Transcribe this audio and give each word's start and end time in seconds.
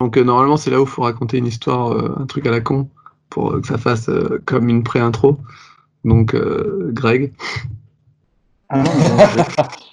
Donc 0.00 0.16
euh, 0.16 0.24
normalement 0.24 0.56
c'est 0.56 0.70
là 0.70 0.80
où 0.80 0.84
il 0.84 0.88
faut 0.88 1.02
raconter 1.02 1.38
une 1.38 1.46
histoire, 1.46 1.92
euh, 1.92 2.14
un 2.20 2.26
truc 2.26 2.46
à 2.46 2.50
la 2.50 2.60
con, 2.60 2.88
pour 3.30 3.52
euh, 3.52 3.60
que 3.60 3.66
ça 3.66 3.78
fasse 3.78 4.08
euh, 4.08 4.40
comme 4.44 4.68
une 4.68 4.82
pré-intro. 4.82 5.38
Donc 6.04 6.34
euh, 6.34 6.90
Greg. 6.92 7.32
Ah 8.68 8.82
non, 8.82 8.90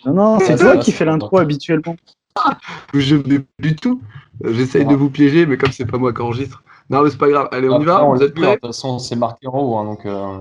non, 0.06 0.14
non, 0.14 0.40
c'est 0.40 0.54
Ouais, 0.54 0.58
toi 0.58 0.74
ça, 0.74 0.78
qui 0.78 0.92
fais 0.92 1.06
l'intro 1.06 1.38
habituellement. 1.38 1.96
Je 2.94 3.18
du 3.18 3.76
tout. 3.76 4.02
J'essaye 4.44 4.86
de 4.86 4.96
vous 4.96 5.10
piéger, 5.10 5.46
mais 5.46 5.58
comme 5.58 5.72
c'est 5.72 5.86
pas 5.86 5.98
moi 5.98 6.14
qui 6.14 6.22
enregistre. 6.22 6.64
Non 6.90 7.04
mais 7.04 7.10
c'est 7.12 7.18
pas 7.18 7.30
grave. 7.30 7.48
Allez 7.52 7.70
on 7.70 7.80
y 7.80 7.86
va. 7.86 8.04
Vous 8.04 8.16
êtes 8.24 8.32
hein, 8.32 8.34
De 8.36 8.42
prêts 8.42 8.54
toute 8.58 8.68
façon, 8.68 8.98
c'est 9.00 9.16
marqué 9.16 9.48
en 9.48 9.58
haut, 9.60 9.78
hein, 9.78 9.86
donc. 9.86 10.06
euh, 10.06 10.40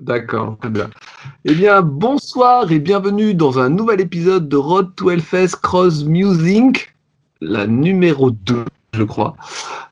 D'accord, 0.00 0.56
très 0.60 0.70
bien. 0.70 0.90
Eh 1.44 1.54
bien, 1.54 1.80
bonsoir 1.82 2.72
et 2.72 2.80
bienvenue 2.80 3.34
dans 3.34 3.58
un 3.60 3.68
nouvel 3.68 4.00
épisode 4.00 4.48
de 4.48 4.56
Road 4.56 4.94
to 4.96 5.10
Hellfest 5.10 5.56
Cross 5.62 6.04
Music, 6.04 6.92
la 7.40 7.66
numéro 7.66 8.30
2, 8.30 8.64
je 8.94 9.02
crois. 9.02 9.36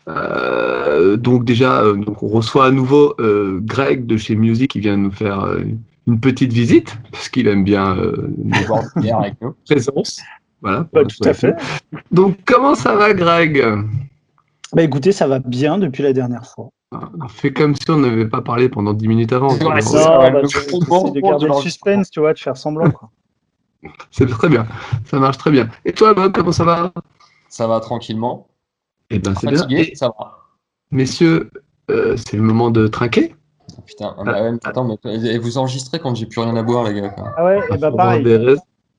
Euh, 0.09 1.17
donc 1.17 1.45
déjà, 1.45 1.83
euh, 1.83 1.95
donc 1.95 2.23
on 2.23 2.29
reçoit 2.29 2.67
à 2.67 2.71
nouveau 2.71 3.15
euh, 3.21 3.61
Greg 3.63 4.07
de 4.07 4.17
chez 4.17 4.35
Music 4.37 4.71
qui 4.71 4.81
vient 4.81 4.97
nous 4.97 5.11
faire 5.11 5.41
euh, 5.41 5.61
une 6.07 6.21
petite 6.21 6.53
visite, 6.53 6.97
parce 7.13 7.29
qu'il 7.29 7.49
aime 7.49 7.65
bien 7.65 7.97
euh, 7.97 8.31
bière 8.97 9.19
avec 9.21 9.35
nous. 9.41 9.55
présence. 9.67 10.21
Voilà. 10.63 10.87
Bah, 10.93 11.03
tout 11.05 11.29
à 11.29 11.35
fait. 11.35 11.55
Donc, 12.11 12.37
comment 12.45 12.75
ça 12.75 12.97
va, 12.97 13.13
Greg? 13.15 13.63
Bah 14.75 14.83
écoutez, 14.83 15.13
ça 15.13 15.27
va 15.27 15.39
bien 15.39 15.79
depuis 15.79 16.03
la 16.03 16.13
dernière 16.13 16.45
fois. 16.45 16.71
On 16.91 17.29
fait 17.29 17.53
comme 17.53 17.75
si 17.75 17.91
on 17.91 17.99
n'avait 17.99 18.27
pas 18.27 18.41
parlé 18.41 18.69
pendant 18.69 18.95
10 18.95 19.09
minutes 19.09 19.33
avant. 19.33 19.51
C'est 19.51 19.83
ça, 19.83 20.21
ouais, 20.21 20.31
bah, 20.31 20.41
de 20.43 21.21
garder 21.21 21.47
de 21.47 21.51
le 21.51 21.61
suspense, 21.61 22.11
tu 22.11 22.21
vois, 22.21 22.33
de 22.33 22.39
faire 22.39 22.57
semblant. 22.57 22.91
Quoi. 22.91 23.11
c'est 24.11 24.27
très 24.29 24.49
bien. 24.49 24.67
Ça 25.05 25.19
marche 25.19 25.39
très 25.39 25.51
bien. 25.51 25.69
Et 25.85 25.93
toi, 25.93 26.15
Bob, 26.15 26.33
comment 26.33 26.53
ça 26.53 26.65
va? 26.65 26.93
Ça 27.49 27.67
va 27.67 27.81
tranquillement. 27.81 28.49
Eh 29.11 29.19
ben, 29.19 29.35
c'est 29.35 29.49
bien. 29.49 29.67
Et, 29.71 29.95
ça 29.95 30.09
va. 30.19 30.39
messieurs, 30.91 31.51
euh, 31.91 32.17
c'est 32.17 32.37
le 32.37 32.43
moment 32.43 32.71
de 32.71 32.87
trinquer. 32.87 33.35
Putain, 33.87 34.15
ah, 34.19 34.25
bah 34.25 34.43
ouais, 34.43 34.53
mais 34.53 34.59
attends, 34.65 34.85
mais 34.85 35.15
et 35.15 35.39
vous 35.39 35.59
enregistrez 35.59 35.99
quand 35.99 36.15
j'ai 36.15 36.27
plus 36.27 36.41
rien 36.41 36.55
à 36.57 36.63
boire, 36.63 36.85
les 36.85 37.01
gars. 37.01 37.09
quoi. 37.11 37.33
Ah 37.37 37.45
ouais, 37.45 37.59
et 37.71 37.79
bah 37.79 37.91
Pour 37.91 38.01
avoir 38.01 38.23
pareil. 38.23 38.57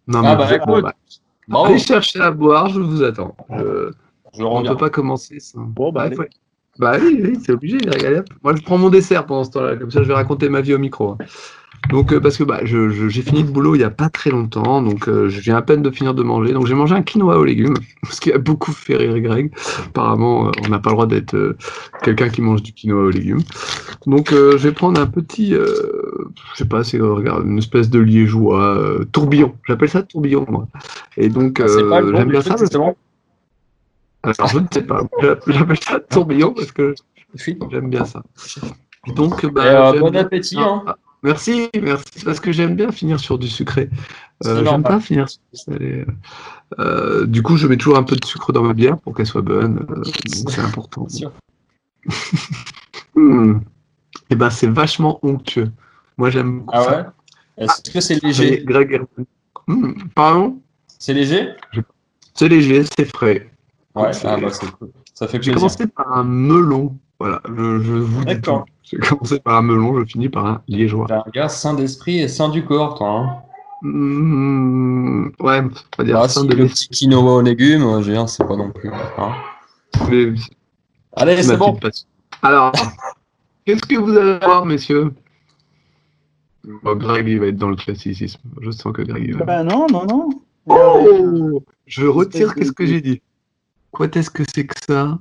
Non, 0.07 0.21
Ah 0.25 0.35
mais 0.35 0.37
bah, 0.37 0.55
écoute. 0.55 0.83
bah, 0.83 0.93
Bravo, 1.47 1.65
allez 1.65 1.79
chercher 1.79 2.19
à 2.21 2.31
boire, 2.31 2.69
je 2.69 2.79
vous 2.79 3.03
attends. 3.03 3.35
Euh, 3.51 3.91
je 4.33 4.43
on 4.43 4.61
ne 4.61 4.67
peut 4.69 4.77
pas 4.77 4.89
commencer 4.89 5.39
sans. 5.39 5.61
Bon, 5.61 5.91
bah, 5.91 6.01
Ouais, 6.01 6.07
allez. 6.07 6.15
faut- 6.15 6.23
Bah 6.77 6.97
oui, 6.99 7.19
oui, 7.23 7.39
c'est 7.43 7.51
obligé. 7.51 7.77
Moi, 8.43 8.55
je 8.55 8.61
prends 8.61 8.77
mon 8.77 8.89
dessert 8.89 9.25
pendant 9.25 9.43
ce 9.43 9.51
temps-là, 9.51 9.75
comme 9.75 9.91
ça, 9.91 10.01
je 10.03 10.07
vais 10.07 10.13
raconter 10.13 10.49
ma 10.49 10.61
vie 10.61 10.73
au 10.73 10.79
micro. 10.79 11.17
Donc, 11.89 12.11
euh, 12.13 12.19
parce 12.19 12.37
que 12.37 12.43
bah, 12.43 12.59
je- 12.63 12.89
je- 12.89 13.07
j'ai 13.09 13.21
fini 13.21 13.41
le 13.41 13.49
boulot 13.49 13.73
il 13.73 13.79
n'y 13.79 13.83
a 13.83 13.89
pas 13.89 14.09
très 14.09 14.29
longtemps, 14.29 14.81
donc 14.81 15.07
euh, 15.07 15.29
je 15.29 15.39
viens 15.39 15.55
à 15.57 15.61
peine 15.61 15.81
de 15.81 15.89
finir 15.89 16.13
de 16.13 16.21
manger. 16.23 16.53
Donc, 16.53 16.67
j'ai 16.67 16.75
mangé 16.75 16.93
un 16.93 17.01
quinoa 17.01 17.37
aux 17.39 17.45
légumes, 17.45 17.73
ce 18.11 18.19
qui 18.21 18.31
a 18.31 18.37
beaucoup 18.37 18.71
fait 18.73 18.95
rire 18.95 19.19
Greg. 19.21 19.51
Apparemment, 19.87 20.47
euh, 20.47 20.51
on 20.65 20.69
n'a 20.69 20.79
pas 20.79 20.89
le 20.91 20.95
droit 20.95 21.07
d'être 21.07 21.33
euh, 21.35 21.57
quelqu'un 22.03 22.29
qui 22.29 22.41
mange 22.41 22.61
du 22.61 22.73
quinoa 22.73 23.05
aux 23.05 23.09
légumes. 23.09 23.41
Donc, 24.05 24.29
je 24.31 24.57
vais 24.57 24.71
prendre 24.71 24.99
un 25.01 25.07
petit, 25.07 25.51
je 25.53 26.55
sais 26.55 26.65
pas, 26.65 26.83
c'est 26.83 26.99
regarde, 26.99 27.45
une 27.45 27.57
espèce 27.57 27.89
de 27.89 27.99
liégeois, 27.99 28.79
tourbillon. 29.11 29.55
J'appelle 29.67 29.89
ça 29.89 30.03
tourbillon, 30.03 30.45
moi. 30.49 30.67
Et 31.17 31.29
donc, 31.29 31.59
Ah, 31.59 32.01
j'aime 32.15 32.29
bien 32.29 32.41
ça. 32.41 32.55
justement 32.57 32.95
Alors, 34.23 34.47
je 34.47 34.59
ne 34.59 34.65
sais 34.71 34.83
pas. 34.83 35.01
J'appelle 35.47 35.79
ça 35.81 35.99
tourbillon 35.99 36.53
parce 36.53 36.71
que. 36.71 36.93
J'aime 37.71 37.89
bien 37.89 38.05
ça. 38.05 38.23
Donc, 39.15 39.45
bah, 39.47 39.93
bon 39.99 40.15
appétit, 40.15 40.57
Ah, 40.59 40.83
hein. 40.87 40.95
Ah, 41.21 41.27
Merci, 41.27 41.69
merci, 41.81 42.23
parce 42.25 42.39
que 42.39 42.51
j'aime 42.51 42.75
bien 42.75 42.91
finir 42.91 43.19
sur 43.19 43.37
du 43.37 43.47
sucré. 43.49 43.89
Euh, 44.45 44.63
j'aime 44.65 44.83
pas 44.83 44.99
finir 44.99 45.29
sur 45.29 45.41
du 45.51 45.59
salé. 45.59 46.05
Euh, 46.79 47.25
du 47.25 47.43
coup, 47.43 47.57
je 47.57 47.67
mets 47.67 47.77
toujours 47.77 47.97
un 47.97 48.03
peu 48.03 48.15
de 48.15 48.25
sucre 48.25 48.53
dans 48.53 48.63
ma 48.63 48.73
bière 48.73 48.97
pour 48.99 49.13
qu'elle 49.13 49.25
soit 49.25 49.41
bonne. 49.41 49.85
euh, 49.89 50.03
c'est 50.27 50.59
important. 50.61 51.07
Sûr. 51.09 51.31
Hmm. 53.15 53.59
Et 54.29 54.35
ben, 54.35 54.49
c'est 54.49 54.67
vachement 54.67 55.19
onctueux. 55.23 55.71
Moi, 56.17 56.29
j'aime 56.29 56.59
beaucoup 56.59 56.71
Ah 56.73 56.83
ça. 56.83 56.97
ouais? 56.97 57.05
Est-ce 57.65 57.91
que 57.91 57.99
c'est 57.99 58.15
Et 58.17 58.19
léger? 58.27 58.63
Greg. 58.65 59.01
Hmm, 59.67 59.93
Pardon? 60.15 60.61
C'est 60.99 61.13
léger? 61.13 61.49
C'est 62.33 62.47
léger, 62.47 62.83
c'est 62.95 63.05
frais. 63.05 63.49
Ouais, 63.95 64.11
ah 64.23 64.37
bah 64.37 64.49
cool. 64.79 64.91
Ça 65.13 65.27
fait 65.27 65.33
J'ai 65.41 65.51
plaisir. 65.51 65.55
commencé 65.55 65.87
par 65.87 66.17
un 66.17 66.23
melon. 66.23 66.95
Voilà, 67.19 67.41
je, 67.47 67.79
je 67.81 67.93
vous 67.93 68.19
dis 68.21 68.25
D'accord. 68.35 68.65
tout. 68.65 68.71
J'ai 68.83 68.97
commencé 68.97 69.39
par 69.39 69.57
un 69.57 69.61
melon, 69.61 69.99
je 69.99 70.05
finis 70.05 70.29
par 70.29 70.45
un 70.45 70.61
liégeois. 70.67 71.05
T'es 71.07 71.13
un 71.13 71.23
gars 71.33 71.49
sain 71.49 71.73
d'esprit 71.75 72.19
et 72.19 72.27
sain 72.27 72.49
du 72.49 72.63
corps, 72.65 72.95
toi. 72.97 73.09
Hein. 73.09 73.35
Hmm, 73.81 75.25
ouais, 75.39 75.61
on 75.61 75.69
va 75.97 76.03
dire 76.03 76.29
si 76.29 76.45
de 76.47 76.53
le 76.53 76.63
l'esprit. 76.63 76.87
petit 76.87 76.89
quinoa 76.89 77.35
aux 77.35 77.41
légumes, 77.41 77.83
euh, 77.83 78.01
je 78.01 78.07
veux 78.07 78.13
dire, 78.13 78.27
c'est 78.27 78.45
pas 78.45 78.55
non 78.55 78.71
plus. 78.71 78.89
hein. 79.17 79.33
Mais- 80.09 80.33
Allez, 81.15 81.43
c'est 81.43 81.57
bon. 81.57 81.75
passion. 81.75 82.07
Alors, 82.41 82.71
qu'est-ce 83.65 83.81
que 83.83 83.95
vous 83.97 84.17
allez 84.17 84.39
voir, 84.43 84.65
messieurs? 84.65 85.13
Bon, 86.83 86.95
Greg, 86.95 87.27
il 87.27 87.39
va 87.39 87.47
être 87.47 87.57
dans 87.57 87.69
le 87.69 87.75
classicisme. 87.75 88.39
Je 88.61 88.71
sens 88.71 88.91
que 88.93 89.01
Greg, 89.01 89.23
il 89.27 89.37
va. 89.37 89.45
Bah 89.45 89.63
non, 89.63 89.87
non, 89.91 90.05
non. 90.05 90.29
Oh 90.67 91.61
Je 91.85 92.05
retire 92.05 92.53
qu'est-ce 92.55 92.71
que 92.71 92.85
j'ai 92.85 93.01
dit? 93.01 93.21
Quoi 93.91 94.07
est-ce 94.13 94.29
que 94.29 94.43
c'est 94.53 94.65
que 94.67 94.75
ça? 94.87 95.17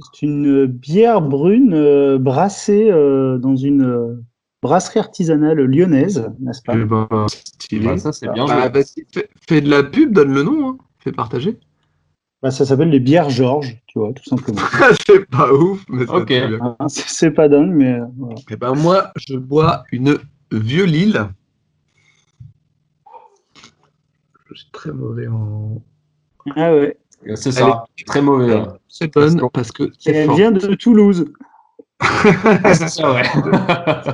C'est 0.00 0.22
une 0.22 0.66
bière 0.66 1.20
brune 1.20 1.74
euh, 1.74 2.18
brassée 2.18 2.90
euh, 2.90 3.38
dans 3.38 3.56
une 3.56 3.82
euh, 3.82 4.22
brasserie 4.62 5.00
artisanale 5.00 5.60
lyonnaise, 5.60 6.30
n'est-ce 6.40 6.62
pas? 6.62 6.74
Eh 6.76 6.84
ben, 6.84 7.08
stylé. 7.28 7.86
Bah, 7.86 7.98
ça, 7.98 8.12
c'est 8.12 8.30
bien 8.32 8.46
Bah, 8.46 8.70
fais, 9.12 9.28
fais 9.48 9.60
de 9.60 9.70
la 9.70 9.82
pub, 9.82 10.12
donne 10.12 10.32
le 10.32 10.42
nom. 10.42 10.70
Hein. 10.70 10.78
Fais 10.98 11.12
partager. 11.12 11.58
Bah, 12.42 12.50
Ça 12.50 12.64
s'appelle 12.64 12.90
les 12.90 13.00
bières 13.00 13.30
Georges, 13.30 13.80
tu 13.86 13.98
vois, 13.98 14.12
tout 14.12 14.24
simplement. 14.24 14.60
c'est 15.06 15.26
pas 15.26 15.52
ouf, 15.52 15.84
mais. 15.88 16.04
Hein, 16.08 16.76
c'est 16.88 17.30
pas 17.30 17.48
dingue, 17.48 17.72
mais 17.72 17.98
voilà. 18.16 18.36
Eh 18.50 18.56
ben, 18.56 18.74
moi, 18.74 19.12
je 19.16 19.36
bois 19.36 19.84
une 19.92 20.18
vieux 20.52 20.84
Lille. 20.84 21.28
Je 24.48 24.54
suis 24.54 24.70
très 24.72 24.92
mauvais 24.92 25.28
en. 25.28 25.82
Ah 26.56 26.74
ouais. 26.74 26.96
C'est 27.34 27.52
ça. 27.52 27.84
Très 28.06 28.22
mauvais. 28.22 28.54
hein. 28.54 28.76
C'est 28.88 29.12
bonne 29.12 29.38
Parce 29.40 29.50
parce 29.52 29.72
que 29.72 29.92
elle 30.06 30.26
fort. 30.26 30.36
vient 30.36 30.50
de 30.52 30.74
Toulouse. 30.74 31.26
c'est 32.64 32.88
ça, 32.88 33.12
ouais. 33.12 33.24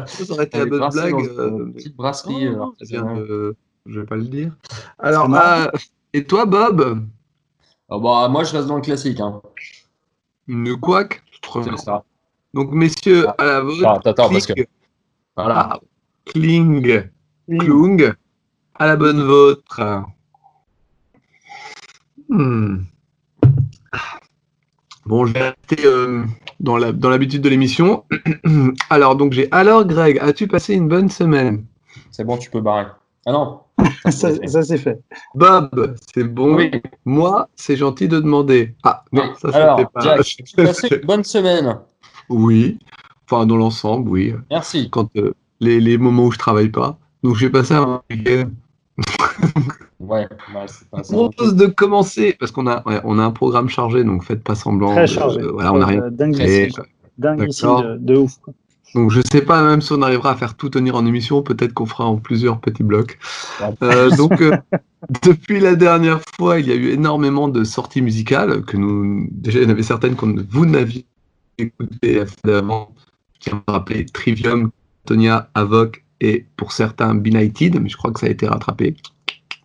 Ça 0.06 0.32
aurait 0.32 0.44
été 0.46 0.58
la 0.58 0.64
est 0.64 0.66
bonne 0.66 0.88
blague. 0.90 1.14
euh, 1.14 1.66
petite 1.72 1.96
brasserie. 1.96 2.48
Oh, 2.48 2.74
euh, 2.92 3.14
de- 3.14 3.56
Je 3.86 4.00
vais 4.00 4.06
pas 4.06 4.16
le 4.16 4.24
dire. 4.24 4.52
Alors, 4.98 5.32
euh, 5.32 5.66
et 6.12 6.24
toi, 6.24 6.46
Bob? 6.46 7.04
Ah 7.88 7.98
bah, 7.98 8.28
moi, 8.28 8.42
je 8.42 8.56
reste 8.56 8.66
dans 8.66 8.74
le 8.76 8.82
classique. 8.82 9.20
Hein. 9.20 9.40
Une 10.48 10.76
couac. 10.76 11.22
C'est 11.62 11.76
ça. 11.78 12.02
Donc, 12.54 12.72
messieurs, 12.72 13.26
à 13.38 13.44
la 13.44 13.60
vôtre. 13.60 13.86
Attends, 13.88 14.10
attends, 14.10 14.30
parce 14.30 14.46
que. 14.46 14.54
Voilà. 15.36 15.68
ah, 15.74 15.80
Kling, 16.24 17.04
Klung, 17.60 18.12
à 18.74 18.86
la 18.86 18.96
bonne 18.96 19.22
vôtre. 19.22 19.80
Hmm. 22.28 22.78
Bon, 25.06 25.24
je 25.24 25.32
vais 25.34 25.42
rester 25.50 25.86
euh, 25.86 26.24
dans 26.60 26.76
la- 26.76 26.92
dans 26.92 27.08
l'habitude 27.10 27.40
de 27.42 27.48
l'émission. 27.48 28.04
Alors, 28.90 29.16
donc, 29.16 29.32
j'ai. 29.32 29.48
Alors, 29.52 29.84
Greg, 29.84 30.18
as-tu 30.18 30.48
passé 30.48 30.74
une 30.74 30.88
bonne 30.88 31.08
semaine? 31.08 31.64
C'est 32.10 32.24
bon, 32.24 32.36
tu 32.36 32.50
peux 32.50 32.60
barrer. 32.60 32.86
Ah 33.24 33.32
non. 33.32 33.60
ça, 34.10 34.30
ça, 34.46 34.62
c'est 34.62 34.78
fait. 34.78 34.98
Bob, 35.34 35.94
c'est 36.14 36.24
bon. 36.24 36.56
Oui. 36.56 36.70
Moi, 37.04 37.48
c'est 37.54 37.76
gentil 37.76 38.08
de 38.08 38.18
demander. 38.20 38.74
Ah, 38.82 39.04
non, 39.12 39.32
ça, 39.40 39.52
c'était 39.52 39.90
pas. 39.92 40.00
Jack, 40.00 40.20
tu 40.44 40.60
as 40.60 40.64
passé 40.64 40.88
une 41.00 41.06
bonne 41.06 41.24
semaine. 41.24 41.78
Oui. 42.28 42.78
Enfin, 43.30 43.46
dans 43.46 43.56
l'ensemble, 43.56 44.08
oui. 44.08 44.34
Merci. 44.50 44.88
Quand 44.90 45.08
euh, 45.16 45.34
les, 45.60 45.80
les 45.80 45.98
moments 45.98 46.24
où 46.24 46.32
je 46.32 46.38
travaille 46.38 46.68
pas. 46.70 46.98
Donc, 47.22 47.36
j'ai 47.36 47.50
passé 47.50 47.74
un 47.74 48.00
week-end. 48.10 48.50
Ouais, 49.98 50.28
ouais 50.54 50.66
c'est 50.66 50.88
pas 50.90 50.98
Je 50.98 51.04
ça. 51.04 51.14
propose 51.14 51.56
de 51.56 51.66
commencer 51.66 52.36
parce 52.38 52.52
qu'on 52.52 52.66
a, 52.66 52.82
ouais, 52.86 53.00
on 53.04 53.18
a 53.18 53.24
un 53.24 53.30
programme 53.30 53.68
chargé, 53.68 54.04
donc 54.04 54.24
faites 54.24 54.44
pas 54.44 54.54
semblant. 54.54 54.92
Très 54.92 55.02
de- 55.02 55.06
chargé. 55.06 55.40
euh, 55.40 55.52
voilà, 55.52 55.72
on 55.72 55.80
a 55.80 55.86
rien. 55.86 56.02
Euh, 56.02 56.10
dingue 56.10 56.36
fait. 56.36 56.68
dingue 57.18 57.48
D'accord. 57.48 57.82
de, 57.82 57.96
de 57.96 58.16
ouf. 58.16 58.32
Donc, 58.94 59.10
je 59.10 59.20
sais 59.30 59.40
pas 59.42 59.62
même 59.62 59.80
si 59.80 59.92
on 59.92 60.02
arrivera 60.02 60.30
à 60.32 60.36
faire 60.36 60.54
tout 60.54 60.68
tenir 60.68 60.96
en 60.96 61.04
émission. 61.06 61.42
Peut-être 61.42 61.72
qu'on 61.74 61.86
fera 61.86 62.04
en 62.04 62.16
plusieurs 62.16 62.60
petits 62.60 62.82
blocs. 62.82 63.18
Euh, 63.82 64.10
donc, 64.16 64.40
euh, 64.42 64.56
depuis 65.24 65.60
la 65.60 65.74
dernière 65.74 66.20
fois, 66.38 66.60
il 66.60 66.68
y 66.68 66.72
a 66.72 66.76
eu 66.76 66.88
énormément 66.90 67.48
de 67.48 67.64
sorties 67.64 68.02
musicales 68.02 68.62
que 68.64 68.76
nous, 68.76 69.26
déjà, 69.32 69.58
il 69.60 69.64
y 69.64 69.66
en 69.66 69.70
avait 69.70 69.82
certaines 69.82 70.14
que 70.14 70.26
vous 70.50 70.66
n'aviez 70.66 71.04
écoutées 71.58 72.22
avant, 72.46 72.92
qui 73.40 73.52
ont 73.52 73.62
rappelé 73.66 74.04
Trivium, 74.06 74.70
Tonia, 75.06 75.48
Avoc 75.54 76.04
et 76.20 76.46
pour 76.56 76.72
certains 76.72 77.14
Benighted, 77.14 77.80
mais 77.80 77.88
je 77.88 77.96
crois 77.96 78.12
que 78.12 78.20
ça 78.20 78.26
a 78.26 78.30
été 78.30 78.46
rattrapé. 78.46 78.94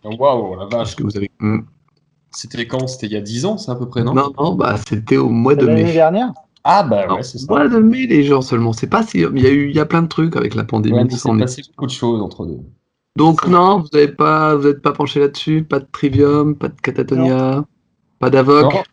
Waouh, 0.04 0.56
la 0.56 0.66
vache. 0.66 0.96
que 0.96 1.02
vous 1.02 1.16
avez. 1.16 1.30
Hmm. 1.40 1.60
C'était 2.30 2.66
quand? 2.66 2.86
C'était 2.86 3.06
il 3.06 3.12
y 3.12 3.16
a 3.16 3.20
10 3.20 3.44
ans, 3.44 3.58
ça 3.58 3.72
à 3.72 3.76
peu 3.76 3.88
près, 3.88 4.02
non? 4.02 4.14
Non, 4.14 4.32
non, 4.38 4.54
bah, 4.54 4.76
c'était 4.88 5.16
au 5.16 5.28
mois 5.28 5.54
de 5.54 5.66
L'année 5.66 5.84
mai. 5.84 5.92
dernière? 5.92 6.32
Ah 6.64 6.82
bah 6.84 7.06
Non, 7.08 7.16
ouais, 7.16 7.22
c'est 7.22 7.38
ça. 7.38 7.46
mois 7.48 7.68
de 7.68 7.78
mai, 7.78 8.06
les 8.06 8.22
gens 8.24 8.40
seulement. 8.40 8.72
C'est 8.72 8.86
pas 8.86 9.02
si. 9.02 9.18
Il 9.18 9.40
y 9.40 9.46
a 9.46 9.50
eu, 9.50 9.68
il 9.68 9.76
y 9.76 9.80
a 9.80 9.86
plein 9.86 10.02
de 10.02 10.08
trucs 10.08 10.36
avec 10.36 10.54
la 10.54 10.64
pandémie. 10.64 10.96
Ouais, 10.96 11.04
il 11.04 11.18
s'est 11.18 11.28
est- 11.30 11.38
passé 11.38 11.62
beaucoup 11.68 11.86
de 11.86 11.90
choses 11.90 12.22
entre 12.22 12.46
deux. 12.46 12.60
Donc 13.16 13.46
non, 13.46 13.80
vous 13.80 13.88
n'avez 13.92 14.08
pas, 14.08 14.54
vous 14.56 14.72
pas 14.74 14.92
penché 14.92 15.20
là-dessus? 15.20 15.64
Pas 15.64 15.80
de 15.80 15.86
Trivium, 15.92 16.56
pas 16.56 16.68
de 16.68 16.80
Catatonia. 16.80 17.64
Pas 18.18 18.30
d'Avoc? 18.30 18.84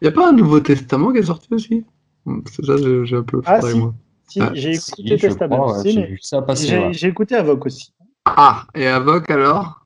Il 0.00 0.04
n'y 0.04 0.08
a 0.08 0.12
pas 0.12 0.28
un 0.28 0.32
Nouveau 0.32 0.60
Testament 0.60 1.12
qui 1.12 1.18
est 1.18 1.22
sorti 1.24 1.48
aussi? 1.52 1.84
Hmm, 2.26 2.40
C'est 2.50 2.64
ça, 2.64 2.76
j'ai 2.76 3.16
un 3.16 3.22
peu 3.22 3.40
Ah, 3.46 3.60
si. 3.62 3.78
moi. 3.78 3.94
Si, 4.28 4.40
Ah, 4.42 4.50
j'ai 4.54 4.74
écouté 4.74 5.16
Testament. 5.16 5.72
ouais, 5.72 5.94
mais 5.94 6.92
j'ai 6.92 7.08
écouté 7.08 7.34
Avoc 7.34 7.66
aussi. 7.66 7.92
Ah, 8.26 8.66
et 8.74 8.86
Avoc 8.86 9.30
alors? 9.30 9.85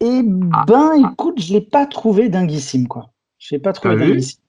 Eh 0.00 0.22
ben, 0.24 1.10
écoute, 1.12 1.40
je 1.40 1.52
l'ai 1.52 1.60
pas 1.60 1.86
trouvé 1.86 2.28
dinguissime, 2.28 2.88
quoi. 2.88 3.10
Je 3.38 3.54
l'ai 3.54 3.58
pas 3.60 3.72
trouvé 3.72 3.96
dinguissime. 3.96 4.40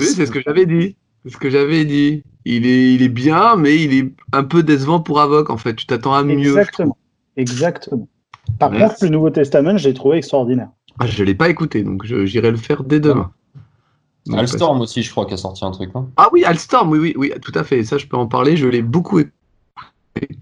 C'est 0.00 0.26
ce 0.26 0.30
que 0.30 0.40
j'avais 0.42 0.66
dit. 0.66 0.96
C'est 1.24 1.32
ce 1.32 1.36
que 1.38 1.48
j'avais 1.50 1.84
dit. 1.84 2.22
Il 2.44 2.66
est, 2.66 2.94
il 2.94 3.02
est 3.02 3.08
bien, 3.08 3.56
mais 3.56 3.82
il 3.82 3.94
est 3.94 4.12
un 4.32 4.44
peu 4.44 4.62
décevant 4.62 5.00
pour 5.00 5.20
Avoc, 5.20 5.48
en 5.48 5.56
fait. 5.56 5.74
Tu 5.74 5.86
t'attends 5.86 6.12
à 6.14 6.22
mieux. 6.22 6.38
Exactement. 6.38 6.98
Exactement. 7.36 8.08
Par 8.58 8.70
Merci. 8.70 8.86
contre, 8.86 9.04
le 9.04 9.10
Nouveau 9.10 9.30
Testament, 9.30 9.78
je 9.78 9.88
l'ai 9.88 9.94
trouvé 9.94 10.18
extraordinaire. 10.18 10.68
Ah, 10.98 11.06
je 11.06 11.22
ne 11.22 11.26
l'ai 11.26 11.34
pas 11.34 11.48
écouté, 11.48 11.82
donc 11.82 12.04
j'irai 12.04 12.50
le 12.50 12.56
faire 12.58 12.84
dès 12.84 13.00
demain. 13.00 13.32
Donc, 14.26 14.38
Alstorm 14.38 14.80
aussi, 14.80 15.02
je 15.02 15.10
crois, 15.10 15.26
qui 15.26 15.34
a 15.34 15.36
sorti 15.36 15.64
un 15.64 15.70
truc. 15.70 15.94
Non? 15.94 16.10
Ah 16.16 16.28
oui, 16.32 16.44
Alstorm, 16.44 16.90
oui, 16.90 16.98
oui, 16.98 17.14
oui, 17.16 17.32
tout 17.42 17.52
à 17.54 17.64
fait. 17.64 17.82
Ça, 17.84 17.98
je 17.98 18.06
peux 18.06 18.16
en 18.16 18.26
parler. 18.26 18.56
Je 18.56 18.68
l'ai 18.68 18.82
beaucoup 18.82 19.18
écouté. 19.20 20.38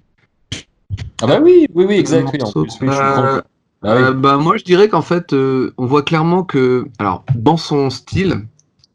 ah 1.23 1.27
bah 1.27 1.41
oui, 1.43 1.67
oui, 1.75 1.85
oui, 1.89 1.95
exact. 1.95 2.29
Oui, 2.33 2.41
en 2.43 2.45
morceau. 2.45 2.63
plus, 2.63 2.73
oui, 2.81 2.89
je 2.89 2.93
suis 2.93 3.01
Euh, 3.03 3.41
con. 3.41 3.49
Ah 3.85 4.13
bah, 4.13 4.37
moi, 4.37 4.57
je 4.57 4.65
dirais 4.65 4.89
qu'en 4.89 5.03
fait, 5.03 5.33
euh, 5.33 5.73
on 5.77 5.87
voit 5.87 6.03
clairement 6.03 6.45
que, 6.45 6.87
alors, 6.99 7.25
dans 7.35 7.57
son 7.57 7.91
style, 7.91 8.47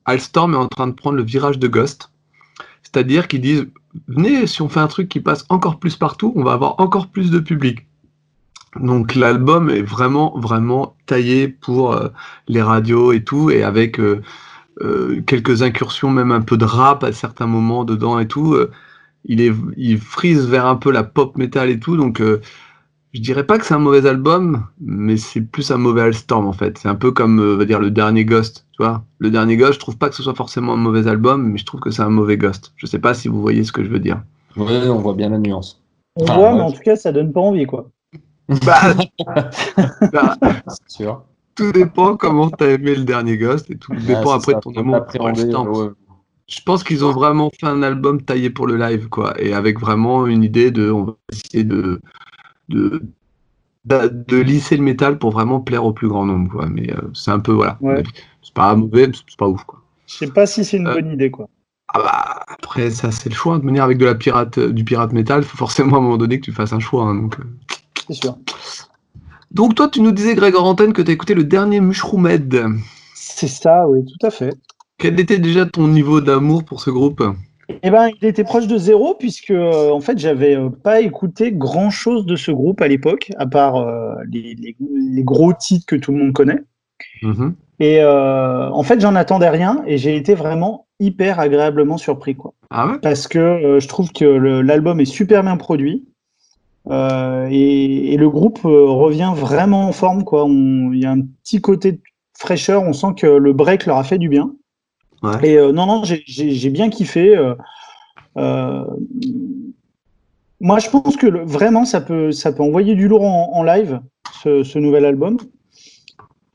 Alstorm 0.05 0.53
est 0.53 0.57
en 0.57 0.67
train 0.67 0.87
de 0.87 0.93
prendre 0.93 1.17
le 1.17 1.23
virage 1.23 1.59
de 1.59 1.67
Ghost. 1.67 2.09
C'est-à-dire 2.83 3.27
qu'ils 3.27 3.41
disent, 3.41 3.67
venez, 4.07 4.47
si 4.47 4.61
on 4.61 4.69
fait 4.69 4.79
un 4.79 4.87
truc 4.87 5.09
qui 5.09 5.19
passe 5.19 5.45
encore 5.49 5.79
plus 5.79 5.97
partout, 5.97 6.31
on 6.35 6.43
va 6.43 6.53
avoir 6.53 6.75
encore 6.79 7.07
plus 7.07 7.31
de 7.31 7.39
public. 7.39 7.85
Donc 8.79 9.15
l'album 9.15 9.69
est 9.69 9.81
vraiment, 9.81 10.37
vraiment 10.37 10.95
taillé 11.05 11.49
pour 11.49 11.93
euh, 11.93 12.07
les 12.47 12.61
radios 12.61 13.11
et 13.11 13.23
tout, 13.23 13.49
et 13.49 13.63
avec 13.63 13.99
quelques 15.25 15.63
incursions, 15.63 16.11
même 16.11 16.31
un 16.31 16.41
peu 16.41 16.55
de 16.55 16.63
rap 16.63 17.03
à 17.03 17.11
certains 17.11 17.47
moments 17.47 17.83
dedans 17.83 18.19
et 18.19 18.27
tout. 18.27 18.55
il, 19.25 19.55
il 19.75 19.99
frise 19.99 20.47
vers 20.47 20.67
un 20.67 20.75
peu 20.75 20.91
la 20.91 21.03
pop 21.03 21.35
metal 21.35 21.71
et 21.71 21.79
tout, 21.79 21.97
donc 21.97 22.21
je 23.13 23.21
dirais 23.21 23.45
pas 23.45 23.57
que 23.57 23.65
c'est 23.65 23.73
un 23.73 23.79
mauvais 23.79 24.07
album, 24.07 24.65
mais 24.79 25.17
c'est 25.17 25.41
plus 25.41 25.71
un 25.71 25.77
mauvais 25.77 26.01
Alstorm 26.01 26.45
en 26.45 26.53
fait. 26.53 26.77
C'est 26.77 26.89
un 26.89 26.95
peu 26.95 27.11
comme 27.11 27.39
euh, 27.39 27.55
va 27.55 27.65
dire 27.65 27.79
le 27.79 27.89
dernier 27.89 28.25
Ghost, 28.25 28.65
tu 28.71 28.83
vois. 28.83 29.03
Le 29.19 29.31
dernier 29.31 29.57
Ghost, 29.57 29.73
je 29.73 29.79
trouve 29.79 29.97
pas 29.97 30.09
que 30.09 30.15
ce 30.15 30.23
soit 30.23 30.35
forcément 30.35 30.73
un 30.73 30.77
mauvais 30.77 31.07
album, 31.07 31.51
mais 31.51 31.57
je 31.57 31.65
trouve 31.65 31.79
que 31.79 31.89
c'est 31.89 32.01
un 32.01 32.09
mauvais 32.09 32.37
Ghost. 32.37 32.73
Je 32.75 32.85
sais 32.85 32.99
pas 32.99 33.13
si 33.13 33.27
vous 33.27 33.41
voyez 33.41 33.63
ce 33.63 33.71
que 33.71 33.83
je 33.83 33.89
veux 33.89 33.99
dire. 33.99 34.21
Ouais, 34.55 34.87
on 34.89 34.99
voit 34.99 35.13
bien 35.13 35.29
la 35.29 35.37
nuance. 35.37 35.81
On 36.15 36.25
voit, 36.25 36.51
ouais. 36.51 36.55
mais 36.55 36.61
en 36.61 36.71
tout 36.71 36.81
cas, 36.81 36.95
ça 36.95 37.11
donne 37.11 37.31
pas 37.31 37.41
envie, 37.41 37.65
quoi. 37.65 37.89
Bah, 38.65 38.93
bah, 40.13 40.37
C'est 40.67 40.89
sûr. 40.89 41.23
tout 41.55 41.71
dépend 41.71 42.15
comment 42.17 42.49
t'as 42.49 42.71
aimé 42.71 42.95
le 42.95 43.03
dernier 43.03 43.37
Ghost 43.37 43.69
et 43.69 43.77
tout 43.77 43.93
Ah, 43.95 44.01
dépend 44.01 44.31
après 44.31 44.53
ça, 44.53 44.57
de 44.59 44.61
ton 44.61 44.73
amour 44.75 45.05
pour 45.05 45.27
Alstorm. 45.27 45.69
ouais. 45.69 45.89
Je 46.47 46.61
pense 46.61 46.83
qu'ils 46.83 47.03
ont 47.03 47.11
vraiment 47.11 47.51
fait 47.59 47.67
un 47.67 47.83
album 47.83 48.21
taillé 48.21 48.49
pour 48.49 48.67
le 48.67 48.77
live, 48.77 49.09
quoi, 49.09 49.33
et 49.37 49.53
avec 49.53 49.79
vraiment 49.81 50.27
une 50.27 50.45
idée 50.45 50.71
de, 50.71 50.89
on 50.89 51.03
va 51.03 51.13
essayer 51.29 51.65
de, 51.65 51.99
de, 52.69 53.01
de, 53.85 54.07
de 54.27 54.37
lisser 54.37 54.77
le 54.77 54.83
métal 54.83 55.17
pour 55.19 55.31
vraiment 55.31 55.59
plaire 55.61 55.85
au 55.85 55.93
plus 55.93 56.07
grand 56.07 56.25
nombre, 56.25 56.51
quoi. 56.51 56.67
Mais 56.67 56.91
euh, 56.93 57.01
c'est 57.13 57.31
un 57.31 57.39
peu, 57.39 57.53
voilà. 57.53 57.77
Ouais. 57.81 58.03
C'est 58.43 58.53
pas 58.53 58.75
mauvais, 58.75 59.09
c'est 59.13 59.37
pas 59.37 59.47
ouf, 59.47 59.63
quoi. 59.65 59.81
Je 60.07 60.15
sais 60.15 60.27
pas 60.31 60.45
si 60.45 60.63
c'est 60.65 60.77
une 60.77 60.87
Euh, 60.87 60.93
bonne 60.95 61.11
idée, 61.11 61.31
quoi. 61.31 61.47
Ah 61.93 61.99
bah, 61.99 62.45
après, 62.47 62.91
ça, 62.91 63.11
c'est 63.11 63.29
le 63.29 63.35
choix. 63.35 63.59
De 63.59 63.65
venir 63.65 63.83
avec 63.83 63.97
de 63.97 64.05
la 64.05 64.15
pirate, 64.15 64.59
du 64.59 64.83
pirate 64.83 65.13
métal, 65.13 65.41
il 65.41 65.45
faut 65.45 65.57
forcément 65.57 65.95
à 65.97 65.99
un 65.99 66.01
moment 66.01 66.17
donné 66.17 66.39
que 66.39 66.45
tu 66.45 66.51
fasses 66.51 66.73
un 66.73 66.79
choix. 66.79 67.05
hein, 67.05 67.15
donc, 67.15 67.39
euh. 67.39 67.43
C'est 68.07 68.13
sûr. 68.13 68.37
donc, 69.51 69.75
toi, 69.75 69.87
tu 69.89 70.01
nous 70.01 70.11
disais, 70.11 70.35
Greg 70.35 70.55
Antenne, 70.55 70.93
que 70.93 71.01
tu 71.01 71.09
as 71.11 71.13
écouté 71.13 71.33
le 71.33 71.43
dernier 71.43 71.79
Mushroomhead. 71.79 72.65
C'est 73.13 73.47
ça, 73.47 73.87
oui, 73.87 74.05
tout 74.05 74.25
à 74.25 74.29
fait. 74.31 74.57
Quel 74.97 75.19
était 75.19 75.39
déjà 75.39 75.65
ton 75.65 75.87
niveau 75.87 76.21
d'amour 76.21 76.63
pour 76.65 76.81
ce 76.81 76.89
groupe? 76.89 77.23
Eh 77.83 77.91
ben, 77.91 78.09
il 78.21 78.27
était 78.27 78.43
proche 78.45 78.67
de 78.67 78.77
zéro 78.77 79.15
puisque 79.15 79.51
euh, 79.51 79.89
en 79.91 79.99
fait, 79.99 80.17
j'avais 80.17 80.55
euh, 80.55 80.69
pas 80.69 81.01
écouté 81.01 81.51
grand 81.51 81.89
chose 81.89 82.25
de 82.25 82.35
ce 82.35 82.51
groupe 82.51 82.81
à 82.81 82.87
l'époque, 82.87 83.29
à 83.37 83.45
part 83.45 83.75
euh, 83.75 84.15
les, 84.31 84.55
les- 84.55 84.75
les 84.79 85.23
gros 85.23 85.53
titres 85.53 85.85
que 85.85 85.95
tout 85.97 86.11
le 86.11 86.17
monde 86.19 86.33
connaît. 86.33 86.61
Mhm. 87.21 87.55
Et 87.79 88.03
en 88.03 88.81
fait, 88.81 88.99
j'en 88.99 89.13
attendais 89.13 89.49
rien 89.49 89.83
et 89.85 89.99
j'ai 89.99 90.15
été 90.15 90.33
vraiment 90.33 90.87
hyper 90.99 91.39
agréablement 91.39 91.97
surpris, 91.97 92.35
quoi. 92.35 92.55
Ah 92.71 92.87
ouais? 92.87 92.99
Parce 92.99 93.27
que 93.27 93.77
je 93.79 93.87
trouve 93.87 94.11
que 94.11 94.25
l'album 94.25 94.99
est 94.99 95.05
super 95.05 95.43
bien 95.43 95.57
produit 95.57 96.07
et, 96.89 98.13
et 98.13 98.17
le 98.17 98.29
groupe 98.29 98.59
revient 98.63 99.31
vraiment 99.35 99.87
en 99.87 99.91
forme, 99.91 100.23
quoi. 100.23 100.47
Il 100.49 100.99
y 100.99 101.05
a 101.05 101.11
un 101.11 101.21
petit 101.21 101.61
côté 101.61 101.91
de 101.91 101.99
fraîcheur, 102.39 102.81
on 102.81 102.93
sent 102.93 103.13
que 103.15 103.27
le 103.27 103.53
break 103.53 103.85
leur 103.85 103.97
a 103.97 104.03
fait 104.03 104.17
du 104.17 104.29
bien. 104.29 104.53
Ouais. 105.27 105.49
Et 105.49 105.57
euh, 105.57 105.71
non, 105.71 105.85
non, 105.85 106.03
j'ai- 106.03 106.69
bien 106.69 106.89
kiffé. 106.89 107.35
euh, 107.35 107.55
euh, 108.37 108.83
moi, 110.59 110.79
je 110.79 110.89
pense 110.89 111.15
que 111.17 111.27
le- 111.27 111.43
vraiment, 111.45 111.85
ça 111.85 112.01
peut, 112.01 112.31
ça 112.31 112.51
peut 112.51 112.63
envoyer 112.63 112.95
du 112.95 113.07
lourd 113.07 113.23
en, 113.23 113.51
en 113.53 113.63
live, 113.63 113.99
ce, 114.43 114.63
ce 114.63 114.79
nouvel 114.79 115.05
album. 115.05 115.37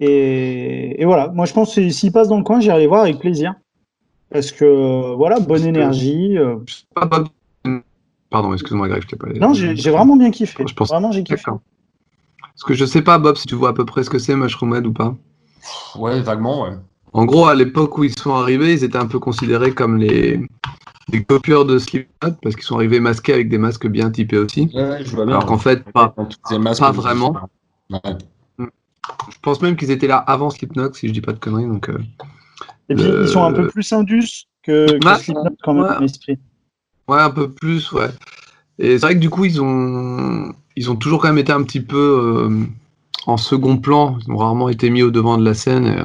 Et, 0.01 1.01
et 1.01 1.05
voilà, 1.05 1.29
moi, 1.29 1.47
je 1.47 1.53
pense 1.53 1.75
que 1.75 1.89
s'il 1.91 2.11
passe 2.13 2.29
dans 2.29 2.39
le 2.39 2.43
coin, 2.45 2.61
j'irai 2.61 2.81
les 2.81 2.87
voir 2.89 3.03
avec 3.03 3.19
plaisir. 3.19 3.55
Parce 4.31 4.51
que, 4.51 5.15
voilà, 5.15 5.39
bonne 5.41 5.65
énergie. 5.67 6.37
Pardon, 8.31 8.53
excuse-moi, 8.55 8.89
Greg, 8.89 9.03
je 9.03 9.09
t'ai 9.09 9.17
pas. 9.17 9.29
Non, 9.39 9.53
j'ai 9.53 9.91
vraiment 9.91 10.17
bien 10.17 10.31
kiffé. 10.31 10.65
Je 10.67 10.75
pense- 10.75 10.89
Vraiment, 10.89 11.13
j'ai 11.13 11.23
kiffé. 11.23 11.43
Parce 12.41 12.65
que 12.65 12.75
je 12.75 12.85
sais 12.87 13.03
pas, 13.03 13.19
Bob, 13.19 13.37
si 13.37 13.47
tu 13.47 13.55
vois 13.55 13.71
à 13.71 13.73
peu 13.73 13.85
près 13.85 14.03
ce 14.05 14.11
que 14.11 14.19
c'est 14.19 14.35
Mushroomhead 14.35 14.87
ou 14.87 14.93
pas. 14.93 15.15
Ouais, 15.97 16.21
vaguement, 16.21 16.63
ouais. 16.63 16.71
En 17.13 17.25
gros, 17.25 17.47
à 17.47 17.55
l'époque 17.55 17.99
où 17.99 18.05
ils 18.05 18.17
sont 18.19 18.35
arrivés, 18.35 18.73
ils 18.73 18.85
étaient 18.85 18.97
un 18.99 19.07
peu 19.07 19.19
considérés 19.19 19.73
comme 19.73 19.99
les, 19.99 20.41
les 21.13 21.25
copieurs 21.25 21.65
de 21.67 21.79
Slipknot 21.79 22.33
parce 22.43 22.55
qu'ils 22.55 22.65
sont 22.65 22.77
arrivés 22.77 23.01
masqués 23.01 23.35
avec 23.35 23.49
des 23.49 23.59
masques 23.59 23.87
bien 23.87 24.11
typés 24.11 24.39
aussi. 24.39 24.71
Ouais, 24.75 25.05
je 25.05 25.15
vois 25.15 25.27
bien. 25.27 25.35
Alors 25.37 25.47
qu'en 25.47 25.59
fait, 25.59 25.85
pas. 25.93 26.15
Masques, 26.59 26.83
vraiment. 26.95 27.37
Ouais. 27.91 28.01
Je 28.59 29.37
pense 29.43 29.61
même 29.61 29.77
qu'ils 29.77 29.91
étaient 29.91 30.07
là 30.07 30.17
avant 30.17 30.49
Slipknot, 30.51 30.93
si 30.95 31.09
je 31.09 31.13
dis 31.13 31.21
pas 31.21 31.33
de 31.33 31.39
conneries. 31.39 31.67
Donc, 31.67 31.89
euh, 31.91 31.99
Et 32.89 32.95
puis, 32.95 33.05
Le- 33.05 33.23
ils 33.23 33.29
sont 33.29 33.43
un 33.45 33.53
peu 33.53 33.69
plus 33.69 33.93
indus 33.93 34.47
que. 34.63 34.87
Slipknot, 35.19 35.57
quand 35.63 35.75
même, 35.75 35.83
Ouais. 35.85 35.95
dans 35.95 36.01
l'esprit. 36.01 36.39
ouais, 37.09 37.21
un 37.21 37.31
peu 37.31 37.51
plus, 37.51 37.93
ouais. 37.93 38.09
Et 38.79 38.93
c'est 38.99 39.07
vrai 39.07 39.15
que 39.15 39.21
du 39.21 39.29
coup, 39.29 39.45
ils 39.45 39.61
ont, 39.61 40.53
ils 40.77 40.91
ont 40.91 40.97
toujours 40.97 41.21
quand 41.21 41.29
même 41.29 41.39
été 41.39 41.53
un 41.53 41.63
petit 41.63 41.81
peu 41.83 41.97
euh, 42.49 42.65
en 43.27 43.37
second 43.37 43.77
plan. 43.77 44.17
Ils 44.27 44.33
ont 44.33 44.37
rarement 44.39 44.71
été 44.71 44.89
mis 44.89 45.03
au 45.03 45.11
devant 45.11 45.37
de 45.37 45.45
la 45.45 45.53
scène. 45.55 45.87
euh. 45.87 46.05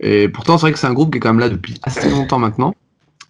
Et, 0.00 0.28
pourtant, 0.28 0.58
c'est 0.58 0.62
vrai 0.62 0.72
que 0.72 0.78
c'est 0.78 0.86
un 0.86 0.94
groupe 0.94 1.12
qui 1.12 1.18
est 1.18 1.20
quand 1.20 1.30
même 1.30 1.40
là 1.40 1.48
depuis 1.48 1.78
assez 1.82 2.10
longtemps 2.10 2.38
maintenant. 2.38 2.74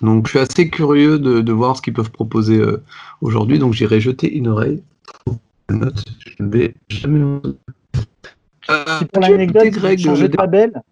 Donc, 0.00 0.26
je 0.26 0.30
suis 0.30 0.38
assez 0.38 0.70
curieux 0.70 1.18
de, 1.18 1.40
de 1.40 1.52
voir 1.52 1.76
ce 1.76 1.82
qu'ils 1.82 1.92
peuvent 1.92 2.10
proposer 2.10 2.58
euh, 2.58 2.82
aujourd'hui. 3.20 3.58
Donc, 3.58 3.74
j'irai 3.74 4.00
jeter 4.00 4.32
une 4.32 4.48
oreille. 4.48 4.82
Note, 5.68 6.04
je 6.26 6.42
ne 6.42 6.50
vais 6.50 6.74
jamais. 6.88 7.20
Euh, 8.70 8.84
pour 9.12 9.22
l'anecdote, 9.22 9.64
écouté, 9.64 9.68
ils 9.68 9.78
ont 9.78 9.80
Greg, 9.80 9.98
changé 9.98 10.22
le 10.22 10.28
de 10.28 10.36
label. 10.36 10.82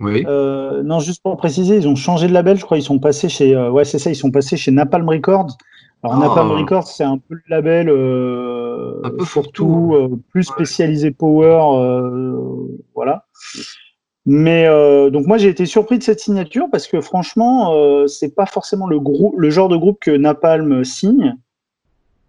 Oui. 0.00 0.24
Euh, 0.26 0.82
non, 0.82 0.98
juste 0.98 1.22
pour 1.22 1.36
préciser, 1.36 1.76
ils 1.76 1.88
ont 1.88 1.96
changé 1.96 2.26
de 2.26 2.32
label, 2.32 2.56
je 2.56 2.64
crois. 2.64 2.78
Ils 2.78 2.82
sont 2.82 2.98
passés 2.98 3.28
chez, 3.28 3.54
euh, 3.54 3.70
ouais, 3.70 3.84
c'est 3.84 3.98
ça, 3.98 4.10
ils 4.10 4.16
sont 4.16 4.30
passés 4.30 4.56
chez 4.56 4.70
Napalm 4.70 5.08
Records. 5.08 5.56
Alors 6.02 6.16
Oh. 6.16 6.20
Napalm 6.20 6.50
Records, 6.52 6.88
c'est 6.88 7.04
un 7.04 7.18
peu 7.18 7.34
le 7.34 7.42
label 7.48 7.88
euh, 7.90 9.00
Un 9.04 9.10
peu 9.10 9.24
euh, 9.24 10.08
plus 10.30 10.44
spécialisé 10.44 11.10
power, 11.10 11.60
euh, 11.74 12.34
voilà. 12.94 13.26
Mais 14.26 14.66
euh, 14.66 15.08
donc 15.10 15.26
moi 15.26 15.38
j'ai 15.38 15.48
été 15.48 15.64
surpris 15.66 15.98
de 15.98 16.02
cette 16.02 16.20
signature 16.20 16.66
parce 16.70 16.86
que 16.86 17.00
franchement, 17.00 17.74
euh, 17.74 18.06
c'est 18.06 18.34
pas 18.34 18.46
forcément 18.46 18.86
le 18.86 19.00
groupe, 19.00 19.34
le 19.38 19.50
genre 19.50 19.68
de 19.68 19.76
groupe 19.76 19.98
que 20.00 20.10
Napalm 20.10 20.84
signe. 20.84 21.36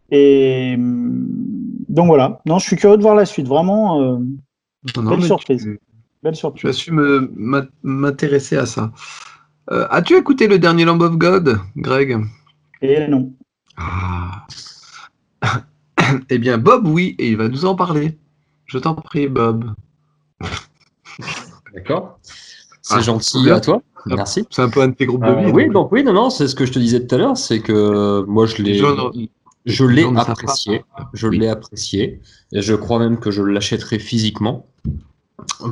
Et 0.10 0.74
hum, 0.77 1.25
donc 1.89 2.07
voilà. 2.07 2.41
Non, 2.45 2.60
je 2.60 2.65
suis 2.67 2.75
curieux 2.77 2.98
de 2.98 3.01
voir 3.01 3.15
la 3.15 3.25
suite. 3.25 3.48
Vraiment, 3.48 4.01
euh, 4.01 4.17
Non, 4.98 5.12
belle 5.12 5.24
surprise. 5.24 5.63
tu- 5.63 5.79
belle 6.24 6.36
surprise. 6.36 6.89
m'intéresser 7.83 8.57
à 8.57 8.65
ça. 8.65 8.91
Euh, 9.71 9.86
As-tu 9.89 10.15
écouté 10.15 10.48
le 10.48 10.60
dernier 10.60 10.86
Lamb 10.86 11.01
of 11.01 11.17
God, 11.17 11.60
Greg? 11.77 12.17
Et 12.81 13.07
non. 13.07 13.31
Ah. 13.77 14.45
Eh 16.29 16.39
bien, 16.39 16.57
Bob, 16.57 16.88
oui, 16.88 17.15
et 17.19 17.29
il 17.29 17.38
va 17.38 17.48
nous 17.48 17.63
en 17.63 17.74
parler. 17.75 18.17
Je 18.65 18.77
t'en 18.77 18.95
prie, 18.95 19.27
Bob. 19.29 19.65
D'accord. 21.74 22.20
C'est 22.82 22.96
Ah, 22.96 23.01
gentil 23.01 23.50
à 23.51 23.60
toi. 23.60 23.82
Merci. 24.08 24.46
C'est 24.50 24.62
un 24.63 24.70
peu 24.70 24.82
un 24.82 24.88
de 24.90 24.96
tes 24.96 25.06
groupes 25.06 25.24
de 25.24 25.30
Euh, 25.30 25.46
vie. 25.46 25.51
oui, 25.51 25.63
donc. 25.66 25.74
donc 25.74 25.92
oui, 25.92 26.04
non, 26.04 26.13
non, 26.13 26.30
c'est 26.30 26.48
ce 26.48 26.56
que 26.56 26.66
je 26.66 26.72
te 26.72 26.80
disais 26.80 27.06
tout 27.06 27.13
à 27.16 27.18
l'heure, 27.20 27.38
c'est 27.38 27.60
que 27.60 28.24
moi 28.28 28.46
je 28.48 28.62
l'ai, 28.63 28.82
je 29.66 29.86
l'ai 29.86 30.04
apprécié, 30.06 30.84
je 31.13 31.28
l'ai 31.28 31.48
apprécié, 31.48 32.20
et 32.51 32.62
je 32.62 32.74
crois 32.74 32.98
même 32.98 33.20
que 33.20 33.30
je 33.30 33.44
l'achèterai 33.44 34.00
physiquement, 34.00 34.66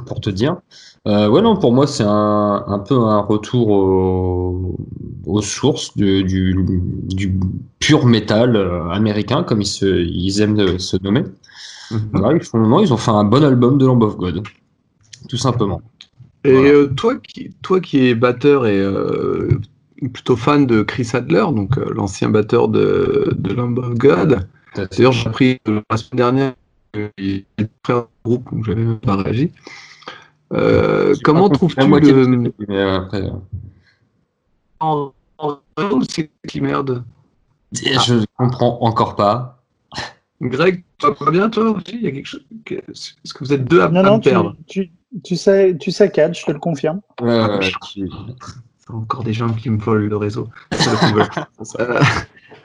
pour 0.05 0.21
te 0.21 0.29
dire. 0.29 0.57
Euh, 1.07 1.27
ouais, 1.29 1.41
non, 1.41 1.55
pour 1.55 1.73
moi 1.73 1.87
c'est 1.87 2.03
un, 2.03 2.63
un 2.67 2.79
peu 2.79 2.95
un 2.95 3.19
retour 3.21 3.69
au- 3.69 4.75
aux 5.25 5.41
sources 5.41 5.95
du, 5.97 6.23
du, 6.23 6.55
du 7.15 7.39
pur 7.79 8.05
métal 8.05 8.55
euh, 8.55 8.89
américain, 8.89 9.43
comme 9.43 9.61
ils, 9.61 9.65
se, 9.65 9.85
ils 9.85 10.41
aiment 10.41 10.77
se 10.77 10.97
nommer. 11.01 11.23
Mhm. 11.91 12.09
Voilà, 12.13 12.37
ils, 12.37 12.43
font, 12.43 12.59
non, 12.59 12.79
ils 12.81 12.93
ont 12.93 12.97
fait 12.97 13.09
un 13.11 13.23
bon 13.23 13.43
album 13.43 13.77
de 13.79 13.85
Lamb 13.87 14.03
of 14.03 14.17
God. 14.17 14.43
Tout 15.27 15.37
simplement. 15.37 15.81
Et 16.43 16.51
Voilà. 16.53 16.69
euh, 16.69 16.87
toi, 16.87 17.15
qui, 17.17 17.51
toi 17.61 17.79
qui 17.81 18.05
es 18.07 18.15
batteur 18.15 18.65
et 18.65 18.79
euh, 18.79 19.49
plutôt 20.13 20.35
fan 20.37 20.65
de 20.65 20.81
Chris 20.83 21.09
Adler, 21.13 21.45
donc 21.53 21.77
euh, 21.77 21.91
l'ancien 21.93 22.29
batteur 22.29 22.69
de, 22.69 23.33
de 23.37 23.53
Lamb 23.53 23.77
of 23.77 23.95
God, 23.95 24.47
d'ailleurs 24.75 25.11
j'ai 25.11 25.27
appris 25.27 25.59
euh, 25.67 25.81
la 25.89 25.97
semaine 25.97 26.17
dernière 26.17 26.53
qu'il 26.93 27.45
était 27.57 27.69
frère 27.83 28.03
du 28.03 28.07
groupe, 28.23 28.51
donc 28.51 28.63
j'avais 28.65 28.83
même 28.83 28.99
pas 28.99 29.17
réagi. 29.17 29.51
Euh, 30.53 31.13
comment 31.23 31.49
trouves-tu 31.49 31.79
le... 31.87 32.53
mais 32.67 32.81
après, 32.81 33.21
euh, 33.23 33.31
en- 34.79 35.11
en- 35.37 35.59
C'est 36.09 36.31
qui 36.47 36.61
merde? 36.61 37.03
Je 37.73 38.15
ne 38.15 38.25
comprends 38.37 38.79
encore 38.81 39.15
pas. 39.15 39.61
Greg, 40.41 40.83
tu 40.97 41.05
vas 41.05 41.13
pas 41.13 41.31
bien 41.31 41.49
toi 41.49 41.71
aussi 41.71 41.95
Il 41.95 42.01
y 42.01 42.07
a 42.07 42.11
quelque 42.11 42.25
chose 42.25 42.45
Est-ce 42.69 43.33
que 43.33 43.43
vous 43.43 43.53
êtes 43.53 43.65
deux 43.65 43.81
à, 43.81 43.89
Non, 43.89 43.99
à 43.99 44.03
non, 44.03 44.17
me 44.17 44.21
tu, 44.21 44.29
perdre? 44.29 44.55
tu, 44.67 44.89
tu, 45.23 45.35
sais, 45.35 45.75
tu 45.79 45.91
saccades, 45.91 46.35
je 46.35 46.45
te 46.45 46.51
le 46.51 46.59
confirme. 46.59 47.01
Ouais, 47.21 47.39
Ah, 47.39 47.59
encore 48.93 49.23
des 49.23 49.33
gens 49.33 49.53
qui 49.53 49.69
me 49.69 49.77
volent 49.77 50.07
le 50.07 50.17
réseau. 50.17 50.49
Euh, 51.79 51.99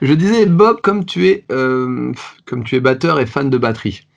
je 0.01 0.13
disais, 0.13 0.45
Bob, 0.45 0.81
comme 0.81 1.05
tu 1.05 1.27
es, 1.27 1.45
euh, 1.51 2.13
comme 2.45 2.63
tu 2.63 2.75
es 2.75 2.79
batteur 2.79 3.19
et 3.19 3.25
fan 3.25 3.49
de 3.49 3.57
batterie, 3.57 4.07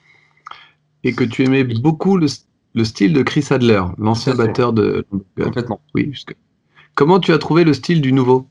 et 1.03 1.13
que 1.13 1.23
tu 1.23 1.43
aimais 1.43 1.63
beaucoup 1.63 2.17
le, 2.17 2.27
le 2.75 2.83
style 2.83 3.13
de 3.13 3.21
Chris 3.21 3.45
Adler, 3.51 3.83
l'ancien 3.97 4.35
batteur 4.35 4.73
de. 4.73 5.05
complètement. 5.37 5.81
Oui, 5.93 6.13
Comment 6.95 7.19
tu 7.19 7.31
as 7.33 7.37
trouvé 7.37 7.63
le 7.63 7.73
style 7.73 8.01
du 8.01 8.11
nouveau? 8.13 8.47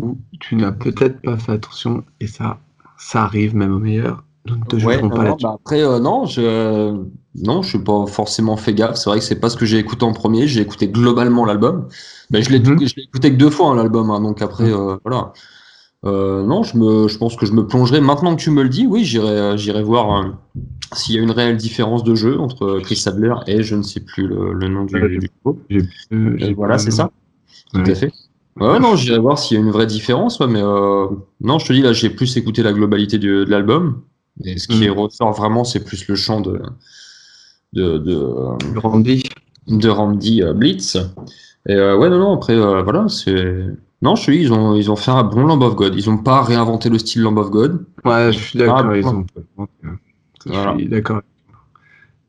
Ou 0.00 0.18
tu 0.40 0.56
n'as 0.56 0.72
peut-être 0.72 1.20
pas 1.22 1.36
fait 1.38 1.52
attention, 1.52 2.04
et 2.20 2.26
ça, 2.26 2.60
ça 2.98 3.24
arrive 3.24 3.56
même 3.56 3.72
au 3.72 3.78
meilleur. 3.78 4.24
Nous 4.48 4.56
ne 4.56 4.64
te 4.64 4.76
Ouais, 4.76 4.94
jugerons 4.94 5.08
non, 5.08 5.16
pas 5.16 5.24
là-dessus. 5.24 5.44
bah 5.44 5.56
après, 5.60 5.82
euh, 5.82 5.98
non, 5.98 6.24
je 6.26 6.94
non, 7.42 7.62
je 7.62 7.68
suis 7.68 7.78
pas 7.78 8.06
forcément 8.06 8.56
fait 8.56 8.72
gaffe. 8.74 8.96
C'est 8.96 9.10
vrai 9.10 9.18
que 9.18 9.24
c'est 9.24 9.40
pas 9.40 9.50
ce 9.50 9.56
que 9.56 9.66
j'ai 9.66 9.78
écouté 9.78 10.04
en 10.04 10.12
premier. 10.12 10.46
J'ai 10.48 10.60
écouté 10.62 10.88
globalement 10.88 11.44
l'album. 11.44 11.88
Mais 12.30 12.42
je 12.42 12.50
l'ai 12.50 12.60
Mhm. 12.60 12.78
écouté 12.96 13.30
que 13.32 13.36
deux 13.36 13.50
fois 13.50 13.70
hein, 13.70 13.76
l'album. 13.76 14.10
hein, 14.10 14.20
donc 14.20 14.42
après, 14.42 14.72
euh, 14.72 14.96
voilà. 15.04 15.32
Euh, 16.04 16.44
non, 16.44 16.62
je 16.62 16.76
me, 16.76 17.08
je 17.08 17.18
pense 17.18 17.36
que 17.36 17.46
je 17.46 17.52
me 17.52 17.66
plongerai. 17.66 18.00
Maintenant 18.00 18.36
que 18.36 18.40
tu 18.40 18.50
me 18.50 18.62
le 18.62 18.68
dis, 18.68 18.86
oui, 18.86 19.04
j'irai, 19.04 19.82
voir 19.82 20.22
euh, 20.22 20.28
s'il 20.92 21.16
y 21.16 21.18
a 21.18 21.22
une 21.22 21.30
réelle 21.30 21.56
différence 21.56 22.04
de 22.04 22.14
jeu 22.14 22.38
entre 22.38 22.78
Chris 22.80 22.96
Sadler 22.96 23.34
et 23.46 23.62
je 23.62 23.74
ne 23.74 23.82
sais 23.82 24.00
plus 24.00 24.26
le, 24.26 24.52
le 24.52 24.68
nom 24.68 24.84
du, 24.84 25.30
groupe. 25.44 25.60
Euh, 26.12 26.54
voilà, 26.56 26.78
c'est 26.78 26.92
ça. 26.92 27.10
Tout 27.72 27.80
à 27.80 27.94
fait. 27.94 28.12
Ouais, 28.60 28.78
non, 28.78 28.94
j'irai 28.96 29.18
voir 29.18 29.38
s'il 29.38 29.56
y 29.58 29.60
a 29.60 29.62
une 29.64 29.70
vraie 29.70 29.86
différence, 29.86 30.38
ouais, 30.38 30.46
mais 30.46 30.62
non, 30.62 31.58
je 31.58 31.66
te 31.66 31.72
dis, 31.72 31.82
là, 31.82 31.92
j'ai 31.92 32.08
plus 32.10 32.36
écouté 32.36 32.62
la 32.62 32.72
globalité 32.72 33.18
de, 33.18 33.44
de 33.44 33.50
l'album. 33.50 34.02
Et 34.44 34.58
ce 34.58 34.68
qui 34.68 34.88
ressort 34.88 35.32
vraiment, 35.32 35.64
c'est 35.64 35.84
plus 35.84 36.06
le 36.08 36.14
chant 36.14 36.40
de, 36.40 36.60
de, 37.72 37.98
de, 37.98 38.78
Randy. 38.78 39.22
de 39.66 39.88
Randy 39.88 40.42
euh, 40.42 40.52
Blitz. 40.52 40.96
Et 41.68 41.74
euh, 41.74 41.96
ouais, 41.96 42.08
non, 42.10 42.18
non, 42.18 42.34
après, 42.34 42.54
euh, 42.54 42.82
voilà, 42.82 43.08
c'est. 43.08 43.64
Non, 44.02 44.14
je 44.14 44.30
dis, 44.30 44.38
ils 44.38 44.52
ont, 44.52 44.74
ils 44.76 44.90
ont 44.90 44.96
fait 44.96 45.10
un 45.10 45.24
bon 45.24 45.46
Lamb 45.46 45.62
of 45.62 45.74
God. 45.74 45.94
Ils 45.96 46.08
n'ont 46.10 46.18
pas 46.18 46.42
réinventé 46.42 46.90
le 46.90 46.98
style 46.98 47.22
Lamb 47.22 47.38
of 47.38 47.50
God. 47.50 47.84
Ouais, 48.04 48.30
je 48.32 48.38
suis 48.38 48.58
d'accord. 48.58 48.84
Ah, 48.90 48.96
ils 48.96 49.06
ont... 49.06 49.26
Je 50.46 50.52
suis 50.52 50.88
d'accord. 50.88 51.22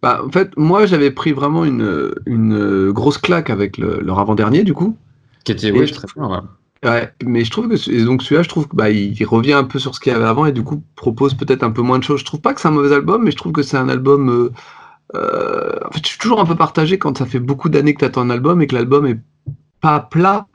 Bah, 0.01 0.21
en 0.25 0.31
fait, 0.31 0.55
moi, 0.57 0.85
j'avais 0.85 1.11
pris 1.11 1.33
vraiment 1.33 1.65
une, 1.65 2.13
une 2.25 2.91
grosse 2.91 3.17
claque 3.17 3.49
avec 3.49 3.77
le- 3.77 3.99
leur 4.01 4.19
avant-dernier, 4.19 4.63
du 4.63 4.73
coup. 4.73 4.95
Qui 5.43 5.51
était, 5.51 5.85
je 5.87 5.93
très 5.93 6.07
bien. 6.15 6.47
Ouais. 6.83 7.11
Mais 7.25 7.43
je 7.43 7.51
trouve 7.51 7.67
que 7.69 8.05
donc 8.05 8.23
celui-là, 8.23 8.43
je 8.43 8.49
trouve 8.49 8.67
que 8.67 8.75
bah, 8.75 8.89
il, 8.89 9.19
il 9.19 9.25
revient 9.25 9.53
un 9.53 9.63
peu 9.63 9.79
sur 9.79 9.95
ce 9.95 9.99
qu'il 9.99 10.11
y 10.11 10.15
avait 10.15 10.25
avant 10.25 10.45
et 10.45 10.51
du 10.51 10.63
coup 10.63 10.83
propose 10.95 11.33
peut-être 11.33 11.63
un 11.63 11.71
peu 11.71 11.81
moins 11.81 11.99
de 11.99 12.03
choses. 12.03 12.19
Je 12.21 12.25
trouve 12.25 12.41
pas 12.41 12.53
que 12.53 12.61
c'est 12.61 12.67
un 12.67 12.71
mauvais 12.71 12.93
album, 12.93 13.23
mais 13.23 13.31
je 13.31 13.37
trouve 13.37 13.51
que 13.51 13.63
c'est 13.63 13.77
un 13.77 13.89
album. 13.89 14.29
euh, 14.29 14.51
euh, 15.15 15.71
en 15.87 15.91
fait, 15.91 16.03
je 16.03 16.09
suis 16.09 16.17
toujours 16.19 16.39
un 16.41 16.45
peu 16.45 16.55
partagé 16.55 16.97
quand 16.97 17.17
ça 17.17 17.25
fait 17.25 17.39
beaucoup 17.39 17.69
d'années 17.69 17.93
que 17.93 17.99
tu 17.99 18.05
attends 18.05 18.21
un 18.21 18.29
album 18.29 18.61
et 18.61 18.67
que 18.67 18.75
l'album 18.75 19.05
est 19.07 19.19
pas 19.81 19.99
plat, 19.99 20.47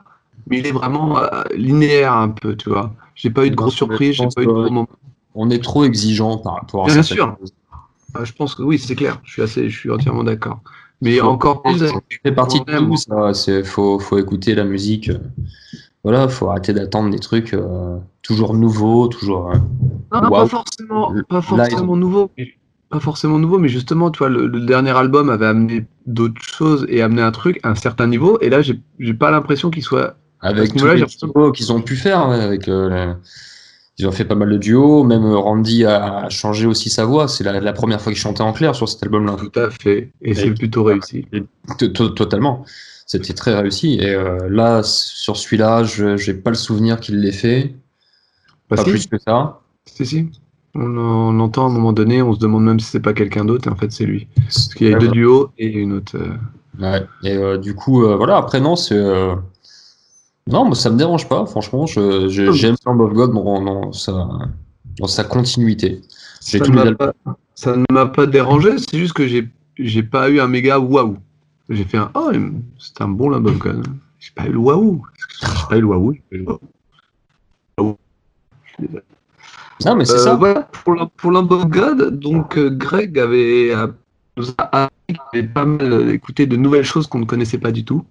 mais 0.47 0.59
il 0.59 0.67
est 0.67 0.71
vraiment 0.71 1.17
euh, 1.19 1.43
linéaire 1.55 2.13
un 2.13 2.29
peu, 2.29 2.55
tu 2.55 2.69
vois. 2.69 2.93
J'ai 3.15 3.29
pas 3.29 3.45
eu 3.45 3.49
de 3.49 3.55
grosses 3.55 3.75
surprises, 3.75 4.15
j'ai 4.15 4.27
pas 4.35 4.43
eu 4.43 4.45
de 4.45 4.51
gros 4.51 4.63
moments. 4.63 4.89
On 5.35 5.49
est 5.49 5.63
trop 5.63 5.83
exigeant 5.85 6.37
par 6.37 6.55
rapport 6.55 6.83
à 6.83 6.85
Bien 6.93 7.01
certaines 7.01 7.17
sûr. 7.17 7.37
Ah, 8.13 8.23
je 8.23 8.33
pense 8.33 8.53
que 8.53 8.61
oui, 8.61 8.77
c'est 8.77 8.95
clair. 8.95 9.19
Je 9.23 9.31
suis 9.31 9.41
assez, 9.41 9.69
je 9.69 9.79
suis 9.79 9.89
entièrement 9.89 10.23
d'accord. 10.23 10.61
Mais 11.01 11.19
encore 11.19 11.63
plus. 11.63 11.79
Ça 11.79 11.87
fait 12.23 12.31
partie 12.31 12.61
de 12.61 12.77
tout, 12.77 12.95
ça. 12.97 13.33
C'est, 13.33 13.63
faut, 13.63 13.99
faut 13.99 14.19
écouter 14.19 14.53
la 14.55 14.63
musique. 14.63 15.11
Voilà, 16.03 16.27
faut 16.27 16.49
arrêter 16.49 16.73
d'attendre 16.73 17.09
des 17.11 17.19
trucs 17.19 17.53
euh, 17.53 17.97
toujours 18.21 18.53
nouveaux, 18.53 19.07
toujours. 19.07 19.51
euh, 19.51 19.55
Non, 20.11 20.21
non, 20.21 20.29
pas 20.29 20.47
forcément, 20.47 21.11
Là, 21.13 21.23
pas 21.29 21.41
nouveau. 21.95 22.31
Pas 22.89 22.99
forcément 22.99 23.39
nouveau, 23.39 23.57
mais 23.57 23.69
justement, 23.69 24.11
tu 24.11 24.19
vois, 24.19 24.29
le, 24.29 24.45
le 24.47 24.59
dernier 24.65 24.91
album 24.91 25.29
avait 25.29 25.45
amené 25.47 25.85
d'autres 26.05 26.41
choses 26.41 26.85
et 26.89 27.01
amené 27.01 27.21
un 27.21 27.31
truc 27.31 27.59
à 27.63 27.69
un 27.69 27.75
certain 27.75 28.05
niveau. 28.07 28.37
Et 28.41 28.49
là, 28.49 28.61
j'ai 28.61 29.13
pas 29.13 29.31
l'impression 29.31 29.71
qu'il 29.71 29.81
soit. 29.81 30.15
avec 30.41 30.75
tous 30.75 30.85
les 30.85 31.05
qu'ils 31.53 31.71
ont 31.71 31.81
pu 31.81 31.95
faire. 31.95 32.27
ouais, 32.29 32.39
avec, 32.39 32.67
euh, 32.67 33.13
Ils 33.97 34.07
ont 34.07 34.11
fait 34.11 34.25
pas 34.25 34.35
mal 34.35 34.49
de 34.51 34.57
duos. 34.57 35.03
Même 35.05 35.25
Randy 35.25 35.85
a 35.85 36.27
changé 36.29 36.67
aussi 36.67 36.89
sa 36.89 37.05
voix. 37.05 37.27
C'est 37.27 37.43
la, 37.43 37.59
la 37.61 37.73
première 37.73 38.01
fois 38.01 38.11
qu'il 38.11 38.19
chantait 38.21 38.41
en 38.43 38.51
clair 38.53 38.75
sur 38.75 38.87
cet 38.89 39.01
album-là. 39.03 39.37
Tout 39.39 39.57
à 39.59 39.69
fait. 39.71 40.11
Et 40.21 40.35
c'est 40.35 40.51
plutôt 40.53 40.83
réussi. 40.83 41.25
To- 41.79 41.87
to- 41.87 42.09
Totalement. 42.09 42.65
C'était 43.05 43.33
très 43.33 43.53
réussi. 43.59 43.95
Et 44.01 44.09
euh, 44.13 44.47
là, 44.49 44.81
sur 44.83 45.37
celui-là, 45.37 45.83
je 45.83 46.17
j'ai 46.17 46.33
pas 46.33 46.49
le 46.49 46.55
souvenir 46.55 46.99
qu'il 46.99 47.19
l'ait 47.21 47.31
fait. 47.31 47.75
Bah, 48.69 48.77
Pas 48.77 48.83
si, 48.85 48.89
plus 48.91 49.07
que 49.07 49.17
ça. 49.19 49.59
si, 49.85 50.05
si. 50.05 50.29
On, 50.75 50.97
en- 50.97 51.35
on 51.35 51.39
entend 51.39 51.67
à 51.67 51.69
un 51.69 51.73
moment 51.73 51.93
donné, 51.93 52.21
on 52.21 52.33
se 52.33 52.39
demande 52.39 52.63
même 52.63 52.79
si 52.79 52.87
c'est 52.87 52.99
pas 52.99 53.13
quelqu'un 53.13 53.45
d'autre, 53.45 53.67
et 53.67 53.71
en 53.71 53.75
fait, 53.75 53.91
c'est 53.91 54.05
lui. 54.05 54.27
Parce 54.37 54.73
qu'il 54.73 54.87
y 54.87 54.93
a 54.93 54.93
Ouais, 54.93 54.99
deux 54.99 55.07
ouais. 55.07 55.13
duos 55.13 55.49
et 55.57 55.67
une 55.67 55.93
autre. 55.93 56.15
euh, 56.17 56.33
Ouais. 56.79 57.05
Et 57.23 57.33
euh, 57.35 57.57
du 57.59 57.75
coup, 57.75 58.03
euh, 58.03 58.15
voilà, 58.15 58.37
après, 58.37 58.59
non, 58.59 58.75
c'est. 58.75 58.97
Non, 60.47 60.65
moi, 60.65 60.75
ça 60.75 60.89
me 60.89 60.97
dérange 60.97 61.29
pas, 61.29 61.45
franchement. 61.45 61.85
Je, 61.85 62.27
je- 62.29 62.51
j'aime 62.51 62.75
Lamb 62.85 62.99
of 63.01 63.13
God 63.13 63.33
dans, 63.33 63.61
dans 63.61 63.91
sa, 63.93 64.27
dans 64.99 65.07
sa 65.07 65.23
continuité. 65.23 66.01
Ça 66.41 66.57
ne 67.77 67.85
m'a 67.91 68.05
pas, 68.07 68.25
dérangé, 68.25 68.71
c'est 68.79 68.97
juste 68.97 69.13
que 69.13 69.27
j'ai 69.27 69.47
j'ai 69.77 70.03
pas 70.03 70.29
eu 70.29 70.39
un 70.39 70.47
méga 70.47 70.79
waouh. 70.79 71.17
J'ai 71.73 71.83
fait 71.85 71.97
un 71.97 72.11
oh, 72.13 72.31
c'est 72.79 73.01
un 73.01 73.07
bon 73.07 73.29
God. 73.39 73.85
J'ai 74.19 74.31
pas 74.35 74.45
eu 74.45 74.51
le 74.51 74.57
waouh. 74.59 75.03
J'ai 75.41 75.67
pas 75.69 75.77
eu 75.77 75.81
le 75.81 75.87
waouh. 75.87 76.13
j'ai 76.13 76.21
pas 76.29 76.35
eu 76.35 76.39
le 76.39 76.45
waouh. 76.45 76.59
Waouh. 77.79 77.97
Je 78.65 78.71
suis 78.73 78.83
désolé. 78.83 79.03
Non, 79.85 79.95
mais 79.95 80.05
c'est 80.05 80.13
Euh, 80.13 80.17
ça. 80.17 80.35
voilà, 80.35 80.61
pour, 80.83 80.95
la- 80.95 81.07
pour 81.07 81.31
Lamb 81.31 81.51
of 81.51 81.67
God, 81.67 82.19
donc 82.19 82.57
euh, 82.57 82.69
Greg 82.69 83.17
avait, 83.19 83.71
a- 83.73 83.89
nous 84.37 84.49
a 84.57 84.83
appris 84.83 84.91
qu'il 85.07 85.19
avait 85.33 85.47
pas 85.47 85.65
mal 85.65 85.91
euh, 85.91 86.13
écouté 86.13 86.45
de 86.45 86.55
nouvelles 86.55 86.85
choses 86.85 87.07
qu'on 87.07 87.19
ne 87.19 87.25
connaissait 87.25 87.57
pas 87.57 87.71
du 87.71 87.83
tout. 87.83 88.05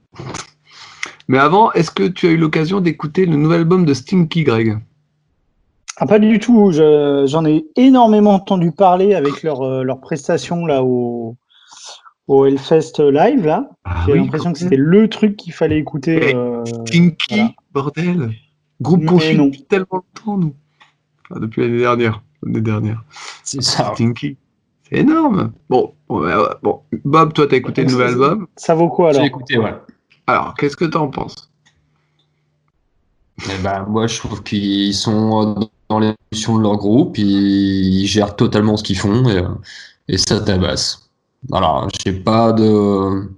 Mais 1.28 1.38
avant, 1.38 1.72
est-ce 1.72 1.90
que 1.90 2.02
tu 2.08 2.26
as 2.26 2.30
eu 2.30 2.36
l'occasion 2.36 2.80
d'écouter 2.80 3.26
le 3.26 3.36
nouvel 3.36 3.60
album 3.60 3.84
de 3.84 3.94
Stinky, 3.94 4.44
Greg? 4.44 4.78
Ah, 5.96 6.06
pas 6.06 6.18
du 6.18 6.38
tout. 6.38 6.72
Je- 6.72 7.24
J'en 7.26 7.44
ai 7.46 7.64
énormément 7.76 8.34
entendu 8.34 8.72
parler 8.72 9.14
avec 9.14 9.42
leur, 9.42 9.62
euh, 9.62 9.82
leur 9.82 10.00
prestation 10.00 10.66
là 10.66 10.82
au, 10.82 11.36
au 12.32 12.46
Hellfest 12.46 12.98
Live. 12.98 13.46
Là. 13.46 13.68
ah, 13.84 14.02
J'ai 14.06 14.12
oui, 14.12 14.18
l'impression 14.20 14.52
que 14.52 14.58
c'était 14.58 14.76
le 14.76 15.08
truc 15.08 15.36
qu'il 15.36 15.52
fallait 15.52 15.78
écouter. 15.78 16.34
Euh, 16.34 16.64
Stinky, 16.64 17.34
voilà. 17.34 17.54
bordel 17.72 18.32
Groupe 18.80 19.04
qu'on 19.06 19.18
suit 19.20 19.36
depuis 19.36 19.62
tellement 19.64 19.86
longtemps, 19.92 20.38
nous. 20.38 20.54
Enfin, 21.30 21.40
depuis 21.40 21.62
l'année 21.62 21.78
dernière. 21.78 22.22
L'année 22.42 22.60
dernière. 22.60 23.04
C'est 23.44 23.62
ça. 23.62 23.92
Stinky. 23.94 24.36
C'est 24.88 24.98
énorme. 24.98 25.52
Bon, 25.68 25.94
bon. 26.08 26.80
Bob, 27.04 27.32
toi, 27.32 27.46
t'as 27.46 27.56
écouté 27.56 27.84
le 27.84 27.90
nouvel 27.90 28.08
album? 28.08 28.46
Ça 28.56 28.74
vaut 28.74 28.88
quoi 28.88 29.10
J'ai 29.12 29.18
alors 29.18 29.26
écouté, 29.26 29.58
ouais. 29.58 29.74
Alors, 30.26 30.54
qu'est-ce 30.54 30.76
que 30.76 30.84
t'en 30.84 31.08
penses? 31.08 31.50
Eh 33.48 33.62
ben, 33.62 33.86
moi, 33.88 34.06
je 34.06 34.18
trouve 34.18 34.42
qu'ils 34.42 34.94
sont 34.94 35.56
euh, 35.60 35.64
dans 35.88 35.98
l'évolution 35.98 36.58
de 36.58 36.62
leur 36.62 36.76
groupe, 36.76 37.18
ils, 37.18 38.02
ils 38.02 38.06
gèrent 38.06 38.36
totalement 38.36 38.76
ce 38.76 38.84
qu'ils 38.84 38.98
font 38.98 39.28
et, 39.28 39.38
euh, 39.38 39.48
et 40.08 40.18
ça 40.18 40.40
tabasse. 40.40 41.11
Voilà, 41.48 41.86
j'ai 42.04 42.12
pas 42.12 42.52
de. 42.52 43.28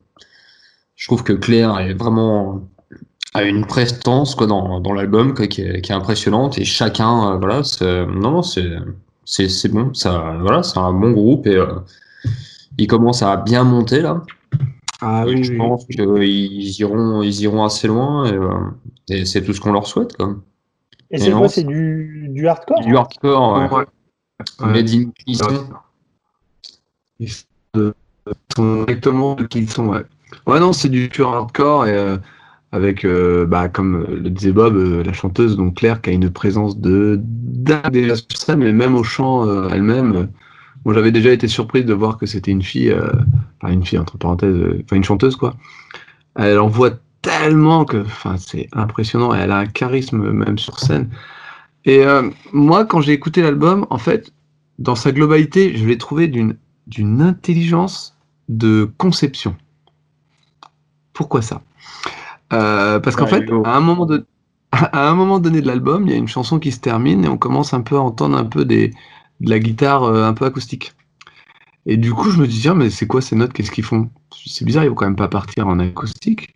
Je 0.97 1.07
trouve 1.09 1.23
que 1.25 1.33
Claire 1.33 1.79
est 1.81 1.95
vraiment 1.95 2.69
a 3.37 3.43
une 3.43 3.67
prestance 3.67 4.35
quoi 4.37 4.47
dans, 4.47 4.79
dans 4.81 4.93
l'album 4.93 5.35
qui, 5.35 5.61
est, 5.63 5.81
qui 5.81 5.91
est 5.91 5.95
impressionnante 5.95 6.57
et 6.59 6.65
chacun 6.65 7.33
euh, 7.33 7.37
voilà 7.39 7.65
c'est 7.65 8.07
non 8.07 8.31
non 8.31 8.43
c'est 8.43 8.71
c'est 9.25 9.49
c'est 9.49 9.69
bon 9.71 9.93
ça 9.93 10.37
voilà 10.41 10.63
c'est 10.63 10.79
un 10.79 10.93
bon 10.93 11.11
groupe 11.11 11.49
et 11.49 11.57
euh, 11.57 11.81
ils 12.79 12.87
commencent 12.87 13.23
à 13.23 13.37
bien 13.37 13.65
monter 13.65 14.03
là 14.03 14.23
Ah 15.01 15.25
et 15.27 15.43
je 15.43 15.53
pense 15.59 15.85
qu'ils 15.87 16.81
iront 16.81 17.23
ils 17.23 17.41
iront 17.41 17.65
assez 17.65 17.89
loin 17.89 18.25
et, 18.27 18.35
euh, 18.35 18.51
et 19.09 19.25
c'est 19.25 19.43
tout 19.43 19.53
ce 19.53 19.61
qu'on 19.61 19.73
leur 19.73 19.89
souhaite 19.89 20.17
quoi. 20.17 20.37
Et 21.11 21.17
Et 21.17 21.19
c'est 21.19 21.31
quoi 21.33 21.49
c'est- 21.49 21.63
C'est 21.63 21.67
du, 21.67 22.29
du 22.31 22.47
hardcore 22.47 22.83
Du 22.83 22.97
hardcore, 22.97 23.55
ouais. 23.59 23.69
Ouais. 23.69 23.85
Ouais. 24.61 24.73
Ils 27.75 27.93
sont 28.57 28.85
exactement 28.87 29.37
ce 29.39 29.45
qu'ils 29.45 29.71
sont, 29.71 29.89
ouais. 29.89 30.05
Non, 30.47 30.73
c'est 30.73 30.89
du 30.89 31.09
pur 31.09 31.29
hardcore 31.29 31.87
et 31.87 31.97
euh, 31.97 32.17
avec, 32.73 33.05
euh, 33.05 33.47
bah, 33.47 33.69
comme 33.69 34.05
le 34.09 34.31
disait 34.31 34.53
Bob, 34.53 34.77
euh, 34.77 35.03
la 35.03 35.13
chanteuse, 35.13 35.57
donc 35.57 35.77
Claire, 35.77 36.01
qui 36.01 36.11
a 36.11 36.13
une 36.13 36.31
présence 36.31 36.79
de 36.79 37.21
dingue 37.23 37.91
déjà 37.91 38.17
sur 38.17 38.27
scène, 38.37 38.59
mais 38.61 38.73
même 38.73 38.95
au 38.95 39.05
chant 39.05 39.69
elle-même. 39.69 40.29
moi, 40.85 40.95
j'avais 40.95 41.13
déjà 41.13 41.33
été 41.33 41.49
surprise 41.49 41.85
de 41.85 41.95
voir 41.95 42.19
que 42.19 42.27
c'était 42.27 42.51
une 42.51 42.63
fille, 42.63 42.95
enfin 43.61 43.73
une 43.73 43.85
fille 43.85 43.99
entre 43.99 44.19
parenthèses, 44.19 44.57
enfin 44.85 44.97
une 44.97 45.05
chanteuse 45.05 45.37
quoi. 45.37 45.55
Elle 46.37 46.59
envoie 46.59 46.91
tellement 47.23 47.85
que, 47.85 47.99
enfin 47.99 48.37
c'est 48.39 48.69
impressionnant. 48.73 49.33
Elle 49.35 49.53
a 49.53 49.59
un 49.59 49.67
charisme 49.67 50.31
même 50.33 50.59
sur 50.59 50.81
scène. 50.81 51.09
Et 51.85 52.03
moi, 52.53 52.87
quand 52.87 53.01
j'ai 53.01 53.13
écouté 53.13 53.43
l'album, 53.43 53.87
en 53.91 53.99
fait, 53.99 54.33
dans 54.79 54.95
sa 54.95 55.13
globalité, 55.13 55.77
je 55.77 55.87
l'ai 55.87 55.99
trouvé 55.99 56.29
d'une 56.29 56.57
d'une 56.87 57.23
intelligence 57.23 58.17
de 58.49 58.91
conception. 58.99 59.57
Pourquoi 61.13 61.43
ça? 61.43 61.63
Euh, 62.53 63.01
Parce 63.01 63.17
qu'en 63.17 63.27
Ouais, 63.27 63.31
fait, 63.31 63.51
à 63.65 63.77
un 63.77 63.81
moment 63.81 64.07
de 64.07 64.27
à 64.73 65.09
un 65.09 65.15
moment 65.15 65.41
donné 65.41 65.63
de 65.63 65.67
l'album, 65.69 66.07
il 66.07 66.13
y 66.13 66.15
a 66.15 66.19
une 66.19 66.29
chanson 66.29 66.59
qui 66.59 66.73
se 66.73 66.81
termine 66.81 67.25
et 67.25 67.29
on 67.29 67.39
commence 67.39 67.75
un 67.75 67.83
peu 67.83 67.97
à 67.97 68.01
entendre 68.01 68.37
un 68.39 68.45
peu 68.45 68.65
des, 68.65 68.91
de 69.41 69.51
la 69.51 69.61
guitare 69.61 70.05
euh, 70.05 70.25
un 70.27 70.35
peu 70.35 70.47
acoustique. 70.47 70.95
Et 71.87 71.97
du 71.97 72.13
coup, 72.13 72.31
je 72.31 72.41
me 72.41 72.47
dis, 72.49 72.61
tiens, 72.61 72.75
mais 72.75 72.91
c'est 72.91 73.07
quoi 73.07 73.23
ces 73.23 73.37
notes? 73.37 73.53
Qu'est-ce 73.53 73.71
qu'ils 73.73 73.85
font? 73.85 74.11
C'est 74.47 74.65
bizarre, 74.65 74.85
ils 74.85 74.91
vont 74.91 74.97
quand 74.97 75.07
même 75.07 75.17
pas 75.17 75.29
partir 75.29 75.69
en 75.69 75.79
acoustique. 75.81 76.55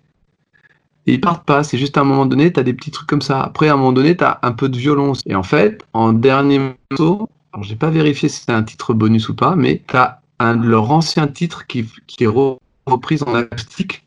Et 1.06 1.14
ils 1.14 1.20
partent 1.20 1.47
pas, 1.47 1.64
c'est 1.64 1.78
juste 1.78 1.97
à 1.97 2.02
un 2.02 2.04
moment 2.04 2.26
donné, 2.26 2.52
tu 2.52 2.61
as 2.61 2.62
des 2.62 2.75
petits 2.75 2.90
trucs 2.90 3.08
comme 3.08 3.23
ça. 3.23 3.40
Après, 3.42 3.68
à 3.68 3.75
un 3.75 3.76
moment 3.76 3.92
donné, 3.92 4.16
tu 4.16 4.25
as 4.25 4.38
un 4.42 4.52
peu 4.52 4.68
de 4.68 4.76
violon. 4.76 5.12
Et 5.26 5.35
en 5.35 5.42
fait, 5.42 5.82
en 5.94 6.12
dernier 6.12 6.61
morceau, 6.90 7.28
j'ai 7.62 7.76
pas 7.76 7.90
vérifié 7.90 8.28
si 8.28 8.42
c'est 8.44 8.52
un 8.52 8.62
titre 8.62 8.94
bonus 8.94 9.28
ou 9.28 9.34
pas, 9.34 9.56
mais 9.56 9.82
tu 9.86 9.96
as 9.96 10.20
un 10.38 10.56
de 10.56 10.66
leurs 10.66 10.90
anciens 10.90 11.26
titres 11.26 11.66
qui, 11.66 11.84
qui 12.06 12.24
est 12.24 12.28
re- 12.28 12.58
repris 12.86 13.18
en 13.26 13.34
acoustique 13.34 14.04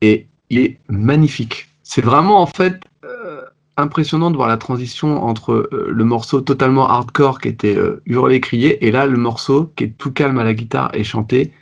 et 0.00 0.26
il 0.50 0.58
est 0.58 0.78
magnifique. 0.88 1.68
C'est 1.82 2.02
vraiment 2.02 2.40
en 2.40 2.46
fait 2.46 2.80
euh, 3.04 3.42
impressionnant 3.76 4.30
de 4.30 4.36
voir 4.36 4.48
la 4.48 4.56
transition 4.56 5.22
entre 5.24 5.52
euh, 5.52 5.88
le 5.90 6.04
morceau 6.04 6.40
totalement 6.40 6.88
hardcore 6.88 7.40
qui 7.40 7.48
était 7.48 7.76
euh, 7.76 8.02
hurlé, 8.06 8.40
crié, 8.40 8.86
et 8.86 8.90
là 8.90 9.06
le 9.06 9.18
morceau 9.18 9.72
qui 9.76 9.84
est 9.84 9.94
tout 9.98 10.10
calme 10.10 10.38
à 10.38 10.44
la 10.44 10.54
guitare 10.54 10.90
et 10.94 11.04
chanté, 11.04 11.52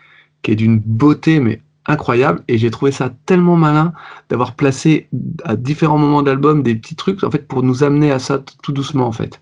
qui 0.42 0.52
est 0.52 0.56
d'une 0.56 0.78
beauté 0.78 1.40
mais 1.40 1.60
incroyable. 1.86 2.42
Et 2.48 2.56
j'ai 2.58 2.70
trouvé 2.70 2.92
ça 2.92 3.10
tellement 3.26 3.56
malin 3.56 3.92
d'avoir 4.28 4.54
placé 4.54 5.08
à 5.44 5.56
différents 5.56 5.98
moments 5.98 6.22
de 6.22 6.30
l'album 6.30 6.62
des 6.62 6.74
petits 6.74 6.96
trucs 6.96 7.24
en 7.24 7.30
fait 7.30 7.46
pour 7.46 7.62
nous 7.62 7.82
amener 7.84 8.10
à 8.10 8.18
ça 8.18 8.38
tout 8.38 8.72
doucement 8.72 9.06
en 9.06 9.12
fait. 9.12 9.40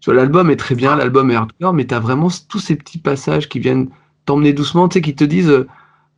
Tu 0.00 0.10
vois, 0.10 0.14
l'album 0.14 0.50
est 0.50 0.56
très 0.56 0.74
bien, 0.74 0.96
l'album 0.96 1.30
est 1.30 1.34
hardcore, 1.34 1.72
mais 1.72 1.86
tu 1.86 1.94
as 1.94 2.00
vraiment 2.00 2.28
tous 2.48 2.58
ces 2.58 2.76
petits 2.76 2.98
passages 2.98 3.48
qui 3.48 3.58
viennent 3.58 3.88
t'emmener 4.24 4.52
doucement, 4.52 4.88
tu 4.88 4.94
sais, 4.94 5.02
qui 5.02 5.14
te 5.14 5.24
disent 5.24 5.50
euh, 5.50 5.66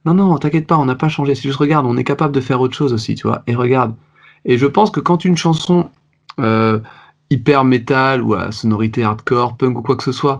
non, 0.05 0.15
non, 0.15 0.37
t'inquiète 0.39 0.67
pas, 0.67 0.77
on 0.79 0.85
n'a 0.87 0.95
pas 0.95 1.09
changé, 1.09 1.35
c'est 1.35 1.43
juste 1.43 1.59
regarde, 1.59 1.87
on 1.87 1.97
est 1.97 2.05
capable 2.05 2.35
de 2.35 2.41
faire 2.41 2.61
autre 2.61 2.75
chose 2.75 2.93
aussi, 2.93 3.15
tu 3.15 3.27
vois, 3.27 3.43
et 3.47 3.55
regarde. 3.55 3.95
Et 4.45 4.59
je 4.59 4.67
pense 4.67 4.91
que 4.91 5.01
quand 5.01 5.25
une 5.25 5.37
chanson 5.37 5.91
euh, 6.41 6.81
hyper 7.31 7.65
métal 7.65 8.23
ou 8.23 8.35
à 8.35 8.53
sonorité 8.53 9.05
hardcore, 9.05 9.57
punk 9.57 9.79
ou 9.79 9.83
quoi 9.83 9.97
que 9.97 10.05
ce 10.05 10.13
soit 10.13 10.39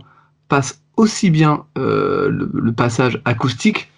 passe 0.49 0.83
aussi 0.97 1.31
bien 1.31 1.65
euh, 1.77 2.29
le, 2.31 2.51
le 2.53 2.73
passage 2.73 3.21
acoustique, 3.25 3.91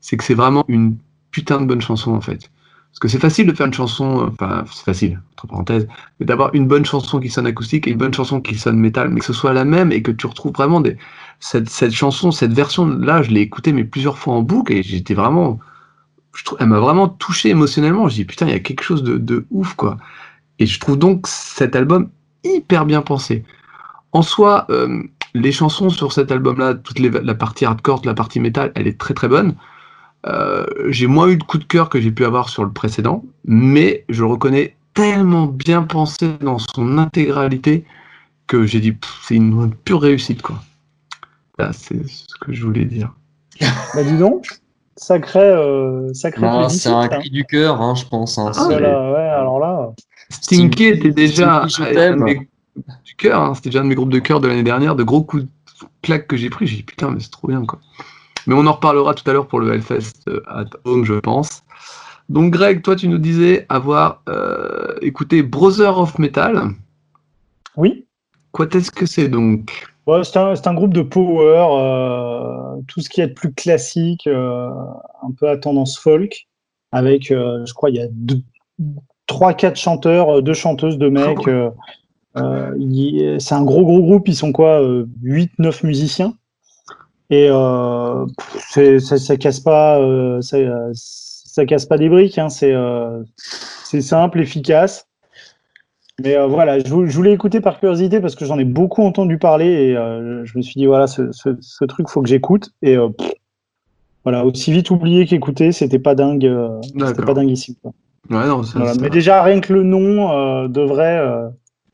c'est 0.00 0.16
que 0.16 0.24
c'est 0.24 0.34
vraiment 0.34 0.64
une 0.68 0.96
putain 1.30 1.60
de 1.60 1.66
bonne 1.66 1.80
chanson 1.80 2.12
en 2.12 2.20
fait. 2.20 2.50
Parce 2.96 3.00
que 3.00 3.08
c'est 3.08 3.20
facile 3.20 3.46
de 3.46 3.52
faire 3.52 3.66
une 3.66 3.74
chanson, 3.74 4.22
euh, 4.22 4.30
enfin 4.32 4.64
c'est 4.72 4.84
facile, 4.84 5.20
entre 5.32 5.46
parenthèses, 5.48 5.86
mais 6.18 6.24
d'avoir 6.24 6.54
une 6.54 6.66
bonne 6.66 6.86
chanson 6.86 7.20
qui 7.20 7.28
sonne 7.28 7.46
acoustique 7.46 7.86
et 7.86 7.90
une 7.90 7.98
bonne 7.98 8.14
chanson 8.14 8.40
qui 8.40 8.54
sonne 8.54 8.78
métal, 8.78 9.10
mais 9.10 9.20
que 9.20 9.26
ce 9.26 9.34
soit 9.34 9.52
la 9.52 9.66
même 9.66 9.92
et 9.92 10.00
que 10.00 10.10
tu 10.10 10.26
retrouves 10.26 10.52
vraiment 10.52 10.80
des, 10.80 10.96
cette, 11.38 11.92
chanson, 11.92 12.30
cette 12.30 12.54
version-là, 12.54 13.20
je 13.20 13.32
l'ai 13.32 13.42
écoutée 13.42 13.74
mais 13.74 13.84
plusieurs 13.84 14.16
fois 14.16 14.32
en 14.32 14.40
boucle 14.40 14.72
et 14.72 14.82
j'étais 14.82 15.12
vraiment, 15.12 15.58
je 16.34 16.42
trouve, 16.42 16.56
elle 16.58 16.68
m'a 16.68 16.80
vraiment 16.80 17.06
touché 17.06 17.50
émotionnellement. 17.50 18.08
Je 18.08 18.14
dis 18.14 18.24
putain, 18.24 18.46
il 18.46 18.52
y 18.52 18.56
a 18.56 18.60
quelque 18.60 18.82
chose 18.82 19.02
de, 19.02 19.18
de 19.18 19.44
ouf 19.50 19.74
quoi. 19.74 19.98
Et 20.58 20.64
je 20.64 20.80
trouve 20.80 20.98
donc 20.98 21.26
cet 21.26 21.76
album 21.76 22.08
hyper 22.44 22.86
bien 22.86 23.02
pensé. 23.02 23.44
En 24.12 24.22
soi, 24.22 24.66
euh, 24.70 25.02
les 25.34 25.52
chansons 25.52 25.90
sur 25.90 26.14
cet 26.14 26.32
album-là, 26.32 26.72
toute 26.74 26.98
la 26.98 27.34
partie 27.34 27.66
hardcore, 27.66 28.00
la 28.06 28.14
partie 28.14 28.40
métal, 28.40 28.72
elle 28.74 28.86
est 28.86 28.98
très 28.98 29.12
très 29.12 29.28
bonne. 29.28 29.54
Euh, 30.28 30.66
j'ai 30.88 31.06
moins 31.06 31.28
eu 31.28 31.36
de 31.36 31.44
coup 31.44 31.58
de 31.58 31.64
cœur 31.64 31.88
que 31.88 32.00
j'ai 32.00 32.10
pu 32.10 32.24
avoir 32.24 32.48
sur 32.48 32.64
le 32.64 32.72
précédent, 32.72 33.24
mais 33.44 34.04
je 34.08 34.22
le 34.22 34.28
reconnais 34.30 34.76
tellement 34.94 35.46
bien 35.46 35.82
pensé 35.82 36.32
dans 36.40 36.58
son 36.58 36.98
intégralité 36.98 37.84
que 38.46 38.66
j'ai 38.66 38.80
dit 38.80 38.96
c'est 39.22 39.36
une, 39.36 39.72
pure 39.74 40.00
réussite 40.00 40.42
quoi. 40.42 40.56
Là, 41.58 41.72
c'est 41.72 42.06
ce 42.08 42.34
que 42.40 42.52
je 42.52 42.64
voulais 42.64 42.84
dire. 42.84 43.12
Bah 43.94 44.02
dis 44.02 44.18
donc, 44.18 44.46
sacré, 44.96 45.40
euh, 45.40 46.12
sacré 46.12 46.46
c'est 46.68 46.88
un 46.88 47.00
hein. 47.00 47.08
cri 47.08 47.30
du 47.30 47.44
cœur, 47.44 47.80
hein, 47.80 47.94
je 47.94 48.04
pense. 48.04 48.36
hein. 48.38 48.46
Ah, 48.48 48.52
C'est- 48.52 48.68
mais- 48.68 48.74
Voilà, 48.80 49.12
ouais, 49.12 49.28
alors 49.28 49.58
là, 49.60 49.92
Stinky 50.30 50.84
était 50.86 51.10
déjà 51.12 51.66
Stinky, 51.68 51.90
un 51.90 51.94
t'aime. 51.94 52.18
de 52.18 52.24
mes 52.24 52.34
groupes 52.34 52.48
du 53.04 53.14
cœur, 53.14 53.40
hein. 53.40 53.54
c'était 53.54 53.70
déjà 53.70 53.80
un 53.80 53.84
de 53.84 53.88
mes 53.88 53.94
groupes 53.94 54.12
de 54.12 54.18
cœur 54.18 54.40
de 54.40 54.48
l'année 54.48 54.62
dernière, 54.62 54.96
de 54.96 55.02
gros 55.04 55.22
coups 55.22 55.44
de 55.44 55.48
claque 56.02 56.26
que 56.26 56.36
j'ai 56.36 56.50
pris. 56.50 56.66
J'ai 56.66 56.76
dit 56.76 56.82
putain, 56.82 57.10
mais 57.10 57.20
c'est 57.20 57.30
trop 57.30 57.48
bien 57.48 57.64
quoi. 57.64 57.78
Mais 58.46 58.54
on 58.54 58.66
en 58.66 58.72
reparlera 58.72 59.14
tout 59.14 59.28
à 59.28 59.32
l'heure 59.32 59.46
pour 59.48 59.60
le 59.60 59.72
Hellfest 59.74 60.12
euh, 60.28 60.40
at 60.46 60.66
Home, 60.84 61.04
je 61.04 61.14
pense. 61.14 61.62
Donc, 62.28 62.52
Greg, 62.52 62.82
toi, 62.82 62.96
tu 62.96 63.08
nous 63.08 63.18
disais 63.18 63.66
avoir 63.68 64.22
euh, 64.28 64.94
écouté 65.02 65.42
Brother 65.42 65.98
of 65.98 66.18
Metal. 66.18 66.70
oui. 67.76 68.04
Quoi 68.52 68.66
est-ce 68.72 68.90
que 68.90 69.04
c'est 69.04 69.28
donc? 69.28 69.70
Ouais, 70.06 70.24
c'est 70.24 70.38
un, 70.38 70.54
c'est 70.56 70.66
un 70.66 70.72
groupe 70.74 70.94
de 70.94 71.02
power, 71.02 71.66
euh, 71.72 72.80
tout 72.88 73.00
ce 73.00 73.10
qui 73.10 73.20
est 73.20 73.28
plus 73.28 73.52
classique, 73.52 74.26
euh, 74.26 74.70
un 75.22 75.30
peu 75.38 75.48
à 75.50 75.58
tendance 75.58 75.98
folk, 75.98 76.46
avec, 76.90 77.24
je 77.28 77.72
crois, 77.74 77.90
il 77.90 77.96
y 77.96 78.00
a 78.00 78.06
deux, 78.10 78.40
trois, 79.26 79.52
quatre 79.52 79.76
chanteurs, 79.76 80.42
deux 80.42 80.54
chanteuses, 80.54 80.96
deux 80.96 81.10
mecs. 81.10 81.38
il- 82.78 83.36
c'est 83.40 83.54
un 83.54 83.64
gros, 83.64 83.84
gros 83.84 84.00
groupe, 84.00 84.28
ils 84.28 84.36
sont 84.36 84.52
quoi, 84.52 84.80
euh, 84.82 85.06
8, 85.22 85.52
9 85.58 85.82
musiciens? 85.82 86.34
Et 87.30 87.48
euh, 87.50 88.24
pff, 88.38 88.64
c'est- 88.70 88.98
ça, 89.00 89.16
ça 89.18 89.36
casse 89.36 89.60
pas, 89.60 89.98
euh, 89.98 90.40
ça, 90.42 90.56
euh, 90.58 90.90
ça 90.94 91.66
casse 91.66 91.86
pas 91.86 91.98
des 91.98 92.08
briques, 92.08 92.38
hein, 92.38 92.48
c'est 92.48 92.72
euh, 92.72 93.22
simple, 93.36 94.40
efficace. 94.40 95.06
Mais 96.22 96.36
euh, 96.36 96.46
voilà, 96.46 96.78
je, 96.78 96.84
je 96.84 97.16
voulais 97.16 97.32
écouter 97.32 97.60
par 97.60 97.78
curiosité 97.78 98.20
parce 98.20 98.34
que 98.36 98.44
j'en 98.44 98.58
ai 98.58 98.64
beaucoup 98.64 99.02
entendu 99.02 99.38
parler 99.38 99.66
et 99.90 99.96
euh, 99.96 100.44
je 100.44 100.56
me 100.56 100.62
suis 100.62 100.74
dit, 100.78 100.86
voilà, 100.86 101.06
ce, 101.06 101.30
ce, 101.32 101.50
ce 101.60 101.84
truc, 101.84 102.08
faut 102.08 102.22
que 102.22 102.28
j'écoute. 102.28 102.70
Et 102.82 102.96
euh, 102.96 103.08
pff, 103.08 103.32
voilà, 104.24 104.44
aussi 104.46 104.72
vite 104.72 104.90
oublié 104.90 105.26
qu'écouter, 105.26 105.72
c'était 105.72 105.98
pas 105.98 106.14
dingue, 106.14 106.46
euh, 106.46 106.68
c'était 107.08 107.24
pas 107.26 107.34
dingue 107.34 107.50
ici. 107.50 107.76
quoi. 107.82 107.92
Ouais, 108.30 108.46
non, 108.46 108.62
ça- 108.62 108.78
Voilà. 108.78 108.94
ça- 108.94 109.00
Mais 109.00 109.10
déjà, 109.10 109.42
rien 109.42 109.60
que 109.60 109.72
le 109.72 109.82
nom 109.82 110.30
euh, 110.32 110.68
devrait. 110.68 111.18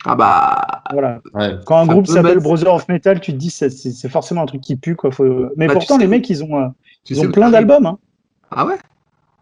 Ah 0.04 0.16
bah, 0.16 0.82
voilà. 0.92 1.20
Ouais. 1.34 1.54
Quand 1.64 1.78
un 1.78 1.86
Ça 1.86 1.92
groupe 1.92 2.06
s'appelle 2.06 2.34
mettre- 2.36 2.42
Brother 2.42 2.74
of 2.74 2.88
Metal, 2.88 3.20
tu 3.20 3.32
te 3.32 3.36
dis, 3.36 3.50
c'est 3.50 4.08
forcément 4.08 4.42
un 4.42 4.46
truc 4.46 4.60
qui 4.60 4.76
pue. 4.76 4.96
Quoi. 4.96 5.12
Faut... 5.12 5.24
Mais 5.56 5.66
Bah, 5.68 5.74
tu 5.74 5.78
pourtant, 5.78 5.94
sais 5.94 6.00
les 6.00 6.06
où- 6.06 6.10
mecs, 6.10 6.28
ils 6.28 6.42
ont, 6.42 6.58
euh, 6.60 6.68
ils 7.08 7.20
ont 7.20 7.30
plein 7.30 7.50
d'albums. 7.50 7.86
Hein. 7.86 7.98
Ah 8.50 8.66
ouais? 8.66 8.74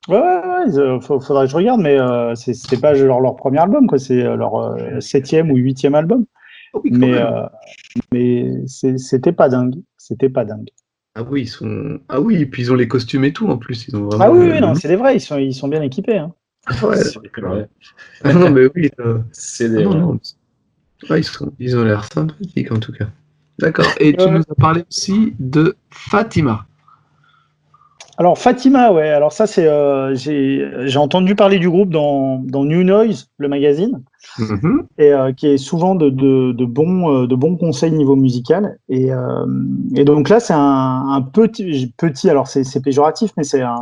Ouais, 0.08 0.16
ouais, 0.18 0.22
ouais, 0.22 0.64
ils, 0.68 0.78
euh, 0.78 1.00
faut- 1.00 1.20
faudrait 1.20 1.44
que 1.46 1.50
je 1.50 1.56
regarde, 1.56 1.80
mais 1.80 1.98
euh, 1.98 2.34
c'est- 2.34 2.80
pas 2.80 2.92
leur, 2.94 3.20
leur 3.20 3.36
premier 3.36 3.58
album, 3.58 3.86
quoi. 3.86 3.98
C'est 3.98 4.22
leur 4.22 4.54
euh, 4.56 5.00
septième 5.00 5.50
ou 5.50 5.56
huitième 5.56 5.94
album. 5.94 6.24
Ah 6.74 6.78
oui, 6.84 6.90
Mais, 6.92 7.14
euh, 7.14 7.46
mais 8.12 8.52
c'est- 8.66 8.98
c'était 8.98 9.32
pas 9.32 9.48
dingue. 9.48 9.74
C'était 9.98 10.28
pas 10.28 10.44
dingue. 10.44 10.68
Ah 11.16 11.22
oui, 11.28 11.42
ils 11.42 11.48
sont. 11.48 11.98
Ah 12.08 12.20
oui, 12.20 12.36
et 12.36 12.46
puis 12.46 12.62
ils 12.62 12.72
ont 12.72 12.76
les 12.76 12.86
costumes 12.88 13.24
et 13.24 13.32
tout 13.32 13.48
en 13.48 13.56
plus. 13.58 13.88
Ils 13.88 13.96
ont 13.96 14.04
vraiment. 14.04 14.24
Ah 14.24 14.30
oui, 14.30 14.60
non, 14.60 14.74
c'est 14.74 14.88
des 14.88 14.96
vrais. 14.96 15.16
Ils 15.16 15.20
sont, 15.20 15.38
ils 15.38 15.54
sont 15.54 15.68
bien 15.68 15.82
équipés. 15.82 16.18
Hein. 16.18 16.32
Ah 16.66 16.86
ouais. 16.86 17.66
Ah 18.22 18.32
non, 18.32 18.50
mais 18.50 18.68
oui. 18.74 18.90
C'est 19.32 19.64
ah 19.64 19.68
des. 19.68 19.84
non, 19.84 19.94
non. 19.94 20.18
Ils, 21.08 21.24
sont... 21.24 21.50
ils 21.58 21.76
ont 21.76 21.84
l'air 21.84 22.04
sympathiques 22.12 22.70
en 22.72 22.78
tout 22.78 22.92
cas. 22.92 23.06
D'accord. 23.58 23.86
Et 23.98 24.14
tu 24.16 24.24
Ouais. 24.24 24.30
nous 24.30 24.42
as 24.50 24.54
parlé 24.54 24.84
aussi 24.90 25.34
de 25.38 25.76
Fatima. 25.90 26.66
Alors 28.18 28.36
Fatima, 28.36 28.92
ouais. 28.92 29.08
Alors 29.08 29.32
ça, 29.32 29.46
c'est 29.46 29.66
euh, 29.66 30.14
j'ai 30.14 30.98
entendu 30.98 31.34
parler 31.34 31.58
du 31.58 31.70
groupe 31.70 31.88
dans, 31.88 32.38
dans 32.44 32.64
New 32.64 32.82
Noise, 32.84 33.28
le 33.38 33.48
magazine. 33.48 34.02
Mhm. 34.38 34.86
et 34.98 35.12
euh, 35.12 35.32
qui 35.32 35.46
est 35.46 35.56
souvent 35.56 35.94
de, 35.94 36.10
de, 36.10 36.52
de 36.52 36.64
bons, 36.66 37.22
euh, 37.22 37.26
de 37.26 37.34
bons 37.34 37.56
conseils 37.56 37.90
niveau 37.92 38.16
musical. 38.16 38.78
Et, 38.90 39.10
euh, 39.10 39.46
et 39.96 40.04
donc 40.04 40.28
là, 40.28 40.38
c'est 40.40 40.52
un, 40.52 41.06
un 41.08 41.22
petit, 41.22 41.92
petit, 41.96 42.28
alors 42.28 42.46
c'est 42.46 42.82
péjoratif, 42.82 43.30
mais 43.38 43.44
c'est 43.44 43.62
un, 43.62 43.78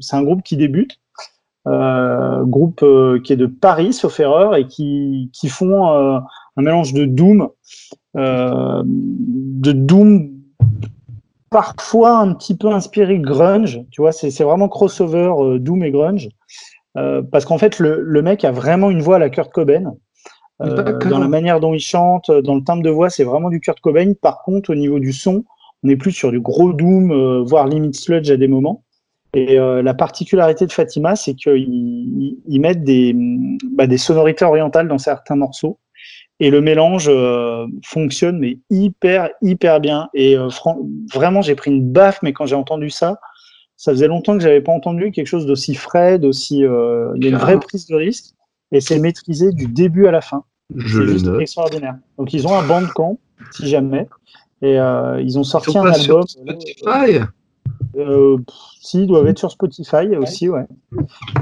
c'est 0.00 0.16
un 0.16 0.22
groupe 0.24 0.42
qui 0.42 0.56
débute, 0.56 0.98
euh, 1.68 2.42
groupe 2.44 2.82
euh, 2.82 3.20
qui 3.22 3.32
est 3.32 3.36
de 3.36 3.46
Paris, 3.46 3.92
sauf 3.92 4.18
erreur, 4.18 4.56
et 4.56 4.66
qui, 4.66 5.30
qui 5.32 5.48
font 5.48 5.88
euh, 5.92 6.18
un 6.56 6.62
mélange 6.62 6.92
de 6.92 7.04
Doom, 7.04 7.48
euh, 8.16 8.82
de 8.84 9.72
Doom 9.72 10.32
parfois 11.50 12.18
un 12.18 12.32
petit 12.34 12.56
peu 12.56 12.68
inspiré 12.68 13.18
grunge, 13.18 13.80
tu 13.90 14.00
vois, 14.00 14.12
c'est 14.12 14.42
vraiment 14.42 14.68
crossover 14.68 15.32
euh, 15.38 15.58
Doom 15.58 15.84
et 15.84 15.90
grunge. 15.90 16.28
Euh, 16.96 17.22
parce 17.22 17.44
qu'en 17.44 17.58
fait, 17.58 17.78
le, 17.78 18.00
le 18.00 18.22
mec 18.22 18.44
a 18.44 18.50
vraiment 18.52 18.90
une 18.90 19.02
voix 19.02 19.16
à 19.16 19.18
la 19.18 19.28
Kurt 19.30 19.52
Cobain. 19.52 19.94
Dans 21.10 21.18
la 21.18 21.28
manière 21.28 21.60
dont 21.60 21.74
il 21.74 21.80
chante, 21.80 22.30
dans 22.30 22.54
le 22.54 22.64
timbre 22.64 22.82
de 22.82 22.88
voix, 22.88 23.10
c'est 23.10 23.24
vraiment 23.24 23.50
du 23.50 23.60
Kurt 23.60 23.78
Cobain. 23.80 24.14
Par 24.14 24.42
contre, 24.42 24.70
au 24.70 24.74
niveau 24.74 24.98
du 24.98 25.12
son, 25.12 25.44
on 25.82 25.88
est 25.90 25.96
plus 25.96 26.12
sur 26.12 26.30
du 26.32 26.40
gros 26.40 26.72
doom, 26.72 27.42
voire 27.44 27.66
limite 27.68 27.94
sludge 27.94 28.30
à 28.30 28.38
des 28.38 28.48
moments. 28.48 28.82
Et 29.34 29.58
euh, 29.58 29.82
la 29.82 29.92
particularité 29.92 30.64
de 30.66 30.72
Fatima, 30.72 31.14
c'est 31.14 31.34
qu'ils 31.34 31.58
ils- 31.58 32.38
ils 32.48 32.60
mettent 32.60 32.84
des, 32.84 33.14
bah, 33.72 33.86
des 33.86 33.98
sonorités 33.98 34.46
orientales 34.46 34.88
dans 34.88 34.96
certains 34.96 35.36
morceaux. 35.36 35.78
Et 36.38 36.50
le 36.50 36.60
mélange 36.60 37.06
euh, 37.08 37.66
fonctionne, 37.84 38.38
mais 38.38 38.58
hyper, 38.68 39.30
hyper 39.40 39.80
bien. 39.80 40.08
Et 40.12 40.36
euh, 40.36 40.48
vraiment, 41.12 41.40
j'ai 41.40 41.54
pris 41.54 41.70
une 41.70 41.90
baffe, 41.90 42.20
mais 42.22 42.32
quand 42.34 42.44
j'ai 42.46 42.54
entendu 42.56 42.90
ça, 42.90 43.18
ça 43.76 43.92
faisait 43.92 44.08
longtemps 44.08 44.36
que 44.36 44.42
j'avais 44.42 44.60
pas 44.60 44.72
entendu 44.72 45.12
quelque 45.12 45.26
chose 45.26 45.46
d'aussi 45.46 45.74
frais, 45.74 46.18
d'aussi. 46.18 46.62
euh, 46.64 47.12
Il 47.16 47.24
y 47.24 47.26
a 47.28 47.30
une 47.30 47.36
vraie 47.36 47.58
prise 47.58 47.86
de 47.86 47.94
risque. 47.94 48.34
Et 48.72 48.80
c'est 48.80 48.98
maîtrisé 48.98 49.52
du 49.52 49.66
début 49.66 50.06
à 50.06 50.10
la 50.10 50.20
fin. 50.20 50.44
Je 50.74 51.00
C'est 51.02 51.12
juste 51.12 51.26
note. 51.26 51.40
extraordinaire. 51.40 51.96
Donc, 52.18 52.34
ils 52.34 52.46
ont 52.46 52.54
un 52.54 52.66
bandcamp, 52.66 53.18
si 53.52 53.68
jamais. 53.68 54.08
Et 54.60 54.78
euh, 54.78 55.22
ils 55.22 55.38
ont 55.38 55.44
sorti 55.44 55.72
sont 55.72 55.84
un 55.84 55.92
album. 55.92 56.22
Spotify? 56.26 57.20
Pff, 57.94 58.56
si, 58.80 59.02
ils 59.02 59.06
doivent 59.06 59.26
être 59.26 59.38
sur 59.38 59.50
Spotify 59.50 60.16
aussi, 60.18 60.48
ouais. 60.48 60.66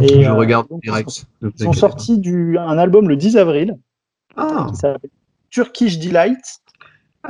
Et, 0.01 0.23
Je 0.23 0.31
regarde 0.31 0.69
donc, 0.69 0.83
direct. 0.83 1.27
Ils 1.43 1.47
ont 1.47 1.51
t'inquiète 1.51 1.75
sorti 1.75 2.19
du, 2.19 2.59
un 2.59 2.79
album 2.79 3.09
le 3.09 3.17
10 3.17 3.37
avril. 3.37 3.77
Ah, 4.37 4.67
qui 4.71 4.77
s'appelle 4.77 5.11
Turkish 5.51 5.99
Delight. 5.99 6.39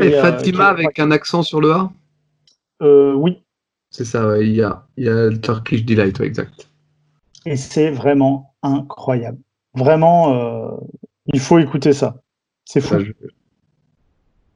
et 0.00 0.06
Et, 0.06 0.14
euh, 0.16 0.22
Fatima 0.22 0.68
avec 0.68 0.98
un 0.98 1.10
accent 1.10 1.42
sur 1.42 1.60
le 1.60 1.72
A 1.72 1.90
Euh, 2.82 3.12
oui, 3.14 3.42
C'est 3.90 4.04
ça, 4.04 4.26
ouais, 4.28 4.46
il 4.46 4.54
y 4.54 4.62
a, 4.62 4.86
il 4.96 5.04
y 5.04 5.08
a 5.08 5.26
le 5.30 5.40
Turkish 5.40 5.84
Delight, 5.84 6.18
ouais, 6.18 6.26
exact. 6.26 6.68
et 7.46 7.56
c'est 7.56 7.90
vraiment 7.90 8.54
incroyable. 8.62 9.38
Vraiment, 9.74 10.34
euh, 10.34 10.70
il 11.32 11.40
faut 11.40 11.58
écouter 11.58 11.92
ça. 11.92 12.16
C'est 12.64 12.80
fou. 12.80 12.98
Je- 12.98 13.12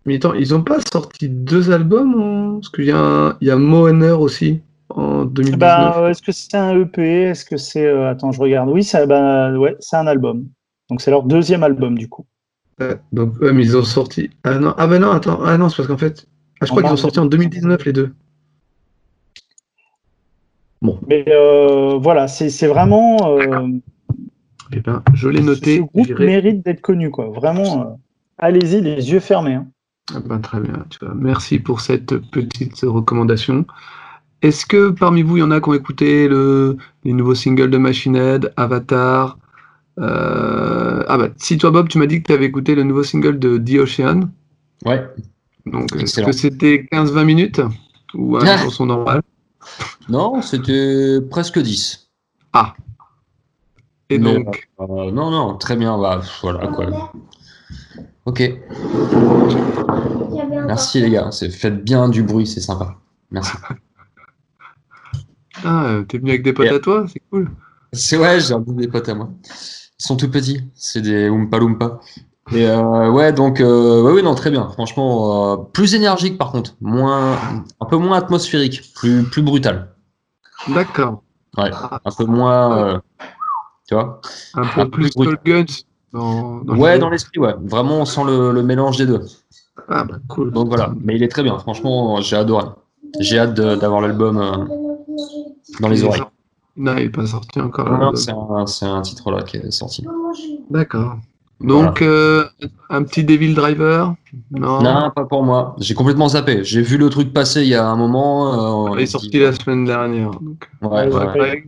Mais 0.06 0.16
attends, 0.16 0.32
ils 0.34 0.54
ont 0.54 0.62
pas 0.62 0.78
sorti 0.92 1.28
deux 1.28 1.70
albums 1.70 2.14
en- 2.20 2.54
Parce 2.60 2.70
qu'il 2.70 2.86
y 2.86 2.90
a, 2.92 2.98
un- 2.98 3.36
il 3.40 3.48
y 3.48 3.50
a 3.50 3.56
Mohaner 3.56 4.12
aussi 4.12 4.62
en 4.88 5.24
2019. 5.26 5.58
Ben, 5.58 5.92
euh, 6.02 6.08
est-ce 6.08 6.22
que 6.22 6.32
c'est 6.32 6.56
un 6.56 6.74
EP 6.80 7.02
Est-ce 7.24 7.44
que 7.44 7.56
c'est. 7.58 7.88
attends, 8.06 8.32
je 8.32 8.40
regarde. 8.40 8.70
Oui, 8.70 8.82
ça, 8.84 9.04
ben, 9.06 9.54
ouais, 9.56 9.76
c'est 9.80 9.96
un 9.96 10.06
album. 10.06 10.48
Donc, 10.88 11.02
c'est 11.02 11.10
leur 11.10 11.22
deuxième 11.24 11.62
album, 11.62 11.98
du 11.98 12.08
coup. 12.08 12.24
Ouais, 12.80 12.96
donc, 13.12 13.34
mais 13.40 13.62
ils 13.64 13.76
ont 13.76 13.82
sorti. 13.84 14.30
Ah 14.44 14.58
non, 14.58 14.74
ah 14.78 14.86
ben 14.86 15.00
non, 15.00 15.10
attends, 15.10 15.40
ah 15.44 15.58
non, 15.58 15.68
c'est 15.68 15.76
parce 15.76 15.88
qu'en 15.88 15.98
fait. 15.98 16.26
Ah, 16.60 16.66
je 16.66 16.70
crois 16.70 16.82
qu'ils 16.82 16.92
ont 16.92 16.96
sorti 16.96 17.18
en 17.20 17.26
2019 17.26 17.84
les 17.84 17.92
deux. 17.92 18.12
Mais 21.08 21.24
euh, 21.28 21.98
voilà, 22.00 22.28
c'est 22.28 22.66
vraiment. 22.68 23.16
euh, 23.38 23.68
Eh 24.72 24.80
ben, 24.80 25.02
je 25.14 25.28
l'ai 25.28 25.40
ce 25.40 25.44
noté. 25.46 25.78
groupe 25.80 26.06
j'irai- 26.06 26.26
mérite 26.26 26.64
d'être 26.64 26.80
connu, 26.80 27.10
quoi. 27.10 27.28
Vraiment, 27.30 27.80
euh, 27.82 27.84
allez-y, 28.38 28.80
les 28.80 29.10
yeux 29.10 29.20
fermés. 29.20 29.54
hein. 29.54 29.66
Ah 30.14 30.20
ben, 30.24 30.38
très 30.40 30.60
bien, 30.60 30.84
tu 30.90 30.98
vois. 31.04 31.14
Merci 31.14 31.58
pour 31.58 31.80
cette 31.80 32.16
petite 32.30 32.80
recommandation. 32.82 33.66
Est-ce 34.40 34.66
que 34.66 34.90
parmi 34.90 35.22
vous, 35.22 35.36
il 35.38 35.40
y 35.40 35.42
en 35.42 35.50
a 35.50 35.60
qui 35.60 35.68
ont 35.68 35.74
écouté 35.74 36.28
le, 36.28 36.76
les 37.04 37.12
nouveaux 37.12 37.34
singles 37.34 37.70
de 37.70 37.78
Machine 37.78 38.14
Head, 38.14 38.52
Avatar 38.56 39.36
euh, 39.36 39.47
Ah 40.00 41.16
bah, 41.18 41.28
si 41.36 41.58
toi, 41.58 41.70
Bob, 41.70 41.88
tu 41.88 41.98
m'as 41.98 42.06
dit 42.06 42.22
que 42.22 42.26
tu 42.28 42.32
avais 42.32 42.46
écouté 42.46 42.74
le 42.74 42.82
nouveau 42.84 43.02
single 43.02 43.38
de 43.38 43.58
The 43.58 43.80
Ocean. 43.80 44.30
Ouais. 44.84 45.06
Donc, 45.66 45.94
est-ce 45.96 46.20
que 46.22 46.32
c'était 46.32 46.86
15-20 46.92 47.24
minutes 47.24 47.60
Ou 48.14 48.36
une 48.38 48.46
Ah. 48.46 48.56
chanson 48.58 48.86
normale 48.86 49.22
Non, 50.08 50.40
c'était 50.42 51.18
presque 51.30 51.58
10. 51.58 52.08
Ah 52.52 52.74
Et 54.08 54.18
Mais, 54.18 54.34
donc, 54.34 54.68
euh, 54.80 55.10
non, 55.10 55.30
non, 55.30 55.56
très 55.58 55.76
bien. 55.76 55.98
Bah, 55.98 56.22
voilà 56.42 56.66
quoi. 56.68 57.12
Ok. 58.24 58.42
Merci 60.66 61.00
les 61.00 61.10
gars. 61.10 61.30
Faites 61.50 61.84
bien 61.84 62.08
du 62.08 62.22
bruit, 62.22 62.46
c'est 62.46 62.60
sympa. 62.60 62.96
Merci. 63.30 63.52
ah, 65.64 65.98
t'es 66.08 66.18
venu 66.18 66.30
avec 66.30 66.42
des 66.42 66.52
potes 66.52 66.68
à 66.68 66.78
toi 66.78 67.04
C'est 67.12 67.22
cool. 67.30 67.50
C'est 67.92 68.16
ouais, 68.16 68.40
j'ai 68.40 68.54
ramené 68.54 68.86
des 68.86 68.88
potes 68.88 69.08
à 69.08 69.14
moi. 69.14 69.30
Ils 70.00 70.06
sont 70.06 70.16
tout 70.16 70.30
petits, 70.30 70.62
c'est 70.74 71.00
des 71.00 71.28
Oompa 71.28 71.58
Loompa. 71.58 71.98
Et 72.52 72.66
euh, 72.66 73.10
ouais, 73.10 73.32
donc 73.32 73.60
euh, 73.60 74.02
ouais, 74.02 74.12
oui, 74.12 74.22
non, 74.22 74.34
très 74.34 74.50
bien. 74.50 74.68
Franchement, 74.70 75.52
euh, 75.52 75.56
plus 75.56 75.94
énergique 75.94 76.38
par 76.38 76.52
contre, 76.52 76.76
moins, 76.80 77.36
un 77.80 77.86
peu 77.86 77.96
moins 77.96 78.16
atmosphérique, 78.16 78.94
plus, 78.94 79.24
plus 79.24 79.42
brutal. 79.42 79.94
D'accord. 80.68 81.22
Ouais, 81.56 81.70
un 81.72 82.10
peu 82.16 82.24
moins, 82.24 82.78
euh, 82.78 82.98
tu 83.88 83.94
vois. 83.94 84.20
Un 84.54 84.66
peu 84.66 84.80
Un 84.82 84.86
plus 84.86 85.10
plus 85.10 85.36
Guns 85.44 85.64
dans, 86.12 86.58
dans 86.58 86.76
Ouais, 86.76 86.98
dans 86.98 87.10
l'esprit, 87.10 87.40
ouais. 87.40 87.54
Vraiment, 87.64 87.98
on 87.98 88.04
sent 88.04 88.22
le, 88.24 88.52
le 88.52 88.62
mélange 88.62 88.96
des 88.98 89.06
deux. 89.06 89.22
Ah 89.88 90.04
bah 90.04 90.16
cool. 90.28 90.52
Donc 90.52 90.68
voilà, 90.68 90.92
mais 91.00 91.16
il 91.16 91.22
est 91.22 91.28
très 91.28 91.42
bien. 91.42 91.58
Franchement, 91.58 92.20
j'ai 92.20 92.36
adoré. 92.36 92.66
J'ai 93.20 93.38
hâte 93.38 93.54
d'avoir 93.54 94.00
l'album 94.00 94.68
dans 95.80 95.88
les 95.88 96.04
oreilles. 96.04 96.22
Non, 96.78 96.96
il 96.96 97.04
n'est 97.04 97.08
pas 97.10 97.26
sorti 97.26 97.60
encore. 97.60 97.86
Non, 97.86 97.98
l'album. 97.98 98.16
c'est 98.16 98.30
un, 98.30 98.66
c'est 98.66 98.86
un 98.86 99.02
titre 99.02 99.30
là 99.30 99.42
qui 99.42 99.56
est 99.58 99.70
sorti. 99.70 100.06
D'accord. 100.70 101.16
Donc, 101.60 102.02
euh, 102.02 102.44
un 102.88 103.02
petit 103.02 103.24
Devil 103.24 103.52
Driver? 103.54 104.14
Non. 104.52 104.80
Non, 104.80 105.10
pas 105.14 105.24
pour 105.24 105.42
moi. 105.42 105.74
J'ai 105.80 105.94
complètement 105.94 106.28
zappé. 106.28 106.62
J'ai 106.62 106.82
vu 106.82 106.98
le 106.98 107.10
truc 107.10 107.32
passer 107.32 107.62
il 107.62 107.68
y 107.68 107.74
a 107.74 107.84
un 107.84 107.96
moment. 107.96 108.90
euh, 108.92 108.94
Il 108.96 109.02
est 109.02 109.06
sorti 109.06 109.40
la 109.40 109.52
semaine 109.52 109.84
dernière. 109.84 110.30
Donc, 110.30 110.68
Ouais, 110.82 111.08
Ouais, 111.08 111.40
ouais, 111.40 111.64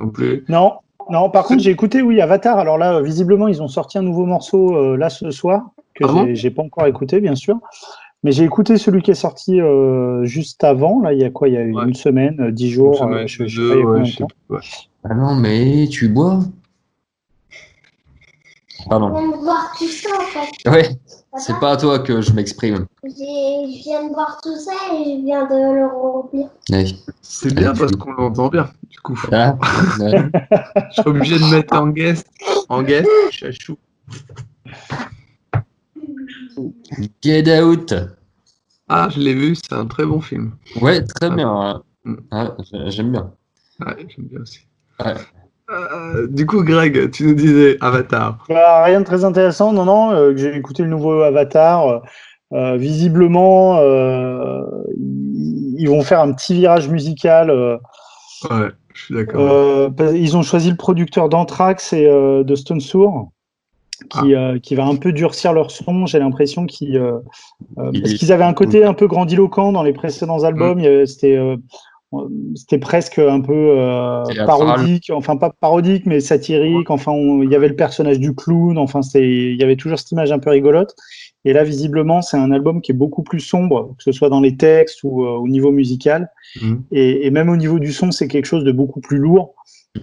non 0.00 0.08
plus. 0.08 0.44
non 0.48 0.72
par 1.32 1.44
contre, 1.44 1.62
j'ai 1.62 1.70
écouté, 1.70 2.02
oui, 2.02 2.20
Avatar. 2.20 2.58
Alors 2.58 2.78
là, 2.78 2.96
euh, 2.96 3.02
visiblement, 3.02 3.48
ils 3.48 3.62
ont 3.62 3.68
sorti 3.68 3.96
un 3.98 4.02
nouveau 4.02 4.26
morceau 4.26 4.76
euh, 4.76 4.96
là 4.96 5.08
ce 5.10 5.30
soir, 5.30 5.62
que 5.94 6.04
Ah 6.06 6.26
j'ai 6.34 6.50
pas 6.50 6.62
encore 6.62 6.86
écouté, 6.86 7.20
bien 7.20 7.34
sûr. 7.34 7.56
Mais 8.24 8.32
j'ai 8.32 8.44
écouté 8.44 8.78
celui 8.78 9.00
qui 9.02 9.12
est 9.12 9.14
sorti 9.14 9.60
euh, 9.60 10.24
juste 10.24 10.64
avant, 10.64 11.00
là, 11.00 11.12
il 11.12 11.20
y 11.20 11.24
a 11.24 11.30
quoi? 11.30 11.48
Il 11.48 11.54
y 11.54 11.56
a 11.56 11.60
Ouais. 11.60 11.84
une 11.84 11.94
semaine, 11.94 12.40
euh, 12.40 12.50
dix 12.50 12.70
jours, 12.70 12.94
euh, 13.02 13.06
semaine, 13.06 13.28
je, 13.28 13.46
je 13.46 13.48
sais 13.48 13.56
deux, 13.56 13.68
pas 13.68 13.74
il 13.74 13.78
y 13.78 13.82
a 13.82 13.86
ouais, 13.86 13.92
combien 13.92 14.04
je 14.04 14.10
de 14.10 14.16
sais 14.16 14.22
temps? 14.24 14.28
pas. 14.48 14.54
Ouais. 14.56 14.60
Ah 15.04 15.14
non, 15.14 15.34
mais 15.36 15.86
tu 15.88 16.08
bois. 16.08 16.40
Pardon. 18.88 19.08
Je 19.16 19.20
viens 19.20 19.30
de 19.36 19.42
voir 19.42 19.74
tout 19.78 19.86
ça 19.88 20.08
en 20.18 20.24
fait. 20.24 20.70
Ouais, 20.70 20.88
c'est 21.38 21.58
pas 21.60 21.72
à 21.72 21.76
toi 21.76 21.98
que 22.00 22.20
je 22.20 22.32
m'exprime. 22.32 22.86
J'ai- 23.04 23.12
Je 23.14 23.82
viens 23.84 24.08
de 24.08 24.12
voir 24.14 24.40
tout 24.42 24.56
ça 24.56 24.72
et 24.94 25.04
je 25.20 25.24
viens 25.24 25.44
de 25.46 25.74
le 25.74 25.86
remplir. 25.86 26.48
C'est 27.22 27.54
bien 27.54 27.72
parce 27.74 27.92
qu'on 27.92 28.12
l'entend 28.12 28.48
bien, 28.48 28.68
du 28.90 28.98
coup. 29.00 29.20
Ah, 29.30 29.56
ouais. 30.00 30.10
Je 30.90 31.00
suis 31.00 31.08
obligé 31.08 31.38
de 31.38 31.44
mettre 31.44 31.76
en 31.76 31.88
guest. 31.88 32.26
En 32.68 32.82
guest, 32.82 33.08
chachou. 33.30 33.76
Get 37.22 37.60
Out. 37.62 37.94
Ah, 38.88 39.08
je 39.10 39.20
l'ai 39.20 39.34
vu, 39.34 39.54
c'est 39.54 39.72
un 39.74 39.86
très 39.86 40.04
bon 40.06 40.20
film. 40.20 40.52
Ouais, 40.80 41.02
très 41.04 41.26
Ah. 41.30 41.34
bien. 41.34 41.82
Mm. 42.04 42.14
Ah, 42.30 42.54
j'ai- 42.70 42.90
J'aime 42.90 43.12
bien. 43.12 43.32
Ouais, 43.84 43.94
j'aime 44.08 44.26
bien 44.26 44.40
aussi. 44.40 44.60
Ouais. 45.04 45.14
Euh, 45.70 46.26
du 46.28 46.46
coup, 46.46 46.62
Greg, 46.64 47.10
tu 47.10 47.24
nous 47.26 47.34
disais 47.34 47.76
Avatar. 47.82 48.44
Bah, 48.48 48.84
rien 48.84 49.00
de 49.00 49.04
très 49.04 49.24
intéressant, 49.24 49.72
non, 49.72 49.84
non. 49.84 50.10
euh, 50.12 50.32
j'ai 50.34 50.56
écouté 50.56 50.82
le 50.82 50.88
nouveau 50.88 51.20
Avatar. 51.22 52.02
euh, 52.54 52.78
visiblement, 52.78 53.76
euh, 53.78 54.62
ils 54.96 55.86
vont 55.86 56.00
faire 56.00 56.20
un 56.20 56.32
petit 56.32 56.54
virage 56.54 56.88
musical. 56.88 57.50
euh, 57.50 57.76
Ouais, 58.50 58.70
je 58.94 59.02
suis 59.04 59.14
d'accord. 59.14 59.42
Euh, 59.42 59.90
ils 60.14 60.34
ont 60.34 60.42
choisi 60.42 60.70
le 60.70 60.76
producteur 60.76 61.28
d'Anthrax 61.28 61.92
et 61.92 62.06
euh, 62.06 62.44
de 62.44 62.54
Stone 62.54 62.80
Sour, 62.80 63.30
qui, 64.10 64.34
Ah. 64.34 64.52
euh, 64.52 64.58
qui 64.58 64.74
va 64.74 64.84
un 64.86 64.96
peu 64.96 65.12
durcir 65.12 65.52
leur 65.52 65.70
son. 65.70 66.06
J'ai 66.06 66.18
l'impression 66.18 66.66
qu'ils, 66.66 66.96
euh, 66.96 67.18
euh, 67.78 67.90
Il 67.92 68.00
parce 68.02 68.14
est- 68.14 68.16
qu'ils 68.16 68.32
avaient 68.32 68.44
un 68.44 68.54
côté 68.54 68.84
un 68.84 68.94
peu 68.94 69.06
grandiloquent 69.06 69.72
dans 69.72 69.82
les 69.82 69.92
précédents 69.92 70.44
albums. 70.44 70.78
Avait- 70.78 71.06
C'était, 71.06 71.36
euh, 71.36 71.56
c'était 72.54 72.78
presque 72.78 73.18
un 73.18 73.40
peu 73.40 73.74
parodique, 74.46 75.10
enfin 75.14 75.36
pas 75.36 75.50
parodique, 75.60 76.06
mais 76.06 76.20
satirique. 76.20 76.90
Enfin, 76.90 77.12
il 77.14 77.50
y 77.50 77.54
avait 77.54 77.68
le 77.68 77.76
personnage 77.76 78.18
du 78.18 78.34
clown. 78.34 78.78
Enfin, 78.78 79.00
il 79.14 79.56
y 79.56 79.62
avait 79.62 79.76
toujours 79.76 79.98
cette 79.98 80.10
image 80.12 80.32
un 80.32 80.38
peu 80.38 80.50
rigolote. 80.50 80.94
Et 81.44 81.52
là, 81.52 81.64
visiblement, 81.64 82.20
c'est 82.22 82.36
un 82.36 82.50
album 82.50 82.80
qui 82.80 82.92
est 82.92 82.94
beaucoup 82.96 83.22
plus 83.22 83.40
sombre, 83.40 83.94
que 83.98 84.02
ce 84.04 84.12
soit 84.12 84.28
dans 84.28 84.40
les 84.40 84.56
textes 84.56 85.02
ou 85.04 85.22
au 85.24 85.46
niveau 85.48 85.70
musical. 85.70 86.30
Mhm. 86.60 86.82
Et, 86.92 87.26
et 87.26 87.30
même 87.30 87.48
au 87.48 87.56
niveau 87.56 87.78
du 87.78 87.92
son, 87.92 88.10
c'est 88.10 88.26
quelque 88.28 88.46
chose 88.46 88.64
de 88.64 88.72
beaucoup 88.72 89.00
plus 89.00 89.18
lourd. 89.18 89.54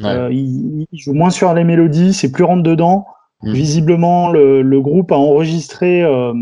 Ouais. 0.04 0.34
Il, 0.36 0.86
il 0.92 1.00
joue 1.00 1.14
moins 1.14 1.30
sur 1.30 1.54
les 1.54 1.64
mélodies, 1.64 2.14
c'est 2.14 2.32
plus 2.32 2.44
rentre 2.44 2.64
dedans. 2.64 3.06
Mm. 3.44 3.52
Visiblement, 3.54 4.30
le, 4.30 4.62
le 4.62 4.82
groupe 4.82 5.12
a 5.12 5.18
enregistré 5.18 6.04
euh, 6.04 6.34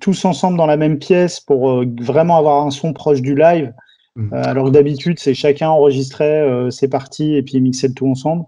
tous 0.00 0.24
ensemble 0.24 0.56
dans 0.58 0.66
la 0.66 0.76
même 0.76 0.98
pièce 0.98 1.40
pour 1.40 1.70
euh, 1.70 1.86
vraiment 2.00 2.36
avoir 2.36 2.66
un 2.66 2.70
son 2.70 2.92
proche 2.92 3.22
du 3.22 3.34
live. 3.34 3.72
Mm. 4.16 4.34
Euh, 4.34 4.42
alors 4.44 4.66
que 4.66 4.70
d'habitude, 4.70 5.18
c'est 5.18 5.34
chacun 5.34 5.70
enregistrait 5.70 6.42
euh, 6.42 6.70
ses 6.70 6.88
parties 6.88 7.34
et 7.34 7.42
puis 7.42 7.60
mixait 7.60 7.88
le 7.88 7.94
tout 7.94 8.06
ensemble. 8.06 8.44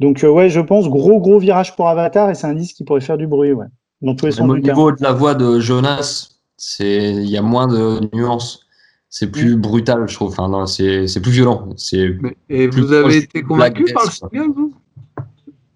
Donc 0.00 0.24
euh, 0.24 0.28
ouais, 0.28 0.50
je 0.50 0.60
pense 0.60 0.88
gros 0.88 1.20
gros 1.20 1.38
virage 1.38 1.76
pour 1.76 1.88
Avatar 1.88 2.28
et 2.30 2.34
c'est 2.34 2.48
un 2.48 2.54
disque 2.54 2.76
qui 2.76 2.84
pourrait 2.84 3.00
faire 3.00 3.16
du 3.16 3.28
bruit, 3.28 3.52
ouais, 3.52 3.66
dans 4.02 4.16
tous 4.16 4.26
les 4.26 4.32
sens 4.32 4.50
au 4.50 4.58
niveau 4.58 4.90
de 4.90 5.00
la 5.00 5.12
voix 5.12 5.34
de 5.36 5.60
Jonas, 5.60 6.30
c'est 6.56 7.12
il 7.12 7.30
y 7.30 7.36
a 7.36 7.42
moins 7.42 7.68
de 7.68 8.00
nuances. 8.14 8.60
C'est 9.08 9.26
Mm. 9.26 9.30
plus 9.30 9.56
brutal, 9.56 10.04
je 10.08 10.14
trouve. 10.16 10.30
Enfin, 10.32 10.48
non, 10.48 10.66
c'est 10.66 11.06
c'est 11.06 11.20
plus 11.20 11.30
violent. 11.30 11.68
Et 12.50 12.68
Plus 12.68 12.82
vous 12.82 12.92
avez 12.92 13.18
été 13.18 13.42
convaincu 13.42 13.84
par 13.94 14.06
le 14.06 14.10
single, 14.10 14.52
vous? 14.56 14.73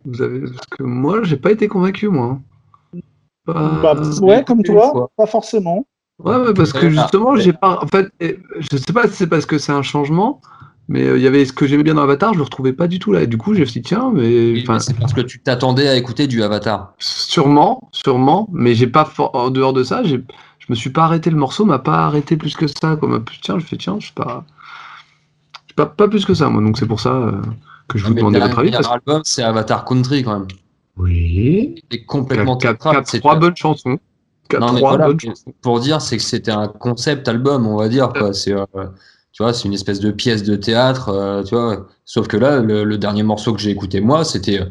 Vous 0.08 0.22
avez 0.22 0.40
parce 0.40 0.66
que 0.70 0.82
moi, 0.82 1.22
j'ai 1.22 1.36
pas 1.36 1.50
été 1.52 1.68
convaincu, 1.68 2.08
moi. 2.08 2.38
Pas- 3.44 3.54
Bah, 3.82 3.94
ouais, 4.22 4.44
comme 4.44 4.62
toi, 4.62 5.10
pas 5.16 5.26
forcément. 5.26 5.86
Ouais, 6.18 6.52
parce 6.54 6.72
que 6.72 6.90
justement, 6.90 7.36
j'ai 7.36 7.52
pas. 7.52 7.78
En 7.82 7.86
fait, 7.86 8.08
je 8.20 8.76
sais 8.76 8.92
pas 8.92 9.06
si 9.06 9.14
c'est 9.14 9.26
parce 9.28 9.46
que 9.46 9.58
c'est 9.58 9.72
un 9.72 9.82
changement, 9.82 10.40
Mais 10.90 11.04
euh, 11.06 11.18
il 11.18 11.22
y 11.22 11.26
avait 11.26 11.44
ce 11.44 11.52
que 11.52 11.66
j'aimais 11.66 11.82
bien 11.82 11.94
dans 11.94 12.02
Avatar, 12.02 12.32
je 12.32 12.38
le 12.38 12.44
retrouvais 12.44 12.72
pas 12.72 12.88
du 12.88 12.98
tout 12.98 13.12
là. 13.12 13.22
Et 13.22 13.26
du 13.26 13.36
coup, 13.36 13.52
j'ai 13.54 13.64
dit 13.66 13.82
tiens, 13.82 14.10
mais 14.12 14.58
enfin, 14.62 14.78
c'est 14.78 14.98
parce 14.98 15.12
que 15.12 15.20
tu 15.20 15.38
t'attendais 15.40 15.86
à 15.86 15.96
écouter 15.96 16.26
du 16.26 16.42
Avatar. 16.42 16.94
sûrement, 16.98 17.90
sûrement, 17.92 18.48
mais 18.52 18.74
j'ai 18.74 18.86
pas 18.86 19.04
for- 19.04 19.34
en 19.34 19.50
dehors 19.50 19.74
de 19.74 19.84
ça, 19.84 20.02
j'ai, 20.02 20.16
je 20.58 20.66
me 20.70 20.74
suis 20.74 20.90
pas 20.90 21.04
arrêté. 21.04 21.28
Le 21.30 21.36
morceau 21.36 21.66
m'a 21.66 21.78
pas 21.78 22.06
arrêté 22.06 22.36
plus 22.38 22.56
que 22.56 22.66
ça. 22.66 22.96
Comme 22.96 23.22
tiens, 23.42 23.58
je 23.58 23.66
fais 23.66 23.76
tiens, 23.76 23.98
je 24.00 24.06
sais 24.08 24.12
pas, 24.14 24.44
je 25.66 25.68
sais 25.68 25.74
pas, 25.76 25.86
pas 25.86 26.08
plus 26.08 26.24
que 26.24 26.34
ça 26.34 26.48
moi. 26.48 26.62
Donc 26.62 26.78
c'est 26.78 26.86
pour 26.86 27.00
ça 27.00 27.12
euh, 27.12 27.40
que 27.88 27.98
je 27.98 28.04
vous 28.06 28.14
demandais 28.14 28.38
votre 28.40 28.58
avis. 28.58 28.70
dernier 28.70 28.84
parce- 28.84 28.94
album, 28.94 29.22
c'est 29.24 29.42
Avatar 29.42 29.84
Country 29.84 30.22
quand 30.22 30.38
même. 30.38 30.48
Oui. 30.96 31.82
C'est 31.90 32.04
complètement 32.04 32.56
trois 32.56 33.36
bonnes 33.36 33.56
chansons. 33.56 33.98
Quatre, 34.48 34.60
Non, 34.66 34.72
mais 34.72 34.80
voilà, 34.80 35.08
pour 35.60 35.78
dire, 35.80 36.00
c'est 36.00 36.16
que 36.16 36.22
c'était 36.22 36.50
un 36.50 36.68
concept 36.68 37.28
album, 37.28 37.66
on 37.66 37.76
va 37.76 37.88
dire. 37.88 38.08
Quoi. 38.12 38.32
C'est, 38.32 38.52
euh, 38.52 38.64
tu 39.32 39.42
vois, 39.42 39.52
c'est 39.52 39.68
une 39.68 39.74
espèce 39.74 40.00
de 40.00 40.10
pièce 40.10 40.42
de 40.42 40.56
théâtre, 40.56 41.10
euh, 41.10 41.42
tu 41.42 41.54
vois. 41.54 41.86
Sauf 42.06 42.28
que 42.28 42.36
là, 42.38 42.60
le, 42.60 42.82
le 42.84 42.98
dernier 42.98 43.22
morceau 43.22 43.52
que 43.52 43.60
j'ai 43.60 43.70
écouté 43.70 44.00
moi, 44.00 44.24
c'était 44.24 44.60
euh, 44.60 44.64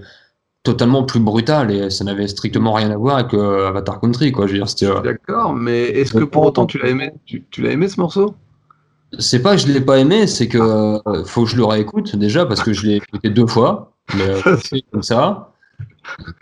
totalement 0.64 1.04
plus 1.04 1.20
brutal 1.20 1.70
et 1.72 1.90
ça 1.92 2.04
n'avait 2.04 2.28
strictement 2.28 2.74
rien 2.74 2.90
à 2.92 2.98
voir 2.98 3.18
avec 3.18 3.34
euh, 3.36 3.68
Avatar 3.70 4.02
Country, 4.02 4.32
quoi. 4.32 4.48
Je 4.48 4.54
veux 4.54 4.58
dire, 4.58 4.68
c'était, 4.68 4.88
D'accord, 5.04 5.54
mais 5.54 5.84
est-ce 5.84 6.12
que 6.14 6.24
pour 6.24 6.42
autant 6.42 6.64
autant- 6.64 6.66
tu 6.66 6.80
l'as 6.80 6.90
aimé? 6.90 7.12
Tu, 7.26 7.46
tu 7.52 7.62
l'as 7.62 7.72
aimé 7.72 7.88
ce 7.88 8.00
morceau? 8.00 8.34
C'est 9.20 9.42
pas 9.42 9.56
que 9.56 9.62
je 9.62 9.68
l'ai 9.68 9.82
pas 9.82 10.00
aimé, 10.00 10.28
c'est 10.28 10.48
que 10.48 10.58
euh, 10.58 11.24
faut 11.26 11.44
que 11.44 11.50
je 11.50 11.58
le 11.58 11.66
réécoute 11.66 12.16
déjà 12.16 12.46
parce 12.46 12.62
que 12.62 12.74
je 12.74 12.86
l'ai 12.88 12.96
écouté 12.96 13.30
deux 13.30 13.48
fois. 13.48 13.94
Mais, 14.16 14.28
euh, 14.28 14.58
c'est 14.64 14.82
comme 14.92 15.04
ça. 15.04 15.54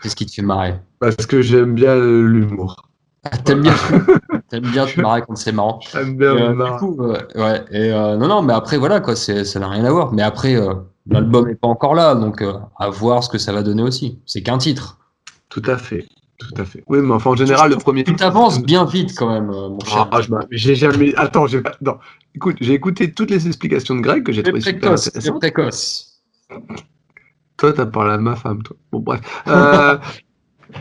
Qu'est-ce 0.00 0.16
qui 0.16 0.26
te 0.26 0.32
fait 0.32 0.42
marrer? 0.42 0.74
Parce 0.98 1.26
que 1.26 1.42
j'aime 1.42 1.74
bien 1.74 1.96
l'humour. 1.96 2.86
Ah, 3.32 3.38
T'aimes 3.38 3.62
bien, 3.62 3.74
t'aimes 4.48 4.70
bien 4.70 4.86
te 4.86 5.00
marrer 5.00 5.22
quand 5.22 5.36
c'est 5.36 5.52
marrant. 5.52 5.80
J'aime 5.92 6.16
bien 6.16 6.36
euh, 6.36 6.54
marrer. 6.54 6.72
du 6.72 6.78
coup, 6.78 7.02
euh, 7.02 7.18
ouais. 7.34 7.64
Et 7.72 7.92
euh, 7.92 8.16
non, 8.16 8.28
non, 8.28 8.42
mais 8.42 8.52
après, 8.52 8.78
voilà, 8.78 9.00
quoi, 9.00 9.16
c'est, 9.16 9.44
ça 9.44 9.58
n'a 9.58 9.68
rien 9.68 9.84
à 9.84 9.90
voir. 9.90 10.12
Mais 10.12 10.22
après, 10.22 10.56
l'album 11.08 11.48
n'est 11.48 11.54
pas 11.56 11.68
encore 11.68 11.94
là, 11.94 12.14
donc 12.14 12.44
à 12.78 12.88
voir 12.88 13.24
ce 13.24 13.28
que 13.28 13.38
ça 13.38 13.52
va 13.52 13.62
donner 13.62 13.82
aussi. 13.82 14.20
C'est 14.26 14.42
qu'un 14.42 14.58
titre. 14.58 14.98
Tout 15.48 15.62
à 15.66 15.76
fait. 15.76 16.06
Tout 16.54 16.60
à 16.60 16.64
fait. 16.64 16.82
Oui, 16.88 16.98
mais 17.02 17.12
enfin, 17.12 17.30
en 17.30 17.36
général, 17.36 17.70
le 17.70 17.76
premier. 17.76 18.04
Tu 18.04 18.14
t'avances 18.14 18.62
bien 18.62 18.84
vite 18.84 19.14
quand 19.16 19.32
même, 19.32 19.50
euh, 19.50 19.68
mon 19.70 19.80
cher. 19.80 20.08
Ah, 20.12 20.20
j'ai 20.50 20.74
jamais. 20.74 21.14
Attends, 21.16 21.46
j'ai 21.46 21.60
pas. 21.60 21.72
Non. 21.80 21.96
Écoute, 22.34 22.56
j'ai 22.60 22.74
écouté 22.74 23.10
toutes 23.12 23.30
les 23.30 23.46
explications 23.46 23.94
de 23.96 24.00
Greg 24.00 24.22
que 24.22 24.30
j'ai 24.32 24.42
C'est 24.42 24.50
trouvé 24.50 24.60
super 24.60 24.92
intéressantes. 24.92 25.38
précoce. 25.40 26.20
Toi, 27.56 27.72
t'as 27.72 27.86
parlé 27.86 28.12
à 28.12 28.18
ma 28.18 28.36
femme, 28.36 28.62
toi. 28.62 28.76
Bon, 28.92 29.00
bref. 29.00 29.20
Euh, 29.48 29.96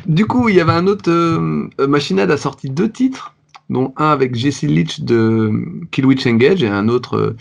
du 0.06 0.26
coup, 0.26 0.50
il 0.50 0.56
y 0.56 0.60
avait 0.62 0.74
un 0.74 0.88
autre. 0.88 1.10
Euh, 1.10 1.68
euh, 1.80 1.88
Machinad 1.88 2.30
a 2.30 2.38
sorti 2.38 2.70
deux 2.70 2.92
titres, 2.92 3.34
dont 3.70 3.94
un 3.98 4.10
avec 4.12 4.36
Jesse 4.36 4.64
Leach 4.64 5.02
de 5.02 5.52
Killwitch 5.92 6.28
Engage 6.28 6.64
et 6.64 6.68
un 6.68 6.90
autre. 6.90 7.16
euh, 7.16 7.36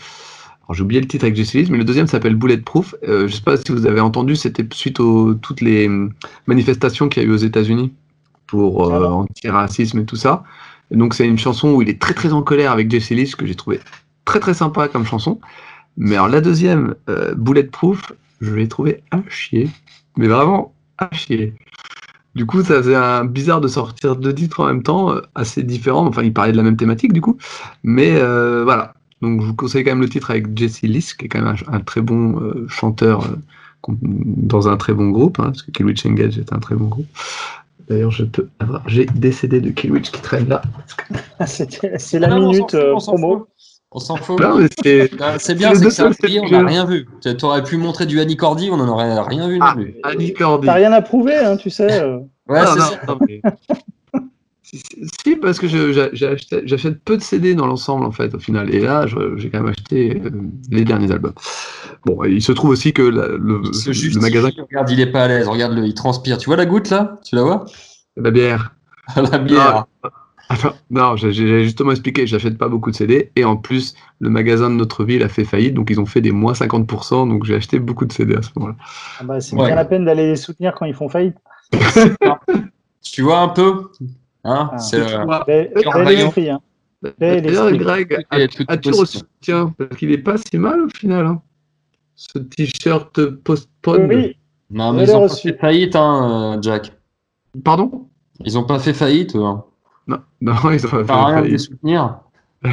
alors, 0.67 0.75
j'ai 0.75 0.83
oublié 0.83 1.01
le 1.01 1.07
titre 1.07 1.25
avec 1.25 1.35
Jesse 1.35 1.53
Leach, 1.53 1.69
mais 1.69 1.77
le 1.77 1.83
deuxième 1.83 2.07
s'appelle 2.07 2.35
Bulletproof. 2.35 2.95
Je 3.03 3.27
sais 3.27 3.41
pas 3.43 3.57
si 3.57 3.65
vous 3.69 3.85
avez 3.85 3.99
entendu, 3.99 4.35
c'était 4.35 4.65
suite 4.73 4.99
aux 4.99 5.33
toutes 5.35 5.61
les 5.61 5.87
manifestations 6.47 7.07
qu'il 7.09 7.21
y 7.21 7.25
a 7.25 7.29
eu 7.29 7.33
aux 7.33 7.37
États-Unis 7.37 7.93
pour 8.47 8.91
euh, 8.93 9.07
anti-racisme 9.07 9.99
et 9.99 10.05
tout 10.05 10.15
ça. 10.15 10.43
Et 10.91 10.97
donc, 10.97 11.13
c'est 11.13 11.27
une 11.27 11.37
chanson 11.37 11.73
où 11.73 11.81
il 11.81 11.89
est 11.89 11.99
très 11.99 12.13
très 12.13 12.33
en 12.33 12.41
colère 12.41 12.71
avec 12.71 12.89
Jesse 12.91 13.09
Leach 13.11 13.35
que 13.35 13.45
j'ai 13.45 13.55
trouvé 13.55 13.79
très 14.25 14.39
très 14.39 14.53
sympa 14.53 14.87
comme 14.87 15.05
chanson. 15.05 15.39
Mais 15.97 16.15
alors, 16.15 16.27
la 16.27 16.41
deuxième, 16.41 16.95
euh, 17.09 17.33
Bulletproof, 17.35 18.11
je 18.41 18.53
l'ai 18.53 18.67
trouvé 18.67 19.01
à 19.11 19.21
chier. 19.29 19.69
Mais 20.17 20.27
vraiment 20.27 20.73
à 20.97 21.09
chier. 21.13 21.53
Du 22.35 22.45
coup, 22.45 22.61
ça 22.61 22.75
faisait 22.75 22.95
un 22.95 23.23
bizarre 23.23 23.61
de 23.61 23.67
sortir 23.67 24.17
deux 24.17 24.33
titres 24.33 24.59
en 24.59 24.65
même 24.67 24.83
temps, 24.83 25.11
euh, 25.11 25.21
assez 25.35 25.63
différents. 25.63 26.05
Enfin, 26.05 26.21
ils 26.21 26.33
parlaient 26.33 26.51
de 26.51 26.57
la 26.57 26.63
même 26.63 26.77
thématique, 26.77 27.13
du 27.13 27.21
coup. 27.21 27.37
Mais 27.83 28.15
euh, 28.17 28.63
voilà. 28.63 28.93
Donc, 29.21 29.41
je 29.41 29.47
vous 29.47 29.55
conseille 29.55 29.83
quand 29.83 29.91
même 29.91 30.01
le 30.01 30.09
titre 30.09 30.31
avec 30.31 30.57
Jesse 30.57 30.81
Lys, 30.81 31.13
qui 31.13 31.25
est 31.25 31.29
quand 31.29 31.41
même 31.41 31.55
un, 31.67 31.73
un 31.73 31.79
très 31.79 32.01
bon 32.01 32.41
euh, 32.41 32.67
chanteur 32.67 33.23
euh, 33.23 33.37
dans 33.87 34.67
un 34.67 34.77
très 34.77 34.93
bon 34.93 35.09
groupe, 35.09 35.39
hein, 35.39 35.45
parce 35.45 35.63
que 35.63 35.71
Killwitch 35.71 36.05
Engage 36.05 36.37
est 36.37 36.51
un 36.51 36.59
très 36.59 36.75
bon 36.75 36.87
groupe. 36.87 37.07
D'ailleurs, 37.87 38.11
je 38.11 38.23
peux 38.25 38.49
avoir. 38.59 38.87
J'ai 38.87 39.05
CD 39.31 39.61
de 39.61 39.69
Killwitch 39.69 40.11
qui 40.11 40.21
traînent 40.21 40.49
là. 40.49 40.61
C'est 41.45 42.19
la 42.19 42.27
Non, 42.29 42.39
minute 42.39 42.57
s'en 42.57 42.65
fout, 42.69 42.73
euh, 42.75 42.93
on 42.95 42.99
promo. 42.99 43.37
fout. 43.37 43.47
On 43.91 43.99
s'en 43.99 44.15
fout. 44.17 44.41
Mais 44.41 44.67
c'est. 45.39 45.55
Bien, 45.55 45.73
c'est 45.75 45.85
que 45.85 45.89
c'est 45.89 46.01
un 46.01 46.11
pays, 46.11 46.39
on 46.41 46.49
n'a 46.49 46.65
rien 46.65 46.85
vu. 46.85 47.07
Tu 47.21 47.29
aurais 47.45 47.63
pu 47.63 47.77
montrer 47.77 48.05
du 48.05 48.19
Annie 48.19 48.35
Cordy, 48.35 48.69
on 48.71 48.77
n'en 48.77 48.87
aurait 48.89 49.17
rien 49.21 49.47
vu 49.47 49.59
non 49.59 49.65
Ah, 49.69 49.73
plus. 49.75 49.95
Annie 50.03 50.33
Cordy. 50.33 50.65
T'as 50.67 50.73
rien 50.73 50.91
à 50.91 51.01
prouver, 51.01 51.35
hein, 51.37 51.55
tu 51.57 51.69
sais. 51.69 52.01
euh. 52.01 52.17
Ouais, 52.49 52.59
c'est 52.65 52.79
ça. 52.79 52.99
non, 53.07 53.17
mais- 53.27 53.41
si, 55.23 55.35
parce 55.35 55.59
que 55.59 55.67
j'achète 55.67 56.99
peu 57.03 57.17
de 57.17 57.21
CD 57.21 57.55
dans 57.55 57.67
l'ensemble, 57.67 58.05
en 58.05 58.11
fait, 58.11 58.33
au 58.35 58.39
final. 58.39 58.73
Et 58.73 58.79
là, 58.81 59.05
j'ai 59.07 59.49
quand 59.49 59.61
même 59.61 59.73
acheté 59.77 60.21
euh, 60.23 60.29
les 60.71 60.85
derniers 60.85 61.11
albums. 61.11 61.33
Bon, 62.05 62.23
il 62.23 62.41
se 62.41 62.51
trouve 62.51 62.71
aussi 62.71 62.93
que 62.93 63.01
la- 63.01 63.27
le, 63.27 63.61
le 63.61 64.19
magasin, 64.21 64.49
regarde, 64.57 64.89
il 64.89 64.99
est 64.99 65.11
pas 65.11 65.23
à 65.23 65.27
l'aise, 65.27 65.47
regarde-le, 65.47 65.85
il 65.85 65.93
transpire. 65.93 66.37
Tu 66.37 66.45
vois 66.47 66.57
la 66.57 66.65
goutte 66.65 66.89
là? 66.89 67.19
Tu 67.25 67.35
la 67.35 67.43
vois? 67.43 67.65
La 68.17 68.31
bière. 68.31 68.73
La 69.17 69.37
bière. 69.39 69.85
Attends, 70.47 70.73
non, 70.89 71.15
j'ai 71.17 71.33
j'ai 71.33 71.63
justement 71.63 71.91
expliqué, 71.91 72.25
j'achète 72.27 72.57
pas 72.57 72.69
beaucoup 72.69 72.91
de 72.91 72.95
CD. 72.95 73.31
Et 73.35 73.43
en 73.43 73.57
plus, 73.57 73.93
le 74.19 74.29
magasin 74.29 74.69
de 74.69 74.75
notre 74.75 75.03
ville 75.03 75.23
a 75.23 75.27
fait 75.27 75.43
faillite, 75.43 75.73
donc 75.73 75.89
ils 75.89 75.99
ont 75.99 76.05
fait 76.05 76.21
des 76.21 76.31
moins 76.31 76.53
50%. 76.53 77.27
Donc 77.27 77.43
j'ai 77.45 77.55
acheté 77.55 77.79
beaucoup 77.79 78.05
de 78.05 78.13
CD 78.13 78.35
à 78.35 78.41
ce 78.41 78.49
moment-là. 78.55 78.75
Ah 79.19 79.23
bah, 79.25 79.41
c'est 79.41 79.55
Ouais. 79.55 79.65
bien 79.65 79.75
la 79.75 79.85
peine 79.85 80.05
d'aller 80.05 80.27
les 80.27 80.35
soutenir 80.35 80.73
quand 80.75 80.85
ils 80.85 80.93
font 80.93 81.09
faillite. 81.09 81.35
Tu 83.01 83.21
vois 83.21 83.39
un 83.39 83.49
peu? 83.49 83.89
Hein 84.45 84.69
Ah. 84.71 84.77
C'est 84.77 84.99
euh, 85.01 85.25
esprit, 86.09 86.49
hein. 86.49 86.61
D'ailleurs. 87.19 87.71
Greg, 87.73 88.25
as-tu 88.31 88.65
Tiens, 89.41 89.73
parce 89.77 89.97
qu'il 89.97 90.11
est 90.11 90.17
pas 90.17 90.37
si 90.37 90.57
mal 90.57 90.81
au 90.81 90.89
final. 90.89 91.25
hein. 91.25 91.41
Ce 92.15 92.39
t-shirt 92.39 93.25
postpone. 93.43 94.07
Oui, 94.07 94.37
Non, 94.71 94.91
Je 94.93 94.97
mais 94.97 95.03
ils 95.03 95.07
l'ai 95.07 95.13
ont 95.15 95.27
pas 95.27 95.35
fait 95.35 95.57
faillite, 95.59 95.95
hein, 95.95 96.55
euh, 96.55 96.61
Jack. 96.61 96.93
Pardon? 97.63 98.07
Ils 98.43 98.57
ont 98.57 98.63
pas 98.63 98.79
fait 98.79 98.93
faillite. 98.93 99.35
Hein. 99.35 99.63
Non, 100.07 100.19
non, 100.41 100.53
ils 100.71 100.85
ont 100.87 100.89
pas 100.89 101.03
fait 101.05 101.13
rien 101.13 101.41
de 101.41 101.41
les 101.41 101.49
faillite. 101.49 101.59
soutenir. 101.59 102.19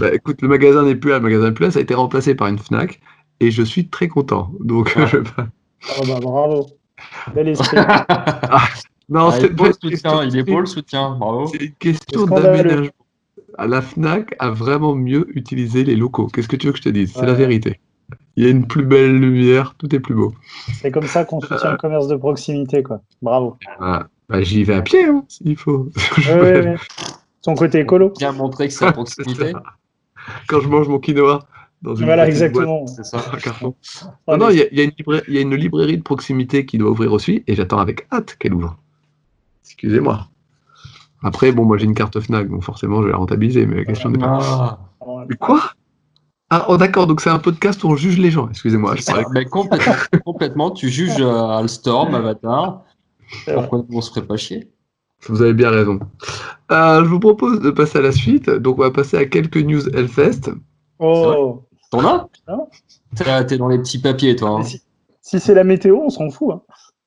Bah, 0.00 0.12
écoute, 0.12 0.42
le 0.42 0.48
magasin 0.48 0.84
n'est 0.84 0.94
plus 0.94 1.10
là, 1.10 1.16
le 1.16 1.22
magasin 1.24 1.44
n'est 1.46 1.52
plus 1.52 1.64
là, 1.64 1.70
ça 1.70 1.78
a 1.78 1.82
été 1.82 1.94
remplacé 1.94 2.34
par 2.34 2.46
une 2.48 2.58
Fnac 2.58 3.00
et 3.40 3.50
je 3.50 3.62
suis 3.62 3.88
très 3.88 4.06
content. 4.08 4.52
Donc, 4.60 4.92
Ouais. 4.96 5.06
je 5.10 5.16
vais 5.18 5.22
pas- 5.24 5.46
Ah 5.90 6.02
bah, 6.06 6.18
bravo. 6.20 6.66
Bel 7.34 7.48
esprit. 7.48 7.76
Non, 9.08 9.28
Ah, 9.28 9.32
c'est 9.32 9.38
il 9.40 9.44
est 9.44 9.48
pas 9.50 9.54
beau 9.54 9.64
le 9.64 9.68
une 9.68 9.72
soutien, 9.74 9.90
question- 9.90 10.22
il 10.22 10.36
est 10.36 10.42
beau 10.42 10.60
le 10.60 10.66
soutien, 10.66 11.16
bravo. 11.18 11.46
C'est 11.46 11.64
une 11.64 11.72
question 11.74 12.26
d'aménagement. 12.26 12.90
Ah, 13.58 13.66
La 13.66 13.80
Fnac 13.80 14.34
a 14.38 14.50
vraiment 14.50 14.94
mieux 14.94 15.26
utilisé 15.36 15.84
les 15.84 15.96
locaux. 15.96 16.26
Qu'est-ce 16.26 16.48
que 16.48 16.56
tu 16.56 16.66
veux 16.66 16.72
que 16.72 16.78
je 16.78 16.82
te 16.84 16.88
dise? 16.88 17.12
C'est 17.14 17.24
la 17.26 17.34
vérité. 17.34 17.80
Il 18.36 18.44
y 18.44 18.46
a 18.46 18.50
une 18.50 18.66
plus 18.66 18.84
belle 18.84 19.18
lumière, 19.18 19.74
tout 19.78 19.94
est 19.94 20.00
plus 20.00 20.14
beau. 20.14 20.34
C'est 20.74 20.90
comme 20.90 21.06
ça 21.06 21.24
qu'on 21.24 21.40
soutient 21.40 21.70
le 21.72 21.76
commerce 21.78 22.06
de 22.06 22.16
proximité, 22.16 22.82
quoi. 22.82 23.00
Bravo. 23.22 23.56
Ah, 23.80 24.06
bah, 24.28 24.42
J'y 24.42 24.62
vais 24.64 24.74
à 24.74 24.82
pied, 24.82 25.04
hein, 25.06 25.24
s'il 25.28 25.56
faut. 25.56 25.88
Ouais, 26.18 26.22
vais- 26.34 26.60
ouais, 26.60 26.66
ouais. 26.72 26.76
Son 27.42 27.54
côté 27.54 27.80
écolo. 27.80 28.12
Bien 28.18 28.32
montrer 28.32 28.68
que 28.68 28.74
c'est 28.74 28.84
à 28.84 28.92
proximité. 28.92 29.52
Quand 30.48 30.60
je 30.60 30.68
mange 30.68 30.88
mon 30.88 30.98
quinoa 30.98 31.46
dans 31.82 31.94
une 31.94 32.04
Voilà, 32.06 32.28
exactement. 32.28 32.86
C'est 32.88 33.04
ça. 33.04 33.18
boîte, 33.18 33.34
un 33.34 33.38
carton. 33.38 33.74
Non, 34.28 34.36
non, 34.36 34.46
mais- 34.48 34.54
il 34.54 34.58
y, 34.58 34.62
a- 34.62 34.66
il 34.72 34.78
y 34.78 34.80
a 34.80 34.84
une 34.84 34.92
libra- 34.98 35.20
il 35.28 35.34
y 35.34 35.38
a 35.38 35.40
une 35.40 35.54
librairie 35.54 35.96
de 35.96 36.02
proximité 36.02 36.66
qui 36.66 36.76
doit 36.78 36.90
ouvrir 36.90 37.12
aussi, 37.12 37.42
et 37.46 37.54
j'attends 37.54 37.78
avec 37.78 38.06
hâte 38.12 38.36
qu'elle 38.38 38.54
ouvre. 38.54 38.76
Excusez-moi. 39.66 40.28
Après, 41.22 41.52
bon, 41.52 41.64
moi 41.64 41.76
j'ai 41.78 41.84
une 41.86 41.94
carte 41.94 42.18
Fnac, 42.20 42.48
donc 42.48 42.62
forcément 42.62 43.00
je 43.02 43.06
vais 43.06 43.12
la 43.12 43.18
rentabiliser, 43.18 43.66
mais 43.66 43.76
la 43.76 43.84
question 43.84 44.10
n'est 44.10 44.18
pas. 44.18 44.38
Ah, 45.00 45.24
Mais 45.28 45.36
quoi? 45.36 45.60
Ah, 46.50 46.66
oh, 46.68 46.76
d'accord, 46.76 47.06
donc 47.08 47.20
c'est 47.20 47.30
un 47.30 47.40
podcast 47.40 47.82
où 47.82 47.88
on 47.88 47.96
juge 47.96 48.18
les 48.18 48.30
gens, 48.30 48.48
excusez-moi. 48.48 48.94
je 48.94 49.04
parlais- 49.04 49.24
Mais 49.32 49.44
complètement, 49.46 49.94
complètement, 50.24 50.70
tu 50.70 50.88
juges 50.88 51.20
euh, 51.20 51.48
Alstorm, 51.48 52.14
Avatar. 52.14 52.84
Pourquoi 53.52 53.84
on 53.90 54.00
se 54.00 54.10
ferait 54.10 54.24
pas 54.26 54.36
chier? 54.36 54.70
Vous 55.28 55.42
avez 55.42 55.54
bien 55.54 55.70
raison. 55.70 55.98
Euh, 56.70 57.02
je 57.02 57.08
vous 57.08 57.18
propose 57.18 57.60
de 57.60 57.70
passer 57.70 57.98
à 57.98 58.02
la 58.02 58.12
suite, 58.12 58.48
donc 58.48 58.78
on 58.78 58.82
va 58.82 58.90
passer 58.92 59.16
à 59.16 59.24
quelques 59.24 59.56
news 59.56 59.88
Hellfest. 59.92 60.52
Oh. 61.00 61.64
T'en 61.90 62.04
as? 62.06 62.28
Non. 62.48 62.68
T'es 63.16 63.58
dans 63.58 63.68
les 63.68 63.78
petits 63.78 63.98
papiers, 64.00 64.36
toi. 64.36 64.60
hein. 64.60 64.62
Si 65.22 65.40
c'est 65.40 65.54
la 65.54 65.64
météo, 65.64 65.96
on 66.04 66.10
s'en 66.10 66.30
fout. 66.30 66.50
hein. 66.54 66.60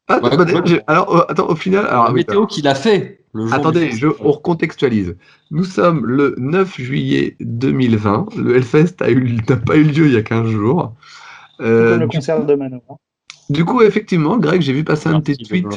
Ah, 0.10 0.20
Ouais, 0.24 0.36
bah, 0.36 0.44
ouais. 0.44 0.84
alors, 0.88 1.16
euh, 1.16 1.26
attends, 1.30 1.48
au 1.48 1.56
final, 1.56 1.86
alors, 1.86 2.08
La 2.08 2.14
météo 2.14 2.48
qu'il 2.48 2.68
a 2.68 2.74
fait 2.76 3.22
le 3.34 3.46
jour 3.46 3.54
Attendez, 3.54 3.92
je, 3.92 4.08
on 4.22 4.32
recontextualise. 4.32 5.16
Nous 5.52 5.64
sommes 5.64 6.04
le 6.06 6.34
9 6.40 6.76
juillet 6.82 7.36
2020. 7.40 8.26
Le 8.38 8.56
Hellfest 8.56 8.96
a 9.02 9.12
eu- 9.12 9.38
n'a 9.48 9.56
pas 9.56 9.76
eu 9.78 9.84
lieu 9.84 10.08
il 10.08 10.14
y 10.14 10.18
a 10.18 10.24
15 10.24 10.48
jours. 10.50 10.96
Euh, 11.62 11.92
Comme 11.92 12.00
le 12.02 12.08
du, 12.08 12.18
concert 12.18 12.44
de 12.44 12.56
Mano. 12.56 12.82
du 13.52 13.66
coup, 13.66 13.82
effectivement, 13.84 14.38
Greg, 14.40 14.62
j'ai 14.62 14.74
vu 14.74 14.84
passer 14.84 15.10
un 15.10 15.20
de 15.20 15.24
tes 15.24 15.36
tweets, 15.38 15.68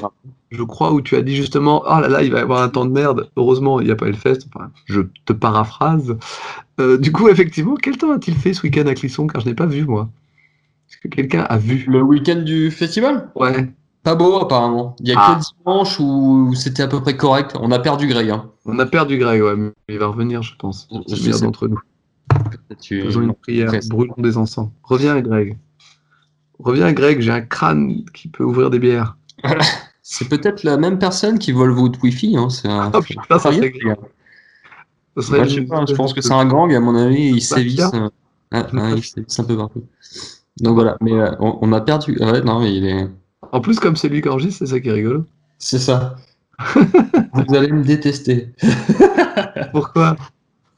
je 0.50 0.62
crois, 0.62 0.92
où 0.94 1.02
tu 1.02 1.14
as 1.16 1.20
dit 1.22 1.36
justement 1.36 1.82
Oh 1.86 2.00
là 2.00 2.08
là, 2.08 2.22
il 2.22 2.32
va 2.32 2.38
y 2.38 2.42
avoir 2.42 2.62
un 2.62 2.70
temps 2.70 2.86
de 2.86 2.90
merde. 2.92 3.28
Heureusement, 3.36 3.80
il 3.80 3.86
n'y 3.86 3.92
a 3.92 3.96
pas 3.96 4.06
Hellfest. 4.06 4.46
Enfin, 4.54 4.70
je 4.86 5.02
te 5.26 5.34
paraphrase. 5.34 6.16
Euh, 6.80 6.96
du 6.96 7.12
coup, 7.12 7.28
effectivement, 7.28 7.74
quel 7.74 7.98
temps 7.98 8.12
a-t-il 8.12 8.36
fait 8.36 8.54
ce 8.54 8.62
week-end 8.62 8.86
à 8.86 8.94
Clisson? 8.94 9.26
Car 9.26 9.42
je 9.42 9.48
n'ai 9.48 9.54
pas 9.54 9.66
vu, 9.66 9.84
moi. 9.84 10.08
Est-ce 10.88 10.96
que 10.98 11.08
quelqu'un 11.08 11.42
a 11.42 11.58
vu? 11.58 11.84
Le 11.88 12.00
week-end 12.02 12.36
du 12.42 12.70
festival? 12.70 13.30
Ouais. 13.34 13.68
Pas 14.02 14.14
beau, 14.16 14.36
apparemment. 14.40 14.96
Il 15.00 15.08
y 15.08 15.12
a 15.12 15.16
Ah. 15.18 15.38
que 15.40 15.44
dimanche 15.62 16.00
où 16.00 16.52
c'était 16.54 16.82
à 16.82 16.88
peu 16.88 17.00
près 17.00 17.16
correct. 17.16 17.56
On 17.60 17.70
a 17.70 17.78
perdu 17.78 18.08
Greg. 18.08 18.30
Hein. 18.30 18.50
On 18.64 18.78
a 18.80 18.86
perdu 18.86 19.16
Greg, 19.18 19.40
ouais, 19.42 19.54
mais 19.56 19.70
il 19.88 19.98
va 19.98 20.08
revenir, 20.08 20.42
je 20.42 20.56
pense. 20.56 20.88
Je 20.90 20.96
C'est 21.06 21.10
le 21.10 21.16
sais. 21.16 21.22
meilleur 21.24 21.40
d'entre 21.42 21.68
nous. 21.68 21.78
Tu... 22.80 23.02
Faisons 23.02 23.22
une 23.22 23.34
prière, 23.34 23.70
brûlons 23.90 24.14
des 24.18 24.36
encens. 24.36 24.68
Reviens, 24.82 25.20
Greg. 25.20 25.56
Reviens, 26.58 26.92
Greg, 26.92 27.20
j'ai 27.20 27.30
un 27.30 27.40
crâne 27.42 28.04
qui 28.12 28.28
peut 28.28 28.44
ouvrir 28.44 28.70
des 28.70 28.78
bières. 28.78 29.16
C'est 30.04 30.28
peut-être 30.28 30.64
la 30.64 30.76
même 30.78 30.98
personne 30.98 31.38
qui 31.38 31.52
vole 31.52 31.70
votre 31.70 32.02
Wi-Fi. 32.02 32.36
Hein. 32.36 32.48
C'est 32.50 32.68
un... 32.68 32.90
Ah, 32.94 33.00
putain, 33.00 33.38
ça 33.38 33.52
serait 33.52 33.72
serait 35.20 35.38
Moi, 35.38 35.46
je 35.46 35.54
sais 35.54 35.60
une- 35.60 35.68
pas, 35.68 35.84
je 35.86 35.94
pense 35.94 36.12
que 36.14 36.20
c'est 36.22 36.32
un 36.32 36.44
gang, 36.46 36.72
à 36.74 36.80
mon 36.80 36.96
avis, 36.96 37.28
ils 37.28 37.34
Bah, 37.34 37.56
sévissent. 37.56 37.80
euh, 37.94 38.08
ah, 38.50 38.66
ah, 38.76 38.90
ils 38.96 39.04
sévissent 39.04 39.38
un 39.38 39.44
peu 39.44 39.56
partout. 39.56 39.84
Donc 40.60 40.74
voilà, 40.74 40.96
mais 41.00 41.12
euh, 41.12 41.30
on, 41.38 41.58
on 41.60 41.72
a 41.72 41.80
perdu. 41.80 42.16
Ouais, 42.18 42.40
non, 42.42 42.60
mais 42.60 42.74
il 42.74 42.86
est. 42.86 43.08
En 43.50 43.60
plus, 43.60 43.78
comme 43.78 43.96
c'est 43.96 44.08
lui 44.08 44.22
qui 44.22 44.28
enregistre, 44.28 44.58
c'est 44.60 44.72
ça 44.72 44.80
qui 44.80 44.88
est 44.88 44.92
rigolo. 44.92 45.26
C'est 45.58 45.78
ça. 45.78 46.16
Vous 47.34 47.54
allez 47.54 47.72
me 47.72 47.82
détester. 47.82 48.52
Pourquoi? 49.72 50.16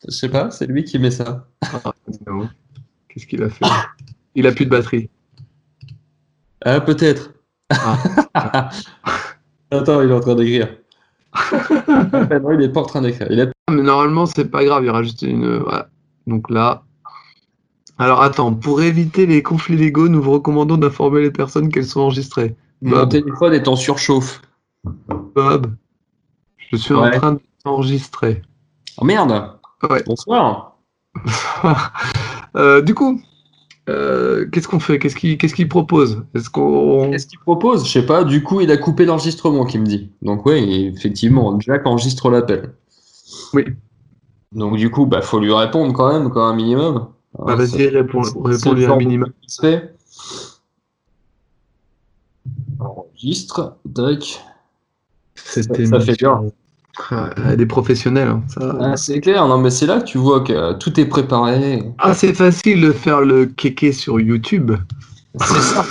Je 0.07 0.11
sais 0.11 0.29
pas, 0.29 0.51
c'est 0.51 0.67
lui 0.67 0.85
qui 0.85 0.99
met 0.99 1.11
ça. 1.11 1.47
Ah, 1.63 1.93
non. 2.27 2.49
Qu'est-ce 3.09 3.27
qu'il 3.27 3.43
a 3.43 3.51
fait? 3.51 3.65
Il 4.35 4.47
a 4.47 4.53
plus 4.53 4.65
de 4.65 4.71
batterie. 4.71 5.11
Ah, 6.65 6.81
peut-être. 6.81 7.33
Ah. 7.71 7.99
Attends, 9.71 10.03
il 10.03 10.11
est 10.11 10.15
en 10.15 10.21
train 10.21 10.35
d'écrire. 10.35 10.77
Ah, 11.33 12.39
non, 12.41 12.53
il 12.53 12.63
est 12.63 12.73
pas 12.73 12.81
en 12.81 12.87
train 12.87 13.03
d'écrire. 13.03 13.31
Est... 13.31 13.51
Ah, 13.67 13.73
Mais 13.73 13.83
normalement, 13.83 14.27
c'est 14.27 14.51
pas 14.51 14.65
grave, 14.65 14.85
il 14.85 14.87
y 14.87 14.91
aura 14.91 15.03
juste 15.03 15.23
une. 15.23 15.59
Voilà. 15.59 15.89
Donc 16.27 16.51
là. 16.51 16.84
Alors 17.99 18.23
attends, 18.23 18.53
pour 18.55 18.83
éviter 18.83 19.27
les 19.27 19.43
conflits 19.43 19.77
légaux, 19.77 20.09
nous 20.09 20.21
vous 20.21 20.33
recommandons 20.33 20.77
d'informer 20.77 21.21
les 21.23 21.31
personnes 21.31 21.69
qu'elles 21.69 21.87
sont 21.87 22.01
enregistrées. 22.01 22.57
Mon 22.83 22.91
Bob, 22.91 23.11
téléphone 23.11 23.55
est 23.55 23.69
en 23.69 23.77
surchauffe. 23.77 24.43
Bob, 25.35 25.75
je 26.71 26.77
suis 26.77 26.95
Ouais. 26.95 27.15
en 27.17 27.19
train 27.21 27.39
d'enregistrer. 27.65 28.43
Oh 28.99 29.05
merde 29.05 29.53
Ouais. 29.89 30.03
Bonsoir 30.07 30.77
Euh, 32.57 32.83
du 32.83 32.95
coup, 32.95 33.21
euh, 33.89 34.47
qu'est-ce 34.51 34.69
qu'on 34.69 34.79
fait? 34.79 34.99
Qu'est-ce 35.01 35.17
qu'il 35.55 35.69
propose? 35.69 36.25
Est-ce 36.35 36.49
qu'on. 36.51 37.11
Qu'est-ce 37.11 37.27
qu'il 37.27 37.41
propose? 37.41 37.85
Je 37.87 37.91
sais 37.91 38.07
pas, 38.07 38.23
du 38.23 38.43
coup 38.45 38.61
il 38.61 38.71
a 38.71 38.77
coupé 38.77 39.05
l'enregistrement 39.05 39.65
qui 39.65 39.79
me 39.79 39.85
dit. 39.87 40.11
Donc 40.23 40.47
ouais, 40.47 40.63
effectivement, 40.87 41.59
Jack 41.61 41.85
enregistre 41.87 42.31
l'appel. 42.31 42.75
Oui. 43.53 43.65
Donc 44.53 44.77
du 44.77 44.89
coup, 44.91 45.07
bah 45.07 45.21
faut 45.21 45.41
lui 45.41 45.53
répondre 45.53 45.93
quand 45.93 46.13
même, 46.13 46.31
quand 46.31 46.45
un 46.47 46.55
minimum. 46.55 47.09
Bah, 47.39 47.57
vas-y, 47.57 47.89
réponds-lui 47.89 48.87
un 48.87 48.97
minimum. 48.97 49.33
Enregistre, 52.79 53.77
tac. 53.95 54.41
C'était 55.35 55.87
Ça 55.87 56.01
fait 56.01 56.17
bien. 56.17 56.43
Ah, 57.11 57.57
des 57.57 57.67
professionnels, 57.67 58.29
hein, 58.29 58.43
ça. 58.47 58.77
Ah, 58.81 58.97
c'est 58.97 59.21
clair, 59.21 59.49
non 59.49 59.59
mais 59.59 59.71
c'est 59.71 59.87
là 59.87 59.99
que 60.01 60.05
tu 60.05 60.17
vois 60.19 60.43
que 60.43 60.53
euh, 60.53 60.75
tout 60.75 61.01
est 61.01 61.07
préparé. 61.07 61.83
Ah, 61.99 62.15
c'est 62.15 62.33
facile 62.35 62.83
de 62.83 62.93
faire 62.93 63.21
le 63.21 63.47
kéké 63.47 63.91
sur 63.91 64.21
YouTube. 64.21 64.73
C'est 65.41 65.61
ça. 65.61 65.85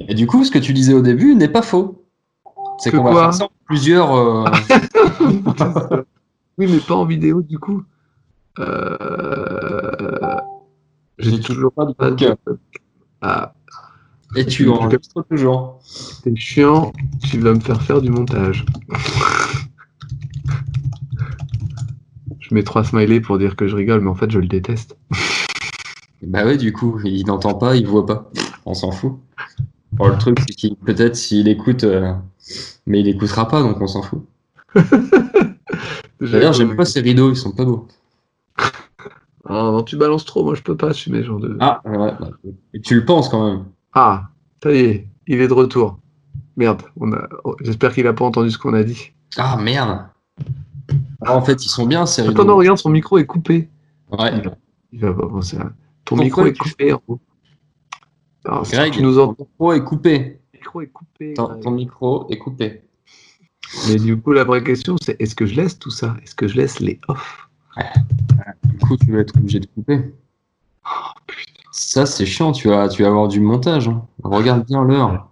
Et 0.00 0.14
du 0.14 0.26
coup, 0.26 0.44
ce 0.44 0.50
que 0.50 0.58
tu 0.58 0.72
disais 0.72 0.94
au 0.94 1.00
début 1.00 1.36
n'est 1.36 1.48
pas 1.48 1.62
faux. 1.62 2.04
C'est 2.78 2.90
Que 2.90 2.96
qu'on 2.96 3.04
va 3.04 3.10
quoi 3.12 3.22
faire 3.22 3.34
ça 3.34 3.44
en 3.44 3.50
plusieurs. 3.66 4.14
euh, 4.14 4.44
oui, 6.58 6.66
mais 6.68 6.78
pas 6.78 6.96
en 6.96 7.04
vidéo, 7.04 7.42
du 7.42 7.58
coup. 7.60 7.84
Euh... 8.58 9.65
J'ai 11.18 11.40
toujours 11.40 11.72
pas 11.72 11.86
de 11.86 11.94
webcam. 11.98 12.36
Ah, 13.22 13.54
Et 14.36 14.44
tu 14.44 14.68
enregistres 14.68 15.24
toujours. 15.30 15.80
c'est 15.82 16.36
chiant. 16.36 16.92
Tu 17.22 17.38
vas 17.38 17.54
me 17.54 17.60
faire 17.60 17.80
faire 17.82 18.00
du 18.02 18.10
montage. 18.10 18.64
je 22.38 22.54
mets 22.54 22.62
trois 22.62 22.84
smileys 22.84 23.20
pour 23.20 23.38
dire 23.38 23.56
que 23.56 23.66
je 23.66 23.74
rigole, 23.74 24.00
mais 24.02 24.10
en 24.10 24.14
fait, 24.14 24.30
je 24.30 24.38
le 24.38 24.46
déteste. 24.46 24.96
Bah 26.22 26.44
ouais, 26.44 26.56
du 26.56 26.72
coup, 26.72 27.00
il 27.04 27.26
n'entend 27.26 27.54
pas, 27.54 27.76
il 27.76 27.86
voit 27.86 28.06
pas. 28.06 28.30
On 28.64 28.74
s'en 28.74 28.92
fout. 28.92 29.14
Bon, 29.92 30.08
le 30.08 30.18
truc, 30.18 30.38
c'est 30.40 30.54
qu'il 30.54 30.76
peut-être 30.76 31.16
s'il 31.16 31.48
écoute, 31.48 31.84
euh, 31.84 32.12
mais 32.86 33.00
il 33.00 33.08
écoutera 33.08 33.48
pas, 33.48 33.62
donc 33.62 33.80
on 33.80 33.86
s'en 33.86 34.02
fout. 34.02 34.24
D'ailleurs, 36.20 36.52
j'aime 36.52 36.76
pas 36.76 36.84
ces 36.84 37.00
rideaux, 37.00 37.30
ils 37.30 37.36
sont 37.36 37.52
pas 37.52 37.64
beaux. 37.64 37.88
Ah, 39.48 39.52
non, 39.52 39.82
tu 39.82 39.96
balances 39.96 40.24
trop, 40.24 40.44
moi 40.44 40.54
je 40.54 40.62
peux 40.62 40.76
pas 40.76 40.88
assumer 40.88 41.20
ce 41.22 41.26
genre 41.26 41.40
de. 41.40 41.56
Ah, 41.60 41.80
ouais, 41.84 42.12
et 42.74 42.80
tu 42.80 42.94
le 42.96 43.04
penses 43.04 43.28
quand 43.28 43.46
même. 43.46 43.64
Ah, 43.92 44.28
ça 44.62 44.72
y 44.72 44.78
est, 44.78 45.08
il 45.26 45.40
est 45.40 45.48
de 45.48 45.52
retour. 45.52 45.98
Merde, 46.56 46.82
on 46.98 47.12
a... 47.12 47.28
oh, 47.44 47.54
j'espère 47.60 47.92
qu'il 47.94 48.06
a 48.06 48.12
pas 48.12 48.24
entendu 48.24 48.50
ce 48.50 48.58
qu'on 48.58 48.74
a 48.74 48.82
dit. 48.82 49.12
Ah 49.36 49.56
merde. 49.60 50.06
Ah, 51.22 51.36
en 51.36 51.42
fait, 51.42 51.64
ils 51.64 51.68
sont 51.68 51.86
bien 51.86 52.06
ces 52.06 52.22
rideaux. 52.22 52.34
Attends, 52.34 52.44
non, 52.48 52.56
regarde, 52.56 52.78
son 52.78 52.90
micro 52.90 53.18
est 53.18 53.26
coupé. 53.26 53.68
Ouais. 54.10 54.32
Il 54.92 55.00
va 55.00 55.12
pas 55.12 55.26
penser 55.28 55.56
à- 55.58 55.72
Ton 56.04 56.16
Pourquoi 56.16 56.24
micro 56.24 56.46
est 56.46 56.56
coupé. 56.56 56.92
en 56.92 57.02
gros. 57.06 57.20
Alors, 58.44 58.66
si 58.66 58.72
Greg, 58.76 58.92
tu 58.92 59.02
nous 59.02 59.14
ton 59.16 59.22
entends. 59.30 59.44
micro 59.44 59.72
est 59.72 59.84
coupé. 59.84 60.40
Le 60.54 60.58
micro 60.58 60.80
est 60.80 60.86
coupé. 60.86 61.34
Ton, 61.34 61.60
ton 61.60 61.70
micro 61.72 62.26
est 62.30 62.38
coupé. 62.38 62.82
Mais 63.88 63.96
du 63.96 64.16
coup, 64.20 64.32
la 64.32 64.44
vraie 64.44 64.62
question, 64.62 64.96
c'est 65.02 65.20
est-ce 65.20 65.34
que 65.34 65.44
je 65.46 65.56
laisse 65.56 65.78
tout 65.78 65.90
ça? 65.90 66.16
Est-ce 66.22 66.34
que 66.36 66.46
je 66.46 66.56
laisse 66.56 66.78
les 66.80 67.00
off? 67.08 67.45
Du 68.64 68.78
coup, 68.78 68.96
tu 68.96 69.12
vas 69.12 69.20
être 69.20 69.36
obligé 69.36 69.60
de 69.60 69.66
couper. 69.66 70.14
Ça, 71.72 72.06
c'est 72.06 72.26
chiant, 72.26 72.52
tu 72.52 72.68
vas, 72.68 72.88
tu 72.88 73.02
vas 73.02 73.08
avoir 73.08 73.28
du 73.28 73.40
montage. 73.40 73.88
hein. 73.88 74.06
Regarde 74.22 74.64
bien 74.66 74.82
l'heure. 74.84 75.28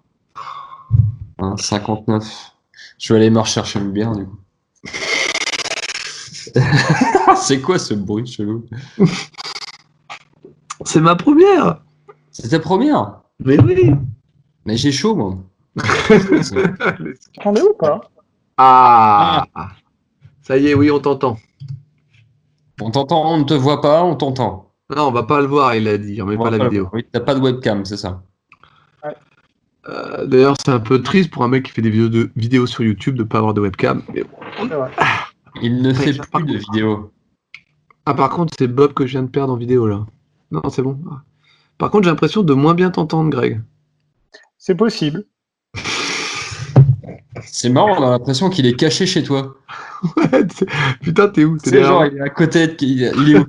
Hein, 1.39 1.57
59. 1.57 2.53
Je 2.99 3.13
vais 3.13 3.21
aller 3.21 3.31
me 3.31 3.41
rechercher 3.41 3.79
une 3.81 3.93
bière, 3.93 4.13
du 4.13 4.27
coup. 4.27 4.39
c'est 7.37 7.61
quoi 7.61 7.79
ce 7.79 7.95
bruit 7.95 8.27
chelou? 8.27 8.67
C'est 10.85 11.01
ma 11.01 11.17
première 11.17 11.81
C'est 12.31 12.49
ta 12.51 12.61
première? 12.61 13.21
Mais 13.41 13.59
oui 13.61 13.93
Mais 14.67 14.77
j'ai 14.77 14.93
chaud, 14.93 15.15
moi. 15.17 15.37
Entendez 17.39 17.63
ou 17.63 17.75
pas 17.79 18.01
Ah 18.57 19.45
Ça 20.43 20.57
y 20.59 20.69
est, 20.69 20.75
oui, 20.75 20.91
on 20.91 21.01
t'entend. 21.01 21.39
On 22.81 22.91
t'entend, 22.91 23.33
on 23.33 23.39
ne 23.39 23.45
te 23.45 23.55
voit 23.55 23.81
pas, 23.81 24.03
on 24.03 24.17
t'entend. 24.17 24.73
Non, 24.95 25.09
on 25.09 25.13
va 25.13 25.23
pas 25.23 25.41
le 25.41 25.47
voir, 25.47 25.75
il 25.75 25.89
a 25.89 25.97
dit, 25.97 26.21
on 26.21 26.27
met 26.27 26.37
pas 26.37 26.51
la 26.51 26.65
vidéo. 26.65 26.89
Oui, 26.93 27.07
t'as 27.11 27.21
pas 27.21 27.35
de 27.35 27.41
webcam, 27.41 27.85
c'est 27.85 27.97
ça. 27.97 28.23
Euh, 29.89 30.27
D'ailleurs, 30.27 30.57
c'est 30.65 30.73
un 30.73 30.81
peu 30.81 31.03
triste 31.03 31.31
pour 31.31 31.45
un 31.45 31.49
mec 31.49 31.65
qui 31.65 31.73
fait 31.73 31.83
des 31.83 31.91
vidéos, 31.91 32.09
de, 32.09 32.31
vidéos 32.37 32.67
sur 32.67 32.85
YouTube 32.85 33.17
de 33.17 33.23
pas 33.23 33.39
avoir 33.39 33.53
de 33.53 33.61
webcam. 33.61 34.03
Mais 34.15 34.25
bon. 34.25 34.89
Il 35.63 35.83
ne 35.83 35.93
fait 35.93 36.13
plus 36.13 36.19
de 36.19 36.27
contre- 36.27 36.73
vidéos. 36.73 37.13
Ah, 38.07 38.15
par 38.15 38.31
contre, 38.31 38.55
c'est 38.59 38.67
Bob 38.67 38.93
que 38.93 39.07
je 39.07 39.13
viens 39.13 39.23
de 39.23 39.31
perdre 39.31 39.53
en 39.53 39.57
vidéo 39.57 39.87
là. 39.87 40.07
Non, 40.51 40.63
c'est 40.71 40.83
bon. 40.83 40.99
Ah. 41.11 41.23
Par 41.79 41.91
contre, 41.91 42.05
j'ai 42.05 42.11
l'impression 42.11 42.43
de 42.43 42.55
moins 42.55 42.75
bien 42.75 42.91
t'entendre, 42.91 43.31
Greg. 43.31 43.63
C'est 44.59 44.75
possible. 44.75 45.25
C'est 47.43 47.69
marrant, 47.69 47.97
on 47.99 48.07
a 48.07 48.11
l'impression 48.11 48.49
qu'il 48.49 48.67
est 48.67 48.77
caché 48.77 49.07
chez 49.07 49.23
toi. 49.23 49.57
Putain, 51.03 51.29
t'es 51.29 51.45
où? 51.45 51.59
C'est 51.63 51.83
genre, 51.83 52.07
il 52.07 52.17
est 52.17 52.21
à 52.21 52.29
côté, 52.31 52.67
de... 52.67 52.77
il 52.81 53.13
il 53.17 53.37
est 53.37 53.39
où? 53.39 53.47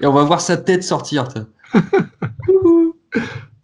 Et 0.00 0.06
on 0.06 0.12
va 0.12 0.24
voir 0.24 0.40
sa 0.40 0.56
tête 0.56 0.82
sortir. 0.84 1.28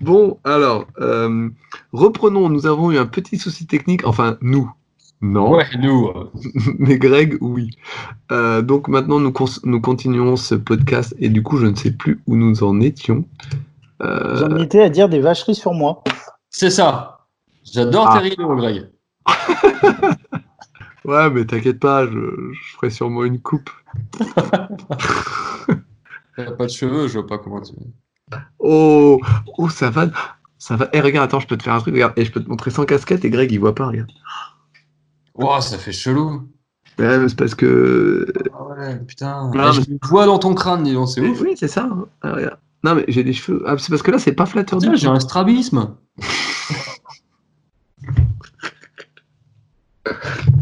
Bon, 0.01 0.39
alors, 0.45 0.87
euh, 1.01 1.49
reprenons. 1.93 2.51
Nous 2.51 2.67
avons 2.67 2.91
eu 2.91 2.99
un 2.99 3.07
petit 3.07 3.39
souci 3.39 3.67
technique. 3.67 4.07
Enfin, 4.07 4.37
nous. 4.43 4.71
Non. 5.23 5.53
Ouais, 5.55 5.65
nous. 5.81 6.13
Mais 6.79 6.99
Greg, 6.99 7.39
oui. 7.41 7.71
Euh, 8.31 8.61
donc 8.61 8.89
maintenant, 8.89 9.19
nous 9.19 9.81
continuons 9.81 10.37
ce 10.37 10.55
podcast 10.57 11.15
et 11.19 11.31
du 11.31 11.43
coup, 11.43 11.57
je 11.57 11.67
ne 11.67 11.75
sais 11.75 11.93
plus 11.93 12.21
où 12.27 12.37
nous 12.37 12.63
en 12.63 12.81
étions. 12.83 13.25
Euh, 14.03 14.37
J'en 14.37 14.57
étais 14.57 14.83
à 14.83 14.91
dire 14.91 15.09
des 15.09 15.21
vacheries 15.21 15.55
sur 15.55 15.73
moi. 15.73 16.03
C'est 16.51 16.71
ça. 16.71 17.27
J'adore 17.63 18.09
Ah. 18.11 18.19
tes 18.19 18.29
rideaux, 18.29 18.55
Greg. 18.57 18.91
Ouais, 21.05 21.31
mais 21.31 21.45
t'inquiète 21.45 21.79
pas, 21.81 22.07
je, 22.07 22.11
je 22.53 22.73
ferai 22.77 22.91
sûrement 22.91 23.25
une 23.25 23.41
coupe. 23.41 23.71
T'as 26.37 26.51
pas 26.53 26.67
de 26.67 26.71
cheveux, 26.71 27.07
je 27.09 27.15
vois 27.19 27.27
pas 27.27 27.39
comment 27.39 27.61
tu. 27.61 27.73
Oh, 28.59 29.21
oh, 29.59 29.69
ça 29.69 29.91
va. 29.91 30.09
Ça 30.59 30.77
va. 30.77 30.89
Eh, 30.93 31.01
regarde, 31.01 31.27
attends, 31.29 31.41
je 31.41 31.47
peux 31.47 31.57
te 31.57 31.63
faire 31.63 31.75
un 31.75 31.81
truc. 31.81 31.95
Regarde, 31.95 32.15
et 32.17 32.25
je 32.25 32.33
peux 32.33 32.43
te 32.43 32.49
montrer 32.49 32.71
sans 32.71 32.85
casquette 32.85 33.25
et 33.25 33.31
Greg, 33.31 33.53
il 33.53 33.59
voit 33.61 33.75
pas, 33.75 33.87
regarde. 33.87 34.11
Oh, 35.35 35.61
ça 35.61 35.79
fait 35.79 35.93
chelou. 35.93 36.49
Ouais, 36.99 37.19
mais 37.19 37.29
c'est 37.29 37.37
parce 37.39 37.55
que. 37.55 38.27
Ah 38.53 38.65
ouais, 38.65 38.99
putain. 39.01 39.51
Non, 39.55 39.73
J'ai 39.73 39.83
une 39.91 39.99
voix 40.05 40.27
dans 40.27 40.39
ton 40.39 40.55
crâne, 40.55 40.85
dis 40.85 40.95
donc, 40.95 41.09
c'est 41.09 41.21
ouf. 41.21 41.41
oui, 41.41 41.55
c'est 41.57 41.69
ça. 41.69 41.85
hein. 41.85 42.07
Ah, 42.23 42.33
regarde. 42.35 42.59
Non, 42.83 42.95
mais 42.97 43.05
j'ai 43.09 43.25
des 43.25 43.33
cheveux. 43.33 43.63
Ah, 43.67 43.77
c'est 43.79 43.91
parce 43.91 44.03
que 44.03 44.11
là, 44.11 44.19
c'est 44.19 44.33
pas 44.33 44.47
flatteur 44.47 44.79
du 44.79 44.87
tout. 44.89 44.97
j'ai 44.97 45.09
un 45.09 45.21
strabisme. 45.21 45.97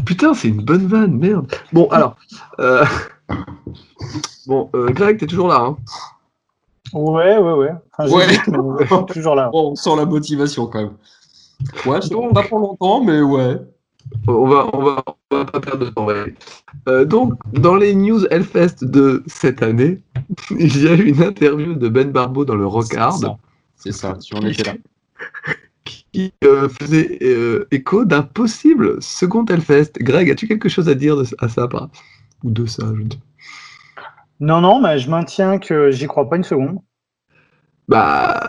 Putain, 0.05 0.33
c'est 0.33 0.47
une 0.49 0.61
bonne 0.63 0.87
vanne, 0.87 1.17
merde. 1.17 1.51
Bon, 1.71 1.87
alors. 1.89 2.15
euh, 2.59 2.85
Bon, 4.47 4.69
euh, 4.75 4.87
Greg, 4.89 5.17
t'es 5.19 5.27
toujours 5.27 5.47
là. 5.47 5.59
Hein 5.61 5.77
Ouais, 6.93 7.37
ouais, 7.37 7.53
ouais. 7.53 7.71
Enfin, 7.97 8.09
Ouais. 8.13 8.25
j'hésite, 8.27 8.47
mais 8.49 8.57
je 8.81 8.85
suis 8.95 9.05
toujours 9.13 9.35
là. 9.35 9.49
Bon, 9.51 9.71
on 9.71 9.75
sent 9.75 9.95
la 9.97 10.05
motivation 10.05 10.67
quand 10.67 10.81
même. 10.83 10.93
Ouais, 11.85 12.01
je 12.01 12.09
Donc. 12.09 12.33
pas 12.33 12.43
pour 12.43 12.59
longtemps, 12.59 13.03
mais 13.03 13.21
ouais. 13.21 13.57
On 14.27 14.47
va, 14.47 14.67
on 14.73 14.83
va, 14.83 15.03
on 15.31 15.37
va 15.37 15.45
pas 15.45 15.59
perdre 15.61 15.85
de 15.85 15.89
temps. 15.89 16.05
ouais. 16.05 16.35
Euh, 16.87 17.05
donc, 17.05 17.33
dans 17.53 17.75
les 17.75 17.95
news 17.95 18.25
Hellfest 18.29 18.83
de 18.83 19.23
cette 19.27 19.63
année, 19.63 20.01
il 20.51 20.83
y 20.83 20.87
a 20.87 20.93
eu 20.93 21.05
une 21.07 21.23
interview 21.23 21.73
de 21.73 21.87
Ben 21.87 22.11
Barbeau 22.11 22.43
dans 22.45 22.55
le 22.55 22.67
Rock 22.67 22.93
Hard 22.95 23.21
ça. 23.21 23.37
C'est 23.77 23.91
ça, 23.93 24.15
si 24.19 24.35
on 24.35 24.41
était 24.41 24.63
là. 24.63 24.73
Qui 26.13 26.31
euh, 26.45 26.69
faisait 26.69 27.17
euh, 27.23 27.67
écho 27.71 28.05
d'un 28.05 28.21
possible 28.21 29.01
second 29.01 29.43
Hellfest. 29.45 29.93
Greg, 29.99 30.29
as-tu 30.29 30.47
quelque 30.47 30.69
chose 30.69 30.87
à 30.87 30.95
dire 30.95 31.17
de- 31.17 31.25
à 31.39 31.49
ça 31.49 31.67
par- 31.67 31.89
Ou 32.43 32.51
de 32.51 32.65
ça, 32.65 32.83
je 32.95 33.01
pas. 33.03 33.15
Non, 34.39 34.61
non, 34.61 34.81
mais 34.81 34.99
je 34.99 35.09
maintiens 35.09 35.57
que 35.57 35.91
j'y 35.91 36.05
crois 36.07 36.29
pas 36.29 36.37
une 36.37 36.43
seconde. 36.43 36.79
Bah, 37.87 38.39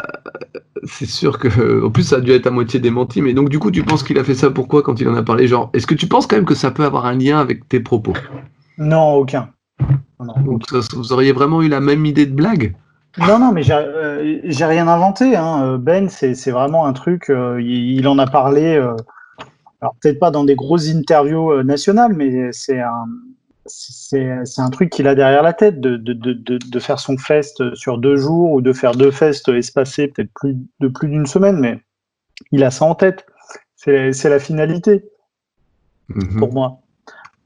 c'est 0.84 1.06
sûr 1.06 1.38
que. 1.38 1.84
En 1.84 1.90
plus, 1.90 2.04
ça 2.04 2.16
a 2.16 2.20
dû 2.20 2.30
être 2.32 2.46
à 2.46 2.50
moitié 2.50 2.78
démenti. 2.80 3.22
Mais 3.22 3.32
donc, 3.34 3.48
du 3.48 3.58
coup, 3.58 3.70
tu 3.70 3.82
penses 3.82 4.02
qu'il 4.02 4.18
a 4.18 4.24
fait 4.24 4.34
ça 4.34 4.50
pourquoi 4.50 4.82
quand 4.82 5.00
il 5.00 5.08
en 5.08 5.14
a 5.14 5.22
parlé? 5.22 5.48
Genre, 5.48 5.70
est-ce 5.72 5.86
que 5.86 5.94
tu 5.94 6.06
penses 6.06 6.26
quand 6.26 6.36
même 6.36 6.44
que 6.44 6.54
ça 6.54 6.70
peut 6.70 6.84
avoir 6.84 7.06
un 7.06 7.14
lien 7.16 7.38
avec 7.38 7.68
tes 7.68 7.80
propos? 7.80 8.12
Non, 8.78 9.14
aucun. 9.14 9.50
Non, 10.20 10.26
non, 10.26 10.40
Donc, 10.42 10.62
ça- 10.68 10.80
vous 10.94 11.12
auriez 11.12 11.32
vraiment 11.32 11.62
eu 11.62 11.68
la 11.68 11.80
même 11.80 12.04
idée 12.06 12.26
de 12.26 12.34
blague? 12.34 12.76
Non, 13.18 13.38
non, 13.38 13.52
mais 13.52 13.62
j'ai 13.62 13.72
euh, 13.74 14.66
rien 14.66 14.88
inventé. 14.88 15.36
Hein. 15.36 15.62
Euh, 15.64 15.78
Ben, 15.78 16.08
c'est 16.08 16.50
vraiment 16.50 16.86
un 16.86 16.92
truc. 16.92 17.30
euh, 17.30 17.60
il, 17.60 17.92
il 17.98 18.08
en 18.08 18.18
a 18.18 18.26
parlé. 18.26 18.74
euh, 18.76 18.94
alors 19.80 19.94
peut-être 20.00 20.18
pas 20.18 20.30
dans 20.30 20.44
des 20.44 20.54
grosses 20.56 20.88
interviews 20.94 21.62
nationales, 21.62 22.14
mais 22.14 22.50
c'est 22.52 22.80
un, 22.80 23.04
c'est 23.66 24.44
c'est 24.44 24.62
un 24.62 24.70
truc 24.70 24.90
qu'il 24.90 25.06
a 25.08 25.14
derrière 25.14 25.42
la 25.42 25.52
tête 25.52 25.80
de, 25.80 25.96
de, 25.96 26.12
de, 26.14 26.32
de, 26.32 26.58
de 26.58 26.78
faire 26.80 26.98
son 26.98 27.18
fest 27.18 27.74
sur 27.74 27.98
deux 27.98 28.16
jours 28.16 28.52
ou 28.52 28.60
de 28.62 28.72
faire 28.72 28.92
deux 28.92 29.10
fests 29.10 29.48
espacés 29.50 30.08
peut-être 30.08 30.30
plus 30.34 30.56
de 30.80 30.88
plus 30.88 31.08
d'une 31.08 31.26
semaine, 31.26 31.58
mais 31.60 31.80
il 32.50 32.64
a 32.64 32.70
ça 32.70 32.86
en 32.86 32.94
tête. 32.94 33.26
C'est 33.76 34.24
la 34.24 34.38
finalité 34.38 35.04
Mhm. 36.08 36.38
pour 36.38 36.52
moi. 36.52 36.78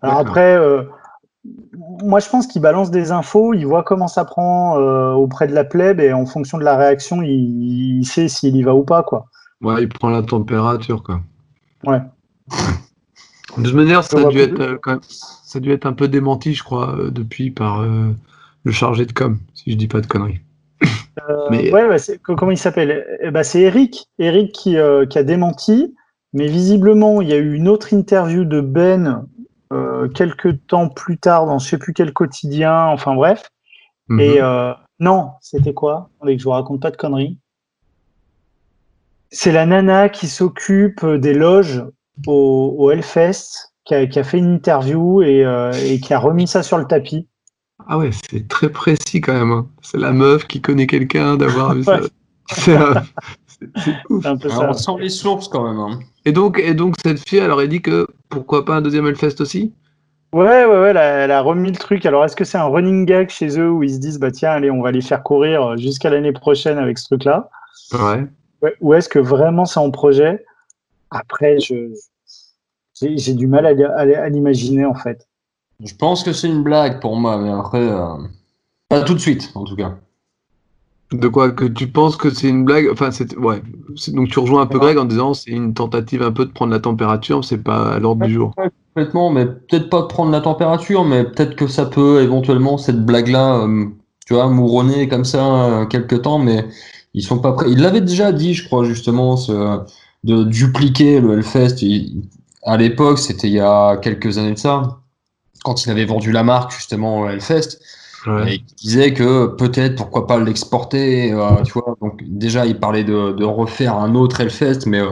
Alors 0.03 0.19
après, 0.19 0.57
euh, 0.57 0.83
moi 2.03 2.21
je 2.21 2.29
pense 2.29 2.47
qu'il 2.47 2.63
balance 2.63 2.91
des 2.91 3.11
infos, 3.13 3.55
il 3.55 3.67
voit 3.67 3.83
comment 3.83 4.09
ça 4.09 4.25
prend 4.25 4.79
euh, 4.79 5.13
auprès 5.13 5.47
de 5.47 5.55
la 5.55 5.65
plèbe 5.65 6.01
et 6.01 6.13
en 6.13 6.27
fonction 6.27 6.59
de 6.59 6.65
la 6.65 6.77
réaction, 6.77 7.23
il, 7.23 7.99
il 8.01 8.05
sait 8.05 8.29
s'il 8.29 8.57
y 8.57 8.63
va 8.63 8.75
ou 8.75 8.85
pas 8.85 9.03
quoi. 9.03 9.27
Ouais, 9.61 9.83
il 9.83 9.89
prend 9.89 10.11
la 10.11 10.23
température, 10.23 11.03
quoi. 11.03 11.21
Ouais. 11.87 12.01
De 13.57 13.63
toute 13.65 13.75
manière, 13.75 14.05
ça 14.05 14.19
a, 14.19 14.25
dû 14.27 14.39
être, 14.39 14.61
euh, 14.61 14.77
quand 14.81 14.93
même- 14.93 15.01
ça 15.09 15.59
a 15.59 15.61
dû 15.61 15.73
être 15.73 15.87
un 15.87 15.93
peu 15.93 16.07
démenti, 16.07 16.55
je 16.55 16.63
crois, 16.63 16.95
euh, 16.97 17.11
depuis 17.11 17.51
par 17.51 17.83
le 17.83 18.73
chargé 18.73 19.05
de 19.07 19.13
com, 19.13 19.39
si 19.55 19.73
je 19.73 19.77
dis 19.77 19.89
pas 19.89 20.01
de 20.01 20.07
conneries. 20.07 20.41
Mais- 21.51 21.73
ouais, 21.73 21.89
co- 22.23 22.37
comment 22.37 22.53
il 22.53 22.59
s'appelle? 22.59 23.05
Eh 23.23 23.31
ben, 23.31 23.43
C'est 23.43 23.63
Eric, 23.63 24.09
Eric 24.19 24.53
qui, 24.53 24.77
qui 25.11 25.19
a 25.19 25.23
démenti, 25.23 25.95
mais 26.33 26.47
visiblement 26.47 27.21
il 27.21 27.29
y 27.29 27.33
a 27.33 27.37
eu 27.37 27.55
une 27.55 27.69
autre 27.69 27.93
interview 27.93 28.45
de 28.45 28.61
Ben 28.61 29.27
quelques 30.15 30.67
temps 30.67 30.89
plus 30.89 31.19
tard 31.19 31.47
dans 31.47 31.59
je 31.59 31.69
sais 31.69 31.79
plus 31.79 31.93
quel 31.93 32.13
quotidien, 32.13 32.87
enfin 32.87 33.15
bref. 33.15 33.51
Mhm. 34.09 34.21
Et 34.21 34.41
euh, 34.41 34.73
non, 35.01 35.33
c'était 35.41 35.75
quoi? 35.75 36.11
Attendez 36.17 36.37
que 36.37 36.41
je 36.41 36.45
vous 36.45 36.53
raconte 36.53 36.81
pas 36.81 36.91
de 36.91 36.97
conneries. 36.97 37.39
C'est 39.31 39.53
la 39.53 39.67
nana 39.67 40.09
qui 40.09 40.27
s'occupe 40.27 41.05
des 41.05 41.35
loges 41.35 41.85
au, 42.27 42.75
au 42.79 42.91
Hellfest, 42.91 43.73
qui 43.85 43.95
a, 43.95 44.07
qui 44.07 44.19
a 44.19 44.25
fait 44.25 44.39
une 44.39 44.55
interview 44.55 45.23
et, 45.23 45.45
euh, 45.45 45.71
et 45.73 46.01
qui 46.01 46.15
a 46.15 46.19
remis 46.19 46.47
ça 46.49 46.63
sur 46.63 46.79
le 46.79 46.87
tapis. 46.87 47.29
Ah 47.87 47.99
ouais, 47.99 48.11
c'est 48.31 48.49
très 48.49 48.71
précis 48.71 49.21
quand 49.21 49.35
même. 49.35 49.53
hein. 49.53 49.69
C'est 49.83 49.99
la 49.99 50.13
meuf 50.13 50.47
qui 50.47 50.61
connaît 50.63 50.87
quelqu'un, 50.87 51.37
d'avoir 51.37 51.75
vu 51.75 51.85
ça. 51.85 52.01
Ouais. 52.01 53.01
Alors, 54.25 54.39
ça. 54.51 54.69
on 54.71 54.73
sent 54.75 55.03
les 55.03 55.09
sources 55.09 55.49
quand 55.49 55.65
même. 55.69 55.79
hein. 55.81 55.99
Et 56.25 56.33
donc, 56.33 56.59
et 56.59 56.75
donc, 56.75 56.95
cette 57.05 57.27
fille, 57.29 57.39
elle 57.39 57.51
aurait 57.51 57.69
dit 57.69 57.83
que 57.83 58.07
pourquoi 58.29 58.65
pas 58.65 58.77
un 58.77 58.81
deuxième 58.83 59.07
Hellfest 59.07 59.41
aussi? 59.41 59.73
Ouais, 60.33 60.65
ouais, 60.67 60.81
ouais, 60.81 60.89
elle 60.91 60.97
a, 60.99 61.03
elle 61.25 61.31
a 61.31 61.41
remis 61.41 61.71
le 61.71 61.77
truc. 61.79 62.05
Alors, 62.05 62.25
est-ce 62.25 62.37
que 62.37 62.45
c'est 62.45 62.59
un 62.59 62.67
running 62.67 63.07
gag 63.07 63.31
chez 63.31 63.59
eux 63.59 63.71
où 63.71 63.83
ils 63.83 63.95
se 63.95 63.99
disent, 63.99 64.19
bah 64.19 64.31
tiens, 64.31 64.51
allez, 64.51 64.71
on 64.71 64.83
va 64.83 64.91
les 64.91 65.01
faire 65.01 65.23
courir 65.23 65.77
jusqu'à 65.79 66.11
l'année 66.11 66.33
prochaine 66.33 66.77
avec 66.79 66.99
ce 66.99 67.07
truc-là? 67.07 67.49
Ouais. 67.95 68.27
Ouais, 68.61 68.75
Ou 68.81 68.95
est-ce 68.95 69.09
que 69.09 69.19
vraiment 69.19 69.65
c'est 69.65 69.81
en 69.81 69.91
projet? 69.91 70.45
Après, 71.11 71.59
je 71.61 71.93
j'ai 73.01 73.35
du 73.35 73.47
mal 73.47 73.65
à, 73.65 73.73
li- 73.73 73.85
à- 73.85 74.23
à 74.23 74.29
l'imaginer 74.29 74.85
en 74.85 74.95
fait. 74.95 75.27
Je 75.85 75.95
pense 75.95 76.25
que 76.25 76.33
c'est 76.33 76.49
une 76.49 76.65
blague 76.65 77.01
pour 77.01 77.15
moi, 77.17 77.39
mais 77.39 77.51
après, 77.51 77.79
euh, 77.89 78.17
pas 78.89 79.03
tout 79.03 79.15
de 79.15 79.21
suite 79.21 79.53
en 79.55 79.65
tout 79.65 79.77
cas. 79.77 79.97
De 81.11 81.27
quoi 81.29 81.51
que 81.53 81.65
tu 81.65 81.87
penses 81.89 82.17
que 82.17 82.29
c'est 82.29 82.49
une 82.49 82.65
blague? 82.65 82.89
Enfin, 82.93 83.11
c'est 83.11 83.35
ouais. 83.37 83.63
Donc 84.09 84.29
tu 84.29 84.39
rejoins 84.39 84.63
un 84.63 84.67
peu 84.67 84.79
Greg 84.79 84.99
en 84.99 85.07
disant 85.07 85.33
c'est 85.33 85.51
une 85.51 85.73
tentative 85.73 86.23
un 86.23 86.33
peu 86.33 86.45
de 86.45 86.53
prendre 86.53 86.71
la 86.73 86.81
température, 86.81 87.45
c'est 87.45 87.59
pas 87.63 87.95
à 87.95 87.99
l'ordre 87.99 88.27
du 88.27 88.35
jour. 88.35 88.55
Complètement, 88.95 89.31
mais 89.31 89.47
peut-être 89.47 89.89
pas 89.89 90.03
de 90.03 90.07
prendre 90.07 90.31
la 90.33 90.41
température, 90.43 91.05
mais 91.05 91.25
peut-être 91.25 91.57
que 91.57 91.67
ça 91.67 91.87
peut 91.87 92.21
éventuellement 92.23 92.77
cette 92.77 93.07
blague-là, 93.07 93.61
euh, 93.61 93.87
tu 94.27 94.35
vois, 94.35 94.49
mouronner 94.49 95.09
comme 95.09 95.25
ça 95.25 95.65
euh, 95.65 95.87
quelque 95.87 96.17
temps, 96.17 96.39
mais 96.39 96.67
ils 97.15 97.23
sont 97.23 97.39
pas 97.39 97.53
prêts. 97.53 97.71
Il 97.71 97.81
l'avait 97.81 98.03
déjà 98.03 98.33
dit, 98.33 98.53
je 98.53 98.67
crois 98.67 98.85
justement, 98.85 99.37
ce- 99.39 99.81
de 100.25 100.43
dupliquer 100.45 101.21
le 101.21 101.35
Hellfest. 101.35 101.77
Il- 101.81 102.23
à 102.65 102.77
l'époque, 102.77 103.19
c'était 103.19 103.47
il 103.49 103.55
y 103.55 103.61
a 103.61 103.97
quelques 103.97 104.37
années 104.37 104.53
de 104.55 104.59
ça, 104.59 104.99
quand 105.65 105.85
il 105.85 105.91
avait 105.91 106.05
vendu 106.05 106.33
la 106.33 106.45
marque 106.45 106.73
justement 106.73 107.21
au 107.21 107.29
Hellfest. 107.29 107.79
Et 108.47 108.57
il 108.57 108.65
disait 108.77 109.15
que 109.15 109.47
peut-être 109.47 109.97
pourquoi 109.97 110.27
pas 110.27 110.39
l'exporter, 110.41 111.33
euh, 111.33 111.63
tu 111.65 111.73
vois. 111.73 111.97
Donc 112.01 112.21
déjà 112.27 112.67
il 112.67 112.79
parlait 112.79 113.05
de, 113.05 113.33
de 113.33 113.45
refaire 113.45 113.97
un 113.97 114.15
autre 114.15 114.41
Hellfest, 114.41 114.81
mais 114.87 115.01
euh, 115.01 115.11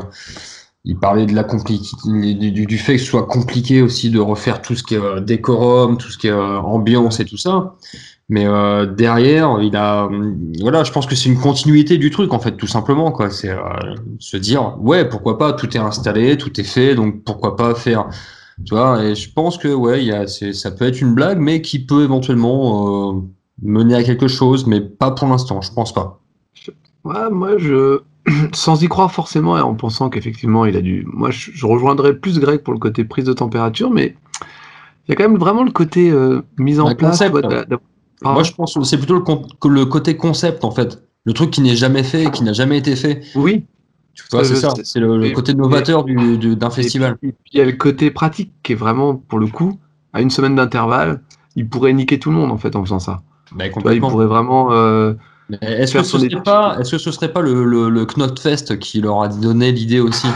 il 0.84 0.98
parlait 0.98 1.26
de 1.26 1.34
la 1.34 1.44
du, 2.04 2.66
du- 2.66 2.78
fait 2.78 2.94
que 2.94 2.98
ce 3.00 3.06
soit 3.06 3.26
compliqué 3.26 3.82
aussi 3.82 4.10
de 4.10 4.20
refaire 4.20 4.62
tout 4.62 4.76
ce 4.76 4.84
qui 4.84 4.94
est 4.94 4.98
euh, 4.98 5.20
décorum, 5.20 5.98
tout 5.98 6.10
ce 6.10 6.18
qui 6.18 6.28
est 6.28 6.30
euh, 6.30 6.58
ambiance 6.60 7.18
et 7.20 7.24
tout 7.24 7.36
ça. 7.36 7.74
Mais 8.28 8.46
derrière, 8.86 9.58
il 9.62 9.76
a, 9.76 10.08
voilà, 10.60 10.84
je 10.84 10.90
pense 10.92 11.06
que 11.06 11.14
c'est 11.14 11.28
une 11.28 11.38
continuité 11.40 11.96
du 11.98 12.10
truc 12.10 12.32
en 12.32 12.40
fait, 12.40 12.56
tout 12.56 12.66
simplement 12.66 13.12
quoi. 13.12 13.30
C'est 13.30 13.54
se 14.18 14.36
dire, 14.36 14.76
ouais, 14.80 15.08
pourquoi 15.08 15.38
pas, 15.38 15.52
tout 15.52 15.76
est 15.76 15.80
installé, 15.80 16.36
tout 16.36 16.60
est 16.60 16.64
fait, 16.64 16.94
donc 16.96 17.22
pourquoi 17.24 17.56
pas 17.56 17.74
faire 17.76 18.08
tu 18.64 18.74
vois, 18.74 19.04
et 19.04 19.14
je 19.14 19.30
pense 19.32 19.58
que 19.58 19.68
ouais, 19.68 20.04
y 20.04 20.12
a, 20.12 20.26
ça 20.26 20.70
peut 20.70 20.86
être 20.86 21.00
une 21.00 21.14
blague, 21.14 21.38
mais 21.38 21.60
qui 21.62 21.78
peut 21.84 22.02
éventuellement 22.04 23.12
euh, 23.16 23.20
mener 23.62 23.94
à 23.94 24.02
quelque 24.02 24.28
chose, 24.28 24.66
mais 24.66 24.80
pas 24.80 25.10
pour 25.10 25.28
l'instant, 25.28 25.60
je 25.60 25.72
pense 25.72 25.92
pas. 25.92 26.20
Ouais, 27.04 27.30
moi, 27.30 27.58
je. 27.58 28.00
Sans 28.52 28.82
y 28.82 28.88
croire 28.88 29.12
forcément 29.12 29.56
et 29.56 29.60
en 29.60 29.74
pensant 29.76 30.10
qu'effectivement 30.10 30.64
il 30.64 30.76
a 30.76 30.80
dû. 30.80 31.06
Moi, 31.12 31.30
je, 31.30 31.52
je 31.54 31.64
rejoindrais 31.66 32.16
plus 32.16 32.40
Greg 32.40 32.60
pour 32.60 32.72
le 32.72 32.80
côté 32.80 33.04
prise 33.04 33.24
de 33.24 33.32
température, 33.32 33.90
mais 33.90 34.16
il 35.06 35.10
y 35.10 35.12
a 35.12 35.14
quand 35.14 35.28
même 35.28 35.38
vraiment 35.38 35.62
le 35.62 35.70
côté 35.70 36.10
euh, 36.10 36.42
mise 36.58 36.80
en 36.80 36.88
Un 36.88 36.94
place. 36.96 37.12
concept. 37.20 37.34
tu 37.36 37.40
vois, 37.40 37.48
de 37.48 37.54
la- 37.54 37.64
de- 37.66 37.78
Ah, 38.24 38.32
Moi, 38.32 38.42
je 38.42 38.50
pense 38.52 38.74
que 38.74 38.82
c'est 38.82 38.96
plutôt 38.98 39.14
le, 39.14 39.68
le 39.70 39.84
côté 39.86 40.16
concept 40.16 40.64
en 40.64 40.72
fait, 40.72 41.00
le 41.24 41.32
truc 41.34 41.52
qui 41.52 41.60
n'est 41.60 41.76
jamais 41.76 42.02
fait, 42.02 42.30
qui 42.32 42.42
n'a 42.42 42.52
jamais 42.52 42.78
été 42.78 42.96
fait. 42.96 43.20
Oui, 43.36 43.64
Tu 44.16 44.24
vois, 44.32 44.44
c'est 44.44 44.56
ça, 44.56 44.74
c'est 44.82 44.98
le, 45.00 45.30
côté 45.30 45.54
novateur 45.54 46.04
du, 46.04 46.38
du- 46.38 46.56
d'un 46.56 46.68
Et 46.68 46.72
festival. 46.72 47.16
puis, 47.16 47.28
et 47.28 47.32
puis, 47.32 47.50
il 47.52 47.58
y 47.58 47.60
a 47.60 47.64
le 47.64 47.72
côté 47.72 48.10
pratique 48.10 48.52
qui 48.62 48.72
est 48.72 48.76
vraiment, 48.76 49.14
pour 49.14 49.38
le 49.38 49.46
coup, 49.46 49.78
à 50.12 50.20
une 50.22 50.30
semaine 50.30 50.56
d'intervalle, 50.56 51.20
il 51.54 51.68
pourrait 51.68 51.92
niquer 51.92 52.18
tout 52.18 52.30
le 52.30 52.36
monde 52.36 52.50
en 52.50 52.58
fait 52.58 52.74
en 52.76 52.84
faisant 52.84 52.98
ça. 52.98 53.22
Bah, 53.52 53.64
vois, 53.68 53.94
il 53.94 54.00
pourrait 54.00 54.26
vraiment. 54.26 54.72
euh, 54.72 55.14
Est-ce 55.60 55.92
que 55.94 56.02
ce 56.02 56.18
serait 56.18 56.42
pas, 56.42 56.76
est-ce 56.80 56.92
que 56.92 56.98
ce 56.98 57.10
serait 57.12 57.32
pas 57.32 57.40
le, 57.40 57.64
le, 57.64 57.88
le 57.88 58.06
Knotfest 58.06 58.78
qui 58.78 59.00
leur 59.00 59.22
a 59.22 59.28
donné 59.28 59.70
l'idée 59.72 60.00
aussi? 60.00 60.26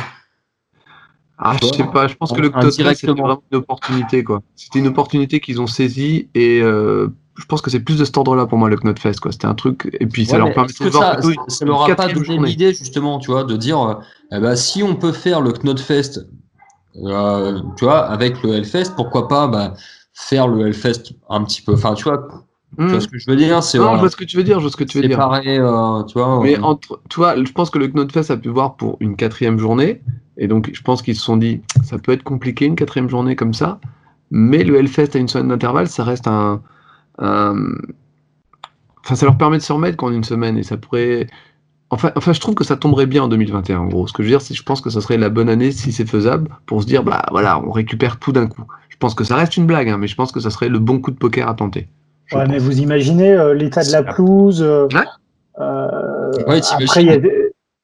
Ah, 1.42 1.56
je 1.60 1.66
sais 1.68 1.84
pas, 1.84 2.06
je 2.06 2.14
pense 2.14 2.32
que 2.32 2.40
le 2.40 2.50
c'était 2.70 3.06
vraiment 3.12 3.42
une 3.50 3.58
opportunité, 3.58 4.22
quoi. 4.24 4.42
C'était 4.56 4.78
une 4.80 4.88
opportunité 4.88 5.40
qu'ils 5.40 5.60
ont 5.60 5.66
saisie 5.66 6.28
et 6.34 6.60
euh, 6.62 7.08
je 7.38 7.44
pense 7.46 7.62
que 7.62 7.70
c'est 7.70 7.80
plus 7.80 7.98
de 7.98 8.04
cet 8.04 8.16
ordre-là 8.18 8.46
pour 8.46 8.58
moi, 8.58 8.68
le 8.68 8.76
Knotfest, 8.76 9.20
quoi. 9.20 9.32
C'était 9.32 9.46
un 9.46 9.54
truc, 9.54 9.88
et 9.98 10.06
puis 10.06 10.26
ça 10.26 10.32
Ouais, 10.34 10.38
leur 10.38 10.52
permet 10.52 10.72
de 10.72 10.90
voir 10.90 11.16
plutôt 11.16 11.32
ça, 11.32 11.48
ça 11.48 11.64
leur 11.64 11.82
a 11.82 11.96
pas 11.96 12.08
donné 12.08 12.36
l'idée 12.38 12.74
justement, 12.74 13.18
tu 13.18 13.30
vois, 13.30 13.44
de 13.44 13.56
dire, 13.56 13.80
euh, 13.80 13.94
eh 14.32 14.38
ben, 14.38 14.54
si 14.54 14.82
on 14.82 14.96
peut 14.96 15.12
faire 15.12 15.40
le 15.40 15.52
Knotfest, 15.52 16.20
euh, 16.96 17.60
tu 17.76 17.84
vois, 17.84 18.00
avec 18.06 18.42
le 18.42 18.54
Hellfest, 18.54 18.94
pourquoi 18.96 19.28
pas 19.28 19.46
bah, 19.48 19.74
faire 20.14 20.48
le 20.48 20.66
Hellfest 20.66 21.14
un 21.28 21.44
petit 21.44 21.62
peu, 21.62 21.74
enfin, 21.74 21.94
tu 21.94 22.04
vois, 22.04 22.28
tu 22.76 22.82
Hmm. 22.82 22.88
vois 22.88 23.00
ce 23.00 23.08
que 23.08 23.18
je 23.18 23.30
veux 23.30 23.36
dire, 23.36 23.62
c'est 23.62 23.78
Non, 23.78 23.94
je 23.94 24.00
vois 24.00 24.10
ce 24.10 24.16
que 24.16 24.24
tu 24.24 24.36
veux 24.36 24.44
dire, 24.44 24.56
je 24.58 24.62
vois 24.62 24.70
ce 24.70 24.76
que 24.76 24.84
tu 24.84 24.98
veux 25.00 25.08
dire. 25.08 25.18
euh, 25.20 26.02
tu 26.04 26.14
vois. 26.18 26.40
Mais 26.42 26.56
euh, 26.56 26.62
entre, 26.62 27.00
tu 27.08 27.16
vois, 27.16 27.36
je 27.42 27.52
pense 27.52 27.70
que 27.70 27.78
le 27.78 27.88
Knotfest 27.88 28.30
a 28.30 28.36
pu 28.36 28.48
voir 28.48 28.76
pour 28.76 28.96
une 29.00 29.16
quatrième 29.16 29.58
journée, 29.58 30.02
et 30.36 30.46
donc 30.48 30.70
je 30.72 30.82
pense 30.82 31.02
qu'ils 31.02 31.16
se 31.16 31.22
sont 31.22 31.36
dit, 31.36 31.62
ça 31.84 31.98
peut 31.98 32.12
être 32.12 32.22
compliqué 32.22 32.66
une 32.66 32.76
quatrième 32.76 33.08
journée 33.08 33.36
comme 33.36 33.54
ça, 33.54 33.78
mais 34.30 34.62
le 34.64 34.76
Hellfest 34.78 35.10
à 35.14 35.18
une 35.18 35.28
semaine 35.28 35.48
d'intervalle, 35.48 35.88
ça 35.88 36.04
reste 36.04 36.26
un, 36.28 36.62
un- 37.18 37.54
Enfin, 39.04 39.14
ça 39.14 39.26
leur 39.26 39.38
permet 39.38 39.56
de 39.56 39.62
se 39.62 39.72
remettre 39.72 39.96
qu'en 39.96 40.12
une 40.12 40.24
semaine, 40.24 40.58
et 40.58 40.62
ça 40.62 40.76
pourrait... 40.76 41.26
Enfin, 41.88 42.12
enfin, 42.16 42.32
je 42.32 42.38
trouve 42.40 42.54
que 42.54 42.64
ça 42.64 42.76
tomberait 42.76 43.06
bien 43.06 43.24
en 43.24 43.28
2021, 43.28 43.78
en 43.80 43.86
gros. 43.86 44.06
Ce 44.06 44.12
que 44.12 44.22
je 44.22 44.28
veux 44.28 44.32
dire, 44.32 44.42
c'est 44.42 44.52
que 44.54 44.58
je 44.58 44.62
pense 44.62 44.80
que 44.80 44.90
ça 44.90 45.00
serait 45.00 45.16
la 45.16 45.30
bonne 45.30 45.48
année, 45.48 45.72
si 45.72 45.90
c'est 45.90 46.06
faisable, 46.08 46.48
pour 46.66 46.82
se 46.82 46.86
dire, 46.86 47.02
bah 47.02 47.24
voilà, 47.30 47.58
on 47.60 47.70
récupère 47.72 48.18
tout 48.18 48.30
d'un 48.30 48.46
coup. 48.46 48.62
Je 48.90 48.96
pense 48.98 49.14
que 49.14 49.24
ça 49.24 49.34
reste 49.36 49.56
une 49.56 49.66
blague, 49.66 49.88
hein, 49.88 49.96
mais 49.98 50.06
je 50.06 50.14
pense 50.14 50.30
que 50.30 50.38
ça 50.38 50.50
serait 50.50 50.68
le 50.68 50.78
bon 50.78 51.00
coup 51.00 51.10
de 51.10 51.16
poker 51.16 51.48
à 51.48 51.54
tenter. 51.54 51.88
Ouais, 52.32 52.42
pense. 52.44 52.48
mais 52.50 52.58
vous 52.58 52.78
imaginez 52.80 53.32
euh, 53.32 53.54
l'état 53.54 53.82
de 53.82 53.90
la 53.90 54.02
pelouse. 54.04 54.62
euh, 54.62 54.86
Ouais. 54.92 55.00
euh, 55.60 56.30
Ouais, 56.46 56.60
après, 56.70 57.02
il 57.02 57.06
y 57.06 57.10
a 57.10 57.18
des- 57.18 57.39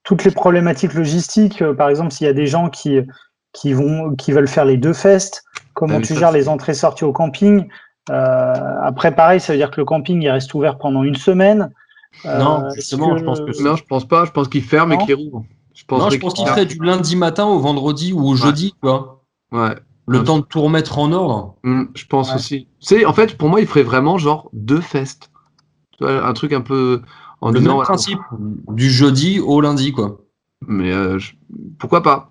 toutes 0.06 0.24
les 0.24 0.30
problématiques 0.30 0.94
logistiques. 0.94 1.60
euh, 1.60 1.74
par 1.74 1.90
exemple, 1.90 2.12
s'il 2.12 2.26
y 2.26 2.30
a 2.30 2.32
des 2.32 2.46
gens 2.46 2.70
qui, 2.70 3.00
qui, 3.52 3.74
vont, 3.74 4.14
qui 4.14 4.32
veulent 4.32 4.48
faire 4.48 4.64
les 4.64 4.78
deux 4.78 4.94
fests. 4.94 5.44
Comment 5.74 5.96
Ah 5.98 6.00
tu 6.00 6.14
gères 6.14 6.32
les 6.32 6.48
entrées-sorties 6.48 7.04
au 7.04 7.12
camping 7.12 7.68
Euh, 8.08 8.54
Après, 8.82 9.14
pareil, 9.14 9.40
ça 9.40 9.52
veut 9.52 9.58
dire 9.58 9.70
que 9.70 9.80
le 9.80 9.84
camping 9.84 10.22
il 10.22 10.30
reste 10.30 10.54
ouvert 10.54 10.78
pendant 10.78 11.02
une 11.02 11.16
semaine. 11.16 11.70
Euh, 12.24 12.38
Non, 12.38 12.70
justement, 12.74 13.18
je 13.18 13.24
pense 13.24 13.40
que 13.40 13.62
Non, 13.62 13.76
je 13.76 13.84
pense 13.84 14.06
pas. 14.06 14.24
Je 14.24 14.30
pense 14.30 14.48
qu'il 14.48 14.62
ferme 14.62 14.92
et 14.92 14.98
qu'il 14.98 15.14
rouvre. 15.16 15.44
Je 15.74 15.84
Non, 15.90 16.08
je 16.08 16.18
pense 16.18 16.32
qu'il 16.34 16.44
ferme. 16.46 16.54
ferait 16.56 16.66
du 16.66 16.78
lundi 16.82 17.16
matin 17.16 17.44
au 17.44 17.58
vendredi 17.58 18.12
ou 18.14 18.20
au 18.26 18.36
jeudi, 18.36 18.72
tu 18.72 18.78
vois. 18.88 19.24
Ouais. 19.52 19.74
Le 20.08 20.18
Ouais. 20.18 20.24
temps 20.24 20.38
de 20.38 20.44
tout 20.44 20.62
remettre 20.62 20.98
en 21.00 21.10
ordre. 21.12 21.56
Hmm, 21.64 21.86
je 21.94 22.06
pense 22.06 22.30
Ouais. 22.30 22.36
aussi. 22.36 22.68
C'est 22.80 23.04
en 23.04 23.12
fait 23.12 23.36
pour 23.36 23.48
moi 23.48 23.60
il 23.60 23.66
ferait 23.66 23.82
vraiment 23.82 24.18
genre 24.18 24.48
deux 24.52 24.80
vois, 26.04 26.24
un 26.24 26.32
truc 26.32 26.52
un 26.52 26.60
peu 26.60 27.02
en 27.40 27.50
Le 27.50 27.58
disant, 27.60 27.70
même 27.70 27.74
voilà, 27.76 27.86
principe. 27.88 28.18
du 28.72 28.90
jeudi 28.90 29.40
au 29.40 29.60
lundi, 29.60 29.92
quoi. 29.92 30.18
Mais 30.66 30.90
euh, 30.92 31.18
je- 31.18 31.32
pourquoi 31.78 32.02
pas. 32.02 32.30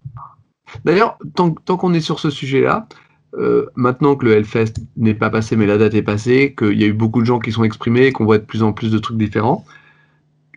D'ailleurs, 0.83 1.17
tant, 1.35 1.51
tant 1.51 1.77
qu'on 1.77 1.93
est 1.93 2.01
sur 2.01 2.19
ce 2.19 2.29
sujet-là, 2.29 2.87
euh, 3.37 3.67
maintenant 3.75 4.15
que 4.15 4.25
le 4.25 4.33
Hellfest 4.33 4.73
n'est 4.97 5.13
pas 5.13 5.29
passé, 5.29 5.55
mais 5.55 5.65
la 5.67 5.77
date 5.77 5.93
est 5.93 6.01
passée, 6.01 6.55
qu'il 6.57 6.79
y 6.79 6.83
a 6.83 6.87
eu 6.87 6.93
beaucoup 6.93 7.21
de 7.21 7.25
gens 7.25 7.39
qui 7.39 7.51
sont 7.51 7.63
exprimés, 7.63 8.11
qu'on 8.11 8.25
voit 8.25 8.37
de 8.39 8.43
plus 8.45 8.63
en 8.63 8.73
plus 8.73 8.91
de 8.91 8.97
trucs 8.97 9.17
différents, 9.17 9.63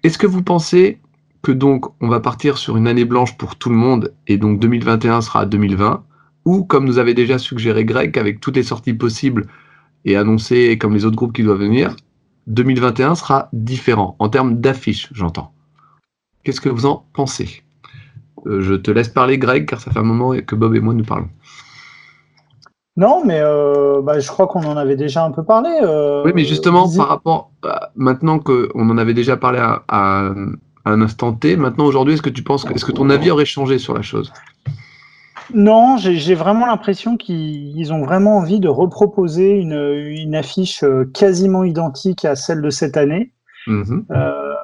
est-ce 0.04 0.16
que 0.18 0.26
vous 0.26 0.42
pensez 0.42 0.98
que 1.42 1.52
donc 1.52 1.86
on 2.00 2.08
va 2.08 2.20
partir 2.20 2.56
sur 2.58 2.76
une 2.76 2.88
année 2.88 3.04
blanche 3.04 3.36
pour 3.36 3.56
tout 3.56 3.68
le 3.70 3.76
monde 3.76 4.12
et 4.26 4.38
donc 4.38 4.58
2021 4.60 5.20
sera 5.20 5.46
2020 5.46 6.02
ou 6.44 6.64
comme 6.64 6.84
nous 6.84 6.98
avait 6.98 7.14
déjà 7.14 7.38
suggéré 7.38 7.84
Greg 7.84 8.18
avec 8.18 8.40
toutes 8.40 8.56
les 8.56 8.62
sorties 8.64 8.92
possibles 8.94 9.46
et 10.04 10.16
annoncées 10.16 10.78
comme 10.78 10.94
les 10.94 11.04
autres 11.04 11.16
groupes 11.16 11.32
qui 11.32 11.42
doivent 11.44 11.60
venir, 11.60 11.94
2021 12.48 13.14
sera 13.14 13.48
différent 13.52 14.16
en 14.18 14.28
termes 14.28 14.60
d'affiches, 14.60 15.08
j'entends. 15.12 15.52
Qu'est-ce 16.44 16.60
que 16.60 16.68
vous 16.68 16.86
en 16.86 17.04
pensez? 17.12 17.62
Euh, 18.46 18.60
Je 18.62 18.74
te 18.74 18.90
laisse 18.90 19.08
parler, 19.08 19.38
Greg, 19.38 19.66
car 19.66 19.80
ça 19.80 19.90
fait 19.90 19.98
un 19.98 20.02
moment 20.02 20.32
que 20.40 20.54
Bob 20.54 20.74
et 20.74 20.80
moi 20.80 20.94
nous 20.94 21.04
parlons. 21.04 21.28
Non, 22.96 23.22
mais 23.24 23.38
euh, 23.40 24.02
bah, 24.02 24.18
je 24.18 24.26
crois 24.28 24.48
qu'on 24.48 24.64
en 24.64 24.76
avait 24.76 24.96
déjà 24.96 25.24
un 25.24 25.30
peu 25.30 25.44
parlé. 25.44 25.70
euh, 25.82 26.24
Oui, 26.24 26.32
mais 26.34 26.44
justement, 26.44 26.88
par 26.96 27.08
rapport 27.08 27.50
à 27.62 27.90
maintenant 27.94 28.40
qu'on 28.40 28.90
en 28.90 28.98
avait 28.98 29.14
déjà 29.14 29.36
parlé 29.36 29.58
à, 29.60 29.84
à- 29.88 30.32
à 30.84 30.90
un 30.90 31.00
instant 31.02 31.32
T, 31.32 31.56
maintenant 31.56 31.84
aujourd'hui, 31.84 32.14
est-ce 32.14 32.22
que 32.22 32.30
tu 32.30 32.42
penses 32.42 32.64
que, 32.64 32.72
est-ce 32.72 32.84
que 32.84 32.92
ton 32.92 33.10
avis 33.10 33.30
aurait 33.30 33.44
changé 33.44 33.78
sur 33.78 33.94
la 33.94 34.02
chose? 34.02 34.32
Non, 35.54 35.96
j'ai 35.96 36.34
vraiment 36.34 36.66
l'impression 36.66 37.16
qu'ils 37.16 37.76
ils 37.76 37.92
ont 37.92 38.02
vraiment 38.02 38.38
envie 38.38 38.60
de 38.60 38.68
reproposer 38.68 39.58
une, 39.58 39.72
une 39.72 40.34
affiche 40.34 40.82
euh, 40.84 41.10
quasiment 41.14 41.64
identique 41.64 42.24
à 42.24 42.36
celle 42.36 42.60
de 42.60 42.70
cette 42.70 42.96
année. 42.96 43.32
Mhm. 43.66 44.04
Euh, 44.10 44.54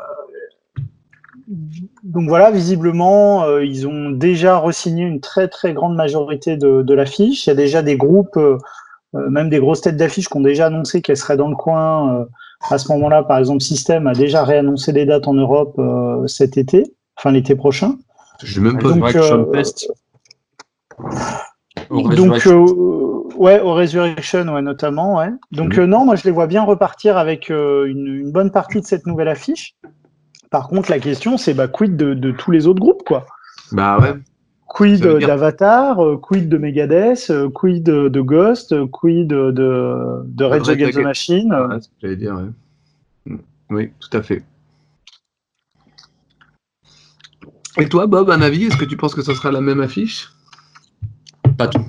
donc 2.03 2.29
voilà, 2.29 2.51
visiblement, 2.51 3.45
euh, 3.45 3.65
ils 3.65 3.87
ont 3.87 4.11
déjà 4.11 4.59
re-signé 4.59 5.05
une 5.05 5.21
très 5.21 5.49
très 5.49 5.73
grande 5.73 5.95
majorité 5.95 6.57
de, 6.57 6.83
de 6.83 6.95
l'affiche. 6.95 7.47
Il 7.47 7.51
y 7.51 7.53
a 7.53 7.57
déjà 7.57 7.83
des 7.83 7.97
groupes, 7.97 8.37
euh, 8.37 8.59
même 9.13 9.49
des 9.49 9.59
grosses 9.59 9.83
têtes 9.83 9.97
d'affiche 9.97 10.29
qui 10.29 10.37
ont 10.37 10.43
déjà 10.43 10.67
annoncé 10.67 11.03
qu'elles 11.03 11.17
seraient 11.17 11.37
dans 11.37 11.49
le 11.49 11.57
coin. 11.57 12.27
à 12.71 12.79
ce 12.79 12.91
moment-là, 12.93 13.23
par 13.23 13.39
exemple, 13.39 13.63
System 13.63 14.07
a 14.07 14.15
déjà 14.15 14.45
réannoncé 14.45 14.93
des 14.93 15.07
dates 15.07 15.29
en 15.29 15.35
Europe 15.35 15.81
cet 16.27 16.57
été, 16.57 16.85
enfin 17.17 17.31
l'été 17.31 17.55
prochain. 17.55 17.97
Je 18.43 18.61
même 18.61 18.79
pas. 18.79 18.89
Donc, 18.89 19.15
euh, 19.15 19.45
Fest. 19.53 19.91
Au 21.91 22.09
Donc, 22.15 22.47
euh, 22.47 22.59
ouais, 23.37 23.61
au 23.61 23.75
Resurrection, 23.75 24.47
ouais, 24.55 24.63
notamment, 24.63 25.19
ouais. 25.19 25.31
Donc, 25.53 25.77
Mhm. 25.77 25.83
euh, 25.83 25.87
non, 25.87 26.05
moi, 26.05 26.17
je 26.17 26.25
les 26.25 26.31
vois 26.31 26.47
bien 26.47 26.63
repartir 26.63 27.17
avec 27.17 27.51
euh, 27.51 27.87
une, 27.87 28.07
une 28.07 28.33
bonne 28.33 28.51
partie 28.51 28.81
de 28.81 28.87
cette 28.87 29.07
nouvelle 29.07 29.29
affiche. 29.29 29.75
Par 30.51 30.69
contre, 30.69 30.91
la 30.91 30.99
question, 30.99 31.37
c'est 31.37 31.53
bah, 31.55 31.69
quid 31.69 31.97
de, 31.97 32.15
de 32.15 32.31
tous 32.31 32.51
les 32.51 32.67
autres 32.67 32.81
groupes, 32.81 33.03
quoi 33.07 33.27
Bah 33.73 33.99
ouais. 33.99 34.15
Quid 34.69 35.05
d'Avatar, 35.05 35.99
quid 36.21 36.49
de 36.49 36.59
Megadeth, 36.59 37.33
quid 37.55 37.85
de, 37.85 38.09
de 38.09 38.21
Ghost, 38.21 38.75
quid 38.91 39.29
de, 39.29 40.45
Rage 40.45 40.69
Against 40.69 40.99
the 40.99 41.03
Machine. 41.03 41.55
ce 41.81 41.89
j'allais 42.01 42.17
dire. 42.17 42.35
ouais. 42.35 43.33
Mm. 43.33 43.39
Oui, 43.71 43.91
tout 44.01 44.17
à 44.17 44.23
fait. 44.23 44.43
Et 47.77 47.89
toi, 47.89 48.07
Bob, 48.07 48.31
un 48.31 48.41
avis? 48.41 48.67
Est-ce 48.67 48.77
que 48.77 48.85
tu 48.85 48.97
penses 48.97 49.15
que 49.15 49.23
ça 49.23 49.35
sera 49.35 49.51
la 49.51 49.61
même 49.61 49.81
affiche? 49.81 50.29
Pas 51.57 51.69
tout. 51.69 51.85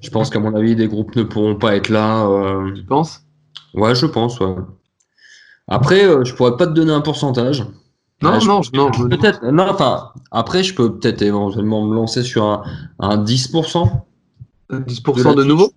Je 0.00 0.10
pense 0.10 0.30
qu'à 0.30 0.40
mon 0.40 0.54
avis, 0.54 0.74
des 0.76 0.88
groupes 0.88 1.14
ne 1.16 1.22
pourront 1.22 1.56
pas 1.56 1.76
être 1.76 1.88
là. 1.88 2.26
euh, 2.26 2.72
Tu 2.74 2.82
penses? 2.84 3.22
Ouais, 3.74 3.94
je 3.94 4.06
pense, 4.06 4.38
ouais. 4.40 4.54
Après, 5.68 6.04
euh, 6.04 6.24
je 6.24 6.34
pourrais 6.34 6.56
pas 6.56 6.66
te 6.66 6.72
donner 6.72 6.92
un 6.92 7.00
pourcentage. 7.00 7.64
Non, 8.20 8.32
Ouais, 8.38 8.44
non, 8.46 8.62
je- 8.62 8.70
non. 8.74 8.92
je 8.92 9.04
Peut-être, 9.06 9.44
non, 9.46 9.66
enfin, 9.68 10.12
après, 10.30 10.62
je 10.62 10.74
peux 10.74 10.96
peut-être 10.98 11.22
éventuellement 11.22 11.84
me 11.84 11.94
lancer 11.94 12.22
sur 12.22 12.44
un, 12.44 12.62
un 12.98 13.16
10%. 13.16 14.06
10% 14.70 15.34
de, 15.34 15.44
nouveau? 15.44 15.72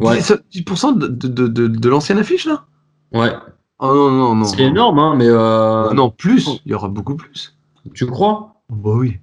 Ouais, 0.00 0.18
10%, 0.18 0.38
10% 0.50 0.92
de, 0.92 1.06
de, 1.06 1.46
de, 1.48 1.66
de 1.68 1.88
l'ancienne 1.88 2.18
affiche, 2.18 2.46
là? 2.46 2.64
Ouais. 3.12 3.32
Oh 3.78 3.86
non, 3.92 4.10
non, 4.10 4.34
non. 4.36 4.44
C'est 4.44 4.62
énorme, 4.62 4.98
hein, 4.98 5.14
mais 5.16 5.26
euh, 5.28 5.88
Ah 5.90 5.94
non, 5.94 6.10
plus. 6.10 6.48
Il 6.64 6.70
y 6.72 6.74
aura 6.74 6.88
beaucoup 6.88 7.16
plus. 7.16 7.56
tu 7.94 8.06
crois? 8.06 8.62
Bah 8.70 8.90
oui. 8.94 9.18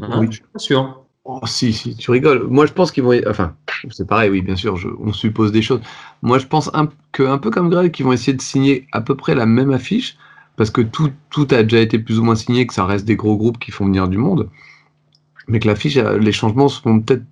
Hein, 0.00 0.18
Oui. 0.20 0.26
Je 0.30 0.36
suis 0.36 0.44
pas 0.52 0.58
sûr. 0.58 1.01
Oh, 1.24 1.40
si, 1.46 1.72
si, 1.72 1.94
tu 1.96 2.10
rigoles. 2.10 2.48
Moi, 2.48 2.66
je 2.66 2.72
pense 2.72 2.90
qu'ils 2.90 3.04
vont. 3.04 3.12
Enfin, 3.28 3.54
c'est 3.90 4.06
pareil, 4.08 4.28
oui, 4.30 4.42
bien 4.42 4.56
sûr, 4.56 4.76
je- 4.76 4.88
on 4.98 5.12
suppose 5.12 5.52
des 5.52 5.62
choses. 5.62 5.80
Moi, 6.22 6.38
je 6.38 6.46
pense 6.46 6.68
un, 6.74 6.88
que, 7.12 7.22
un 7.22 7.38
peu 7.38 7.50
comme 7.50 7.70
Greg, 7.70 7.92
qu'ils 7.92 8.04
vont 8.04 8.12
essayer 8.12 8.32
de 8.36 8.42
signer 8.42 8.86
à 8.92 9.00
peu 9.00 9.16
près 9.16 9.34
la 9.36 9.46
même 9.46 9.70
affiche, 9.70 10.16
parce 10.56 10.70
que 10.70 10.80
tout, 10.80 11.12
tout 11.30 11.46
a 11.52 11.62
déjà 11.62 11.80
été 11.80 11.98
plus 12.00 12.18
ou 12.18 12.24
moins 12.24 12.34
signé, 12.34 12.66
que 12.66 12.74
ça 12.74 12.86
reste 12.86 13.04
des 13.04 13.14
gros 13.16 13.36
groupes 13.36 13.58
qui 13.60 13.70
font 13.70 13.84
venir 13.86 14.08
du 14.08 14.18
monde, 14.18 14.48
mais 15.48 15.58
que 15.60 15.68
l'affiche, 15.68 15.96
euh, 15.96 16.18
les 16.18 16.32
changements 16.32 16.68
vont 16.84 17.00
peut-être 17.00 17.24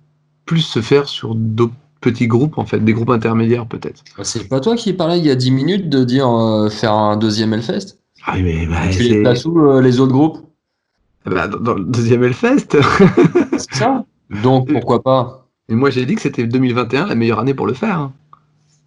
plus 0.45 0.61
se 0.61 0.81
faire 0.81 1.07
sur 1.09 1.35
d'autres 1.35 1.73
petits 2.01 2.27
groupes, 2.27 2.57
en 2.57 2.65
fait, 2.65 2.79
des 2.79 2.93
groupes 2.93 3.09
intermédiaires, 3.11 3.67
peut-être. 3.67 4.03
C'est 4.23 4.47
pas 4.47 4.59
toi 4.59 4.75
qui 4.75 4.93
parlais 4.93 5.19
il 5.19 5.25
y 5.25 5.31
a 5.31 5.35
10 5.35 5.51
minutes 5.51 5.89
de 5.89 6.03
dire 6.03 6.27
euh, 6.29 6.69
faire 6.69 6.93
un 6.93 7.17
deuxième 7.17 7.53
Hellfest? 7.53 7.97
Ah 8.25 8.33
oui, 8.35 8.43
mais 8.43 8.65
bah, 8.67 8.89
Tu 8.89 9.03
les 9.03 9.15
places 9.15 9.45
où 9.45 9.59
euh, 9.59 9.81
les 9.81 9.99
autres 9.99 10.13
groupes? 10.13 10.39
Bah, 11.25 11.47
dans, 11.47 11.59
dans 11.59 11.73
le 11.75 11.83
deuxième 11.83 12.23
Hellfest. 12.23 12.77
C'est 13.57 13.73
ça 13.75 14.05
Donc 14.43 14.71
pourquoi 14.71 15.01
pas 15.03 15.47
Et 15.69 15.75
moi, 15.75 15.89
j'ai 15.89 16.05
dit 16.05 16.15
que 16.15 16.21
c'était 16.21 16.45
2021 16.45 17.07
la 17.07 17.15
meilleure 17.15 17.39
année 17.39 17.53
pour 17.53 17.67
le 17.67 17.73
faire. 17.73 17.99
hein. 17.99 18.13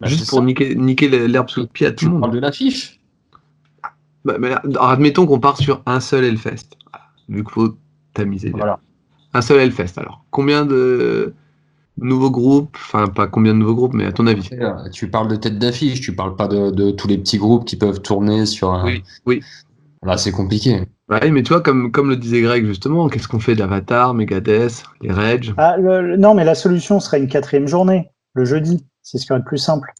Bah, 0.01 0.07
Juste 0.07 0.29
pour 0.29 0.39
ça. 0.39 0.45
niquer, 0.45 0.75
niquer 0.75 1.07
l'herbe 1.27 1.49
sous 1.49 1.61
le 1.61 1.67
pied 1.67 1.87
à 1.87 1.91
tout 1.91 2.05
le 2.05 2.11
monde. 2.11 2.21
parles 2.21 2.33
de 2.33 2.39
l'affiche 2.39 2.99
Bah, 4.25 4.35
mais, 4.39 4.51
alors, 4.51 4.89
admettons 4.89 5.25
qu'on 5.25 5.39
part 5.39 5.57
sur 5.57 5.81
un 5.85 5.99
seul 5.99 6.23
Hellfest. 6.25 6.75
Vu 7.29 7.43
qu'il 7.43 7.53
faut 7.53 7.77
tamiser. 8.13 8.49
bien. 8.49 8.57
Voilà. 8.57 8.79
Un 9.33 9.41
seul 9.41 9.59
Hellfest, 9.59 9.97
alors. 9.97 10.23
Combien 10.31 10.65
de 10.65 11.33
nouveaux 11.97 12.29
groupes 12.31 12.75
Enfin, 12.75 13.07
pas 13.07 13.27
combien 13.27 13.53
de 13.53 13.59
nouveaux 13.59 13.75
groupes, 13.75 13.93
mais 13.93 14.05
à 14.05 14.11
ton 14.11 14.27
avis? 14.27 14.49
Euh, 14.53 14.89
Tu 14.91 15.09
parles 15.09 15.29
de 15.29 15.35
tête 15.37 15.57
d'affiche, 15.59 16.01
tu 16.01 16.13
parles 16.13 16.35
pas 16.35 16.47
de, 16.49 16.71
de 16.71 16.91
tous 16.91 17.07
les 17.07 17.17
petits 17.17 17.37
groupes 17.37 17.65
qui 17.65 17.77
peuvent 17.77 18.01
tourner 18.01 18.45
sur 18.45 18.73
un. 18.73 18.83
Oui, 18.85 19.03
oui. 19.25 19.41
Là, 20.03 20.17
c'est 20.17 20.31
compliqué. 20.31 20.83
Ouais, 21.09 21.29
mais 21.29 21.43
tu 21.43 21.53
vois, 21.53 21.61
comme, 21.61 21.91
comme 21.91 22.09
le 22.09 22.15
disait 22.15 22.41
Greg 22.41 22.65
justement, 22.65 23.07
qu'est-ce 23.09 23.27
qu'on 23.27 23.39
fait 23.39 23.55
d'Avatar, 23.55 24.13
Megadeth, 24.15 24.83
les 25.01 25.11
Rage 25.11 25.53
Ah, 25.57 25.77
le- 25.77 26.01
le- 26.01 26.17
non, 26.17 26.33
mais 26.33 26.43
la 26.43 26.55
solution 26.55 26.99
serait 26.99 27.19
une 27.19 27.27
quatrième 27.27 27.67
journée, 27.67 28.09
le 28.33 28.43
jeudi. 28.45 28.83
C'est 29.03 29.19
ce 29.19 29.27
qui 29.27 29.33
est 29.33 29.37
le 29.37 29.43
plus 29.43 29.59
simple. 29.59 29.91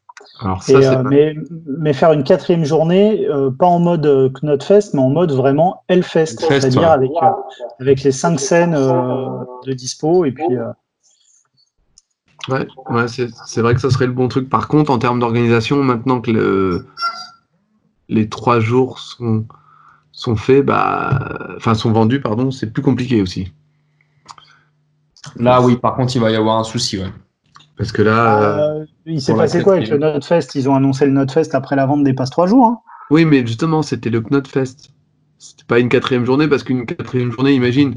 Alors, 0.42 0.64
ça, 0.64 0.74
euh, 0.74 1.04
pas- 1.04 1.04
mais, 1.04 1.36
mais 1.80 1.94
faire 1.94 2.12
une 2.12 2.24
quatrième 2.24 2.66
journée, 2.66 3.28
euh, 3.28 3.52
pas 3.52 3.68
en 3.68 3.80
mode 3.80 4.06
euh, 4.08 4.30
Knotfest, 4.42 4.94
mais 4.96 5.00
en 5.00 5.10
mode 5.12 5.32
vraiment 5.32 5.84
Hellfest, 5.90 6.40
c'est-à-dire 6.40 6.82
ouais. 6.82 6.88
avec, 6.88 7.12
euh, 7.22 7.28
avec 7.80 8.02
les 8.02 8.12
cinq 8.12 8.40
scènes 8.40 8.72
de 8.74 9.74
dispo 9.74 10.26
et 10.26 10.32
puis 10.32 10.44
Ouais, 12.50 12.68
ouais, 12.90 13.08
c'est 13.08 13.28
c'est 13.48 13.62
vrai 13.62 13.74
que 13.74 13.82
ça 13.82 13.90
serait 13.90 14.06
le 14.06 14.12
bon 14.12 14.28
truc. 14.28 14.50
Par 14.50 14.68
contre, 14.68 14.92
en 14.92 15.00
termes 15.00 15.20
d'organisation, 15.20 15.82
maintenant 15.84 16.22
que 16.22 16.30
le- 16.32 16.86
les 18.08 18.30
trois 18.30 18.60
jours 18.60 19.00
sont, 19.00 19.46
sont 20.16 20.38
faits, 20.38 20.66
bah, 20.66 21.56
enfin 21.58 21.74
sont 21.76 21.92
vendus, 21.92 22.22
pardon, 22.22 22.50
c'est 22.50 22.72
plus 22.72 22.82
compliqué 22.82 23.22
aussi. 23.22 23.52
Là, 25.36 25.62
oui, 25.62 25.76
par 25.76 25.96
contre, 25.96 26.16
il 26.16 26.22
va 26.22 26.32
y 26.32 26.36
avoir 26.36 26.58
un 26.58 26.64
souci. 26.64 26.98
Ouais. 26.98 27.12
Parce 27.78 27.92
que 27.92 28.02
là, 28.02 28.42
euh, 28.42 28.80
euh, 28.82 28.86
il 29.06 29.22
s'est 29.22 29.36
passé 29.36 29.62
quoi 29.62 29.74
avec 29.74 29.90
le. 29.90 29.98
Notfest? 29.98 30.56
Ils 30.56 30.70
ont 30.70 30.76
annoncé 30.76 31.06
le 31.06 31.12
Notfest 31.12 31.50
après 31.54 31.76
la 31.76 31.86
vente 31.86 32.04
des 32.04 32.14
passes 32.14 32.30
trois 32.30 32.48
jours. 32.48 32.66
hein. 32.66 32.80
oui, 33.10 33.26
mais 33.26 33.46
justement, 33.46 33.82
c'était 33.82 34.10
le 34.10 34.22
Knotfest. 34.22 34.90
C'était 35.38 35.66
pas 35.68 35.80
une 35.80 35.90
quatrième 35.90 36.26
journée, 36.26 36.48
parce 36.48 36.64
qu'une 36.64 36.86
quatrième 36.86 37.32
journée, 37.32 37.54
imagine, 37.54 37.96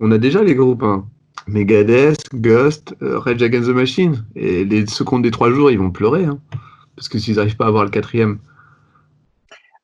on 0.00 0.10
a 0.10 0.18
déjà 0.18 0.42
les 0.42 0.56
groupes, 0.56 0.82
hein. 0.82 1.06
Megadeth, 1.46 2.34
Ghost, 2.34 2.96
euh, 3.02 3.18
Rage 3.18 3.42
Against 3.42 3.68
the 3.68 3.74
Machine. 3.74 4.24
Et 4.34 4.64
les 4.64 4.86
secondes 4.86 5.22
des 5.22 5.30
trois 5.30 5.50
jours, 5.50 5.70
ils 5.70 5.78
vont 5.78 5.90
pleurer, 5.92 6.24
hein. 6.24 6.38
parce 6.96 7.08
que 7.08 7.18
s'ils 7.18 7.36
n'arrivent 7.36 7.56
pas 7.56 7.66
à 7.66 7.68
avoir 7.68 7.84
le 7.84 7.90
quatrième. 7.90 8.38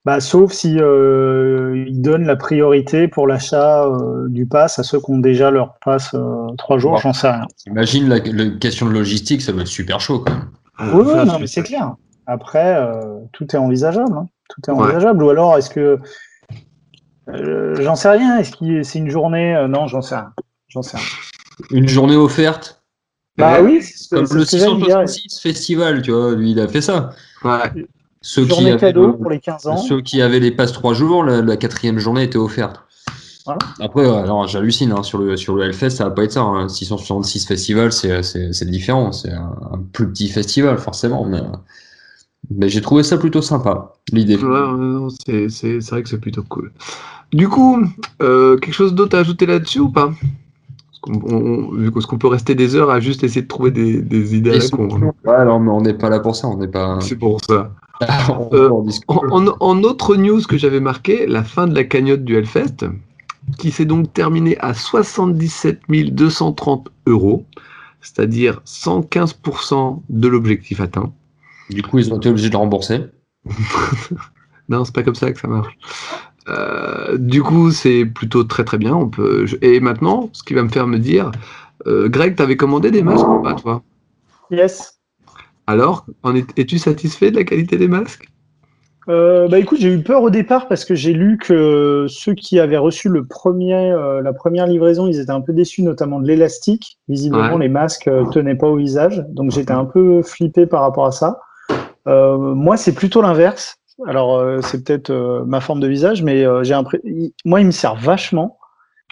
Bah, 0.05 0.21
sauf 0.21 0.53
si 0.53 0.77
euh, 0.81 1.85
ils 1.87 2.01
donnent 2.01 2.25
la 2.25 2.37
priorité 2.37 3.09
pour 3.09 3.27
l'achat 3.27 3.85
euh, 3.85 4.27
du 4.29 4.47
pass 4.47 4.79
à 4.79 4.83
ceux 4.83 5.01
qui 5.01 5.11
ont 5.11 5.19
déjà 5.19 5.51
leur 5.51 5.75
pass 5.85 6.15
euh, 6.15 6.47
trois 6.57 6.79
jours, 6.79 6.97
j'en 6.99 7.13
sais 7.13 7.29
rien. 7.31 7.47
Imagine 7.67 8.09
la, 8.09 8.19
la 8.19 8.51
question 8.59 8.87
de 8.87 8.93
logistique, 8.93 9.43
ça 9.43 9.53
doit 9.53 9.63
être 9.63 9.67
super 9.67 10.01
chaud 10.01 10.21
quand 10.21 10.33
même. 10.33 10.49
Ah, 10.79 10.91
Oui, 10.95 11.05
non, 11.27 11.39
mais 11.41 11.47
c'est 11.47 11.63
clair. 11.63 11.95
Après, 12.27 12.77
euh, 12.77 13.19
tout 13.33 13.45
est 13.55 13.59
envisageable. 13.59 14.13
hein. 14.17 14.27
Tout 14.49 14.61
est 14.69 14.73
Ouais. 14.73 14.83
envisageable. 14.85 15.23
Ou 15.25 15.31
alors, 15.31 15.59
est-ce 15.59 15.69
que. 15.71 15.99
euh, 17.29 17.75
j'en 17.81 17.95
sais 17.97 18.09
rien. 18.11 18.39
Est-ce 18.39 18.57
que 18.57 18.83
c'est 18.83 18.99
une 18.99 19.11
journée 19.11 19.55
euh, 19.57 19.69
Non, 19.69 19.87
j'en 19.89 20.01
sais 20.01 20.15
rien. 20.15 20.33
J'en 20.69 20.83
sais 20.83 20.97
rien. 20.97 21.07
Une 21.71 21.89
journée 21.89 22.17
offerte? 22.17 22.83
Bah 23.37 23.61
oui, 23.63 23.83
c'est 23.83 23.97
ce 23.97 24.09
que- 24.09 24.15
Comme 24.27 24.37
le 24.39 24.45
ce 24.45 24.51
que 24.53 24.59
j'allais 24.59 24.77
dire. 24.77 25.09
666 25.09 25.41
festival, 25.43 26.03
tu 26.03 26.13
vois, 26.13 26.35
lui, 26.35 26.53
il 26.53 26.61
a 26.61 26.69
fait 26.69 26.81
ça. 26.81 27.11
Ouais. 27.45 27.87
Ceux 28.21 28.43
qui, 28.43 28.49
Journée 28.49 28.71
avaient, 28.73 28.81
cadeau 28.81 29.07
le- 29.09 29.17
pour 29.17 29.31
les 29.31 29.39
15 29.39 29.67
ans. 29.67 29.77
ceux 29.77 30.01
qui 30.01 30.21
avaient 30.23 30.41
les 30.41 30.51
passes 30.51 30.73
trois 30.73 30.93
jours, 30.95 31.23
la, 31.25 31.41
la 31.43 31.57
quatrième 31.57 31.99
journée 31.99 32.25
était 32.25 32.39
offerte. 32.39 32.83
Voilà. 33.47 33.59
Après, 33.81 34.05
non, 34.27 34.47
j'hallucine, 34.47 34.93
hein, 34.93 35.03
sur, 35.03 35.19
le, 35.19 35.37
sur 35.37 35.55
le 35.55 35.65
Hellfest, 35.65 35.91
ça 35.91 36.05
va 36.05 36.11
pas 36.11 36.25
être 36.25 36.33
ça. 36.33 36.43
hein. 36.43 36.69
666 36.69 37.47
festivals, 37.47 37.93
c'est 37.93 38.65
différent. 38.71 39.13
C'est 39.13 39.33
un, 39.33 39.53
un 39.73 39.79
plus 39.93 40.09
petit 40.11 40.29
festival, 40.29 40.77
forcément. 40.79 41.25
Mais, 41.25 41.41
mais 42.51 42.69
j'ai 42.69 42.81
trouvé 42.83 43.03
ça 43.03 43.17
plutôt 43.17 43.41
sympa, 43.41 43.95
l'idée. 44.13 44.37
Ouais, 44.37 45.09
c'est 45.25 45.49
c'est- 45.49 45.81
c'est 45.81 45.91
vrai 45.93 46.03
que 46.03 46.09
c'est 46.09 46.21
plutôt 46.21 46.43
cool. 46.43 46.73
Du 47.33 47.49
coup, 47.49 47.79
euh, 48.23 48.57
quelque 48.59 48.75
chose 48.75 48.95
d'autre 48.95 49.17
à 49.17 49.21
ajouter 49.21 49.47
là-dessus 49.47 49.81
ou 49.81 49.89
pas? 49.91 50.11
Parce 50.91 52.07
qu'on- 52.07 52.17
peut 52.19 52.27
rester 52.29 52.55
des 52.55 52.75
heures 52.75 52.91
à 52.91 53.01
juste 53.01 53.23
essayer 53.23 53.43
de 53.43 53.49
trouver 53.49 53.71
des, 53.71 54.03
des 54.03 54.35
idées 54.37 54.51
à 54.51 54.59
la 54.59 54.69
con. 54.69 54.89
Ouais, 55.25 55.45
mais 55.45 55.71
on 55.71 55.81
n'est 55.81 55.95
pas 55.95 56.11
là 56.11 56.21
pour 56.21 56.35
ça. 56.37 56.49
On 56.49 56.57
n'est 56.59 56.69
pas. 56.69 56.99
C'est 57.01 57.17
pour 57.17 57.39
ça. 57.49 57.71
On 58.01 58.49
Euh, 58.53 59.53
en 59.61 59.83
autre 59.83 60.17
news 60.17 60.43
que 60.43 60.57
j'avais 60.57 60.81
marqué, 60.81 61.27
la 61.27 61.43
fin 61.43 61.67
de 61.67 61.75
la 61.75 61.85
cagnotte 61.85 62.25
du 62.25 62.37
Hellfest, 62.37 62.87
qui 63.59 63.71
s'est 63.71 63.85
donc 63.85 64.13
terminée 64.13 64.59
à 64.61 64.75
77 64.75 65.81
230 65.89 66.89
euros, 67.07 67.45
c'est-à-dire 68.01 68.61
115% 68.67 70.03
de 70.09 70.29
l'objectif 70.29 70.81
atteint. 70.81 71.13
Du 71.71 71.83
coup, 71.83 71.99
ils 71.99 72.13
ont 72.13 72.17
été 72.17 72.29
obligés 72.29 72.49
de 72.49 72.53
le 72.53 72.59
rembourser. 72.59 73.01
Non, 74.71 74.85
c'est 74.85 74.95
pas 74.95 75.03
comme 75.03 75.15
ça 75.15 75.33
que 75.33 75.41
ça 75.41 75.49
marche. 75.49 75.79
Euh, 76.49 77.17
du 77.19 77.43
coup, 77.43 77.71
c'est 77.71 78.05
plutôt 78.05 78.45
très 78.45 78.65
très 78.65 78.79
bien. 78.79 78.95
On 78.95 79.09
peut... 79.09 79.47
Et 79.63 79.81
maintenant, 79.81 80.29
ce 80.33 80.43
qui 80.43 80.55
va 80.55 80.63
me 80.63 80.69
faire 80.69 80.87
me 80.87 80.99
dire, 80.99 81.31
euh, 81.87 82.09
Greg, 82.09 82.37
t'avais 82.37 82.57
commandé 82.57 82.91
des 82.91 83.03
masques 83.03 83.27
ou 83.27 83.41
pas, 83.41 83.55
toi? 83.55 83.83
Yes. 84.51 84.98
Alors, 85.69 86.07
es-tu 86.57 86.79
satisfait 86.79 87.31
de 87.31 87.37
la 87.37 87.45
qualité 87.45 87.77
des 87.77 87.89
masques? 87.89 88.27
Euh, 89.11 89.49
bah 89.49 89.59
écoute, 89.59 89.79
j'ai 89.79 89.93
eu 89.93 90.03
peur 90.03 90.23
au 90.23 90.31
départ 90.31 90.67
parce 90.67 90.87
que 90.87 90.95
j'ai 90.95 91.13
lu 91.13 91.37
que 91.37 92.07
ceux 92.09 92.33
qui 92.33 92.59
avaient 92.59 92.79
reçu 92.79 93.11
le 93.11 93.27
premier, 93.27 93.93
euh, 93.93 94.23
la 94.23 94.33
première 94.33 94.67
livraison, 94.67 95.07
ils 95.07 95.21
étaient 95.21 95.31
un 95.31 95.43
peu 95.43 95.53
déçus, 95.53 95.83
notamment 95.83 96.21
de 96.21 96.27
l'élastique. 96.27 96.99
Visiblement, 97.07 97.57
Ouais. 97.57 97.61
les 97.61 97.69
masques 97.69 98.09
euh, 98.09 98.25
tenaient 98.31 98.55
pas 98.55 98.67
au 98.67 98.77
visage, 98.77 99.23
donc 99.29 99.51
j'étais 99.51 99.73
un 99.73 99.85
peu 99.85 100.23
flippé 100.23 100.65
par 100.65 100.81
rapport 100.81 101.05
à 101.05 101.13
ça. 101.13 101.41
Euh, 102.07 102.39
moi, 102.39 102.79
c'est 102.79 102.95
plutôt 102.95 103.21
l'inverse. 103.21 103.77
Alors, 104.07 104.63
c'est 104.63 104.85
peut-être 104.85 105.45
ma 105.47 105.61
forme 105.61 105.81
de 105.81 105.89
visage, 105.89 106.23
mais 106.23 106.47
j'ai 106.63 106.75
moi, 107.45 107.61
ils 107.61 107.67
me 107.67 107.73
servent 107.73 108.03
vachement. 108.03 108.57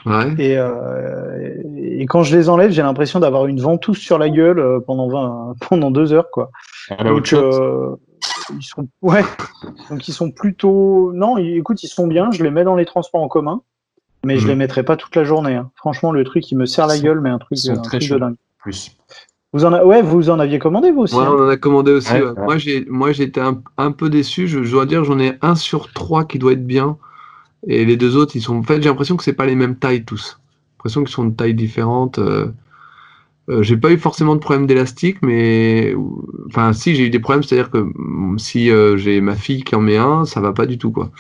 Ouais. 0.07 0.33
Et, 0.39 0.57
et 2.01 2.07
quand 2.07 2.23
je 2.23 2.37
les 2.37 2.49
enlève, 2.49 2.71
j'ai 2.71 2.83
l'impression 2.83 3.21
d'avoir 3.21 3.47
une 3.47 3.61
ventouse 3.61 3.99
sur 3.99 4.19
la 4.19 4.29
gueule 4.31 4.59
euh, 4.59 4.81
pendant 4.81 5.09
20, 5.09 5.55
pendant 5.69 5.91
deux 5.91 6.13
heures, 6.13 6.31
quoi. 6.31 6.51
À 6.91 7.03
la 7.05 7.11
Donc, 7.11 7.33
euh, 7.33 7.95
ils 8.57 8.63
sont, 8.63 8.89
ouais. 9.03 9.25
Donc, 9.91 10.07
ils 10.09 10.13
sont 10.13 10.31
plutôt, 10.31 11.13
non, 11.15 11.37
écoute, 11.39 11.83
ils 11.83 11.89
sont 11.89 12.07
bien. 12.07 12.31
Je 12.31 12.43
les 12.43 12.51
mets 12.51 12.65
dans 12.65 12.77
les 12.77 12.85
transports 12.87 13.23
en 13.23 13.29
commun, 13.29 13.63
mais 14.25 14.37
je 14.39 14.45
Mhm. 14.45 14.49
les 14.51 14.57
mettrai 14.57 14.83
pas 14.83 14.97
toute 14.97 15.15
la 15.17 15.25
journée. 15.25 15.55
hein. 15.55 15.71
Franchement, 15.77 16.13
le 16.13 16.25
truc, 16.25 16.51
il 16.51 16.57
me 16.59 16.67
serre 16.67 16.87
la 16.87 16.99
gueule, 16.99 17.21
mais 17.21 17.31
un 17.31 17.39
truc, 17.39 17.59
ils 17.59 17.67
sont 17.69 17.73
un 17.73 17.83
très 17.83 17.99
truc 17.99 18.11
de 18.13 18.19
dingue. 18.19 18.35
plus. 18.59 18.97
Vous 19.53 19.65
en, 19.65 19.73
a... 19.73 19.85
ouais, 19.85 20.03
vous 20.03 20.29
en 20.29 20.39
aviez 20.39 20.59
commandé 20.59 20.91
vous 20.91 21.03
aussi. 21.03 21.15
Ouais, 21.15 21.23
hein 21.25 21.35
on 21.35 21.45
en 21.47 21.49
a 21.49 21.57
commandé 21.57 21.91
aussi. 21.93 22.13
Ouais, 22.13 22.21
ouais. 22.23 22.29
ouais. 22.31 22.45
Moi, 22.45 22.59
j'ai, 22.59 22.85
moi, 22.89 23.11
un, 23.39 23.63
un 23.79 23.93
peu 23.93 24.11
déçu. 24.11 24.49
Je, 24.49 24.63
je 24.65 24.71
dois 24.71 24.87
dire, 24.87 25.05
j'en 25.05 25.19
ai 25.19 25.35
un 25.41 25.55
sur 25.55 25.93
trois 25.93 26.25
qui 26.25 26.39
doit 26.39 26.53
être 26.53 26.67
bien. 26.67 26.99
Et 27.67 27.85
les 27.85 27.97
deux 27.97 28.17
autres, 28.17 28.37
ils 28.37 28.43
sont. 28.43 28.57
En 28.59 28.63
fait, 28.63 28.83
j'ai 28.83 28.89
l'impression 28.89 29.17
que 29.17 29.25
c'est 29.25 29.33
pas 29.33 29.47
les 29.47 29.55
mêmes 29.55 29.77
tailles 29.77 30.05
tous. 30.05 30.39
L'impression 30.79 31.03
qu'ils 31.03 31.15
sont 31.15 31.25
de 31.25 31.35
tailles 31.35 31.55
différentes. 31.55 32.19
Euh, 32.19 32.53
euh, 33.49 33.63
j'ai 33.63 33.77
pas 33.77 33.93
eu 33.93 33.99
forcément 33.99 34.35
de 34.35 34.41
problème 34.41 34.67
d'élastique, 34.67 35.19
mais. 35.23 35.95
Enfin, 36.49 36.73
si, 36.73 36.95
j'ai 36.97 37.07
eu 37.07 37.11
des 37.11 37.21
problèmes. 37.21 37.43
C'est-à-dire 37.43 37.71
que 37.71 37.79
mm, 37.79 38.39
si 38.39 38.71
euh, 38.71 38.97
j'ai 38.97 39.21
ma 39.21 39.37
fille 39.37 39.63
qui 39.63 39.75
en 39.75 39.81
met 39.81 39.97
un, 39.97 40.25
ça 40.25 40.41
va 40.41 40.53
pas 40.53 40.67
du 40.67 40.79
tout, 40.79 40.91
quoi. 40.91 41.11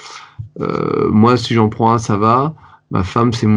Euh, 0.60 1.08
moi, 1.10 1.36
si 1.36 1.54
j'en 1.54 1.68
prends 1.68 1.92
un, 1.92 1.98
ça 1.98 2.16
va. 2.16 2.54
Ma 2.90 3.02
femme, 3.02 3.32
c'est 3.32 3.48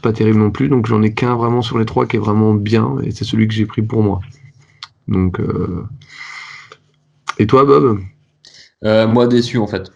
pas 0.00 0.12
terrible 0.12 0.38
non 0.38 0.50
plus. 0.50 0.68
Donc, 0.68 0.86
j'en 0.86 1.02
ai 1.02 1.14
qu'un 1.14 1.36
vraiment 1.36 1.62
sur 1.62 1.78
les 1.78 1.84
trois 1.84 2.06
qui 2.06 2.16
est 2.16 2.20
vraiment 2.20 2.54
bien. 2.54 2.96
Et 3.02 3.10
c'est 3.10 3.24
celui 3.24 3.48
que 3.48 3.54
j'ai 3.54 3.66
pris 3.66 3.82
pour 3.82 4.02
moi. 4.02 4.20
Donc. 5.08 5.40
Et 7.38 7.46
toi, 7.46 7.64
Bob? 7.64 8.00
Moi, 8.82 9.26
déçu 9.28 9.58
en 9.58 9.68
fait. 9.68 9.92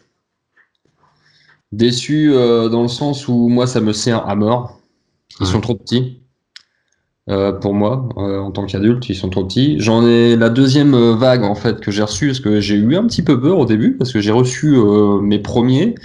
Déçu 1.72 2.30
dans 2.30 2.82
le 2.82 2.88
sens 2.88 3.26
où 3.26 3.48
moi, 3.48 3.66
ça 3.66 3.80
me 3.80 3.92
sert 3.92 4.28
à 4.28 4.36
mort. 4.36 4.80
Ils 5.40 5.46
Ouais. 5.46 5.52
sont 5.52 5.60
trop 5.60 5.74
petits. 5.74 6.22
Euh, 7.28 7.52
pour 7.52 7.74
moi, 7.74 8.08
euh, 8.18 8.38
en 8.38 8.52
tant 8.52 8.66
qu'adulte, 8.66 9.08
ils 9.08 9.16
sont 9.16 9.30
trop 9.30 9.44
petits. 9.44 9.80
J'en 9.80 10.06
ai 10.06 10.36
la 10.36 10.48
deuxième 10.48 10.94
euh, 10.94 11.14
vague 11.16 11.42
en 11.42 11.56
fait 11.56 11.80
que 11.80 11.90
j'ai 11.90 12.02
reçue 12.02 12.28
parce 12.28 12.40
que 12.40 12.60
j'ai 12.60 12.76
eu 12.76 12.96
un 12.96 13.04
petit 13.06 13.22
peu 13.22 13.40
peur 13.40 13.58
au 13.58 13.66
début 13.66 13.96
parce 13.96 14.12
que 14.12 14.20
j'ai 14.20 14.30
reçu 14.30 14.76
euh, 14.76 15.20
mes 15.20 15.40
premiers 15.40 15.96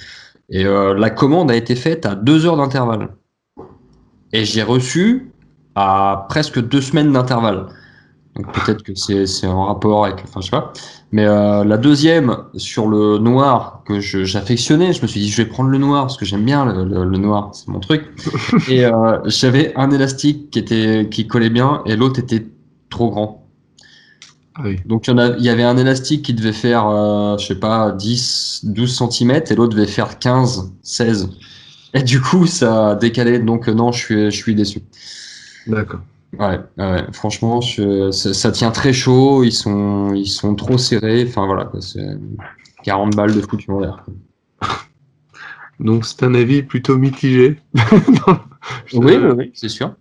et 0.50 0.66
la 0.66 1.10
commande 1.10 1.50
a 1.50 1.56
été 1.56 1.76
faite 1.76 2.06
à 2.06 2.14
deux 2.14 2.46
heures 2.46 2.58
d'intervalle. 2.58 3.16
Et 4.34 4.44
j'ai 4.44 4.64
reçu 4.64 5.32
à 5.76 6.26
presque 6.28 6.60
deux 6.60 6.82
semaines 6.82 7.14
d'intervalle. 7.14 7.68
Donc 8.36 8.54
peut-être 8.54 8.82
que 8.84 8.96
c'est 8.96 9.26
c'est 9.28 9.48
en 9.48 9.66
rapport 9.66 10.06
avec, 10.06 10.24
enfin 10.24 10.40
je 10.40 10.46
sais 10.46 10.52
pas. 10.52 10.72
Mais 11.12 11.26
euh, 11.26 11.66
la 11.66 11.78
deuxième 11.78 12.38
sur 12.56 12.88
le 12.88 13.18
noir 13.18 13.82
que 13.86 14.00
j'affectionnais, 14.00 14.94
je 14.94 15.02
me 15.02 15.08
suis 15.08 15.20
dit 15.20 15.30
je 15.30 15.42
vais 15.42 15.50
prendre 15.50 15.70
le 15.70 15.78
noir 15.78 16.04
parce 16.04 16.18
que 16.18 16.26
j'aime 16.26 16.46
bien 16.46 16.66
le, 16.66 16.86
le- 16.86 17.04
le 17.06 17.18
noir, 17.18 17.50
c'est 17.54 17.68
mon 17.68 17.80
truc. 17.82 18.06
et 18.70 18.86
euh, 18.86 19.20
j'avais 19.26 19.74
un 19.76 19.92
élastique 19.92 20.50
qui 20.50 20.60
était 20.60 21.10
qui 21.12 21.28
collait 21.28 21.50
bien 21.50 21.82
et 21.86 21.96
l'autre 21.98 22.20
était 22.20 22.48
trop 22.90 23.10
grand. 23.12 23.48
Ah 24.56 24.62
oui. 24.66 24.78
Donc 24.86 25.08
il 25.08 25.12
y, 25.12 25.14
en 25.14 25.18
a, 25.18 25.28
il 25.38 25.44
y 25.44 25.50
avait 25.50 25.64
un 25.64 25.78
élastique 25.78 26.24
qui 26.26 26.34
devait 26.34 26.52
faire, 26.54 26.88
euh, 26.88 27.38
je 27.38 27.48
sais 27.48 27.56
pas, 27.60 27.92
10, 27.92 28.62
12 28.64 28.94
cm 28.96 29.50
et 29.50 29.56
l'autre 29.56 29.76
devait 29.76 29.88
faire 29.88 30.20
15, 30.20 30.74
16. 30.84 31.30
Et 31.94 32.04
du 32.04 32.20
coup, 32.22 32.46
ça 32.48 32.90
a 32.90 32.96
décalé. 32.96 33.40
Donc 33.40 33.68
non, 33.70 33.92
je 33.92 34.00
suis, 34.00 34.26
je 34.32 34.36
suis 34.36 34.56
déçu. 34.56 34.82
D'accord. 35.66 36.02
Ouais, 36.40 36.60
ouais, 36.78 37.04
franchement, 37.14 37.60
je- 37.62 38.12
ça, 38.12 38.34
ça 38.34 38.52
tient 38.52 38.72
très 38.72 38.94
chaud. 38.94 39.44
Ils 39.44 39.52
sont, 39.52 40.14
ils 40.14 40.28
sont 40.30 40.56
trop 40.56 40.78
serrés. 40.78 41.26
Enfin 41.28 41.46
voilà, 41.46 41.70
c'est 41.82 42.18
40 42.84 43.16
balles 43.16 43.36
de 43.36 43.42
foutu 43.42 43.70
en 43.72 43.80
l'air. 43.80 44.06
Donc 45.80 46.06
c'est 46.06 46.24
un 46.24 46.34
avis 46.36 46.64
plutôt 46.64 46.98
mitigé. 46.98 47.58
Oui, 48.94 49.18
oui, 49.38 49.52
c'est 49.56 49.70
sûr. 49.70 49.96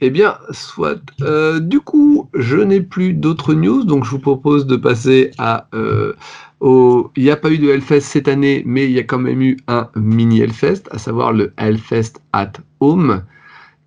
Eh 0.00 0.10
bien, 0.10 0.38
soit. 0.52 1.00
Euh, 1.22 1.58
du 1.58 1.80
coup, 1.80 2.30
je 2.34 2.56
n'ai 2.56 2.80
plus 2.80 3.14
d'autres 3.14 3.54
news, 3.54 3.82
donc 3.84 4.04
je 4.04 4.10
vous 4.10 4.20
propose 4.20 4.66
de 4.66 4.76
passer 4.76 5.32
à. 5.38 5.66
euh, 5.74 6.12
au... 6.60 7.10
Il 7.16 7.24
n'y 7.24 7.30
a 7.30 7.36
pas 7.36 7.50
eu 7.50 7.58
de 7.58 7.68
Hellfest 7.68 8.00
cette 8.02 8.28
année, 8.28 8.62
mais 8.64 8.84
il 8.86 8.92
y 8.92 8.98
a 8.98 9.02
quand 9.04 9.18
même 9.18 9.42
eu 9.42 9.56
un 9.66 9.88
mini 9.96 10.40
Hellfest, 10.40 10.84
à 10.92 10.98
savoir 10.98 11.32
le 11.32 11.52
Hellfest 11.56 12.14
at 12.32 12.52
Home, 12.80 13.22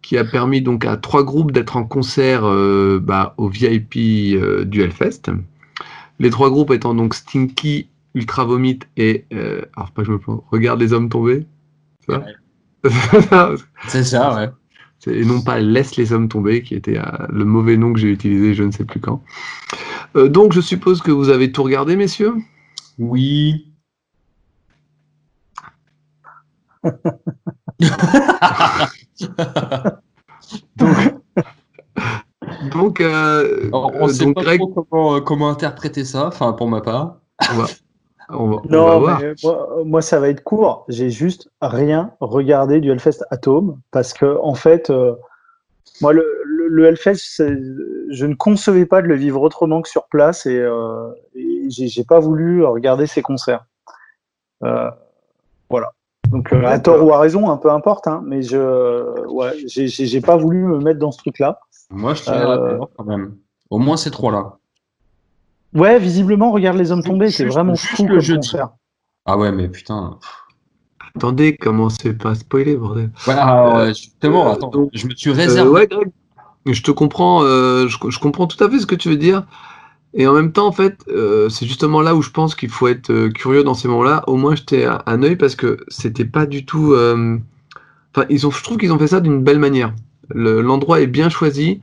qui 0.02 0.18
a 0.18 0.24
permis 0.26 0.62
donc 0.62 0.86
à 0.86 0.98
trois 0.98 1.24
groupes 1.24 1.52
d'être 1.52 1.78
en 1.78 1.84
concert 1.84 2.44
euh, 2.46 3.00
bah, 3.02 3.34
au 3.38 3.50
VIP 3.50 3.96
euh, 4.36 4.66
du 4.66 4.82
Hellfest. 4.82 5.24
Les 6.20 6.30
trois 6.30 6.50
groupes 6.50 6.72
étant 6.72 6.94
donc 6.94 7.14
Stinky, 7.16 7.88
Ultra 8.16 8.46
Vomit 8.46 8.80
et. 8.98 9.26
euh, 9.34 9.62
alors, 9.76 9.92
pas 9.92 10.02
que 10.04 10.08
je 10.08 10.12
me 10.14 10.20
plante, 10.20 10.44
Regarde 10.52 10.80
les 10.82 10.94
hommes 10.94 11.10
tomber. 11.10 11.46
Ça 12.08 12.24
C'est 13.88 14.04
ça, 14.04 14.36
ouais. 14.36 14.50
C'est- 15.00 15.16
et 15.16 15.26
non 15.26 15.42
pas 15.42 15.60
laisse 15.60 15.96
les 15.98 16.14
hommes 16.14 16.30
tomber, 16.30 16.62
qui 16.64 16.76
était 16.76 16.98
euh, 16.98 17.04
le 17.30 17.46
mauvais 17.46 17.78
nom 17.78 17.94
que 17.94 18.00
j'ai 18.00 18.10
utilisé 18.12 18.54
je 18.54 18.64
ne 18.64 18.72
sais 18.72 18.86
plus 18.86 19.00
quand. 19.00 19.24
Euh, 20.16 20.30
donc 20.30 20.54
je 20.54 20.62
suppose 20.62 21.02
que 21.02 21.12
vous 21.12 21.30
avez 21.30 21.52
tout 21.52 21.64
regardé, 21.64 21.96
messieurs? 21.96 22.36
Oui. 23.00 23.68
Donc, 32.74 33.02
euh, 33.02 33.68
Alors, 33.68 33.92
on 33.96 34.06
euh, 34.08 34.12
sait 34.12 34.26
donc 34.26 34.36
pas 34.36 34.42
Greg, 34.44 34.60
trop 34.60 34.86
comment, 34.90 35.16
euh, 35.16 35.20
comment 35.22 35.50
interpréter 35.50 36.04
ça, 36.06 36.28
enfin 36.28 36.54
pour 36.54 36.68
ma 36.68 36.82
part. 36.82 37.18
on 37.52 37.56
va, 37.56 37.66
on 38.30 38.50
va- 38.50 38.56
on 38.56 38.60
va 38.60 38.62
Non, 38.70 39.00
voir. 39.00 39.20
mais 39.20 39.34
moi, 39.44 39.70
moi, 39.86 40.02
ça 40.02 40.20
va 40.20 40.30
être 40.30 40.44
court. 40.44 40.86
J'ai 40.88 41.10
juste 41.10 41.50
rien 41.62 42.12
regardé 42.20 42.80
du 42.80 42.92
Hellfest 42.92 43.24
Atome 43.30 43.80
parce 43.92 44.14
que, 44.14 44.38
en 44.42 44.54
fait, 44.54 44.90
euh, 44.90 45.16
moi, 46.02 46.14
le, 46.14 46.26
le, 46.46 46.68
le 46.68 46.86
Hellfest, 46.86 47.16
je 48.10 48.26
ne 48.26 48.34
concevais 48.36 48.86
pas 48.86 49.02
de 49.02 49.08
le 49.08 49.16
vivre 49.16 49.42
autrement 49.42 49.82
que 49.82 49.90
sur 49.90 50.08
place 50.08 50.46
et, 50.46 50.58
euh, 50.58 51.10
et 51.36 51.68
j'ai 51.70 52.04
pas 52.04 52.20
voulu 52.20 52.64
regarder 52.66 53.08
ces 53.08 53.22
concerts. 53.22 53.66
Euh, 54.64 54.90
voilà. 55.70 55.94
Donc, 56.32 56.54
euh, 56.54 56.66
à 56.66 56.80
tort 56.80 57.04
ou 57.06 57.14
à 57.14 57.20
raison, 57.20 57.50
un 57.50 57.58
peu 57.58 57.70
importe, 57.70 58.08
hein, 58.08 58.22
mais 58.26 58.42
je, 58.42 59.28
ouais, 59.28 59.52
j'ai- 59.68 60.22
pas 60.22 60.38
voulu 60.38 60.64
me 60.64 60.80
mettre 60.80 61.00
dans 61.00 61.12
ce 61.12 61.18
truc-là. 61.18 61.60
Moi, 61.90 62.14
je 62.14 62.24
tiens 62.24 62.34
Euh, 62.34 62.46
à 62.46 62.78
la 62.80 62.80
quand 62.98 63.04
même. 63.04 63.36
Au 63.70 63.80
moins 63.80 63.98
ces 63.98 64.12
trois-là. 64.12 64.58
Ouais, 65.74 66.00
visiblement, 66.00 66.52
regarde 66.52 66.78
les 66.78 66.92
hommes 66.92 67.04
tombés, 67.04 67.30
c'est 67.32 67.46
vraiment 67.46 67.76
juste 67.76 67.96
fou 67.96 68.08
le 68.08 68.36
concert. 68.36 68.70
Ah 69.26 69.38
ouais, 69.38 69.52
mais 69.52 69.68
putain. 69.68 70.18
Attendez, 71.16 71.58
commencez 71.58 72.14
pas 72.14 72.32
à 72.32 72.36
spoiler, 72.36 72.78
bordel. 72.78 73.12
Ouais, 73.28 73.34
alors, 73.34 73.78
Euh, 73.78 73.88
justement, 73.90 74.48
euh, 74.48 74.52
attends, 74.54 74.70
donc, 74.70 74.90
je 74.94 75.08
me 75.08 75.14
suis 75.16 75.30
Euh, 75.30 75.34
réservé. 75.34 75.70
ouais, 75.70 75.88
Greg, 75.88 76.12
je 76.66 76.82
te 76.82 76.92
comprends, 76.92 77.44
euh, 77.44 77.88
je, 77.88 77.98
je 78.10 78.20
comprends 78.20 78.48
tout 78.48 78.62
à 78.64 78.70
fait 78.70 78.80
ce 78.80 78.86
que 78.86 78.96
tu 78.96 79.10
veux 79.10 79.18
dire. 79.18 79.46
Et 80.14 80.28
en 80.28 80.34
même 80.34 80.52
temps, 80.52 80.68
en 80.68 80.72
fait, 80.72 81.04
euh, 81.10 81.50
c'est 81.50 81.66
justement 81.66 82.02
là 82.02 82.16
où 82.16 82.22
je 82.22 82.32
pense 82.32 82.56
qu'il 82.56 82.70
faut 82.70 82.88
être 82.88 83.12
euh, 83.12 83.30
curieux 83.30 83.64
dans 83.64 83.74
ces 83.74 83.88
moments-là. 83.88 84.24
Au 84.28 84.36
moins, 84.38 84.56
jeter 84.56 84.86
un, 84.86 85.02
un 85.06 85.24
œil 85.24 85.38
parce 85.38 85.56
que 85.56 85.78
c'était 85.88 86.26
pas 86.26 86.46
du 86.46 86.66
tout. 86.66 86.94
euh, 86.94 87.38
Enfin, 88.14 88.26
ils 88.30 88.46
ont, 88.46 88.52
je 88.52 88.62
trouve 88.64 88.78
qu'ils 88.78 88.92
ont 88.92 89.00
fait 89.00 89.08
ça 89.08 89.22
d'une 89.22 89.42
belle 89.42 89.60
manière. 89.60 89.94
Le- 90.30 90.62
L'endroit 90.62 91.00
est 91.02 91.08
bien 91.08 91.30
choisi 91.30 91.82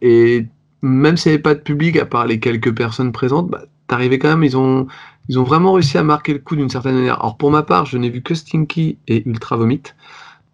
et 0.00 0.46
même 0.82 1.16
s'il 1.16 1.30
n'y 1.30 1.34
avait 1.34 1.42
pas 1.42 1.54
de 1.54 1.60
public, 1.60 1.96
à 1.96 2.06
part 2.06 2.26
les 2.26 2.40
quelques 2.40 2.74
personnes 2.74 3.12
présentes, 3.12 3.50
bah, 3.50 3.64
t'arrivais 3.86 4.18
quand 4.18 4.28
même. 4.28 4.44
Ils 4.44 4.56
ont, 4.56 4.86
ils 5.28 5.38
ont 5.38 5.42
vraiment 5.44 5.74
réussi 5.74 5.98
à 5.98 6.02
marquer 6.02 6.32
le 6.32 6.38
coup 6.38 6.56
d'une 6.56 6.70
certaine 6.70 6.94
manière. 6.94 7.20
Alors 7.20 7.36
pour 7.36 7.50
ma 7.50 7.62
part, 7.62 7.84
je 7.86 7.98
n'ai 7.98 8.08
vu 8.08 8.22
que 8.22 8.34
Stinky 8.34 8.98
et 9.08 9.28
Ultra 9.28 9.56
Vomit. 9.56 9.82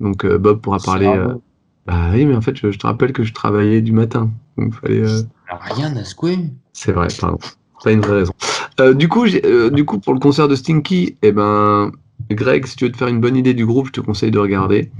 Donc 0.00 0.24
euh, 0.24 0.38
Bob 0.38 0.60
pourra 0.60 0.78
parler. 0.80 1.06
Euh, 1.06 1.34
bah 1.86 2.10
oui, 2.12 2.26
mais 2.26 2.34
en 2.34 2.40
fait, 2.40 2.56
je, 2.56 2.72
je 2.72 2.78
te 2.78 2.86
rappelle 2.86 3.12
que 3.12 3.22
je 3.22 3.32
travaillais 3.32 3.80
du 3.82 3.92
matin. 3.92 4.30
Donc, 4.58 4.74
fallait, 4.74 5.00
euh, 5.00 5.22
Rien 5.48 5.96
à 5.96 6.04
secouer. 6.04 6.38
C'est 6.72 6.92
vrai, 6.92 7.08
pardon. 7.20 7.38
Pas 7.82 7.92
une 7.92 8.00
vraie 8.00 8.18
raison. 8.18 8.32
Euh, 8.80 8.94
du, 8.94 9.08
coup, 9.08 9.26
euh, 9.26 9.70
du 9.70 9.84
coup, 9.84 9.98
pour 9.98 10.14
le 10.14 10.20
concert 10.20 10.48
de 10.48 10.56
Stinky, 10.56 11.16
eh 11.22 11.32
ben, 11.32 11.92
Greg, 12.30 12.66
si 12.66 12.76
tu 12.76 12.84
veux 12.84 12.92
te 12.92 12.96
faire 12.96 13.08
une 13.08 13.20
bonne 13.20 13.36
idée 13.36 13.54
du 13.54 13.64
groupe, 13.64 13.86
je 13.88 13.92
te 13.92 14.00
conseille 14.00 14.30
de 14.30 14.38
regarder. 14.38 14.90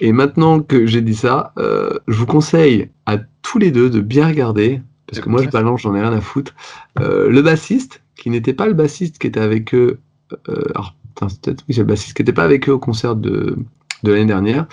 Et 0.00 0.12
maintenant 0.12 0.60
que 0.60 0.86
j'ai 0.86 1.00
dit 1.00 1.14
ça, 1.14 1.52
euh, 1.58 1.90
je 2.06 2.18
vous 2.18 2.26
conseille 2.26 2.88
à 3.06 3.18
tous 3.42 3.58
les 3.58 3.70
deux 3.72 3.90
de 3.90 4.00
bien 4.00 4.28
regarder, 4.28 4.80
parce 5.06 5.20
que 5.20 5.28
moi 5.28 5.42
je 5.42 5.48
balance, 5.48 5.80
j'en 5.80 5.94
ai 5.94 6.00
rien 6.00 6.12
à 6.12 6.20
foutre. 6.20 6.54
Le 7.00 7.40
bassiste, 7.40 8.02
qui 8.16 8.30
n'était 8.30 8.52
pas 8.52 8.66
le 8.66 8.74
bassiste 8.74 9.18
qui 9.18 9.26
était 9.26 9.40
avec 9.40 9.74
eux, 9.74 9.98
alors, 10.46 10.94
putain, 11.14 11.28
c'est 11.28 11.40
peut-être, 11.40 11.64
oui, 11.68 11.74
c'est 11.74 11.80
le 11.80 11.86
bassiste 11.86 12.16
qui 12.16 12.22
n'était 12.22 12.32
pas 12.32 12.44
avec 12.44 12.68
eux 12.68 12.72
au 12.72 12.78
concert 12.78 13.16
de, 13.16 13.58
de 14.04 14.12
l'année 14.12 14.26
dernière. 14.26 14.66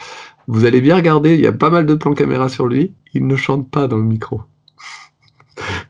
Vous 0.48 0.66
allez 0.66 0.82
bien 0.82 0.96
regarder, 0.96 1.34
il 1.34 1.42
y 1.42 1.48
a 1.48 1.54
pas 1.54 1.72
mal 1.72 1.88
de 1.88 1.96
plans 1.96 2.14
caméra 2.14 2.50
sur 2.50 2.68
lui, 2.68 2.94
il 3.14 3.26
ne 3.26 3.36
chante 3.36 3.72
pas 3.72 3.88
dans 3.88 3.98
le 3.98 4.04
micro. 4.04 4.42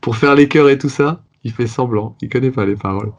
Pour 0.00 0.16
faire 0.16 0.34
les 0.34 0.48
chœurs 0.48 0.68
et 0.70 0.78
tout 0.78 0.88
ça, 0.88 1.22
il 1.44 1.52
fait 1.52 1.66
semblant, 1.66 2.16
il 2.22 2.28
connaît 2.28 2.50
pas 2.50 2.66
les 2.66 2.76
paroles. 2.76 3.12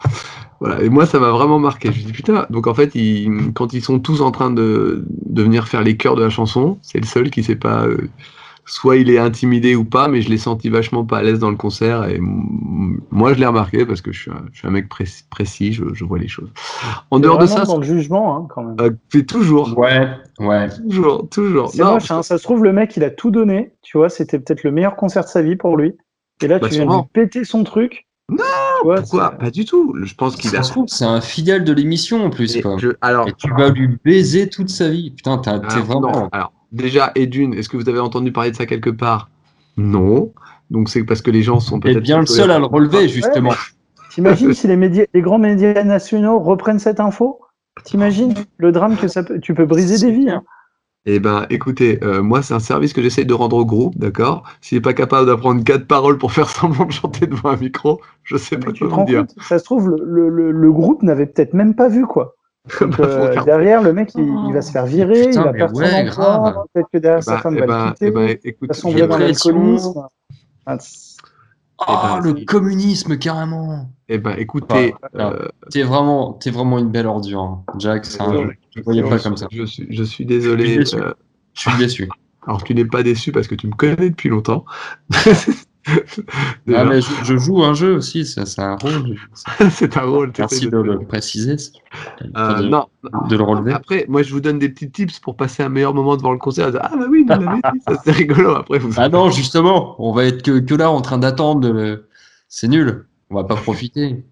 Voilà, 0.60 0.82
et 0.84 0.90
moi 0.90 1.06
ça 1.06 1.20
m'a 1.20 1.32
vraiment 1.32 1.60
marqué. 1.60 1.92
Je 1.92 2.00
me 2.02 2.06
dis 2.06 2.12
putain, 2.14 2.48
donc 2.50 2.68
en 2.68 2.74
fait, 2.74 2.96
ils- 2.96 3.54
quand 3.54 3.74
ils 3.74 3.82
sont 3.84 4.00
tous 4.00 4.22
en 4.22 4.32
train 4.32 4.52
de, 4.52 5.06
de 5.10 5.44
venir 5.44 5.68
faire 5.68 5.82
les 5.84 5.98
chœurs 5.98 6.16
de 6.16 6.24
la 6.24 6.30
chanson, 6.30 6.80
c'est 6.82 7.00
le 7.00 7.06
seul 7.06 7.30
qui 7.30 7.44
sait 7.44 7.56
pas. 7.56 7.86
euh, 7.86 8.10
soit 8.66 8.98
il 8.98 9.10
est 9.10 9.18
intimidé 9.20 9.76
ou 9.76 9.86
pas, 9.86 10.10
mais 10.10 10.22
je 10.22 10.30
l'ai 10.30 10.38
senti 10.38 10.70
vachement 10.70 11.06
pas 11.06 11.20
à 11.20 11.24
l'aise 11.24 11.40
dans 11.40 11.50
le 11.52 11.56
concert. 11.56 12.06
Et 12.10 12.20
moi 12.22 13.34
je 13.34 13.40
l'ai 13.40 13.46
remarqué 13.46 13.86
parce 13.86 14.02
que 14.02 14.12
je 14.12 14.22
suis 14.22 14.32
un, 14.32 14.44
je 14.52 14.60
suis 14.60 14.68
un 14.68 14.72
mec 14.72 14.90
précis, 14.90 15.24
précis, 15.30 15.74
je, 15.74 15.86
je 15.94 16.06
vois 16.06 16.20
les 16.20 16.28
choses. 16.28 16.50
En 17.12 17.20
dehors 17.20 17.38
de 17.40 17.46
ça, 17.46 17.66
dans 17.66 17.78
le 17.78 17.84
jugement, 17.84 18.36
hein, 18.38 18.48
quand 18.50 18.64
même. 18.64 18.78
euh, 18.82 18.92
c'est 19.10 19.26
toujours, 19.26 19.74
Ouais, 19.78 20.08
ouais. 20.40 20.68
toujours, 20.90 21.30
toujours. 21.30 21.70
C'est 21.70 21.84
Non, 21.84 21.94
moche, 21.94 22.12
hein. 22.12 22.22
ça 22.24 22.38
se 22.38 22.44
trouve, 22.44 22.64
le 22.64 22.74
mec, 22.74 22.96
il 22.98 23.04
a 23.04 23.10
tout 23.10 23.32
donné, 23.32 23.74
tu 23.82 23.98
vois, 23.98 24.10
c'était 24.10 24.40
peut-être 24.40 24.64
le 24.64 24.72
meilleur 24.72 24.96
concert 24.96 25.24
de 25.24 25.30
sa 25.30 25.42
vie 25.42 25.56
pour 25.56 25.78
lui. 25.78 25.94
Et 26.42 26.48
là, 26.48 26.60
Bah, 26.60 26.68
tu 26.70 26.76
viens 26.76 26.86
de 26.86 27.08
péter 27.14 27.44
son 27.44 27.64
truc. 27.64 28.06
Non, 28.30 28.38
Tu 28.82 28.84
vois, 28.86 28.96
pourquoi 29.02 29.32
Pas 29.32 29.52
du 29.52 29.64
tout. 29.66 29.96
Je 30.04 30.14
pense 30.14 30.36
qu'il 30.36 30.50
Ça 30.50 30.60
a. 30.60 30.64
se 30.64 30.72
trouve, 30.72 30.88
c'est 30.88 31.06
un 31.06 31.22
fidèle 31.22 31.64
de 31.64 31.72
l'émission 31.74 32.26
en 32.26 32.30
plus. 32.30 32.56
Et 32.58 32.62
Quoi. 32.62 32.76
je- 32.78 32.90
alors, 33.02 33.28
Et 33.28 33.34
tu 33.34 33.50
vas 33.58 33.70
lui 33.70 33.98
baiser 34.04 34.50
toute 34.50 34.70
sa 34.70 34.90
vie. 34.90 35.12
Putain, 35.12 35.38
t'as- 35.38 35.60
t'es 35.60 35.68
Alors, 35.74 35.86
vraiment. 35.86 36.12
non. 36.12 36.30
Alors, 36.34 36.52
déjà, 36.72 37.12
et 37.16 37.26
d'une, 37.26 37.54
est-ce 37.54 37.70
que 37.70 37.78
vous 37.78 37.88
avez 37.90 38.00
entendu 38.00 38.32
parler 38.34 38.52
de 38.52 38.56
ça 38.58 38.66
quelque 38.66 38.90
part? 38.90 39.30
Non. 39.78 40.32
Donc 40.70 40.90
c'est 40.90 41.04
parce 41.06 41.22
que 41.22 41.32
les 41.32 41.42
gens 41.42 41.60
sont 41.62 41.80
peut-être. 41.80 42.00
bien 42.02 42.20
le 42.20 42.26
seul 42.26 42.52
à 42.52 42.60
le 42.60 42.66
relever, 42.66 43.08
justement. 43.08 43.54
T'imagines 44.10 44.54
si 44.54 44.68
les, 44.68 44.76
médias, 44.76 45.06
les 45.14 45.22
grands 45.22 45.40
médias 45.40 45.84
nationaux 45.84 46.40
reprennent 46.40 46.80
cette 46.80 47.00
info? 47.00 47.40
T'imagines 47.86 48.34
le 48.58 48.72
drame 48.74 48.98
que 48.98 49.08
ça 49.08 49.24
peut, 49.24 49.40
tu 49.40 49.54
peux 49.54 49.66
briser 49.66 50.06
des 50.06 50.12
vies. 50.12 50.30
hein. 50.30 50.44
Eh 51.06 51.20
ben, 51.20 51.46
écoutez, 51.50 52.04
euh, 52.04 52.22
moi, 52.22 52.42
c'est 52.44 52.54
un 52.54 52.60
service 52.60 52.92
que 52.92 53.02
j'essaye 53.02 53.26
de 53.26 53.34
rendre 53.34 53.56
au 53.56 53.66
groupe, 53.66 53.98
d'accord? 53.98 54.44
S'il 54.62 54.78
n'est 54.78 54.82
pas 54.82 54.94
capable 54.94 55.26
d'apprendre 55.28 55.64
quatre 55.64 55.88
paroles 55.88 56.18
pour 56.18 56.34
faire 56.34 56.50
semblant 56.50 56.86
de 56.86 56.92
chanter 56.92 57.28
devant 57.28 57.50
un 57.50 57.58
micro, 57.58 58.02
je 58.24 58.36
sais 58.38 58.58
pas 58.58 58.72
Mais 58.72 58.88
rends 58.88 59.00
vous 59.00 59.06
dire. 59.06 59.26
compte? 59.26 59.36
Ça 59.42 59.60
se 59.60 59.64
trouve, 59.64 59.90
le, 59.90 60.30
le- 60.52 60.72
groupe 60.72 61.04
n'avait 61.04 61.26
peut-être 61.28 61.54
même 61.54 61.76
pas 61.76 61.88
vu 61.88 62.06
quoi. 62.06 62.36
Donc, 62.82 63.00
Bah, 63.00 63.08
euh, 63.08 63.40
derrière, 63.40 63.82
le 63.82 63.94
mec, 63.94 64.16
il, 64.18 64.40
il 64.44 64.54
va 64.54 64.62
se 64.62 64.72
faire 64.72 64.86
virer, 64.86 65.24
Putain, 65.30 65.42
il 65.42 65.44
va 65.44 65.54
perdre 65.54 65.76
ouais, 65.76 65.76
son 65.76 65.94
emploi, 65.94 66.52
peut-être 66.74 66.90
que 66.92 66.98
derrière 66.98 67.20
Eh 67.20 67.24
sa 67.24 67.38
femme 67.38 67.58
eh 67.58 67.62
va 67.62 67.68
ben, 67.68 67.68
le 67.68 67.74
quitter, 67.94 68.08
eh 68.08 68.12
ben, 68.12 68.38
écoute, 68.44 68.70
va 68.70 68.74
j'ai 68.74 68.82
sombrer 68.82 69.08
dans 69.08 69.18
l'alcoolisme. 69.18 70.08
Ah, 70.66 70.78
Oh, 71.80 71.86
Eh 71.88 71.98
ben, 71.98 72.20
le 72.20 72.46
communisme, 72.46 73.18
carrément. 73.18 73.90
eh 74.10 74.18
ben, 74.20 74.36
écoutez, 74.38 74.94
euh, 75.16 75.48
T'es 75.70 75.84
vraiment, 75.84 76.34
t'es 76.34 76.50
vraiment 76.52 76.80
une 76.80 76.90
belle 76.92 77.08
ordure, 77.08 77.42
hein. 77.42 77.66
Jack. 77.80 78.06
c'est 78.06 78.22
un- 78.22 78.52
je- 78.78 78.84
voyais 78.84 79.02
pas 79.04 79.18
suis- 79.18 79.24
comme 79.30 79.38
ça. 79.38 79.48
Je 79.52 79.64
suis, 79.66 79.84
je 79.84 79.88
suis 79.88 79.98
Je 79.98 80.04
suis 80.04 80.26
désolé. 80.26 80.78
déçu. 80.78 80.96
euh, 80.98 81.14
Je 81.54 81.62
suis 81.62 81.78
déçu. 81.78 82.10
alors, 82.46 82.64
tu 82.64 82.74
n'es 82.76 82.86
pas 82.86 83.04
déçu 83.04 83.32
parce 83.32 83.48
que 83.48 83.56
tu 83.56 83.68
me 83.68 83.74
connais 83.74 84.10
depuis 84.10 84.30
longtemps. 84.30 84.66
Ah, 86.74 86.84
mais 86.84 87.00
je, 87.00 87.08
je 87.24 87.38
joue 87.38 87.64
un 87.64 87.74
jeu 87.74 87.96
aussi, 87.96 88.26
ça, 88.26 88.46
c'est 88.46 88.62
un 88.62 88.76
rôle. 88.76 89.16
c'est 89.72 89.96
un 89.96 90.02
rôle. 90.02 90.34
Merci 90.38 90.68
de 90.70 90.78
le 90.78 91.00
préciser. 91.00 91.56
Euh, 92.36 92.56
de, 92.62 92.68
non, 92.68 92.88
de 93.30 93.38
le 93.38 93.44
relever. 93.44 93.72
Après, 93.72 94.06
moi, 94.10 94.22
je 94.22 94.34
vous 94.34 94.42
donne 94.42 94.60
des 94.60 94.68
petits 94.68 94.92
tips 94.92 95.20
pour 95.20 95.38
passer 95.38 95.64
un 95.64 95.70
meilleur 95.70 95.94
moment 95.94 96.18
devant 96.18 96.34
le 96.34 96.38
concert. 96.40 96.72
Ah 96.82 96.92
bah 96.98 97.06
oui, 97.10 97.22
nous 97.22 97.28
l'avez 97.40 97.62
dit, 97.74 97.80
ça 97.88 98.02
c'est 98.04 98.12
rigolo. 98.12 98.52
Après, 98.56 98.80
vous. 98.80 98.92
Ah 98.98 99.08
non, 99.08 99.30
justement, 99.30 99.96
on 100.00 100.12
va 100.12 100.26
être 100.26 100.44
que, 100.44 100.60
que 100.60 100.76
là 100.76 100.92
en 100.92 101.00
train 101.02 101.18
d'attendre. 101.20 101.70
le- 101.72 102.08
C'est 102.50 102.68
nul. 102.68 103.06
On 103.30 103.36
va 103.36 103.46
pas 103.46 103.56
profiter. 103.56 104.26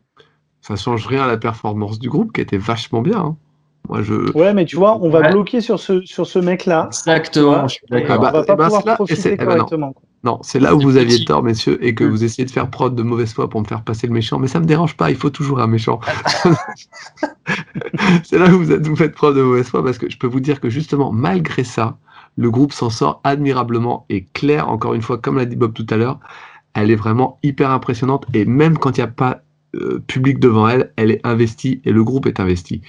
Ça 0.61 0.75
change 0.75 1.05
rien 1.07 1.23
à 1.23 1.27
la 1.27 1.37
performance 1.37 1.99
du 1.99 2.09
groupe 2.09 2.33
qui 2.33 2.41
était 2.41 2.57
vachement 2.57 3.01
bien. 3.01 3.17
hein. 3.19 3.37
Moi, 3.89 4.01
je. 4.01 4.31
Ouais, 4.37 4.53
mais 4.53 4.65
tu 4.65 4.75
vois, 4.75 4.97
on 5.01 5.09
va 5.09 5.21
Ouais. 5.21 5.31
bloquer 5.31 5.61
sur 5.61 5.79
ce, 5.79 6.01
sur 6.05 6.25
ce 6.27 6.39
mec-là. 6.39 6.85
Exactement, 6.87 7.67
je 7.67 7.75
suis 7.75 7.85
Et 7.91 8.01
d'accord. 8.01 8.15
Ah 8.15 8.17
bah, 8.17 8.31
on 8.33 8.37
va 8.37 8.43
pas 8.43 8.53
eh 8.53 8.55
ben, 8.57 8.63
pouvoir 8.65 8.81
c'est 8.81 8.87
là- 8.87 8.93
et 8.93 8.95
profiter 8.95 9.29
eh 9.33 9.37
ben 9.37 9.45
non. 9.45 9.51
correctement. 9.55 9.95
Non, 10.23 10.39
c'est 10.41 10.59
là 10.59 10.73
où 10.73 10.79
vous 10.81 10.97
aviez 10.97 11.23
tort, 11.23 11.43
messieurs, 11.43 11.77
et 11.85 11.93
que 11.93 12.03
Mm. 12.03 12.09
vous 12.09 12.23
essayez 12.23 12.45
de 12.45 12.51
faire 12.51 12.69
prod 12.71 12.95
de 12.95 13.03
mauvaise 13.03 13.31
foi 13.33 13.47
pour 13.47 13.61
me 13.61 13.65
faire 13.67 13.83
passer 13.83 14.07
le 14.07 14.13
méchant. 14.13 14.39
Mais 14.39 14.47
ça 14.47 14.59
me 14.59 14.65
dérange 14.65 14.97
pas. 14.97 15.11
Il 15.11 15.15
faut 15.17 15.29
toujours 15.29 15.59
un 15.59 15.67
méchant. 15.67 15.99
c'est 18.23 18.37
là 18.39 18.47
où 18.53 18.57
vous, 18.57 18.71
êtes, 18.71 18.85
vous 18.87 18.95
faites 18.95 19.13
preuve 19.13 19.35
de 19.37 19.41
mauvaise 19.43 19.67
foi 19.67 19.83
parce 19.83 19.97
que 19.97 20.09
je 20.09 20.17
peux 20.17 20.27
vous 20.27 20.39
dire 20.39 20.59
que 20.59 20.69
justement, 20.69 21.11
malgré 21.11 21.63
ça, 21.63 21.97
le 22.37 22.49
groupe 22.51 22.73
s'en 22.73 22.89
sort 22.89 23.21
admirablement 23.23 24.05
et 24.09 24.25
Claire, 24.33 24.69
encore 24.69 24.93
une 24.93 25.01
fois, 25.01 25.17
comme 25.17 25.37
l'a 25.37 25.45
dit 25.45 25.55
Bob 25.55 25.73
tout 25.73 25.87
à 25.89 25.97
l'heure, 25.97 26.19
elle 26.73 26.91
est 26.91 26.95
vraiment 26.95 27.39
hyper 27.43 27.71
impressionnante 27.71 28.25
et 28.33 28.45
même 28.45 28.77
quand 28.77 28.97
il 28.97 29.01
n'y 29.01 29.05
a 29.05 29.07
pas 29.07 29.41
euh, 29.75 30.01
public 30.07 30.39
devant 30.39 30.67
elle, 30.67 30.91
elle 30.97 31.11
est 31.11 31.25
investie 31.25 31.81
et 31.85 31.91
le 31.91 32.03
groupe 32.03 32.25
est 32.25 32.39
investi. 32.39 32.81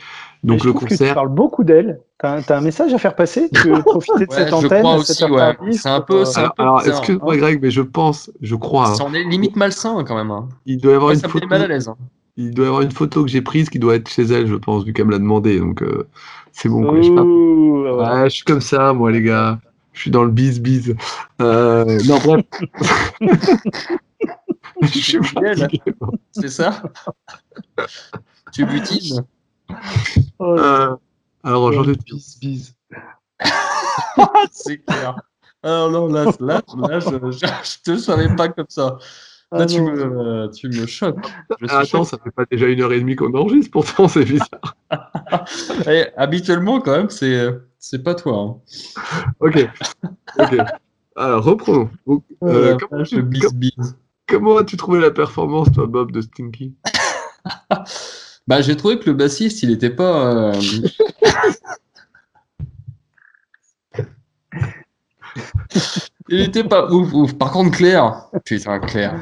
Donc 0.45 0.61
je 0.61 0.65
le 0.65 0.71
trouve 0.71 0.85
que 0.85 0.89
tu 0.89 0.99
concert, 0.99 1.15
parles 1.15 1.29
beaucoup 1.29 1.65
d'elle. 1.65 2.01
T'as 2.19 2.41
un, 2.57 2.61
message 2.61 2.95
à 2.95 2.99
faire 2.99 3.15
passer 3.15 3.49
Tu 3.53 3.69
veux 3.73 3.83
profiter 3.83 4.27
de 4.27 4.31
Ouais, 4.31 4.37
cette 4.37 4.49
je 4.49 4.55
antenne 4.55 4.81
crois 4.83 4.93
à 4.93 4.97
aussi, 4.99 5.15
cette 5.15 5.29
ouais. 5.31 5.41
heure 5.41 5.57
tardive 5.57 5.81
C'est 5.81 5.89
un 5.89 6.01
peu- 6.01 6.21
euh, 6.21 6.25
c'est 6.25 6.39
alors, 6.41 6.55
peu 6.55 6.63
alors, 6.63 6.87
excuse-moi 6.87 7.35
hein. 7.35 7.37
Greg, 7.37 7.59
mais 7.63 7.71
je 7.71 7.83
pense, 7.83 8.31
je 8.41 8.55
crois, 8.55 8.89
hein, 8.91 8.95
Ça 8.95 9.05
en 9.05 9.13
est 9.15 9.25
limite 9.25 9.57
malsain 9.57 10.03
quand 10.05 10.17
même. 10.17 10.31
hein. 10.31 10.49
il 10.67 10.79
doit 10.79 10.93
y 10.93 10.95
avoir 10.95 11.09
Ouais, 11.09 11.15
une 11.15 11.21
ça 11.21 11.29
photo. 11.29 11.47
mal 11.49 11.63
à 11.63 11.67
l'aise. 11.67 11.89
hein. 11.89 11.97
Il 12.37 12.55
doit 12.55 12.65
y 12.67 12.69
avoir 12.69 12.83
une 12.83 12.91
photo 12.93 13.23
que 13.25 13.31
j'ai 13.31 13.41
prise 13.43 13.69
qui 13.71 13.79
doit 13.79 13.95
être 13.97 14.09
chez 14.09 14.23
elle, 14.25 14.47
je 14.47 14.55
pense, 14.55 14.85
vu 14.85 14.93
qu'elle 14.93 15.07
me 15.07 15.13
l'a 15.13 15.19
demandé. 15.19 15.59
Donc 15.59 15.83
c'est 16.53 16.69
bon. 16.69 16.85
Quoi, 16.85 16.97
je 16.99 17.03
sais 17.09 17.15
pas. 17.15 17.23
Ouh, 17.23 17.83
ouais. 17.83 17.91
Ouais, 17.93 18.25
je 18.31 18.35
suis 18.37 18.45
comme 18.45 18.61
ça, 18.61 18.93
moi, 18.93 19.11
les 19.11 19.23
gars. 19.23 19.59
Je 19.95 20.01
suis 20.03 20.11
dans 20.11 20.23
le 20.25 20.31
bis 20.31 20.61
bis. 20.61 20.93
Euh, 21.41 21.99
non, 22.07 22.19
bref. 22.23 22.45
je 24.83 24.89
suis. 24.89 25.19
C'est 26.33 26.49
ça? 26.51 26.83
Tu 28.53 28.67
butines? 28.67 29.25
Euh, 30.41 30.97
alors, 31.43 31.73
j'en 31.73 31.83
ai 31.85 31.97
de 31.97 32.03
bis 32.03 32.39
bis. 32.41 32.75
C'est 34.53 34.79
clair. 34.85 35.17
Alors 35.63 35.91
non, 35.91 36.07
là, 36.09 36.25
là, 36.41 36.63
là 36.77 37.01
je, 37.01 37.09
je, 37.31 37.39
je 37.47 37.83
te 37.83 37.97
savais 37.99 38.35
pas 38.37 38.49
comme 38.49 38.67
ça. 38.69 38.99
Là, 39.53 39.61
Ah 39.63 39.67
tu, 39.67 39.81
non. 39.81 39.93
me, 39.93 40.51
tu 40.53 40.69
me 40.69 40.87
choques. 40.87 41.17
Je 41.61 41.67
Ah, 41.69 41.79
attends, 41.79 42.05
choqué. 42.05 42.05
ça 42.05 42.19
fait 42.23 42.31
pas 42.31 42.45
déjà 42.51 42.67
une 42.67 42.81
heure 42.83 42.93
et 42.93 42.99
demie 43.01 43.15
qu'on 43.17 43.33
enregistre, 43.35 43.71
pourtant, 43.71 44.09
c'est 44.09 44.25
bizarre. 44.25 44.77
Eh, 45.89 46.07
habituellement, 46.17 46.81
quand 46.81 46.93
même, 46.97 47.11
c'est, 47.11 47.49
c'est 47.79 48.03
pas 48.03 48.15
toi. 48.15 48.39
hein. 48.39 48.57
Ok. 49.41 49.69
Ok. 50.39 50.55
Alors, 51.17 51.45
reprenons. 51.45 51.91
Donc, 52.07 52.25
Oh 52.41 52.47
euh, 52.47 52.73
la 52.73 52.77
comment, 52.77 53.03
tu- 53.05 53.17
le 53.17 53.23
bis 53.23 53.41
com- 53.41 53.53
bis. 53.55 53.75
comment 54.29 54.57
as-tu 54.59 54.77
trouvé 54.77 55.01
la 55.01 55.11
performance, 55.11 55.71
toi, 55.73 55.87
Bob, 55.87 56.13
de 56.13 56.21
Stinky? 56.21 56.75
Bah, 58.47 58.61
j'ai 58.63 58.77
trouvé 58.77 58.99
que 58.99 59.07
le 59.07 59.15
bassiste, 59.15 59.63
il 59.63 59.71
était 59.73 59.91
pas. 59.91 60.53
euh, 60.53 60.53
il 66.29 66.41
était 66.41 66.65
pas 66.65 66.91
ouf, 66.91 67.13
ouf. 67.13 67.35
Par 67.35 67.51
contre, 67.53 67.77
Claire, 67.77 68.27
putain, 68.45 68.79
Claire. 68.81 69.15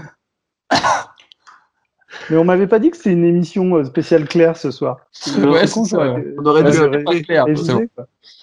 Mais 2.30 2.36
on 2.36 2.44
m'avait 2.44 2.66
pas 2.68 2.78
dit 2.78 2.90
que 2.90 2.96
c'était 2.96 3.12
une 3.12 3.24
émission 3.24 3.76
euh, 3.76 3.84
spéciale 3.84 4.26
Claire 4.26 4.56
ce 4.56 4.70
soir. 4.70 4.98
Ouais, 5.36 5.66
con, 5.68 5.84
c'est 5.84 5.90
ça. 5.90 5.96
j'aurais- 6.06 6.24
On 6.38 6.46
aurait 6.46 6.62
Ouais, 6.62 6.70
dû 6.70 6.78
l'inviter. 6.78 7.42
Bon. 7.66 7.86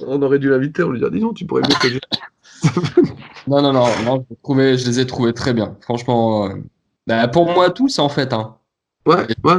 On 0.05 0.21
aurait 0.21 0.39
dû 0.39 0.49
l'inviter, 0.49 0.83
on 0.83 0.91
lui 0.91 0.99
dire, 0.99 1.09
dis 1.09 1.19
donc, 1.19 1.35
tu 1.35 1.45
pourrais 1.45 1.61
mieux 1.61 1.89
que 1.89 1.99
Non, 3.47 3.61
non, 3.61 3.73
non, 3.73 3.87
non 4.05 4.25
je, 4.29 4.35
trouvais- 4.43 4.77
je 4.77 4.85
les 4.85 4.99
ai 4.99 5.07
trouvés 5.07 5.33
très 5.33 5.53
bien. 5.53 5.75
Franchement, 5.81 6.45
euh, 6.47 6.53
bah, 7.07 7.27
pour 7.27 7.51
moi, 7.51 7.71
tous, 7.71 7.97
en 7.97 8.09
fait. 8.09 8.33
Hein. 8.33 8.55
Ouais, 9.07 9.25
ouais. 9.43 9.53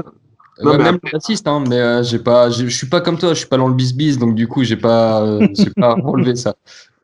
Non, 0.60 0.76
mais 0.76 0.84
même 0.84 0.98
le 1.02 1.10
bassiste, 1.12 1.48
hein, 1.48 1.64
mais 1.68 1.78
euh, 1.78 2.02
j'ai 2.02 2.18
pas, 2.18 2.50
je 2.50 2.66
suis 2.68 2.86
pas 2.88 3.00
comme 3.00 3.18
toi, 3.18 3.30
je 3.30 3.38
suis 3.40 3.48
pas 3.48 3.56
dans 3.56 3.68
le 3.68 3.74
bis-bis, 3.74 4.18
donc 4.18 4.34
du 4.34 4.46
coup, 4.46 4.62
j'ai 4.64 4.76
pas, 4.76 5.22
euh, 5.22 5.46
pas 5.76 5.94
relevé 6.02 6.36
ça. 6.36 6.54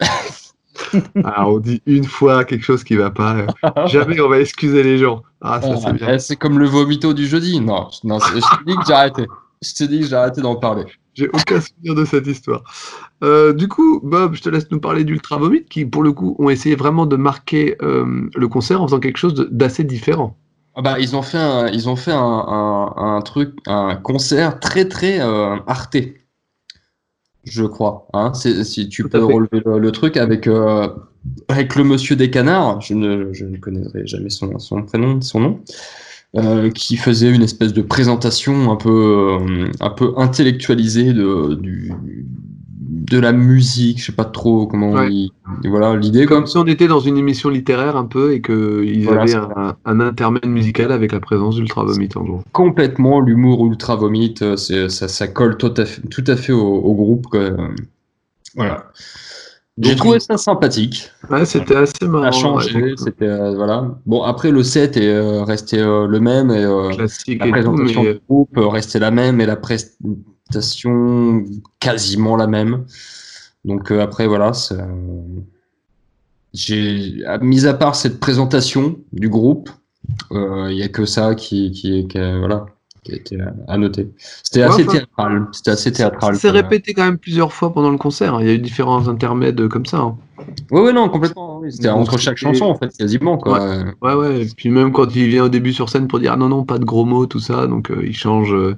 Ah, 1.24 1.48
on 1.48 1.58
dit 1.58 1.82
une 1.86 2.04
fois 2.04 2.44
quelque 2.44 2.64
chose 2.64 2.84
qui 2.84 2.94
va 2.94 3.10
pas. 3.10 3.36
euh, 3.36 3.86
Jamais 3.86 4.20
on 4.20 4.28
va 4.28 4.40
excuser 4.40 4.82
les 4.82 4.98
gens. 4.98 5.22
Ah, 5.40 5.60
ça 5.60 5.76
c'est 5.76 5.92
bien. 5.92 6.14
Eh, 6.14 6.18
c'est 6.18 6.36
comme 6.36 6.58
le 6.58 6.66
vomito 6.66 7.12
du 7.14 7.26
jeudi. 7.26 7.60
Non, 7.60 7.88
non 8.04 8.18
je 8.20 8.32
te 8.32 8.64
dis 8.64 8.76
que 8.76 8.82
j'ai 8.86 8.92
arrêté. 8.94 9.26
Je 9.60 9.74
te 9.74 9.84
dis 9.84 10.00
que 10.00 10.06
j'ai 10.06 10.14
arrêté 10.14 10.40
d'en 10.40 10.54
parler. 10.56 10.84
J'ai 11.14 11.28
aucun 11.30 11.60
souvenir 11.60 11.96
de 11.96 12.04
cette 12.04 12.26
histoire. 12.28 12.62
Euh, 13.24 13.52
du 13.52 13.66
coup, 13.66 14.00
Bob, 14.04 14.34
je 14.34 14.42
te 14.42 14.48
laisse 14.48 14.70
nous 14.70 14.78
parler 14.78 15.02
d'Ultra 15.04 15.36
Vomit, 15.36 15.64
qui 15.64 15.84
pour 15.84 16.04
le 16.04 16.12
coup 16.12 16.36
ont 16.38 16.48
essayé 16.48 16.76
vraiment 16.76 17.06
de 17.06 17.16
marquer 17.16 17.76
euh, 17.82 18.28
le 18.34 18.48
concert 18.48 18.80
en 18.80 18.86
faisant 18.86 19.00
quelque 19.00 19.16
chose 19.18 19.34
d'assez 19.50 19.82
différent. 19.82 20.36
Ah 20.78 20.82
bah, 20.82 21.00
ils 21.00 21.16
ont 21.16 21.22
fait 21.22 21.38
un, 21.38 21.66
ils 21.66 21.88
ont 21.88 21.96
fait 21.96 22.12
un, 22.12 22.16
un, 22.20 23.16
un 23.16 23.20
truc, 23.22 23.56
un 23.66 23.96
concert 23.96 24.60
très 24.60 24.86
très 24.88 25.20
euh, 25.20 25.56
arté, 25.66 26.18
je 27.42 27.64
crois. 27.64 28.06
Hein 28.12 28.32
si 28.34 28.88
tu 28.88 29.02
Tout 29.02 29.08
peux 29.08 29.24
relever 29.24 29.60
le, 29.66 29.80
le 29.80 29.90
truc 29.90 30.16
avec 30.16 30.46
euh, 30.46 30.88
avec 31.48 31.74
le 31.74 31.82
monsieur 31.82 32.14
des 32.14 32.30
canards, 32.30 32.80
je 32.80 32.94
ne, 32.94 33.32
je 33.32 33.44
ne 33.44 33.56
connaîtrai 33.56 34.06
jamais 34.06 34.30
son, 34.30 34.56
son 34.60 34.84
prénom, 34.84 35.20
son 35.20 35.40
nom, 35.40 35.60
euh, 36.36 36.70
qui 36.70 36.96
faisait 36.96 37.30
une 37.34 37.42
espèce 37.42 37.72
de 37.72 37.82
présentation 37.82 38.70
un 38.70 38.76
peu 38.76 39.38
euh, 39.42 39.72
un 39.80 39.90
peu 39.90 40.12
intellectualisée 40.16 41.12
de 41.12 41.54
du 41.56 41.92
de 43.10 43.18
la 43.18 43.32
musique, 43.32 44.00
je 44.00 44.06
sais 44.06 44.12
pas 44.12 44.24
trop 44.24 44.66
comment 44.66 44.92
Ouais. 44.92 45.12
il- 45.12 45.30
voilà 45.64 45.96
l'idée 45.96 46.26
Comme 46.26 46.46
si 46.46 46.56
on 46.58 46.66
était 46.66 46.88
dans 46.88 47.00
une 47.00 47.16
émission 47.16 47.48
littéraire 47.48 47.96
un 47.96 48.04
peu 48.06 48.32
et 48.32 48.40
qu'ils 48.42 49.04
Voilà, 49.04 49.22
avaient 49.22 49.34
un, 49.34 49.76
un 49.84 50.00
intermède 50.00 50.46
musical 50.46 50.92
avec 50.92 51.12
la 51.12 51.20
présence 51.20 51.56
d'Ultra 51.56 51.84
Vomit 51.84 52.08
en 52.16 52.22
gros. 52.24 52.42
complètement 52.52 53.20
l'humour 53.20 53.66
ultra 53.66 53.96
vomite, 53.96 54.42
euh, 54.42 54.56
ça, 54.56 55.08
ça 55.08 55.28
colle 55.28 55.56
tout 55.56 55.72
à 55.76 55.84
fait, 55.86 56.02
tout 56.08 56.24
à 56.26 56.36
fait 56.36 56.52
au, 56.52 56.60
au 56.62 56.94
groupe. 56.94 57.26
quoi. 57.26 57.40
Voilà. 58.56 58.86
J'ai 59.80 59.94
trouvé 59.94 60.18
ça 60.18 60.36
sympathique. 60.36 61.08
Ouais, 61.30 61.44
c'était 61.44 61.76
assez 61.76 62.08
marrant. 62.08 62.22
Ça 62.24 62.28
a 62.28 62.32
changé. 62.32 62.82
ouais, 62.82 62.94
c'était 62.96 63.28
euh, 63.28 63.54
voilà. 63.54 63.94
Bon 64.06 64.22
après 64.22 64.50
le 64.50 64.64
set 64.64 64.96
est 64.96 65.06
euh, 65.08 65.44
resté 65.44 65.78
euh, 65.78 66.08
le 66.08 66.18
même 66.18 66.50
et 66.50 66.66
classique 66.96 67.38
la 67.38 67.46
et 67.46 67.48
tout, 67.48 67.52
présentation 67.52 68.02
mais 68.02 68.14
du 68.14 68.20
groupe 68.28 68.50
restait 68.56 68.98
la 68.98 69.12
même 69.12 69.40
et 69.40 69.46
la 69.46 69.54
quasiment 71.80 72.36
la 72.36 72.46
même. 72.46 72.84
Donc 73.64 73.90
euh, 73.90 74.00
après 74.00 74.26
voilà, 74.26 74.52
euh, 74.72 74.84
j'ai 76.54 77.22
mis 77.42 77.66
à 77.66 77.74
part 77.74 77.94
cette 77.94 78.20
présentation 78.20 78.96
du 79.12 79.28
groupe, 79.28 79.70
il 80.30 80.72
y 80.74 80.82
a 80.82 80.88
que 80.88 81.04
ça 81.04 81.34
qui 81.34 81.70
qui, 81.72 82.06
qui 82.08 82.18
voilà 82.18 82.66
qui 83.04 83.12
été 83.12 83.38
à- 83.68 83.76
noter. 83.78 84.08
C'était 84.42 84.60
Ouais, 84.64 84.68
assez 84.68 84.82
enfin, 84.82 84.92
théâtral. 84.92 85.48
C'était 85.52 85.70
assez 85.70 85.92
théâtral. 85.92 86.36
c'est 86.36 86.50
répété 86.50 86.94
quand 86.94 87.04
même 87.04 87.18
plusieurs 87.18 87.52
fois 87.52 87.72
pendant 87.72 87.90
le 87.90 87.98
concert. 87.98 88.34
hein. 88.34 88.38
Il 88.42 88.46
y 88.46 88.50
a 88.50 88.54
eu 88.54 88.58
différents 88.58 89.08
intermèdes 89.08 89.68
comme 89.68 89.86
ça. 89.86 89.98
hein. 89.98 90.16
Ouais 90.70 90.80
ouais 90.80 90.92
non 90.92 91.08
complètement. 91.08 91.58
oui. 91.58 91.72
C'était 91.72 91.88
entre 91.90 92.16
chaque 92.18 92.36
chanson 92.38 92.66
en 92.66 92.74
fait 92.78 92.96
quasiment 92.96 93.38
quoi. 93.38 93.60
Ouais, 94.02 94.14
ouais. 94.14 94.42
Et 94.42 94.46
puis 94.56 94.70
même 94.70 94.92
quand 94.92 95.14
il 95.14 95.28
vient 95.28 95.44
au 95.44 95.48
début 95.48 95.72
sur 95.72 95.88
scène 95.88 96.08
pour 96.08 96.18
dire 96.20 96.32
ah 96.32 96.36
non, 96.36 96.48
non, 96.48 96.64
pas 96.64 96.78
de 96.78 96.84
gros 96.84 97.04
mots, 97.04 97.26
tout 97.26 97.40
ça. 97.40 97.66
Donc 97.66 97.90
euh, 97.90 98.02
il 98.06 98.14
change. 98.16 98.52
euh, 98.54 98.76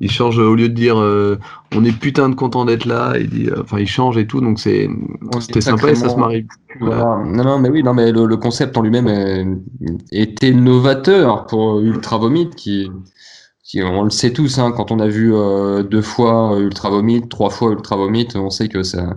il 0.00 0.10
change 0.10 0.38
au 0.38 0.54
lieu 0.54 0.68
de 0.68 0.74
dire 0.74 0.98
euh, 1.00 1.38
on 1.74 1.84
est 1.84 1.92
putain 1.92 2.28
de 2.28 2.34
content 2.34 2.64
d'être 2.64 2.84
là, 2.84 3.14
il 3.18 3.28
dit 3.30 3.48
euh, 3.48 3.62
enfin 3.62 3.78
il 3.78 3.88
change 3.88 4.16
et 4.18 4.26
tout. 4.26 4.40
Donc 4.40 4.60
c'est 4.60 4.88
c'était 5.40 5.60
sympa 5.60 5.90
et 5.90 5.94
ça 5.94 6.08
se 6.08 6.18
marie. 6.18 6.46
Voilà. 6.80 7.04
Non, 7.24 7.44
non, 7.44 7.58
mais 7.58 7.68
oui, 7.70 7.82
non, 7.82 7.94
mais 7.94 8.12
le, 8.12 8.26
le 8.26 8.36
concept 8.36 8.76
en 8.76 8.82
lui-même 8.82 9.08
est- 9.08 9.46
était 10.12 10.52
novateur 10.52 11.46
pour 11.46 11.80
Ultra 11.80 12.18
Vomit, 12.18 12.50
qui, 12.50 12.90
qui- 13.64 13.82
on 13.82 14.02
le 14.04 14.10
sait 14.10 14.32
tous, 14.32 14.58
hein, 14.58 14.72
quand 14.76 14.90
on 14.92 15.00
a 15.00 15.08
vu 15.08 15.34
euh, 15.34 15.82
deux 15.82 16.02
fois 16.02 16.58
Ultra 16.58 16.90
Vomit, 16.90 17.28
trois 17.28 17.50
fois 17.50 17.72
Ultra 17.72 17.96
Vomit, 17.96 18.28
on 18.36 18.50
sait 18.50 18.68
que 18.68 18.82
ça, 18.82 19.16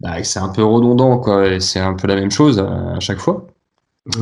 bah, 0.00 0.22
c'est 0.24 0.40
un 0.40 0.48
peu 0.50 0.64
redondant, 0.64 1.18
quoi, 1.18 1.60
c'est 1.60 1.80
un 1.80 1.94
peu 1.94 2.06
la 2.08 2.16
même 2.16 2.30
chose 2.30 2.58
à, 2.58 2.94
à 2.96 3.00
chaque 3.00 3.18
fois. 3.18 3.46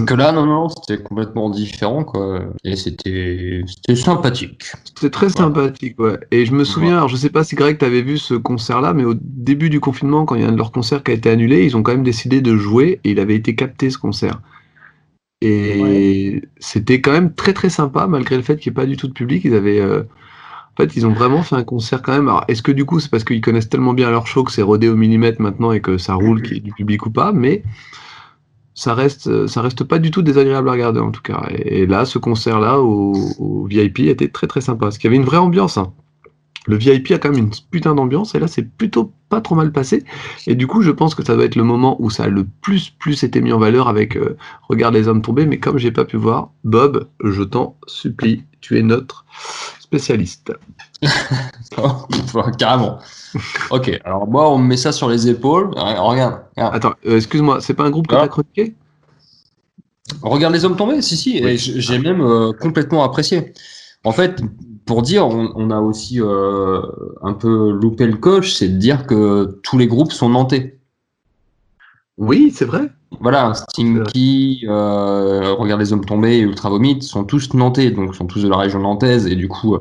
Que 0.06 0.14
là, 0.14 0.32
non, 0.32 0.46
non, 0.46 0.68
c'était 0.70 1.02
complètement 1.02 1.50
différent, 1.50 2.04
quoi, 2.04 2.40
et 2.64 2.74
c'était, 2.74 3.62
c'était 3.66 3.96
sympathique. 3.96 4.64
C'était 4.84 5.10
très 5.10 5.28
sympathique, 5.28 6.00
ouais. 6.00 6.18
Et 6.30 6.46
je 6.46 6.54
me 6.54 6.64
souviens, 6.64 6.96
alors 6.96 7.08
je 7.08 7.16
sais 7.16 7.28
pas 7.28 7.44
si 7.44 7.54
Greg 7.54 7.76
t'avais 7.76 8.00
vu 8.00 8.16
ce 8.16 8.32
concert-là, 8.32 8.94
mais 8.94 9.04
au 9.04 9.12
début 9.14 9.68
du 9.68 9.80
confinement, 9.80 10.24
quand 10.24 10.36
il 10.36 10.42
y 10.42 10.44
a 10.44 10.48
un 10.48 10.52
de 10.52 10.56
leurs 10.56 10.72
concerts 10.72 11.02
qui 11.02 11.10
a 11.10 11.14
été 11.14 11.28
annulé, 11.28 11.66
ils 11.66 11.76
ont 11.76 11.82
quand 11.82 11.92
même 11.92 12.02
décidé 12.02 12.40
de 12.40 12.56
jouer 12.56 13.00
et 13.04 13.10
il 13.10 13.20
avait 13.20 13.34
été 13.34 13.54
capté 13.54 13.90
ce 13.90 13.98
concert. 13.98 14.40
Et 15.42 16.42
c'était 16.58 17.02
quand 17.02 17.12
même 17.12 17.34
très 17.34 17.52
très 17.52 17.68
sympa, 17.68 18.06
malgré 18.06 18.36
le 18.36 18.42
fait 18.42 18.56
qu'il 18.56 18.72
n'y 18.72 18.74
ait 18.74 18.80
pas 18.80 18.86
du 18.86 18.96
tout 18.96 19.08
de 19.08 19.12
public. 19.12 19.44
Ils 19.44 19.54
avaient, 19.54 19.80
euh, 19.80 20.00
en 20.00 20.82
fait, 20.82 20.96
ils 20.96 21.06
ont 21.06 21.12
vraiment 21.12 21.42
fait 21.42 21.56
un 21.56 21.64
concert 21.64 22.00
quand 22.00 22.12
même. 22.12 22.28
Alors, 22.28 22.44
est-ce 22.48 22.62
que 22.62 22.72
du 22.72 22.86
coup, 22.86 23.00
c'est 23.00 23.10
parce 23.10 23.24
qu'ils 23.24 23.42
connaissent 23.42 23.68
tellement 23.68 23.92
bien 23.92 24.10
leur 24.10 24.26
show 24.26 24.44
que 24.44 24.52
c'est 24.52 24.62
rodé 24.62 24.88
au 24.88 24.96
millimètre 24.96 25.42
maintenant 25.42 25.72
et 25.72 25.80
que 25.80 25.98
ça 25.98 26.14
roule, 26.14 26.40
qu'il 26.40 26.54
y 26.54 26.56
ait 26.56 26.60
du 26.60 26.72
public 26.72 27.04
ou 27.04 27.10
pas, 27.10 27.32
mais 27.32 27.62
ça 28.74 28.94
reste, 28.94 29.46
ça 29.46 29.62
reste 29.62 29.84
pas 29.84 29.98
du 29.98 30.10
tout 30.10 30.22
désagréable 30.22 30.68
à 30.68 30.72
regarder 30.72 31.00
en 31.00 31.10
tout 31.10 31.22
cas. 31.22 31.46
Et, 31.50 31.86
là, 31.86 32.04
ce 32.04 32.18
concert-là 32.18 32.80
au, 32.80 33.14
au 33.38 33.66
VIP 33.66 34.00
était 34.00 34.28
très 34.28 34.46
très 34.46 34.60
sympa, 34.60 34.86
parce 34.86 34.98
qu'il 34.98 35.08
y 35.08 35.12
avait 35.12 35.16
une 35.16 35.26
vraie 35.26 35.38
ambiance. 35.38 35.78
hein. 35.78 35.92
Le 36.66 36.76
VIP 36.76 37.10
a 37.10 37.18
quand 37.18 37.30
même 37.30 37.44
une 37.44 37.50
putain 37.70 37.94
d'ambiance, 37.94 38.34
et 38.34 38.38
là, 38.38 38.46
c'est 38.48 38.62
plutôt 38.62 39.12
pas 39.28 39.40
trop 39.42 39.54
mal 39.54 39.70
passé. 39.70 40.02
Et 40.46 40.54
du 40.54 40.66
coup, 40.66 40.80
je 40.80 40.90
pense 40.90 41.14
que 41.14 41.22
ça 41.24 41.34
doit 41.34 41.44
être 41.44 41.56
le 41.56 41.64
moment 41.64 41.96
où 42.00 42.08
ça 42.10 42.24
a 42.24 42.28
le 42.28 42.46
plus 42.62 42.90
plus 42.90 43.22
été 43.22 43.40
mis 43.42 43.52
en 43.52 43.58
valeur 43.58 43.88
avec 43.88 44.16
euh, 44.16 44.36
Regarde 44.68 44.94
les 44.94 45.06
hommes 45.08 45.22
tombés, 45.22 45.46
mais 45.46 45.58
comme 45.58 45.78
j'ai 45.78 45.92
pas 45.92 46.04
pu 46.06 46.16
voir, 46.16 46.50
Bob, 46.64 47.08
je 47.22 47.42
t'en 47.42 47.76
supplie, 47.86 48.44
tu 48.60 48.78
es 48.78 48.82
notre 48.82 49.26
spécialiste. 49.78 50.52
Carrément. 52.58 52.98
Ok, 53.70 54.00
alors 54.04 54.26
moi, 54.28 54.50
on 54.50 54.58
me 54.58 54.66
met 54.68 54.76
ça 54.76 54.92
sur 54.92 55.08
les 55.08 55.28
épaules. 55.28 55.70
Regarde, 55.76 56.42
regarde. 56.54 56.74
Attends, 56.74 56.94
euh, 57.06 57.16
excuse-moi, 57.16 57.60
c'est 57.60 57.74
pas 57.74 57.84
un 57.84 57.90
groupe 57.90 58.06
que 58.06 58.14
Ah. 58.14 58.20
t'as 58.22 58.28
chroniqué? 58.28 58.74
Regarde 60.22 60.54
les 60.54 60.64
hommes 60.64 60.76
tomber, 60.76 61.02
si, 61.02 61.16
si, 61.16 61.40
Oui. 61.42 61.56
j'ai 61.58 61.98
même 61.98 62.20
euh, 62.20 62.52
complètement 62.52 63.02
apprécié. 63.04 63.52
En 64.04 64.12
fait, 64.12 64.40
pour 64.86 65.02
dire, 65.02 65.26
on, 65.26 65.50
on 65.56 65.70
a 65.70 65.80
aussi 65.80 66.20
euh, 66.20 66.82
un 67.22 67.32
peu 67.32 67.70
loupé 67.70 68.06
le 68.06 68.16
coche, 68.16 68.52
c'est 68.54 68.68
de 68.68 68.76
dire 68.76 69.06
que 69.06 69.58
tous 69.62 69.78
les 69.78 69.86
groupes 69.86 70.12
sont 70.12 70.28
nantais. 70.28 70.78
Oui, 72.18 72.52
c'est 72.54 72.66
vrai. 72.66 72.90
Voilà, 73.20 73.54
Stinky, 73.54 74.64
euh, 74.68 75.54
Regarde 75.54 75.80
les 75.80 75.92
hommes 75.92 76.04
tomber 76.04 76.36
et 76.36 76.40
Ultra 76.40 76.68
Vomit 76.68 77.02
sont 77.02 77.24
tous 77.24 77.54
nantais, 77.54 77.90
donc 77.90 78.14
sont 78.14 78.26
tous 78.26 78.42
de 78.42 78.48
la 78.48 78.56
région 78.56 78.80
nantaise, 78.80 79.26
et 79.26 79.36
du 79.36 79.48
coup, 79.48 79.76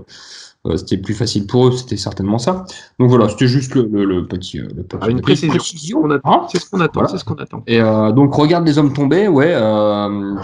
c'était 0.77 0.97
plus 0.97 1.13
facile 1.13 1.45
pour 1.47 1.67
eux, 1.67 1.71
c'était 1.73 1.97
certainement 1.97 2.37
ça. 2.39 2.65
Donc 2.99 3.09
voilà, 3.09 3.27
c'était 3.29 3.47
juste 3.47 3.75
le, 3.75 3.83
le- 3.91 4.05
le 4.05 4.25
petit, 4.27 4.59
euh, 4.59 4.67
le 4.75 4.83
petit- 4.83 4.99
Ah, 5.01 5.09
une 5.09 5.21
précision. 5.21 6.01
On 6.03 6.09
attend. 6.09 6.43
Hein 6.43 6.47
C'est 6.51 6.59
ce 6.59 6.69
qu'on 6.69 6.79
attend. 6.79 6.91
Voilà. 7.01 7.09
C'est 7.09 7.17
ce 7.17 7.25
qu'on 7.25 7.35
attend. 7.35 7.63
Et 7.67 7.81
euh, 7.81 8.11
donc 8.11 8.33
regarde 8.33 8.65
les 8.65 8.77
hommes 8.77 8.93
tomber, 8.93 9.27
ouais. 9.27 9.51
Euh, 9.53 10.35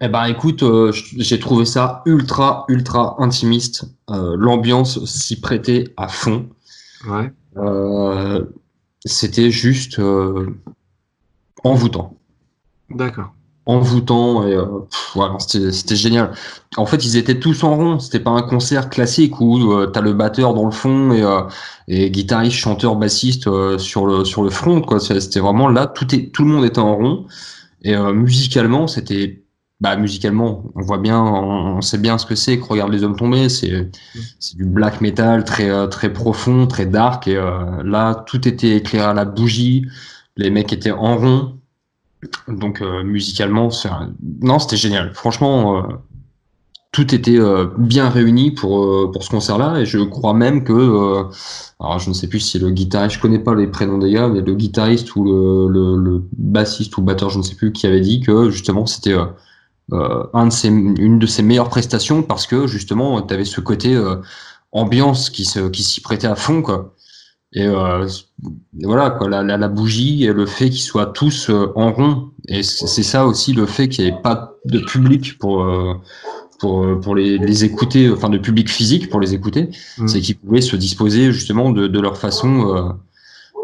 eh 0.00 0.08
ben 0.08 0.24
écoute, 0.24 0.62
euh, 0.64 0.90
j'ai 0.92 1.38
trouvé 1.38 1.64
ça 1.64 2.02
ultra 2.06 2.64
ultra 2.68 3.14
intimiste. 3.20 3.84
Euh, 4.10 4.34
L'ambiance 4.36 5.04
s'y 5.04 5.40
prêtait 5.40 5.94
à 5.96 6.08
fond. 6.08 6.48
Ouais. 7.08 7.32
Euh, 7.56 8.44
C'était 9.04 9.52
juste 9.52 10.00
euh, 10.00 10.46
envoûtant, 11.62 12.16
D'accord. 12.90 13.32
Envoûtant 13.66 14.46
et 14.46 14.54
euh, 14.54 14.66
c'était 15.38 15.96
génial. 15.96 16.32
En 16.76 16.86
fait, 16.86 17.04
ils 17.04 17.16
étaient 17.16 17.38
tous 17.38 17.64
en 17.64 17.76
rond. 17.76 17.98
C'était 17.98 18.20
pas 18.20 18.30
un 18.30 18.42
concert 18.42 18.88
classique 18.88 19.40
où 19.40 19.72
euh, 19.72 19.86
t'as 19.86 20.00
le 20.00 20.12
batteur 20.12 20.54
dans 20.54 20.64
le 20.64 20.70
fond 20.70 21.12
et, 21.12 21.22
euh, 21.22 21.42
et 21.88 22.10
guitariste, 22.10 22.56
chanteur, 22.56 22.96
bassiste 22.96 23.48
euh, 23.48 23.76
sur 23.78 24.06
le 24.06 24.24
sur 24.24 24.42
le 24.42 24.50
front. 24.50 24.80
Quoi, 24.80 25.00
c'était 25.00 25.40
vraiment 25.40 25.68
là. 25.68 25.86
Tout 25.86 26.14
est 26.14 26.32
tout 26.32 26.44
le 26.44 26.50
monde 26.50 26.64
était 26.64 26.78
en 26.78 26.96
rond. 26.96 27.26
Et 27.82 27.94
euh, 27.94 28.12
musicalement, 28.12 28.86
c'était. 28.86 29.42
Bah, 29.78 29.94
musicalement, 29.96 30.72
on 30.74 30.80
voit 30.80 30.96
bien, 30.96 31.22
on, 31.22 31.82
sait 31.82 31.98
bien 31.98 32.16
ce 32.16 32.24
que 32.24 32.34
c'est 32.34 32.58
que 32.58 32.64
Regarde 32.64 32.90
les 32.92 33.04
hommes 33.04 33.14
tomber. 33.16 33.50
C'est 33.50 33.90
c'est 34.40 34.56
du 34.56 34.64
black 34.64 35.02
metal 35.02 35.44
très, 35.44 35.68
euh, 35.68 35.86
très 35.86 36.10
profond, 36.10 36.66
très 36.66 36.86
dark. 36.86 37.28
Et 37.28 37.38
là, 37.84 38.14
tout 38.26 38.48
était 38.48 38.76
éclairé 38.76 39.04
à 39.04 39.12
la 39.12 39.26
bougie. 39.26 39.86
Les 40.36 40.50
mecs 40.50 40.72
étaient 40.72 40.92
en 40.92 41.18
rond. 41.18 41.55
Donc, 42.48 42.80
euh, 42.80 43.02
musicalement, 43.02 43.68
non, 44.42 44.58
c'était 44.58 44.76
génial. 44.76 45.12
Franchement, 45.14 45.78
euh, 45.78 45.82
tout 46.92 47.14
était 47.14 47.38
euh, 47.38 47.66
bien 47.76 48.08
réuni 48.08 48.50
pour, 48.50 49.10
pour 49.10 49.22
ce 49.22 49.30
concert-là. 49.30 49.80
Et 49.80 49.86
je 49.86 49.98
crois 49.98 50.34
même 50.34 50.64
que. 50.64 51.24
je 51.98 52.08
ne 52.08 52.14
sais 52.14 52.28
plus 52.28 52.40
si 52.40 52.58
le 52.58 52.70
guitariste, 52.70 53.16
je 53.16 53.20
connais 53.20 53.38
pas 53.38 53.54
les 53.54 53.66
prénoms 53.66 53.98
des 53.98 54.12
gars, 54.12 54.28
mais 54.28 54.40
le 54.40 54.54
guitariste 54.54 55.14
ou 55.16 55.24
le, 55.24 56.22
bassiste 56.36 56.96
ou 56.96 57.02
batteur, 57.02 57.30
je 57.30 57.38
ne 57.38 57.42
sais 57.42 57.54
plus, 57.54 57.72
qui 57.72 57.86
avait 57.86 58.00
dit 58.00 58.20
que 58.20 58.50
justement 58.50 58.86
c'était 58.86 59.16
une 59.92 61.18
de 61.18 61.26
ses 61.26 61.42
meilleures 61.42 61.68
prestations 61.68 62.22
parce 62.22 62.46
que 62.46 62.66
justement 62.66 63.20
tu 63.22 63.34
avais 63.34 63.44
ce 63.44 63.60
côté 63.60 63.96
ambiance 64.72 65.30
qui 65.30 65.44
se, 65.44 65.68
qui 65.68 65.82
s'y 65.82 66.00
prêtait 66.00 66.26
à 66.26 66.34
fond 66.36 66.62
quoi. 66.62 66.95
Et 67.56 67.66
euh, 67.66 68.06
voilà 68.82 69.08
quoi, 69.10 69.30
la, 69.30 69.42
la, 69.42 69.56
la 69.56 69.68
bougie 69.68 70.24
et 70.24 70.32
le 70.32 70.44
fait 70.44 70.68
qu'ils 70.68 70.82
soient 70.82 71.06
tous 71.06 71.48
euh, 71.48 71.72
en 71.74 71.90
rond 71.90 72.28
et 72.48 72.62
c'est 72.62 73.02
ça 73.02 73.26
aussi 73.26 73.54
le 73.54 73.64
fait 73.64 73.88
qu'il 73.88 74.04
n'y 74.04 74.10
ait 74.10 74.22
pas 74.22 74.52
de 74.66 74.78
public 74.78 75.38
pour 75.38 75.62
euh, 75.64 75.94
pour, 76.60 77.00
pour 77.00 77.14
les, 77.14 77.38
les 77.38 77.64
écouter, 77.64 78.10
enfin 78.10 78.28
de 78.28 78.36
public 78.38 78.68
physique 78.68 79.08
pour 79.08 79.20
les 79.20 79.32
écouter, 79.34 79.70
Mm. 79.98 80.06
c'est 80.08 80.20
qu'ils 80.20 80.36
pouvaient 80.36 80.60
se 80.60 80.76
disposer 80.76 81.32
justement 81.32 81.70
de, 81.70 81.86
de 81.86 82.00
leur 82.00 82.16
façon, 82.16 82.94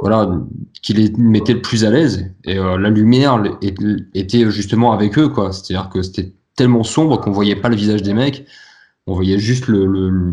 voilà, 0.02 0.30
qui 0.82 0.92
les 0.92 1.10
mettait 1.16 1.54
le 1.54 1.62
plus 1.62 1.84
à 1.86 1.90
l'aise. 1.90 2.30
Et 2.44 2.56
la 2.56 2.90
lumière 2.90 3.42
était 4.14 4.50
justement 4.50 4.92
avec 4.92 5.18
eux, 5.18 5.28
quoi. 5.28 5.52
C'est-à-dire 5.52 5.88
que 5.88 6.02
c'était 6.02 6.34
tellement 6.54 6.84
sombre 6.84 7.18
qu'on 7.18 7.32
voyait 7.32 7.56
pas 7.56 7.70
le 7.70 7.76
visage 7.76 8.02
des 8.02 8.12
mecs. 8.12 8.44
On 9.06 9.14
voyait 9.14 9.38
juste 9.38 9.66
le, 9.66 9.84
le- 9.86 10.10
le- 10.10 10.32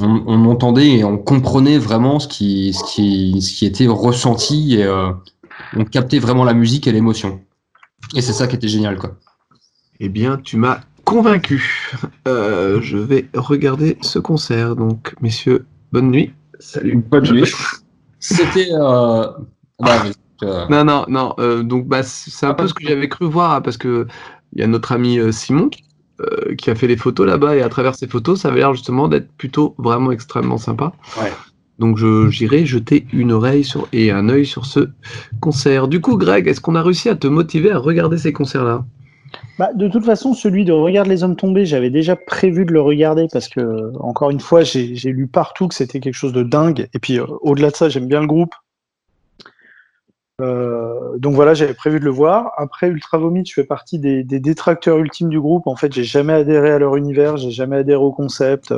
on, 0.00 0.24
on 0.26 0.44
entendait 0.50 0.98
et 0.98 1.04
on 1.04 1.18
comprenait 1.18 1.78
vraiment 1.78 2.18
ce 2.18 2.26
qui, 2.26 2.72
ce 2.74 2.82
qui, 2.84 3.40
ce 3.42 3.52
qui 3.54 3.64
était 3.66 3.86
ressenti 3.86 4.74
et 4.74 4.84
euh, 4.84 5.12
on 5.76 5.84
captait 5.84 6.18
vraiment 6.18 6.44
la 6.44 6.54
musique 6.54 6.86
et 6.88 6.92
l'émotion. 6.92 7.40
Et 8.16 8.22
c'est 8.22 8.32
ça 8.32 8.48
qui 8.48 8.56
était 8.56 8.66
génial, 8.68 8.98
quoi. 8.98 9.16
Eh 10.00 10.08
bien, 10.08 10.36
tu 10.38 10.56
m'as 10.56 10.80
convaincu. 11.04 11.92
Euh, 12.26 12.80
je 12.82 12.96
vais 12.98 13.28
regarder 13.34 13.98
ce 14.00 14.18
concert. 14.18 14.74
Donc, 14.74 15.14
messieurs, 15.20 15.64
bonne 15.92 16.10
nuit. 16.10 16.32
Salut. 16.58 16.96
Bonne 16.96 17.30
nuit. 17.30 17.44
C'était. 18.18 18.68
Euh... 18.72 19.26
bah, 19.78 19.98
vas-y, 19.98 20.12
euh, 20.42 20.66
Non, 20.68 20.84
non, 20.84 21.04
non. 21.08 21.34
euh, 21.38 21.62
donc, 21.62 21.86
bah, 21.86 22.02
c'est 22.02 22.46
un 22.46 22.54
peu 22.54 22.66
ce 22.66 22.74
que 22.74 22.82
j'avais 22.84 23.08
cru 23.08 23.26
voir 23.26 23.52
hein, 23.52 23.60
parce 23.60 23.76
que 23.76 24.06
il 24.54 24.60
y 24.60 24.64
a 24.64 24.66
notre 24.66 24.90
ami 24.92 25.18
euh, 25.18 25.30
Simon 25.30 25.70
euh, 26.20 26.54
qui 26.54 26.70
a 26.70 26.74
fait 26.74 26.86
les 26.86 26.96
photos 26.96 27.26
là-bas 27.26 27.56
et 27.56 27.62
à 27.62 27.68
travers 27.68 27.94
ces 27.94 28.06
photos, 28.06 28.40
ça 28.40 28.48
avait 28.48 28.58
l'air 28.60 28.74
justement 28.74 29.08
d'être 29.08 29.30
plutôt 29.32 29.74
vraiment 29.78 30.12
extrêmement 30.12 30.58
sympa. 30.58 30.92
Ouais. 31.20 31.32
Donc, 31.78 31.96
je- 31.96 32.28
j'irai 32.30 32.66
jeter 32.66 33.06
une 33.12 33.32
oreille 33.32 33.64
sur, 33.64 33.88
et 33.92 34.10
un 34.10 34.28
œil 34.28 34.44
sur 34.44 34.66
ce 34.66 34.90
concert. 35.40 35.88
Du 35.88 36.00
coup, 36.00 36.16
Greg, 36.18 36.46
est-ce 36.46 36.60
qu'on 36.60 36.74
a 36.74 36.82
réussi 36.82 37.08
à 37.08 37.16
te 37.16 37.26
motiver 37.26 37.70
à 37.70 37.78
regarder 37.78 38.18
ces 38.18 38.32
concerts-là? 38.32 38.84
Bah, 39.58 39.70
de 39.74 39.88
toute 39.88 40.04
façon, 40.04 40.34
celui 40.34 40.64
de 40.64 40.72
Regarde 40.72 41.08
les 41.08 41.22
hommes 41.22 41.36
tombés, 41.36 41.64
j'avais 41.64 41.90
déjà 41.90 42.16
prévu 42.16 42.64
de 42.64 42.72
le 42.72 42.80
regarder 42.80 43.26
parce 43.32 43.48
que, 43.48 43.92
encore 44.00 44.30
une 44.30 44.40
fois, 44.40 44.62
j'ai 44.62 44.94
j'ai 44.96 45.12
lu 45.12 45.26
partout 45.26 45.68
que 45.68 45.74
c'était 45.74 46.00
quelque 46.00 46.14
chose 46.14 46.32
de 46.32 46.42
dingue. 46.42 46.88
Et 46.94 46.98
puis, 46.98 47.18
euh, 47.18 47.24
au-delà 47.42 47.70
de 47.70 47.76
ça, 47.76 47.88
j'aime 47.88 48.06
bien 48.08 48.20
le 48.20 48.26
groupe. 48.26 48.54
Euh, 50.40 51.18
donc 51.18 51.34
voilà, 51.34 51.54
j'avais 51.54 51.74
prévu 51.74 52.00
de 52.00 52.04
le 52.04 52.10
voir. 52.10 52.52
Après, 52.56 52.88
Ultra 52.88 53.18
Vomit, 53.18 53.44
je 53.46 53.54
fais 53.54 53.64
partie 53.64 53.98
des, 53.98 54.24
des 54.24 54.40
détracteurs 54.40 54.98
ultimes 54.98 55.28
du 55.28 55.40
groupe. 55.40 55.66
En 55.66 55.76
fait, 55.76 55.92
j'ai 55.92 56.04
jamais 56.04 56.32
adhéré 56.32 56.70
à 56.70 56.78
leur 56.78 56.96
univers, 56.96 57.36
j'ai 57.36 57.50
jamais 57.50 57.76
adhéré 57.76 58.02
au 58.02 58.12
concept. 58.12 58.74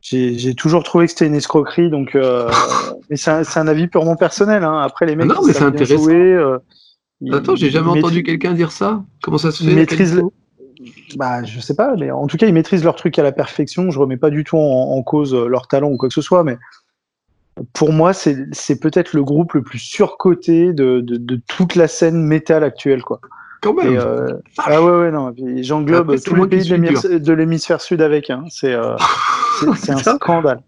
J'ai 0.00 0.54
toujours 0.54 0.84
trouvé 0.84 1.06
que 1.06 1.12
c'était 1.12 1.26
une 1.26 1.34
escroquerie. 1.34 1.90
Donc, 1.90 2.14
euh, 2.14 2.50
mais 3.10 3.16
c'est 3.16 3.30
un, 3.30 3.66
avis 3.68 3.88
purement 3.88 4.16
personnel. 4.16 4.64
Hein. 4.64 4.78
Après, 4.78 5.06
les 5.06 5.16
mecs, 5.16 5.26
non, 5.26 5.40
mais 5.46 5.52
c'est 5.52 5.62
intéressant. 5.62 6.02
jouer, 6.02 6.14
euh, 6.14 6.58
ils- 7.20 7.34
Attends, 7.34 7.56
j'ai 7.56 7.70
jamais 7.70 7.88
entendu 7.88 8.22
quelqu'un 8.22 8.52
dire 8.52 8.72
ça. 8.72 9.02
Comment 9.22 9.38
ça 9.38 9.50
se 9.50 9.58
fait 9.58 9.70
ils 9.70 9.74
la 9.74 9.80
maîtrisent 9.80 10.14
qualité 10.16 10.34
bah, 11.16 11.42
je 11.42 11.58
sais 11.58 11.74
pas, 11.74 11.96
mais 11.96 12.12
en 12.12 12.28
tout 12.28 12.36
cas, 12.36 12.46
ils 12.46 12.54
maîtrisent 12.54 12.84
leur 12.84 12.94
truc 12.94 13.18
à 13.18 13.24
la 13.24 13.32
perfection. 13.32 13.90
Je 13.90 13.98
remets 13.98 14.16
pas 14.16 14.30
du 14.30 14.44
tout 14.44 14.56
en, 14.56 14.92
en 14.96 15.02
cause 15.02 15.34
leur 15.34 15.66
talent 15.66 15.90
ou 15.90 15.96
quoi 15.96 16.08
que 16.08 16.14
ce 16.14 16.20
soit, 16.22 16.44
mais 16.44 16.56
pour 17.72 17.92
moi, 17.92 18.12
c'est 18.12 18.80
peut-être 18.80 19.12
le 19.14 19.22
groupe 19.24 19.54
le 19.54 19.62
plus 19.62 19.78
surcoté 19.78 20.72
de, 20.72 21.00
de, 21.00 21.16
de 21.16 21.40
toute 21.48 21.74
la 21.74 21.88
scène 21.88 22.22
métal 22.22 22.64
actuelle, 22.64 23.02
quoi. 23.02 23.20
Quand 23.60 23.74
même. 23.74 23.92
Et, 23.92 23.98
euh, 23.98 24.34
ah 24.58 24.82
ouais, 24.82 24.90
ouais, 25.00 25.10
non. 25.10 25.34
J'englobe 25.62 26.14
tous 26.20 26.34
les 26.36 26.46
pays 26.46 26.68
de 26.68 27.32
l'hémisphère- 27.32 27.80
sud 27.80 28.00
avec. 28.02 28.30
Hein. 28.30 28.44
C'est 28.50 28.72
euh, 28.72 28.94
un 29.88 29.96
scandale. 29.96 30.60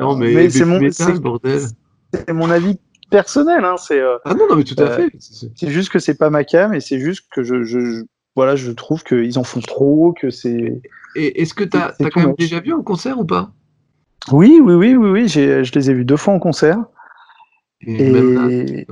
Non, 0.00 0.16
mais, 0.16 0.32
mais 0.34 0.50
c'est 0.50 0.64
mon, 0.64 0.78
mon 2.32 2.50
avis 2.50 2.78
personnel. 3.10 3.64
Hein. 3.64 3.76
C'est 3.76 4.00
euh, 4.00 4.18
Ah 4.24 4.34
non, 4.34 4.46
non, 4.48 4.56
mais 4.56 4.64
tout 4.64 4.76
à 4.78 4.82
Euh, 4.82 4.96
fait. 4.96 5.10
C'est- 5.18 5.68
juste 5.68 5.90
que 5.90 5.98
c'est 5.98 6.14
pas 6.16 6.30
ma 6.30 6.44
cam 6.44 6.72
et 6.74 6.80
c'est 6.80 6.98
juste 7.00 7.24
que 7.32 7.42
je, 7.42 7.64
je, 7.64 7.80
je- 7.80 8.02
voilà, 8.36 8.54
je 8.56 8.70
trouve 8.70 9.02
qu'ils 9.04 9.38
en 9.38 9.44
font 9.44 9.60
trop, 9.60 10.14
que 10.18 10.30
c'est. 10.30 10.80
Et 11.16 11.42
est-ce 11.42 11.52
que 11.54 11.64
tu 11.64 11.76
as, 11.76 11.94
quand 12.10 12.20
même 12.20 12.34
déjà 12.38 12.60
vu 12.60 12.72
un 12.72 12.82
concert 12.82 13.18
ou 13.18 13.24
pas? 13.24 13.50
Oui, 14.30 14.60
oui, 14.62 14.74
oui, 14.74 14.94
oui, 14.96 15.10
oui. 15.10 15.28
Je 15.28 15.72
les 15.72 15.90
ai 15.90 15.94
vus 15.94 16.04
deux 16.04 16.16
fois 16.16 16.34
en 16.34 16.38
concert. 16.38 16.78
Et 17.84 18.10
même 18.10 18.34
là, 18.34 18.48
Et... 18.50 18.86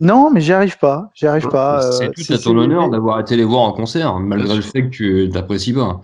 non. 0.00 0.30
mais 0.30 0.40
j'y 0.40 0.52
arrive 0.52 0.78
pas. 0.78 1.10
J'y 1.14 1.26
arrive 1.26 1.44
Ouais, 1.44 1.50
pas. 1.52 1.92
c'est 1.92 2.08
euh, 2.08 2.12
tout 2.12 2.32
à 2.32 2.38
ton 2.38 2.58
honneur 2.58 2.90
d'avoir 2.90 3.20
été 3.20 3.36
les 3.36 3.44
voir 3.44 3.62
en 3.62 3.72
concert, 3.72 4.18
malgré 4.18 4.56
le 4.56 4.62
fait 4.62 4.82
que 4.82 4.88
tu 4.88 5.28
n'apprécies 5.28 5.72
pas. 5.72 6.00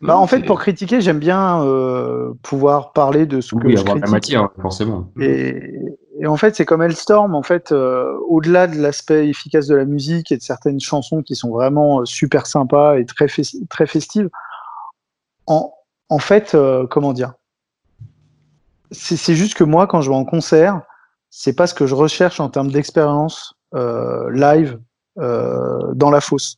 Bah, 0.00 0.16
en 0.16 0.26
fait, 0.26 0.46
pour 0.46 0.58
critiquer, 0.58 1.02
j'aime 1.02 1.18
bien 1.18 1.62
euh, 1.62 2.32
pouvoir 2.42 2.92
parler 2.92 3.26
de 3.26 3.42
ce 3.42 3.54
que 3.54 3.66
Oui, 3.66 3.76
je 3.76 3.80
avoir 3.82 3.96
la 3.98 4.06
matière, 4.06 4.48
forcément. 4.62 5.12
Et, 5.20 5.74
et 6.18 6.26
en 6.26 6.38
fait, 6.38 6.56
c'est 6.56 6.64
comme 6.64 6.80
Hellstorm. 6.80 7.34
En 7.34 7.42
fait, 7.42 7.70
euh, 7.70 8.10
au-delà 8.26 8.66
de 8.66 8.80
l'aspect 8.80 9.28
efficace 9.28 9.66
de 9.66 9.74
la 9.74 9.84
musique 9.84 10.32
et 10.32 10.38
de 10.38 10.42
certaines 10.42 10.80
chansons 10.80 11.20
qui 11.22 11.34
sont 11.36 11.50
vraiment 11.50 12.00
euh, 12.00 12.04
super 12.06 12.46
sympas 12.46 12.96
et 12.96 13.04
très, 13.04 13.26
fes- 13.26 13.66
très 13.68 13.86
festives, 13.86 14.30
en, 15.46 15.74
en 16.08 16.18
fait, 16.18 16.54
euh, 16.54 16.86
comment 16.86 17.12
dire 17.12 17.34
C'est 18.92 19.34
juste 19.34 19.54
que 19.54 19.64
moi, 19.64 19.86
quand 19.86 20.00
je 20.00 20.10
vais 20.10 20.16
en 20.16 20.24
concert, 20.24 20.82
c'est 21.30 21.52
pas 21.52 21.66
ce 21.66 21.74
que 21.74 21.86
je 21.86 21.94
recherche 21.94 22.40
en 22.40 22.48
termes 22.48 22.70
d'expérience 22.70 23.54
euh, 23.74 24.30
live 24.32 24.80
euh, 25.18 25.78
dans 25.94 26.10
la 26.10 26.20
fosse. 26.20 26.56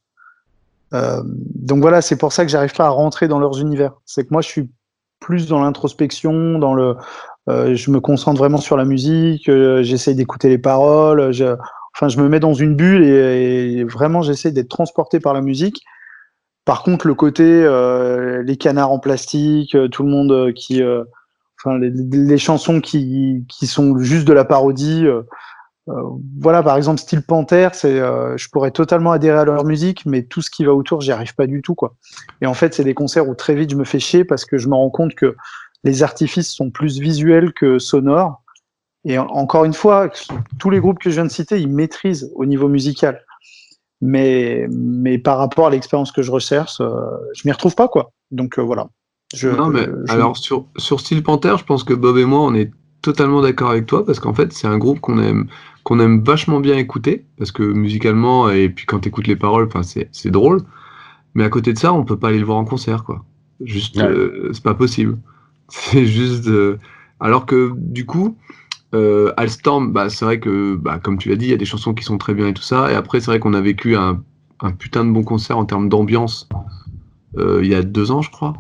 Euh, 0.95 1.23
donc 1.27 1.83
voilà, 1.83 2.01
c'est 2.01 2.17
pour 2.17 2.33
ça 2.33 2.45
que 2.45 2.51
j'arrive 2.51 2.75
pas 2.75 2.87
à 2.87 2.91
rentrer 2.91 3.29
dans 3.29 3.39
leurs 3.39 3.61
univers. 3.61 3.93
C'est 4.07 4.25
que 4.25 4.33
moi, 4.33 4.41
je 4.41 4.49
suis 4.49 4.71
plus 5.21 5.47
dans 5.47 5.63
l'introspection, 5.63 6.59
dans 6.59 6.75
le, 6.75 6.97
je 7.47 7.91
me 7.91 8.01
concentre 8.01 8.39
vraiment 8.39 8.59
sur 8.59 8.77
la 8.77 8.85
musique, 8.85 9.49
j'essaie 9.83 10.15
d'écouter 10.15 10.49
les 10.49 10.59
paroles, 10.59 11.33
je, 11.33 11.55
enfin, 11.95 12.09
je 12.09 12.19
me 12.19 12.29
mets 12.29 12.41
dans 12.41 12.55
une 12.55 12.75
bulle 12.75 13.05
et, 13.05 13.79
et 13.79 13.85
vraiment 13.85 14.23
j'essaie 14.23 14.51
d'être 14.51 14.69
transporté 14.69 15.21
par 15.21 15.33
la 15.33 15.41
musique. 15.41 15.81
Par 16.65 16.83
contre, 16.83 17.07
le 17.07 17.15
côté, 17.15 17.45
les 18.45 18.57
canards 18.57 18.91
en 18.91 18.99
plastique, 18.99 19.77
tout 19.93 20.03
le 20.03 20.11
monde 20.11 20.53
qui, 20.55 20.83
enfin, 21.65 21.79
les, 21.79 22.39
chansons 22.39 22.81
qui, 22.81 23.45
qui 23.49 23.67
sont 23.67 23.99
juste 23.99 24.27
de 24.27 24.33
la 24.33 24.45
parodie. 24.45 25.07
euh, 25.07 25.23
euh, 25.89 25.95
voilà, 26.41 26.63
par 26.63 26.77
exemple, 26.77 27.01
style 27.01 27.23
Panther, 27.23 27.69
c'est, 27.73 27.99
euh, 28.01 28.37
je 28.37 28.49
pourrais 28.51 28.71
totalement 28.71 29.13
adhérer 29.13 29.39
à 29.39 29.45
leur 29.45 29.65
musique, 29.65 30.07
mais 30.07 30.23
tout 30.23 30.41
ce 30.41 30.51
qui 30.51 30.65
va 30.65 30.75
autour, 30.75 31.01
j'y 31.01 31.11
arrive 31.13 31.35
pas 31.35 31.47
du 31.47 31.61
tout, 31.61 31.75
quoi. 31.75 31.95
Et 32.41 32.47
en 32.47 32.55
fait, 32.55 32.75
c'est 32.75 32.85
des 32.85 32.95
concerts 32.95 33.29
où 33.29 33.35
très 33.35 33.55
vite 33.55 33.71
je 33.71 33.77
me 33.77 33.85
fais 33.85 33.99
chier 33.99 34.25
parce 34.25 34.45
que 34.45 34.59
je 34.59 34.69
me 34.69 34.75
rends 34.75 34.91
compte 34.91 35.15
que 35.15 35.37
les 35.85 36.03
artifices 36.05 36.51
sont 36.53 36.71
plus 36.71 37.01
visuels 37.01 37.53
que 37.53 37.79
sonores. 37.79 38.43
Et 39.05 39.19
en- 39.19 39.27
encore 39.27 39.65
une 39.65 39.75
fois, 39.75 40.11
tous 40.59 40.71
les 40.71 40.79
groupes 40.81 41.01
que 41.01 41.11
je 41.11 41.17
viens 41.17 41.25
de 41.25 41.31
citer, 41.31 41.59
ils 41.61 41.69
maîtrisent 41.69 42.31
au 42.37 42.45
niveau 42.47 42.69
musical. 42.69 43.25
Mais, 44.01 44.67
mais 44.71 45.19
par 45.19 45.39
rapport 45.39 45.67
à 45.67 45.71
l'expérience 45.71 46.13
que 46.13 46.23
je 46.23 46.31
recherche, 46.31 46.79
je 46.79 47.43
m'y 47.45 47.53
retrouve 47.53 47.75
pas, 47.75 47.89
quoi. 47.89 48.13
Donc 48.31 48.59
voilà. 48.59 48.89
Je, 49.35 49.49
non, 49.49 49.69
mais 49.69 49.87
je- 50.05 50.13
alors 50.13 50.37
sur, 50.37 50.67
sur 50.77 51.01
Steel 51.01 51.23
Panther, 51.23 51.55
je 51.59 51.65
pense 51.65 51.85
que 51.85 51.95
Bob 51.95 52.19
et 52.19 52.25
moi, 52.25 52.41
on 52.41 52.55
est 52.55 52.71
totalement 53.01 53.41
d'accord 53.41 53.71
avec 53.71 53.87
toi 53.87 54.05
parce 54.05 54.21
qu'en 54.21 54.35
fait, 54.35 54.53
c'est 54.53 54.67
un 54.67 54.79
groupe 54.79 55.01
qu'on 55.01 55.19
aime, 55.19 55.47
qu'on 55.85 55.99
aime 56.01 56.23
vachement 56.23 56.61
bien 56.61 56.77
écouter 56.77 57.25
parce 57.39 57.51
que 57.53 57.63
musicalement, 57.63 58.51
et 58.51 58.69
puis 58.69 58.87
quand 58.87 59.01
tu 59.01 59.09
écoutes 59.09 59.27
les 59.27 59.37
paroles, 59.37 59.67
enfin, 59.67 59.83
c'est, 59.83 60.31
drôle. 60.31 60.61
Mais 61.35 61.45
à 61.45 61.49
côté 61.49 61.73
de 61.73 61.79
ça, 61.79 61.93
on 61.93 62.05
peut 62.05 62.19
pas 62.19 62.29
aller 62.29 62.39
le 62.39 62.45
voir 62.45 62.59
en 62.59 62.65
concert, 62.65 63.05
quoi. 63.05 63.25
Juste, 63.65 63.97
Ouais. 63.97 64.05
euh, 64.05 64.51
c'est 64.53 64.63
pas 64.63 64.75
possible. 64.75 65.19
C'est 65.69 66.05
juste. 66.07 66.49
euh, 66.49 66.79
Alors 67.21 67.47
que 67.47 67.73
du 67.77 68.05
coup, 68.05 68.37
euh, 68.95 69.33
Alstorm, 69.39 69.93
bah, 69.93 70.11
c'est 70.11 70.25
vrai 70.25 70.41
que, 70.41 70.75
bah, 70.77 70.99
comme 70.99 71.19
tu 71.19 71.29
l'as 71.31 71.37
dit, 71.37 71.47
il 71.47 71.51
y 71.51 71.55
a 71.55 71.59
des 71.59 71.65
chansons 71.65 71.95
qui 71.95 72.05
sont 72.05 72.19
très 72.19 72.35
bien 72.35 72.49
et 72.49 72.55
tout 72.55 72.63
ça. 72.63 72.93
Et 72.93 72.95
après, 72.95 73.21
c'est 73.21 73.27
vrai 73.27 73.41
qu'on 73.41 73.55
a 73.55 73.61
vécu 73.63 73.97
un, 73.97 74.23
un 74.61 74.73
putain 74.73 75.05
de 75.05 75.11
bon 75.13 75.25
concert 75.25 75.57
en 75.59 75.65
termes 75.65 75.89
d'ambiance 75.89 76.49
euh, 77.39 77.61
il 77.63 77.71
y 77.71 77.75
a 77.75 77.83
deux 77.83 78.11
ans, 78.11 78.23
je 78.23 78.31
crois. 78.31 78.55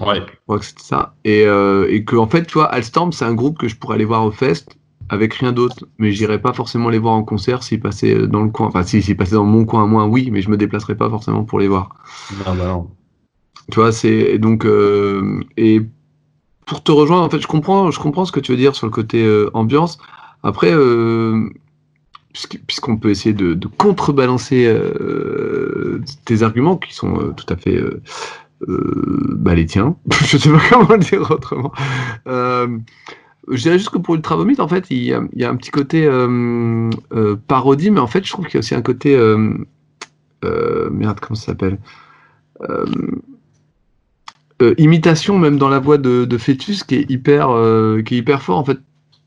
Ouais. 0.00 0.20
Je 0.20 0.36
crois 0.46 0.58
que 0.58 0.64
c'était 0.64 0.82
ça. 0.82 1.14
Et, 1.24 1.44
euh, 1.44 1.86
et 1.90 2.04
que, 2.04 2.16
en 2.16 2.26
fait, 2.28 2.46
tu 2.46 2.54
vois, 2.54 2.66
Alstorm, 2.66 3.12
c'est 3.12 3.24
un 3.24 3.34
groupe 3.34 3.58
que 3.58 3.68
je 3.68 3.76
pourrais 3.76 3.96
aller 3.96 4.04
voir 4.04 4.24
au 4.24 4.30
Fest 4.30 4.76
avec 5.08 5.34
rien 5.34 5.52
d'autre. 5.52 5.86
Mais 5.98 6.12
j'irais 6.12 6.40
pas 6.40 6.52
forcément 6.52 6.88
les 6.88 6.98
voir 6.98 7.14
en 7.14 7.24
concert 7.24 7.62
s'ils 7.62 7.80
passaient 7.80 8.26
dans 8.26 8.42
le 8.42 8.50
coin. 8.50 8.66
Enfin, 8.68 8.82
si, 8.82 9.02
s'ils 9.02 9.16
passaient 9.16 9.34
dans 9.36 9.44
mon 9.44 9.64
coin 9.64 9.84
à 9.84 9.86
moi, 9.86 10.06
oui, 10.06 10.30
mais 10.30 10.42
je 10.42 10.50
me 10.50 10.56
déplacerais 10.56 10.96
pas 10.96 11.08
forcément 11.10 11.44
pour 11.44 11.58
les 11.58 11.68
voir. 11.68 11.94
Non, 12.46 12.54
bah 12.54 12.66
non. 12.66 12.90
Tu 13.70 13.80
vois, 13.80 13.92
c'est 13.92 14.08
et 14.08 14.38
donc 14.38 14.64
euh, 14.64 15.40
et 15.56 15.82
pour 16.66 16.82
te 16.82 16.92
rejoindre, 16.92 17.24
en 17.24 17.30
fait, 17.30 17.40
je 17.40 17.46
comprends, 17.46 17.90
je 17.90 17.98
comprends 18.00 18.24
ce 18.24 18.32
que 18.32 18.40
tu 18.40 18.52
veux 18.52 18.58
dire 18.58 18.74
sur 18.74 18.86
le 18.86 18.92
côté 18.92 19.24
euh, 19.24 19.50
ambiance. 19.54 19.98
Après, 20.42 20.70
euh, 20.72 21.48
puisqu'- 22.34 22.60
puisqu'on 22.66 22.96
peut 22.96 23.10
essayer 23.10 23.34
de, 23.34 23.54
de 23.54 23.66
contrebalancer 23.66 24.66
euh, 24.66 26.00
tes 26.24 26.42
arguments 26.42 26.76
qui 26.76 26.94
sont 26.94 27.18
euh, 27.20 27.32
tout 27.36 27.46
à 27.52 27.56
fait 27.56 27.76
euh, 27.76 27.84
euh, 27.86 28.00
bah, 28.66 29.54
les 29.54 29.66
tiens. 29.66 29.96
je 30.24 30.36
sais 30.36 30.50
pas 30.50 30.60
comment 30.70 30.92
le 30.92 30.98
dire 30.98 31.30
autrement. 31.30 31.72
Euh, 32.26 32.78
je 33.50 33.62
dirais 33.62 33.78
juste 33.78 33.90
que 33.90 33.98
pour 33.98 34.14
Ultra 34.14 34.36
Vomit, 34.36 34.60
en 34.60 34.68
fait, 34.68 34.86
il 34.90 35.02
y 35.02 35.12
a, 35.12 35.50
un 35.50 35.56
petit 35.56 35.70
côté 35.70 36.06
euh, 36.06 36.90
euh, 37.12 37.36
parodie, 37.46 37.90
mais 37.90 38.00
en 38.00 38.06
fait, 38.06 38.24
je 38.24 38.30
trouve 38.30 38.46
qu'il 38.46 38.54
y 38.54 38.58
a 38.58 38.60
aussi 38.60 38.74
un 38.74 38.82
côté 38.82 39.16
euh, 39.16 39.54
euh, 40.44 40.90
merde, 40.90 41.20
comment 41.20 41.36
ça 41.36 41.46
s'appelle 41.46 41.78
Euh, 42.68 42.84
euh, 44.60 44.74
imitation 44.78 45.38
même 45.38 45.56
dans 45.58 45.68
la 45.68 45.78
voix 45.78 45.98
de, 45.98 46.24
de 46.24 46.38
Fœtus 46.38 46.82
qui 46.82 46.96
est 46.96 47.08
hyper 47.08 47.50
euh, 47.50 48.02
qui 48.02 48.16
est 48.16 48.18
hyper 48.18 48.42
fort 48.42 48.58
en 48.58 48.64
fait 48.64 48.78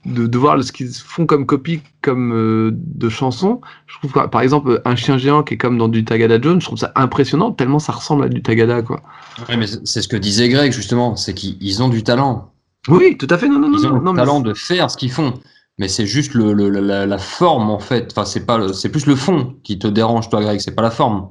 de, 0.06 0.26
de 0.28 0.38
voir 0.38 0.64
ce 0.64 0.72
qu'ils 0.72 0.94
font 0.94 1.26
comme 1.26 1.46
copie 1.46 1.82
comme 2.02 2.34
euh, 2.34 2.72
de 2.74 3.10
chansons. 3.10 3.62
Je 3.88 3.98
trouve 3.98 4.12
que, 4.12 4.28
par 4.28 4.42
exemple 4.42 4.82
un 4.86 4.96
chien 4.96 5.18
géant 5.18 5.44
qui 5.44 5.54
est 5.56 5.58
comme 5.58 5.78
dans 5.78 5.88
du 5.90 6.04
Tagada 6.06 6.42
Jones, 6.42 6.60
je 6.60 6.66
trouve 6.66 6.80
ça 6.80 6.92
impressionnant 6.96 7.52
tellement 7.52 7.80
ça 7.80 7.94
ressemble 7.94 8.24
à 8.24 8.30
du 8.30 8.42
Tagada 8.42 8.82
quoi. 8.82 9.02
Ouais, 9.48 9.58
mais 9.58 9.68
c'est 9.68 10.02
ce 10.02 10.08
que 10.08 10.18
disait 10.18 10.50
Greg 10.50 10.72
justement, 10.72 11.16
c'est 11.16 11.34
qu'ils 11.34 11.84
ont 11.84 11.90
du 11.90 12.04
talent. 12.04 12.52
Oui, 12.88 13.16
tout 13.18 13.28
à 13.30 13.38
fait. 13.38 13.48
Non, 13.48 13.60
non, 13.60 13.72
Ils 13.78 13.84
non, 13.84 13.90
ont 13.90 14.02
non, 14.02 14.12
le 14.12 14.12
mais 14.14 14.22
talent 14.22 14.40
de 14.40 14.54
faire 14.56 14.90
ce 14.90 14.98
qu'ils 14.98 15.12
font. 15.12 15.34
Mais 15.78 15.88
c'est 15.88 16.06
juste 16.06 16.34
le, 16.34 16.54
le- 16.54 16.70
la, 16.70 17.06
la 17.06 17.18
forme 17.18 17.70
en 17.70 17.80
fait. 17.80 18.10
Enfin, 18.12 18.26
c'est 18.26 18.46
pas, 18.46 18.74
c'est 18.74 18.90
plus 18.90 19.06
le 19.06 19.16
fond 19.16 19.56
qui 19.64 19.80
te 19.80 19.88
dérange, 19.88 20.30
toi, 20.30 20.42
Greg. 20.42 20.60
C'est 20.60 20.76
pas 20.76 20.82
la 20.82 20.92
forme. 20.92 21.30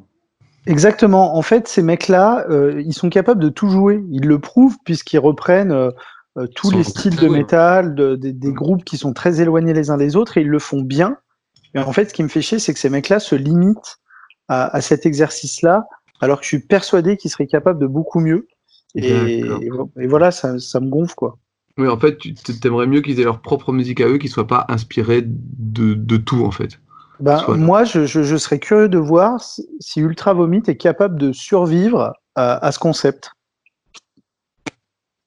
Exactement. 0.67 1.37
En 1.37 1.43
fait, 1.43 1.69
ces 1.69 1.83
mecs-là, 1.83 2.45
euh, 2.51 2.83
ils 2.85 2.93
sont 2.95 3.11
capables 3.11 3.43
de 3.43 3.49
tout 3.49 3.69
jouer. 3.69 4.05
Ils 4.11 4.27
le 4.27 4.39
prouvent 4.39 4.77
puisqu'ils 4.85 5.19
reprennent 5.19 5.73
euh, 5.73 5.91
euh, 6.41 6.47
tous 6.55 6.71
les 6.71 6.85
styles 6.85 7.17
de 7.17 7.29
métal, 7.29 7.95
de- 7.95 8.17
des- 8.17 8.33
des 8.33 8.53
groupes 8.53 8.85
qui 8.85 8.97
sont 8.97 9.13
très 9.13 9.41
éloignés 9.41 9.73
les 9.73 9.91
uns 9.91 9.97
des 9.97 10.17
autres, 10.17 10.39
et 10.39 10.41
ils 10.43 10.49
le 10.49 10.59
font 10.59 10.83
bien. 10.83 11.17
Et 11.75 11.79
en 11.79 11.93
fait, 11.93 12.07
ce 12.09 12.15
qui 12.15 12.23
me 12.23 12.29
fait 12.29 12.43
chier, 12.43 12.59
c'est 12.59 12.73
que 12.75 12.81
ces 12.81 12.91
mecs-là 12.91 13.21
se 13.21 13.35
limitent 13.37 13.99
à, 14.49 14.75
à 14.75 14.81
cet 14.81 15.07
exercice-là, 15.07 15.85
alors 16.21 16.39
que 16.39 16.45
je 16.45 16.49
suis 16.49 16.61
persuadé 16.67 17.17
qu'ils 17.17 17.31
seraient 17.31 17.47
capables 17.47 17.79
de 17.79 17.87
beaucoup 17.87 18.21
mieux. 18.21 18.49
Et, 18.97 19.45
voilà, 20.09 20.33
ça, 20.33 20.59
ça 20.59 20.81
me 20.81 20.89
gonfle, 20.89 21.15
quoi. 21.15 21.39
Oui, 21.79 21.87
en 21.87 21.97
fait, 21.97 22.19
tu 22.19 22.35
t'aimerais 22.35 22.87
mieux 22.87 23.01
qu'ils 23.01 23.21
aient 23.21 23.25
leur 23.25 23.41
propre 23.41 23.73
musique 23.73 24.01
à 24.01 24.09
eux, 24.09 24.19
qu'ils 24.19 24.31
soient 24.31 24.47
pas 24.47 24.67
inspirés 24.69 25.23
de, 25.25 25.95
de 25.95 26.17
tout 26.17 26.45
en 26.45 26.51
fait. 26.51 26.81
Ben, 27.21 27.43
moi, 27.57 27.85
je, 27.85 28.07
je, 28.07 28.23
je 28.23 28.37
serais 28.37 28.59
curieux 28.59 28.89
de 28.89 28.99
voir 28.99 29.41
si, 29.43 29.69
si 29.79 30.01
Ultra 30.01 30.35
Vomit 30.35 30.63
est 30.67 30.77
capable 30.77 31.19
de 31.19 31.33
survivre 31.33 32.15
à, 32.35 32.67
à 32.67 32.73
ce 32.73 32.79
concept. 32.79 33.31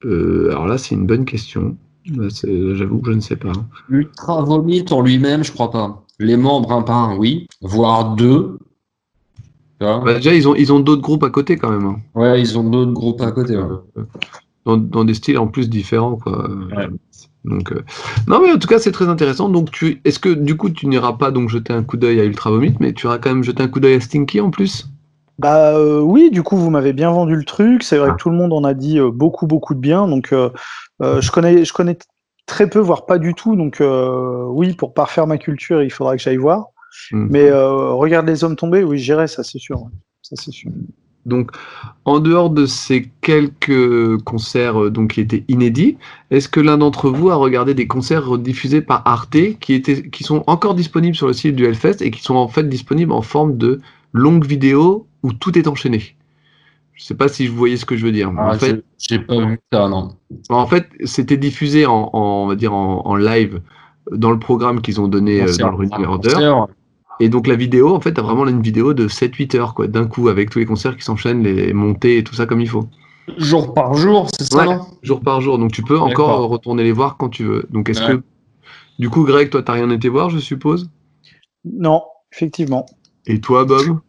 Euh, 0.06 0.50
alors 0.52 0.68
là, 0.68 0.78
c'est 0.78 0.96
une 0.96 1.06
bonne 1.06 1.26
question. 1.26 1.78
Là, 2.16 2.30
c'est- 2.30 2.76
J'avoue 2.76 3.00
que 3.00 3.12
je 3.12 3.16
ne 3.16 3.22
sais 3.22 3.36
pas. 3.38 3.52
Ultra 3.90 4.44
Vomit 4.44 4.86
en 4.92 5.02
lui-même, 5.02 5.44
je 5.44 5.52
crois 5.52 5.72
pas. 5.72 6.06
Les 6.20 6.38
membres, 6.38 6.72
un 6.74 6.82
par 6.82 7.10
un, 7.12 7.18
oui. 7.18 7.48
Voire 7.62 8.16
deux. 8.16 8.58
Bah, 9.80 10.14
déjà, 10.14 10.34
ils 10.34 10.48
ont, 10.48 10.56
ils 10.56 10.72
ont 10.72 10.80
d'autres 10.80 11.02
groupes 11.02 11.24
à 11.24 11.30
côté 11.30 11.58
quand 11.58 11.70
même. 11.70 11.86
hein. 11.86 11.98
ouais, 12.16 12.40
ils 12.40 12.58
ont 12.58 12.64
d'autres 12.70 12.94
groupes 12.94 13.22
à 13.22 13.32
côté. 13.32 13.58
ouais. 13.58 13.64
Euh, 13.98 14.04
Dans, 14.66 14.78
dans 14.78 15.04
des 15.04 15.14
styles 15.14 15.38
en 15.38 15.48
plus 15.48 15.70
différents. 15.70 16.16
Quoi. 16.16 16.50
Ouais. 16.50 16.88
Donc, 17.44 17.72
euh, 17.74 17.82
Non, 18.28 18.40
mais 18.42 18.54
en 18.54 18.58
tout 18.58 18.68
cas, 18.68 18.80
c'est 18.80 18.94
très 18.94 19.10
intéressant. 19.10 19.50
Donc, 19.50 19.72
tu... 19.72 20.00
est-ce 20.06 20.20
que 20.20 20.30
du 20.30 20.56
coup, 20.56 20.70
tu 20.70 20.88
n'iras 20.88 21.14
pas 21.14 21.32
donc 21.32 21.50
jeter 21.50 21.74
un 21.74 21.84
coup 21.84 21.98
d'œil 21.98 22.22
à 22.22 22.26
Ultra 22.26 22.50
Vomit, 22.52 22.76
mais 22.80 22.94
tu 22.94 23.08
iras 23.08 23.18
quand 23.18 23.30
même 23.34 23.44
jeter 23.44 23.62
un 23.64 23.68
coup 23.68 23.82
d'œil 23.82 23.96
à 23.96 24.00
Stinky 24.00 24.40
en 24.40 24.52
plus? 24.52 24.88
Bah 25.40 25.76
euh, 25.76 26.00
oui, 26.00 26.30
du 26.32 26.44
coup, 26.44 26.58
vous 26.58 26.70
m'avez 26.70 26.94
bien 26.94 27.12
vendu 27.12 27.36
le 27.36 27.44
truc. 27.44 27.84
C'est 27.84 27.98
vrai 27.98 28.10
Ah. 28.12 28.14
que 28.14 28.22
tout 28.22 28.30
le 28.30 28.36
monde 28.36 28.54
en 28.54 28.64
a 28.64 28.74
dit 28.74 29.00
euh, 29.00 29.10
beaucoup, 29.12 29.48
beaucoup 29.48 29.74
de 29.74 29.80
bien. 29.80 30.08
Donc, 30.08 30.32
euh, 30.32 30.50
je 31.02 31.32
connais, 31.32 31.66
je 31.66 31.74
connais 31.74 31.98
très 32.46 32.70
peu, 32.70 32.80
voire 32.80 33.06
pas 33.06 33.18
du 33.18 33.34
tout. 33.34 33.56
Donc, 33.56 33.82
oui, 33.82 34.74
pour 34.74 34.94
parfaire 34.94 35.28
ma 35.28 35.38
culture, 35.38 35.82
il 35.82 35.92
faudra 35.92 36.16
que 36.16 36.22
j'aille 36.22 36.38
voir. 36.38 36.68
Hmm. 37.12 37.28
Mais 37.30 37.52
regarde 37.52 38.28
les 38.28 38.44
hommes 38.44 38.56
tombés, 38.56 38.84
oui, 38.84 39.00
j'irai, 39.00 39.28
ça 39.28 39.44
c'est 39.44 39.60
sûr. 39.60 39.84
Ça 40.22 40.36
c'est 40.36 40.52
sûr. 40.52 40.72
Donc, 41.26 41.52
en 42.04 42.20
dehors 42.20 42.50
de 42.50 42.66
ces 42.66 43.10
quelques 43.22 44.22
concerts 44.24 44.92
donc, 44.92 45.14
qui 45.14 45.22
étaient 45.22 45.46
inédits, 45.48 45.98
est-ce 46.32 46.50
que 46.50 46.60
l'un 46.60 46.78
d'entre 46.78 47.10
vous 47.10 47.30
a 47.30 47.36
regardé 47.36 47.74
des 47.74 47.88
concerts 47.88 48.38
diffusés 48.38 48.82
par 48.82 49.04
Arte 49.06 49.58
qui, 49.62 49.74
étaient, 49.74 50.10
qui 50.10 50.24
sont 50.26 50.44
encore 50.48 50.76
disponibles 50.76 51.16
sur 51.16 51.28
le 51.28 51.34
site 51.34 51.56
du 51.56 51.66
Hellfest 51.66 52.02
et 52.02 52.12
qui 52.12 52.22
sont 52.22 52.36
en 52.36 52.50
fait 52.50 52.68
disponibles 52.68 53.14
en 53.14 53.22
forme 53.22 53.58
de 53.58 53.80
longues 54.14 54.46
vidéos 54.46 55.08
où 55.24 55.34
tout 55.34 55.58
est 55.58 55.68
enchaîné 55.68 56.16
Je 56.94 57.04
ne 57.04 57.06
sais 57.08 57.16
pas 57.16 57.28
si 57.28 57.48
vous 57.48 57.56
voyez 57.58 57.78
ce 57.78 57.86
que 57.86 57.98
je 57.98 58.06
veux 58.06 58.12
dire. 58.12 58.32
Ah, 58.38 58.52
en 58.52 58.54
fait, 58.54 58.84
j'ai- 58.98 59.20
pas 59.20 59.40
vu 59.46 59.60
ça, 59.72 59.88
non. 59.90 60.16
en 60.50 60.68
fait 60.68 60.88
c'était 61.06 61.38
diffusé 61.38 61.86
en, 61.86 62.10
en- 62.14 62.44
on 62.44 62.48
va 62.48 62.56
dire 62.56 62.74
en, 62.74 63.06
en 63.06 63.16
live 63.16 63.62
dans 64.12 64.32
le 64.32 64.40
programme 64.40 64.82
qu'ils 64.82 65.00
ont 65.02 65.08
donné 65.08 65.42
euh, 65.42 65.56
dans 65.60 65.70
le 65.72 65.76
Running 65.78 66.06
Order. 66.06 66.36
Et 67.20 67.30
donc 67.30 67.48
la 67.48 67.56
vidéo, 67.56 67.94
en 67.96 68.00
fait, 68.02 68.14
t'as 68.14 68.22
vraiment 68.24 68.46
une 68.48 68.62
vidéo 68.62 68.94
de 68.96 69.08
7-8 69.08 69.56
heures, 69.56 69.74
quoi, 69.76 69.88
d'un 69.88 70.08
coup, 70.08 70.30
avec 70.30 70.50
tous 70.50 70.58
les 70.60 70.66
concerts 70.66 70.98
qui 70.98 71.04
s'enchaînent, 71.04 71.44
les 71.44 71.72
montées 71.72 72.18
et 72.18 72.24
tout 72.24 72.34
ça 72.34 72.46
comme 72.48 72.60
il 72.60 72.68
faut. 72.68 72.88
Jour 73.38 73.74
par 73.74 73.94
jour, 73.94 74.28
c'est 74.38 74.52
ça, 74.52 74.68
Ouais. 74.68 74.76
non? 74.76 74.82
jour 75.04 75.22
par 75.22 75.40
jour. 75.40 75.58
Donc 75.58 75.72
tu 75.72 75.84
peux 75.84 75.98
encore 75.98 76.50
retourner 76.50 76.84
les 76.84 76.92
voir 76.92 77.16
quand 77.18 77.30
tu 77.30 77.44
veux. 77.46 77.66
Donc 77.70 77.88
est-ce 77.90 78.02
Ouais. 78.04 78.18
que, 78.18 78.24
du 79.00 79.10
coup, 79.10 79.24
Greg, 79.24 79.50
toi, 79.52 79.62
t'as 79.64 79.74
rien 79.74 79.90
été 79.92 80.10
voir, 80.10 80.30
je 80.32 80.40
suppose? 80.40 80.90
Non, 81.64 82.02
effectivement. 82.34 82.86
Et 83.26 83.40
toi, 83.42 83.66
Bob? 83.66 84.00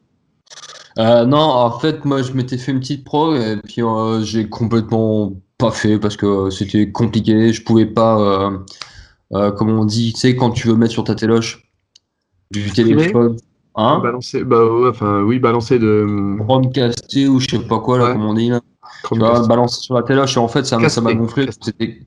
Euh, 0.99 1.25
non, 1.25 1.39
en 1.39 1.79
fait, 1.79 2.05
moi, 2.05 2.23
je 2.23 2.33
m'étais 2.33 2.57
fait 2.59 2.73
une 2.73 2.81
petite 2.81 3.05
pro 3.05 3.35
et 3.35 3.57
puis 3.65 3.83
euh, 3.83 4.23
j'ai 4.23 4.49
complètement 4.49 5.33
pas 5.59 5.71
fait 5.73 5.99
parce 5.99 6.17
que 6.17 6.27
euh, 6.27 6.51
c'était 6.51 6.91
compliqué. 6.93 7.53
Je 7.53 7.63
pouvais 7.65 7.87
pas, 7.87 8.53
euh, 9.33 9.51
comme 9.53 9.71
on 9.71 9.85
dit, 9.85 10.13
tu 10.13 10.21
sais, 10.21 10.37
quand 10.37 10.51
tu 10.51 10.69
veux 10.69 10.77
mettre 10.77 10.93
sur 10.93 11.05
ta 11.05 11.15
téloche 11.15 11.69
du 12.53 12.71
téléphone, 12.71 13.37
hein, 13.75 13.99
Balancer, 14.01 14.45
bah 14.45 14.65
ouais, 14.65 14.89
enfin 14.89 15.23
oui, 15.23 15.41
balancer 15.41 15.81
de 15.81 16.37
Chromecasté 16.39 17.27
ou 17.27 17.41
je 17.41 17.49
sais 17.51 17.59
pas 17.59 17.81
quoi, 17.81 17.99
là, 17.99 18.05
Ouais. 18.05 18.13
comme 18.13 18.25
on 18.27 18.35
dit, 18.35 18.49
là. 18.51 18.61
Tu 18.61 19.19
vois, 19.19 19.29
Chromecast. 19.31 19.49
balancer 19.49 19.81
sur 19.81 19.95
la 19.97 20.03
téloche 20.03 20.37
et 20.37 20.41
en 20.41 20.49
fait, 20.49 20.65
ça 20.65 20.79
m'a 20.79 21.15
gonflé. 21.15 21.49
C'était, 21.61 22.01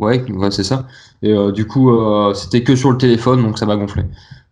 ouais, 0.00 0.24
ouais, 0.32 0.50
c'est 0.50 0.64
ça. 0.64 0.86
Et 1.22 1.32
euh, 1.32 1.52
du 1.52 1.66
coup, 1.66 1.90
euh, 1.90 2.34
c'était 2.34 2.64
que 2.64 2.74
sur 2.76 2.90
le 2.90 2.98
téléphone, 2.98 3.42
donc 3.42 3.58
ça 3.58 3.66
m'a 3.66 3.76
gonflé. 3.76 4.04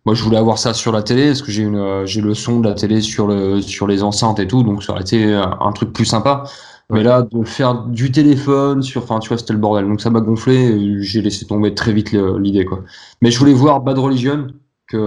Moi, 0.05 0.15
je 0.15 0.23
voulais 0.23 0.37
avoir 0.37 0.57
ça 0.57 0.73
sur 0.73 0.91
la 0.91 1.03
télé, 1.03 1.27
parce 1.27 1.41
que 1.41 1.51
j'ai 1.51 1.63
une, 1.63 1.75
euh, 1.75 2.05
j'ai 2.05 2.21
le 2.21 2.33
son 2.33 2.59
de 2.59 2.67
la 2.67 2.75
télé 2.75 3.01
sur 3.01 3.27
le, 3.27 3.61
sur 3.61 3.87
les 3.87 4.03
enceintes 4.03 4.39
et 4.39 4.47
tout, 4.47 4.63
donc 4.63 4.83
ça 4.83 4.93
aurait 4.93 5.01
été 5.01 5.33
un, 5.33 5.71
truc 5.73 5.91
plus 5.93 6.05
sympa. 6.05 6.43
Mais 6.91 7.03
là, 7.03 7.21
de 7.21 7.43
faire 7.43 7.83
du 7.85 8.11
téléphone 8.11 8.81
sur, 8.81 9.03
enfin, 9.03 9.19
tu 9.19 9.29
vois, 9.29 9.37
c'était 9.37 9.53
le 9.53 9.59
bordel. 9.59 9.85
Donc 9.87 10.01
ça 10.01 10.09
m'a 10.09 10.21
gonflé, 10.21 11.01
j'ai 11.03 11.21
laissé 11.21 11.45
tomber 11.45 11.75
très 11.75 11.93
vite 11.93 12.13
l'idée, 12.39 12.65
quoi. 12.65 12.83
Mais 13.21 13.29
je 13.31 13.37
voulais 13.39 13.53
voir 13.53 13.81
Bad 13.81 13.99
Religion, 13.99 14.47
que 14.87 14.97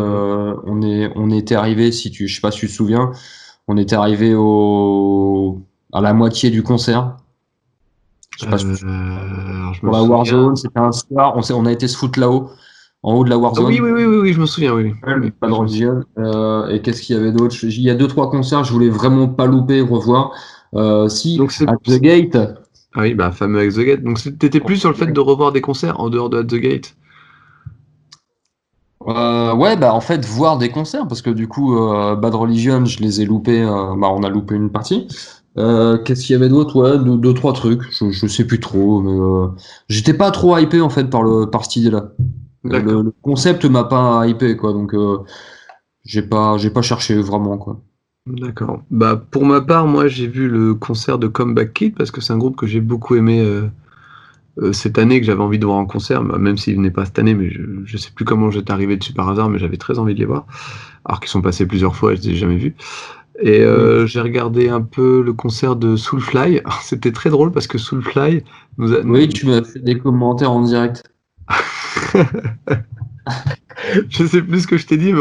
on 0.65 0.83
est, 0.83 1.11
on 1.17 1.31
était 1.31 1.57
arrivé, 1.57 1.91
si 1.91 2.11
tu, 2.11 2.29
je 2.29 2.35
sais 2.37 2.41
pas 2.41 2.53
si 2.53 2.61
tu 2.61 2.69
te 2.69 2.73
souviens, 2.73 3.11
on 3.69 3.77
était 3.77 3.97
arrivé 3.97 4.35
au, 4.37 5.63
à 5.93 6.01
la 6.01 6.13
moitié 6.15 6.51
du 6.51 6.63
concert. 6.63 7.17
Je 8.37 8.45
sais 8.45 8.51
pas 8.51 8.59
si 8.59 8.65
Euh, 8.67 9.73
je 9.75 9.81
pour 9.81 9.93
la. 9.93 10.03
Warzone, 10.03 10.57
c'était 10.57 10.79
un 10.81 10.93
soir, 10.93 11.35
on, 11.37 11.67
a 11.67 11.73
été 11.73 11.87
se 11.89 11.97
foutre 11.97 12.19
là-haut, 12.19 12.51
en 13.03 13.15
haut 13.15 13.25
de 13.25 13.31
la 13.31 13.37
Ah 13.37 13.39
Warzone. 13.39 13.67
oui, 13.67 13.81
oui, 13.81 13.91
oui, 13.91 14.05
oui, 14.05 14.17
oui, 14.23 14.33
je 14.33 14.41
me 14.41 14.47
souviens, 14.47 14.75
oui. 14.75 14.95
Pas 15.41 15.49
de 15.49 15.53
religion. 15.53 16.03
Euh, 16.19 16.69
et 16.69 16.81
qu'est-ce 16.81 17.03
qu'il 17.03 17.17
y 17.17 17.19
avait 17.19 17.33
d'autre? 17.33 17.55
Il 17.63 17.83
y 17.83 17.91
a 17.91 17.95
deux, 17.95 18.09
trois 18.09 18.31
concerts, 18.31 18.65
je 18.65 18.73
voulais 18.73 18.89
vraiment 18.91 19.29
pas 19.29 19.47
louper, 19.47 19.81
revoir. 19.81 20.33
Euh, 20.75 21.09
si, 21.09 21.37
Donc 21.37 21.53
à 21.67 21.77
The 21.77 22.01
Gate, 22.01 22.37
Ah 22.95 23.01
oui, 23.03 23.15
bah 23.15 23.31
fameux 23.33 23.59
avec 23.61 23.73
The 23.75 23.81
Gate. 23.81 24.03
Donc 24.03 24.19
t'étais 24.39 24.61
plus 24.61 24.77
sur 24.77 24.89
le 24.89 24.95
fait 24.95 25.07
de 25.07 25.21
revoir 25.21 25.53
des 25.53 25.61
concerts 25.61 26.01
en 26.01 26.09
dehors 26.09 26.31
de 26.31 26.39
At 26.39 26.45
The 26.45 26.55
Gate? 26.55 26.97
euh, 29.09 29.53
ouais, 29.55 29.77
bah 29.77 29.93
en 29.95 30.01
fait, 30.01 30.25
voir 30.25 30.59
des 30.59 30.71
concerts, 30.71 31.09
parce 31.09 31.23
que 31.23 31.31
du 31.31 31.49
coup, 31.49 31.77
euh, 31.77 32.15
Bad 32.15 32.35
Religion, 32.35 32.85
je 32.85 33.01
les 33.01 33.21
ai 33.21 33.25
loupés, 33.25 33.63
euh, 33.63 33.95
bah 33.97 34.09
on 34.11 34.23
a 34.23 34.29
loupé 34.29 34.55
une 34.55 34.71
partie. 34.71 35.09
Euh, 35.59 35.99
qu'est-ce 35.99 36.25
qu'il 36.25 36.33
y 36.33 36.37
avait 36.37 36.49
d'autre? 36.49 36.77
Ouais, 36.77 36.99
deux, 36.99 37.19
deux, 37.19 37.35
trois 37.35 37.53
trucs, 37.53 37.83
je, 37.93 38.11
je 38.11 38.27
sais 38.27 38.47
plus 38.47 38.59
trop, 38.59 39.03
mais 39.03 39.11
euh, 39.13 39.49
j'étais 39.89 40.15
pas 40.15 40.31
trop 40.31 40.57
hypé 40.57 40.81
en 40.81 40.89
fait 40.89 41.11
par, 41.11 41.23
le, 41.23 41.45
par 41.45 41.65
cette 41.65 41.77
idée-là. 41.77 42.13
D'accord. 42.65 42.93
Le, 42.93 43.03
le 43.03 43.15
concept 43.21 43.65
m'a 43.67 43.85
pas 43.85 44.27
hypé, 44.27 44.57
quoi, 44.57 44.73
donc 44.73 44.95
euh, 44.95 45.19
j'ai 46.05 46.23
pas, 46.23 46.57
j'ai 46.57 46.71
pas 46.71 46.81
cherché 46.81 47.21
vraiment, 47.21 47.59
quoi. 47.59 47.83
D'accord. 48.25 48.83
Bah, 48.91 49.17
pour 49.31 49.45
ma 49.45 49.61
part, 49.61 49.87
moi, 49.87 50.07
j'ai 50.07 50.29
vu 50.29 50.49
le 50.49 50.75
concert 50.75 51.19
de 51.19 51.27
Comeback 51.27 51.75
Kid 51.75 51.97
parce 51.97 52.11
que 52.11 52.21
c'est 52.21 52.33
un 52.33 52.39
groupe 52.39 52.57
que 52.57 52.67
j'ai 52.67 52.81
beaucoup 52.81 53.17
aimé 53.17 53.41
euh, 53.41 53.69
euh, 54.63 54.73
cette 54.73 54.97
année, 54.97 55.21
que 55.21 55.27
j'avais 55.27 55.43
envie 55.43 55.59
de 55.59 55.67
voir 55.67 55.77
en 55.77 55.87
concert, 55.87 56.23
bah, 56.23 56.39
même 56.39 56.57
s'il 56.57 56.77
venait 56.77 56.93
pas 56.93 57.05
cette 57.05 57.19
année, 57.19 57.35
mais 57.35 57.51
je, 57.51 57.61
je 57.85 57.97
sais 57.97 58.11
plus 58.15 58.25
comment 58.25 58.51
j'étais 58.51 58.73
arrivé 58.73 58.97
dessus 58.97 59.13
par 59.13 59.29
hasard, 59.29 59.51
mais 59.51 59.59
j'avais 59.59 59.77
très 59.77 59.99
envie 59.99 60.15
de 60.15 60.21
les 60.21 60.25
voir. 60.25 60.47
Alors 61.05 61.19
qu'ils 61.21 61.31
sont 61.31 61.43
passés 61.43 61.67
plusieurs 61.67 61.97
fois 61.97 62.13
et 62.13 62.17
je 62.17 62.23
les 62.23 62.31
ai 62.31 62.37
jamais 62.37 62.57
vus. 62.57 62.77
Et 63.45 63.61
euh, 63.61 64.07
j'ai 64.07 64.21
regardé 64.21 64.69
un 64.69 64.81
peu 64.83 65.21
le 65.21 65.33
concert 65.33 65.75
de 65.77 65.97
Soulfly. 65.97 66.61
C'était 66.83 67.11
très 67.13 67.29
drôle 67.29 67.51
parce 67.51 67.67
que 67.67 67.77
Soulfly 67.77 68.45
nous 68.79 68.95
a. 68.95 69.01
Oui, 69.01 69.29
tu 69.29 69.47
m'as 69.47 69.63
fait 69.65 69.81
des 69.81 69.99
commentaires 69.99 70.53
en 70.53 70.63
direct. 70.63 71.03
je 74.09 74.25
sais 74.27 74.43
plus 74.43 74.61
ce 74.61 74.67
que 74.67 74.77
je 74.77 74.87
t'ai 74.87 74.97
dit, 74.97 75.13
mais 75.13 75.21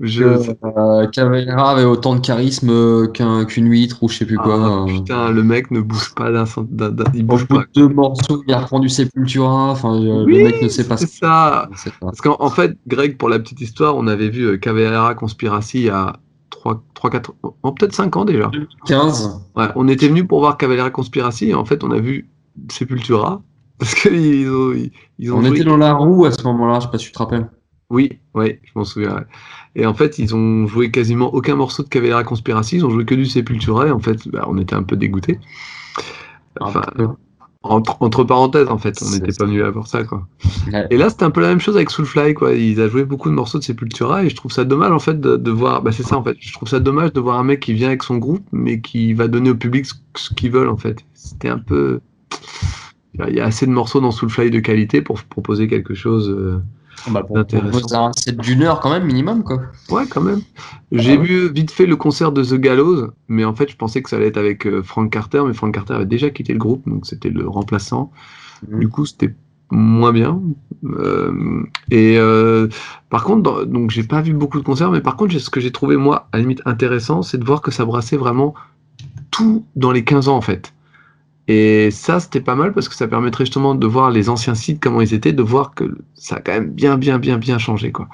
je. 0.00 0.24
Euh, 0.24 1.06
Cavalera 1.08 1.70
avait 1.70 1.84
autant 1.84 2.14
de 2.16 2.20
charisme 2.20 2.68
euh, 2.70 3.06
qu'un- 3.06 3.44
qu'une 3.46 3.68
huître 3.70 4.02
ou 4.02 4.08
je 4.08 4.18
sais 4.18 4.26
plus 4.26 4.36
quoi. 4.36 4.58
Ah, 4.60 4.82
euh. 4.82 4.86
putain, 4.86 5.30
le 5.30 5.42
mec 5.42 5.70
ne 5.70 5.80
bouge 5.80 6.14
pas 6.14 6.30
d'un 6.30 6.44
cent- 6.46 6.66
d'un- 6.70 6.90
d'un- 6.90 7.04
il 7.14 7.24
bouge 7.24 7.46
pas. 7.46 7.60
de 7.60 7.66
deux 7.74 7.88
morceaux, 7.88 8.42
il 8.46 8.52
a 8.52 8.60
reprend 8.60 8.86
Sepultura. 8.86 9.70
Enfin, 9.70 9.98
Oui, 9.98 10.38
le 10.38 10.44
mec 10.44 10.60
ne 10.62 10.68
sait 10.68 10.86
pas 10.86 10.96
c'est 10.96 11.06
ce 11.06 11.18
ça. 11.18 11.68
fait. 11.74 11.92
Parce 12.00 12.20
qu'en 12.20 12.36
en 12.40 12.50
fait, 12.50 12.76
Greg, 12.86 13.16
pour 13.16 13.28
la 13.30 13.38
petite 13.38 13.60
histoire, 13.60 13.96
on 13.96 14.06
avait 14.06 14.28
vu 14.28 14.58
Cavalera 14.60 15.14
Conspiracy 15.14 15.78
il 15.78 15.84
y 15.84 15.90
a 15.90 16.16
3, 16.60 16.82
3 16.94 17.10
4, 17.10 17.34
oh, 17.42 17.72
peut-être 17.72 17.94
5 17.94 18.16
ans 18.16 18.24
déjà. 18.24 18.50
15. 18.86 19.40
Ouais, 19.56 19.66
on 19.76 19.88
était 19.88 20.08
venu 20.08 20.26
pour 20.26 20.40
voir 20.40 20.56
Cavalera 20.56 20.90
Conspiracy 20.90 21.50
et 21.50 21.54
en 21.54 21.64
fait, 21.64 21.84
on 21.84 21.90
a 21.90 21.98
vu 21.98 22.28
Sepultura. 22.70 23.42
Parce 23.78 23.94
qu'ils 23.94 24.48
ont, 24.48 24.72
ils, 24.72 24.92
ils 25.18 25.32
ont 25.32 25.38
On 25.38 25.42
joué- 25.42 25.56
était 25.56 25.64
dans 25.64 25.76
la 25.76 25.92
roue 25.94 26.24
à 26.26 26.30
ce 26.32 26.42
moment-là, 26.44 26.78
je 26.80 26.84
sais 26.86 26.90
pas 26.92 26.98
si 26.98 27.06
tu 27.06 27.12
te 27.12 27.18
rappelles. 27.18 27.50
Oui, 27.90 28.18
oui, 28.34 28.58
je 28.62 28.70
m'en 28.76 28.84
souviens. 28.84 29.14
ouais. 29.16 29.22
Et 29.76 29.84
en 29.84 29.94
fait, 29.94 30.18
ils 30.18 30.34
ont 30.34 30.66
joué 30.66 30.90
quasiment 30.90 31.34
aucun 31.34 31.56
morceau 31.56 31.82
de 31.82 31.88
Cavalera 31.88 32.22
Conspiracy, 32.24 32.76
ils 32.76 32.84
ont 32.86 32.90
joué 32.90 33.04
que 33.04 33.14
du 33.16 33.26
Sepultura 33.26 33.88
et 33.88 33.90
en 33.90 33.98
fait, 33.98 34.26
bah, 34.28 34.44
on 34.48 34.56
était 34.58 34.74
un 34.76 34.84
peu 34.84 34.96
dégoûtés. 34.96 35.38
Enfin, 36.60 36.82
Un 36.86 36.92
peu. 36.96 37.08
Entre, 37.64 37.96
entre 38.00 38.24
parenthèses, 38.24 38.68
en 38.68 38.78
fait, 38.78 38.96
on 39.04 39.10
n'était 39.10 39.32
pas 39.32 39.46
venu 39.46 39.60
là 39.60 39.72
pour 39.72 39.86
ça, 39.86 40.04
quoi. 40.04 40.26
Ouais. 40.72 40.86
Et 40.90 40.96
là, 40.96 41.08
c'était 41.10 41.24
un 41.24 41.30
peu 41.30 41.40
la 41.40 41.48
même 41.48 41.60
chose 41.60 41.76
avec 41.76 41.90
Soulfly, 41.90 42.34
quoi. 42.34 42.52
Il 42.52 42.80
a 42.80 42.88
joué 42.88 43.04
beaucoup 43.04 43.30
de 43.30 43.34
morceaux 43.34 43.58
de 43.58 43.64
Sepultura 43.64 44.22
et 44.24 44.28
je 44.30 44.36
trouve 44.36 44.52
ça 44.52 44.64
dommage, 44.64 44.92
en 44.92 44.98
fait, 44.98 45.20
de, 45.20 45.36
de 45.36 45.50
voir. 45.50 45.82
Bah, 45.82 45.90
c'est 45.90 46.02
ça, 46.02 46.16
en 46.18 46.22
fait. 46.22 46.36
Je 46.38 46.52
trouve 46.52 46.68
ça 46.68 46.78
dommage 46.80 47.12
de 47.12 47.20
voir 47.20 47.38
un 47.38 47.44
mec 47.44 47.60
qui 47.60 47.72
vient 47.72 47.88
avec 47.88 48.02
son 48.02 48.18
groupe, 48.18 48.46
mais 48.52 48.80
qui 48.80 49.14
va 49.14 49.28
donner 49.28 49.50
au 49.50 49.54
public 49.54 49.86
ce, 49.86 49.94
ce 50.16 50.34
qu'ils 50.34 50.50
veulent, 50.50 50.68
en 50.68 50.76
fait. 50.76 51.04
C'était 51.14 51.48
un 51.48 51.58
peu. 51.58 52.00
Il 53.14 53.34
y 53.34 53.40
a 53.40 53.44
assez 53.46 53.66
de 53.66 53.70
morceaux 53.70 54.00
dans 54.00 54.10
Soulfly 54.10 54.50
de 54.50 54.60
qualité 54.60 55.00
pour 55.00 55.22
proposer 55.22 55.68
quelque 55.68 55.94
chose. 55.94 56.28
euh, 56.30 56.58
Bah, 57.10 57.22
un 57.32 58.12
set 58.12 58.36
d'une 58.38 58.62
heure 58.62 58.80
quand 58.80 58.90
même 58.90 59.04
minimum 59.04 59.42
quoi. 59.44 59.60
Ouais, 59.90 60.04
quand 60.08 60.20
même. 60.22 60.40
J'ai 60.92 61.14
Ah 61.14 61.16
ouais. 61.20 61.26
vu 61.26 61.52
vite 61.52 61.70
fait 61.70 61.86
le 61.86 61.96
concert 61.96 62.32
de 62.32 62.42
The 62.42 62.54
Gallows, 62.54 63.10
mais 63.28 63.44
en 63.44 63.54
fait, 63.54 63.70
je 63.70 63.76
pensais 63.76 64.02
que 64.02 64.08
ça 64.08 64.16
allait 64.16 64.28
être 64.28 64.36
avec 64.38 64.66
euh, 64.66 64.82
Frank 64.82 65.10
Carter, 65.12 65.42
mais 65.46 65.54
Frank 65.54 65.74
Carter 65.74 65.94
avait 65.94 66.06
déjà 66.06 66.30
quitté 66.30 66.52
le 66.52 66.58
groupe, 66.58 66.88
donc 66.88 67.06
c'était 67.06 67.30
le 67.30 67.46
remplaçant. 67.48 68.10
Mhm. 68.68 68.78
Du 68.80 68.88
coup, 68.88 69.04
c'était 69.06 69.34
moins 69.70 70.12
bien. 70.12 70.40
Euh, 70.84 71.62
et 71.90 72.16
euh, 72.18 72.68
par 73.10 73.24
contre, 73.24 73.42
dans- 73.42 73.64
donc 73.64 73.90
j'ai 73.90 74.04
pas 74.04 74.22
vu 74.22 74.32
beaucoup 74.32 74.58
de 74.58 74.64
concerts, 74.64 74.90
mais 74.90 75.00
par 75.00 75.16
contre, 75.16 75.36
ce 75.38 75.50
que 75.50 75.60
j'ai 75.60 75.72
trouvé 75.72 75.96
moi 75.96 76.28
à 76.32 76.36
la 76.36 76.42
limite 76.42 76.62
intéressant, 76.64 77.22
c'est 77.22 77.38
de 77.38 77.44
voir 77.44 77.60
que 77.62 77.70
ça 77.70 77.84
brassait 77.84 78.16
vraiment 78.16 78.54
tout 79.30 79.64
dans 79.76 79.90
les 79.92 80.04
15 80.04 80.28
ans 80.28 80.36
en 80.36 80.40
fait. 80.40 80.72
Et 81.48 81.90
ça, 81.90 82.20
c'était 82.20 82.40
pas 82.40 82.54
mal 82.54 82.72
parce 82.72 82.88
que 82.88 82.94
ça 82.94 83.06
permettrait 83.08 83.44
justement 83.44 83.74
de 83.74 83.86
voir 83.86 84.10
les 84.10 84.28
anciens 84.30 84.54
sites, 84.54 84.80
comment 84.82 85.00
ils 85.02 85.12
étaient, 85.14 85.32
de 85.32 85.42
voir 85.42 85.74
que 85.74 85.84
ça 86.14 86.36
a 86.36 86.40
quand 86.40 86.52
même 86.52 86.70
bien, 86.70 86.96
bien, 86.98 87.18
bien, 87.18 87.38
bien 87.38 87.58
changé 87.58 87.92
quoi. 87.92 88.08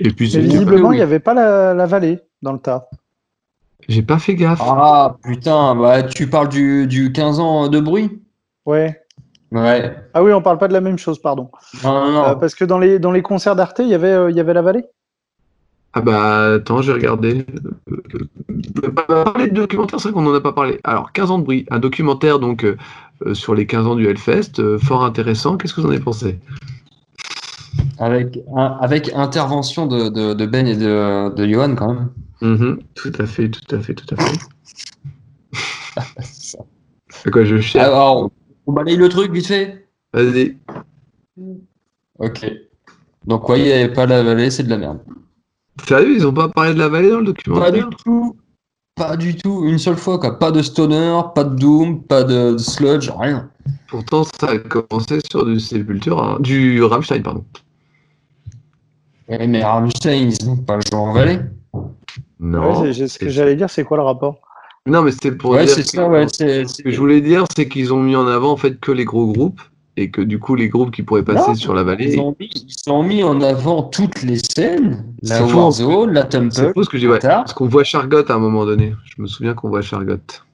Et 0.00 0.10
puis, 0.12 0.30
Mais 0.34 0.40
visiblement, 0.40 0.92
il 0.92 0.96
n'y 0.96 1.02
avait 1.02 1.20
pas 1.20 1.34
la, 1.34 1.74
la 1.74 1.86
vallée 1.86 2.20
dans 2.42 2.52
le 2.52 2.58
tas. 2.58 2.88
j'ai 3.88 4.02
pas 4.02 4.18
fait 4.18 4.34
gaffe. 4.34 4.60
Ah 4.60 5.16
putain, 5.22 5.74
bah 5.74 6.02
tu 6.02 6.28
parles 6.28 6.48
du, 6.48 6.86
du 6.86 7.12
15 7.12 7.40
ans 7.40 7.68
de 7.68 7.80
bruit? 7.80 8.22
Ouais. 8.66 9.00
Ouais. 9.52 9.94
Ah 10.14 10.22
oui, 10.22 10.32
on 10.32 10.42
parle 10.42 10.58
pas 10.58 10.68
de 10.68 10.72
la 10.72 10.80
même 10.80 10.98
chose, 10.98 11.20
pardon. 11.20 11.50
Non, 11.84 11.92
non, 11.92 12.12
non. 12.12 12.24
Euh, 12.24 12.34
parce 12.34 12.54
que 12.54 12.64
dans 12.64 12.78
les, 12.78 12.98
dans 12.98 13.12
les 13.12 13.22
concerts 13.22 13.56
d'Arte, 13.56 13.78
il 13.80 13.88
y 13.88 13.94
avait, 13.94 14.12
euh, 14.12 14.30
il 14.30 14.36
y 14.36 14.40
avait 14.40 14.54
la 14.54 14.62
vallée? 14.62 14.84
Ah 15.96 16.00
bah 16.00 16.54
attends, 16.54 16.82
je 16.82 16.88
vais 16.90 16.98
regarder. 16.98 17.46
Euh, 17.90 17.96
euh, 18.84 18.88
bah, 18.90 19.04
parler 19.06 19.48
de 19.48 19.54
documentaire, 19.54 20.00
c'est 20.00 20.08
vrai 20.08 20.14
qu'on 20.14 20.22
n'en 20.22 20.34
a 20.34 20.40
pas 20.40 20.52
parlé. 20.52 20.80
Alors, 20.84 21.12
15 21.12 21.30
ans 21.30 21.38
de 21.38 21.44
bruit, 21.44 21.66
un 21.70 21.78
documentaire 21.78 22.38
donc 22.40 22.64
euh, 22.64 22.76
euh, 23.26 23.34
sur 23.34 23.54
les 23.54 23.66
15 23.66 23.86
ans 23.86 23.94
du 23.94 24.06
Hellfest, 24.08 24.58
euh, 24.58 24.78
fort 24.78 25.04
intéressant. 25.04 25.56
Qu'est-ce 25.56 25.72
que 25.74 25.80
vous 25.80 25.86
en 25.86 25.90
avez 25.90 26.00
pensé? 26.00 26.38
Avec, 27.98 28.38
un- 28.56 28.76
avec 28.80 29.12
intervention 29.14 29.86
de, 29.86 30.08
de, 30.08 30.34
de 30.34 30.46
Ben 30.46 30.66
et 30.66 30.76
de, 30.76 31.32
de 31.32 31.46
Johan 31.46 31.74
quand 31.76 31.94
même. 31.94 32.08
Mhm, 32.42 32.78
Tout 32.94 33.12
à 33.18 33.26
fait, 33.26 33.48
tout 33.48 33.74
à 33.74 33.78
fait, 33.78 33.94
tout 33.94 34.14
à 34.14 34.16
fait. 34.16 34.38
C'est 37.10 37.30
quoi, 37.30 37.44
je 37.44 37.58
cherche? 37.60 37.86
Alors, 37.86 38.30
on 38.66 38.72
balaye 38.72 38.96
le 38.96 39.08
truc 39.08 39.32
vite 39.32 39.46
fait? 39.46 39.86
Vas-y. 40.12 40.56
Ok. 42.18 42.46
Donc, 43.26 43.48
ouais, 43.48 43.60
il 43.60 43.64
n'y 43.66 43.72
avait 43.72 43.92
pas 43.92 44.06
la 44.06 44.22
vallée, 44.22 44.50
c'est 44.50 44.64
de 44.64 44.70
la 44.70 44.78
merde. 44.78 44.98
Sérieux, 45.86 46.14
ils 46.16 46.26
ont 46.26 46.32
pas 46.32 46.48
parlé 46.48 46.74
de 46.74 46.78
la 46.78 46.88
vallée 46.88 47.10
dans 47.10 47.18
le 47.20 47.24
Pas 47.24 47.32
documentaire 47.32 47.88
du 47.88 47.96
tout. 48.04 48.36
Pas 48.96 49.16
du 49.16 49.34
tout. 49.36 49.64
Une 49.64 49.78
seule 49.78 49.96
fois, 49.96 50.18
quoi. 50.20 50.38
Pas 50.38 50.52
de 50.52 50.62
stoner, 50.62 51.20
pas 51.34 51.42
de 51.44 51.56
doom, 51.56 52.02
pas 52.02 52.22
de 52.22 52.56
sludge, 52.58 53.10
rien. 53.18 53.50
Pourtant, 53.88 54.24
ça 54.24 54.50
a 54.50 54.58
commencé 54.58 55.18
sur 55.28 55.44
du 55.44 55.58
Sépulture, 55.58 56.22
hein, 56.22 56.36
du 56.40 56.82
Rammstein, 56.82 57.22
pardon. 57.22 57.44
Eh, 59.28 59.46
mais 59.46 59.64
Rammstein, 59.64 60.30
ils 60.30 60.46
n'ont 60.46 60.56
pas 60.56 60.78
joué 60.80 60.98
en 61.00 61.12
vallée. 61.12 61.38
Non. 62.38 62.82
Ouais, 62.82 62.92
c'est- 62.92 63.08
ce 63.08 63.18
que 63.18 63.28
j'allais 63.28 63.56
dire, 63.56 63.70
c'est 63.70 63.84
quoi 63.84 63.96
le 63.96 64.02
rapport? 64.02 64.38
Non, 64.86 65.02
mais 65.02 65.12
c'était 65.12 65.32
pour 65.32 65.52
Ouais, 65.52 65.64
dire 65.64 65.74
c'est 65.74 65.86
ça, 65.86 66.06
ouais. 66.08 66.26
c'est- 66.30 66.68
Ce 66.68 66.82
que 66.82 66.90
je 66.90 66.98
voulais 67.00 67.22
dire, 67.22 67.44
c'est 67.56 67.68
qu'ils 67.68 67.92
ont 67.94 68.00
mis 68.02 68.14
en 68.16 68.26
avant 68.26 68.52
en 68.52 68.56
fait 68.58 68.78
que 68.78 68.92
les 68.92 69.04
gros 69.06 69.26
groupes 69.32 69.60
et 69.96 70.10
que 70.10 70.20
du 70.20 70.38
coup 70.38 70.54
les 70.54 70.68
groupes 70.68 70.90
qui 70.90 71.02
pourraient 71.02 71.22
passer 71.24 71.50
Non, 71.50 71.54
sur 71.54 71.74
la 71.74 71.82
vallée. 71.84 72.14
Ils 72.14 72.20
ont, 72.20 72.34
mis, 72.38 72.50
ils 72.52 72.90
ont 72.92 73.02
mis 73.02 73.22
en 73.22 73.40
avant 73.40 73.82
toutes 73.82 74.22
les 74.22 74.38
scènes. 74.38 75.04
La 75.22 75.38
C'est 75.38 75.52
Warzone, 75.52 76.12
la 76.12 76.22
C'est 76.22 76.28
Temple. 76.30 76.72
faux 76.74 76.82
ce 76.84 76.88
que 76.90 76.98
j'ai 76.98 77.08
ouais. 77.08 77.18
Parce 77.20 77.52
qu'on 77.54 77.66
voit 77.68 77.84
Chargotte 77.84 78.30
à 78.30 78.34
un 78.34 78.38
moment 78.38 78.64
donné. 78.66 78.94
Je 79.04 79.22
me 79.22 79.26
souviens 79.26 79.54
qu'on 79.54 79.68
voit 79.68 79.82
Chargotte. 79.82 80.44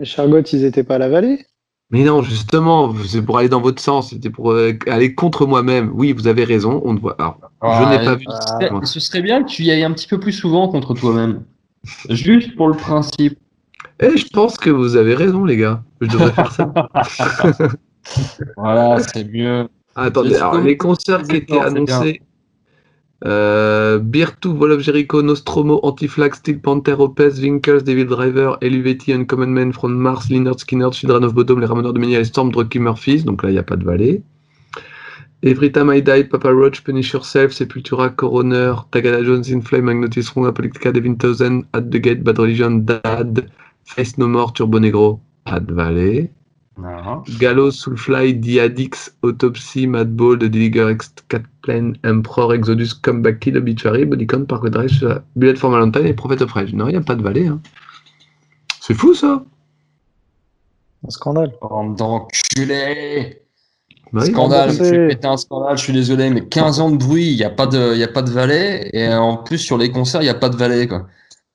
Les 0.00 0.06
Chargot, 0.06 0.40
ils 0.40 0.64
étaient 0.64 0.84
pas 0.84 0.94
à 0.96 0.98
la 0.98 1.08
vallée? 1.08 1.44
Mais 1.90 2.04
non, 2.04 2.22
justement, 2.22 2.94
c'est 3.06 3.20
pour 3.20 3.36
aller 3.36 3.50
dans 3.50 3.60
votre 3.60 3.82
sens, 3.82 4.10
c'était 4.10 4.30
pour 4.30 4.52
euh, 4.52 4.72
aller 4.88 5.14
contre 5.14 5.44
moi-même. 5.46 5.90
Oui, 5.94 6.12
vous 6.12 6.26
avez 6.26 6.44
raison, 6.44 6.80
on 6.86 6.94
ne 6.94 6.98
voit. 6.98 7.16
Je 7.62 7.90
n'ai 7.90 8.02
pas 8.02 8.14
vu. 8.14 8.24
Eh, 8.62 8.86
Ce 8.86 8.98
serait 8.98 9.20
bien 9.20 9.42
que 9.44 9.48
tu 9.50 9.62
y 9.62 9.70
ailles 9.70 9.84
un 9.84 9.92
petit 9.92 10.08
peu 10.08 10.18
plus 10.18 10.32
souvent 10.32 10.68
contre 10.68 10.94
toi-même. 10.94 11.44
Juste 12.08 12.56
pour 12.56 12.68
le 12.68 12.74
principe. 12.74 13.38
Et 14.00 14.16
je 14.16 14.26
pense 14.28 14.56
que 14.56 14.70
vous 14.70 14.96
avez 14.96 15.14
raison, 15.14 15.44
les 15.44 15.58
gars. 15.58 15.82
Je 16.00 16.08
devrais 16.08 16.32
faire 16.32 16.50
ça. 16.52 16.72
Voilà, 18.56 18.98
c'est 19.00 19.30
mieux. 19.30 19.68
Attendez, 19.94 20.36
alors, 20.36 20.58
go. 20.58 20.60
les 20.60 20.76
concerts 20.76 21.22
qui 21.22 21.36
étaient 21.36 21.52
c'est 21.52 21.70
bien. 21.70 21.96
annoncés. 21.96 22.22
Euh, 23.24 23.98
Beer 24.00 24.26
2, 24.40 24.48
Vol 24.48 24.72
of 24.72 24.80
Jericho, 24.80 25.22
Nostromo, 25.22 25.78
Anti-Flag, 25.84 26.34
Steel 26.34 26.60
Panther, 26.60 26.96
Opeth, 26.98 27.34
Vinkers, 27.34 27.82
Devil 27.84 28.06
Driver, 28.06 28.56
Eluvati, 28.62 29.12
Uncommon 29.12 29.46
Man, 29.46 29.72
From 29.72 29.94
Mars, 29.94 30.28
Leonard 30.28 30.58
Skinner, 30.58 30.90
Children 30.90 31.24
of 31.24 31.34
Bodom, 31.34 31.60
Les 31.60 31.66
Ramoneurs 31.66 31.92
de 31.92 32.00
Ménia 32.00 32.18
et 32.18 32.24
Storm, 32.24 32.50
Rocky 32.52 32.80
Murphys. 32.80 33.22
Donc 33.22 33.44
là, 33.44 33.50
il 33.50 33.52
n'y 33.52 33.58
a 33.58 33.62
pas 33.62 33.76
de 33.76 33.84
vallée. 33.84 34.22
Every 35.44 35.70
Time 35.70 35.92
I 35.92 36.02
Die, 36.02 36.24
Papa 36.24 36.50
Roach, 36.50 36.82
Punish 36.82 37.12
Yourself, 37.12 37.52
Sepultura, 37.52 38.10
Coroner, 38.10 38.74
Tagada 38.90 39.22
Jones, 39.24 39.50
In 39.50 39.60
Flame, 39.60 39.84
Magnetis 39.84 40.30
Wrong, 40.34 40.46
Apocalyptica, 40.46 40.92
Devin 40.92 41.14
Townsend, 41.14 41.64
At 41.72 41.90
the 41.90 41.98
Gate, 41.98 42.22
Bad 42.24 42.38
Religion, 42.38 42.84
Dad, 42.84 43.48
Face 43.84 44.18
No 44.18 44.26
More, 44.26 44.52
Turbo 44.52 44.78
Negro, 44.80 45.20
pas 45.44 45.60
de 45.60 45.72
vallée. 45.72 46.30
Non. 46.78 47.22
Gallows, 47.38 47.72
Soulfly, 47.72 48.34
Diadix, 48.34 49.14
Autopsy, 49.22 49.86
Madball, 49.86 50.38
The 50.38 50.44
Dilliger, 50.44 50.90
X, 50.90 51.12
Catplane, 51.28 51.98
Emperor, 52.02 52.54
Exodus, 52.54 52.94
Comeback 52.94 53.40
Kid, 53.40 53.56
Obituary, 53.56 54.06
Bodycon, 54.06 54.46
Park 54.46 54.68
Drive, 54.70 55.22
Bullet 55.36 55.56
for 55.56 55.70
Valentine 55.70 56.06
et 56.06 56.14
Prophet 56.14 56.42
of 56.42 56.50
Rage. 56.52 56.72
Non, 56.72 56.88
il 56.88 56.92
n'y 56.92 56.96
a 56.96 57.02
pas 57.02 57.14
de 57.14 57.22
vallée. 57.22 57.46
Hein. 57.46 57.60
C'est 58.80 58.94
fou 58.94 59.14
ça 59.14 59.44
un 61.04 61.10
scandale. 61.10 61.52
Bande 61.60 61.96
d'enculés 61.96 63.42
Bah 64.12 64.20
oui. 64.24 64.30
Scandale, 64.30 64.76
pété 65.08 65.26
un 65.26 65.36
scandale, 65.36 65.76
je 65.76 65.82
suis 65.82 65.92
désolé, 65.92 66.30
mais 66.30 66.46
15 66.46 66.78
ans 66.80 66.90
de 66.90 66.96
bruit, 66.96 67.28
il 67.32 67.36
n'y 67.36 67.44
a, 67.44 67.50
pas 67.50 67.66
de- 67.66 67.96
y 67.96 68.04
a 68.04 68.08
pas 68.08 68.22
de 68.22 68.30
valet, 68.30 68.88
et 68.92 69.12
en 69.12 69.36
plus 69.36 69.58
sur 69.58 69.76
les 69.78 69.90
concerts, 69.90 70.20
il 70.22 70.26
n'y 70.26 70.30
a 70.30 70.34
pas 70.34 70.48
de 70.48 70.56
valet, 70.56 70.86
quoi. 70.86 71.06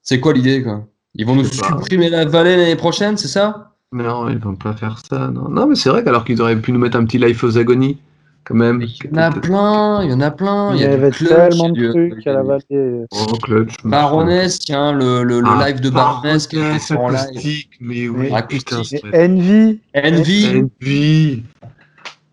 C'est 0.02 0.20
quoi 0.20 0.34
l'idée, 0.34 0.64
quoi? 0.64 0.86
Ils 1.16 1.26
vont 1.26 1.36
nous 1.36 1.46
supprimer 1.46 2.10
la 2.10 2.26
valet 2.26 2.58
l'année 2.58 2.76
prochaine, 2.76 3.16
c'est 3.18 3.28
ça? 3.30 3.77
Non, 3.94 4.28
ils 4.30 4.38
vont 4.38 4.56
pas 4.56 4.74
faire 4.74 5.00
ça. 5.10 5.30
Non, 5.30 5.48
non 5.50 5.66
mais 5.68 5.76
c'est 5.76 5.90
vrai 5.90 6.04
qu'alors 6.04 6.26
qu'ils 6.26 6.42
auraient 6.42 6.60
pu 6.60 6.72
nous 6.72 6.80
mettre 6.80 6.98
un 6.98 7.06
petit 7.06 7.18
Life 7.18 7.44
of 7.46 7.56
Agony, 7.56 7.98
quand 8.44 8.56
même. 8.56 8.82
Il 8.82 8.90
y 8.90 9.14
en 9.14 9.18
a 9.18 9.32
plein, 9.32 10.04
il 10.04 10.10
y 10.10 10.14
en 10.14 10.20
a 10.20 10.30
plein. 10.32 10.76
Il 10.76 10.82
y 10.82 10.84
a 10.84 10.88
du 10.90 10.94
avait 10.96 11.12
clutch, 11.12 11.30
tellement 11.30 11.72
il 11.74 11.82
y 11.82 11.86
a 11.86 11.94
de 11.94 12.10
trucs 12.12 12.28
à 12.28 12.34
la 12.34 12.44
vallée. 12.44 13.06
Oh, 13.12 13.38
clutch. 13.42 13.76
Baroness, 13.86 14.60
tiens, 14.60 14.92
le, 14.92 15.24
le, 15.24 15.40
le 15.40 15.48
Ah, 15.48 15.68
live 15.70 15.80
de 15.80 15.90
Baroness 15.90 16.48
qui 16.48 16.58
était 16.58 16.80
fait 16.80 16.98
en 16.98 17.10
live. 17.10 17.66
mais 17.80 18.10
oui, 18.10 18.30
acoustique. 18.34 19.06
Envy, 19.14 19.80
Envy, 19.96 20.48
Envy. 20.82 21.44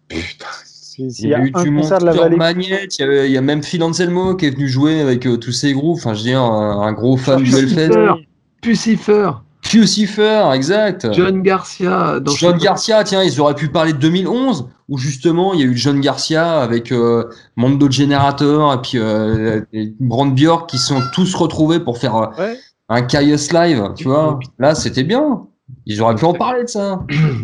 Putain. 0.09 0.47
il 0.99 1.11
y 1.21 1.29
y 1.29 1.35
a 1.35 1.39
a 1.39 1.41
eu 1.45 1.51
du 1.53 1.77
concert 1.77 1.99
de 2.01 2.07
la 2.07 2.13
vallée. 2.15 2.37
Il 2.59 2.69
y, 2.99 3.03
avait- 3.05 3.27
il 3.29 3.33
y 3.33 3.39
a 3.39 3.41
même 3.41 3.63
Phil 3.63 3.83
Anselmo 3.85 4.35
qui 4.35 4.47
est 4.47 4.51
venu 4.51 4.69
jouer 4.69 5.01
avec 5.01 5.25
euh, 5.27 5.37
tous 5.37 5.53
ses 5.53 5.73
groupes. 5.73 5.99
Enfin, 5.99 6.15
je 6.15 6.19
veux 6.19 6.25
dire, 6.31 6.41
un, 6.43 6.83
un 6.83 6.93
gros 6.93 7.17
fan 7.17 7.41
du 7.43 7.55
Hellfest. 7.55 7.91
Pucifer. 8.61 9.31
Pucifer, 9.65 10.51
exact. 10.55 11.09
John 11.13 11.43
Garcia. 11.43 12.21
Dans 12.21 12.33
John 12.33 12.59
Garcia, 12.59 13.03
tiens, 13.05 13.23
ils 13.23 13.41
auraient 13.41 13.55
pu 13.55 13.69
parler 13.69 13.93
de 13.93 13.99
2011, 13.99 14.69
où 14.89 14.99
justement 14.99 15.55
il 15.55 15.61
y 15.61 15.63
a 15.63 15.67
eu 15.67 15.77
John 15.77 16.01
Garcia 16.01 16.61
avec 16.61 16.93
euh, 16.93 17.25
Mondo 17.57 17.91
Generator 17.91 18.73
et 18.75 18.79
puis 18.83 18.99
euh, 18.99 19.63
et 19.73 19.93
Brand 19.99 20.33
Bjork 20.35 20.69
qui 20.69 20.79
sont 20.79 21.01
tous 21.13 21.35
retrouvés 21.35 21.81
pour 21.81 21.99
faire 21.99 22.17
euh, 22.17 22.27
Ouais. 22.39 22.57
un 22.89 23.03
Caius 23.03 23.53
Live, 23.53 23.91
tu 23.97 24.05
vois. 24.05 24.39
Là, 24.59 24.75
c'était 24.75 25.03
bien. 25.05 25.43
Ils 25.87 26.03
auraient 26.03 26.15
pu 26.15 26.25
en 26.27 26.35
parler 26.35 26.65
de 26.65 26.69
ça. 26.69 27.03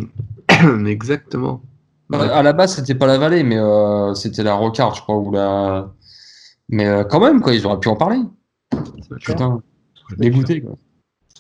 Exactement. 0.87 1.63
Euh, 2.13 2.29
à 2.33 2.43
la 2.43 2.53
base, 2.53 2.75
c'était 2.75 2.95
pas 2.95 3.07
la 3.07 3.19
vallée, 3.19 3.43
mais 3.45 3.57
euh, 3.59 4.15
c'était 4.15 4.43
la 4.43 4.55
Rocard, 4.55 4.95
je 4.95 5.03
crois, 5.03 5.17
ou 5.17 5.31
la. 5.33 5.91
Mais 6.69 6.87
euh, 6.87 7.05
quand 7.05 7.21
même, 7.21 7.41
quoi, 7.41 7.55
ils 7.55 7.65
auraient 7.67 7.79
pu 7.81 7.89
en 7.89 7.97
parler. 7.97 8.19
Putain, 9.21 9.61
dégoûté, 10.19 10.61
quoi. 10.61 10.77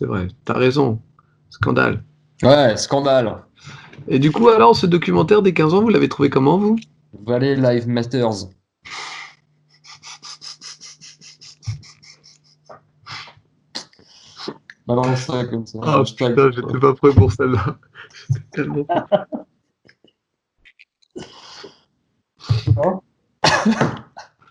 C'est 0.00 0.06
vrai, 0.06 0.28
t'as 0.46 0.54
raison. 0.54 0.98
Scandale. 1.50 2.02
Ouais, 2.42 2.74
scandale. 2.78 3.44
Et 4.08 4.18
du 4.18 4.32
coup, 4.32 4.48
alors, 4.48 4.74
ce 4.74 4.86
documentaire 4.86 5.42
des 5.42 5.52
15 5.52 5.74
ans, 5.74 5.82
vous 5.82 5.90
l'avez 5.90 6.08
trouvé 6.08 6.30
comment, 6.30 6.56
vous? 6.56 6.76
Valley 7.26 7.54
Live 7.54 7.86
Masters. 7.86 8.48
Balance 14.86 15.20
ça 15.26 15.44
comme 15.44 15.66
ça. 15.66 15.78
Ah 15.82 16.02
putain, 16.02 16.50
j'étais 16.50 16.78
pas 16.80 16.94
prêt 16.94 17.12
pour 17.12 17.30
celle-là. 17.30 17.76
J'étais 18.30 18.40
tellement. 18.52 18.86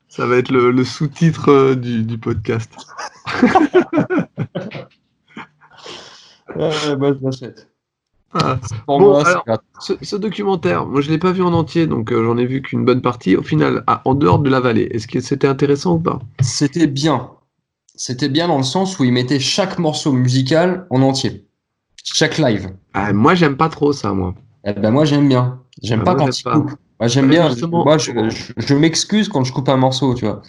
Ça 0.07 0.27
va 0.27 0.37
être 0.37 0.51
le, 0.51 0.69
le 0.71 0.83
sous-titre 0.83 1.49
euh, 1.49 1.75
du, 1.75 2.03
du 2.03 2.19
podcast. 2.19 2.71
Bah, 6.55 6.69
je 6.71 7.23
l'achète. 7.25 7.69
Ah. 8.33 8.59
Bon, 8.87 9.15
alors-. 9.23 9.43
Ce, 9.79 9.93
ce 10.01 10.15
documentaire, 10.15 10.85
moi 10.85 11.01
je 11.01 11.09
l'ai 11.09 11.17
pas 11.17 11.31
vu 11.31 11.41
en 11.41 11.53
entier, 11.53 11.87
donc 11.87 12.11
euh, 12.11 12.23
j'en 12.23 12.37
ai 12.37 12.45
vu 12.45 12.61
qu'une 12.61 12.85
bonne 12.85 13.01
partie. 13.01 13.35
Au 13.35 13.41
final, 13.41 13.83
ah, 13.87 14.01
en 14.05 14.13
dehors 14.13 14.39
de 14.39 14.49
la 14.49 14.59
vallée, 14.59 14.87
est-ce 14.91 15.07
que 15.07 15.19
c'était 15.19 15.47
intéressant 15.47 15.95
ou 15.95 15.99
pas? 15.99 16.19
C'était 16.41 16.85
bien. 16.87 17.31
C'était 17.95 18.29
bien 18.29 18.47
dans 18.47 18.57
le 18.57 18.63
sens 18.63 18.99
où 18.99 19.03
il 19.03 19.11
mettait 19.11 19.39
chaque 19.39 19.79
morceau 19.79 20.11
musical 20.13 20.85
en 20.91 21.01
entier. 21.01 21.47
Chaque 22.03 22.37
live. 22.37 22.69
ah, 22.93 23.13
Moi, 23.13 23.33
j'aime 23.35 23.57
pas 23.57 23.69
trop 23.69 23.93
ça, 23.93 24.13
moi. 24.13 24.35
Eh 24.65 24.73
ben 24.73 24.91
moi 24.91 25.05
j'aime 25.05 25.27
bien. 25.27 25.61
J'aime 25.81 26.01
Ah, 26.01 26.05
pas 26.05 26.15
moi, 26.15 26.25
quand 26.25 26.37
il 26.39 26.43
pas. 26.43 26.53
coupe. 26.53 26.71
Moi 26.99 27.07
j'aime 27.07 27.29
bien. 27.29 27.49
justement. 27.49 27.83
Moi 27.83 27.97
je, 27.97 28.11
je- 28.29 28.53
je 28.57 28.73
m'excuse 28.75 29.27
quand 29.29 29.43
je 29.43 29.53
coupe 29.53 29.69
un 29.69 29.77
morceau, 29.77 30.13
tu 30.13 30.25
vois. 30.25 30.41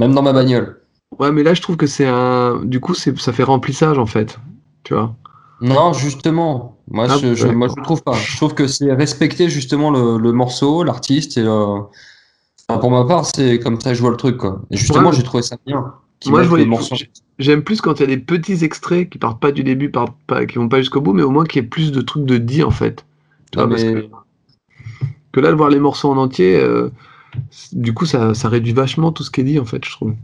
Même 0.00 0.12
dans 0.14 0.22
ma 0.22 0.32
bagnole. 0.32 0.82
Ouais, 1.18 1.30
mais 1.30 1.44
là, 1.44 1.54
je 1.54 1.62
trouve 1.62 1.76
que 1.76 1.86
c'est 1.86 2.06
un. 2.06 2.60
Du 2.64 2.80
coup, 2.80 2.92
ça 2.94 3.32
fait 3.32 3.42
remplissage 3.44 3.98
en 3.98 4.06
fait. 4.06 4.38
Tu 4.84 4.94
vois 4.94 5.14
Non, 5.60 5.92
justement. 5.92 6.78
Moi 6.88 7.06
Ah, 7.08 7.16
je, 7.18 7.28
ouais. 7.28 7.34
je 7.36 7.82
trouve 7.82 8.02
pas. 8.02 8.12
Je 8.12 8.36
trouve 8.36 8.54
que 8.54 8.66
c'est 8.66 8.92
respecter 8.92 9.48
justement 9.48 9.90
le, 9.90 10.18
le 10.18 10.32
morceau, 10.32 10.84
l'artiste 10.84 11.38
et 11.38 11.42
euh, 11.42 11.80
enfin, 12.68 12.78
pour 12.80 12.90
ma 12.90 13.04
part 13.04 13.24
c'est 13.26 13.58
comme 13.58 13.80
ça 13.80 13.90
que 13.90 13.96
je 13.96 14.00
vois 14.02 14.10
le 14.10 14.16
truc 14.16 14.36
quoi. 14.36 14.62
Et 14.70 14.76
justement 14.76 15.10
Ouais. 15.10 15.12
j'ai 15.12 15.22
trouvé 15.22 15.42
ça 15.42 15.56
bien. 15.66 15.94
Moi, 16.26 16.42
je 16.42 16.48
voyais-. 16.48 16.68
J'aime 17.38 17.62
plus 17.62 17.80
quand 17.80 17.94
il 17.94 18.00
y 18.00 18.04
a 18.04 18.06
des 18.16 18.18
petits 18.18 18.64
extraits 18.64 19.10
qui 19.10 19.18
partent 19.18 19.40
pas 19.40 19.52
du 19.52 19.62
début, 19.64 19.90
partent 19.90 20.16
pas, 20.26 20.46
qui 20.46 20.56
vont 20.56 20.68
pas 20.68 20.78
jusqu'au 20.78 21.00
bout, 21.00 21.12
mais 21.12 21.22
au 21.22 21.30
moins 21.30 21.44
qu'il 21.44 21.62
y 21.62 21.64
ait 21.64 21.68
plus 21.68 21.92
de 21.92 22.00
trucs 22.00 22.24
de 22.24 22.38
dit 22.38 22.62
en 22.62 22.70
fait. 22.70 23.04
Tu 23.52 23.58
parce 23.58 23.82
que, 23.84 24.08
que 25.32 25.40
là, 25.40 25.50
de 25.50 25.56
voir 25.56 25.68
les 25.70 25.80
morceaux 25.80 26.10
en 26.10 26.16
entier, 26.16 26.56
euh, 26.56 26.90
du 27.72 27.92
coup, 27.94 28.06
ça, 28.06 28.34
ça 28.34 28.48
réduit 28.48 28.72
vachement 28.72 29.12
tout 29.12 29.22
ce 29.22 29.30
qui 29.30 29.40
est 29.40 29.44
dit 29.44 29.58
en 29.58 29.64
fait, 29.64 29.84
je 29.84 29.90
trouve. 29.90 30.14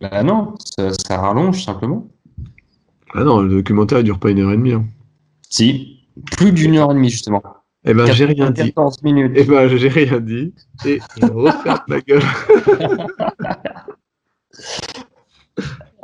Bah 0.00 0.22
non, 0.22 0.54
ça, 0.76 0.90
ça 0.92 1.20
rallonge 1.20 1.64
simplement. 1.64 2.06
Ah 3.14 3.24
non, 3.24 3.42
le 3.42 3.50
documentaire 3.50 3.98
il 4.00 4.04
dure 4.04 4.18
pas 4.18 4.30
une 4.30 4.40
heure 4.40 4.52
et 4.52 4.56
demie. 4.56 4.72
Hein. 4.72 4.84
Si. 5.48 6.06
Plus 6.36 6.52
d'une 6.52 6.76
heure 6.76 6.90
et 6.90 6.94
demie 6.94 7.10
justement. 7.10 7.42
Eh 7.84 7.94
ben, 7.94 8.06
j'ai 8.12 8.26
rien 8.26 8.50
dit. 8.50 8.62
14 8.72 9.02
minutes. 9.02 9.32
Eh 9.34 9.44
ben, 9.44 9.68
j'ai 9.68 9.88
rien 9.88 10.20
dit. 10.20 10.54
Et 10.84 11.00
je 11.20 11.26
referme 11.26 11.80
ma 11.88 12.00
gueule. 12.00 12.22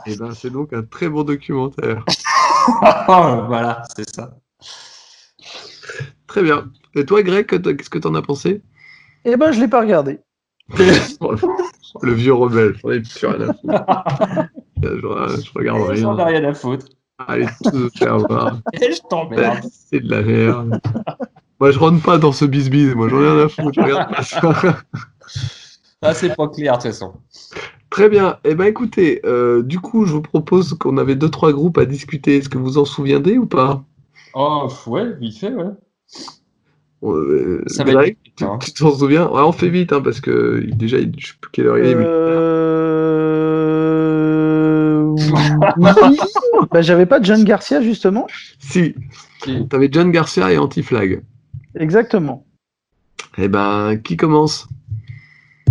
Eh 0.06 0.16
ben, 0.16 0.32
c'est 0.32 0.50
donc 0.50 0.72
un 0.72 0.82
très 0.82 1.08
bon 1.08 1.22
documentaire. 1.22 2.02
voilà, 3.06 3.82
c'est 3.94 4.08
ça. 4.08 4.38
Très 6.26 6.42
bien. 6.42 6.70
Et 6.94 7.04
toi, 7.04 7.22
Greg, 7.22 7.46
qu'est-ce 7.46 7.90
que 7.90 7.98
t'en 7.98 8.14
as 8.14 8.22
pensé? 8.22 8.62
Eh 9.24 9.36
ben, 9.36 9.52
je 9.52 9.60
l'ai 9.60 9.68
pas 9.68 9.80
regardé. 9.80 10.20
Le 12.02 12.12
vieux 12.12 12.32
rebelle, 12.32 12.76
j'en 12.82 12.90
ai 12.90 13.00
plus 13.00 13.26
rien 13.26 13.48
à 13.48 13.52
foutre. 13.52 14.50
je, 14.82 15.42
je 15.42 15.52
regarde 15.54 15.94
J'en 15.96 16.16
ai 16.18 16.22
rien. 16.22 16.40
rien 16.40 16.44
à 16.44 16.54
foutre. 16.54 16.86
Allez, 17.26 17.46
tout 17.64 17.90
faire 17.96 18.18
voir. 18.18 18.58
Je 18.74 19.00
t'emmerde. 19.08 19.64
C'est 19.90 20.00
de 20.00 20.10
la 20.10 20.22
merde. 20.22 20.80
Moi, 21.60 21.72
je 21.72 21.78
rentre 21.78 22.00
pas 22.04 22.18
dans 22.18 22.30
ce 22.30 22.44
bis-bis. 22.44 22.94
Moi, 22.94 23.08
j'en 23.08 23.20
ai 23.20 23.28
rien 23.30 23.44
à 23.44 23.48
foutre. 23.48 23.72
Je 23.74 23.80
regarde 23.80 24.14
pas 24.14 24.22
ça. 24.22 24.40
Ah, 26.00 26.14
c'est 26.14 26.36
pas 26.36 26.46
clair 26.46 26.74
de 26.74 26.82
toute 26.82 26.92
façon. 26.92 27.14
Très 27.90 28.08
bien. 28.08 28.38
Eh 28.44 28.54
ben, 28.54 28.66
écoutez, 28.66 29.20
euh, 29.26 29.64
du 29.64 29.80
coup, 29.80 30.06
je 30.06 30.12
vous 30.12 30.22
propose 30.22 30.74
qu'on 30.74 30.96
avait 30.96 31.16
deux, 31.16 31.28
trois 31.28 31.52
groupes 31.52 31.76
à 31.76 31.86
discuter. 31.86 32.36
Est-ce 32.36 32.48
que 32.48 32.56
vous 32.56 32.78
en 32.78 32.84
souviendrez 32.84 33.36
ou 33.36 33.46
pas? 33.46 33.82
Oh, 34.32 34.68
ouais, 34.86 35.12
vite 35.18 35.38
fait, 35.38 35.52
ouais. 35.52 35.64
Euh, 37.02 37.62
Ça 37.66 37.82
va 37.82 38.06
être 38.06 38.16
vite, 38.24 38.42
hein. 38.42 38.58
tu 38.60 38.72
t'en 38.74 38.92
souviens? 38.92 39.28
Ouais, 39.28 39.40
on 39.42 39.50
fait 39.50 39.68
vite, 39.70 39.92
hein, 39.92 40.00
parce 40.00 40.20
que 40.20 40.60
déjà, 40.72 40.98
il- 40.98 41.12
je 41.18 41.28
sais 41.28 41.32
plus 41.40 41.50
quelle 41.50 41.66
heure 41.66 41.78
il 41.78 41.84
est. 41.86 41.94
Euh... 41.96 42.57
Bah, 46.70 46.82
j'avais 46.82 47.06
pas 47.06 47.20
John 47.22 47.44
Garcia 47.44 47.80
justement. 47.82 48.26
Si, 48.58 48.94
Si. 49.44 49.66
t'avais 49.68 49.88
John 49.90 50.10
Garcia 50.10 50.50
et 50.52 50.58
Anti-Flag. 50.58 51.22
Exactement. 51.76 52.44
Eh 53.36 53.48
ben, 53.48 53.96
qui 54.02 54.16
commence? 54.16 54.68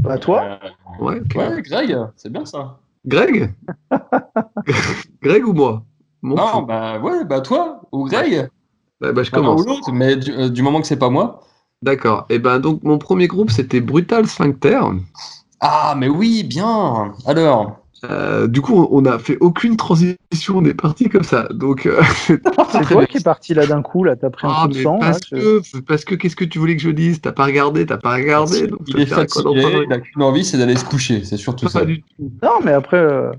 Bah 0.02 0.18
toi. 0.18 0.60
Euh, 0.64 0.70
Ouais, 1.00 1.20
ok. 1.20 1.36
ouais, 1.36 1.62
Greg, 1.62 1.96
c'est 2.16 2.32
bien 2.32 2.46
ça. 2.46 2.80
Greg? 3.06 3.54
Greg 5.22 5.48
ou 5.48 5.54
moi? 5.54 5.84
Mon 6.22 6.36
non, 6.36 6.48
fou. 6.48 6.62
bah 6.64 7.00
ouais, 7.00 7.24
bah 7.24 7.42
toi, 7.42 7.82
ou 7.92 8.06
Greg, 8.06 8.50
Bah, 9.00 9.12
bah, 9.12 9.22
je 9.24 9.30
Enfin, 9.30 9.38
commence. 9.42 9.62
ou 9.62 9.66
l'autre, 9.66 9.92
mais 9.92 10.16
du, 10.16 10.32
euh, 10.32 10.50
du 10.50 10.62
moment 10.64 10.82
que 10.82 10.88
c'est 10.88 10.98
pas 10.98 11.10
moi. 11.10 11.42
D'accord. 11.84 12.26
Et 12.30 12.40
ben 12.40 12.60
donc 12.60 12.82
mon 12.84 12.98
premier 12.98 13.28
groupe 13.28 13.52
c'était 13.52 13.82
Brutal 13.82 14.26
Sphincter. 14.28 14.80
Ah, 15.60 15.94
mais 15.96 16.08
oui, 16.10 16.44
bien. 16.44 17.14
Alors, 17.28 17.78
Euh, 18.04 18.48
du 18.48 18.62
coup 18.62 18.88
on 18.92 19.02
n'a 19.02 19.18
fait 19.18 19.38
aucune 19.40 19.76
transition, 19.76 20.58
on 20.58 20.66
est 20.66 20.74
parti 20.76 21.10
comme 21.10 21.24
ça. 21.24 21.48
Donc 21.52 21.86
euh, 21.86 22.02
C'est 22.28 22.86
toi 22.88 23.06
qui 23.06 23.18
es 23.18 23.22
parti 23.22 23.54
là 23.54 23.66
d'un 23.66 23.82
coup, 23.82 24.04
là, 24.04 24.16
t'as 24.16 24.30
pris 24.30 24.46
un 24.48 24.52
ah, 24.54 24.62
coup 24.64 24.74
de 24.74 24.82
sang. 24.82 25.00
là, 25.00 25.12
parce 25.12 25.20
je- 25.32 25.36
que 25.36 25.80
parce 25.80 26.06
que 26.06 26.16
qu'est-ce 26.16 26.36
que 26.36 26.46
tu 26.46 26.60
voulais 26.60 26.76
que 26.76 26.82
je 26.82 26.90
dise? 26.90 27.22
T'as 27.22 27.32
pas 27.32 27.46
regardé, 27.46 27.86
t'as 27.86 27.98
pas 27.98 28.14
regardé. 28.14 28.68
donc 28.68 28.82
il 28.88 29.00
est 29.00 29.06
fatigué, 29.08 29.88
a 29.90 30.00
qu'une 30.00 30.22
envie, 30.22 30.46
c'est 30.46 30.58
d'aller 30.58 30.76
se 30.76 30.86
coucher, 30.86 31.24
c'est 31.24 31.38
surtout 31.38 31.68
ça. 31.68 31.80
Pas 31.80 31.86
du 31.86 32.02
tout. 32.02 32.32
Non, 32.44 32.60
mais 32.64 32.72
après, 32.74 32.98
euh, 32.98 33.32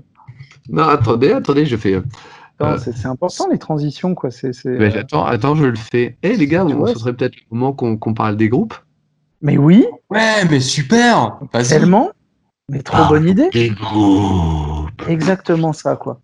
Non 0.67 0.83
attendez, 0.83 1.31
attendez, 1.31 1.65
je 1.65 1.77
fais. 1.77 1.95
Euh. 2.61 2.77
c'est 2.77 3.05
important 3.05 3.47
les 3.49 3.57
transitions, 3.59 4.13
quoi. 4.15 4.29
C'est, 4.31 4.51
euh, 4.65 4.91
attends, 4.99 5.25
attends, 5.25 5.55
je 5.55 5.65
le 5.65 5.77
fais. 5.77 6.17
Eh 6.23 6.35
les 6.35 6.47
gars, 6.47 6.63
vois, 6.63 6.93
ce 6.93 6.99
serait 6.99 7.13
peut-être 7.13 7.35
le 7.35 7.57
moment 7.57 7.71
qu'on 7.71 8.13
parle 8.13 8.35
des 8.35 8.49
groupes? 8.49 8.73
Mais 9.41 9.57
oui, 9.57 9.85
Ouais, 10.09 10.43
mais 10.49 10.59
super 10.59 11.39
tellement. 11.67 12.11
Mais 12.69 12.81
trop 12.81 13.07
bonne 13.09 13.27
idée. 13.27 13.49
Des 13.51 13.69
groupes. 13.69 14.89
Exactement 15.07 15.73
ça, 15.73 15.95
quoi. 15.95 16.19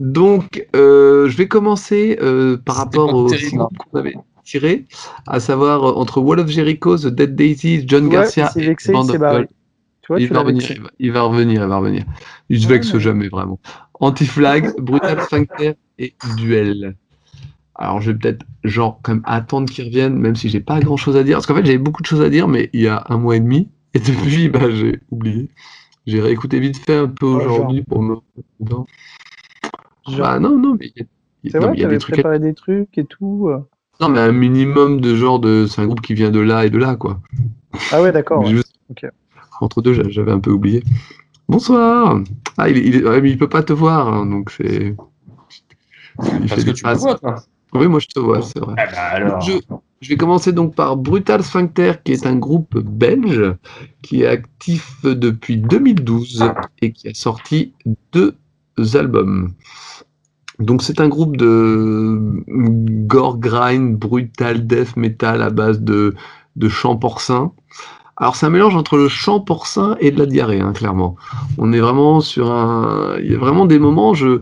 Donc, 0.00 0.66
euh, 0.76 1.28
je 1.28 1.36
vais 1.36 1.48
commencer 1.48 2.18
euh, 2.22 2.56
par 2.56 2.76
rapport 2.76 3.28
six 3.30 3.54
groupes 3.56 3.76
qu'on 3.78 3.98
avait 3.98 4.14
tirés, 4.44 4.84
à 5.26 5.40
savoir 5.40 5.84
euh, 5.84 5.92
entre 5.94 6.20
Wall 6.20 6.38
of 6.40 6.48
Jericho, 6.48 6.96
The 6.96 7.08
Dead 7.08 7.34
Daisies, 7.34 7.84
John 7.86 8.04
Ouais, 8.06 8.12
Garcia 8.12 8.50
et 8.56 8.64
vexé, 8.66 8.92
Band 8.92 9.02
il 9.02 9.06
s'est 9.08 9.14
of 9.14 9.20
barré. 9.20 9.36
Gold. 9.38 9.48
Tu 10.02 10.06
vois, 10.12 10.20
il, 10.20 10.28
tu 10.28 10.32
va 10.34 10.40
revenir, 10.40 10.70
il, 10.70 10.80
va, 10.82 10.88
il 11.00 11.12
va 11.12 11.22
revenir, 11.22 11.62
il 11.62 11.68
va 11.68 11.76
revenir. 11.78 12.04
Il 12.48 12.60
se 12.62 12.66
Ouais, 12.68 12.74
vexe 12.74 12.94
mais- 12.94 13.00
jamais, 13.00 13.28
vraiment. 13.28 13.58
Anti-Flag, 14.00 14.72
Brutal 14.80 15.20
Sphincter 15.22 15.72
et 15.98 16.14
Duel. 16.36 16.94
Alors, 17.74 18.00
je 18.00 18.12
vais 18.12 18.18
peut-être, 18.18 18.46
genre, 18.64 19.00
quand 19.02 19.14
même 19.14 19.22
attendre 19.26 19.70
qu'ils 19.70 19.84
reviennent, 19.86 20.16
même 20.16 20.36
si 20.36 20.48
j'ai 20.48 20.60
pas 20.60 20.78
grand-chose 20.80 21.16
à 21.16 21.24
dire. 21.24 21.36
Parce 21.36 21.46
qu'en 21.46 21.54
fait, 21.56 21.66
j'avais 21.66 21.78
beaucoup 21.78 22.02
de 22.02 22.06
choses 22.06 22.22
à 22.22 22.30
dire, 22.30 22.46
mais 22.48 22.70
il 22.72 22.80
y 22.82 22.88
a 22.88 23.04
un 23.08 23.18
mois 23.18 23.36
et 23.36 23.40
demi, 23.40 23.68
et 23.94 23.98
depuis, 23.98 24.48
bah, 24.48 24.70
j'ai 24.70 25.00
oublié. 25.10 25.48
J'ai 26.08 26.22
réécouté 26.22 26.58
vite 26.58 26.78
fait 26.78 26.96
un 26.96 27.06
peu 27.06 27.26
Oh, 27.26 27.36
aujourd'hui 27.36 27.82
pour 27.82 28.02
me... 28.02 28.16
Non. 28.60 28.86
Genre, 30.08 30.16
Bah, 30.18 30.38
non, 30.40 30.58
non, 30.58 30.74
mais 30.80 30.90
il 30.96 31.02
y 31.02 31.02
a, 31.02 31.04
c'est 31.52 31.58
non, 31.58 31.66
vrai, 31.66 31.72
mais 31.72 31.76
il 31.76 31.80
y 31.80 31.84
a 31.84 31.84
t'avais 31.84 31.96
des 31.96 32.00
trucs 32.00 32.14
à- 32.14 32.16
préparé 32.22 32.38
des 32.38 32.54
trucs 32.54 32.96
et 32.96 33.04
tout. 33.04 33.48
euh. 33.50 33.58
Non, 34.00 34.08
mais 34.08 34.20
un 34.20 34.32
minimum 34.32 35.02
de 35.02 35.14
genre 35.14 35.38
de. 35.38 35.66
C'est 35.68 35.82
un 35.82 35.86
groupe 35.86 36.00
qui 36.00 36.14
vient 36.14 36.30
de 36.30 36.40
là 36.40 36.64
et 36.64 36.70
de 36.70 36.78
là, 36.78 36.96
quoi. 36.96 37.20
Ah 37.92 38.00
ouais, 38.00 38.10
d'accord. 38.10 38.42
Ouais. 38.42 38.54
Entre 39.60 39.82
deux, 39.82 39.92
j'a- 39.92 40.08
j'avais 40.08 40.32
un 40.32 40.40
peu 40.40 40.50
oublié. 40.50 40.82
Bonsoir 41.46 42.18
Ah, 42.56 42.70
il, 42.70 42.78
il, 42.78 43.26
il 43.26 43.36
peut 43.38 43.48
pas 43.50 43.62
te 43.62 43.74
voir, 43.74 44.08
hein, 44.08 44.24
donc 44.24 44.50
c'est. 44.50 44.94
Il 46.22 46.48
Parce 46.48 46.64
que 46.64 46.70
tu 46.70 46.86
me 46.86 46.94
vois, 46.94 47.18
toi. 47.18 47.42
Oui, 47.74 47.86
moi 47.86 48.00
je 48.00 48.06
te 48.06 48.18
vois, 48.18 48.40
c'est 48.40 48.60
vrai. 48.60 48.74
Ah 48.78 48.86
bah 48.86 49.02
alors. 49.12 49.42
Je, 49.42 49.52
je 50.00 50.08
vais 50.10 50.16
commencer 50.16 50.52
donc 50.52 50.74
par 50.74 50.96
Brutal 50.96 51.42
Sphincter, 51.42 51.94
qui 52.04 52.12
est 52.12 52.26
un 52.26 52.36
groupe 52.36 52.78
belge 52.78 53.54
qui 54.02 54.22
est 54.22 54.26
actif 54.26 55.02
depuis 55.02 55.56
2012 55.56 56.44
et 56.82 56.92
qui 56.92 57.08
a 57.08 57.14
sorti 57.14 57.72
deux 58.12 58.36
albums. 58.94 59.52
Donc 60.60 60.82
c'est 60.82 61.00
un 61.00 61.08
groupe 61.08 61.36
de 61.36 62.18
gore 63.06 63.38
grind, 63.38 63.96
brutal 63.96 64.66
death 64.66 64.96
metal 64.96 65.42
à 65.42 65.50
base 65.50 65.80
de, 65.80 66.14
de 66.56 66.68
chant 66.68 66.96
porcin. 66.96 67.52
Alors 68.16 68.34
c'est 68.34 68.46
un 68.46 68.50
mélange 68.50 68.74
entre 68.74 68.96
le 68.96 69.08
chant 69.08 69.40
porcin 69.40 69.96
et 70.00 70.10
de 70.10 70.18
la 70.18 70.26
diarrhée, 70.26 70.60
hein, 70.60 70.72
clairement. 70.72 71.14
On 71.58 71.72
est 71.72 71.78
vraiment 71.78 72.20
sur 72.20 72.50
un... 72.50 73.16
Il 73.20 73.30
y 73.30 73.34
a 73.34 73.38
vraiment 73.38 73.66
des 73.66 73.78
moments, 73.78 74.14
je... 74.14 74.40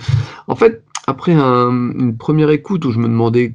En 0.49 0.55
fait, 0.57 0.83
après 1.07 1.35
un- 1.35 1.93
une 1.99 2.17
première 2.17 2.49
écoute 2.51 2.87
où 2.87 2.91
je 2.93 2.99
me 2.99 3.09
demandais 3.09 3.55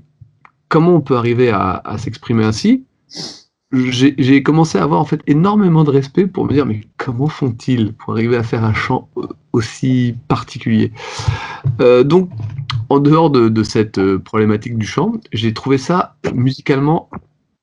comment 0.71 0.95
on 0.95 1.01
peut 1.01 1.17
arriver 1.17 1.51
à, 1.51 1.83
s'exprimer 1.97 2.45
ainsi, 2.45 2.85
j'ai 3.73 4.41
commencé 4.41 4.77
à 4.77 4.83
avoir 4.83 5.01
en 5.01 5.05
fait 5.05 5.21
énormément 5.27 5.83
de 5.83 5.91
respect 5.91 6.27
pour 6.27 6.45
me 6.45 6.53
dire 6.53 6.65
mais 6.65 6.81
comment 6.97 7.27
font-ils 7.27 7.93
pour 7.93 8.13
arriver 8.13 8.37
à 8.37 8.43
faire 8.43 8.63
un 8.63 8.73
chant 8.73 9.09
aussi 9.51 10.15
particulier? 10.29 10.93
Euh, 11.81 12.03
Donc 12.03 12.29
en 12.87 12.99
dehors 12.99 13.29
de, 13.29 13.63
cette 13.63 13.97
euh, 13.97 14.17
problématique 14.17 14.77
du 14.77 14.87
chant, 14.87 15.13
j'ai 15.33 15.53
trouvé 15.53 15.77
ça 15.77 16.15
musicalement 16.33 17.09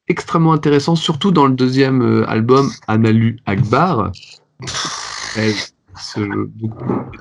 extrêmement 0.08 0.52
intéressant, 0.52 0.94
surtout 0.94 1.30
dans 1.30 1.46
le 1.46 1.54
deuxième 1.54 2.02
euh, 2.02 2.30
album 2.30 2.70
Analu 2.88 3.38
Akbar. 3.46 4.12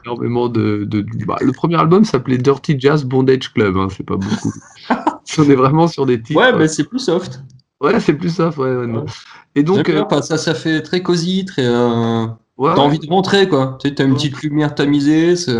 Énormément 0.03 0.49
de- 0.49 0.87
bah, 1.25 1.37
le 1.41 1.51
premier 1.53 1.75
album 1.75 2.03
s'appelait 2.03 2.37
Dirty 2.37 2.77
Jazz 2.77 3.05
Bondage 3.05 3.53
Club, 3.53 3.77
hein, 3.77 3.87
c'est 3.89 4.05
pas 4.05 4.17
beaucoup. 4.17 4.53
On 5.37 5.43
est 5.43 5.55
vraiment 5.55 5.87
sur 5.87 6.05
des 6.05 6.21
titres. 6.21 6.39
Ouais, 6.39 6.57
mais 6.57 6.67
c'est 6.67 6.83
plus 6.85 6.99
soft. 6.99 7.41
Ouais, 7.81 7.99
c'est 7.99 8.13
plus 8.13 8.29
ça. 8.29 8.49
Ouais, 8.57 8.75
ouais. 8.75 8.87
Et 9.55 9.63
donc, 9.63 9.89
bien, 9.89 10.07
euh, 10.11 10.21
ça, 10.21 10.37
ça 10.37 10.53
fait 10.53 10.81
très 10.81 11.01
cosy, 11.01 11.45
très. 11.45 11.65
euh, 11.65 12.25
ouais, 12.57 12.71
T'as 12.75 12.81
envie 12.81 12.99
de 12.99 13.07
rentrer, 13.07 13.47
quoi. 13.47 13.77
Tu 13.81 13.89
sais, 13.89 13.95
t'as 13.95 14.05
une 14.05 14.13
petite 14.15 14.41
lumière 14.41 14.73
tamisée. 14.75 15.35
c'est- 15.35 15.57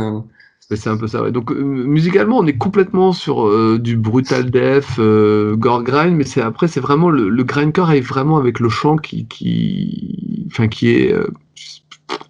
un 0.85 0.97
peu 0.97 1.07
ça, 1.07 1.21
ouais. 1.23 1.31
Donc, 1.31 1.51
euh, 1.51 1.55
musicalement, 1.63 2.37
on 2.39 2.45
est 2.45 2.57
complètement 2.57 3.13
sur 3.13 3.47
euh, 3.47 3.79
du 3.79 3.95
brutal 3.95 4.51
death, 4.51 4.99
euh, 4.99 5.55
gore 5.55 5.83
grind, 5.83 6.15
mais 6.15 6.25
c'est 6.25 6.41
après, 6.41 6.67
c'est 6.67 6.81
vraiment 6.81 7.09
le, 7.09 7.29
le 7.29 7.43
grindcore 7.43 7.91
est 7.91 8.01
vraiment 8.01 8.37
avec 8.37 8.59
le 8.59 8.67
chant 8.67 8.97
qui, 8.97 9.27
qui, 9.27 10.45
enfin, 10.51 10.67
qui 10.67 10.89
est 10.89 11.13
euh, 11.13 11.27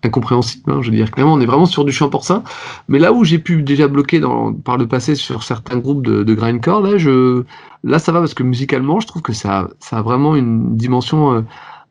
incompréhensible. 0.03 0.71
hein, 0.71 0.79
je 0.81 0.89
veux 0.89 0.95
dire, 0.95 1.11
clairement, 1.11 1.33
on 1.33 1.41
est 1.41 1.45
vraiment 1.45 1.65
sur 1.65 1.85
du 1.85 1.91
chant 1.91 2.09
porcin. 2.09 2.43
Mais 2.87 2.99
là 2.99 3.13
où 3.13 3.23
j'ai 3.23 3.39
pu 3.39 3.63
déjà 3.63 3.87
bloquer 3.87 4.19
dans, 4.19 4.53
par 4.53 4.77
le 4.77 4.87
passé 4.87 5.15
sur 5.15 5.43
certains 5.43 5.77
groupes 5.77 6.05
de, 6.05 6.33
grindcore, 6.33 6.81
là, 6.81 6.97
je, 6.97 7.43
là, 7.83 7.99
ça 7.99 8.11
va 8.11 8.19
parce 8.19 8.33
que 8.33 8.43
musicalement, 8.43 8.99
je 8.99 9.07
trouve 9.07 9.21
que 9.21 9.33
ça, 9.33 9.69
ça 9.79 9.97
a 9.99 10.01
vraiment 10.01 10.35
une 10.35 10.75
dimension 10.75 11.33
euh, 11.33 11.41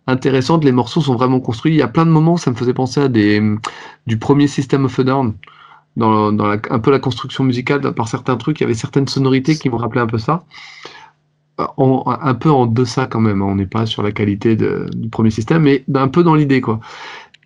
intéressante. 0.06 0.64
Les 0.64 0.72
morceaux 0.72 1.00
sont 1.00 1.14
vraiment 1.16 1.40
construits. 1.40 1.72
Il 1.72 1.78
y 1.78 1.82
a 1.82 1.88
plein 1.88 2.06
de 2.06 2.10
moments 2.10 2.36
ça 2.36 2.50
me 2.50 2.56
faisait 2.56 2.74
penser 2.74 3.00
à 3.00 3.08
des, 3.08 3.42
du 4.06 4.18
premier 4.18 4.46
System 4.48 4.84
of 4.84 4.98
a 4.98 5.04
Down 5.04 5.34
dans, 5.96 6.38
un 6.38 6.78
peu 6.78 6.90
la 6.90 6.98
construction 6.98 7.44
musicale, 7.44 7.80
par 7.94 8.08
certains 8.08 8.36
trucs, 8.36 8.60
il 8.60 8.64
y 8.64 8.66
avait 8.66 8.74
certaines 8.74 9.08
sonorités 9.08 9.56
qui 9.56 9.70
me 9.70 9.76
rappelaient 9.76 10.02
un 10.02 10.06
peu 10.06 10.18
ça. 10.18 10.44
En- 11.78 12.04
un 12.06 12.34
peu 12.34 12.50
en 12.50 12.66
deçà 12.66 13.06
quand 13.06 13.20
même, 13.20 13.40
hein. 13.40 13.46
on 13.46 13.54
n'est 13.54 13.64
pas 13.66 13.86
sur 13.86 14.02
la 14.02 14.12
qualité 14.12 14.56
du 14.56 15.08
premier 15.10 15.30
système, 15.30 15.62
mais 15.62 15.84
un 15.94 16.08
peu 16.08 16.22
dans 16.22 16.34
l'idée 16.34 16.60
quoi. 16.60 16.80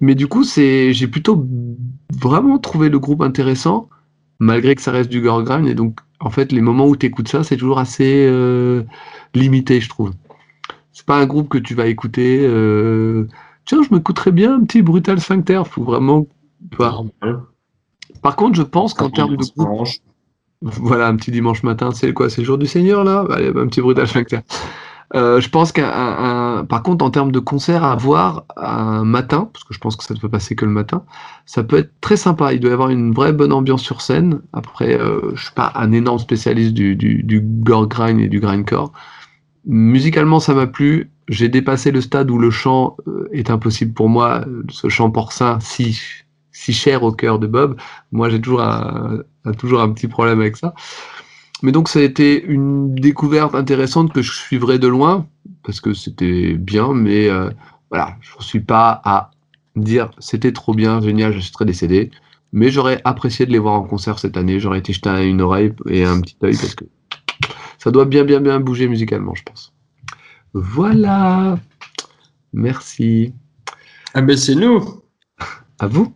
Mais 0.00 0.14
du 0.14 0.26
coup, 0.26 0.44
c'est, 0.44 0.92
j'ai 0.92 1.06
plutôt 1.06 1.46
vraiment 2.14 2.58
trouvé 2.58 2.88
le 2.88 2.98
groupe 2.98 3.22
intéressant, 3.22 3.88
malgré 4.38 4.74
que 4.74 4.82
ça 4.82 4.92
reste 4.92 5.10
du 5.10 5.20
gore 5.20 5.42
grind, 5.42 5.68
et 5.68 5.74
donc 5.74 6.00
en 6.20 6.30
fait 6.30 6.52
les 6.52 6.60
moments 6.60 6.86
où 6.86 6.96
tu 6.96 7.06
écoutes 7.06 7.28
ça, 7.28 7.44
c'est 7.44 7.56
toujours 7.56 7.78
assez 7.78 8.26
euh, 8.26 8.82
limité, 9.34 9.80
je 9.80 9.88
trouve. 9.88 10.12
C'est 10.92 11.06
pas 11.06 11.18
un 11.18 11.26
groupe 11.26 11.48
que 11.48 11.58
tu 11.58 11.74
vas 11.74 11.86
écouter. 11.86 12.40
euh, 12.42 13.26
Tiens, 13.64 13.82
je 13.82 13.94
m'écouterais 13.94 14.32
bien 14.32 14.56
un 14.56 14.64
petit 14.64 14.82
Brutal 14.82 15.20
Sphincter. 15.20 15.62
Faut 15.64 15.84
vraiment. 15.84 16.26
Par 18.22 18.36
contre, 18.36 18.56
je 18.56 18.62
pense 18.62 18.94
qu'en 18.94 19.10
termes 19.10 19.36
de 19.36 19.36
groupe, 19.36 19.54
Dimanche. 19.56 19.98
voilà, 20.62 21.08
un 21.08 21.16
petit 21.16 21.30
dimanche 21.30 21.62
matin, 21.62 21.90
c'est 21.92 22.12
quoi? 22.12 22.28
C'est 22.28 22.40
le 22.42 22.46
jour 22.46 22.58
du 22.58 22.66
Seigneur, 22.66 23.04
là? 23.04 23.24
Allez, 23.30 23.48
un 23.48 23.66
petit 23.68 23.80
brutal 23.80 24.06
sphincter. 24.08 24.40
Euh, 25.16 25.40
je 25.40 25.48
pense 25.48 25.72
un- 25.76 26.64
par 26.68 26.82
contre, 26.84 27.04
en 27.04 27.10
termes 27.10 27.32
de 27.32 27.40
concert 27.40 27.82
à 27.82 27.96
voir 27.96 28.44
un 28.56 29.04
matin, 29.04 29.50
parce 29.52 29.64
que 29.64 29.74
je 29.74 29.80
pense 29.80 29.96
que 29.96 30.04
ça 30.04 30.14
ne 30.14 30.20
peut 30.20 30.28
passer 30.28 30.54
que 30.54 30.64
le 30.64 30.70
matin, 30.70 31.04
ça 31.46 31.64
peut 31.64 31.78
être 31.78 31.92
très 32.00 32.16
sympa. 32.16 32.52
Il 32.52 32.60
doit 32.60 32.70
y 32.70 32.72
avoir 32.72 32.90
une 32.90 33.12
vraie 33.12 33.32
bonne 33.32 33.52
ambiance 33.52 33.82
sur 33.82 34.02
scène. 34.02 34.40
Après, 34.52 34.94
euh, 35.00 35.32
je 35.34 35.44
suis 35.46 35.54
pas 35.54 35.72
un 35.74 35.90
énorme 35.92 36.20
spécialiste 36.20 36.74
du, 36.74 36.94
du, 36.94 37.24
du 37.24 37.40
gore 37.40 37.88
grind 37.88 38.20
et 38.20 38.28
du 38.28 38.38
grindcore. 38.38 38.92
Musicalement, 39.66 40.40
ça 40.40 40.54
m'a 40.54 40.66
plu. 40.66 41.10
J'ai 41.28 41.48
dépassé 41.48 41.90
le 41.92 42.00
stade 42.00 42.30
où 42.30 42.38
le 42.38 42.50
chant 42.50 42.96
euh, 43.08 43.28
est 43.32 43.50
impossible 43.50 43.92
pour 43.94 44.08
moi. 44.08 44.44
Ce 44.70 44.88
chant 44.88 45.10
porcin 45.10 45.60
si, 45.60 46.00
si 46.52 46.72
cher 46.72 47.02
au 47.02 47.12
cœur 47.12 47.38
de 47.38 47.46
Bob. 47.46 47.76
Moi, 48.12 48.30
j'ai 48.30 48.40
toujours 48.40 48.62
un- 48.62 49.20
toujours 49.58 49.80
un 49.82 49.90
petit 49.92 50.08
problème 50.08 50.40
avec 50.40 50.56
ça. 50.56 50.74
Mais 51.62 51.72
donc, 51.72 51.88
ça 51.88 51.98
a 51.98 52.02
été 52.02 52.42
une 52.42 52.94
découverte 52.94 53.54
intéressante 53.54 54.12
que 54.12 54.22
je 54.22 54.32
suivrai 54.32 54.78
de 54.78 54.88
loin 54.88 55.26
parce 55.62 55.80
que 55.80 55.92
c'était 55.92 56.54
bien, 56.54 56.92
mais 56.94 57.28
euh, 57.28 57.50
voilà, 57.90 58.16
je 58.20 58.36
ne 58.38 58.42
suis 58.42 58.60
pas 58.60 59.00
à 59.04 59.30
dire 59.76 60.10
c'était 60.18 60.52
trop 60.52 60.74
bien, 60.74 61.00
génial, 61.00 61.32
je 61.32 61.40
suis 61.40 61.52
très 61.52 61.64
décédé. 61.64 62.10
Mais 62.52 62.70
j'aurais 62.70 63.00
apprécié 63.04 63.46
de 63.46 63.52
les 63.52 63.58
voir 63.58 63.74
en 63.74 63.84
concert 63.84 64.18
cette 64.18 64.36
année. 64.36 64.58
J'aurais 64.58 64.80
été 64.80 64.92
jeté 64.92 65.28
une 65.28 65.40
oreille 65.40 65.72
et 65.88 66.04
un 66.04 66.20
petit 66.20 66.36
œil 66.42 66.56
parce 66.56 66.74
que 66.74 66.84
ça 67.78 67.90
doit 67.90 68.06
bien, 68.06 68.24
bien, 68.24 68.40
bien 68.40 68.58
bouger 68.58 68.88
musicalement, 68.88 69.34
je 69.34 69.44
pense. 69.44 69.72
Voilà. 70.52 71.58
Merci. 72.52 73.32
Ah 74.14 74.22
ben 74.22 74.36
c'est 74.36 74.56
nous. 74.56 75.02
À 75.78 75.86
vous. 75.86 76.12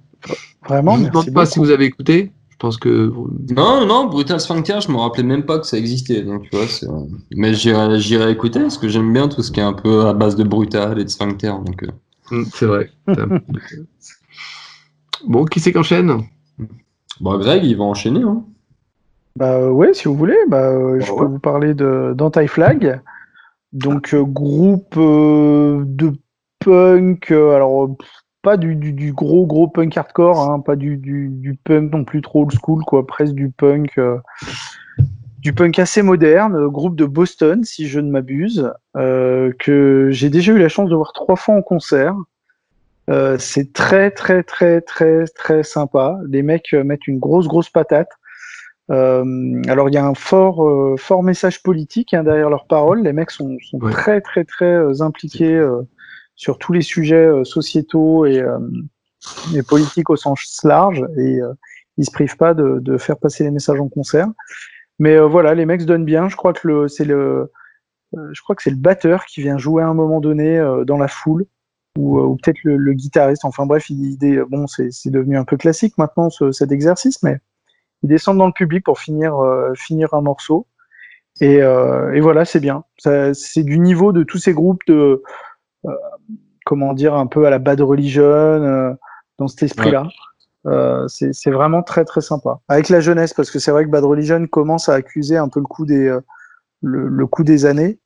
Vraiment, 0.69 0.97
je 0.97 1.03
ne 1.03 1.07
vous 1.07 1.13
merci 1.13 1.31
demande 1.31 1.35
pas 1.35 1.47
si 1.47 1.59
vous 1.61 1.71
avez 1.71 1.85
écouté. 1.85 2.33
Je 2.65 2.69
pense 2.69 2.77
que. 2.79 3.13
Non, 3.55 3.85
non, 3.85 4.07
Brutal 4.07 4.41
Sphincter, 4.41 4.81
je 4.81 4.91
me 4.91 4.97
rappelais 4.97 5.23
même 5.23 5.45
pas 5.45 5.59
que 5.59 5.67
ça 5.67 5.77
existait. 5.77 6.23
Donc, 6.23 6.45
tu 6.45 6.57
vois, 6.57 6.67
c'est- 6.67 6.87
Mais 7.37 7.53
j'irai 7.53 8.31
écouter 8.31 8.61
parce 8.61 8.79
que 8.79 8.89
j'aime 8.89 9.13
bien 9.13 9.29
tout 9.29 9.43
ce 9.43 9.53
qui 9.53 9.61
est 9.61 9.65
un 9.65 9.75
peu 9.75 10.07
à 10.07 10.15
base 10.15 10.35
de 10.35 10.45
Brutal 10.45 10.99
et 10.99 11.05
de 11.05 11.11
Sphincter. 11.11 11.53
Donc, 11.65 11.83
euh, 11.83 11.89
Hmm, 12.31 12.45
C'est 12.55 12.65
vrai. 12.65 12.91
Bon, 15.27 15.45
qui 15.45 15.61
c'est 15.61 15.73
qu'enchaîne 15.73 16.23
Bon, 17.21 17.39
Greg, 17.39 17.63
il 17.65 17.77
va 17.77 17.85
enchaîner. 17.85 18.23
Hein. 18.23 18.45
Bah 19.37 19.57
euh, 19.59 19.71
ouais, 19.71 19.93
si 19.95 20.09
vous 20.09 20.17
voulez, 20.17 20.37
bah, 20.49 20.71
euh, 20.71 21.01
je 21.01 21.07
Bah 21.07 21.13
peux 21.19 21.25
ouais. 21.25 21.29
vous 21.33 21.39
parler 21.39 21.75
de 21.75 22.15
d'Anti-Flag. 22.17 23.01
Donc 23.73 24.15
euh, 24.15 24.23
groupe 24.25 24.95
euh, 24.97 25.83
de 25.87 26.13
punk, 26.61 27.31
euh, 27.31 27.55
alors 27.55 27.85
euh, 27.85 27.89
pff, 27.99 28.09
pas 28.45 28.57
du, 28.59 28.77
du, 28.77 28.93
du 28.93 29.13
gros 29.13 29.47
gros 29.47 29.67
punk 29.67 29.97
hardcore, 29.97 30.39
hein, 30.41 30.61
pas 30.61 30.77
du, 30.77 31.59
punk 31.65 31.91
non 31.93 32.05
plus 32.05 32.21
trop 32.21 32.43
old 32.43 32.53
school, 32.53 32.85
quoi, 32.85 33.05
presque 33.07 33.35
du 33.35 33.49
punk, 33.51 33.99
euh, 33.99 34.19
du 35.39 35.53
punk 35.53 35.79
assez 35.79 36.03
moderne, 36.03 36.55
euh, 36.55 36.69
groupe 36.69 36.95
de 36.95 37.07
Boston, 37.07 37.65
si 37.65 37.89
je 37.89 37.99
ne 37.99 38.11
m'abuse, 38.11 38.71
euh, 38.97 39.51
que 39.59 40.11
j'ai 40.13 40.29
déjà 40.31 40.53
eu 40.53 40.59
la 40.59 40.69
chance 40.69 40.91
de 40.91 40.95
voir 40.95 41.13
trois 41.15 41.37
fois 41.37 41.55
en 41.57 41.63
concert. 41.63 42.15
Euh, 43.11 43.37
c'est 43.39 43.73
très 43.73 44.11
très 44.11 44.43
très 44.43 44.81
très 44.81 45.25
très 45.27 45.63
sympa. 45.63 46.19
Les 46.29 46.43
mecs 46.43 46.73
mettent 46.73 47.07
une 47.07 47.19
grosse 47.19 47.49
grosse 47.49 47.71
patate. 47.71 48.11
Alors 48.91 49.89
il 49.89 49.95
y 49.95 49.99
a 49.99 50.05
un 50.07 50.15
fort 50.15 50.63
fort 50.99 51.23
message 51.23 51.63
politique 51.63 52.13
hein, 52.15 52.23
derrière 52.25 52.51
leurs 52.51 52.67
paroles. 52.67 53.03
Les 53.03 53.13
mecs 53.15 53.31
sont, 53.31 53.57
sont 53.71 53.79
Ouais. 53.79 53.93
très 53.93 54.21
très 54.21 54.45
très 54.45 55.03
impliqués 55.03 55.59
sur 56.37 56.59
tous 56.59 56.73
les 56.73 56.83
sujets 56.83 57.27
euh, 57.27 57.45
sociétaux 57.45 58.27
et, 58.27 58.41
euh, 58.41 58.59
et 59.55 59.63
politiques 59.63 60.11
au 60.11 60.17
sens 60.17 60.61
large 60.65 61.05
et 61.17 61.41
euh, 61.41 61.53
ils 61.97 62.05
se 62.05 62.11
privent 62.11 62.37
pas 62.37 62.55
de, 62.55 62.99
faire 62.99 63.17
passer 63.19 63.45
les 63.45 63.53
messages 63.53 63.81
en 63.81 63.89
concert. 63.89 64.27
Mais 64.99 65.17
voilà, 65.19 65.55
les 65.55 65.65
mecs 65.65 65.85
donnent 65.85 66.05
bien. 66.05 66.29
Je 66.29 66.35
crois 66.35 66.53
que 66.53 66.89
c'est 66.89 67.05
le 67.05 67.53
je 68.33 68.41
crois 68.43 68.57
que 68.57 68.63
c'est 68.63 68.71
le 68.71 68.77
batteur 68.77 69.25
qui 69.27 69.43
vient 69.43 69.59
jouer 69.59 69.83
à 69.83 69.89
un 69.89 69.95
moment 69.95 70.21
donné 70.21 70.59
dans 70.87 70.99
la 70.99 71.07
foule 71.07 71.47
ou, 71.97 72.37
peut-être 72.43 72.59
le, 72.65 72.93
guitariste. 72.95 73.45
Enfin 73.45 73.65
bref, 73.65 73.91
il, 73.91 74.19
il- 74.21 74.45
bon 74.49 74.67
c'est 74.67 75.11
devenu 75.11 75.37
un 75.37 75.45
peu 75.45 75.57
classique 75.57 75.97
maintenant 75.99 76.31
ce- 76.31 76.51
cet 76.51 76.73
exercice, 76.73 77.23
mais 77.23 77.39
ils 78.03 78.09
descendent 78.09 78.39
dans 78.39 78.47
le 78.49 78.53
public 78.53 78.85
pour 78.85 78.99
finir 78.99 79.37
finir 79.77 80.13
un 80.15 80.21
morceau. 80.21 80.67
Et, 81.41 81.59
et 81.59 82.21
voilà, 82.21 82.45
c'est 82.45 82.61
bien. 82.61 82.83
C'est 82.99 83.63
du 83.63 83.79
niveau 83.79 84.13
de 84.13 84.25
tous 84.25 84.39
ces 84.39 84.53
groupes 84.53 84.83
de 84.89 85.23
comment 86.65 86.93
dire 86.95 87.15
un 87.15 87.27
peu 87.27 87.47
à 87.47 87.51
la 87.51 87.59
Bad 87.59 87.81
Religion 87.81 88.23
euh, 88.25 88.93
dans 89.39 89.49
cet 89.49 89.63
esprit-là. 89.65 90.05
Euh, 90.67 91.07
c'est 91.09 91.51
vraiment 91.51 91.83
très 91.83 92.05
très 92.07 92.23
sympa. 92.23 92.59
Avec 92.69 92.89
la 92.89 93.01
jeunesse, 93.01 93.35
parce 93.35 93.51
que 93.51 93.59
c'est 93.59 93.71
vrai 93.71 93.85
que 93.85 93.91
Bad 93.91 94.05
Religion 94.05 94.47
commence 94.47 94.89
à 94.89 94.95
accuser 94.95 95.37
un 95.37 95.49
peu 95.49 95.61
le 95.61 95.67
coup 95.67 95.85
des 95.85 96.07
euh, 96.09 96.21
le, 96.83 97.07
le 97.09 97.27
coup 97.27 97.45
des 97.45 97.67
années. 97.67 97.99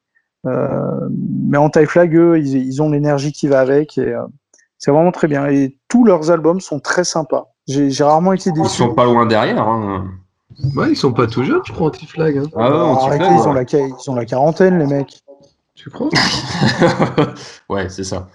Euh, 0.46 1.08
mais 1.10 1.58
en 1.58 1.68
Type 1.70 1.86
Flag, 1.88 2.14
eux, 2.16 2.38
ils, 2.38 2.56
ils 2.56 2.82
ont 2.82 2.90
l'énergie 2.90 3.32
qui 3.32 3.48
va 3.48 3.60
avec 3.60 3.98
et 3.98 4.12
euh, 4.12 4.22
c'est 4.78 4.90
vraiment 4.90 5.12
très 5.12 5.28
bien. 5.28 5.46
Et 5.48 5.78
tous 5.88 6.04
leurs 6.04 6.30
albums 6.30 6.60
sont 6.60 6.80
très 6.80 7.04
sympas. 7.04 7.52
J'ai 7.66 7.90
rarement 8.02 8.32
été 8.32 8.50
Ils 8.50 8.62
déçu. 8.62 8.76
sont 8.76 8.94
pas 8.94 9.04
loin 9.04 9.26
derrière. 9.26 9.62
Hein. 9.68 10.06
Ouais, 10.74 10.90
ils 10.90 10.96
sont 10.96 11.12
pas 11.12 11.26
tout 11.26 11.44
jeunes, 11.44 11.60
je 11.64 11.72
crois, 11.72 11.88
anti-flag. 11.88 12.38
hein. 12.38 12.42
Ah 12.56 12.70
ouais, 12.70 13.02
Arrêtez, 13.02 13.24
plaît, 13.24 13.36
ils, 13.36 13.48
ont 13.48 13.52
la, 13.52 13.62
ils 13.62 14.10
ont 14.10 14.14
la 14.14 14.24
quarantaine, 14.24 14.78
les 14.78 14.86
mecs. 14.86 15.20
Tu 15.78 15.90
crois? 15.90 16.08
Ouais, 17.68 17.88
c'est 17.88 18.02
ça. 18.02 18.26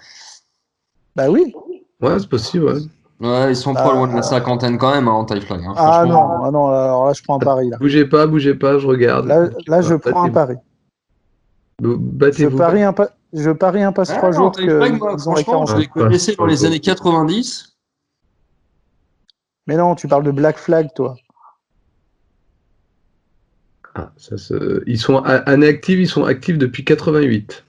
Bah 1.14 1.28
oui. 1.28 1.54
Ouais, 2.00 2.18
c'est 2.18 2.28
possible, 2.28 2.64
ouais. 2.64 2.80
Ouais, 3.20 3.52
ils 3.52 3.56
sont 3.56 3.74
pas 3.74 3.90
Ah. 3.90 3.94
loin 3.94 4.08
de 4.08 4.14
la 4.16 4.22
cinquantaine 4.22 4.78
quand 4.78 4.92
même, 4.94 5.08
hein, 5.08 5.12
en 5.12 5.26
flag. 5.26 5.62
Hein, 5.62 5.74
Ah 5.76 6.04
non, 6.06 6.42
ah 6.42 6.50
non, 6.50 6.68
alors 6.68 7.06
là, 7.06 7.12
je 7.12 7.22
prends 7.22 7.36
un 7.36 7.38
pari. 7.38 7.68
Là, 7.68 7.76
Bougez 7.78 8.06
pas, 8.06 8.26
bougez 8.26 8.54
pas, 8.54 8.78
je 8.78 8.86
regarde. 8.86 9.26
là, 9.26 9.48
là 9.66 9.82
je 9.82 9.94
Battez-vous. 9.94 10.10
prends 10.10 10.24
un 10.24 10.30
pari. 10.30 10.56
Je 11.82 12.46
parie 12.48 12.82
un, 12.82 12.92
pa- 12.94 13.10
je 13.32 13.50
parie 13.50 13.82
un 13.82 13.92
passe 13.92 14.10
Ah, 14.10 14.16
trois 14.16 14.30
non, 14.30 14.36
jours 14.36 14.52
qu'ils 14.52 14.70
Flag, 14.70 14.98
moi, 14.98 15.18
franchement, 15.18 15.66
je 15.66 15.76
les 15.76 15.86
connaissais 15.86 16.34
dans 16.36 16.46
les 16.46 16.64
années 16.64 16.80
90. 16.80 17.76
Mais 19.66 19.76
non, 19.76 19.94
tu 19.94 20.08
parles 20.08 20.24
de 20.24 20.30
Black 20.30 20.56
Flag, 20.56 20.88
toi. 20.94 21.14
Ah, 23.94 24.12
ça 24.16 24.36
se- 24.36 24.82
Ils 24.86 24.98
sont 24.98 25.18
année 25.18 25.68
active, 25.68 26.00
ils 26.00 26.08
sont 26.08 26.24
actifs 26.24 26.58
depuis 26.58 26.84
88. 26.84 27.64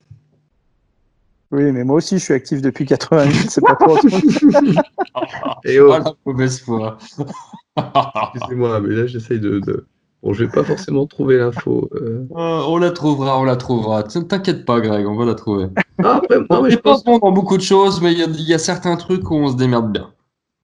Oui, 1.52 1.72
mais 1.72 1.84
moi 1.84 1.98
aussi, 1.98 2.18
je 2.18 2.24
suis 2.24 2.34
actif 2.34 2.62
depuis 2.62 2.86
88, 2.86 3.50
c'est 3.52 3.62
pas 3.62 3.76
pour. 3.76 3.98
Et 5.66 5.80
oh, 5.80 5.90
la 5.90 6.04
mauvaise 6.26 6.60
foi. 6.62 6.98
excusez-moi, 8.36 8.80
mais 8.82 8.96
là 8.96 9.08
j'essaye 9.08 9.40
de, 9.40 9.60
de- 9.60 9.86
Bon, 10.24 10.34
je 10.34 10.44
vais 10.44 10.50
pas 10.52 10.64
forcément 10.64 11.06
trouver 11.06 11.38
l'info. 11.38 11.88
euh. 11.94 12.26
Euh, 12.32 12.64
on 12.68 12.78
la 12.78 12.90
trouvera, 12.90 13.40
on 13.40 13.44
la 13.44 13.58
trouvera. 13.58 14.02
T'inquiète 14.02 14.66
pas, 14.66 14.80
Greg, 14.82 15.06
on 15.06 15.16
va 15.16 15.24
la 15.26 15.36
trouver. 15.36 15.68
Ah, 16.04 16.16
après, 16.16 16.40
non, 16.40 16.46
on 16.50 16.62
mais 16.64 16.70
n'est 16.70 16.76
je 16.76 16.80
pas 16.80 16.94
pense. 16.94 17.04
bon 17.04 17.20
dans 17.20 17.32
beaucoup 17.32 17.58
de 17.58 17.62
choses, 17.62 18.02
mais 18.02 18.12
il 18.14 18.18
y, 18.18 18.24
a- 18.24 18.28
il 18.28 18.42
y 18.42 18.54
a 18.56 18.58
certains 18.58 18.96
trucs 18.96 19.30
où 19.30 19.36
on 19.36 19.50
se 19.52 19.56
démerde 19.56 19.92
bien. 19.92 20.12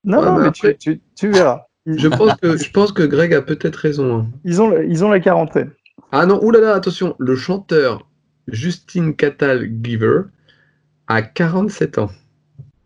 Non, 0.04 0.18
Ouais, 0.18 0.26
non, 0.26 0.32
mais 0.38 0.42
mais 0.42 0.48
après- 0.48 0.76
tu, 0.80 0.98
tu, 0.98 1.02
tu 1.16 1.30
verras. 1.30 1.68
Je 1.86 2.08
pense 2.08 2.36
que 2.41 2.58
je 2.58 2.72
pense 2.72 2.91
que 2.91 3.03
Greg 3.03 3.34
a 3.34 3.41
peut-être 3.41 3.76
raison. 3.78 4.20
hein. 4.20 4.28
ils 4.44 4.62
ont, 4.62 4.72
ils 4.82 5.03
ont 5.03 5.10
la 5.10 5.20
quarantaine. 5.20 5.72
Ah 6.12 6.26
non, 6.26 6.40
oulala, 6.44 6.76
attention, 6.76 7.16
le 7.20 7.36
chanteur 7.36 8.08
Justin 8.48 9.14
Catal 9.14 9.68
Giver 9.84 10.22
a 11.08 11.22
47 11.22 11.98
ans. 11.99 12.10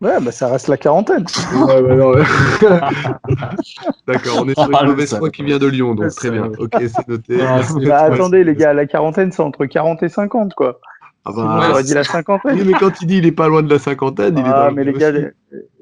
Ouais, 0.00 0.20
bah 0.20 0.30
ça 0.30 0.48
reste 0.48 0.68
la 0.68 0.76
quarantaine. 0.76 1.24
Ouais, 1.54 1.80
ouais, 1.80 1.96
non, 1.96 2.10
ouais. 2.10 2.22
D'accord, 4.06 4.42
on 4.42 4.48
est 4.48 4.54
sur 4.54 4.68
Ah, 4.72 4.80
une 4.82 4.86
le 4.86 4.92
mauvaise 4.92 5.16
foi 5.16 5.30
qui 5.30 5.42
vient 5.42 5.58
de 5.58 5.66
Lyon, 5.66 5.94
donc 5.94 6.10
très 6.14 6.30
bien. 6.30 6.50
Ok, 6.58 6.72
c'est 6.80 7.08
noté. 7.08 7.38
Ah, 7.40 7.60
Bah, 7.86 8.00
attendez, 8.02 8.44
les 8.44 8.54
gars, 8.54 8.72
la 8.74 8.86
quarantaine, 8.86 9.32
c'est 9.32 9.42
entre 9.42 9.64
40 9.66 10.02
et 10.02 10.08
50, 10.08 10.54
quoi. 10.54 10.80
Ah 11.28 11.32
bah, 11.34 11.64
j'aurais 11.68 11.82
dit 11.82 11.94
la 11.94 12.04
cinquantaine. 12.04 12.56
oui, 12.56 12.62
mais 12.64 12.72
quand 12.74 13.00
il 13.02 13.06
dit 13.08 13.18
il 13.18 13.26
est 13.26 13.32
pas 13.32 13.48
loin 13.48 13.62
de 13.62 13.68
la 13.70 13.80
cinquantaine, 13.80 14.38
il 14.38 14.40
est 14.40 14.48
Ah, 14.48 14.68
dans 14.68 14.74
mais 14.74 14.84
le 14.84 14.92
les 14.92 14.98
gars, 14.98 15.12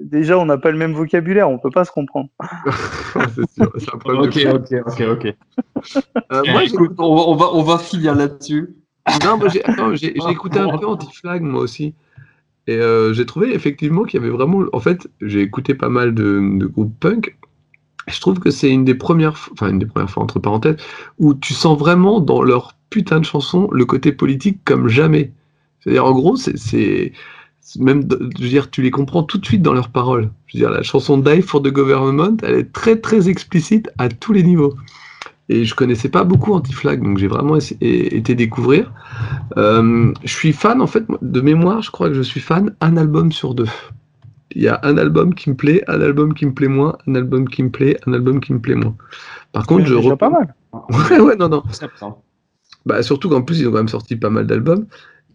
déjà, 0.00 0.38
on 0.38 0.46
n'a 0.46 0.56
pas 0.56 0.70
le 0.70 0.78
même 0.78 0.92
vocabulaire, 0.94 1.50
on 1.50 1.58
peut 1.58 1.70
pas 1.70 1.84
se 1.84 1.90
comprendre. 1.92 2.30
c'est 3.34 3.50
sûr, 3.50 3.70
c'est 3.78 3.94
un 3.94 3.98
problème 3.98 4.22
Ok, 4.22 4.38
ok, 4.54 4.82
ok, 4.86 5.02
ok. 5.10 5.34
Euh, 6.32 6.42
moi, 6.50 6.60
j'ai- 6.64 6.72
Écoute, 6.74 6.92
on 6.98 7.14
va, 7.14 7.22
on 7.26 7.34
va, 7.36 7.46
on 7.52 7.62
va 7.62 7.78
finir 7.78 8.14
là-dessus. 8.14 8.74
Non, 9.22 9.36
moi, 9.36 9.48
j'ai 9.48 9.62
j'ai- 9.94 10.16
écouté 10.30 10.58
un 10.58 10.78
peu 10.78 10.86
Anti-Flag, 10.86 11.42
moi 11.42 11.60
aussi. 11.60 11.94
Et 12.66 12.76
euh, 12.78 13.12
j'ai 13.12 13.26
trouvé 13.26 13.52
effectivement 13.54 14.04
qu'il 14.04 14.18
y 14.18 14.24
avait 14.24 14.32
vraiment. 14.32 14.64
En 14.72 14.80
fait, 14.80 15.06
j'ai 15.20 15.42
écouté 15.42 15.74
pas 15.74 15.90
mal 15.90 16.14
de, 16.14 16.40
de 16.58 16.66
groupes 16.66 16.98
punk. 16.98 17.36
Je 18.08 18.18
trouve 18.20 18.38
que 18.38 18.50
c'est 18.50 18.70
une 18.70 18.84
des 18.84 18.94
premières, 18.94 19.34
enfin 19.52 19.68
une 19.68 19.78
des 19.78 19.86
premières 19.86 20.08
fois 20.10 20.22
entre 20.22 20.38
parenthèses, 20.38 20.76
où 21.18 21.34
tu 21.34 21.52
sens 21.52 21.78
vraiment 21.78 22.20
dans 22.20 22.42
leur 22.42 22.76
putain 22.94 23.18
de 23.18 23.24
chanson 23.24 23.68
le 23.72 23.84
côté 23.84 24.12
politique 24.12 24.58
comme 24.64 24.86
jamais. 24.86 25.32
C'est-à-dire, 25.80 26.04
en 26.06 26.12
gros, 26.12 26.36
c'est, 26.36 27.12
même, 27.80 28.04
de- 28.04 28.30
je 28.38 28.42
veux 28.44 28.48
dire, 28.48 28.70
tu 28.70 28.82
les 28.82 28.92
comprends 28.92 29.24
tout 29.24 29.36
de 29.38 29.44
suite 29.44 29.62
dans 29.62 29.72
leurs 29.74 29.88
paroles. 29.88 30.30
Je 30.46 30.56
veux 30.56 30.60
dire, 30.64 30.70
la 30.70 30.84
chanson 30.84 31.18
Die 31.18 31.42
for 31.42 31.60
the 31.60 31.72
Government, 31.72 32.36
elle 32.44 32.54
est 32.54 32.72
très 32.72 32.96
très 33.00 33.28
explicite 33.28 33.90
à 33.98 34.08
tous 34.08 34.32
les 34.32 34.44
niveaux. 34.44 34.74
Et 35.48 35.64
je 35.64 35.74
connaissais 35.74 36.08
pas 36.08 36.22
beaucoup 36.22 36.52
Anti-Flag, 36.54 37.02
donc 37.02 37.18
j'ai 37.18 37.26
vraiment 37.26 37.58
été 37.80 38.34
découvrir. 38.36 38.92
Euh, 39.56 40.12
je 40.22 40.32
suis 40.32 40.52
fan, 40.52 40.80
en 40.80 40.86
fait, 40.86 41.04
de 41.20 41.40
mémoire, 41.40 41.82
je 41.82 41.90
crois 41.90 42.08
que 42.08 42.14
je 42.14 42.22
suis 42.22 42.40
fan 42.40 42.74
un 42.80 42.96
album 42.96 43.32
sur 43.32 43.54
deux. 43.54 43.66
Il 44.52 44.62
y 44.62 44.68
a 44.68 44.78
un 44.84 44.96
album 44.96 45.34
qui 45.34 45.50
me 45.50 45.56
plaît, 45.56 45.82
un 45.88 46.00
album 46.00 46.32
qui 46.32 46.46
me 46.46 46.54
plaît 46.54 46.68
moins, 46.68 46.96
un 47.08 47.16
album 47.16 47.48
qui 47.48 47.64
me 47.64 47.70
plaît, 47.70 47.98
un 48.06 48.12
album 48.12 48.38
qui 48.40 48.52
me 48.52 48.60
plaît 48.60 48.76
moins. 48.76 48.94
Par 49.50 49.66
contre, 49.66 49.82
C'est 49.82 49.90
je 49.90 49.96
déjà 49.96 50.16
pas 50.16 50.30
mal. 50.30 50.54
Ouais, 51.10 51.20
ouais, 51.20 51.36
non, 51.36 51.48
non. 51.48 51.62
Bah, 52.86 53.02
surtout 53.02 53.28
qu'en 53.28 53.42
plus, 53.42 53.60
ils 53.60 53.68
ont 53.68 53.70
quand 53.70 53.78
même 53.78 53.88
sorti 53.88 54.16
pas 54.16 54.30
mal 54.30 54.46
d'albums. 54.46 54.86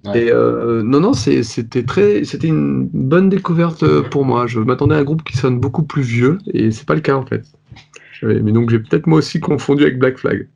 Ouais. 0.06 0.26
Et 0.26 0.32
euh, 0.32 0.82
non, 0.82 1.00
non, 1.02 1.14
c'était 1.14 1.84
très, 1.84 2.24
c'était 2.24 2.48
une 2.48 2.88
bonne 2.88 3.28
découverte 3.30 3.84
euh, 3.84 4.02
pour 4.02 4.24
moi. 4.24 4.48
Je 4.48 4.60
m'attendais 4.60 4.96
à 4.96 5.00
un 5.00 5.04
groupe 5.04 5.24
qui 5.24 5.36
sonne 5.36 5.60
beaucoup 5.60 5.84
plus 5.84 6.04
vieux, 6.04 6.38
et 6.54 6.72
c'est 6.72 6.86
pas 6.88 6.96
le 6.96 7.02
cas 7.02 7.16
en 7.16 7.26
fait. 7.26 7.44
Mais 8.22 8.52
donc 8.52 8.70
j'ai 8.70 8.80
peut-être 8.80 9.08
moi 9.08 9.20
aussi 9.20 9.40
confondu 9.40 9.84
avec 9.84 10.00
Black 10.00 10.18
Flag. 10.18 10.48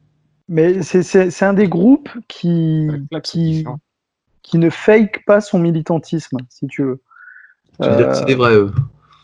Mais 0.49 0.81
c'est- 0.81 1.43
un 1.43 1.53
des 1.53 1.67
groupes 1.67 2.09
qui, 2.27 2.89
Flag, 3.09 3.21
qui, 3.21 3.65
qui 4.41 4.57
ne 4.57 4.69
fake 4.69 5.23
pas 5.25 5.41
son 5.41 5.59
militantisme, 5.59 6.37
si 6.49 6.67
tu 6.67 6.83
veux. 6.83 7.01
Que 7.81 8.13
c'est 8.13 8.25
des 8.25 8.35
vrais 8.35 8.55
eux. 8.55 8.71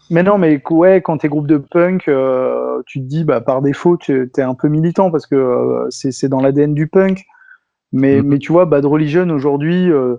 Mais 0.10 0.24
non, 0.24 0.38
mais 0.38 0.62
ouais, 0.72 1.02
quand 1.02 1.20
t'es 1.20 1.28
groupe 1.28 1.48
de 1.48 1.58
punk, 1.58 2.08
euh, 2.08 2.82
tu 2.88 3.00
te 3.00 3.06
dis, 3.06 3.24
bah, 3.24 3.42
par 3.42 3.62
défaut, 3.62 3.96
tu 3.96 4.30
es 4.36 4.42
un 4.42 4.56
peu 4.56 4.68
militant 4.68 5.12
parce 5.12 5.28
que 5.28 5.36
euh, 5.36 5.86
c'est 5.92 6.12
c'est 6.12 6.30
dans 6.30 6.42
l'ADN 6.42 6.74
du 6.74 6.88
punk. 6.88 7.26
Mais, 7.92 8.22
Mhm. 8.22 8.28
mais 8.28 8.38
tu 8.40 8.52
vois, 8.52 8.66
Bad 8.66 8.86
Religion 8.86 9.30
aujourd'hui, 9.30 9.92
euh, 9.92 10.16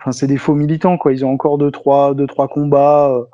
enfin, 0.00 0.12
c'est 0.12 0.26
des 0.26 0.38
faux 0.38 0.54
militants, 0.54 0.98
quoi. 0.98 1.12
Ils 1.12 1.24
ont 1.24 1.30
encore 1.32 1.58
deux, 1.58 1.70
trois, 1.70 2.14
deux, 2.14 2.26
trois 2.26 2.48
combats, 2.48 3.10
euh, 3.10 3.24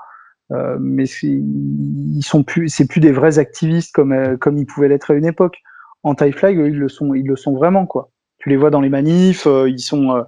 euh, 0.53 0.77
mais 0.81 1.05
ils 1.05 2.23
sont 2.23 2.43
plus, 2.43 2.69
c'est 2.69 2.87
plus 2.89 3.01
des 3.01 3.13
vrais 3.13 3.39
activistes 3.39 3.95
comme, 3.95 4.13
euh, 4.13 4.37
comme 4.37 4.59
ils 4.59 4.67
pouvaient 4.67 4.89
l'être 4.89 5.11
à 5.11 5.15
une 5.15 5.27
époque. 5.27 5.59
Anti-Flag, 6.03 6.59
eux, 6.59 6.69
ils 6.69 6.79
le 6.79 6.89
sont, 6.89 7.15
ils 7.15 7.27
le 7.27 7.37
sont 7.37 7.55
vraiment, 7.55 7.87
quoi. 7.87 8.11
Tu 8.39 8.49
les 8.49 8.57
vois 8.57 8.71
dans 8.71 8.81
les 8.81 8.89
manifs, 8.89 9.47
euh, 9.47 9.69
ils 9.69 9.81
sont, 9.81 10.11
euh, 10.17 10.23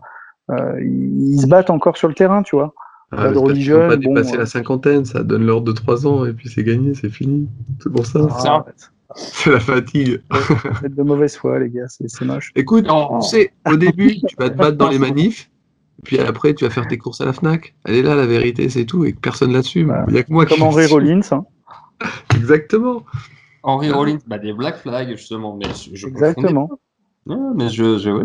euh, 0.50 0.80
ils 0.82 1.40
se 1.40 1.46
battent 1.46 1.70
encore 1.70 1.96
sur 1.96 2.08
le 2.08 2.14
terrain, 2.14 2.42
tu 2.42 2.56
vois. 2.56 2.74
Ah, 3.12 3.28
qu'ils 3.28 3.38
Religion, 3.38 3.78
pas 3.88 3.96
bon, 3.96 4.12
dépassé 4.14 4.34
euh. 4.34 4.38
la 4.38 4.46
cinquantaine, 4.46 5.04
ça 5.04 5.22
donne 5.22 5.46
l'ordre 5.46 5.66
de 5.66 5.72
3 5.72 6.06
ans, 6.06 6.26
et 6.26 6.32
puis 6.32 6.48
c'est 6.48 6.64
gagné, 6.64 6.94
c'est 6.94 7.08
fini. 7.10 7.48
C'est 7.82 7.90
pour 7.90 8.04
ça. 8.04 8.28
ça. 8.30 8.64
C'est 9.16 9.50
la 9.50 9.60
fatigue. 9.60 10.22
Vous 10.30 10.86
êtes 10.86 10.94
de 10.94 11.02
mauvaise 11.02 11.36
foi, 11.36 11.58
les 11.58 11.70
gars, 11.70 11.86
c'est 11.88 12.20
moche. 12.24 12.52
Écoute, 12.54 12.86
Non. 12.86 13.20
tu 13.20 13.28
sais, 13.28 13.52
au 13.70 13.76
début, 13.76 14.16
tu 14.20 14.36
vas 14.36 14.50
te 14.50 14.56
battre 14.56 14.76
dans 14.76 14.90
les 14.90 14.98
manifs, 14.98 15.50
puis 16.04 16.18
après, 16.18 16.54
tu 16.54 16.64
vas 16.64 16.70
faire 16.70 16.86
tes 16.86 16.98
courses 16.98 17.20
à 17.20 17.24
la 17.24 17.32
Fnac. 17.32 17.74
Elle 17.84 17.94
est 17.96 18.02
là, 18.02 18.14
la 18.14 18.26
vérité, 18.26 18.68
c'est 18.68 18.84
tout, 18.84 19.04
et 19.04 19.12
que 19.14 19.18
personne 19.20 19.52
là-dessus. 19.52 19.84
Bah, 19.84 20.04
Il 20.08 20.14
y 20.14 20.18
a 20.18 20.22
que 20.22 20.32
moi 20.32 20.44
Comme 20.46 20.58
qui. 20.58 20.62
Henry 20.62 20.86
Rollins, 20.86 21.20
hein. 21.30 21.44
Exactement. 22.36 23.04
Henry 23.62 23.90
Rollins, 23.90 24.18
bah, 24.26 24.38
des 24.38 24.52
Black 24.52 24.76
Flag, 24.78 25.08
justement. 25.10 25.56
Mais 25.56 25.66
je, 25.72 25.94
je 25.94 26.06
Exactement. 26.06 26.70
Ouais, 27.26 27.36
mais 27.56 27.68
je, 27.70 27.98
je, 27.98 28.10
ouais. 28.10 28.24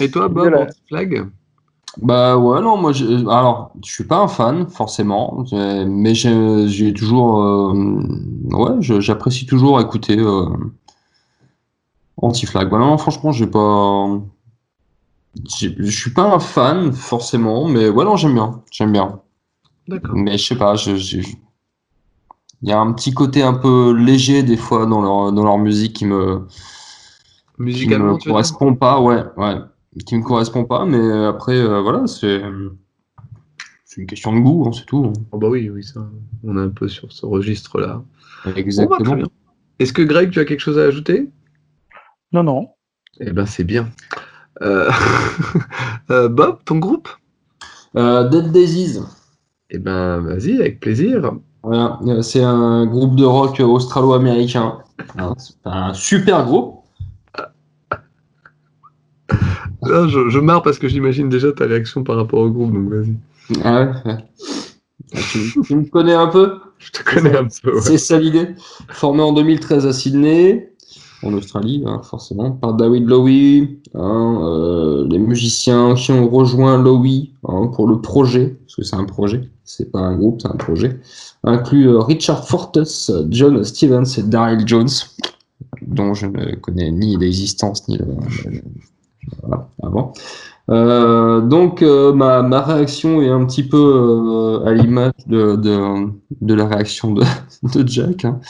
Et 0.00 0.10
toi, 0.10 0.28
Bob, 0.28 0.48
Voilà. 0.48 0.62
anti-flag? 0.62 1.26
Bah 2.00 2.36
ouais, 2.38 2.60
non, 2.60 2.76
moi, 2.76 2.92
je, 2.92 3.04
alors, 3.28 3.72
je 3.84 3.90
suis 3.90 4.04
pas 4.04 4.18
un 4.20 4.28
fan, 4.28 4.68
forcément, 4.68 5.44
mais 5.52 6.14
j'ai 6.14 6.92
toujours, 6.92 7.42
euh, 7.42 8.02
ouais, 8.52 8.76
j'apprécie 8.80 9.46
toujours 9.46 9.80
écouter 9.80 10.16
euh, 10.18 10.46
Anti-Flag. 12.16 12.70
Bah 12.70 12.78
non, 12.78 12.96
franchement, 12.98 13.32
j'ai 13.32 13.46
pas, 13.46 14.06
je 15.60 15.90
suis 15.90 16.12
pas 16.12 16.34
un 16.34 16.38
fan, 16.38 16.92
forcément, 16.92 17.68
mais 17.68 17.88
ouais, 17.88 18.04
non, 18.04 18.16
j'aime 18.16 18.34
bien, 18.34 18.62
j'aime 18.70 18.92
bien. 18.92 19.20
D'accord. 19.88 20.14
Mais 20.14 20.38
je 20.38 20.46
sais 20.46 20.56
pas, 20.56 20.74
il 22.62 22.68
y 22.68 22.72
a 22.72 22.78
un 22.80 22.92
petit 22.92 23.12
côté 23.14 23.42
un 23.42 23.54
peu 23.54 23.92
léger, 23.92 24.42
des 24.42 24.56
fois, 24.56 24.86
dans 24.86 25.00
leur, 25.00 25.32
dans 25.32 25.44
leur 25.44 25.58
musique 25.58 25.94
qui 25.96 26.06
me, 26.06 26.46
qui 27.72 27.88
me 27.88 28.14
Musicalement, 28.14 28.18
tu 28.18 28.30
veux 28.30 28.34
dire? 28.34 28.44
correspond 28.44 28.74
pas, 28.74 29.00
ouais, 29.00 29.24
ouais, 29.36 29.56
qui 30.04 30.16
me 30.16 30.22
correspond 30.22 30.64
pas, 30.64 30.84
mais 30.86 31.24
après, 31.26 31.56
euh, 31.56 31.80
voilà, 31.80 32.06
c'est 32.06 32.42
c'est 33.84 34.00
une 34.02 34.06
question 34.06 34.34
de 34.34 34.40
goût, 34.40 34.64
hein, 34.66 34.72
c'est 34.72 34.84
tout. 34.84 35.12
Oh 35.32 35.38
bah 35.38 35.48
oui, 35.48 35.70
oui, 35.70 35.82
ça. 35.82 36.00
On 36.44 36.56
est 36.58 36.60
un 36.60 36.68
peu 36.68 36.88
sur 36.88 37.10
ce 37.10 37.24
registre-là. 37.24 38.02
Bah, 38.44 38.50
Exactement. 38.56 39.14
bien. 39.14 39.26
Est-ce 39.78 39.92
que 39.92 40.02
Greg, 40.02 40.30
tu 40.30 40.40
as 40.40 40.44
quelque 40.44 40.60
chose 40.60 40.78
à 40.78 40.82
ajouter? 40.82 41.28
Non, 42.32 42.42
non. 42.42 42.68
Eh 43.20 43.32
ben, 43.32 43.46
c'est 43.46 43.64
bien. 43.64 43.88
Euh, 44.60 44.90
euh, 46.10 46.28
Bob, 46.28 46.58
ton 46.64 46.78
groupe? 46.78 47.08
Euh, 47.96 48.28
Dead 48.28 48.52
Daisies, 48.52 49.00
Eh 49.70 49.78
ben, 49.78 50.18
vas-y, 50.20 50.60
avec 50.60 50.80
plaisir. 50.80 51.32
voilà, 51.62 51.98
euh, 52.06 52.20
c'est 52.22 52.42
un 52.42 52.84
groupe 52.86 53.16
de 53.16 53.24
rock 53.24 53.58
australo-américain. 53.60 54.78
Hein, 55.16 55.34
c'est 55.38 55.54
un 55.64 55.94
super 55.94 56.44
groupe. 56.44 56.77
Là, 59.82 60.06
je, 60.08 60.28
je 60.28 60.38
marre 60.38 60.62
parce 60.62 60.78
que 60.78 60.88
j'imagine 60.88 61.28
déjà 61.28 61.52
ta 61.52 61.66
réaction 61.66 62.02
par 62.02 62.16
rapport 62.16 62.40
au 62.40 62.50
groupe, 62.50 62.72
donc 62.72 62.88
vas-y. 62.90 63.14
Ah 63.64 63.82
ouais, 63.82 63.90
ouais. 64.12 64.18
Ah, 65.14 65.18
Tu, 65.32 65.38
tu 65.62 65.76
me 65.76 65.84
connais 65.84 66.14
un 66.14 66.26
peu 66.26 66.58
Je 66.78 66.90
te 66.90 67.02
connais 67.02 67.36
un 67.36 67.46
peu. 67.62 67.74
ouais. 67.74 67.80
C'est 67.80 67.98
ça 67.98 68.18
l'idée. 68.18 68.48
Formé 68.88 69.22
en 69.22 69.32
2013 69.32 69.86
à 69.86 69.92
Sydney, 69.92 70.72
en 71.22 71.32
Australie, 71.32 71.82
hein, 71.86 72.00
forcément, 72.02 72.50
par 72.50 72.74
David 72.74 73.06
Lowy, 73.08 73.78
hein, 73.94 74.40
euh, 74.42 75.06
les 75.08 75.18
musiciens 75.18 75.94
qui 75.94 76.12
ont 76.12 76.28
rejoint 76.28 76.80
Lowy 76.82 77.32
hein, 77.44 77.68
pour 77.74 77.88
le 77.88 78.00
projet, 78.00 78.56
parce 78.66 78.76
que 78.76 78.82
c'est 78.82 78.96
un 78.96 79.04
projet, 79.04 79.48
c'est 79.64 79.90
pas 79.90 80.00
un 80.00 80.16
groupe, 80.16 80.40
c'est 80.42 80.48
un 80.48 80.56
projet, 80.56 81.00
inclut 81.44 81.88
euh, 81.88 82.00
Richard 82.00 82.46
Fortes, 82.46 82.78
John 83.30 83.64
Stevens 83.64 84.04
et 84.18 84.22
Daryl 84.22 84.66
Jones, 84.66 84.88
dont 85.86 86.14
je 86.14 86.26
ne 86.26 86.54
connais 86.56 86.90
ni 86.90 87.16
l'existence 87.16 87.88
ni 87.88 87.96
le, 87.98 88.04
le- 88.04 88.62
voilà, 89.42 89.68
avant. 89.82 90.12
Euh, 90.70 91.40
donc 91.40 91.82
euh, 91.82 92.12
ma, 92.12 92.42
ma 92.42 92.60
réaction 92.62 93.22
est 93.22 93.30
un 93.30 93.44
petit 93.46 93.62
peu 93.62 93.78
euh, 93.78 94.66
à 94.66 94.74
l'image 94.74 95.12
de, 95.26 95.56
de, 95.56 96.08
de 96.42 96.54
la 96.54 96.66
réaction 96.66 97.12
de, 97.14 97.22
de 97.74 97.88
Jack. 97.88 98.24
hein. 98.26 98.40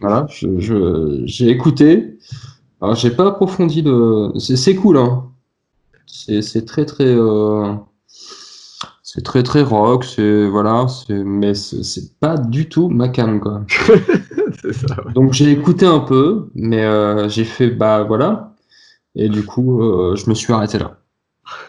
voilà, 0.00 0.26
je, 0.30 0.60
je- 0.60 1.22
j'ai 1.26 1.50
écouté. 1.50 2.18
Alors 2.82 2.94
j'ai 2.96 3.10
pas 3.10 3.28
approfondi 3.28 3.82
le. 3.82 4.32
C'est, 4.38 4.74
cool, 4.76 4.98
hein. 4.98 5.24
C'est, 6.06 6.42
très 6.66 6.86
très. 6.86 7.14
C'est 9.02 9.22
très 9.24 9.42
très 9.42 9.62
rock, 9.62 10.04
c'est 10.04 10.46
voilà, 10.46 10.86
mais 11.08 11.54
c'est, 11.54 12.18
pas 12.20 12.36
du 12.36 12.68
tout 12.68 12.88
ma 12.88 13.08
cam 13.08 13.40
quoi. 13.40 13.62
ça, 14.72 15.04
ouais. 15.04 15.12
Donc 15.14 15.32
j'ai 15.32 15.50
écouté 15.50 15.86
un 15.86 16.00
peu, 16.00 16.50
mais 16.54 17.28
j'ai 17.28 17.44
fait 17.44 17.70
bah 17.70 18.04
voilà, 18.04 18.49
et 19.14 19.28
du 19.28 19.44
coup 19.44 19.82
euh, 19.82 20.16
je 20.16 20.28
me 20.30 20.34
suis 20.34 20.52
arrêté 20.52 20.78
là. 20.78 20.98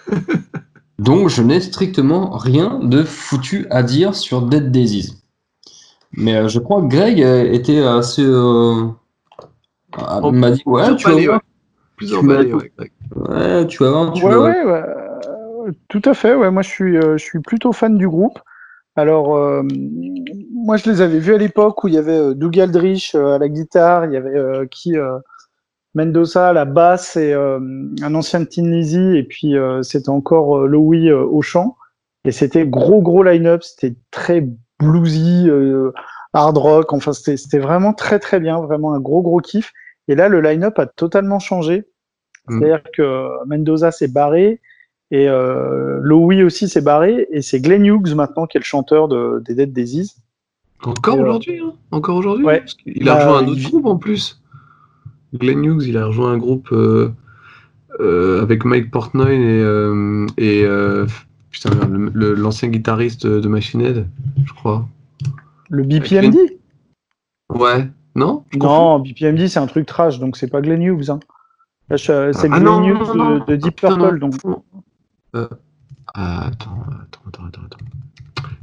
Donc 0.99 1.29
je 1.29 1.41
n'ai 1.41 1.59
strictement 1.61 2.31
rien 2.37 2.79
de 2.79 3.03
foutu 3.03 3.65
à 3.71 3.81
dire 3.83 4.13
sur 4.15 4.41
Dead 4.43 4.71
Daisies. 4.71 5.23
Mais 6.13 6.35
euh, 6.35 6.47
je 6.47 6.59
crois 6.59 6.81
que 6.81 6.87
Greg 6.87 7.19
était 7.19 7.81
assez 7.81 8.23
euh, 8.23 8.85
m'a 10.31 10.51
dit 10.51 10.63
ouais 10.65 10.95
tu 10.95 11.09
vas 11.09 11.15
voir, 11.15 11.33
ouais. 11.35 11.39
Plus 11.97 12.07
Tu 12.09 12.25
m'as- 12.25 12.39
ouais, 12.39 12.71
Greg. 12.77 12.91
ouais, 13.15 13.67
tu 13.67 13.83
vas 13.83 13.89
voir, 13.91 14.13
tu 14.13 14.23
Ouais, 14.25 14.31
vas 14.31 14.37
voir. 14.37 14.47
ouais, 14.49 14.63
ouais, 14.63 14.83
euh, 15.67 15.71
tout 15.87 16.01
à 16.05 16.13
fait. 16.13 16.33
Ouais, 16.33 16.49
moi, 16.49 16.61
je 16.63 16.69
suis, 16.69 16.97
euh, 16.97 17.17
je 17.17 17.23
suis 17.23 17.39
plutôt 17.39 17.71
fan 17.73 17.97
du 17.97 18.07
groupe. 18.07 18.39
Alors, 18.95 19.35
euh, 19.35 19.61
moi, 20.51 20.77
je 20.77 20.89
les 20.89 21.01
avais 21.01 21.19
vus 21.19 21.33
à 21.33 21.37
l'époque 21.37 21.83
où 21.83 21.87
il 21.87 21.93
y 21.93 21.97
avait 21.97 22.17
euh, 22.17 22.33
Doug 22.33 22.59
Aldrich 22.59 23.13
euh, 23.15 23.35
à 23.35 23.37
la 23.37 23.49
guitare, 23.49 24.05
il 24.05 24.13
y 24.13 24.17
avait 24.17 24.35
euh, 24.35 24.65
qui 24.65 24.97
euh, 24.97 25.17
Mendoza 25.93 26.49
à 26.49 26.53
la 26.53 26.65
basse 26.65 27.17
et 27.17 27.33
euh, 27.33 27.59
un 28.01 28.15
ancien 28.15 28.39
de 28.39 28.45
Tin 28.45 28.69
Lizzy, 28.69 29.17
et 29.17 29.23
puis 29.23 29.57
euh, 29.57 29.83
c'était 29.83 30.09
encore 30.09 30.59
euh, 30.59 30.67
Louis 30.67 31.11
au 31.11 31.41
chant. 31.41 31.75
Et 32.23 32.31
c'était 32.31 32.65
gros, 32.67 33.01
gros 33.01 33.23
line-up. 33.23 33.63
C'était 33.63 33.95
très 34.11 34.47
bluesy, 34.79 35.49
hard 36.33 36.57
rock. 36.57 36.93
Enfin, 36.93 37.13
c'était 37.13 37.57
vraiment 37.57 37.93
très, 37.93 38.19
très 38.19 38.39
bien. 38.39 38.59
Vraiment 38.61 38.93
un 38.93 38.99
gros, 38.99 39.21
gros 39.23 39.39
kiff. 39.39 39.73
Et 40.07 40.13
là, 40.15 40.29
le 40.29 40.39
line-up 40.39 40.77
a 40.77 40.85
totalement 40.85 41.39
changé. 41.39 41.85
Mm. 42.47 42.59
C'est-à-dire 42.59 42.83
que 42.95 43.27
Mendoza 43.47 43.91
s'est 43.91 44.07
barré 44.07 44.61
et 45.09 45.27
euh, 45.27 45.99
Lowy 46.03 46.43
aussi 46.43 46.69
s'est 46.69 46.81
barré. 46.81 47.27
Et 47.31 47.41
c'est 47.41 47.59
Glenn 47.59 47.85
Hughes 47.85 48.13
maintenant 48.15 48.45
qui 48.45 48.57
est 48.57 48.61
le 48.61 48.65
chanteur 48.65 49.07
de, 49.07 49.41
des 49.45 49.55
Dead 49.55 49.73
Daisies. 49.73 50.15
Encore 50.83 51.15
euh, 51.17 51.21
aujourd'hui 51.23 51.59
hein? 51.59 51.73
Encore 51.91 52.17
aujourd'hui? 52.17 52.45
Ouais. 52.45 52.59
Parce 52.59 52.75
qu'il 52.75 53.09
a 53.09 53.15
Bah, 53.15 53.19
rejoint 53.25 53.39
un 53.39 53.47
autre 53.47 53.59
il- 53.59 53.69
groupe 53.69 53.85
en 53.87 53.97
plus. 53.97 54.40
Glenn 55.33 55.63
Hughes, 55.63 55.85
il 55.87 55.97
a 55.97 56.05
rejoint 56.07 56.31
un 56.33 56.37
groupe 56.37 56.69
euh, 56.71 57.11
euh, 57.99 58.41
avec 58.41 58.65
Mike 58.65 58.91
Portnoy 58.91 59.33
et, 59.35 59.61
euh, 59.61 60.25
et 60.37 60.65
putain, 61.51 61.69
l'ancien 62.13 62.69
guitariste 62.69 63.25
de 63.27 63.47
Machine 63.47 63.81
Head, 63.81 64.07
je 64.45 64.53
crois. 64.53 64.87
Le 65.69 65.83
BPMD 65.83 66.35
Ouais, 67.49 67.87
non? 68.15 68.43
Non, 68.57 68.99
BPMD, 68.99 69.47
c'est 69.47 69.59
un 69.59 69.67
truc 69.67 69.85
trash, 69.85 70.19
donc 70.19 70.37
c'est 70.37 70.47
pas 70.49 70.61
Glenn 70.61 70.81
Hughes. 70.81 71.09
Hein. 71.09 71.19
Là, 71.89 71.97
je- 71.97 72.31
c'est 72.33 72.47
Ah 72.51 72.59
Glenn 72.59 72.63
non, 72.63 72.83
Hughes 72.87 73.07
non, 73.07 73.13
de, 73.13 73.17
non. 73.39 73.45
de 73.45 73.55
Deep 73.55 73.75
Purple. 73.75 74.19
Donc, 74.19 74.35
Euh, 75.35 75.47
ah, 76.13 76.47
attends, 76.47 76.83
attends, 77.03 77.21
attends, 77.27 77.61
attends. 77.65 77.77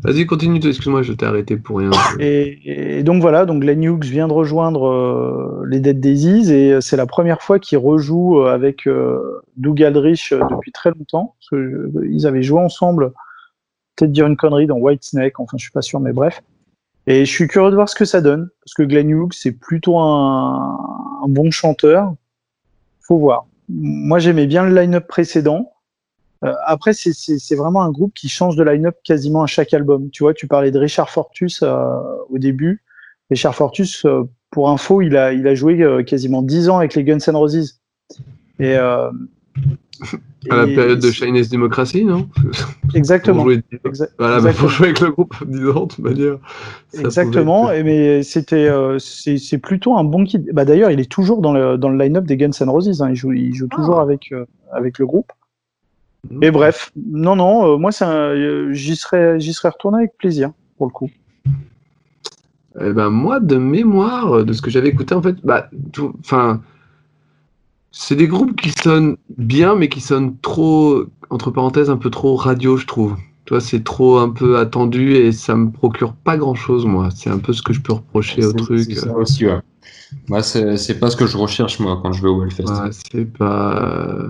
Vas-y, 0.02 0.26
continue, 0.26 0.60
excuse-moi, 0.62 1.02
je 1.02 1.12
t'ai 1.12 1.26
arrêté 1.26 1.56
pour 1.56 1.78
rien. 1.78 1.90
et, 2.20 3.02
donc 3.02 3.20
voilà, 3.20 3.46
donc 3.46 3.62
Glenn 3.62 3.82
Hughes 3.82 4.04
vient 4.04 4.28
de 4.28 4.32
rejoindre 4.32 4.86
euh, 4.86 5.64
les 5.68 5.80
Dead 5.80 6.00
Daisies 6.00 6.52
et 6.52 6.80
c'est 6.80 6.96
la 6.96 7.06
première 7.06 7.42
fois 7.42 7.58
qu'il 7.58 7.78
rejoue 7.78 8.40
euh, 8.40 8.52
avec 8.52 8.86
euh, 8.86 9.42
Doug 9.56 9.82
Aldrich 9.82 10.32
euh, 10.32 10.40
depuis 10.50 10.72
très 10.72 10.90
longtemps. 10.90 11.34
Euh, 11.52 11.90
ils 12.08 12.26
avaient 12.26 12.42
joué 12.42 12.60
ensemble, 12.60 13.12
peut-être 13.96 14.12
dire 14.12 14.26
une 14.26 14.36
connerie 14.36 14.66
dans 14.66 14.76
Whitesnake, 14.76 15.40
enfin 15.40 15.56
je 15.56 15.64
suis 15.64 15.72
pas 15.72 15.82
sûr, 15.82 16.00
mais 16.00 16.12
bref. 16.12 16.42
Et 17.06 17.24
je 17.24 17.30
suis 17.30 17.48
curieux 17.48 17.70
de 17.70 17.74
voir 17.74 17.88
ce 17.88 17.96
que 17.96 18.04
ça 18.04 18.20
donne, 18.20 18.48
parce 18.64 18.74
que 18.74 18.82
Glenn 18.82 19.10
Hughes 19.10 19.32
c'est 19.32 19.52
plutôt 19.52 19.98
un, 19.98 20.78
un 21.24 21.28
bon 21.28 21.50
chanteur. 21.50 22.14
Faut 23.00 23.18
voir. 23.18 23.46
Moi 23.68 24.18
j'aimais 24.18 24.46
bien 24.46 24.64
le 24.64 24.74
line-up 24.74 25.06
précédent. 25.08 25.72
Euh, 26.44 26.52
après, 26.66 26.92
c'est- 26.92 27.54
vraiment 27.56 27.82
un 27.82 27.90
groupe 27.90 28.12
qui 28.14 28.28
change 28.28 28.54
de 28.56 28.62
line-up 28.62 28.96
quasiment 29.04 29.42
à 29.42 29.46
chaque 29.46 29.74
album. 29.74 30.08
Tu 30.10 30.22
vois, 30.22 30.34
tu 30.34 30.46
parlais 30.46 30.70
de 30.70 30.78
Richard 30.78 31.10
Fortus 31.10 31.60
euh, 31.62 31.84
au 32.30 32.38
début. 32.38 32.82
Richard 33.30 33.54
Fortus, 33.54 34.04
euh, 34.04 34.22
pour 34.50 34.70
info, 34.70 35.02
il 35.02 35.16
a, 35.16 35.32
il 35.32 35.46
a 35.48 35.54
joué 35.54 35.82
euh, 35.82 36.02
quasiment 36.02 36.40
10 36.42 36.68
ans 36.68 36.78
avec 36.78 36.94
les 36.94 37.04
Guns 37.04 37.18
N' 37.26 37.36
Roses. 37.36 37.80
Et, 38.60 38.76
euh, 38.76 39.10
À 40.50 40.56
la 40.56 40.66
et- 40.66 40.74
période 40.76 41.00
de 41.00 41.10
Chinese 41.10 41.48
Democracy, 41.50 42.04
non? 42.04 42.28
Exactement. 42.94 43.42
Pour 43.42 43.50
jouer, 43.50 43.62
Exa- 43.84 44.08
voilà, 44.18 44.40
bah, 44.40 44.50
exactement. 44.50 44.52
pour 44.60 44.68
jouer 44.70 44.86
avec 44.86 45.00
le 45.00 45.10
groupe 45.10 45.34
10 45.44 45.68
ans, 45.68 45.82
de 45.86 45.86
toute 45.94 45.98
manière. 45.98 46.38
Exactement, 46.98 47.62
pouvait 47.62 47.74
être- 47.80 47.80
et 47.80 47.82
mais 48.16 48.22
c'était 48.22 48.68
euh, 48.68 48.98
c'est 49.00 49.58
plutôt 49.58 49.96
un 49.98 50.04
bon 50.04 50.24
kit. 50.24 50.38
Bah 50.52 50.64
d'ailleurs, 50.64 50.90
il 50.92 51.00
est 51.00 51.10
toujours 51.10 51.40
dans 51.42 51.52
le 51.52 51.76
dans 51.76 51.88
le 51.90 51.98
line-up 52.02 52.24
des 52.24 52.36
Guns 52.36 52.50
N' 52.60 52.68
Roses. 52.70 53.02
hein. 53.02 53.10
Il 53.10 53.16
joue 53.16 53.32
il 53.32 53.52
joue 53.54 53.66
toujours 53.66 53.98
Ah. 53.98 54.02
avec 54.02 54.30
euh, 54.32 54.44
avec 54.72 54.98
le 55.00 55.06
groupe. 55.06 55.32
Et 56.42 56.50
bref, 56.50 56.90
non 56.96 57.36
non, 57.36 57.74
euh, 57.74 57.76
moi 57.78 57.92
c'est 57.92 58.04
un- 58.04 58.34
euh, 58.34 58.72
j'y 58.72 58.96
serais 58.96 59.38
j'y 59.40 59.52
serais 59.52 59.70
retourné 59.70 59.98
avec 59.98 60.16
plaisir 60.18 60.50
pour 60.76 60.86
le 60.86 60.92
coup. 60.92 61.10
Eh 62.80 62.92
ben, 62.92 63.10
moi, 63.10 63.40
de 63.40 63.56
mémoire, 63.56 64.44
de 64.44 64.52
ce 64.52 64.62
que 64.62 64.70
j'avais 64.70 64.88
écouté, 64.88 65.14
en 65.14 65.22
fait, 65.22 65.36
bah, 65.42 65.68
tout- 65.92 66.14
c'est 67.90 68.14
des 68.14 68.28
groupes 68.28 68.54
qui 68.60 68.70
sonnent 68.70 69.16
bien, 69.36 69.74
mais 69.74 69.88
qui 69.88 70.00
sonnent 70.00 70.36
trop, 70.38 71.04
entre 71.30 71.50
parenthèses, 71.50 71.90
un 71.90 71.96
peu 71.96 72.10
trop 72.10 72.36
radio, 72.36 72.76
je 72.76 72.86
trouve. 72.86 73.16
Toi, 73.46 73.60
c'est 73.60 73.82
trop 73.82 74.18
un 74.18 74.28
peu 74.30 74.58
attendu 74.58 75.14
et 75.14 75.32
ça 75.32 75.56
me 75.56 75.70
procure 75.70 76.12
pas 76.12 76.36
grand 76.36 76.54
chose, 76.54 76.84
moi. 76.86 77.08
C'est 77.14 77.30
un 77.30 77.38
peu 77.38 77.52
ce 77.52 77.62
que 77.62 77.72
je 77.72 77.80
peux 77.80 77.94
reprocher 77.94 78.44
au 78.44 78.52
truc. 78.52 78.80
c'est 78.90 78.94
ça 78.94 79.16
aussi, 79.16 79.46
ouais. 79.46 79.58
Moi, 80.28 80.42
c'est 80.42 80.76
c'est 80.76 81.00
pas 81.00 81.10
ce 81.10 81.16
que 81.16 81.26
je 81.26 81.36
recherche, 81.36 81.80
moi, 81.80 81.98
quand 82.02 82.12
je 82.12 82.22
vais 82.22 82.28
au 82.28 82.44
Hellfest. 82.44 82.64
Ouais, 82.64 82.90
c'est 82.92 83.24
pas. 83.24 84.28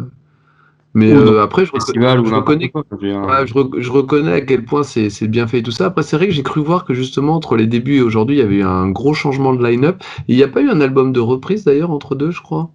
Mais 0.99 1.12
Ou 1.12 1.16
euh, 1.19 1.43
après, 1.43 1.65
je, 1.65 1.73
reconnais- 1.73 2.29
je 2.29 2.35
reconnais 2.35 2.69
quoi. 2.70 2.85
je 2.91 2.97
veux 2.97 3.09
dire. 3.12 3.20
Ouais, 3.20 3.47
je, 3.47 3.55
re- 3.55 3.81
je 3.81 3.91
reconnais 3.93 4.33
à 4.33 4.41
quel 4.41 4.65
point 4.65 4.83
c'est 4.83 5.11
c'est 5.11 5.29
bien 5.29 5.47
fait 5.47 5.59
et 5.59 5.62
tout 5.62 5.70
ça. 5.70 5.87
Après, 5.87 6.03
c'est 6.03 6.16
vrai 6.16 6.27
que 6.27 6.33
j'ai 6.33 6.43
cru 6.43 6.61
voir 6.61 6.85
que 6.85 6.95
justement, 6.95 7.35
entre 7.37 7.57
les 7.57 7.66
débuts 7.66 7.97
et 7.99 8.03
aujourd'hui, 8.03 8.37
il 8.37 8.39
y 8.41 8.43
avait 8.43 8.57
eu 8.57 8.62
un 8.65 8.89
gros 8.91 9.15
changement 9.15 9.53
de 9.55 9.65
line-up. 9.65 10.03
Il 10.29 10.37
n'y 10.37 10.43
a 10.43 10.49
pas 10.49 10.61
eu 10.61 10.69
un 10.70 10.81
album 10.81 11.12
de 11.12 11.20
reprise 11.20 11.65
d'ailleurs 11.65 11.91
entre 11.91 12.15
deux, 12.15 12.31
je 12.31 12.41
crois? 12.43 12.70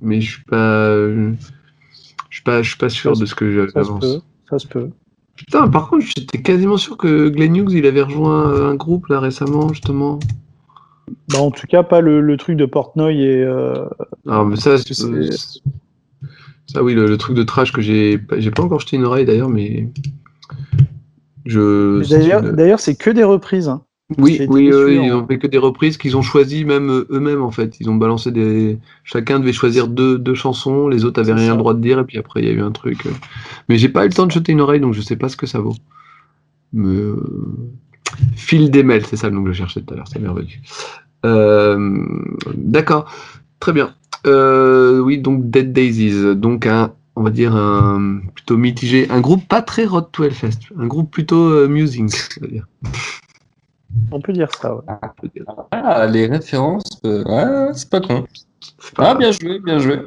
Mais 0.00 0.20
je 0.20 0.30
suis 0.32 0.44
pas. 0.44 0.96
Je 2.30 2.36
suis 2.36 2.42
pas, 2.44 2.62
je 2.62 2.68
suis 2.68 2.78
pas 2.78 2.88
sûr 2.88 3.14
Ça 3.14 3.20
de 3.20 3.26
ce 3.26 3.34
que 3.34 3.68
j'avance. 3.74 4.22
ça 4.48 4.58
se 4.58 4.66
peut. 4.66 4.88
Putain, 5.36 5.68
par 5.68 5.88
contre, 5.88 6.04
j'étais 6.06 6.40
quasiment 6.40 6.76
sûr 6.76 6.96
que 6.96 7.28
Glenn 7.28 7.56
Hughes, 7.56 7.72
il 7.72 7.86
avait 7.86 8.02
rejoint 8.02 8.50
euh, 8.50 8.70
un 8.70 8.74
groupe 8.74 9.08
là 9.08 9.18
récemment, 9.20 9.68
justement. 9.72 10.18
Bah, 11.28 11.40
en 11.40 11.50
tout 11.50 11.66
cas, 11.66 11.82
pas 11.82 12.00
le, 12.00 12.20
le 12.20 12.36
truc 12.36 12.56
de 12.56 12.64
Portnoy 12.64 13.20
et 13.22 13.42
euh, 13.42 13.84
Alors, 14.26 14.46
mais 14.46 14.56
ça, 14.56 14.78
c'est- 14.78 15.60
ça 16.72 16.82
oui, 16.82 16.94
le, 16.94 17.06
le 17.06 17.16
truc 17.18 17.36
de 17.36 17.42
trash 17.42 17.72
que 17.72 17.80
j'ai, 17.82 18.18
pas- 18.18 18.40
j'ai 18.40 18.50
pas 18.50 18.62
encore 18.62 18.80
jeté 18.80 18.96
une 18.96 19.04
oreille 19.04 19.24
d'ailleurs, 19.26 19.48
mais 19.48 19.88
je. 21.46 22.08
d'ailleurs 22.08 22.44
une- 22.44 22.52
d'ailleurs 22.52 22.80
c'est 22.80 22.94
que 22.94 23.10
des 23.10 23.24
reprises. 23.24 23.68
hein. 23.68 23.82
Oui, 24.18 24.38
oui, 24.48 24.68
en- 24.98 25.04
ils 25.04 25.12
ont 25.12 25.26
fait 25.26 25.38
que 25.38 25.46
des 25.46 25.56
reprises 25.58 25.96
qu'ils 25.96 26.16
ont 26.18 26.22
choisies 26.22 26.64
même 26.66 26.90
euh, 26.90 27.06
eux-mêmes 27.10 27.40
en 27.42 27.50
fait. 27.50 27.80
Ils 27.80 27.88
ont 27.88 27.94
balancé 27.94 28.30
des. 28.30 28.78
Chacun 29.04 29.40
devait 29.40 29.52
choisir 29.54 29.88
deux, 29.88 30.18
deux 30.18 30.34
chansons, 30.34 30.88
les 30.88 31.04
autres 31.06 31.20
avaient 31.20 31.32
rien 31.32 31.46
ça. 31.46 31.52
le 31.52 31.58
droit 31.58 31.72
de 31.74 31.80
dire, 31.80 31.98
et 31.98 32.04
puis 32.04 32.18
après 32.18 32.40
il 32.42 32.46
y 32.46 32.50
a 32.50 32.52
eu 32.52 32.60
un 32.60 32.72
truc. 32.72 33.06
euh. 33.06 33.10
Mais 33.68 33.78
j'ai 33.78 33.88
pas 33.88 34.04
eu 34.04 34.08
le 34.08 34.14
temps 34.14 34.26
de 34.26 34.32
jeter 34.32 34.52
une 34.52 34.60
oreille, 34.60 34.80
donc 34.80 34.92
je 34.92 35.00
sais 35.00 35.16
pas 35.16 35.28
ce 35.30 35.36
que 35.36 35.46
ça 35.46 35.60
vaut. 35.60 35.74
Mais, 36.74 36.94
euh, 36.94 37.16
Phil 38.36 38.70
Demel, 38.70 39.06
c'est 39.06 39.16
ça 39.16 39.28
le 39.30 39.34
nom 39.34 39.44
que 39.44 39.52
je 39.52 39.56
cherchais 39.58 39.80
tout 39.80 39.94
à 39.94 39.96
l'heure, 39.96 40.08
c'est 40.08 40.18
merveilleux. 40.20 40.48
Euh, 41.24 41.96
D'accord, 42.56 43.10
très 43.60 43.72
bien. 43.72 43.94
Euh, 44.26 45.00
oui, 45.00 45.18
donc 45.18 45.50
Dead 45.50 45.72
Daisies, 45.72 46.36
donc 46.36 46.66
un, 46.66 46.92
on 47.16 47.22
va 47.22 47.30
dire 47.30 47.54
un 47.56 48.20
plutôt 48.34 48.56
mitigé, 48.56 49.08
un 49.10 49.20
groupe 49.20 49.46
pas 49.48 49.62
très 49.62 49.84
Rod 49.84 50.10
to 50.12 50.24
Hellfest, 50.24 50.58
un 50.78 50.86
groupe 50.86 51.10
plutôt 51.10 51.50
euh, 51.50 51.68
musing, 51.68 52.10
on 52.38 52.44
va 52.44 52.46
dire. 52.50 52.66
On 54.10 54.20
peut 54.20 54.32
dire 54.32 54.48
ça. 54.54 54.74
ouais. 54.74 54.82
Ah, 55.70 56.06
les 56.06 56.26
références, 56.26 57.00
euh, 57.04 57.24
ouais, 57.24 57.72
c'est 57.74 57.90
pas 57.90 58.00
con. 58.00 58.24
Pas- 58.94 59.10
Ah, 59.10 59.14
bien 59.14 59.32
joué, 59.32 59.58
bien 59.58 59.78
joué. 59.78 60.00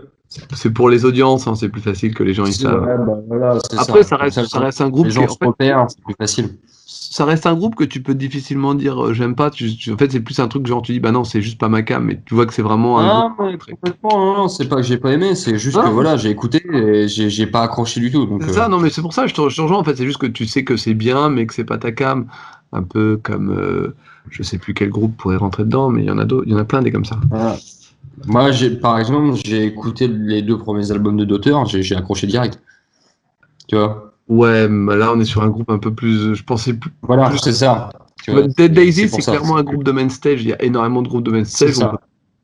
C'est 0.54 0.72
pour 0.72 0.90
les 0.90 1.06
audiences, 1.06 1.48
hein, 1.48 1.56
c'est 1.56 1.70
plus 1.70 1.82
facile 1.82 2.14
que 2.14 2.24
les 2.24 2.34
gens 2.34 2.46
ils 2.46 2.54
savent. 2.54 2.82
Ouais, 2.84 2.98
bah, 3.06 3.20
voilà, 3.28 3.58
Après, 3.78 4.04
ça, 4.04 4.18
reste, 4.18 4.44
ça 4.46 4.60
reste 4.60 4.82
un 4.82 4.90
groupe 4.90 5.06
Les 5.06 5.12
qui, 5.12 5.16
gens 5.16 5.24
en 5.24 5.28
fait, 5.28 5.88
c'est 5.90 6.04
plus 6.04 6.16
facile. 6.20 6.50
ça 6.86 7.26
reste 7.26 7.46
un 7.46 7.56
groupe 7.56 7.76
que 7.76 7.84
tu 7.84 8.02
peux 8.02 8.14
difficilement 8.16 8.74
dire 8.76 9.02
euh, 9.06 9.14
j'aime 9.14 9.36
pas. 9.36 9.50
Tu- 9.50 9.76
tu- 9.76 9.92
en 9.94 9.98
fait, 9.98 10.12
c'est 10.12 10.20
plus 10.20 10.40
un 10.40 10.48
truc 10.48 10.66
genre 10.68 10.82
tu 10.82 10.92
dis 10.92 11.00
bah 11.00 11.12
non, 11.12 11.24
c'est 11.24 11.42
juste 11.42 11.58
pas 11.60 11.70
ma 11.70 11.82
cam, 11.84 12.04
mais 12.04 12.20
tu 12.26 12.36
vois 12.36 12.46
que 12.46 12.54
c'est 12.54 12.62
vraiment 12.62 13.00
un 13.00 13.06
Ah, 13.08 13.36
mais 13.40 13.58
complètement, 13.58 14.18
non, 14.18 14.38
non, 14.38 14.48
c'est 14.48 14.68
pas 14.68 14.76
que 14.78 14.84
j'ai 14.84 14.98
pas 14.98 15.12
aimé, 15.14 15.36
c'est 15.36 15.58
juste 15.58 15.78
Non. 15.78 15.84
que 15.84 15.90
voilà, 15.90 16.18
j'ai 16.18 16.30
écouté 16.30 16.62
et 16.74 17.08
j'ai 17.08 17.30
j'ai 17.30 17.48
pas 17.48 17.62
accroché 17.64 18.00
du 18.02 18.12
tout. 18.12 18.26
Donc, 18.26 18.44
C'est 18.44 18.50
euh, 18.50 18.54
ça, 18.54 18.68
non, 18.68 18.80
mais 18.80 18.90
c'est 18.90 19.02
pour 19.02 19.14
ça 19.14 19.24
que 19.24 19.30
je 19.30 19.34
te, 19.36 19.50
je 19.50 19.56
te 19.56 19.62
rejoins. 19.62 19.78
En 19.78 19.84
fait, 19.84 19.96
c'est 19.96 20.06
juste 20.06 20.20
que 20.20 20.28
tu 20.28 20.46
sais 20.48 20.64
que 20.64 20.76
c'est 20.78 20.94
bien, 20.94 21.30
mais 21.30 21.46
que 21.48 21.54
c'est 21.54 21.64
pas 21.64 21.78
ta 21.78 21.92
cam. 21.92 22.28
Un 22.74 22.84
peu 22.84 23.18
comme 23.24 23.52
euh, 23.52 23.96
je 24.30 24.44
sais 24.44 24.58
plus 24.58 24.74
quel 24.74 24.90
groupe 24.90 25.16
pourrait 25.16 25.38
rentrer 25.38 25.64
dedans, 25.64 25.90
mais 25.90 26.02
il 26.02 26.08
y 26.08 26.12
en 26.12 26.18
a 26.18 26.26
d'autres, 26.26 26.44
il 26.46 26.52
y 26.52 26.56
en 26.56 26.60
a 26.60 26.66
plein 26.66 26.82
des 26.82 26.92
comme 26.92 27.06
ça. 27.06 27.18
voilà. 27.30 27.56
Moi, 28.26 28.52
j'ai, 28.52 28.72
par 28.72 28.98
exemple, 29.00 29.36
j'ai 29.46 29.66
écouté 29.66 30.08
les 30.08 30.42
deux 30.42 30.58
premiers 30.58 30.92
albums 30.92 31.18
de 31.18 31.26
Daughter, 31.26 31.56
j'ai 31.68 31.84
j'ai 31.84 31.96
accroché 31.96 32.28
direct. 32.28 32.60
Tu 33.68 33.76
vois? 33.76 34.14
Ouais, 34.28 34.68
mais 34.68 34.96
là 34.96 35.12
on 35.14 35.20
est 35.20 35.26
sur 35.26 35.44
un 35.44 35.50
groupe 35.50 35.70
un 35.70 35.78
peu 35.78 35.94
plus. 35.94 36.34
Je 36.34 36.44
pensais 36.44 36.74
plus. 36.74 36.92
Voilà, 37.04 37.30
Plus- 37.30 37.40
c'est 37.40 37.54
ça. 37.54 37.90
Dead 38.28 38.74
Daisy, 38.74 39.08
c'est 39.08 39.22
ça. 39.22 39.34
clairement 39.34 39.58
un 39.58 39.64
groupe 39.64 39.84
de 39.84 39.92
main 39.92 40.10
stage. 40.10 40.42
Il 40.42 40.50
y 40.50 40.54
a 40.54 40.62
énormément 40.64 41.04
de 41.04 41.08
groupes 41.08 41.24
de 41.24 41.32
main 41.32 41.44
stage 41.44 41.78
où, 41.78 41.84
on- 41.84 41.98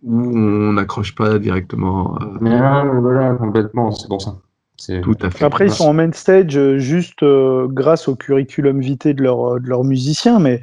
où 0.04 0.38
on 0.38 0.74
n'accroche 0.74 1.16
pas 1.16 1.40
directement. 1.40 2.18
euh, 2.22 2.26
Mais 2.40 2.52
là, 2.52 2.84
voilà, 2.86 3.34
complètement, 3.34 3.92
c'est 3.92 4.08
pour 4.08 4.22
ça. 4.22 4.36
C'est 4.78 5.02
tout 5.02 5.16
à 5.22 5.30
fait. 5.32 5.46
Après, 5.46 5.68
ils 5.68 5.72
sont 5.72 5.86
en 5.90 5.94
main 5.94 6.12
stage 6.12 6.56
euh, 6.58 6.78
juste 6.78 7.24
euh, 7.24 7.68
grâce 7.68 8.08
au 8.08 8.16
curriculum 8.16 8.80
vitae 8.80 9.14
de 9.14 9.24
leurs 9.24 9.60
de 9.60 9.68
leurs 9.68 9.84
musiciens, 9.84 10.40
mais 10.40 10.62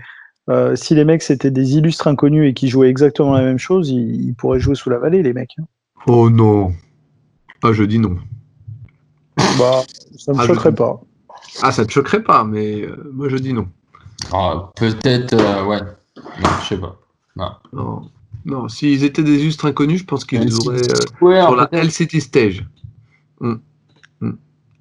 euh, 0.49 0.77
si 0.77 0.95
les 0.95 1.05
mecs 1.05 1.23
c'était 1.23 1.51
des 1.51 1.77
illustres 1.77 2.07
inconnus 2.09 2.49
et 2.51 2.55
qui 2.55 2.69
jouaient 2.69 2.89
exactement 2.91 3.33
la 3.33 3.43
même 3.43 3.59
chose, 3.59 3.91
ils, 3.91 4.29
ils 4.29 4.35
pourraient 4.35 4.61
jouer 4.61 4.75
sous 4.75 4.91
la 4.91 4.99
vallée, 4.99 5.23
les 5.23 5.33
mecs. 5.33 5.55
hein. 5.59 5.65
Oh 6.07 6.31
non. 6.31 6.73
Ah, 7.62 7.73
je 7.73 7.83
dis 7.85 7.99
non. 7.99 8.16
Bah, 9.59 9.83
ça 10.16 10.33
me 10.33 10.39
Ah, 10.39 10.43
je- 10.43 10.47
choquerait 10.49 10.75
pas. 10.75 11.01
Ah, 11.62 11.73
ça 11.73 11.85
te 11.85 11.91
choquerait 11.93 12.23
pas, 12.23 12.45
mais 12.45 12.83
euh, 12.83 13.11
moi 13.12 13.29
je 13.29 13.37
dis 13.37 13.53
non. 13.53 13.69
Ah, 14.33 14.70
peut-être, 14.77 15.35
euh, 15.35 15.65
ouais. 15.65 15.81
Non, 16.16 16.49
je 16.62 16.66
sais 16.69 16.77
pas. 16.79 16.97
Non. 17.37 17.51
Non, 17.73 18.03
non. 18.45 18.69
S'ils 18.69 19.05
étaient 19.05 19.23
des 19.23 19.41
illustres 19.41 19.66
inconnus, 19.66 20.01
je 20.01 20.05
pense 20.05 20.25
qu'ils 20.25 20.41
LCD 20.43 20.55
auraient 20.66 20.91
euh, 20.91 21.07
Ouais, 21.20 21.41
sur 21.43 21.57
la. 21.57 21.69
LCT 21.73 22.20
Stage. 22.20 22.65
Hmm. 23.41 23.55
Hmm. 24.20 24.33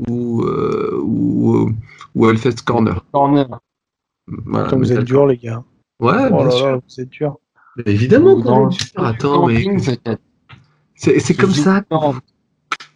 Ou, 0.08 0.44
euh, 0.44 1.00
ou, 1.04 1.72
ou 2.16 2.30
Hellfest 2.30 2.64
Corner. 2.66 3.04
Corner. 3.12 3.48
Voilà, 4.28 4.68
Attends, 4.68 4.78
vous 4.78 4.92
êtes 4.92 5.04
durs, 5.04 5.26
les 5.26 5.38
gars. 5.38 5.64
Ouais, 6.00 6.14
Oh 6.32 6.36
bien 6.38 6.46
là 6.46 6.52
sûr. 6.52 6.66
là, 6.68 6.76
vous 6.88 7.02
êtes 7.02 7.10
durs. 7.10 7.38
Mais 7.78 7.84
évidemment 7.94 8.42
qu'on 8.42 8.70
est 8.70 8.78
dur. 8.78 9.06
Attends, 9.06 9.48
mais 9.48 9.66
c'est 10.96 11.20
c'est 11.20 11.36
comme 11.36 11.54
ça. 11.54 11.84
En, 11.90 12.16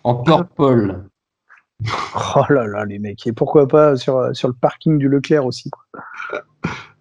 en 0.04 0.16
purple. 0.24 1.04
Oh 2.36 2.44
là 2.50 2.68
là, 2.68 2.86
les 2.86 3.00
mecs. 3.00 3.26
Et 3.26 3.34
pourquoi 3.34 3.68
pas 3.68 3.96
sur, 3.96 4.36
sur 4.36 4.48
le 4.48 4.54
parking 4.54 5.00
du 5.00 5.10
Leclerc 5.10 5.44
aussi. 5.48 5.72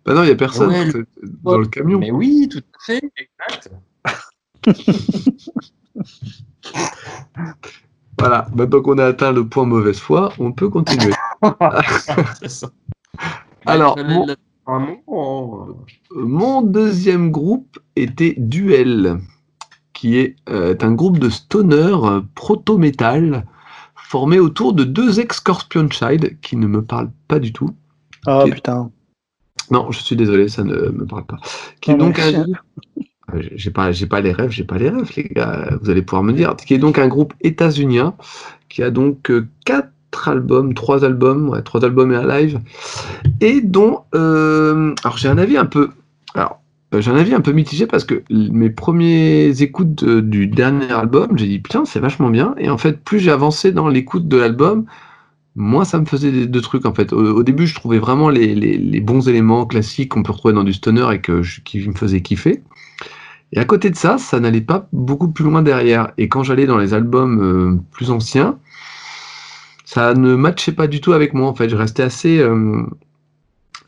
Bah 0.06 0.14
non, 0.14 0.22
il 0.22 0.26
n'y 0.26 0.32
a 0.32 0.36
personne 0.36 0.70
Ouais, 0.70 0.90
dans 1.42 1.58
le 1.58 1.66
camion. 1.66 1.98
Mais 1.98 2.10
oui, 2.10 2.48
tout 2.50 2.60
à 2.60 2.84
fait, 2.86 3.02
exact. 3.18 3.70
Voilà, 8.18 8.48
maintenant 8.54 8.82
qu'on 8.82 8.98
a 8.98 9.06
atteint 9.06 9.32
le 9.32 9.46
point 9.46 9.64
mauvaise 9.64 9.98
foi, 9.98 10.32
on 10.38 10.52
peut 10.52 10.68
continuer. 10.68 11.12
Ça. 12.46 12.70
Alors, 13.66 13.96
mon- 13.98 14.26
un 14.66 14.78
mot, 14.78 15.68
euh, 16.16 16.22
Mon 16.22 16.62
deuxième 16.62 17.30
groupe 17.30 17.78
était 17.96 18.34
Duel, 18.38 19.18
qui 19.92 20.18
est 20.18 20.36
euh, 20.48 20.74
un 20.80 20.92
groupe 20.92 21.18
de 21.18 21.28
stoner 21.28 21.94
euh, 22.04 22.20
proto-metal 22.34 23.44
formé 23.96 24.38
autour 24.38 24.72
de 24.72 24.84
deux 24.84 25.20
ex-Scorpion 25.20 25.88
Child 25.90 26.38
qui 26.40 26.56
ne 26.56 26.66
me 26.66 26.82
parlent 26.82 27.12
pas 27.28 27.38
du 27.38 27.52
tout. 27.52 27.70
Ah 28.26 28.44
Ok. 28.44 28.54
putain. 28.54 28.90
Non, 29.70 29.90
je 29.92 30.00
suis 30.00 30.16
désolé, 30.16 30.48
ça 30.48 30.64
ne 30.64 30.74
me 30.90 31.06
parle 31.06 31.26
pas. 31.26 31.38
Qui 31.80 31.92
est 31.92 31.96
donc 31.96 32.18
un 32.18 32.32
groupe. 32.32 32.56
Euh, 33.34 33.42
J'ai 33.54 33.70
pas, 33.70 33.92
j'ai 33.92 34.06
pas 34.06 34.20
les 34.20 34.32
rêves, 34.32 34.50
j'ai 34.50 34.64
pas 34.64 34.78
les 34.78 34.88
rêves, 34.88 35.10
les 35.16 35.24
gars. 35.24 35.78
Vous 35.80 35.90
allez 35.90 36.02
pouvoir 36.02 36.24
me 36.24 36.32
dire. 36.32 36.56
Qui 36.56 36.74
est 36.74 36.78
donc 36.78 36.98
un 36.98 37.06
groupe 37.06 37.34
états-unien 37.42 38.14
qui 38.68 38.82
a 38.82 38.90
donc 38.90 39.30
quatre 39.64 40.28
albums, 40.28 40.74
trois 40.74 41.04
albums, 41.04 41.48
ouais, 41.50 41.62
trois 41.62 41.84
albums 41.84 42.10
et 42.12 42.16
un 42.16 42.26
live, 42.26 42.60
et 43.40 43.60
dont, 43.60 44.00
euh, 44.14 44.94
alors 45.04 45.16
j'ai 45.18 45.28
un 45.28 45.38
avis 45.38 45.56
un 45.56 45.66
peu, 45.66 45.90
alors 46.34 46.60
euh, 46.94 47.00
j'ai 47.00 47.10
un 47.10 47.16
avis 47.16 47.34
un 47.34 47.40
peu 47.40 47.52
mitigé 47.52 47.86
parce 47.86 48.04
que 48.04 48.22
mes 48.30 48.70
premiers 48.70 49.62
écoutes 49.62 50.04
du 50.04 50.46
dernier 50.46 50.92
album, 50.92 51.36
j'ai 51.36 51.46
dit 51.46 51.58
putain 51.58 51.84
c'est 51.84 52.00
vachement 52.00 52.30
bien, 52.30 52.54
et 52.58 52.70
en 52.70 52.78
fait 52.78 53.02
plus 53.02 53.18
j'ai 53.20 53.30
avancé 53.30 53.72
dans 53.72 53.88
l'écoute 53.88 54.28
de 54.28 54.36
l'album, 54.36 54.84
moins 55.56 55.84
ça 55.84 55.98
me 56.00 56.06
faisait 56.06 56.32
des- 56.32 56.46
de 56.46 56.60
trucs 56.60 56.86
en 56.86 56.94
fait. 56.94 57.12
Au, 57.12 57.42
début 57.42 57.66
je 57.66 57.74
trouvais 57.74 57.98
vraiment 57.98 58.28
les, 58.30 58.54
les- 58.54 58.78
les 58.78 59.00
bons 59.00 59.28
éléments 59.28 59.66
classiques 59.66 60.10
qu'on 60.10 60.22
peut 60.22 60.32
retrouver 60.32 60.54
dans 60.54 60.64
du 60.64 60.72
stoner 60.72 61.06
et 61.14 61.20
que 61.20 61.42
je- 61.42 61.60
qui 61.62 61.86
me 61.88 61.94
faisaient 61.94 62.22
kiffer. 62.22 62.62
Et 63.52 63.58
à 63.58 63.64
côté 63.64 63.90
de 63.90 63.96
ça, 63.96 64.18
ça 64.18 64.38
n'allait 64.40 64.60
pas 64.60 64.88
beaucoup 64.92 65.28
plus 65.28 65.44
loin 65.44 65.62
derrière. 65.62 66.12
Et 66.18 66.28
quand 66.28 66.42
j'allais 66.44 66.66
dans 66.66 66.78
les 66.78 66.94
albums 66.94 67.40
euh, 67.42 67.80
plus 67.92 68.10
anciens, 68.10 68.58
ça 69.84 70.14
ne 70.14 70.34
matchait 70.36 70.72
pas 70.72 70.86
du 70.86 71.00
tout 71.00 71.12
avec 71.12 71.34
moi. 71.34 71.48
En 71.48 71.54
fait, 71.54 71.68
je 71.68 71.76
restais 71.76 72.02
assez. 72.02 72.40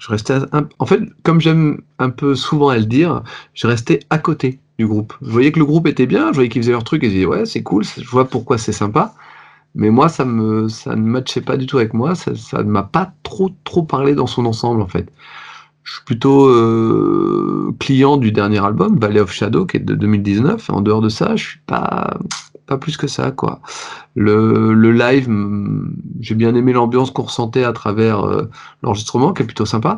Je 0.02 0.08
restais 0.08 0.34
en 0.80 0.84
fait, 0.86 1.00
comme 1.22 1.40
j'aime 1.40 1.80
un 2.00 2.10
peu 2.10 2.34
souvent 2.34 2.70
à 2.70 2.76
le 2.76 2.86
dire, 2.86 3.22
je 3.54 3.68
restais 3.68 4.00
à 4.10 4.18
côté 4.18 4.58
du 4.76 4.84
groupe. 4.84 5.14
Je 5.22 5.30
voyais 5.30 5.52
que 5.52 5.60
le 5.60 5.64
groupe 5.64 5.86
était 5.86 6.06
bien, 6.06 6.30
je 6.30 6.34
voyais 6.34 6.48
qu'ils 6.48 6.60
faisaient 6.60 6.72
leur 6.72 6.82
truc 6.82 7.04
et 7.04 7.06
je 7.06 7.12
disais 7.12 7.24
ouais, 7.24 7.46
c'est 7.46 7.62
cool, 7.62 7.84
je 7.84 8.08
vois 8.08 8.28
pourquoi 8.28 8.58
c'est 8.58 8.72
sympa. 8.72 9.14
Mais 9.76 9.90
moi, 9.90 10.08
ça 10.08 10.24
me, 10.24 10.68
ça 10.68 10.96
ne 10.96 11.02
matchait 11.02 11.40
pas 11.40 11.56
du 11.56 11.66
tout 11.66 11.78
avec 11.78 11.94
moi. 11.94 12.16
Ça, 12.16 12.34
ça 12.34 12.64
ne 12.64 12.68
m'a 12.68 12.82
pas 12.82 13.12
trop, 13.22 13.50
trop 13.62 13.84
parlé 13.84 14.16
dans 14.16 14.26
son 14.26 14.44
ensemble 14.44 14.82
en 14.82 14.88
fait. 14.88 15.08
Je 15.84 15.94
suis 15.94 16.04
plutôt 16.04 16.48
euh, 16.48 17.72
client 17.78 18.16
du 18.16 18.32
dernier 18.32 18.64
album, 18.64 18.98
Valley 18.98 19.20
of 19.20 19.30
Shadow, 19.30 19.66
qui 19.66 19.76
est 19.76 19.80
de 19.80 19.94
2019. 19.94 20.68
En 20.70 20.80
dehors 20.80 21.00
de 21.00 21.08
ça, 21.10 21.36
je 21.36 21.44
suis 21.50 21.60
pas, 21.60 22.18
pas 22.66 22.78
plus 22.78 22.96
que 22.96 23.06
ça, 23.06 23.30
quoi. 23.30 23.60
Le, 24.14 24.72
le 24.74 24.92
live, 24.92 25.28
j'ai 26.20 26.34
bien 26.34 26.54
aimé 26.54 26.72
l'ambiance 26.72 27.10
qu'on 27.10 27.22
ressentait 27.22 27.64
à 27.64 27.72
travers 27.72 28.24
euh, 28.24 28.48
l'enregistrement, 28.82 29.32
qui 29.32 29.42
est 29.42 29.46
plutôt 29.46 29.66
sympa. 29.66 29.96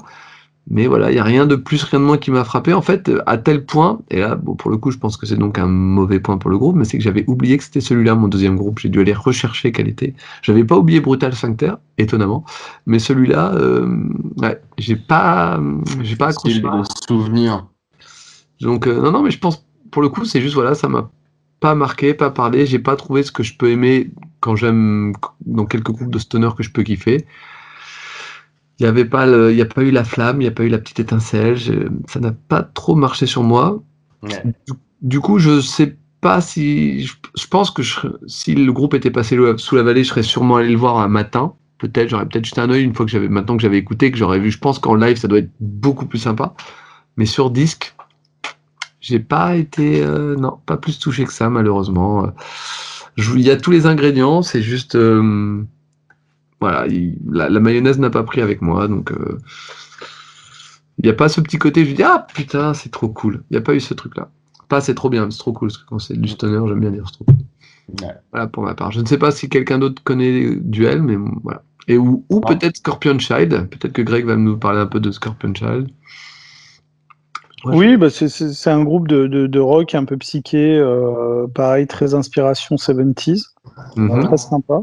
Mais 0.70 0.86
voilà, 0.86 1.10
il 1.10 1.14
n'y 1.14 1.20
a 1.20 1.24
rien 1.24 1.44
de 1.44 1.56
plus, 1.56 1.82
rien 1.82 2.00
de 2.00 2.06
moins 2.06 2.16
qui 2.16 2.30
m'a 2.30 2.42
frappé. 2.42 2.72
En 2.72 2.80
fait, 2.80 3.10
à 3.26 3.36
tel 3.36 3.66
point, 3.66 4.00
et 4.10 4.20
là, 4.20 4.34
bon, 4.34 4.54
pour 4.54 4.70
le 4.70 4.78
coup, 4.78 4.90
je 4.90 4.96
pense 4.96 5.18
que 5.18 5.26
c'est 5.26 5.36
donc 5.36 5.58
un 5.58 5.66
mauvais 5.66 6.20
point 6.20 6.38
pour 6.38 6.48
le 6.48 6.56
groupe, 6.56 6.74
mais 6.74 6.86
c'est 6.86 6.96
que 6.96 7.04
j'avais 7.04 7.24
oublié 7.26 7.58
que 7.58 7.64
c'était 7.64 7.82
celui-là, 7.82 8.14
mon 8.14 8.28
deuxième 8.28 8.56
groupe. 8.56 8.78
J'ai 8.78 8.88
dû 8.88 9.00
aller 9.00 9.12
rechercher 9.12 9.72
quel 9.72 9.88
était. 9.88 10.14
J'avais 10.40 10.64
pas 10.64 10.78
oublié 10.78 11.00
Brutal 11.00 11.34
Sphincter, 11.34 11.74
étonnamment. 11.98 12.46
Mais 12.86 12.98
celui-là, 12.98 13.52
euh, 13.56 14.08
ouais, 14.38 14.58
j'ai 14.78 14.96
pas, 14.96 15.60
j'ai 16.00 16.16
pas 16.16 16.28
accroché. 16.28 16.60
de 16.60 16.68
souvenir. 17.06 17.66
Donc 18.62 18.86
euh, 18.86 19.02
non, 19.02 19.12
non, 19.12 19.22
mais 19.22 19.30
je 19.30 19.38
pense 19.38 19.66
pour 19.90 20.00
le 20.02 20.08
coup, 20.08 20.24
c'est 20.24 20.40
juste 20.40 20.54
voilà, 20.54 20.74
ça 20.74 20.88
m'a 20.88 21.10
pas 21.64 21.74
marqué, 21.74 22.12
pas 22.12 22.30
parlé. 22.30 22.66
J'ai 22.66 22.78
pas 22.78 22.94
trouvé 22.94 23.22
ce 23.22 23.32
que 23.32 23.42
je 23.42 23.56
peux 23.56 23.70
aimer 23.70 24.10
quand 24.40 24.54
j'aime 24.54 25.14
dans 25.46 25.64
quelques 25.64 25.90
groupes 25.92 26.10
de 26.10 26.18
stoner 26.18 26.50
que 26.54 26.62
je 26.62 26.70
peux 26.70 26.82
kiffer. 26.82 27.24
Il 28.78 28.82
y 28.82 28.86
avait 28.86 29.06
pas, 29.06 29.24
le- 29.24 29.50
il 29.50 29.56
y 29.56 29.62
a 29.62 29.64
pas 29.64 29.82
eu 29.82 29.90
la 29.90 30.04
flamme, 30.04 30.42
il 30.42 30.44
y 30.44 30.48
a 30.48 30.50
pas 30.50 30.64
eu 30.64 30.68
la 30.68 30.76
petite 30.78 31.00
étincelle. 31.00 31.56
je- 31.56 31.88
ça 32.06 32.20
n'a 32.20 32.32
pas 32.32 32.62
trop 32.62 32.94
marché 32.96 33.24
sur 33.24 33.42
moi. 33.42 33.82
Ouais. 34.22 34.42
Du 35.00 35.20
coup, 35.20 35.38
je 35.38 35.62
sais 35.62 35.96
pas 36.20 36.42
si, 36.42 37.06
je, 37.06 37.14
je 37.34 37.46
pense 37.46 37.70
que 37.70 37.82
je 37.82 37.98
si 38.26 38.54
le 38.54 38.70
groupe 38.70 38.92
était 38.92 39.10
passé 39.10 39.38
sous 39.56 39.76
la 39.76 39.82
vallée, 39.82 40.04
je 40.04 40.10
serais 40.10 40.22
sûrement 40.22 40.56
allé 40.56 40.68
le 40.70 40.76
voir 40.76 40.98
un 40.98 41.08
matin. 41.08 41.54
Peut-être, 41.78 42.10
j'aurais 42.10 42.26
peut-être 42.26 42.44
jeté 42.44 42.60
un 42.60 42.68
œil 42.68 42.84
une 42.84 42.94
fois 42.94 43.06
que 43.06 43.12
j'avais, 43.12 43.28
maintenant 43.28 43.56
que 43.56 43.62
j'avais 43.62 43.78
écouté, 43.78 44.10
que 44.10 44.18
j'aurais 44.18 44.38
vu. 44.38 44.50
Je 44.50 44.58
pense 44.58 44.78
qu'en 44.78 44.96
live, 44.96 45.16
ça 45.16 45.28
doit 45.28 45.38
être 45.38 45.50
beaucoup 45.60 46.04
plus 46.04 46.18
sympa. 46.18 46.54
Mais 47.16 47.26
sur 47.26 47.50
disque, 47.50 47.94
j'ai 49.04 49.20
pas 49.20 49.54
été, 49.56 50.02
euh, 50.02 50.34
non, 50.36 50.58
pas 50.64 50.76
plus 50.78 50.98
touché 50.98 51.24
que 51.24 51.32
ça, 51.32 51.50
malheureusement. 51.50 52.32
Il 53.18 53.40
y 53.42 53.50
a 53.50 53.56
tous 53.56 53.70
les 53.70 53.86
ingrédients, 53.86 54.42
c'est 54.42 54.62
juste, 54.62 54.94
euh, 54.94 55.62
voilà, 56.60 56.86
il- 56.86 57.18
la, 57.30 57.48
la 57.50 57.60
mayonnaise 57.60 57.98
n'a 57.98 58.10
pas 58.10 58.22
pris 58.22 58.40
avec 58.40 58.62
moi, 58.62 58.88
donc 58.88 59.12
euh, 59.12 59.38
il 60.98 61.04
n'y 61.04 61.10
a 61.10 61.14
pas 61.14 61.28
ce 61.28 61.40
petit 61.42 61.58
côté, 61.58 61.84
je 61.84 61.90
me 61.90 61.96
dis, 61.96 62.02
ah 62.02 62.26
putain, 62.34 62.72
c'est 62.72 62.90
trop 62.90 63.08
cool. 63.08 63.44
Il 63.50 63.54
n'y 63.54 63.58
a 63.58 63.60
pas 63.60 63.74
eu 63.74 63.80
ce 63.80 63.92
truc-là. 63.94 64.30
Pas 64.68 64.80
c'est 64.80 64.94
trop 64.94 65.10
bien, 65.10 65.30
c'est 65.30 65.38
trop 65.38 65.52
cool, 65.52 65.68
parce 65.68 65.78
que 65.78 65.86
quand 65.86 65.98
c'est 65.98 66.18
du 66.18 66.28
stoner, 66.28 66.66
j'aime 66.66 66.80
bien 66.80 66.90
dire 66.90 67.04
c'est 67.06 67.12
trop 67.16 67.24
cool. 67.24 67.36
Ouais. 68.02 68.14
Voilà 68.32 68.46
pour 68.46 68.62
ma 68.62 68.74
part. 68.74 68.90
Je 68.92 69.00
ne 69.02 69.06
sais 69.06 69.18
pas 69.18 69.30
si 69.30 69.50
quelqu'un 69.50 69.78
d'autre 69.78 70.02
connaît 70.02 70.56
Duel, 70.56 71.02
mais 71.02 71.16
bon, 71.16 71.32
voilà. 71.42 71.62
Et 71.86 71.98
ou, 71.98 72.24
ou 72.30 72.40
peut-être 72.40 72.78
Scorpion 72.78 73.18
Child. 73.18 73.68
Peut-être 73.68 73.92
que 73.92 74.00
Greg 74.00 74.24
va 74.24 74.36
nous 74.36 74.56
parler 74.56 74.80
un 74.80 74.86
peu 74.86 75.00
de 75.00 75.10
Scorpion 75.10 75.52
Child. 75.54 75.90
Oui, 77.64 77.96
bah 77.96 78.10
c'est- 78.10 78.70
un 78.70 78.82
groupe 78.84 79.08
de, 79.08 79.26
de, 79.26 79.46
de 79.46 79.60
rock 79.60 79.94
un 79.94 80.04
peu 80.04 80.16
psyché, 80.16 80.76
euh, 80.78 81.46
pareil, 81.54 81.86
très 81.86 82.14
inspiration 82.14 82.76
70s, 82.76 83.54
Mhm. 83.96 84.24
très 84.24 84.36
sympa. 84.36 84.80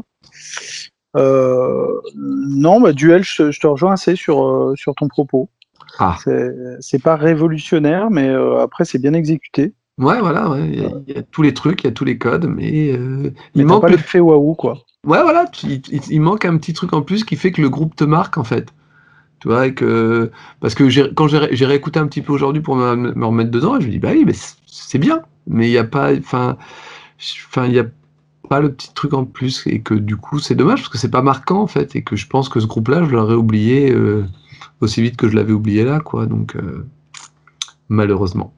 Euh, 1.16 1.86
non, 2.16 2.80
bah, 2.80 2.92
Duel, 2.92 3.22
je, 3.22 3.36
te- 3.36 3.50
je 3.50 3.60
te 3.60 3.66
rejoins 3.66 3.92
assez 3.92 4.16
sur, 4.16 4.44
euh, 4.44 4.74
sur 4.76 4.94
ton 4.94 5.08
propos. 5.08 5.50
Ah. 5.98 6.16
C'est- 6.24 7.02
pas 7.02 7.16
révolutionnaire, 7.16 8.10
mais 8.10 8.28
euh, 8.28 8.60
après, 8.60 8.84
c'est 8.84 8.98
bien 8.98 9.12
exécuté. 9.12 9.74
Ouais, 9.98 10.20
voilà, 10.20 10.48
ouais. 10.50 10.66
Il 10.72 10.80
y, 10.82 10.84
a, 10.86 10.90
il 11.06 11.14
y 11.14 11.18
a 11.18 11.22
tous 11.22 11.42
les 11.42 11.52
trucs, 11.52 11.84
il 11.84 11.86
y 11.86 11.90
a 11.90 11.92
tous 11.92 12.04
les 12.06 12.16
codes, 12.16 12.46
mais 12.46 12.96
Mais 12.98 13.32
il 13.54 13.66
manque 13.66 13.82
pas 13.82 13.88
le 13.88 13.96
l'effet 13.96 14.20
waouh, 14.20 14.54
quoi. 14.54 14.78
Ouais, 15.06 15.20
voilà, 15.22 15.46
tu- 15.46 15.66
il, 15.66 15.82
il- 15.90 16.00
il 16.10 16.20
manque 16.20 16.44
un 16.46 16.56
petit 16.56 16.72
truc 16.72 16.92
en 16.94 17.02
plus 17.02 17.24
qui 17.24 17.36
fait 17.36 17.52
que 17.52 17.60
le 17.60 17.68
groupe 17.68 17.94
te 17.94 18.04
marque, 18.04 18.38
en 18.38 18.44
fait. 18.44 18.68
Tu 19.42 19.48
vois, 19.48 19.66
et 19.66 19.74
que... 19.74 20.30
Parce 20.60 20.76
que 20.76 20.88
j'ai- 20.88 21.12
quand 21.16 21.26
j'ai 21.26 21.38
ré- 21.38 21.48
j'ai 21.50 21.66
réécouté 21.66 21.98
un 21.98 22.06
petit 22.06 22.22
peu 22.22 22.32
aujourd'hui 22.32 22.62
pour 22.62 22.76
me, 22.76 22.94
me 22.94 23.26
remettre 23.26 23.50
dedans, 23.50 23.80
je 23.80 23.86
me 23.86 23.90
dis, 23.90 23.98
bah 23.98 24.10
oui, 24.12 24.22
mais 24.24 24.34
c'est- 24.66 24.98
bien, 24.98 25.22
mais 25.48 25.66
il 25.66 25.72
n'y 25.72 25.78
a 25.78 25.82
pas... 25.82 26.16
Enfin, 26.16 26.56
il 27.66 27.72
y 27.72 27.80
a 27.80 27.86
pas 28.48 28.60
le 28.60 28.72
petit 28.72 28.94
truc 28.94 29.14
en 29.14 29.24
plus, 29.24 29.66
et 29.66 29.80
que 29.80 29.94
du 29.94 30.16
coup, 30.16 30.38
c'est 30.38 30.54
dommage, 30.54 30.82
parce 30.82 30.90
que 30.90 30.98
c'est 30.98 31.10
pas 31.10 31.22
marquant, 31.22 31.60
en 31.60 31.66
fait, 31.66 31.96
et 31.96 32.02
que 32.02 32.14
je 32.14 32.28
pense 32.28 32.48
que 32.48 32.60
ce 32.60 32.66
groupe-là, 32.66 33.02
je 33.04 33.10
l'aurais 33.10 33.34
oublié 33.34 33.92
euh, 33.92 34.24
aussi 34.80 35.02
vite 35.02 35.16
que 35.16 35.28
je 35.28 35.34
l'avais 35.34 35.52
oublié 35.52 35.82
là, 35.84 35.98
quoi, 35.98 36.26
donc... 36.26 36.54
euh, 36.54 36.86
malheureusement. 37.88 38.54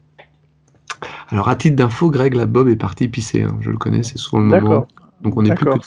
Alors, 1.31 1.49
à 1.49 1.57
titre 1.57 1.77
d'info, 1.77 2.11
Greg, 2.11 2.35
la 2.35 2.45
Bob 2.45 2.69
est 2.69 2.77
parti 2.77 3.09
pisser, 3.09 3.45
hein, 3.45 3.57
je 3.63 3.71
le 3.71 3.79
connais, 3.79 4.03
c'est 4.03 4.19
souvent 4.19 4.41
le 4.43 4.49
moment. 4.49 4.69
D'accord. 4.69 4.89
Donc, 5.23 5.35
on 5.39 5.43
n'est 5.43 5.55
plus 5.55 5.65
que 5.65 5.71
D'accord, 5.71 5.85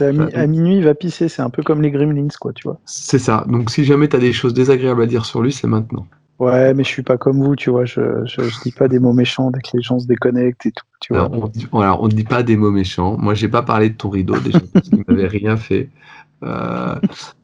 à, 0.00 0.12
mi- 0.12 0.18
Ouais. 0.20 0.34
à 0.34 0.46
minuit, 0.46 0.76
il 0.78 0.84
va 0.84 0.94
pisser. 0.94 1.28
C'est 1.28 1.42
un 1.42 1.50
peu 1.50 1.62
comme 1.62 1.82
les 1.82 1.90
Gremlins, 1.90 2.28
quoi, 2.40 2.52
tu 2.52 2.64
vois. 2.68 2.78
C'est 2.84 3.18
ça. 3.18 3.44
Donc 3.48 3.70
si 3.70 3.84
jamais 3.84 4.08
tu 4.08 4.16
as 4.16 4.20
des 4.20 4.32
choses 4.32 4.54
désagréables 4.54 5.02
à 5.02 5.06
dire 5.06 5.24
sur 5.24 5.42
lui, 5.42 5.52
c'est 5.52 5.66
maintenant. 5.66 6.06
Ouais, 6.38 6.72
mais 6.72 6.84
je 6.84 6.88
suis 6.88 7.02
pas 7.02 7.18
comme 7.18 7.42
vous, 7.42 7.56
tu 7.56 7.70
vois. 7.70 7.84
Je, 7.84 8.00
je, 8.24 8.42
je 8.42 8.60
dis 8.62 8.70
pas 8.70 8.86
des 8.86 9.00
mots 9.00 9.12
méchants 9.12 9.50
dès 9.50 9.60
que 9.60 9.76
les 9.76 9.82
gens 9.82 9.98
se 9.98 10.06
déconnectent 10.06 10.66
et 10.66 10.70
tout, 10.70 10.84
tu 11.00 11.12
vois. 11.12 11.24
Alors, 11.24 11.44
on 11.44 11.48
dit, 11.48 11.66
alors, 11.72 12.00
on 12.02 12.06
ne 12.06 12.12
dit 12.12 12.22
pas 12.24 12.44
des 12.44 12.56
mots 12.56 12.70
méchants. 12.70 13.16
Moi, 13.18 13.34
j'ai 13.34 13.48
pas 13.48 13.62
parlé 13.62 13.90
de 13.90 13.96
ton 13.96 14.08
rideau 14.08 14.38
déjà 14.38 14.60
parce 14.72 14.88
qu'il 14.88 15.02
m'avait 15.08 15.26
rien 15.26 15.56
fait. 15.56 15.88
Euh, 16.44 16.94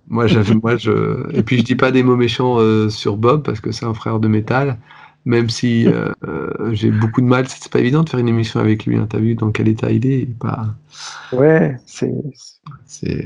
moi, 0.09 0.27
moi, 0.63 0.77
je, 0.77 1.29
et 1.37 1.43
puis 1.43 1.59
je 1.59 1.65
dis 1.65 1.75
pas 1.75 1.91
des 1.91 2.05
mots 2.05 2.15
méchants 2.15 2.61
euh, 2.61 2.89
sur 2.89 3.17
Bob 3.17 3.43
parce 3.43 3.59
que 3.61 3.73
c'est 3.73 3.85
un 3.87 3.95
frère 3.95 4.21
de 4.21 4.29
métal. 4.29 4.79
Même 5.27 5.49
si 5.49 5.87
euh, 5.89 6.11
euh, 6.29 6.51
j'ai 6.73 6.91
beaucoup 6.91 7.21
de 7.23 7.27
mal, 7.27 7.47
c'est 7.49 7.71
pas 7.73 7.81
évident 7.81 8.03
de 8.03 8.11
faire 8.11 8.21
une 8.21 8.29
émission 8.29 8.61
avec 8.61 8.85
lui. 8.85 8.97
Hein. 8.97 9.07
T'as 9.09 9.19
vu 9.19 9.35
dans 9.35 9.51
quel 9.53 9.69
état 9.69 9.91
il 9.91 10.05
est, 10.07 10.19
il 10.21 10.31
est 10.31 10.39
pas. 10.39 10.67
Ouais, 11.33 11.77
c'est. 11.87 12.13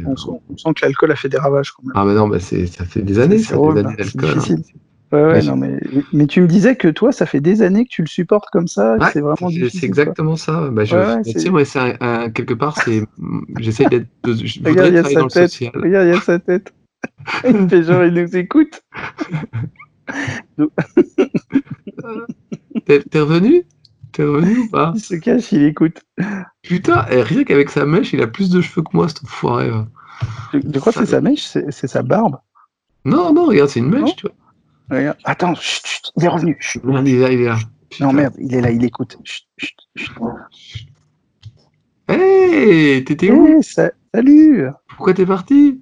On, 0.06 0.16
sent- 0.16 0.28
on 0.48 0.56
sent 0.56 0.68
que 0.76 0.84
l'alcool 0.84 1.10
a 1.12 1.16
fait 1.16 1.28
des 1.28 1.38
ravages 1.38 1.72
quand 1.72 1.82
même. 1.84 1.92
Ah 1.96 2.04
bah 2.04 2.14
non, 2.14 2.28
bah 2.28 2.38
c'est, 2.40 2.66
ça 2.66 2.84
fait 2.84 3.02
des 3.02 3.18
années, 3.18 3.38
ça 3.38 3.56
fait 3.56 3.72
des 3.74 3.80
années 3.80 3.88
hein, 3.98 4.04
c'est 4.04 4.16
d'alcool. 4.16 4.30
hein. 4.30 4.34
difficile. 4.40 4.62
Ouais, 5.10 5.22
ouais, 5.24 5.32
Mais 5.40 5.42
non, 5.42 5.56
mais, 5.56 5.80
mais 6.12 6.26
tu 6.26 6.40
me 6.42 6.46
disais 6.46 6.76
que 6.76 6.86
toi, 6.88 7.12
ça 7.12 7.24
fait 7.24 7.40
des 7.40 7.62
années 7.62 7.84
que 7.84 7.90
tu 7.90 8.02
le 8.02 8.08
supportes 8.08 8.50
comme 8.52 8.68
ça, 8.68 8.96
Ouais, 8.98 9.06
c'est 9.12 9.20
vraiment 9.20 9.36
c'est- 9.48 9.54
difficile. 9.56 9.80
C'est 9.80 9.86
exactement 9.86 10.36
ça. 10.36 10.68
Bah, 10.70 10.84
je, 10.84 10.94
Ouais, 10.94 11.02
bah, 11.02 11.18
c'est- 11.24 11.32
tu 11.32 11.40
sais, 11.40 11.50
moi, 11.50 11.64
c'est 11.64 11.78
un- 11.78 11.94
un- 12.00 12.30
quelque 12.30 12.52
part, 12.54 12.76
c'est, 12.82 13.02
j'essaie 13.58 13.86
d'être, 13.86 14.06
je 14.26 14.58
voudrais 14.58 14.70
Regarde, 14.70 14.88
il 14.90 14.94
y 14.94 14.98
a 14.98 15.02
travailler 15.02 15.14
dans 15.16 15.28
sa 15.30 15.40
le 15.40 15.46
tête. 15.46 15.50
social. 15.50 15.72
Regarde, 15.82 16.06
il 16.06 16.14
y 16.14 16.16
a 16.16 16.20
sa 16.20 16.38
tête. 16.38 16.74
il 17.48 17.68
fait 17.68 17.82
genre, 17.84 18.04
il 18.04 18.14
nous 18.14 18.36
écoute. 18.36 18.82
T'es, 22.86 23.02
t'es 23.02 23.20
revenu? 23.20 23.64
T'es 24.12 24.22
revenu 24.24 24.58
ou 24.58 24.68
pas? 24.70 24.92
Il 24.94 25.00
se 25.00 25.14
cache, 25.16 25.52
il 25.52 25.64
écoute. 25.64 26.00
Putain, 26.62 27.06
et 27.10 27.22
rien 27.22 27.44
qu'avec 27.44 27.70
sa 27.70 27.84
mèche, 27.84 28.12
il 28.12 28.22
a 28.22 28.26
plus 28.26 28.50
de 28.50 28.60
cheveux 28.60 28.82
que 28.82 28.96
moi, 28.96 29.08
cet 29.08 29.22
enfoiré. 29.24 29.70
De, 30.52 30.60
de 30.60 30.80
quoi 30.80 30.92
c'est 30.92 31.06
sa 31.06 31.20
mèche? 31.20 31.42
C'est 31.44 31.86
sa 31.86 32.02
barbe? 32.02 32.36
Non, 33.04 33.32
non, 33.32 33.46
regarde, 33.46 33.68
c'est 33.68 33.80
une 33.80 33.90
mèche, 33.90 34.00
Non. 34.00 34.12
tu 34.16 34.26
vois. 34.26 34.98
Regarde. 34.98 35.18
Attends, 35.24 35.54
chut, 35.54 35.86
chut, 35.86 36.12
il 36.16 36.24
est 36.24 36.28
revenu. 36.28 36.56
Chut. 36.60 36.82
Merde, 36.84 37.06
il 37.08 37.14
est 37.16 37.20
là, 37.20 37.32
il 37.32 37.40
est 37.40 37.44
là. 37.44 37.58
Putain. 37.90 38.06
Non, 38.06 38.12
merde, 38.12 38.34
il 38.38 38.54
est 38.54 38.60
là, 38.60 38.70
il 38.70 38.84
écoute. 38.84 39.18
Chut. 39.24 39.46
Hey, 42.08 43.04
t'étais 43.04 43.30
où? 43.30 43.46
Eh, 43.58 43.62
sa- 43.62 43.92
salut 44.14 44.64
Pourquoi 44.88 45.12
t'es 45.14 45.26
parti? 45.26 45.80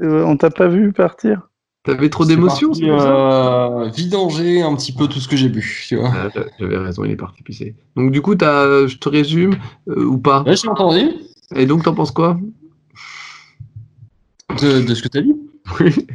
Euh, 0.00 0.24
On 0.24 0.36
t'a 0.36 0.50
pas 0.50 0.66
vu 0.68 0.92
partir 0.92 1.48
T'avais 1.84 2.10
trop 2.10 2.24
d'émotions, 2.24 2.70
euh, 2.82 3.88
vidanger 3.88 4.62
un 4.62 4.74
petit 4.76 4.92
peu 4.92 5.08
tout 5.08 5.18
ce 5.18 5.26
que 5.26 5.36
j'ai 5.36 5.48
bu, 5.48 5.84
tu 5.88 5.96
vois. 5.96 6.12
Ah, 6.14 6.28
j'a- 6.32 6.44
J'avais 6.60 6.76
raison, 6.78 7.04
il 7.04 7.10
est 7.10 7.16
parti 7.16 7.42
pisser. 7.42 7.74
Donc 7.96 8.12
du 8.12 8.22
coup, 8.22 8.36
t'as, 8.36 8.86
je 8.86 8.96
te 8.98 9.08
résume, 9.08 9.56
euh, 9.88 10.04
ou 10.04 10.16
pas 10.18 10.42
Ouais, 10.44 10.54
j'ai 10.54 10.68
entendu 10.68 11.10
Et 11.56 11.66
donc, 11.66 11.82
t'en 11.82 11.92
penses 11.94 12.12
quoi? 12.12 12.38
De, 14.60 14.82
de 14.86 14.94
ce 14.94 15.02
que 15.02 15.08
tu 15.08 15.18
as 15.18 15.22
dit. 15.22 15.34
Oui, 15.80 16.06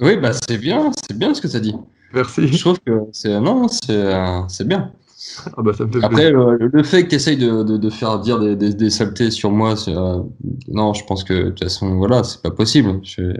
Oui, 0.00 0.16
bah 0.16 0.32
c'est 0.32 0.58
bien, 0.58 0.90
c'est 1.08 1.16
bien 1.16 1.32
ce 1.34 1.40
que 1.40 1.46
tu 1.48 1.56
as 1.56 1.60
dit. 1.60 1.74
Je 2.12 2.16
merci. 2.18 2.58
trouve 2.58 2.78
que 2.80 2.92
c'est 3.12 3.38
non, 3.40 3.68
c'est 3.68 3.90
euh, 3.92 4.40
bien. 4.66 4.92
Ah 5.56 5.62
bah 5.62 5.72
ça 5.72 5.84
me 5.84 5.92
fait 5.92 6.04
Après, 6.04 6.30
plaisir. 6.32 6.38
le, 6.38 6.66
le 6.72 6.82
fait 6.82 7.04
que 7.04 7.08
tu 7.10 7.14
essayes 7.14 7.36
de, 7.36 7.62
de, 7.62 7.76
de 7.76 7.90
faire 7.90 8.18
dire 8.18 8.40
des, 8.40 8.56
des, 8.56 8.74
des 8.74 8.90
saletés 8.90 9.30
sur 9.30 9.50
moi, 9.50 9.74
euh, 9.88 10.22
non, 10.68 10.92
je 10.94 11.04
pense 11.04 11.22
que 11.24 11.32
de 11.34 11.48
toute 11.50 11.60
façon, 11.64 11.96
voilà, 11.96 12.24
c'est 12.24 12.42
pas 12.42 12.50
possible. 12.50 13.00
Je- 13.04 13.36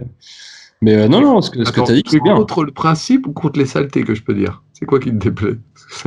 Mais 0.81 0.95
euh, 0.95 1.07
non, 1.07 1.21
non, 1.21 1.41
ce 1.41 1.49
que, 1.49 1.63
ce 1.63 1.71
que 1.71 1.79
Attends, 1.79 1.85
tu 1.85 1.91
as 1.91 1.95
dit, 1.95 2.03
c'est 2.07 2.19
bien. 2.19 2.35
contre 2.35 2.63
le 2.63 2.71
principe 2.71 3.27
ou 3.27 3.33
contre 3.33 3.57
les 3.59 3.65
saletés 3.65 4.03
que 4.03 4.13
je 4.13 4.23
peux 4.23 4.33
dire? 4.33 4.61
C'est 4.73 4.85
quoi 4.85 4.99
qui 4.99 5.09
te 5.09 5.15
déplaît? 5.15 5.57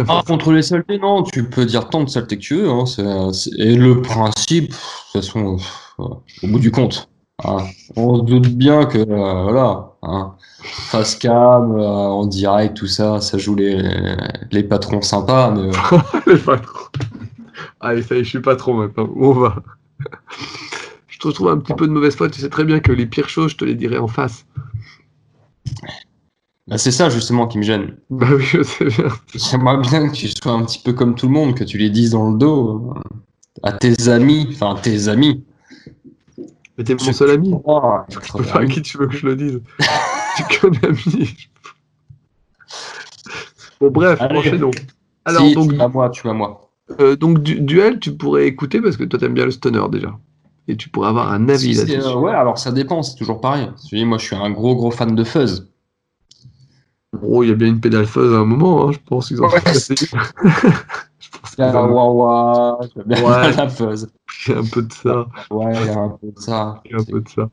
Ah, 0.09 0.23
contre 0.27 0.53
les 0.53 0.63
saletés, 0.63 0.99
non, 0.99 1.23
tu 1.23 1.45
peux 1.49 1.65
dire 1.65 1.89
tant 1.89 2.05
de 2.05 2.09
saletés 2.09 2.37
que 2.37 2.43
tu 2.43 2.55
veux. 2.57 2.69
Hein, 2.69 2.85
c'est- 2.87 3.51
et 3.59 3.75
le 3.77 4.03
principe, 4.03 4.71
de 4.71 4.75
toute 4.75 5.25
façon, 5.25 5.57
au 5.99 6.47
bout 6.47 6.59
du 6.59 6.71
compte, 6.71 7.09
hein, 7.45 7.65
on 7.97 8.19
se 8.19 8.23
doute 8.25 8.49
bien 8.49 8.85
que, 8.85 8.99
euh, 8.99 9.43
voilà, 9.43 9.93
hein, 10.03 10.35
face 10.63 11.17
cam, 11.17 11.73
euh, 11.77 11.85
en 11.87 12.27
direct, 12.27 12.77
tout 12.77 12.87
ça, 12.87 13.21
ça 13.21 13.39
joue 13.39 13.55
les, 13.55 13.83
les 14.53 14.63
patrons 14.63 15.01
sympas, 15.03 15.51
mais 15.51 15.71
euh, 15.75 15.99
Les 16.27 16.37
patrons. 16.39 16.89
Allez, 17.81 18.03
ça 18.03 18.15
y 18.17 18.19
est, 18.19 18.25
je 18.25 18.29
suis 18.29 18.41
patron 18.41 18.75
maintenant. 18.75 19.09
Où 19.15 19.27
on 19.27 19.33
va 19.33 19.57
Je 21.21 21.29
te 21.29 21.35
trouve 21.35 21.49
un 21.49 21.59
petit 21.59 21.75
peu 21.75 21.87
de 21.87 21.93
mauvaise 21.93 22.15
foi. 22.17 22.29
Tu 22.31 22.41
sais 22.41 22.49
très 22.49 22.65
bien 22.65 22.81
que 22.81 22.93
les 22.93 23.07
pires 23.07 23.29
choses, 23.29 23.51
je 23.53 23.57
te 23.57 23.65
les 23.65 23.75
dirai 23.75 23.99
en 23.99 24.07
face. 24.09 24.47
bah, 26.69 26.79
c'est 26.79 26.91
ça 26.93 27.09
justement 27.11 27.47
qui 27.49 27.59
me 27.59 27.63
gêne. 27.63 27.97
Bah 28.11 28.29
oui, 28.33 28.45
je 28.45 28.63
sais 28.63 28.85
bien. 28.85 29.09
J'aimerais 29.35 29.79
bien 29.79 30.09
que 30.09 30.15
tu 30.15 30.29
sois 30.29 30.53
un 30.53 30.65
petit 30.65 30.81
peu 30.81 30.93
comme 30.93 31.15
tout 31.15 31.27
le 31.27 31.33
monde, 31.33 31.55
que 31.57 31.65
tu 31.65 31.79
les 31.79 31.91
dises 31.91 32.11
dans 32.13 32.31
le 32.31 32.39
dos 32.39 32.95
à 33.63 33.73
tes 33.73 34.09
amis, 34.09 34.47
enfin 34.53 34.77
tes 34.81 35.09
amis. 35.09 35.45
Mais 36.77 36.85
t'es 36.85 36.95
mon 36.95 37.13
seul 37.13 37.31
ami. 37.31 37.51
Je 38.09 38.19
peux 38.33 38.45
pas 38.45 38.61
à 38.61 38.67
qui 38.67 38.83
tu 38.83 38.99
veux 38.99 39.09
que 39.09 39.17
je 39.17 39.27
le 39.27 39.35
dise. 39.35 39.61
tu 40.37 40.61
connais 40.61 40.85
ami. 40.87 41.37
Bon, 43.81 43.91
bref, 43.91 44.21
enchaînons. 44.21 44.71
Alors, 45.25 45.47
Si, 45.49 45.55
donc, 45.55 45.71
tu 45.73 45.77
vas 45.77 45.89
moi, 45.89 46.11
tu 46.11 46.23
vas 46.27 46.33
moi. 46.33 46.71
euh, 47.01 47.17
donc 47.17 47.43
du- 47.43 47.61
duel, 47.61 47.99
tu 47.99 48.13
pourrais 48.17 48.47
écouter 48.47 48.81
parce 48.81 48.97
que 48.97 49.05
toi, 49.05 49.19
t'aimes 49.19 49.35
bien 49.35 49.45
le 49.45 49.51
stunner 49.51 49.85
déjà. 49.91 50.17
Et 50.71 50.77
tu 50.77 50.91
pourrais 50.91 51.09
avoir 51.09 51.33
un 51.33 51.49
avis 51.49 51.75
Si, 51.75 51.87
là-dessus. 51.87 52.01
euh, 52.09 52.15
ouais, 52.17 52.33
alors 52.33 52.59
ça 52.59 52.71
dépend, 52.73 53.03
c'est 53.03 53.17
toujours 53.17 53.41
pareil. 53.41 53.71
Je 53.91 53.97
dis, 53.97 54.05
moi, 54.05 54.19
je 54.19 54.25
suis 54.27 54.37
un 54.37 54.51
gros, 54.51 54.77
gros 54.77 54.91
fan 54.91 55.15
de 55.15 55.25
fuzz. 55.25 55.67
Oh, 57.23 57.43
il 57.43 57.49
y 57.49 57.53
a 57.53 57.55
bien 57.55 57.69
une 57.69 57.81
pédale 57.81 58.07
fuzz 58.07 58.35
à 58.35 58.39
un 58.41 58.45
moment, 58.45 58.87
hein, 58.89 58.93
je 58.93 58.99
pense 58.99 59.29
qu'ils 59.29 59.41
en 59.41 59.45
Ouais. 59.49 59.59
sont 59.59 59.65
passés. 59.65 59.95
je 59.97 61.31
pense 61.31 61.55
qu'il 61.55 61.65
y, 61.65 61.69
Il 61.69 61.73
y 61.73 61.77
a 61.77 61.79
a 61.79 61.83
un 61.83 61.89
wah 61.89 62.11
wah, 62.13 62.79
j'aime 62.95 63.05
bien 63.07 63.23
Ouais. 63.25 63.53
la 63.57 63.69
fuzz. 63.71 64.09
il 64.47 64.53
y 64.53 64.57
a 64.57 64.59
un 64.59 64.65
peu 64.65 64.83
de 64.83 64.93
ça. 64.93 65.27
Ouais, 65.51 65.73
il 65.75 65.87
y 65.87 65.89
a 65.89 65.99
un 65.99 66.09
peu 66.11 66.27
de 66.31 66.39
ça. 66.39 66.83
il 66.85 66.91
y 66.91 66.95
a 66.95 66.99
un 66.99 67.05
peu 67.05 67.21
de 67.23 67.29
ça. 67.29 67.49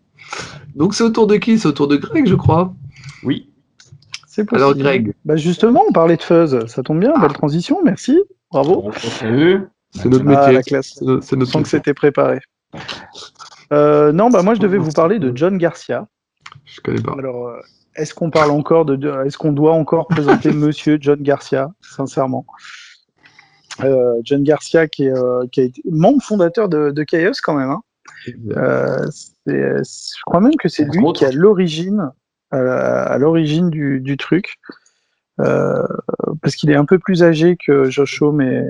Donc 0.76 0.94
c'est 0.94 1.04
au 1.06 1.10
tour 1.10 1.28
de 1.28 1.38
qui? 1.38 1.58
C'est 1.58 1.70
au 1.70 1.72
tour 1.72 1.88
de 1.88 1.96
Greg, 1.96 2.28
je 2.28 2.36
crois. 2.36 2.74
Oui. 3.24 3.50
C'est 4.28 4.44
possible. 4.44 4.62
Alors, 4.62 4.76
Greg. 4.76 5.14
Bah 5.24 5.38
justement, 5.38 5.84
on 5.88 5.94
parlait 5.94 6.18
de 6.18 6.22
fuzz. 6.24 6.66
Ça 6.68 6.84
tombe 6.84 7.00
bien, 7.00 7.14
belle 7.18 7.32
transition, 7.32 7.80
merci. 7.84 8.20
Bravo. 8.52 8.82
Bon, 8.82 8.92
C'est 8.94 10.10
notre 10.10 10.26
Ah, 10.28 10.30
métier. 10.42 10.54
la 10.54 10.64
classe. 10.64 10.96
C'est 11.00 11.06
no- 11.06 11.22
c'est 11.22 11.38
notre 11.38 11.52
Sans 11.54 11.62
que 11.64 11.70
c'était 11.70 11.94
préparé. 11.94 12.40
Euh, 13.74 14.12
non, 14.12 14.30
bah 14.30 14.44
moi 14.44 14.54
je 14.54 14.60
devais 14.60 14.78
vous 14.78 14.92
parler 14.92 15.20
de 15.20 15.36
John 15.36 15.58
Garcia. 15.58 16.08
Je 16.66 16.82
connais 16.82 17.02
pas. 17.02 17.14
Alors, 17.18 17.48
euh, 17.48 17.60
est-ce 17.96 18.14
qu'on 18.14 18.30
parle 18.30 18.52
encore 18.52 18.86
de, 18.86 19.26
est-ce 19.26 19.38
qu'on 19.38 19.54
doit 19.54 19.74
encore 19.74 20.08
présenter 20.08 20.52
Monsieur 20.54 20.98
John 21.00 21.22
Garcia, 21.22 21.72
sincèrement? 21.82 22.46
Euh, 23.84 24.14
John 24.24 24.44
Garcia 24.44 24.88
qui, 24.88 25.06
est, 25.06 25.18
euh, 25.18 25.46
qui 25.52 25.62
a 25.62 25.64
été 25.64 25.82
membre 25.90 26.22
fondateur 26.24 26.70
de, 26.70 26.92
de 26.92 27.04
Chaos 27.04 27.34
quand 27.44 27.56
même. 27.56 27.70
hein. 27.72 27.82
Je 29.46 30.22
crois 30.26 30.40
même 30.40 30.56
que 30.56 30.70
c'est 30.70 30.86
lui 30.86 31.04
qui 31.14 31.24
est 31.24 31.28
à 31.28 31.32
l'origine, 31.32 32.12
à, 32.52 33.18
l'origine 33.18 33.70
du, 33.70 34.00
du 34.00 34.16
truc, 34.18 34.56
parce 35.38 36.56
qu'il 36.56 36.70
est 36.72 36.76
un 36.76 36.86
peu 36.86 37.00
plus 37.00 37.24
âgé 37.24 37.58
que 37.58 37.90
Josh 37.90 38.22
Homme 38.22 38.42
et, 38.42 38.64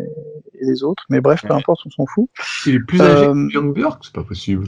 et 0.60 0.66
les 0.66 0.84
autres. 0.84 1.04
Mais 1.10 1.22
bref, 1.22 1.44
peu 1.48 1.54
importe, 1.54 1.82
on 1.86 1.90
s'en 1.90 2.06
fout. 2.06 2.30
Il 2.66 2.76
est 2.76 2.80
plus 2.80 3.02
âgé 3.02 3.26
Euh, 3.28 3.34
que 3.34 3.54
Young 3.54 3.74
Björk 3.74 4.00
C'est 4.04 4.14
pas 4.14 4.24
possible. 4.24 4.68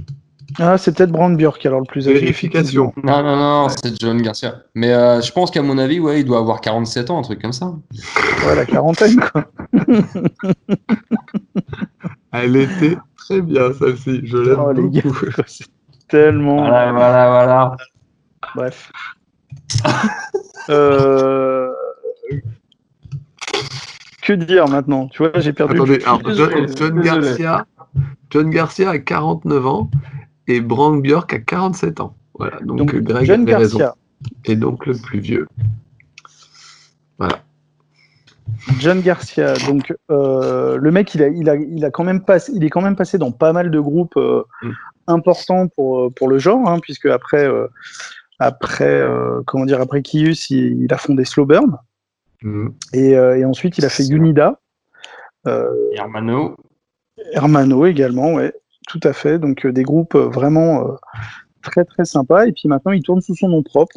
Ah, 0.60 0.78
c'est 0.78 0.96
peut-être 0.96 1.12
Brand 1.12 1.36
Björk 1.36 1.66
alors 1.66 1.82
le 1.82 1.86
plus 1.86 2.08
âgé. 2.08 2.20
Vérification. 2.20 2.94
Non, 3.04 3.22
non, 3.22 3.36
non, 3.36 3.68
c'est 3.70 4.00
John 4.00 4.22
Garcia. 4.22 4.62
Mais 4.76 4.94
euh, 4.94 5.20
je 5.22 5.32
pense 5.34 5.52
qu'à 5.52 5.62
mon 5.62 5.78
avis, 5.78 6.00
ouais, 6.00 6.22
il 6.22 6.26
doit 6.26 6.38
avoir 6.40 6.62
47 6.62 7.10
ans, 7.10 7.20
un 7.20 7.22
truc 7.22 7.42
comme 7.42 7.52
ça. 7.52 7.74
Ouais, 8.46 8.56
la 8.56 8.66
quarantaine, 8.66 9.20
quoi. 9.20 9.44
Elle 12.32 12.56
était 12.56 12.98
très 13.18 13.42
bien, 13.42 13.74
celle-ci. 13.74 14.22
Je 14.24 14.38
l'aime 14.38 14.60
Oh, 14.60 14.74
gars, 14.74 15.02
beaucoup. 15.02 15.26
c'est 15.48 15.68
tellement. 16.08 16.58
Voilà, 16.58 16.92
voilà, 16.94 17.28
voilà. 17.30 17.78
Bref. 18.56 18.92
Euh, 20.70 21.70
Que 24.22 24.34
dire 24.34 24.68
maintenant? 24.68 25.08
Tu 25.08 25.20
vois, 25.24 25.40
j'ai 25.40 25.54
perdu. 25.54 25.76
le 25.76 25.82
Attendez, 25.84 26.04
alors, 26.06 26.68
John. 26.76 27.02
Garcia, 27.02 27.66
John 28.30 28.50
Garcia 28.50 28.90
a 28.90 29.00
49 29.00 29.66
ans 29.68 29.90
et 30.48 30.60
Brank 30.60 31.02
Björk 31.04 31.34
a 31.34 31.40
47 31.40 32.02
ans. 32.02 32.16
Voilà, 32.34 32.60
donc, 32.60 32.78
Donc, 32.78 32.94
euh, 32.94 33.00
Greg 33.02 33.26
John 33.26 33.42
avait 33.44 33.56
raison. 33.56 33.80
Garcia. 33.80 33.96
Et 34.46 34.56
donc 34.56 34.86
le 34.86 34.96
plus 34.96 35.20
vieux. 35.20 35.48
John 38.80 39.02
Garcia. 39.02 39.54
Donc, 39.68 39.94
euh, 40.12 40.78
le 40.78 40.92
mec, 40.92 41.14
il 41.16 41.24
a, 41.24 41.28
il 41.28 41.50
a, 41.50 41.56
il 41.56 41.84
a 41.86 41.92
quand 41.92 42.04
même 42.04 42.24
passé, 42.24 42.52
il 42.56 42.64
est 42.64 42.70
quand 42.70 42.82
même 42.82 42.96
passé 42.96 43.18
dans 43.18 43.32
pas 43.32 43.54
mal 43.54 43.72
de 43.72 43.80
groupes 43.80 44.18
euh, 44.18 44.44
Mm. 44.62 44.72
importants 45.08 45.68
pour 45.70 46.14
pour 46.14 46.28
le 46.28 46.38
genre, 46.38 46.68
hein, 46.70 46.80
puisque 46.82 47.06
après, 47.06 47.48
euh, 47.48 47.68
après, 48.40 48.86
euh, 49.02 49.42
comment 49.46 49.66
dire, 49.66 49.82
après 49.82 50.02
Kius, 50.02 50.50
il, 50.50 50.84
il 50.84 50.94
a 50.94 50.98
fondé 50.98 51.24
Slowburn 51.26 51.78
Et, 52.94 53.16
euh, 53.18 53.38
et 53.38 53.46
ensuite 53.46 53.78
il 53.78 53.86
a 53.86 53.90
fait 53.90 54.08
Unida. 54.08 54.60
Euh, 55.48 55.70
Hermano. 55.94 56.56
Hermano 57.34 57.86
également, 57.86 58.34
ouais, 58.34 58.54
tout 58.88 59.00
à 59.04 59.14
fait. 59.14 59.40
Donc 59.40 59.66
euh, 59.66 59.72
des 59.72 59.84
groupes 59.84 60.16
vraiment 60.16 60.88
euh, 60.88 60.94
très 61.64 61.84
très 61.86 62.06
sympas. 62.06 62.46
Et 62.48 62.52
puis 62.52 62.68
maintenant, 62.68 62.92
il 62.92 63.02
tourne 63.04 63.22
sous 63.22 63.36
son 63.36 63.50
nom 63.50 63.64
propre. 63.64 63.96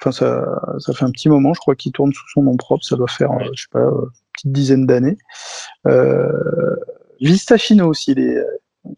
Enfin, 0.00 0.12
ça, 0.12 0.60
ça 0.78 0.92
fait 0.92 1.04
un 1.06 1.10
petit 1.10 1.28
moment, 1.30 1.54
je 1.54 1.60
crois 1.60 1.74
qu'il 1.74 1.90
tourne 1.92 2.12
sous 2.12 2.28
son 2.34 2.42
nom 2.42 2.56
propre. 2.56 2.84
Ça 2.84 2.96
doit 2.96 3.08
faire, 3.08 3.32
euh, 3.32 3.44
je 3.54 3.62
sais 3.62 3.68
pas, 3.70 3.80
une 3.80 4.10
petite 4.34 4.52
dizaine 4.52 4.86
d'années. 4.86 5.16
Euh, 5.86 6.76
Vistachino 7.20 7.88
aussi, 7.88 8.12
il, 8.12 8.18
est, 8.20 8.44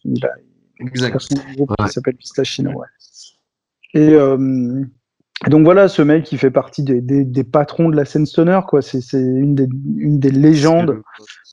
il 0.04 0.24
a, 0.26 0.30
il 0.80 0.86
a 0.86 0.88
Exact. 0.88 1.20
son 1.20 1.36
groupe 1.54 1.70
Ouais. 1.78 1.86
qui 1.86 1.92
s'appelle 1.92 2.16
Vistachino, 2.16 2.70
ouais. 2.72 2.86
Et 3.94 4.10
euh, 4.14 4.84
donc 5.46 5.64
voilà, 5.64 5.86
ce 5.88 6.02
mec, 6.02 6.24
qui 6.24 6.36
fait 6.36 6.50
partie 6.50 6.82
des, 6.82 7.00
des, 7.00 7.24
des 7.24 7.44
patrons 7.44 7.88
de 7.88 7.96
la 7.96 8.04
scène 8.04 8.26
stoner, 8.26 8.60
quoi. 8.66 8.82
C'est 8.82 9.00
c'est 9.00 9.20
une 9.20 9.54
des, 9.54 9.68
une 9.96 10.18
des 10.18 10.30
légendes. 10.30 11.00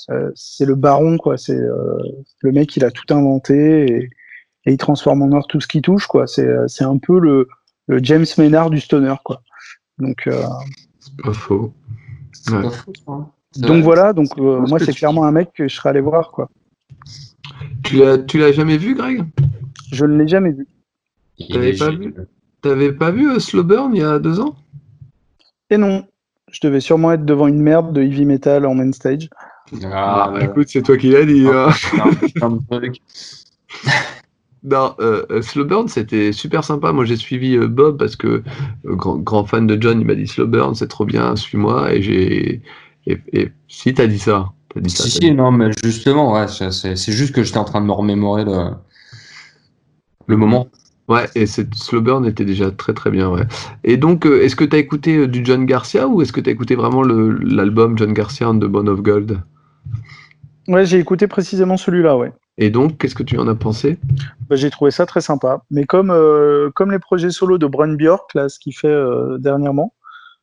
Euh, 0.09 0.31
c'est 0.35 0.65
le 0.65 0.75
baron, 0.75 1.17
quoi. 1.17 1.37
C'est 1.37 1.57
euh, 1.57 1.97
le 2.41 2.51
mec, 2.51 2.75
il 2.75 2.83
a 2.83 2.91
tout 2.91 3.13
inventé 3.13 3.85
et, 3.85 4.09
et 4.65 4.71
il 4.73 4.77
transforme 4.77 5.21
en 5.21 5.31
or 5.31 5.45
tout 5.47 5.61
ce 5.61 5.67
qui 5.67 5.81
touche, 5.81 6.07
quoi. 6.07 6.25
C'est 6.27 6.47
euh, 6.47 6.67
c'est 6.67 6.83
un 6.83 6.97
peu 6.97 7.19
le, 7.19 7.47
le 7.87 7.99
James 8.03 8.25
Maynard 8.37 8.69
du 8.71 8.79
stoner, 8.79 9.15
quoi. 9.23 9.41
Donc, 9.99 10.27
euh, 10.27 10.41
C'est 10.99 11.15
pas 11.23 11.33
faux. 11.33 11.73
C'est 12.33 12.53
Ouais. 12.53 12.63
pas 12.63 12.69
faux, 12.71 12.93
ça, 13.05 13.11
hein. 13.11 13.29
Donc 13.57 13.69
vrai. 13.71 13.81
voilà. 13.81 14.13
Donc 14.13 14.29
euh, 14.37 14.59
moi, 14.67 14.79
c'est 14.79 14.91
tu- 14.91 14.99
clairement 14.99 15.23
un 15.25 15.31
mec 15.31 15.53
que 15.53 15.67
je 15.67 15.75
serais 15.75 15.89
allé 15.89 16.01
voir, 16.01 16.31
quoi. 16.31 16.49
Tu 17.83 17.97
l'as, 17.97 18.17
tu 18.17 18.37
l'as 18.39 18.51
jamais 18.51 18.77
vu, 18.77 18.95
Greg? 18.95 19.23
Je 19.91 20.05
ne 20.05 20.17
l'ai 20.17 20.27
jamais 20.27 20.51
vu. 20.51 20.67
Il 21.37 21.53
T'avais 21.53 21.69
est 21.75 21.79
pas 21.79 21.91
vu? 21.91 22.13
T'avais 22.65 22.93
pas 22.93 23.11
vu 23.11 23.29
euh, 23.29 23.37
Slowburn 23.37 23.93
il 23.93 23.99
y 23.99 24.03
a 24.03 24.17
deux 24.17 24.39
ans? 24.39 24.55
Et 25.69 25.77
non, 25.77 26.07
je 26.51 26.59
devais 26.63 26.79
sûrement 26.79 27.11
être 27.11 27.23
devant 27.23 27.45
une 27.45 27.61
merde 27.61 27.93
de 27.93 28.01
heavy 28.01 28.25
metal 28.25 28.65
en 28.65 28.73
main 28.73 28.91
stage. 28.91 29.29
Ah, 29.93 30.31
bah, 30.33 30.43
écoute, 30.43 30.67
c'est 30.69 30.81
toi 30.81 30.97
qui 30.97 31.11
l'as 31.11 31.25
dit. 31.25 31.47
hein. 31.47 31.69
trucs. 32.71 33.01
Non, 34.63 34.95
euh, 34.99 35.43
Slowburn, 35.43 35.87
c'était 35.89 36.31
super 36.31 36.63
sympa. 36.63 36.91
Moi, 36.91 37.05
j'ai 37.05 37.17
suivi 37.17 37.55
euh, 37.55 37.67
Bob 37.67 37.99
parce 37.99 38.15
que, 38.15 38.27
euh, 38.27 38.41
grand, 38.95 39.17
grand 39.17 39.45
fan 39.45 39.67
de 39.67 39.79
John, 39.79 40.01
il 40.01 40.07
m'a 40.07 40.15
dit 40.15 40.25
Slowburn, 40.25 40.73
c'est 40.73 40.87
trop 40.87 41.05
bien, 41.05 41.35
suis-moi. 41.35 41.93
Et 41.93 42.01
j'ai. 42.01 42.63
Et, 43.05 43.19
et 43.31 43.51
si 43.67 43.93
t'as 43.93 44.07
dit 44.07 44.17
ça, 44.17 44.53
T'as 44.73 44.79
dit 44.81 44.89
ça, 44.89 45.03
Si, 45.03 45.11
t'as 45.11 45.19
si, 45.19 45.19
dit- 45.19 45.35
non, 45.35 45.51
mais 45.51 45.69
justement, 45.83 46.33
ouais, 46.33 46.47
c'est 46.47 46.71
c'est- 46.71 46.95
c'est 46.95 47.11
juste 47.11 47.35
que 47.35 47.43
j'étais 47.43 47.59
en 47.59 47.63
train 47.65 47.79
de 47.79 47.85
me 47.85 47.91
remémorer 47.91 48.43
le, 48.43 48.71
le 50.25 50.35
moment. 50.35 50.67
Ouais, 51.07 51.26
et 51.36 51.45
cette 51.45 51.76
Slow 51.76 52.02
Burn 52.02 52.26
était 52.26 52.45
déjà 52.45 52.72
très 52.72 52.94
très 52.94 53.11
bien, 53.11 53.30
ouais. 53.30 53.44
Et 53.84 53.95
donc, 53.98 54.26
euh, 54.26 54.41
est-ce 54.41 54.56
que 54.56 54.64
tu 54.64 54.76
as 54.76 54.80
écouté 54.80 55.18
euh, 55.18 55.27
du 55.27 55.45
John 55.45 55.65
Garcia 55.65 56.07
ou 56.07 56.22
est-ce 56.23 56.34
que 56.34 56.41
tu 56.41 56.49
as 56.49 56.53
écouté 56.53 56.73
vraiment 56.73 57.03
l'album 57.03 57.95
John 57.95 58.11
Garcia 58.11 58.49
and 58.49 58.57
the 58.57 58.65
Bone 58.65 58.90
of 58.90 59.02
Gold? 59.02 59.40
Ouais, 60.68 60.84
j'ai 60.86 60.98
écouté 60.98 61.27
précisément 61.27 61.77
celui-là, 61.77 62.18
ouais. 62.18 62.34
Et 62.57 62.72
donc, 62.72 62.98
qu'est-ce 62.98 63.14
que 63.14 63.22
tu 63.22 63.38
en 63.38 63.48
as 63.48 63.53
pensé? 63.53 63.99
Bah, 64.49 64.56
j'ai 64.56 64.72
trouvé 64.72 64.90
ça 64.90 65.06
très 65.06 65.22
sympa. 65.22 65.61
Mais 65.69 65.84
comme, 65.86 66.10
euh, 66.10 66.72
comme 66.73 66.91
les 66.91 66.98
projets 66.98 67.30
solo 67.30 67.60
de 67.60 67.68
Brun 67.68 67.94
Bjork, 67.94 68.34
là, 68.34 68.49
ce 68.49 68.57
qu'il 68.57 68.76
fait 68.76 68.95
dernièrement, 69.40 69.94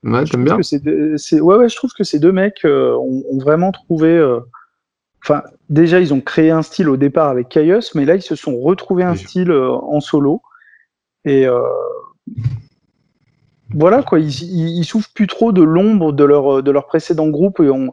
Ouais, 0.04 0.24
t'aimes 0.24 0.44
bien? 0.44 0.56
que 0.58 1.40
ouais, 1.40 1.56
ouais, 1.56 1.68
je 1.68 1.76
trouve 1.76 1.92
que 1.92 2.04
ces 2.04 2.18
deux 2.20 2.32
mecs 2.32 2.60
ont, 2.64 3.22
ont 3.30 3.38
vraiment 3.38 3.72
trouvé. 3.72 4.20
Enfin, 5.24 5.42
déjà, 5.70 6.00
ils 6.00 6.12
ont 6.14 6.20
créé 6.20 6.50
un 6.50 6.62
style 6.62 6.88
au 6.88 6.96
départ 6.96 7.28
avec 7.28 7.48
Caius, 7.48 7.94
mais 7.94 8.04
là, 8.04 8.14
ils 8.16 8.22
se 8.22 8.34
sont 8.36 8.56
retrouvés 8.60 9.04
un 9.04 9.12
Oui. 9.12 9.18
style 9.18 9.52
en 9.52 9.98
solo. 10.00 10.40
Et 11.24 11.46
euh, 11.46 11.60
voilà, 13.74 14.02
quoi. 14.02 14.18
Ils, 14.18 14.28
ils, 14.42 14.78
ils 14.80 14.84
souffrent 14.84 15.12
plus 15.14 15.26
trop 15.26 15.52
de 15.52 15.62
l'ombre 15.62 16.12
de 16.12 16.24
leur, 16.24 16.62
de 16.62 16.70
leur 16.70 16.86
précédent 16.86 17.28
groupe 17.28 17.60
et 17.60 17.70
on, 17.70 17.90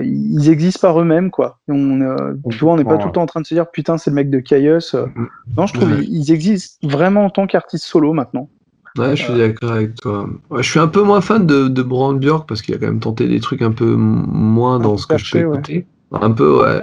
ils 0.00 0.48
existent 0.50 0.80
par 0.86 1.00
eux-mêmes, 1.00 1.30
quoi. 1.30 1.58
Et 1.68 1.72
on, 1.72 2.00
euh, 2.00 2.34
tu 2.50 2.58
vois, 2.58 2.74
on 2.74 2.76
n'est 2.76 2.84
pas 2.84 2.98
tout 2.98 3.06
le 3.08 3.12
temps 3.12 3.22
en 3.22 3.26
train 3.26 3.40
de 3.40 3.46
se 3.46 3.54
dire 3.54 3.70
putain, 3.70 3.98
c'est 3.98 4.10
le 4.10 4.14
mec 4.16 4.30
de 4.30 4.38
Caius. 4.38 4.94
euh. 4.94 5.06
Mm. 5.16 5.28
Non, 5.56 5.66
je 5.66 5.74
trouve 5.74 5.90
Ouais. 5.90 5.98
ils 6.02 6.18
ils 6.28 6.32
existent 6.32 6.86
vraiment 6.88 7.24
en 7.24 7.30
tant 7.30 7.46
qu'artistes 7.46 7.84
solo 7.84 8.12
maintenant. 8.12 8.48
Ouais, 8.96 9.14
je 9.16 9.22
suis 9.24 9.34
d'accord 9.34 9.72
avec 9.72 9.94
toi. 9.96 10.28
Ouais, 10.50 10.62
je 10.62 10.68
suis 10.70 10.80
un 10.80 10.88
peu 10.88 11.02
moins 11.02 11.20
fan 11.20 11.46
de, 11.46 11.68
de 11.68 11.82
Brand 11.82 12.18
Bjork 12.18 12.48
parce 12.48 12.62
qu'il 12.62 12.74
a 12.74 12.78
quand 12.78 12.86
même 12.86 13.00
tenté 13.00 13.28
des 13.28 13.38
trucs 13.40 13.62
un 13.62 13.70
peu 13.70 13.94
moins 13.94 14.78
dans 14.80 14.96
ce 14.96 15.06
que 15.06 15.18
je 15.18 15.30
peux 15.30 15.38
écouter. 15.40 15.86
Un 16.10 16.30
peu, 16.30 16.62
ouais. 16.62 16.80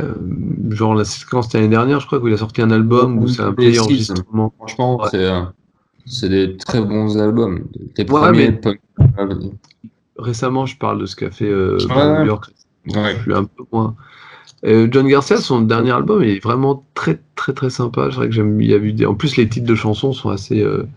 Genre 0.70 0.94
la 0.96 1.04
séquence 1.04 1.52
l'année 1.54 1.68
dernière, 1.68 2.00
je 2.00 2.06
crois, 2.08 2.20
où 2.20 2.28
il 2.28 2.34
a 2.34 2.38
sorti 2.38 2.62
un 2.62 2.70
album 2.72 3.18
où 3.18 3.28
c'est 3.28 3.42
un 3.42 3.54
Seeds. 3.58 3.80
enregistrement. 3.80 4.54
Franchement, 4.58 4.98
Ouais. 5.02 5.08
c'est 5.12 5.26
euh, 5.26 5.42
c'est 6.06 6.30
des 6.30 6.56
très 6.58 6.82
bons 6.82 7.18
albums. 7.18 7.66
Les 7.98 8.04
Ouais, 8.04 8.06
premiers 8.22 8.52
mais- 8.52 8.76
Récemment, 10.18 10.66
je 10.66 10.78
parle 10.78 11.02
de 11.02 11.06
ce 11.06 11.16
qu'a 11.16 11.30
fait 11.32 11.50
euh, 11.50 11.78
Ouais, 11.90 11.96
ouais. 11.96 12.24
Bjork. 12.24 12.50
ouais. 12.96 13.16
Je 13.18 13.22
suis 13.24 13.34
un 13.34 13.44
peu 13.44 13.64
moins. 13.72 13.96
Euh, 14.64 14.88
John 14.90 15.08
Garcia, 15.08 15.38
son 15.38 15.62
dernier 15.62 15.92
album 15.92 16.24
est 16.24 16.40
vraiment 16.42 16.86
très 16.94 17.20
très 17.36 17.54
très 17.54 17.70
sympa. 17.70 18.08
C'est 18.10 18.16
vrai 18.18 18.30
que 18.30 18.34
j'aime. 18.34 18.60
Il 18.62 18.70
y 18.70 18.74
a 18.74 18.78
eu 18.78 18.94
des... 18.94 19.06
En 19.06 19.14
plus, 19.14 19.36
les 19.36 19.48
titres 19.50 19.68
de 19.68 19.76
chansons 19.76 20.14
sont 20.14 20.30
assez 20.30 20.62
euh, 20.62 20.88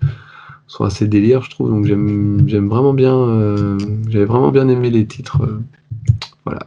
sont 0.69 0.85
assez 0.85 1.09
délire, 1.09 1.43
je 1.43 1.51
trouve. 1.51 1.71
Donc 1.71 1.85
j'aime 1.85 2.45
j'aime 2.47 2.69
vraiment 2.69 2.95
bien. 2.95 3.15
euh, 3.17 3.77
J'avais 4.09 4.25
vraiment 4.25 4.51
bien 4.53 4.69
aimé 4.69 4.89
les 4.91 5.05
titres. 5.07 5.43
euh, 5.43 5.61
Voilà. 6.45 6.61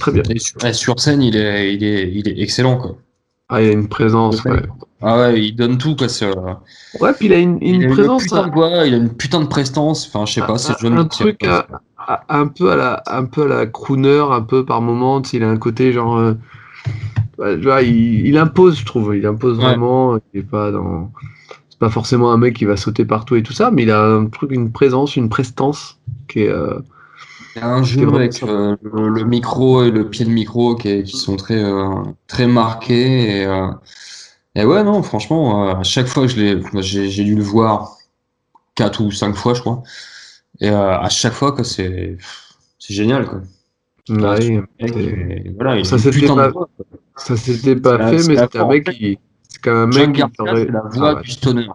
Très 0.00 0.12
bien. 0.12 0.22
Et 0.30 0.38
sur, 0.38 0.64
et 0.64 0.72
sur 0.72 0.98
scène, 0.98 1.20
il 1.22 1.36
est, 1.36 1.74
il, 1.74 1.84
est, 1.84 2.10
il 2.12 2.26
est 2.28 2.40
excellent. 2.40 2.78
Quoi. 2.78 2.96
Ah, 3.50 3.60
il 3.62 3.68
a 3.68 3.72
une 3.72 3.88
présence. 3.88 4.42
Ouais. 4.44 4.62
Ah 5.02 5.18
ouais, 5.18 5.40
il 5.42 5.56
donne 5.56 5.78
tout. 5.78 5.96
Quoi. 5.96 6.06
Euh, 6.22 6.54
Ouais, 7.00 7.12
puis 7.14 7.26
il 7.26 7.32
a 7.32 7.38
une, 7.38 7.58
une 7.60 7.80
il 7.82 7.86
a 7.86 7.90
présence. 7.92 8.22
une 8.22 8.28
putain 8.28 8.42
un- 8.44 8.46
de 8.48 8.52
voix, 8.52 8.86
il 8.86 8.94
a 8.94 8.96
une 8.98 9.08
putain 9.14 9.40
de 9.40 9.46
prestance. 9.46 10.06
Enfin, 10.06 10.26
je 10.26 10.34
sais 10.34 10.40
pas, 10.46 10.58
c'est 10.58 10.72
un, 10.72 10.76
John 10.80 10.98
un 10.98 11.04
truc 11.06 11.44
à- 11.44 11.66
à- 11.98 12.24
un 12.28 12.46
peu 12.48 12.70
à 12.70 12.76
la 12.76 13.02
un 13.06 13.24
peu 13.24 13.42
à 13.44 13.46
la 13.46 13.66
crooner 13.66 14.24
un 14.30 14.42
peu 14.42 14.64
par 14.64 14.80
moment 14.82 15.22
il 15.32 15.42
a 15.44 15.48
un 15.48 15.56
côté 15.56 15.92
genre 15.92 16.16
euh, 16.16 16.34
il, 17.82 18.26
il 18.26 18.36
impose 18.38 18.78
je 18.78 18.84
trouve 18.84 19.16
il 19.16 19.24
impose 19.26 19.58
Ouais. 19.58 19.64
vraiment 19.64 20.16
il 20.34 20.40
est 20.40 20.42
pas 20.42 20.70
dans 20.72 21.10
c'est 21.70 21.78
pas 21.78 21.90
forcément 21.90 22.32
un 22.32 22.36
mec 22.38 22.54
qui 22.56 22.64
va 22.64 22.76
sauter 22.76 23.04
partout 23.04 23.36
et 23.36 23.42
tout 23.44 23.52
ça 23.52 23.70
mais 23.70 23.82
il 23.84 23.90
a 23.90 24.02
un 24.04 24.26
truc 24.26 24.50
une 24.52 24.72
présence 24.72 25.16
une 25.16 25.28
prestance 25.28 25.98
qui 26.28 26.40
est 26.40 26.48
euh, 26.48 26.80
Il 27.56 27.60
y 27.60 27.62
a 27.64 27.68
un 27.68 27.82
jeu 27.84 28.08
avec 28.14 28.42
euh, 28.42 28.76
le, 28.82 29.08
le 29.08 29.24
micro 29.24 29.84
et 29.84 29.90
le 29.90 30.08
pied 30.08 30.24
de 30.24 30.30
micro 30.30 30.74
qui, 30.74 31.04
qui 31.04 31.16
sont 31.16 31.36
très, 31.36 31.62
euh, 31.62 32.02
très 32.26 32.46
marqués. 32.46 33.40
Et, 33.42 33.46
euh, 33.46 33.68
et 34.54 34.64
ouais, 34.64 34.82
non, 34.84 35.02
franchement, 35.02 35.68
euh, 35.68 35.74
à 35.76 35.82
chaque 35.82 36.06
fois 36.06 36.24
que 36.26 36.28
je 36.32 36.40
l'ai, 36.40 36.62
j'ai, 36.82 37.24
dû 37.24 37.34
le 37.34 37.42
voir 37.42 37.96
quatre 38.74 39.02
ou 39.02 39.10
cinq 39.10 39.34
fois, 39.34 39.54
je 39.54 39.60
crois. 39.60 39.82
Et 40.60 40.68
euh, 40.70 40.98
à 40.98 41.08
chaque 41.08 41.32
fois, 41.32 41.52
que 41.52 41.62
c'est, 41.62 42.18
c'est 42.78 42.94
génial, 42.94 43.26
quoi. 43.26 43.40
ouais, 44.10 44.18
Mec, 44.80 44.92
c'est- 44.94 45.00
et 45.00 45.52
voilà, 45.54 45.76
il 45.78 45.86
Ça, 45.86 45.96
putain 46.10 46.34
pas- 46.36 46.48
voix, 46.50 46.68
ça 47.16 47.36
s'était 47.36 47.76
pas 47.76 47.98
C'est 47.98 48.10
fait 48.10 48.18
c'est 48.22 48.28
mais 48.28 48.36
c'était 48.38 48.58
un 48.58 48.66
mec 48.68 48.90
qui 48.90 49.18
c'est 49.48 49.60
quand 49.62 49.70
même 49.72 49.82
un 49.82 50.06
mec 50.06 50.16
qui 50.16 50.22
c'est 50.36 50.70
la 50.70 50.82
Ah 50.84 50.88
voix 50.88 51.14
ouais, 51.14 51.22
du 51.22 51.30
stoner. 51.30 51.68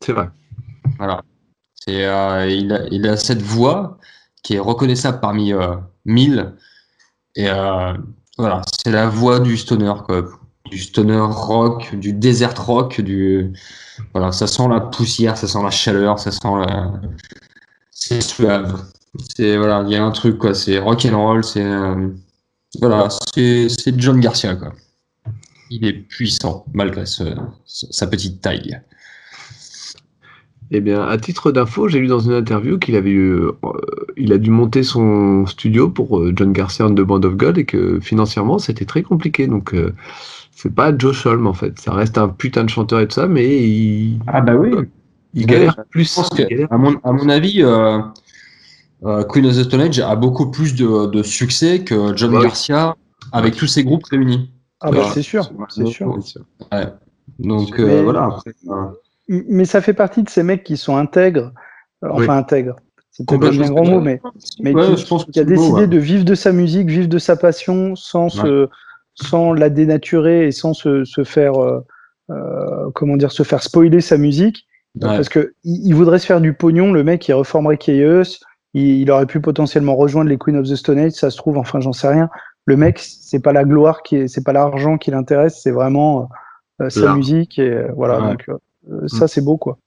c'est 0.00 0.12
vrai 0.12 0.28
Voilà. 0.98 1.22
C'est, 1.74 2.04
euh, 2.06 2.46
il, 2.48 2.72
a, 2.72 2.86
il 2.90 3.06
a 3.06 3.16
cette 3.16 3.42
voix 3.42 3.98
qui 4.42 4.54
est 4.54 4.58
reconnaissable 4.58 5.20
parmi 5.20 5.52
euh, 5.52 5.76
mille. 6.06 6.54
Et 7.36 7.48
euh, 7.50 7.92
voilà, 8.38 8.62
c'est 8.82 8.90
la 8.90 9.06
voix 9.08 9.38
du 9.40 9.56
stoner, 9.56 9.92
quoi. 10.06 10.24
Du 10.70 10.78
stoner 10.78 11.20
rock, 11.20 11.94
du 11.94 12.12
desert 12.12 12.54
rock, 12.66 13.00
du. 13.00 13.52
Voilà, 14.14 14.32
ça 14.32 14.46
sent 14.46 14.66
la 14.68 14.80
poussière, 14.80 15.36
ça 15.36 15.46
sent 15.46 15.62
la 15.62 15.70
chaleur, 15.70 16.18
ça 16.18 16.30
sent 16.30 16.40
la. 16.66 16.92
C'est 17.90 18.20
suave. 18.22 18.84
C'est, 19.36 19.56
voilà, 19.56 19.82
il 19.86 19.92
y 19.92 19.96
a 19.96 20.04
un 20.04 20.10
truc, 20.10 20.38
quoi. 20.38 20.54
C'est 20.54 20.78
rock 20.78 21.06
and 21.06 21.16
roll, 21.22 21.44
c'est. 21.44 21.62
euh, 21.64 22.08
Voilà, 22.80 23.08
c'est 23.34 23.68
John 24.00 24.20
Garcia, 24.20 24.56
quoi. 24.56 24.72
Il 25.70 25.86
est 25.86 25.92
puissant, 25.94 26.64
malgré 26.74 27.04
sa 27.06 28.06
petite 28.06 28.40
taille. 28.40 28.80
Eh 30.76 30.80
bien, 30.80 31.02
à 31.06 31.16
titre 31.18 31.52
d'info, 31.52 31.86
j'ai 31.88 32.00
lu 32.00 32.08
dans 32.08 32.18
une 32.18 32.32
interview 32.32 32.78
qu'il 32.80 32.96
avait 32.96 33.10
eu, 33.10 33.32
euh, 33.32 33.52
il 34.16 34.32
a 34.32 34.38
dû 34.38 34.50
monter 34.50 34.82
son 34.82 35.46
studio 35.46 35.88
pour 35.88 36.18
euh, 36.18 36.32
John 36.34 36.52
Garcia 36.52 36.84
and 36.86 36.94
the 36.96 37.00
Band 37.02 37.22
of 37.22 37.36
God 37.36 37.58
et 37.58 37.64
que 37.64 38.00
financièrement 38.00 38.58
c'était 38.58 38.84
très 38.84 39.02
compliqué. 39.04 39.46
Donc, 39.46 39.72
euh, 39.72 39.94
c'est 40.50 40.74
pas 40.74 40.96
Joe 40.96 41.14
Sholm 41.14 41.46
en 41.46 41.54
fait. 41.54 41.78
Ça 41.78 41.92
reste 41.92 42.18
un 42.18 42.28
putain 42.28 42.64
de 42.64 42.70
chanteur 42.70 42.98
et 43.00 43.06
tout 43.06 43.14
ça, 43.14 43.28
mais 43.28 43.46
il, 43.68 44.18
Ah 44.26 44.40
bah 44.40 44.56
oui. 44.56 44.70
il 45.34 45.46
Ouais, 45.46 45.46
galère 45.46 45.76
je 45.76 45.82
plus. 45.90 46.14
pense 46.14 46.30
il 46.32 46.36
que, 46.36 46.42
galère. 46.48 46.68
à 46.72 46.78
mon, 46.78 46.98
à 47.04 47.12
mon 47.12 47.28
avis, 47.28 47.62
euh, 47.62 48.00
euh, 49.04 49.24
Queen 49.24 49.46
of 49.46 49.52
the 49.56 49.64
Stone 49.64 49.80
Age 49.82 50.00
a 50.00 50.16
beaucoup 50.16 50.50
plus 50.50 50.74
de, 50.74 51.06
de 51.06 51.22
succès 51.22 51.84
que 51.84 52.16
John 52.16 52.32
Bah. 52.32 52.42
Garcia 52.42 52.96
avec 53.32 53.56
tous 53.56 53.66
ses 53.66 53.84
groupes 53.84 54.04
réunis. 54.10 54.50
Ah 54.80 54.90
bah 54.90 55.04
c'est 55.14 55.22
sûr, 55.22 55.50
c'est 55.68 55.86
sûr. 55.86 56.14
Ouais. 56.72 56.86
Donc 57.38 57.78
euh, 57.80 58.02
voilà. 58.02 58.24
après, 58.26 58.52
euh, 58.68 58.86
Mais 59.28 59.64
ça 59.64 59.80
fait 59.80 59.94
partie 59.94 60.22
de 60.22 60.28
ces 60.28 60.42
mecs 60.42 60.64
qui 60.64 60.76
sont 60.76 60.96
intègres, 60.96 61.52
euh, 62.04 62.08
Oui. 62.12 62.24
enfin 62.24 62.36
intègres. 62.36 62.76
C'est 63.10 63.26
peut-être 63.28 63.60
un 63.62 63.70
grand 63.70 63.84
mot, 63.86 64.00
mais 64.00 64.20
mais 64.60 64.74
Ouais, 64.74 64.86
qui, 64.94 64.96
je 65.02 65.06
pense 65.06 65.24
que 65.24 65.30
qui 65.30 65.38
a 65.40 65.44
décidé 65.44 65.82
ouais. 65.82 65.86
de 65.86 65.98
vivre 65.98 66.24
de 66.24 66.34
sa 66.34 66.50
musique, 66.52 66.88
vivre 66.88 67.08
de 67.08 67.18
sa 67.18 67.36
passion, 67.36 67.94
sans 67.94 68.28
se, 68.28 68.68
sans 69.14 69.52
la 69.52 69.70
dénaturer 69.70 70.48
et 70.48 70.50
sans 70.52 70.74
se, 70.74 71.04
se 71.04 71.22
faire, 71.22 71.54
euh, 71.62 71.80
euh, 72.30 72.90
comment 72.94 73.16
dire, 73.16 73.30
se 73.30 73.44
faire 73.44 73.62
spoiler 73.62 74.00
sa 74.00 74.18
musique, 74.18 74.66
parce 75.00 75.28
que 75.28 75.54
il, 75.62 75.86
il 75.86 75.94
voudrait 75.94 76.18
se 76.18 76.26
faire 76.26 76.40
du 76.40 76.54
pognon. 76.54 76.92
Le 76.92 77.04
mec, 77.04 77.26
il 77.28 77.34
reformerait 77.34 77.78
Chaos, 77.78 78.40
il, 78.74 79.02
il 79.02 79.10
aurait 79.12 79.26
pu 79.26 79.40
potentiellement 79.40 79.94
rejoindre 79.94 80.28
les 80.28 80.36
Queen 80.36 80.56
of 80.56 80.68
the 80.68 80.74
Stone 80.74 80.98
Age, 80.98 81.12
ça 81.12 81.30
se 81.30 81.36
trouve. 81.36 81.56
Enfin, 81.56 81.78
j'en 81.80 81.92
sais 81.92 82.08
rien. 82.08 82.28
Le 82.66 82.76
mec, 82.76 82.98
c'est 82.98 83.40
pas 83.40 83.52
la 83.52 83.62
gloire 83.64 84.02
qui 84.02 84.16
est, 84.16 84.26
c'est 84.28 84.42
pas 84.42 84.52
l'argent 84.52 84.98
qui 84.98 85.12
l'intéresse, 85.12 85.60
c'est 85.62 85.70
vraiment 85.70 86.28
euh, 86.82 86.90
sa 86.90 87.14
musique 87.14 87.58
et 87.60 87.70
euh, 87.70 87.92
voilà. 87.94 88.18
Donc 88.20 88.50
euh, 88.90 89.08
ça, 89.08 89.28
c'est 89.28 89.40
beau 89.40 89.56
quoi. 89.56 89.78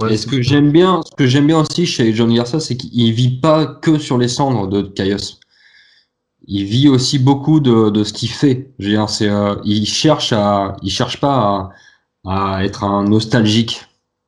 Ouais, 0.00 0.14
Et 0.14 0.16
ce 0.16 0.26
que 0.26 0.40
j'aime 0.42 0.70
bien, 0.70 1.00
ce 1.08 1.14
que 1.16 1.26
j'aime 1.26 1.46
bien 1.46 1.60
aussi 1.60 1.86
chez 1.86 2.12
John 2.12 2.32
Garcia, 2.32 2.60
c'est 2.60 2.76
qu'il 2.76 3.12
vit 3.12 3.40
pas 3.40 3.66
que 3.66 3.98
sur 3.98 4.18
les 4.18 4.28
cendres 4.28 4.68
de 4.68 4.82
Caius. 4.82 5.40
Il 6.46 6.64
vit 6.64 6.88
aussi 6.88 7.18
beaucoup 7.18 7.60
de, 7.60 7.90
de 7.90 8.04
ce 8.04 8.12
qu'il 8.12 8.30
fait. 8.30 8.70
Je 8.78 8.86
veux 8.86 8.92
dire, 8.92 9.08
c'est, 9.10 9.28
euh, 9.28 9.56
il 9.64 9.86
cherche 9.86 10.32
à, 10.32 10.76
il 10.82 10.90
cherche 10.90 11.20
pas 11.20 11.72
à, 12.24 12.56
à 12.58 12.64
être 12.64 12.84
un 12.84 13.04
nostalgique, 13.04 13.84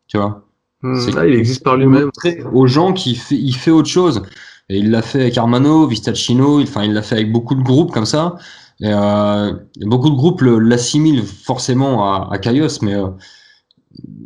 tu 0.09 0.19
vois. 0.19 0.45
Hmm, 0.83 0.99
C'est- 1.01 1.13
là, 1.13 1.27
il 1.27 1.35
existe 1.35 1.63
par 1.63 1.77
lui-même. 1.77 2.11
aux 2.53 2.67
gens 2.67 2.93
qu'il 2.93 3.17
fait, 3.17 3.37
il 3.37 3.55
fait 3.55 3.71
autre 3.71 3.89
chose. 3.89 4.23
Et 4.69 4.79
il 4.79 4.91
l'a 4.91 5.03
fait 5.03 5.21
avec 5.23 5.39
Armano, 5.39 5.87
Vistacino, 5.87 6.61
il, 6.61 6.65
enfin, 6.65 6.85
il 6.85 6.93
l'a 6.93 7.03
fait 7.03 7.17
avec 7.17 7.33
beaucoup 7.33 7.55
de 7.55 7.63
groupes 7.63 7.93
comme 7.93 8.07
ça. 8.07 8.37
Et, 8.81 8.87
euh, 8.93 9.53
beaucoup 9.83 10.11
de 10.11 10.15
groupes 10.17 10.41
le- 10.43 10.59
l'assimilent 10.59 11.25
forcément 11.25 12.05
à, 12.15 12.31
à 12.33 12.39
mais 12.83 12.95
euh, 12.95 13.09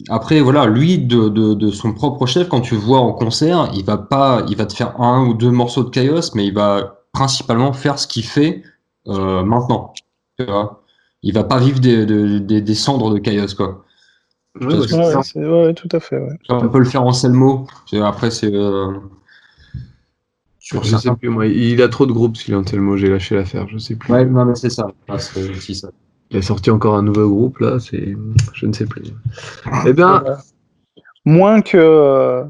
après, 0.09 0.41
voilà, 0.41 0.67
lui, 0.67 0.99
de, 0.99 1.29
de, 1.29 1.55
de 1.55 1.71
son 1.71 1.93
propre 1.95 2.27
chef, 2.27 2.49
quand 2.49 2.61
tu 2.61 2.75
le 2.75 2.81
vois 2.81 3.01
en 3.01 3.13
concert, 3.13 3.71
il 3.75 3.85
va 3.85 3.97
pas, 3.97 4.45
il 4.49 4.57
va 4.57 4.67
te 4.67 4.75
faire 4.75 5.01
un 5.01 5.27
ou 5.27 5.35
deux 5.35 5.51
morceaux 5.51 5.85
de 5.85 5.91
Kaios, 5.91 6.35
mais 6.35 6.47
il 6.47 6.55
va 6.55 7.01
principalement 7.13 7.73
faire 7.73 7.99
ce 7.99 8.07
qu'il 8.07 8.25
fait 8.25 8.63
euh, 9.09 9.43
maintenant. 9.43 9.93
Tu 10.39 10.45
vois? 10.45 10.83
Il 11.23 11.33
va 11.33 11.45
pas 11.45 11.59
vivre 11.59 11.81
des, 11.81 12.05
des, 12.05 12.41
des, 12.41 12.61
des 12.61 12.75
cendres 12.75 13.13
de 13.13 13.19
Kaios, 13.19 13.55
quoi. 13.57 13.85
Ouais, 14.61 14.67
Ouais, 14.67 14.77
ouais, 14.93 15.17
ouais, 15.37 15.67
ouais, 15.67 15.75
tout 15.75 15.89
à 15.93 16.01
fait. 16.01 16.17
Ouais. 16.19 16.37
On 16.49 16.69
peut 16.69 16.79
le 16.79 16.85
faire 16.85 17.03
en 17.03 17.13
Selmo. 17.13 17.67
Après, 18.03 18.31
c'est. 18.31 18.53
euh, 18.55 18.93
sur 20.59 20.83
Je 20.83 20.97
sais 20.97 21.15
plus, 21.17 21.29
moi. 21.29 21.47
Il 21.47 21.83
a 21.83 21.89
trop 21.89 22.07
de 22.07 22.13
groupes, 22.13 22.37
s'il 22.37 22.55
a 22.55 22.59
un 22.59 22.63
tel 22.63 22.81
mot. 22.81 22.97
J'ai 22.97 23.09
lâché 23.09 23.35
l'affaire. 23.35 23.67
Je 23.69 23.79
sais 23.79 23.97
plus. 23.97 24.13
Ouais, 24.13 24.25
non, 24.25 24.45
mais 24.45 24.55
c'est 24.55 24.71
ça. 24.71 24.87
Ah, 25.09 25.19
c'est 25.19 25.51
aussi 25.51 25.75
ça. 25.75 25.89
Il 26.35 26.39
a 26.39 26.43
sorti 26.43 26.69
encore 26.73 26.97
un 26.97 27.03
nouveau 27.03 27.29
groupe, 27.29 27.59
là. 27.61 27.79
C'est, 27.79 28.17
je 28.55 28.67
ne 28.67 28.73
sais 28.73 28.87
plus. 28.87 29.05
Eh 29.87 29.93
bien, 29.93 30.19
Voilà. 30.19 30.39
Moins 31.25 31.63
que 31.63 31.77
euh, 31.79 32.43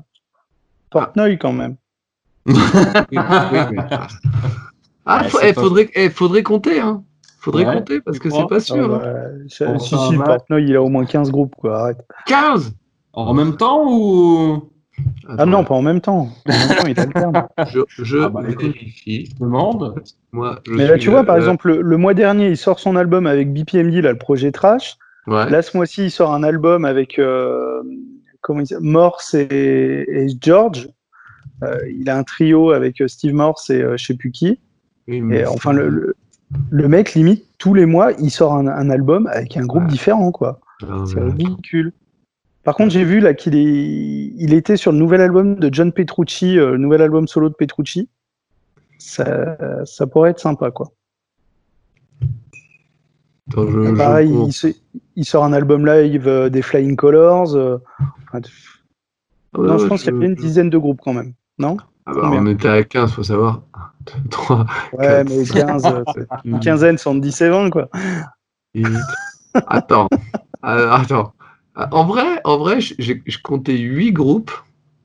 Portnoy 0.90 1.36
quand 1.38 1.52
même. 1.52 1.76
oui, 2.46 2.54
oui, 3.12 3.18
mais- 3.72 3.84
Ah, 5.06 5.20
Ouais, 5.22 5.28
faut- 5.28 5.38
c'est 5.38 5.50
eh, 5.50 5.52
pas- 5.52 5.60
faudrait, 5.60 5.90
eh, 5.94 6.08
faudrait 6.08 6.42
compter, 6.42 6.80
hein. 6.80 7.04
Faudrait 7.40 7.66
Ouais, 7.66 7.74
compter 7.74 8.00
parce 8.00 8.18
que 8.18 8.30
c'est 8.30 8.46
pas 8.48 8.58
sûr. 8.58 8.94
Ah, 9.02 9.06
hein. 9.06 9.34
bah, 9.60 9.78
si, 9.78 9.96
si. 9.98 10.16
Portnoy, 10.16 10.64
il 10.64 10.74
a 10.76 10.82
au 10.82 10.88
moins 10.88 11.04
15 11.04 11.30
groupes, 11.30 11.54
quoi. 11.56 11.78
Arrête. 11.78 11.98
15 12.26 12.74
En 13.12 13.34
même 13.34 13.56
temps 13.58 13.82
ou 13.86 14.70
Ah 15.38 15.46
non, 15.46 15.64
pas 15.64 15.74
en 15.74 15.82
même 15.82 16.00
temps. 16.00 16.28
En 16.48 16.52
même 16.52 16.76
temps, 16.76 16.86
il 16.86 17.00
alterne. 17.00 17.46
Je, 17.72 17.80
je 18.02 18.18
Ah 18.18 18.28
bah, 18.28 18.42
écoute. 18.48 18.72
vérifie. 18.74 19.26
je 19.26 19.34
demande 19.44 19.94
Moi, 20.32 20.60
je 20.66 20.72
Mais 20.72 20.86
là, 20.86 20.98
tu 20.98 21.10
vois, 21.10 21.24
par 21.24 21.36
exemple, 21.36 21.68
le, 21.68 21.80
le 21.82 21.96
mois 21.96 22.14
dernier, 22.14 22.48
il 22.48 22.56
sort 22.56 22.78
son 22.78 22.94
album 22.96 23.26
avec 23.26 23.52
BPMD, 23.52 23.94
là, 24.02 24.12
le 24.12 24.18
projet 24.18 24.52
Trash. 24.52 24.96
Ouais. 25.26 25.48
Là, 25.50 25.62
ce 25.62 25.76
mois-ci, 25.76 26.04
il 26.04 26.10
sort 26.10 26.32
un 26.34 26.42
album 26.42 26.84
avec 26.84 27.18
euh, 27.18 27.82
comment 28.42 28.60
il 28.60 28.66
s'appelle 28.66 28.84
Morse 28.84 29.34
et, 29.34 30.04
et 30.08 30.26
George. 30.40 30.88
Euh, 31.62 31.78
il 31.88 32.10
a 32.10 32.16
un 32.18 32.22
trio 32.24 32.72
avec 32.72 33.00
euh, 33.00 33.08
Steve 33.08 33.32
Morse 33.34 33.70
et 33.70 33.80
euh, 33.80 33.96
je 33.96 34.04
sais 34.04 34.14
plus 34.16 34.30
qui. 34.32 34.58
Oui, 35.08 35.22
Et 35.32 35.46
enfin, 35.46 35.72
le, 35.72 35.88
le, 35.88 36.14
le 36.70 36.88
mec, 36.88 37.14
limite, 37.14 37.44
tous 37.58 37.72
les 37.74 37.86
mois, 37.86 38.12
il 38.12 38.30
sort 38.30 38.54
un, 38.54 38.66
un 38.68 38.90
album 38.90 39.26
avec 39.28 39.56
un 39.56 39.64
groupe 39.64 39.84
Ouais. 39.84 39.88
différent, 39.88 40.30
quoi. 40.30 40.60
Ah, 40.82 41.04
C'est 41.06 41.20
ridicule. 41.20 41.92
Par 42.64 42.74
contre, 42.76 42.90
j'ai 42.90 43.04
vu 43.04 43.20
là 43.20 43.34
qu'il 43.34 43.54
est, 43.56 43.62
il 44.36 44.54
était 44.54 44.76
sur 44.76 44.90
le 44.92 44.98
nouvel 44.98 45.20
album 45.20 45.56
de 45.56 45.68
John 45.72 45.92
Petrucci, 45.92 46.58
euh, 46.58 46.72
le 46.72 46.78
nouvel 46.78 47.02
album 47.02 47.28
solo 47.28 47.48
de 47.50 47.54
Petrucci. 47.54 48.08
Ça, 48.98 49.56
ça 49.84 50.06
pourrait 50.06 50.30
être 50.30 50.38
sympa, 50.40 50.70
quoi. 50.70 50.90
Attends, 53.50 53.66
je- 53.68 53.84
je 53.84 53.94
Pareil, 53.94 54.30
il, 54.46 54.52
se- 54.52 54.74
il 55.16 55.24
sort 55.26 55.44
un 55.44 55.52
album 55.52 55.84
live 55.86 56.26
euh, 56.26 56.48
des 56.48 56.62
Flying 56.62 56.96
Colors. 56.96 57.54
euh, 57.54 57.76
enfin, 58.28 58.40
Ouais, 59.56 59.68
non, 59.68 59.78
je 59.78 59.86
pense 59.86 60.02
qu'il 60.02 60.12
y 60.14 60.22
a 60.22 60.26
une 60.26 60.34
dizaine 60.34 60.70
de 60.70 60.78
groupes 60.78 61.00
quand 61.04 61.12
même. 61.12 61.34
Non? 61.58 61.76
Ah 62.06 62.12
bah, 62.14 62.30
on 62.32 62.46
était 62.46 62.68
à 62.68 62.82
15, 62.82 63.12
faut 63.12 63.22
savoir. 63.22 63.62
3, 64.30 64.66
Ouais, 64.94 65.06
Quatre. 65.24 65.28
mais 65.28 65.44
15, 65.44 65.86
euh, 65.86 66.58
quinzaine, 66.62 66.98
sont 66.98 67.14
10 67.14 67.40
et 67.42 67.50
20, 67.50 67.70
quoi. 67.70 67.88
Attends. 69.66 70.08
Euh, 70.64 70.90
attends. 70.90 71.34
Euh, 71.78 71.86
En 71.90 72.04
vrai, 72.04 72.40
en 72.44 72.56
vrai, 72.58 72.80
j'ai 72.80 73.22
je 73.26 73.38
comptais 73.42 73.76
8 73.76 74.12
groupes 74.12 74.52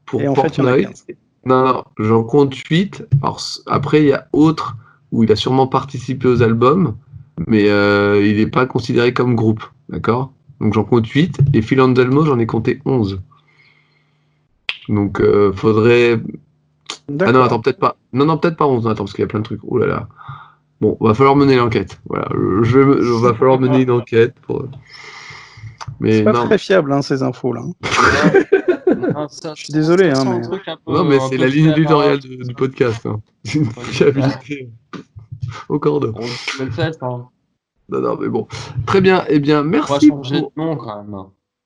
pour 0.06 0.22
Portnoy. 0.34 0.84
15. 0.84 1.06
Non, 1.46 1.66
non, 1.66 1.84
j'en 1.98 2.24
compte 2.24 2.56
8. 2.56 3.06
Alors, 3.22 3.40
c- 3.40 3.62
après, 3.66 4.02
il 4.02 4.08
y 4.10 4.14
a 4.14 4.28
autre 4.34 4.76
où 5.12 5.24
il 5.24 5.32
a 5.32 5.36
sûrement 5.36 5.68
participé 5.68 6.28
aux 6.28 6.41
albums, 6.44 6.96
mais 7.48 7.70
euh, 7.70 8.22
il 8.24 8.38
n'est 8.38 8.48
pas 8.48 8.66
considéré 8.66 9.14
comme 9.14 9.36
groupe. 9.36 9.64
D'accord? 9.90 10.32
Donc 10.60 10.74
j'en 10.74 10.84
compte 10.84 11.08
8. 11.08 11.40
Et 11.54 11.62
Phil 11.62 11.80
Anselmo, 11.82 12.26
j'en 12.26 12.38
ai 12.40 12.46
compté 12.46 12.82
11. 12.86 13.22
Donc, 14.90 15.22
euh, 15.22 15.52
faudrait. 15.54 16.20
Ah 17.22 17.32
non, 17.32 17.41
attends, 17.44 17.60
peut-être 17.62 17.80
pas. 17.80 17.96
Non, 18.14 18.26
non, 18.26 18.38
peut-être 18.38 18.58
pas 18.58 18.68
11. 18.68 18.88
Attends, 18.88 19.06
parce 19.06 19.14
qu'il 19.14 19.22
y 19.22 19.26
a 19.26 19.28
plein 19.28 19.40
de 19.40 19.46
trucs. 19.46 19.62
Oh 19.64 19.78
là 19.78 19.86
là. 19.88 20.08
Bon, 20.82 20.98
va 21.02 21.14
falloir 21.14 21.36
mener 21.36 21.56
l'enquête. 21.58 22.00
Voilà, 22.08 22.28
je, 22.64 22.64
je- 23.02 23.22
va 23.22 23.34
falloir 23.34 23.60
mener 23.60 23.82
une 23.84 23.91
enquête 23.91 24.36
pour. 24.41 24.66
Mais 25.99 26.11
C'est 26.20 26.24
pas 26.24 26.34
non, 26.34 26.45
très 26.45 26.57
fiable, 26.57 26.91
hein, 26.94 27.02
ces 27.02 27.24
infos-là. 27.24 27.61
Je 29.56 29.64
suis 29.64 29.74
désolé, 29.74 30.10
hein, 30.11 30.24
mais- 30.26 30.94
non, 30.94 31.03
mais 31.03 31.20
c'est 31.30 31.38
la 31.38 31.48
ligne 31.48 31.70
éditoriale 31.72 32.20
du, 32.20 32.38
du 32.38 32.53
podcast. 32.53 33.06
Hein. 33.06 33.22
C'est 33.44 33.60
une 33.60 33.72
fiabilité 33.72 34.70
au 35.68 35.80
cordeau. 35.80 36.14
On 36.16 36.64
le 36.64 36.72
fait, 36.72 36.98
hein. 37.02 37.28
Non, 37.90 38.02
non, 38.02 38.18
mais 38.20 38.28
bon. 38.30 38.48
Très 38.86 39.02
bien. 39.02 39.24
Eh 39.30 39.40
bien, 39.40 39.60
On 39.61 39.64
va 39.64 39.70
merci. 39.70 40.07
changer 40.10 40.40
Pour... 40.41 40.52
de 40.56 40.61
nom 40.61 40.76
quand 40.78 41.03
même. 41.03 41.16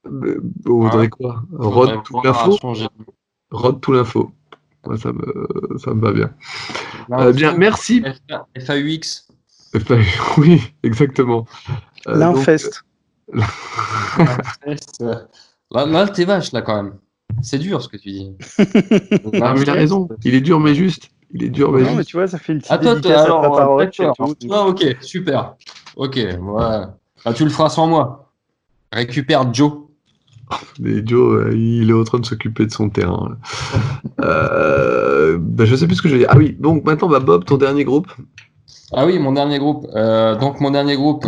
Euh, 0.06 0.40
Vous 0.64 0.82
voudrez 0.82 1.08
quoi? 1.08 1.42
Rod 1.52 2.02
tout 2.04 2.20
l'info? 2.24 2.58
Rod 3.50 3.80
tout 3.80 3.92
l'info. 3.92 4.30
Moi, 4.86 4.96
ça 4.98 5.12
me, 5.12 5.78
ça 5.78 5.92
me 5.94 6.00
va 6.00 6.12
bien. 6.12 6.30
Là, 7.08 7.20
Euh, 7.26 7.32
bien, 7.32 7.56
merci. 7.56 8.02
FAUX. 8.58 9.28
Enfin, 9.76 10.00
oui, 10.38 10.62
exactement. 10.84 11.46
Euh, 12.06 12.12
donc, 12.12 12.36
L'infest. 12.36 12.84
Là, 15.70 15.86
là 15.86 16.08
t'es 16.08 16.24
vache, 16.24 16.52
là, 16.52 16.62
quand 16.62 16.82
même. 16.82 16.94
C'est 17.42 17.58
dur 17.58 17.82
ce 17.82 17.88
que 17.88 17.96
tu 17.96 18.10
dis. 18.10 18.32
Ah, 19.42 19.54
mais 19.54 19.62
il 19.62 19.70
a 19.70 19.72
raison. 19.72 20.08
Il 20.24 20.34
est 20.34 20.40
dur, 20.40 20.60
mais 20.60 20.74
juste. 20.74 21.10
Il 21.32 21.42
est 21.42 21.48
dur, 21.48 21.72
mais 21.72 21.82
Non, 21.82 21.90
mais 21.90 21.96
juste. 21.98 22.10
tu 22.10 22.16
vois, 22.16 22.28
ça 22.28 22.38
fait 22.38 22.52
une 22.52 22.58
petite 22.60 22.72
Ah, 22.72 22.78
dédicace 22.78 23.20
à 23.20 23.24
alors. 23.24 23.80
Ah, 24.50 24.66
ok, 24.66 24.96
super. 25.00 25.54
Ok, 25.96 26.16
ouais. 26.16 26.84
Ah, 27.24 27.32
tu 27.34 27.44
le 27.44 27.50
feras 27.50 27.70
sans 27.70 27.86
moi. 27.86 28.32
Récupère 28.92 29.52
Joe. 29.52 29.72
Mais 30.78 31.04
Joe, 31.04 31.46
euh, 31.46 31.56
il 31.56 31.90
est 31.90 31.94
en 31.94 32.04
train 32.04 32.18
de 32.18 32.26
s'occuper 32.26 32.66
de 32.66 32.70
son 32.70 32.90
terrain. 32.90 33.36
Euh, 34.20 35.38
bah, 35.40 35.64
je 35.64 35.74
sais 35.74 35.86
plus 35.86 35.96
ce 35.96 36.02
que 36.02 36.08
je 36.08 36.14
veux 36.14 36.20
dire. 36.20 36.28
Ah 36.30 36.36
oui, 36.36 36.56
donc 36.58 36.84
maintenant, 36.84 37.08
bah, 37.08 37.20
Bob, 37.20 37.44
ton 37.44 37.56
dernier 37.56 37.84
groupe. 37.84 38.06
Ah 38.92 39.06
oui, 39.06 39.18
mon 39.18 39.32
dernier 39.32 39.58
groupe. 39.58 39.86
Euh, 39.94 40.36
donc, 40.36 40.60
mon 40.60 40.70
dernier 40.70 40.96
groupe, 40.96 41.26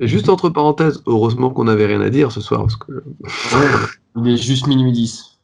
Et 0.00 0.06
juste 0.06 0.28
entre 0.28 0.48
parenthèses, 0.48 1.02
heureusement 1.06 1.50
qu'on 1.50 1.64
n'avait 1.64 1.86
rien 1.86 2.00
à 2.00 2.10
dire 2.10 2.30
ce 2.32 2.40
soir. 2.40 2.60
Parce 2.62 2.76
que... 2.76 3.02
il 4.16 4.28
est 4.28 4.36
juste 4.36 4.66
minuit 4.66 4.92
10. 4.92 5.38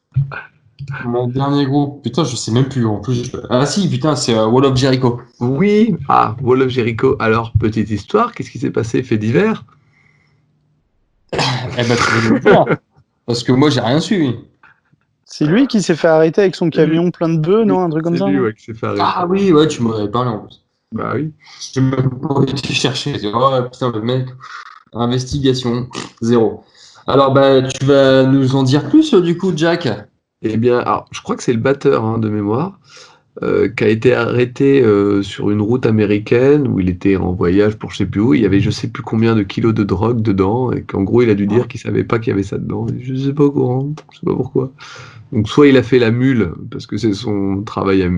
Mon 1.05 1.27
dernier 1.27 1.65
groupe, 1.65 2.03
putain, 2.03 2.23
je 2.23 2.35
sais 2.35 2.51
même 2.51 2.67
plus 2.69 2.85
en 2.85 2.97
plus. 2.99 3.25
je- 3.25 3.37
Ah 3.49 3.65
si, 3.65 3.89
putain, 3.89 4.15
c'est 4.15 4.35
euh, 4.37 4.47
Wall 4.47 4.65
of 4.65 4.75
Jericho. 4.75 5.21
Oui, 5.39 5.95
ah, 6.09 6.35
Wall 6.41 6.61
of 6.61 6.69
Jericho. 6.69 7.15
Alors, 7.19 7.51
petite 7.59 7.89
histoire, 7.89 8.33
qu'est-ce 8.33 8.51
qui 8.51 8.59
s'est 8.59 8.71
passé 8.71 9.01
Fait 9.03 9.17
divers? 9.17 9.65
Eh 11.77 11.83
ben, 11.83 11.95
tu 11.95 12.11
veux 12.27 12.33
le 12.35 12.39
dire. 12.39 12.65
Parce 13.25 13.43
que 13.43 13.51
moi, 13.51 13.69
j'ai 13.69 13.79
rien 13.81 13.99
su. 13.99 14.29
C'est 15.25 15.45
lui 15.45 15.65
qui 15.67 15.81
s'est 15.81 15.95
fait 15.95 16.07
arrêter 16.07 16.41
avec 16.41 16.55
son 16.55 16.69
camion 16.69 17.09
plein 17.09 17.29
de 17.29 17.39
bœufs, 17.39 17.63
non 17.65 17.81
Un 17.81 17.89
truc 17.89 18.03
comme 18.03 18.13
C'est 18.13 18.19
ça 18.19 18.27
lui 18.27 18.37
non? 18.37 18.43
ouais, 18.43 18.53
qui 18.53 18.63
s'est 18.65 18.73
fait 18.73 18.85
arrêter. 18.85 19.01
Ah 19.03 19.25
oui, 19.27 19.51
ouais, 19.51 19.67
tu 19.67 19.81
m'en 19.81 19.93
avais 19.93 20.09
parlé 20.11 20.29
en 20.29 20.39
plus. 20.39 20.62
Bah 20.93 21.13
oui. 21.15 21.31
J'ai 21.73 21.81
même 21.81 22.09
pas 22.21 22.41
été 22.47 22.73
chercher. 22.73 23.15
Oh 23.33 23.51
putain, 23.71 23.91
le 23.91 24.01
mec, 24.01 24.27
investigation, 24.93 25.87
zéro. 26.21 26.63
Alors, 27.07 27.33
bah, 27.33 27.61
tu 27.63 27.85
vas 27.85 28.23
nous 28.25 28.55
en 28.55 28.63
dire 28.63 28.89
plus, 28.89 29.13
euh, 29.13 29.21
du 29.21 29.37
coup, 29.37 29.51
Jack? 29.55 29.87
Eh 30.43 30.57
bien, 30.57 30.79
alors, 30.79 31.07
je 31.11 31.21
crois 31.21 31.35
que 31.35 31.43
c'est 31.43 31.53
le 31.53 31.59
batteur 31.59 32.05
hein, 32.05 32.17
de 32.19 32.29
mémoire 32.29 32.79
euh, 33.43 33.69
qui 33.69 33.83
a 33.83 33.89
été 33.89 34.13
arrêté 34.13 34.83
euh, 34.83 35.23
sur 35.23 35.51
une 35.51 35.61
route 35.61 35.85
américaine 35.85 36.67
où 36.67 36.79
il 36.79 36.89
était 36.89 37.17
en 37.17 37.33
voyage 37.33 37.77
pour 37.77 37.91
je 37.91 37.97
sais 37.97 38.05
plus 38.05 38.21
où. 38.21 38.33
Il 38.35 38.41
y 38.41 38.45
avait 38.45 38.59
je 38.61 38.71
sais 38.71 38.89
plus 38.89 39.03
combien 39.03 39.35
de 39.35 39.43
kilos 39.43 39.73
de 39.73 39.83
drogue 39.83 40.21
dedans 40.21 40.71
et 40.71 40.83
qu'en 40.83 41.03
gros 41.03 41.21
il 41.23 41.29
a 41.29 41.35
dû 41.35 41.47
dire 41.47 41.67
qu'il 41.67 41.79
savait 41.79 42.03
pas 42.03 42.19
qu'il 42.19 42.29
y 42.29 42.33
avait 42.33 42.43
ça 42.43 42.57
dedans. 42.59 42.87
Et 42.89 43.03
je 43.03 43.15
sais 43.15 43.33
pas 43.33 43.45
au 43.45 43.51
courant, 43.51 43.93
je 44.11 44.19
sais 44.19 44.25
pas 44.25 44.35
pourquoi. 44.35 44.71
Donc 45.31 45.49
soit 45.49 45.67
il 45.67 45.77
a 45.77 45.83
fait 45.83 45.99
la 45.99 46.11
mule 46.11 46.53
parce 46.71 46.87
que 46.87 46.97
c'est 46.97 47.13
son 47.13 47.63
travail 47.63 48.03
à- 48.03 48.09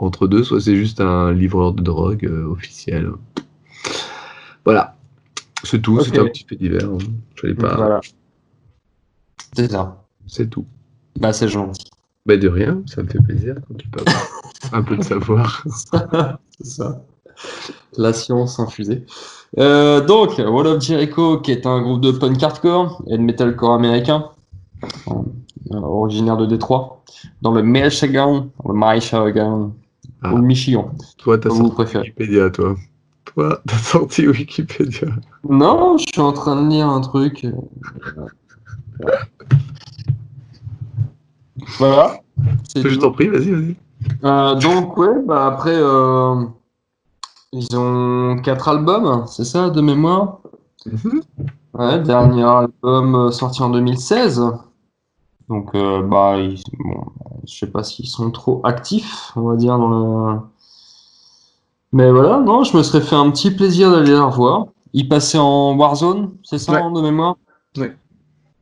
entre 0.00 0.26
deux, 0.26 0.42
soit 0.44 0.60
c'est 0.60 0.76
juste 0.76 1.00
un 1.00 1.32
livreur 1.32 1.72
de 1.72 1.82
drogue 1.82 2.24
euh, 2.24 2.46
officiel. 2.46 3.10
Voilà, 4.64 4.96
c'est 5.64 5.80
tout. 5.80 5.96
Ok. 5.98 6.04
C'était 6.04 6.18
un 6.18 6.24
petit 6.26 6.44
fait 6.48 6.56
divers. 6.56 6.88
hein. 6.88 6.98
Je 7.34 7.40
savais 7.42 7.54
pas. 7.54 7.76
Voilà. 7.76 8.00
C'est 9.54 9.70
ça. 9.70 10.04
C'est 10.26 10.48
tout. 10.48 10.66
Bah, 11.18 11.32
c'est 11.32 11.48
gentil. 11.48 11.86
Bah 12.26 12.36
de 12.36 12.48
rien, 12.48 12.82
ça 12.86 13.02
me 13.02 13.08
fait 13.08 13.20
plaisir 13.22 13.56
quand 13.66 13.74
tu 13.76 13.88
peux 13.88 14.00
avoir 14.06 14.22
un 14.72 14.82
peu 14.82 14.96
de 14.96 15.02
savoir. 15.02 15.64
c'est 16.58 16.66
ça. 16.66 17.02
La 17.96 18.12
science 18.12 18.60
infusée. 18.60 19.06
Euh, 19.58 20.04
donc, 20.04 20.38
Wall 20.38 20.66
of 20.66 20.82
Jericho, 20.82 21.38
qui 21.40 21.50
est 21.52 21.66
un 21.66 21.80
groupe 21.80 22.02
de 22.02 22.12
punk 22.12 22.42
hardcore 22.42 23.02
et 23.08 23.16
de 23.16 23.22
metalcore 23.22 23.72
américain, 23.72 24.26
originaire 25.72 26.36
de 26.36 26.46
Détroit, 26.46 27.02
dans 27.42 27.52
le 27.52 27.62
Michigan, 27.62 28.48
dans 28.62 28.72
le 28.72 28.78
Michigan, 28.78 29.72
Ah. 30.22 30.34
ou 30.34 30.38
Michigan, 30.38 30.92
Toi, 31.18 31.38
t'as 31.38 31.50
sorti 31.50 31.70
préférez. 31.72 32.04
Wikipédia, 32.08 32.50
toi. 32.50 32.76
Toi, 33.24 33.60
t'as 33.66 33.76
sorti 33.76 34.28
Wikipédia. 34.28 35.08
Non, 35.48 35.96
je 35.98 36.04
suis 36.12 36.20
en 36.20 36.32
train 36.32 36.62
de 36.62 36.68
lire 36.68 36.88
un 36.88 37.00
truc. 37.00 37.46
Voilà. 41.78 42.20
C'est 42.68 42.88
Je 42.88 42.98
t'en 42.98 43.12
prie, 43.12 43.28
vas-y, 43.28 43.50
vas-y. 43.50 43.76
Euh, 44.24 44.54
donc 44.54 44.96
ouais, 44.96 45.22
bah 45.26 45.46
après 45.46 45.74
euh, 45.74 46.44
ils 47.52 47.76
ont 47.76 48.40
quatre 48.42 48.68
albums, 48.68 49.24
c'est 49.26 49.44
ça 49.44 49.68
de 49.68 49.80
mémoire? 49.80 50.40
Ouais, 51.74 51.98
dernier 52.00 52.44
album 52.44 53.14
euh, 53.14 53.30
sorti 53.30 53.62
en 53.62 53.70
2016. 53.70 54.42
Donc 55.50 55.74
euh, 55.74 56.00
bah 56.02 56.38
ils- 56.38 56.62
bon, 56.78 57.04
je 57.46 57.54
sais 57.58 57.66
pas 57.66 57.82
s'ils 57.82 58.06
sont 58.06 58.30
trop 58.30 58.60
actifs, 58.64 59.32
on 59.36 59.42
va 59.42 59.56
dire 59.56 59.76
dans 59.78 59.88
le. 59.88 60.38
Mais 61.92 62.10
voilà, 62.10 62.38
non, 62.40 62.62
je 62.64 62.76
me 62.76 62.82
serais 62.82 63.00
fait 63.02 63.16
un 63.16 63.30
petit 63.30 63.50
plaisir 63.50 63.90
d'aller 63.90 64.12
les 64.12 64.18
revoir. 64.18 64.66
Ils 64.92 65.08
passaient 65.08 65.38
en 65.38 65.76
Warzone, 65.76 66.30
c'est 66.44 66.58
ça 66.58 66.72
Ouais. 66.72 66.92
de 66.92 67.00
mémoire? 67.02 67.36
Ouais. 67.76 67.96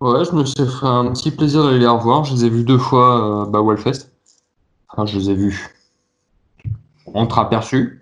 Ouais, 0.00 0.24
je 0.24 0.32
me 0.32 0.44
suis 0.44 0.66
fait 0.66 0.86
un 0.86 1.12
petit 1.12 1.30
plaisir 1.30 1.62
d'aller 1.64 1.78
les 1.80 1.86
revoir. 1.86 2.24
Je 2.24 2.34
les 2.34 2.46
ai 2.46 2.50
vus 2.50 2.64
deux 2.64 2.78
fois 2.78 3.42
euh, 3.42 3.50
bah, 3.50 3.60
au 3.60 3.70
Hellfest. 3.72 4.10
Enfin, 4.90 5.04
je 5.06 5.18
les 5.18 5.30
ai 5.30 5.34
vus 5.34 5.74
entre-aperçus. 7.14 8.00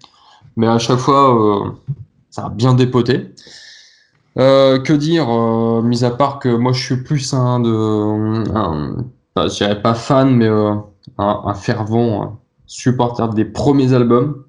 Mais 0.56 0.66
à 0.68 0.78
chaque 0.78 0.98
fois, 0.98 1.66
euh, 1.66 1.70
ça 2.30 2.46
a 2.46 2.48
bien 2.50 2.74
dépoté. 2.74 3.34
Euh, 4.38 4.78
que 4.80 4.92
dire, 4.92 5.28
euh, 5.30 5.80
mis 5.82 6.04
à 6.04 6.10
part 6.10 6.38
que 6.38 6.48
moi 6.54 6.72
je 6.72 6.82
suis 6.82 7.02
plus 7.02 7.32
un 7.32 7.60
de. 7.60 7.70
Un, 8.54 8.96
je 9.36 9.54
dirais 9.56 9.80
pas 9.80 9.94
fan, 9.94 10.34
mais 10.34 10.46
euh, 10.46 10.74
un, 11.18 11.42
un 11.46 11.54
fervent 11.54 12.38
supporter 12.66 13.28
des 13.34 13.44
premiers 13.46 13.92
albums. 13.94 14.44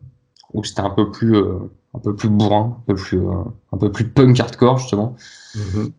où 0.54 0.64
c'était 0.64 0.82
un 0.82 0.90
peu 0.90 1.12
plus, 1.12 1.38
un 1.38 2.00
peu 2.04 2.16
plus 2.16 2.30
bourrin, 2.30 2.78
un 2.80 2.84
peu 2.88 2.96
plus, 2.96 3.22
un 3.74 3.78
peu 3.78 3.92
plus 3.92 4.10
punk 4.10 4.40
hardcore 4.40 4.78
justement. 4.80 5.16
Mhm. 5.56 5.92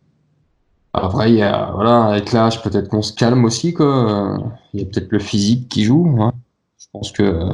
Après, 0.93 1.29
il 1.31 1.35
y 1.37 1.43
a, 1.43 1.71
voilà, 1.73 2.05
avec 2.05 2.31
l'âge, 2.33 2.63
peut-être 2.63 2.89
qu'on 2.89 3.03
se 3.03 3.13
calme 3.13 3.45
aussi, 3.45 3.73
quoi. 3.73 4.37
Il 4.73 4.81
y 4.81 4.83
a 4.83 4.85
peut-être 4.87 5.11
le 5.11 5.19
physique 5.19 5.69
qui 5.69 5.83
joue. 5.83 6.17
hein. 6.19 6.33
Je 6.79 6.85
pense 6.91 7.11
que 7.11 7.49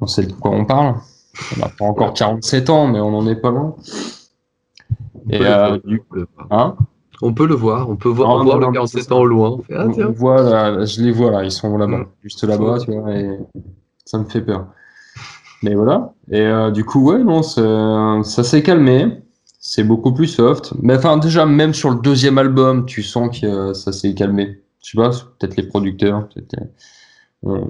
on 0.00 0.06
sait 0.06 0.26
de 0.26 0.32
quoi 0.32 0.52
on 0.52 0.64
parle. 0.64 0.94
On 1.56 1.60
n'a 1.60 1.68
pas 1.68 1.84
encore 1.84 2.14
47 2.14 2.70
ans, 2.70 2.86
mais 2.86 3.00
on 3.00 3.10
n'en 3.10 3.26
est 3.26 3.36
pas 3.36 3.50
loin. 3.50 3.74
On 5.26 5.30
Et 5.30 5.38
peut 5.38 5.44
le 5.44 5.50
euh, 5.50 5.56
voir, 5.56 5.78
du 5.84 6.02
on 6.10 6.14
peut 6.14 6.18
le 6.20 6.26
voir. 6.36 6.48
Hein 6.50 6.76
On 7.22 7.34
peut 7.34 7.46
le 7.46 7.54
voir, 7.54 7.90
on 7.90 7.96
peut 7.96 8.08
voir, 8.08 8.36
Non, 8.38 8.44
voir 8.44 8.56
non, 8.56 8.60
le 8.60 8.66
non, 8.66 8.72
47 8.72 9.12
ans 9.12 9.20
au 9.20 9.26
loin. 9.26 9.50
On 9.50 9.62
fait, 9.62 9.74
ah, 9.76 9.86
on, 9.86 9.90
tiens. 9.90 10.08
on 10.08 10.12
voit, 10.12 10.42
là, 10.42 10.84
je 10.84 11.00
les 11.02 11.12
vois 11.12 11.30
là, 11.30 11.44
ils 11.44 11.50
sont 11.52 11.76
là-bas, 11.78 12.06
juste 12.22 12.44
là-bas, 12.44 12.78
tu 12.80 12.92
vois, 12.92 13.12
et 13.14 13.38
ça 14.04 14.18
me 14.18 14.24
fait 14.24 14.42
peur. 14.42 14.66
Mais 15.62 15.74
voilà. 15.74 16.12
Et 16.30 16.40
euh, 16.40 16.70
du 16.70 16.84
coup, 16.84 17.02
ouais, 17.10 17.22
non, 17.22 17.42
c'est- 17.42 18.22
ça 18.24 18.44
s'est 18.44 18.62
calmé. 18.62 19.22
C'est 19.60 19.84
beaucoup 19.84 20.12
plus 20.14 20.28
soft. 20.28 20.74
Mais 20.82 20.96
enfin, 20.96 21.16
déjà, 21.18 21.44
même 21.46 21.74
sur 21.74 21.90
le 21.90 21.96
deuxième 22.00 22.38
album, 22.38 22.86
tu 22.86 23.02
sens 23.02 23.40
que 23.40 23.46
euh, 23.46 23.74
ça 23.74 23.92
s'est 23.92 24.14
calmé. 24.14 24.62
Je 24.84 24.90
sais 24.92 24.96
pas, 24.98 25.10
peut-être 25.38 25.56
les 25.56 25.64
producteurs, 25.66 26.28
peut-être. 26.28 26.56
euh, 27.46 27.60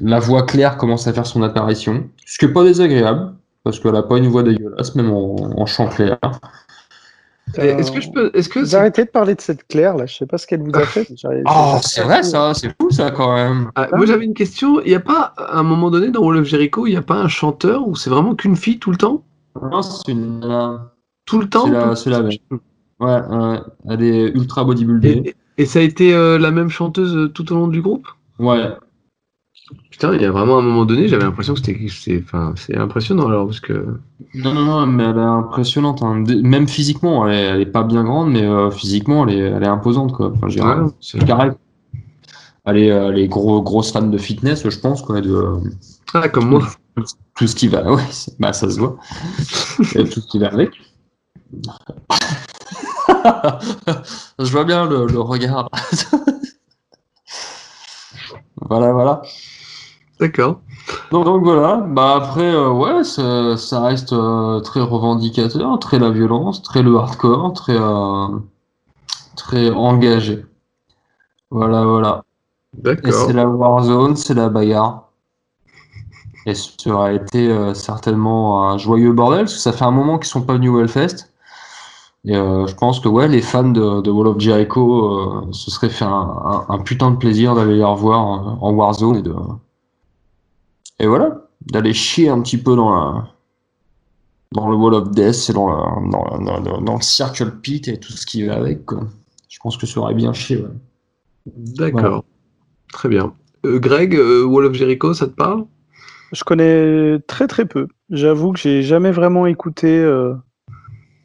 la 0.00 0.18
voix 0.20 0.42
claire 0.44 0.76
commence 0.76 1.06
à 1.06 1.12
faire 1.12 1.26
son 1.26 1.42
apparition. 1.42 2.08
Ce 2.26 2.38
qui 2.38 2.46
est 2.46 2.52
pas 2.52 2.64
désagréable, 2.64 3.34
parce 3.64 3.80
qu'elle 3.80 3.96
a 3.96 4.02
pas 4.02 4.18
une 4.18 4.28
voix 4.28 4.42
dégueulasse, 4.42 4.94
même 4.94 5.10
en, 5.10 5.36
en 5.60 5.66
chant 5.66 5.88
clair. 5.88 6.18
Et 7.58 7.66
Est-ce 7.66 7.92
que 7.92 8.00
je 8.00 8.10
peux. 8.10 8.30
Est-ce 8.34 8.48
que 8.48 8.60
Vous 8.60 8.76
arrêtez 8.76 9.04
de 9.04 9.10
parler 9.10 9.34
de 9.34 9.40
cette 9.40 9.66
Claire 9.66 9.96
là, 9.96 10.06
je 10.06 10.16
sais 10.16 10.26
pas 10.26 10.38
ce 10.38 10.46
qu'elle 10.46 10.62
vous 10.62 10.74
a 10.74 10.84
fait. 10.84 11.06
Oh, 11.46 11.76
c'est 11.82 12.02
vrai 12.02 12.22
ça, 12.22 12.54
c'est 12.54 12.74
fou 12.80 12.90
ça 12.90 13.10
quand 13.10 13.34
même. 13.34 13.70
Ah, 13.74 13.88
moi 13.92 14.06
j'avais 14.06 14.24
une 14.24 14.34
question. 14.34 14.80
Il 14.80 14.88
n'y 14.88 14.94
a 14.94 15.00
pas, 15.00 15.34
à 15.36 15.58
un 15.58 15.62
moment 15.62 15.90
donné, 15.90 16.10
dans 16.10 16.22
Wall 16.22 16.38
of 16.38 16.44
Jericho, 16.44 16.86
il 16.86 16.90
n'y 16.90 16.96
a 16.96 17.02
pas 17.02 17.16
un 17.16 17.28
chanteur 17.28 17.86
où 17.86 17.94
c'est 17.96 18.10
vraiment 18.10 18.34
qu'une 18.34 18.56
fille 18.56 18.78
tout 18.78 18.90
le 18.90 18.96
temps? 18.96 19.24
Non, 19.60 19.82
c'est 19.82 20.12
une 20.12 20.40
nana. 20.40 20.92
Tout 21.26 21.40
le 21.40 21.48
temps 21.48 21.66
C'est 21.94 22.10
la, 22.10 22.22
même. 22.22 22.32
Ouais, 23.00 23.20
ouais, 23.20 23.58
elle 23.90 24.02
est 24.02 24.28
ultra 24.28 24.64
bodybuildée. 24.64 25.22
et, 25.24 25.62
et 25.62 25.66
ça 25.66 25.80
a 25.80 25.82
été 25.82 26.14
euh, 26.14 26.38
la 26.38 26.52
même 26.52 26.70
chanteuse 26.70 27.14
euh, 27.16 27.28
tout 27.28 27.52
au 27.52 27.56
long 27.56 27.68
du 27.68 27.82
groupe? 27.82 28.06
Ouais. 28.38 28.70
Putain, 29.90 30.14
il 30.14 30.22
y 30.22 30.24
a 30.24 30.30
vraiment 30.30 30.58
un 30.58 30.62
moment 30.62 30.84
donné, 30.84 31.06
j'avais 31.08 31.24
l'impression 31.24 31.54
que 31.54 31.60
c'était. 31.60 31.86
c'est- 31.88 32.22
Enfin, 32.24 32.54
c'est 32.56 32.76
impressionnant 32.76 33.26
alors, 33.28 33.46
parce 33.46 33.60
que. 33.60 33.98
Non, 34.34 34.52
non, 34.54 34.64
non, 34.64 34.86
mais 34.86 35.04
elle 35.04 35.16
est 35.18 35.20
impressionnante. 35.20 36.02
hein. 36.02 36.24
Même 36.42 36.66
physiquement, 36.68 37.26
elle 37.28 37.34
est, 37.34 37.42
elle 37.42 37.60
est 37.60 37.66
pas 37.66 37.82
bien 37.84 38.02
grande, 38.04 38.30
mais 38.32 38.42
euh, 38.42 38.70
physiquement, 38.70 39.26
elle 39.26 39.34
est, 39.34 39.40
elle 39.40 39.62
est 39.62 39.66
imposante, 39.68 40.12
quoi. 40.12 40.32
Enfin, 40.34 40.48
c'est- 41.00 41.24
carré. 41.24 41.50
Elle 42.64 42.78
est, 42.78 42.86
elle 42.86 43.18
est 43.18 43.28
gros, 43.28 43.60
grosse 43.62 43.92
fan 43.92 44.10
de 44.10 44.18
fitness, 44.18 44.68
je 44.68 44.78
pense, 44.78 45.02
quoi, 45.02 45.20
de 45.20 45.44
Ah, 46.14 46.28
comme 46.28 46.48
moi. 46.48 46.62
tout 47.36 47.46
ce 47.46 47.54
qui 47.56 47.68
va. 47.68 47.90
Ouais, 47.92 48.02
bah, 48.38 48.52
ça 48.52 48.70
se 48.70 48.78
voit. 48.78 48.96
Et 49.94 50.04
tout 50.04 50.20
ce 50.20 50.26
qui 50.28 50.38
va 50.38 50.48
avec. 50.48 50.70
je 54.38 54.50
vois 54.50 54.64
bien 54.64 54.86
le, 54.86 55.06
le 55.06 55.20
regard. 55.20 55.68
voilà, 58.60 58.92
voilà. 58.92 59.22
D'accord. 60.20 60.60
Donc, 61.10 61.24
donc 61.24 61.42
voilà, 61.42 61.76
bah 61.88 62.14
après, 62.16 62.54
euh, 62.54 62.70
ouais, 62.70 63.02
ça, 63.04 63.56
ça 63.56 63.80
reste 63.82 64.12
euh, 64.12 64.60
très 64.60 64.80
revendicateur, 64.80 65.78
très 65.78 65.98
la 65.98 66.10
violence, 66.10 66.62
très 66.62 66.82
le 66.82 66.96
hardcore, 66.96 67.52
très, 67.54 67.76
euh, 67.76 68.28
très 69.36 69.70
engagé. 69.70 70.44
Voilà, 71.50 71.84
voilà. 71.84 72.22
Et 72.78 72.80
D'accord. 72.82 73.12
c'est 73.12 73.32
la 73.32 73.46
Warzone, 73.48 74.16
c'est 74.16 74.34
la 74.34 74.48
bagarre. 74.48 75.08
Et 76.46 76.54
ça 76.54 76.72
aurait 76.90 77.16
été 77.16 77.74
certainement 77.74 78.68
un 78.70 78.78
joyeux 78.78 79.12
bordel, 79.12 79.40
parce 79.42 79.54
que 79.54 79.60
ça 79.60 79.72
fait 79.72 79.84
un 79.84 79.90
moment 79.92 80.18
qu'ils 80.18 80.26
sont 80.28 80.42
pas 80.42 80.54
venus 80.54 80.70
au 80.70 80.80
Hellfest. 80.80 81.30
Et 82.24 82.34
je 82.34 82.74
pense 82.74 82.98
que 83.00 83.08
ouais, 83.08 83.28
les 83.28 83.42
fans 83.42 83.68
de, 83.68 84.00
de 84.00 84.10
Wall 84.10 84.26
of 84.28 84.38
Jericho 84.40 85.52
se 85.52 85.70
seraient 85.70 85.88
fait 85.90 86.04
un, 86.04 86.08
un- 86.10 86.64
un 86.68 86.78
putain 86.78 87.10
de 87.12 87.16
plaisir 87.16 87.54
d'aller 87.54 87.76
les 87.76 87.84
revoir 87.84 88.18
euh, 88.48 88.50
en 88.60 88.72
Warzone 88.72 89.16
et 89.16 89.22
de 89.22 89.34
et 91.02 91.06
voilà, 91.06 91.42
d'aller 91.70 91.92
chier 91.92 92.28
un 92.30 92.40
petit 92.40 92.56
peu 92.58 92.74
dans 92.76 92.94
la 92.94 93.28
dans 94.52 94.68
le 94.70 94.76
Wall 94.76 94.94
of 94.94 95.10
Death 95.12 95.48
et 95.48 95.52
dans, 95.54 95.66
la, 95.68 95.94
dans, 96.10 96.24
la- 96.24 96.38
dans, 96.60 96.78
le- 96.78 96.84
dans 96.84 96.94
le 96.96 97.00
Circle 97.00 97.52
Pit 97.62 97.88
et 97.88 97.98
tout 97.98 98.12
ce 98.12 98.26
qui 98.26 98.44
va 98.46 98.54
avec. 98.56 98.84
Quoi. 98.84 99.00
Je 99.48 99.58
pense 99.62 99.76
que 99.78 99.86
ça 99.86 100.00
aurait 100.00 100.14
bien. 100.14 100.32
Ouais. 100.32 100.64
D'accord. 101.46 102.00
Voilà. 102.00 102.22
Très 102.92 103.08
bien. 103.08 103.32
Euh, 103.64 103.78
Greg, 103.78 104.14
euh, 104.14 104.44
Wall 104.44 104.66
of 104.66 104.74
Jericho, 104.74 105.14
ça 105.14 105.26
te 105.26 105.32
parle? 105.32 105.64
Je 106.32 106.44
connais 106.44 107.18
très 107.26 107.46
très 107.46 107.64
peu. 107.64 107.88
J'avoue 108.10 108.52
que 108.52 108.58
j'ai 108.58 108.82
jamais 108.82 109.10
vraiment 109.10 109.46
écouté. 109.46 109.88
euh, 109.98 110.34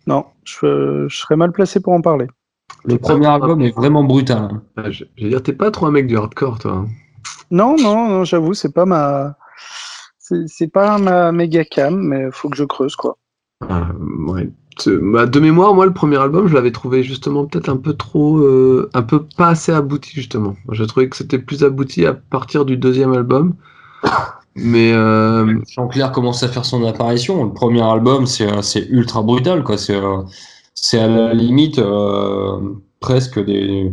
Non, 0.07 0.25
je, 0.45 1.05
je 1.09 1.17
serais 1.17 1.35
mal 1.35 1.51
placé 1.51 1.81
pour 1.81 1.91
en 1.93 2.01
parler. 2.01 2.27
Le 2.85 2.97
premier 2.97 3.27
album 3.27 3.61
est 3.61 3.75
vraiment 3.75 4.05
brutal. 4.05 4.37
hein. 4.53 4.61
Ah, 4.77 4.89
je, 4.89 5.03
je 5.17 5.23
veux 5.25 5.29
dire, 5.29 5.43
t'es 5.43 5.51
pas 5.53 5.69
trop 5.71 5.87
un 5.87 5.91
mec 5.91 6.07
du 6.07 6.15
hardcore, 6.17 6.59
toi. 6.59 6.71
hein. 6.71 6.87
Non, 7.51 7.75
non, 7.77 8.07
non 8.09 8.23
j'avoue, 8.23 8.53
c'est 8.53 8.73
pas 8.73 8.85
ma. 8.85 9.35
C'est 10.47 10.71
pas 10.71 10.97
ma 10.97 11.31
méga 11.31 11.63
cam, 11.65 11.95
mais 11.95 12.27
faut 12.31 12.49
que 12.49 12.57
je 12.57 12.63
creuse 12.63 12.95
quoi. 12.95 13.17
Ah, 13.67 13.89
ouais. 14.27 14.49
Bah, 14.85 15.25
de 15.25 15.39
mémoire, 15.39 15.73
moi, 15.73 15.87
le 15.87 15.93
premier 15.93 16.17
album, 16.17 16.47
je 16.47 16.53
l'avais 16.53 16.71
trouvé 16.71 17.01
justement 17.01 17.45
peut-être 17.45 17.69
un 17.69 17.77
peu 17.77 17.93
trop, 17.93 18.37
euh, 18.37 18.89
un 18.93 19.01
peu 19.01 19.23
pas 19.23 19.49
assez 19.49 19.71
abouti 19.71 20.11
justement. 20.13 20.55
Je 20.71 20.83
trouvais 20.83 21.09
que 21.09 21.15
c'était 21.15 21.39
plus 21.39 21.63
abouti 21.63 22.05
à 22.05 22.13
partir 22.13 22.63
du 22.63 22.77
deuxième 22.77 23.13
album, 23.13 23.55
mais 24.55 24.91
euh, 24.93 25.59
Jean-Clair 25.69 26.11
commence 26.11 26.43
à 26.43 26.47
faire 26.47 26.65
son 26.65 26.83
apparition. 26.85 27.43
Le 27.43 27.53
premier 27.53 27.81
album, 27.81 28.25
c'est 28.25 28.49
c'est 28.61 28.87
ultra 28.89 29.21
brutal. 29.21 29.63
quoi. 29.63 29.77
C'est 29.77 29.95
euh, 29.95 30.21
c'est 30.73 30.99
à 30.99 31.07
la 31.07 31.33
limite 31.33 31.79
euh, 31.79 32.59
presque 32.99 33.43
des, 33.43 33.91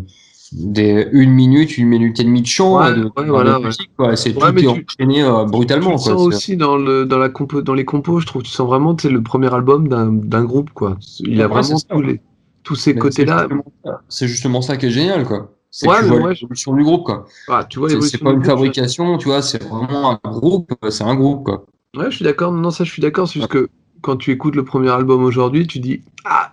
des 0.53 1.09
une 1.13 1.31
minute, 1.31 1.79
une 1.79 1.89
minute 1.89 2.21
et 2.21 2.25
demie 2.25 2.43
de 2.43 2.47
chant 2.47 2.79
Ouais, 2.81 2.91
et 2.93 2.95
de, 2.95 3.05
ouais, 3.05 3.25
de 3.25 3.31
voilà, 3.31 3.59
musique. 3.59 3.91
C'est 4.15 4.37
Ouais, 4.37 4.53
tout 4.53 4.59
est 4.59 4.63
tu- 4.63 4.69
enchaîné 4.69 5.23
euh, 5.23 5.45
tu 5.45 5.51
brutalement. 5.51 5.91
le 5.91 5.97
quoi. 5.97 6.05
sens 6.13 6.21
aussi 6.27 6.57
dans 6.57 6.77
le 6.77 7.05
dans 7.07 7.19
la 7.19 7.29
compo, 7.29 7.63
dans 7.63 7.75
les 7.75 7.85
compos, 7.85 8.21
je 8.21 8.27
trouve, 8.27 8.43
tu 8.43 8.51
sens 8.51 8.67
vraiment, 8.67 8.97
c'est 8.99 9.11
le 9.11 9.23
premier 9.23 9.53
album 9.53 9.89
d'un 9.89 10.13
d'un 10.13 10.45
groupe 10.45 10.71
quoi. 10.75 10.97
Il 11.21 11.41
a 11.41 11.47
Ouais, 11.47 11.53
vraiment 11.63 11.79
tous 11.89 11.97
ouais. 11.97 12.07
les 12.07 12.21
tous 12.63 12.77
ces 12.77 12.95
côtés-là. 12.95 13.47
c'est 14.09 14.27
justement 14.29 14.63
ça- 14.63 14.77
qui 14.77 14.87
est 14.87 14.91
génial, 14.91 15.25
quoi. 15.27 15.51
C'est 15.71 15.89
Ouais, 15.89 15.97
tu 15.99 16.05
l'évolution 16.09 16.73
du 16.75 16.85
groupe, 16.85 17.05
quoi. 17.05 17.27
Ah, 17.49 17.65
tu 17.69 17.79
vois, 17.81 17.91
C'est- 17.91 18.19
pas 18.19 18.31
une 18.31 18.45
fabrication, 18.45 19.19
tu 19.19 19.27
vois, 19.29 19.43
c'est 19.43 19.63
vraiment 19.65 20.21
un 20.25 20.31
groupe, 20.31 20.71
c'est 20.89 21.03
un 21.05 21.17
groupe, 21.17 21.45
quoi. 21.45 21.67
Ouais, 21.97 22.11
je 22.11 22.17
suis 22.17 22.25
d'accord. 22.25 22.53
Non, 22.53 22.71
ça, 22.71 22.85
je 22.85 22.91
suis 22.93 23.03
d'accord. 23.03 23.27
C'est 23.29 23.41
juste 23.41 23.51
que 23.51 23.69
quand 24.01 24.17
tu 24.17 24.31
écoutes 24.31 24.55
le 24.55 24.65
premier 24.65 24.91
album 24.91 25.25
aujourd'hui, 25.25 25.67
tu 25.67 25.81
dis 25.81 26.01
Ah, 26.25 26.53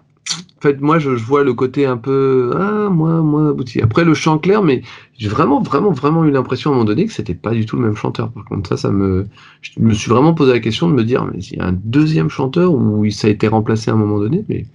en 0.62 0.64
fait, 0.64 0.80
moi, 0.80 1.00
je, 1.00 1.16
je 1.16 1.24
vois 1.26 1.44
le 1.44 1.56
côté 1.56 1.88
un 1.88 1.98
peu 1.98 2.52
Ah, 2.56 2.88
moins, 2.92 3.24
moins 3.24 3.50
abouti. 3.50 3.82
Après, 3.82 4.06
le 4.06 4.14
chant 4.14 4.38
clair, 4.38 4.62
mais 4.62 4.84
j'ai 5.18 5.28
vraiment, 5.28 5.60
vraiment, 5.60 5.90
vraiment 5.92 6.24
eu 6.24 6.30
l'impression 6.30 6.70
à 6.70 6.74
un 6.74 6.76
moment 6.76 6.86
donné 6.86 7.08
que 7.08 7.14
c'était 7.14 7.34
pas 7.34 7.50
du 7.50 7.66
tout 7.66 7.78
le 7.78 7.82
même 7.82 7.96
chanteur. 7.96 8.32
Par 8.32 8.46
contre, 8.46 8.70
ça, 8.70 8.78
ça 8.78 8.92
me. 8.92 9.26
Je 9.64 9.72
me 9.80 9.92
suis 9.94 10.12
vraiment 10.12 10.36
posé 10.36 10.52
la 10.54 10.60
question 10.60 10.88
de 10.88 10.94
me 10.94 11.04
dire 11.04 11.26
Mais 11.26 11.40
il 11.40 11.58
y 11.58 11.60
a 11.60 11.66
un 11.66 11.72
deuxième 11.74 12.30
chanteur 12.30 12.74
ou 12.76 13.10
ça 13.10 13.28
a 13.28 13.32
été 13.32 13.48
remplacé 13.48 13.90
à 13.90 13.96
un 13.96 13.98
moment 13.98 14.20
donné 14.20 14.46
mais... 14.50 14.66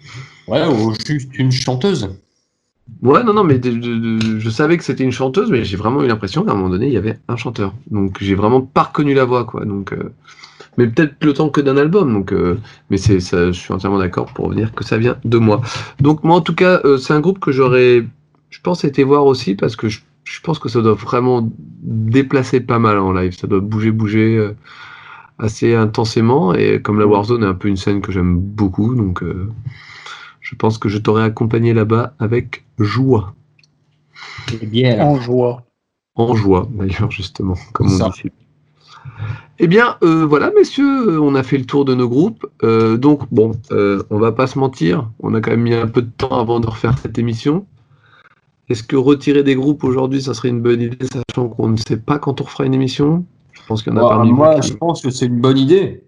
Ouais, 0.49 0.67
ou 0.67 0.93
juste 1.07 1.39
une 1.39 1.53
chanteuse. 1.53 2.09
Ouais, 3.03 3.23
non, 3.23 3.33
non, 3.35 3.45
mais 3.45 3.59
de- 3.59 3.71
de- 3.71 4.19
de- 4.19 4.39
je 4.41 4.51
savais 4.51 4.77
que 4.79 4.85
c'était 4.85 5.05
une 5.05 5.13
chanteuse, 5.13 5.51
mais 5.53 5.65
j'ai 5.65 5.77
vraiment 5.77 6.03
eu 6.03 6.09
l'impression 6.09 6.43
qu'à 6.45 6.53
un 6.53 6.55
moment 6.55 6.71
donné, 6.71 6.87
il 6.87 6.93
y 6.93 6.97
avait 6.97 7.19
un 7.29 7.37
chanteur. 7.37 7.75
Donc, 7.91 8.19
j'ai 8.21 8.35
vraiment 8.35 8.61
pas 8.61 8.85
reconnu 8.85 9.15
la 9.15 9.25
voix, 9.25 9.45
quoi. 9.45 9.65
Donc, 9.65 9.93
euh, 9.93 10.13
mais 10.77 10.87
peut-être 10.89 11.23
le 11.25 11.33
temps 11.33 11.49
que 11.49 11.61
d'un 11.61 11.77
album. 11.77 12.13
Donc, 12.13 12.33
euh, 12.33 12.59
mais 12.91 12.97
c'est, 12.97 13.21
ça, 13.21 13.47
je 13.47 13.59
suis 13.59 13.73
entièrement 13.73 13.99
d'accord 13.99 14.27
pour 14.35 14.53
dire 14.55 14.75
que 14.75 14.85
ça 14.85 14.99
vient 14.99 15.17
de 15.25 15.39
moi. 15.39 15.61
Donc, 16.01 16.25
moi, 16.25 16.37
en 16.37 16.41
tout 16.41 16.55
cas, 16.55 16.81
euh, 16.85 16.99
c'est 16.99 17.15
un 17.15 17.21
groupe 17.21 17.39
que 17.39 17.53
j'aurais, 17.53 18.05
je 18.51 18.61
pense, 18.63 18.85
été 18.85 19.05
voir 19.05 19.27
aussi 19.27 19.55
parce 19.55 19.77
que 19.77 19.89
je, 19.89 20.01
je 20.25 20.41
pense 20.41 20.59
que 20.59 20.69
ça 20.69 20.81
doit 20.83 20.95
vraiment 20.95 21.49
déplacer 21.83 22.61
pas 22.61 22.79
mal 22.79 22.99
en 22.99 23.13
live. 23.13 23.33
Ça 23.37 23.47
doit 23.47 23.61
bouger, 23.61 23.91
bouger 23.93 24.37
euh, 24.37 24.57
assez 25.39 25.75
intensément. 25.75 26.55
Et 26.55 26.81
comme 26.83 26.99
la 26.99 27.07
Warzone 27.07 27.43
est 27.43 27.47
un 27.47 27.55
peu 27.55 27.69
une 27.69 27.77
scène 27.77 28.01
que 28.01 28.13
j'aime 28.13 28.39
beaucoup, 28.39 28.95
donc. 28.95 29.23
euh, 29.23 29.53
je 30.41 30.55
pense 30.55 30.79
que 30.79 30.89
je 30.89 30.99
t'aurais 30.99 31.25
accompagné 31.25 31.75
là-bas 31.75 32.15
avec 32.21 32.65
joie. 32.79 33.35
Et 34.63 34.67
bière. 34.67 35.01
En 35.01 35.21
joie. 35.21 35.65
En 36.15 36.35
joie, 36.35 36.69
d'ailleurs, 36.71 37.11
justement, 37.11 37.57
comme 37.73 37.89
Ça. 37.89 38.07
on 38.07 38.11
dit. 38.11 38.31
Eh 39.59 39.67
bien, 39.69 39.97
euh, 40.03 40.27
voilà, 40.27 40.51
messieurs, 40.55 41.21
on 41.21 41.35
a 41.35 41.43
fait 41.43 41.57
le 41.59 41.65
tour 41.65 41.85
de 41.85 41.95
nos 41.95 42.09
groupes. 42.09 42.47
Euh, 42.63 42.97
donc, 42.99 43.23
bon, 43.33 43.53
euh, 43.73 44.03
on 44.11 44.19
va 44.19 44.33
pas 44.33 44.47
se 44.47 44.59
mentir, 44.59 45.09
on 45.21 45.35
a 45.35 45.41
quand 45.41 45.51
même 45.53 45.63
mis 45.63 45.75
un 45.75 45.87
peu 45.87 46.03
de 46.03 46.11
temps 46.11 46.39
avant 46.39 46.61
de 46.61 46.67
refaire 46.67 46.99
cette 46.99 47.19
émission. 47.19 47.67
Est-ce 48.69 48.83
que 48.83 48.97
retirer 48.97 49.43
des 49.43 49.55
groupes 49.55 49.85
aujourd'hui, 49.85 50.21
ça 50.21 50.35
serait 50.35 50.49
une 50.51 50.61
bonne 50.61 50.81
idée, 50.83 51.07
sachant 51.07 51.49
qu'on 51.49 51.69
ne 51.69 51.77
sait 51.77 51.97
pas 51.97 52.19
quand 52.19 52.41
on 52.41 52.45
refera 52.45 52.65
une 52.67 52.75
émission? 52.75 53.25
Je 53.53 53.61
pense 53.67 53.83
qu'il 53.83 53.93
y 53.93 53.97
en 53.97 53.99
a 53.99 54.03
Moi, 54.03 54.11
parmi 54.11 54.33
moi, 54.33 54.57
vous. 54.57 54.63
je 54.63 54.75
pense 54.75 55.01
que 55.03 55.11
c'est 55.11 55.27
une 55.27 55.41
bonne 55.41 55.57
idée, 55.59 56.05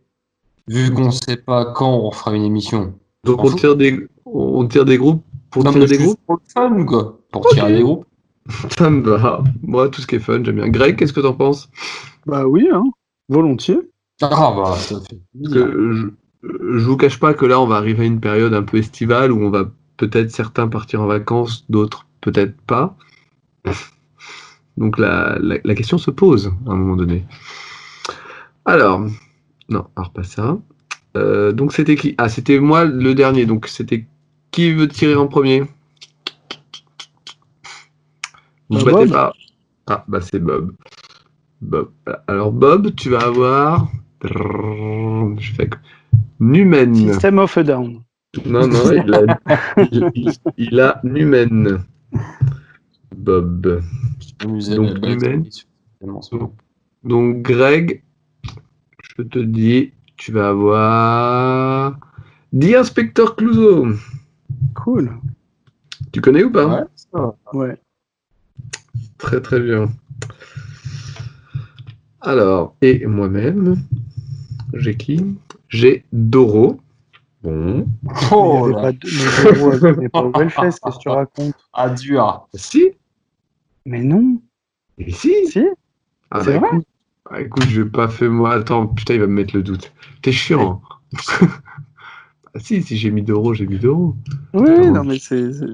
vu 0.66 0.92
qu'on 0.92 1.10
sait 1.10 1.36
pas 1.36 1.64
quand 1.72 1.96
on 1.96 2.10
fera 2.10 2.34
une 2.34 2.42
émission. 2.44 2.94
Donc, 3.24 3.44
on 3.44 3.50
tire, 3.52 3.76
des... 3.76 4.06
on 4.26 4.66
tire 4.66 4.84
des 4.84 4.98
groupes 4.98 5.22
pour 5.50 5.64
Non, 5.64 5.70
tirer 5.72 5.84
mais 5.86 5.96
des 5.96 6.04
groupes? 6.04 6.20
pour 6.26 6.36
le 6.36 6.42
fun, 6.52 6.84
quoi. 6.84 7.18
Pour 7.32 7.46
Ok. 7.46 7.52
tirer 7.54 7.72
des 7.72 7.82
groupes. 7.82 8.04
Ça 8.78 8.90
me 8.90 9.08
va. 9.08 9.42
Moi, 9.62 9.88
tout 9.88 10.00
ce 10.02 10.06
qui 10.06 10.16
est 10.16 10.20
fun, 10.20 10.42
j'aime 10.44 10.56
bien. 10.56 10.68
Greg, 10.68 10.96
qu'est-ce 10.96 11.12
que 11.12 11.20
t'en 11.20 11.34
penses? 11.34 11.68
Bah 12.26 12.46
oui, 12.46 12.68
hein, 12.72 12.82
volontiers. 13.28 13.80
Ah 14.20 14.52
bah, 14.56 14.76
ça 14.76 15.00
fait 15.00 15.18
que 15.44 15.92
je, 15.94 16.06
je 16.78 16.84
vous 16.84 16.96
cache 16.96 17.18
pas 17.20 17.34
que 17.34 17.46
là, 17.46 17.60
on 17.60 17.66
va 17.66 17.76
arriver 17.76 18.02
à 18.02 18.06
une 18.06 18.20
période 18.20 18.54
un 18.54 18.62
peu 18.62 18.78
estivale 18.78 19.32
où 19.32 19.40
on 19.42 19.50
va 19.50 19.70
peut-être 19.96 20.30
certains 20.30 20.68
partir 20.68 21.02
en 21.02 21.06
vacances, 21.06 21.64
d'autres 21.70 22.06
peut-être 22.20 22.60
pas. 22.62 22.96
Donc 24.76 24.98
la, 24.98 25.38
la- 25.40 25.58
la 25.64 25.74
question 25.74 25.98
se 25.98 26.10
pose 26.10 26.52
à 26.66 26.70
un 26.70 26.76
moment 26.76 26.96
donné. 26.96 27.24
Alors, 28.64 29.00
non, 29.68 29.86
alors 29.96 30.12
pas 30.12 30.24
ça. 30.24 30.58
Euh, 31.16 31.52
donc 31.52 31.72
c'était 31.72 31.96
qui? 31.96 32.14
Ah, 32.18 32.28
c'était 32.28 32.58
moi 32.60 32.84
le 32.84 33.14
dernier. 33.14 33.46
Donc 33.46 33.66
c'était 33.66 34.06
qui 34.50 34.72
veut 34.72 34.88
tirer 34.88 35.16
en 35.16 35.26
premier? 35.26 35.64
Vous 38.68 38.84
battez 38.84 38.90
Bob. 38.90 39.08
pas 39.10 39.32
Ah, 39.86 40.04
bah 40.06 40.20
c'est 40.20 40.38
Bob. 40.38 40.72
Bob. 41.60 41.90
Alors 42.26 42.52
Bob, 42.52 42.94
tu 42.94 43.10
vas 43.10 43.24
avoir. 43.26 43.90
Je 44.22 45.52
fais 45.54 45.70
Numen. 46.40 46.94
System 46.94 47.38
of 47.38 47.56
a 47.56 47.62
Down. 47.62 48.02
Non, 48.46 48.66
non, 48.68 48.92
il 48.92 49.14
a, 49.14 49.20
il, 49.90 50.10
il- 50.14 50.32
il 50.56 50.80
a 50.80 51.00
Numen. 51.02 51.78
Bob. 53.16 53.82
Donc, 54.76 55.04
tellement 56.00 56.22
ça. 56.22 56.36
Donc, 57.04 57.42
Greg, 57.42 58.02
je 59.16 59.22
te 59.22 59.38
dis, 59.38 59.92
tu 60.16 60.32
vas 60.32 60.50
avoir. 60.50 61.98
The 62.58 62.74
Inspector 62.76 63.36
Clouseau. 63.36 63.88
Cool. 64.74 65.18
Tu 66.12 66.20
connais 66.20 66.44
ou 66.44 66.50
pas? 66.50 66.66
Ouais, 66.66 66.84
ça 66.94 67.08
va. 67.12 67.36
Ouais. 67.52 67.80
Très, 69.18 69.40
très 69.40 69.60
bien. 69.60 69.88
Alors, 72.20 72.74
et 72.82 73.06
moi-même, 73.06 73.76
j'ai 74.74 74.96
qui? 74.96 75.24
J'ai 75.68 76.04
Doro. 76.12 76.80
Bon. 77.42 77.86
Oh 78.32 78.66
il 78.66 78.70
n'y 78.70 78.72
là, 78.72 78.80
avait 78.88 78.92
pas 78.92 78.92
mais 79.02 80.08
Doro, 80.12 80.28
au 80.28 80.32
qu'est-ce 80.32 80.80
que 80.80 80.98
tu 80.98 81.08
racontes? 81.08 81.54
Ah 81.72 81.88
dur. 81.90 82.48
Si 82.54 82.90
Mais 83.86 84.02
non. 84.02 84.40
Et 84.98 85.12
si 85.12 85.46
Si 85.46 85.60
Ah 86.30 86.40
C'est 86.42 86.58
bah, 86.58 86.58
vrai 86.58 86.68
écoute, 86.68 86.86
ah, 87.30 87.40
écoute, 87.40 87.62
je 87.68 87.82
vais 87.82 87.90
pas 87.90 88.08
fait 88.08 88.28
moi. 88.28 88.54
Attends, 88.54 88.86
putain, 88.88 89.14
il 89.14 89.20
va 89.20 89.26
me 89.26 89.34
mettre 89.34 89.54
le 89.54 89.62
doute. 89.62 89.92
T'es 90.22 90.32
chiant. 90.32 90.82
hein. 91.40 91.46
ah, 92.54 92.58
si, 92.58 92.82
si 92.82 92.96
j'ai 92.96 93.10
mis 93.12 93.22
d'euros, 93.22 93.54
j'ai 93.54 93.66
mis 93.66 93.78
d'euros. 93.78 94.16
Oui, 94.54 94.90
non, 94.90 95.04
mais 95.04 95.18
c'est. 95.18 95.52
c'est- 95.52 95.66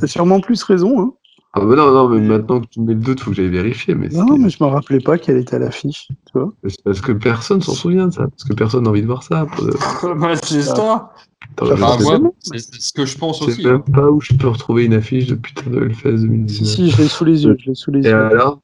T'as 0.00 0.06
sûrement 0.06 0.40
plus 0.40 0.62
raison. 0.62 1.00
Hein. 1.02 1.12
Ah 1.52 1.60
bah 1.60 1.74
non, 1.74 1.90
non, 1.92 2.08
mais 2.08 2.20
maintenant 2.20 2.60
que 2.60 2.66
tu 2.66 2.80
me 2.80 2.86
mets 2.86 2.94
le 2.94 3.00
doute, 3.00 3.20
faut 3.20 3.30
que 3.30 3.36
j'aille 3.36 3.48
vérifier. 3.48 3.96
Mais, 3.96 4.08
Non, 4.08 4.38
mais 4.38 4.50
je 4.50 4.62
me 4.62 4.68
rappelais 4.68 5.00
pas 5.00 5.18
qu'elle 5.18 5.36
était 5.36 5.56
à 5.56 5.58
l'affiche. 5.58 6.06
Tu 6.26 6.38
vois 6.38 6.52
c'est 6.68 6.82
parce 6.84 7.00
que 7.00 7.10
personne 7.10 7.60
s'en 7.60 7.74
souvient 7.74 8.06
de 8.06 8.12
ça. 8.12 8.28
Parce 8.28 8.44
que 8.44 8.52
personne 8.54 8.84
n'a 8.84 8.90
envie 8.90 9.02
de 9.02 9.06
voir 9.08 9.24
ça. 9.24 9.46
Bah, 10.16 10.34
c'est 10.42 10.62
ça. 10.62 11.12
Je 11.60 12.28
c'est 12.38 12.58
ce 12.80 12.92
que 12.92 13.04
je 13.04 13.18
pense 13.18 13.40
je 13.40 13.46
aussi. 13.46 13.62
sais 13.62 13.68
même 13.68 13.82
pas 13.82 14.08
où 14.08 14.20
je 14.20 14.34
peux 14.34 14.46
retrouver 14.46 14.84
une 14.84 14.94
affiche 14.94 15.26
de 15.26 15.34
putain 15.34 15.68
de 15.70 15.82
Hellfest 15.82 16.18
Si, 16.18 16.22
2019. 16.22 16.68
si, 16.68 16.90
je 16.90 17.02
l'ai 17.02 17.08
sous 17.08 17.24
les 17.24 17.44
yeux. 17.44 17.56
Je 17.58 17.70
l'ai 17.70 17.74
sous 17.74 17.90
les 17.90 18.06
Et 18.06 18.10
yeux. 18.10 18.16
alors 18.16 18.60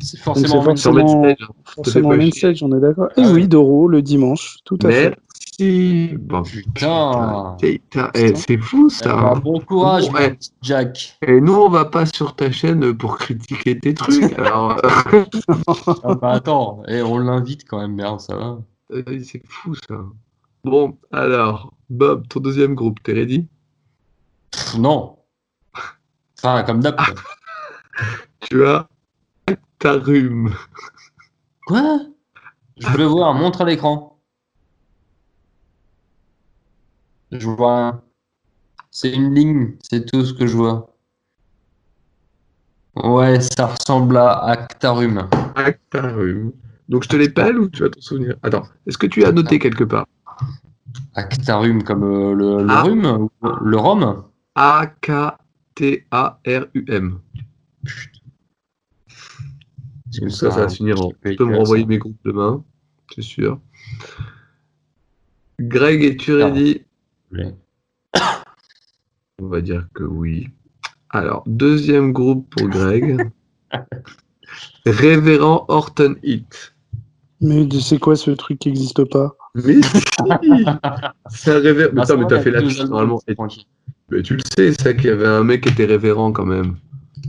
C'est 0.00 0.18
forcément 0.18 0.62
forcément-. 0.62 1.26
Forcément, 1.64 2.08
on 2.08 2.12
est 2.14 2.80
d'accord. 2.80 3.08
Et 3.16 3.20
Ah 3.20 3.26
ouais. 3.26 3.32
oui, 3.32 3.48
Doro, 3.48 3.86
le 3.86 4.00
dimanche, 4.00 4.56
tout 4.64 4.78
à 4.84 4.90
fait. 4.90 5.16
Merci. 5.60 6.16
Bon, 6.18 6.42
Putain. 6.42 7.56
putain, 7.60 8.10
eh, 8.14 8.34
c'est 8.34 8.56
fou 8.58 8.88
Eh 8.90 8.94
ça. 8.94 9.18
hein. 9.18 9.38
bon 9.38 9.60
courage, 9.60 10.06
Bon, 10.10 10.12
petit 10.14 10.52
Jack. 10.62 11.18
Et 11.26 11.40
nous, 11.40 11.52
on 11.54 11.68
va 11.68 11.84
pas 11.84 12.06
sur 12.06 12.34
ta 12.34 12.50
chaîne 12.50 12.96
pour 12.96 13.18
critiquer 13.18 13.78
tes 13.78 13.92
trucs. 13.94 14.32
Alors, 14.38 14.78
euh, 14.84 15.24
Ah 16.04 16.14
bah 16.14 16.30
attends, 16.32 16.82
et 16.88 17.02
on 17.02 17.18
l'invite 17.18 17.64
quand 17.68 17.78
même, 17.78 17.94
merde, 17.94 18.20
ça 18.20 18.36
va. 18.36 18.58
euh, 18.92 19.02
c'est 19.22 19.42
fou 19.46 19.74
ça. 19.74 19.96
Bon, 20.64 20.96
alors, 21.12 21.72
Bob, 21.90 22.26
ton 22.28 22.40
deuxième 22.40 22.74
groupe, 22.74 23.02
t'es 23.02 23.12
ready? 23.12 23.46
Pff, 24.50 24.76
non. 24.78 25.16
Enfin, 26.38 26.62
comme 26.62 26.80
d'hab. 26.80 26.98
Tu 28.40 28.64
as 28.64 28.88
Tarum. 29.78 30.54
Quoi? 31.66 32.00
Je 32.78 32.88
veux 32.88 33.04
voir, 33.04 33.34
montre 33.34 33.60
à 33.60 33.64
l'écran. 33.66 34.09
Je 37.32 37.46
vois. 37.48 38.02
C'est 38.90 39.12
une 39.12 39.34
ligne, 39.34 39.76
c'est 39.82 40.04
tout 40.10 40.24
ce 40.24 40.32
que 40.34 40.46
je 40.46 40.56
vois. 40.56 40.94
Ouais, 42.96 43.40
ça 43.40 43.66
ressemble 43.66 44.16
à 44.16 44.32
Actarum. 44.46 45.28
Actarum. 45.54 46.52
Donc 46.88 47.04
je 47.04 47.08
te 47.08 47.16
l'épelle 47.16 47.58
ou 47.58 47.68
tu 47.68 47.82
vas 47.82 47.90
t'en 47.90 48.00
souvenir? 48.00 48.34
Attends, 48.42 48.64
est-ce 48.86 48.98
que 48.98 49.06
tu 49.06 49.24
as 49.24 49.30
noté 49.30 49.60
quelque 49.60 49.84
part? 49.84 50.06
Actarum 51.14 51.84
comme 51.84 52.02
euh, 52.02 52.34
le, 52.34 52.62
le 52.64 52.70
Ah. 52.70 52.82
rhume 52.82 53.28
Le 53.62 53.76
rhum? 53.76 54.24
A-K-T-A-R-U-M. 54.56 55.38
Ça, 60.10 60.50
ça 60.50 60.62
va 60.62 60.68
se 60.68 60.76
finir 60.76 61.00
en. 61.00 61.12
Tu 61.24 61.36
peux 61.36 61.44
me 61.44 61.56
renvoyer 61.56 61.86
mes 61.86 61.98
groupes 61.98 62.18
demain, 62.24 62.64
c'est 63.14 63.22
sûr. 63.22 63.60
Greg, 65.60 66.02
es-tu 66.02 66.34
ready 66.34 66.82
On 69.40 69.46
va 69.46 69.60
dire 69.60 69.86
que 69.94 70.04
oui. 70.04 70.48
Alors, 71.10 71.42
deuxième 71.46 72.12
groupe 72.12 72.54
pour 72.54 72.68
Greg. 72.68 73.30
Révérend 74.86 75.64
Horton 75.68 76.16
Heat. 76.22 76.74
Mais 77.40 77.66
c'est 77.80 77.98
quoi 77.98 78.16
ce 78.16 78.30
truc 78.32 78.58
qui 78.58 78.68
n'existe 78.68 79.04
pas? 79.04 79.34
Mais 79.54 79.80
si 79.82 80.00
C'est 81.30 81.52
un 81.52 81.60
révérend. 81.60 81.92
Mais 81.94 82.00
Ah, 82.00 82.04
attends, 82.04 82.16
mais 82.18 82.24
c'est 82.28 82.28
t'as 82.28 82.40
fait 82.40 82.50
la 82.50 82.62
normalement. 82.86 83.20
Mais 84.10 84.22
tu 84.22 84.34
le 84.36 84.42
sais, 84.56 84.72
ça 84.72 84.92
qu'il 84.92 85.06
y 85.06 85.10
avait 85.10 85.26
un 85.26 85.44
mec 85.44 85.62
qui 85.62 85.70
était 85.70 85.86
révérend 85.86 86.32
quand 86.32 86.46
même. 86.46 86.76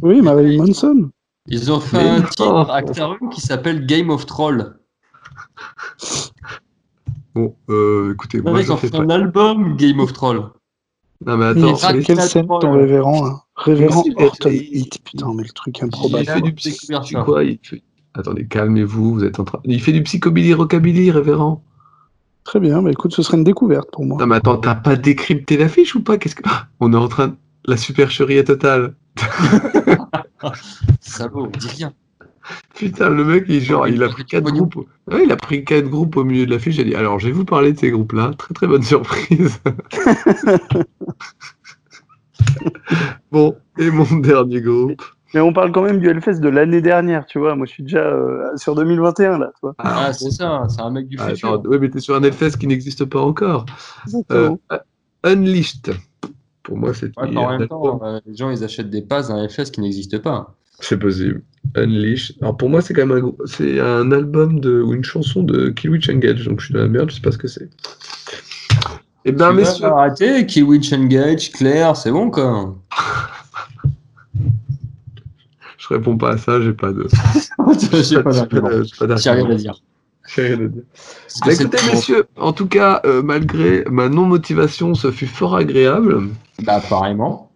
Oui, 0.02 0.22
Marilyn 0.22 0.65
Manson. 0.65 1.11
Ils 1.48 1.72
ont 1.72 1.80
fait 1.80 1.98
Mais 1.98 2.10
un 2.10 2.22
titre 2.22 2.69
Actarum 2.69 3.30
qui 3.32 3.41
s'appelle 3.41 3.86
Game 3.86 4.10
of 4.10 4.26
Troll. 4.26 4.78
Bon, 7.36 7.56
euh, 7.70 8.14
écoutez, 8.14 8.38
Non, 8.40 8.44
moi 8.52 8.53
mais 8.53 8.62
je 8.62 8.68
ils 8.68 8.72
ont 8.72 8.78
fait 8.78 8.94
un 8.95 9.10
album 9.10 9.76
Game 9.78 9.99
of 9.99 10.12
Troll. 10.14 10.44
Non 11.26 11.38
mais 11.38 11.52
Il 11.56 11.66
attends, 11.66 11.90
est 11.90 11.94
mais- 11.98 12.03
quelle 12.03 12.22
scène 12.22 12.48
ton 12.48 12.74
révérend 12.74 13.24
là 13.24 13.36
Révérend 13.56 14.03
Mais 14.18 14.26
Horton 14.26 14.49
mais- 14.49 14.58
Heat. 14.58 14.99
Putain, 15.03 15.34
mais 15.36 15.44
le 15.44 15.49
truc 15.49 15.78
il 15.78 15.86
improbable. 15.86 16.26
fait 16.26 16.41
du 16.41 16.52
Découvert 16.52 17.02
psy... 17.02 17.14
ça. 17.14 17.22
quoi 17.24 17.44
il 17.44 17.60
fait... 17.62 17.84
Attendez, 18.16 18.45
calmez-vous, 18.48 19.14
vous 19.14 19.24
êtes 19.24 19.40
en 19.40 19.44
train. 19.45 19.60
Il 19.64 19.82
fait 19.82 19.94
du 19.94 20.03
psychobilly 20.03 20.53
rockabilly, 20.53 21.12
révérend. 21.12 21.64
Très 22.44 22.60
bien, 22.60 22.82
bah 22.82 22.90
écoute, 22.91 23.14
ce 23.14 23.22
serait 23.22 23.38
une 23.38 23.44
découverte 23.44 23.90
pour 23.91 24.03
moi. 24.03 24.18
Non 24.20 24.26
mais 24.26 24.36
attends, 24.38 24.58
t'as 24.58 24.74
pas 24.76 24.95
décrypté 24.95 25.58
l'affiche 25.58 25.94
ou 25.95 26.02
pas? 26.02 26.18
Qu'est-ce 26.18 26.36
que 26.36 26.41
Ah, 26.45 26.66
on 26.80 26.91
est 26.91 26.98
en 26.98 27.08
train 27.08 27.28
de 27.28 27.36
la 27.68 27.78
supercherie 27.78 28.44
totale. 28.44 28.95
Salaud, 30.99 31.48
dis 31.60 31.68
rien. 31.68 31.94
Putain, 32.76 33.09
le 33.09 33.23
mec, 33.23 33.45
il, 33.47 33.61
genre, 33.61 33.84
Oui, 33.84 33.91
il 33.93 34.03
a 34.03 34.09
pris 34.09 34.26
quatre 34.26 34.51
groupes. 34.51 34.76
Ouais, 35.11 35.23
il 35.26 35.31
a 35.31 35.35
pris 35.38 35.63
quatre 35.63 35.88
groupes 35.88 36.18
au 36.18 36.23
milieu 36.23 36.45
de 36.45 36.51
l'affiche. 36.51 36.76
J'ai 36.76 36.84
dit, 36.84 36.95
alors, 36.95 37.19
je 37.19 37.27
vais 37.27 37.31
vous 37.34 37.45
parler 37.45 37.73
de 37.73 37.80
ces 37.80 37.91
groupes-là. 37.91 38.31
Très 38.38 38.53
très 38.53 38.68
bonne 38.68 38.84
surprise. 38.84 39.59
bon, 43.31 43.55
et 43.77 43.89
mon 43.91 44.18
dernier 44.18 44.61
groupe. 44.61 45.01
Mais 45.34 45.39
on 45.39 45.53
parle 45.53 45.72
quand 45.72 45.84
même 45.84 45.99
du 45.99 46.09
Hellfest 46.09 46.39
de 46.41 46.49
l'année 46.49 46.81
dernière, 46.81 47.26
tu 47.26 47.39
vois. 47.39 47.55
Moi, 47.55 47.65
je 47.65 47.72
suis 47.72 47.84
déjà 47.84 47.99
euh, 47.99 48.45
sur 48.57 48.76
2021 48.76 49.38
là, 49.38 49.51
tu 49.55 49.59
vois. 49.61 49.73
Ah, 49.77 50.11
c'est 50.11 50.31
ça, 50.31 50.63
c'est 50.68 50.81
un 50.81 50.91
mec 50.91 51.07
du 51.07 51.18
Ah, 51.19 51.30
futur. 51.30 51.53
attends, 51.53 51.69
ouais, 51.69 51.80
mais 51.80 51.89
t'es 51.89 52.01
sur 52.01 52.15
un 52.15 52.23
Hellfest 52.23 52.57
qui 52.59 52.68
n'existe 52.68 53.05
pas 53.05 53.22
encore. 53.22 53.65
Euh. 54.31 54.55
Unleashed. 55.23 55.93
Pour 56.63 56.77
moi, 56.77 56.93
c'est 56.93 57.18
Ouais, 57.18 57.35
en 57.38 57.57
même 57.57 57.68
temps, 57.68 57.99
euh, 58.03 58.19
les 58.26 58.35
gens 58.35 58.49
ils 58.49 58.63
achètent 58.63 58.89
des 58.89 59.01
passes 59.01 59.30
d'un 59.30 59.47
FS 59.47 59.72
qui 59.72 59.81
n'existe 59.81 60.18
pas. 60.19 60.53
C'est 60.82 60.98
possible. 60.98 61.41
Unleashed. 61.76 62.36
Alors 62.41 62.58
pour 62.58 62.70
moi, 62.70 62.82
c'est 62.82 62.94
quand 62.94 63.06
même 63.06 63.24
un, 63.26 63.45
c'est 63.45 63.80
un 63.80 64.12
album 64.12 64.60
de, 64.60 64.82
ou 64.82 64.94
une 64.94 65.03
chanson 65.03 65.44
de 65.44 65.70
Killwitch 65.70 66.10
Engage. 66.10 66.45
Donc 66.45 66.60
je 66.60 66.66
suis 66.66 66.74
dans 66.74 66.82
la 66.82 66.88
merde, 66.88 67.10
je 67.10 67.16
sais 67.16 67.22
pas 67.22 67.32
ce 67.32 67.38
que 67.38 67.48
c'est. 67.48 67.70
Eh 69.24 69.32
ben, 69.32 69.48
vas 69.48 69.53
messieurs, 69.53 69.86
arrêter, 69.86 70.45
Kiwitch 70.48 70.91
Engage, 70.91 71.52
Claire, 71.52 71.95
c'est 71.95 72.12
bon 72.12 72.32
quoi. 72.32 72.76
je 75.78 75.88
réponds 75.90 76.18
pas 76.18 76.32
à 76.32 76.38
ça, 76.38 76.60
j'ai 76.60 76.74
pas 76.74 76.91
de. 76.91 77.08
J'ai 78.03 78.22
pas 78.24 78.32
j'ai 78.32 79.08
d'argument. 79.08 79.45
rien 79.48 79.49
à 79.52 79.56
dire. 79.56 79.76
J'ai 80.28 80.41
rien 80.48 80.66
à 80.66 80.68
dire. 80.68 80.84
Bah, 81.45 81.53
écoutez, 81.53 81.78
messieurs, 81.91 82.26
en 82.36 82.53
tout 82.53 82.68
cas, 82.68 83.02
euh, 83.06 83.22
malgré 83.22 83.84
ma 83.90 84.10
non-motivation, 84.10 84.95
ce 84.95 85.12
fut 85.12 85.28
fort 85.28 85.56
agréable. 85.56 86.30
Bah, 86.64 86.76
apparemment. 86.76 87.51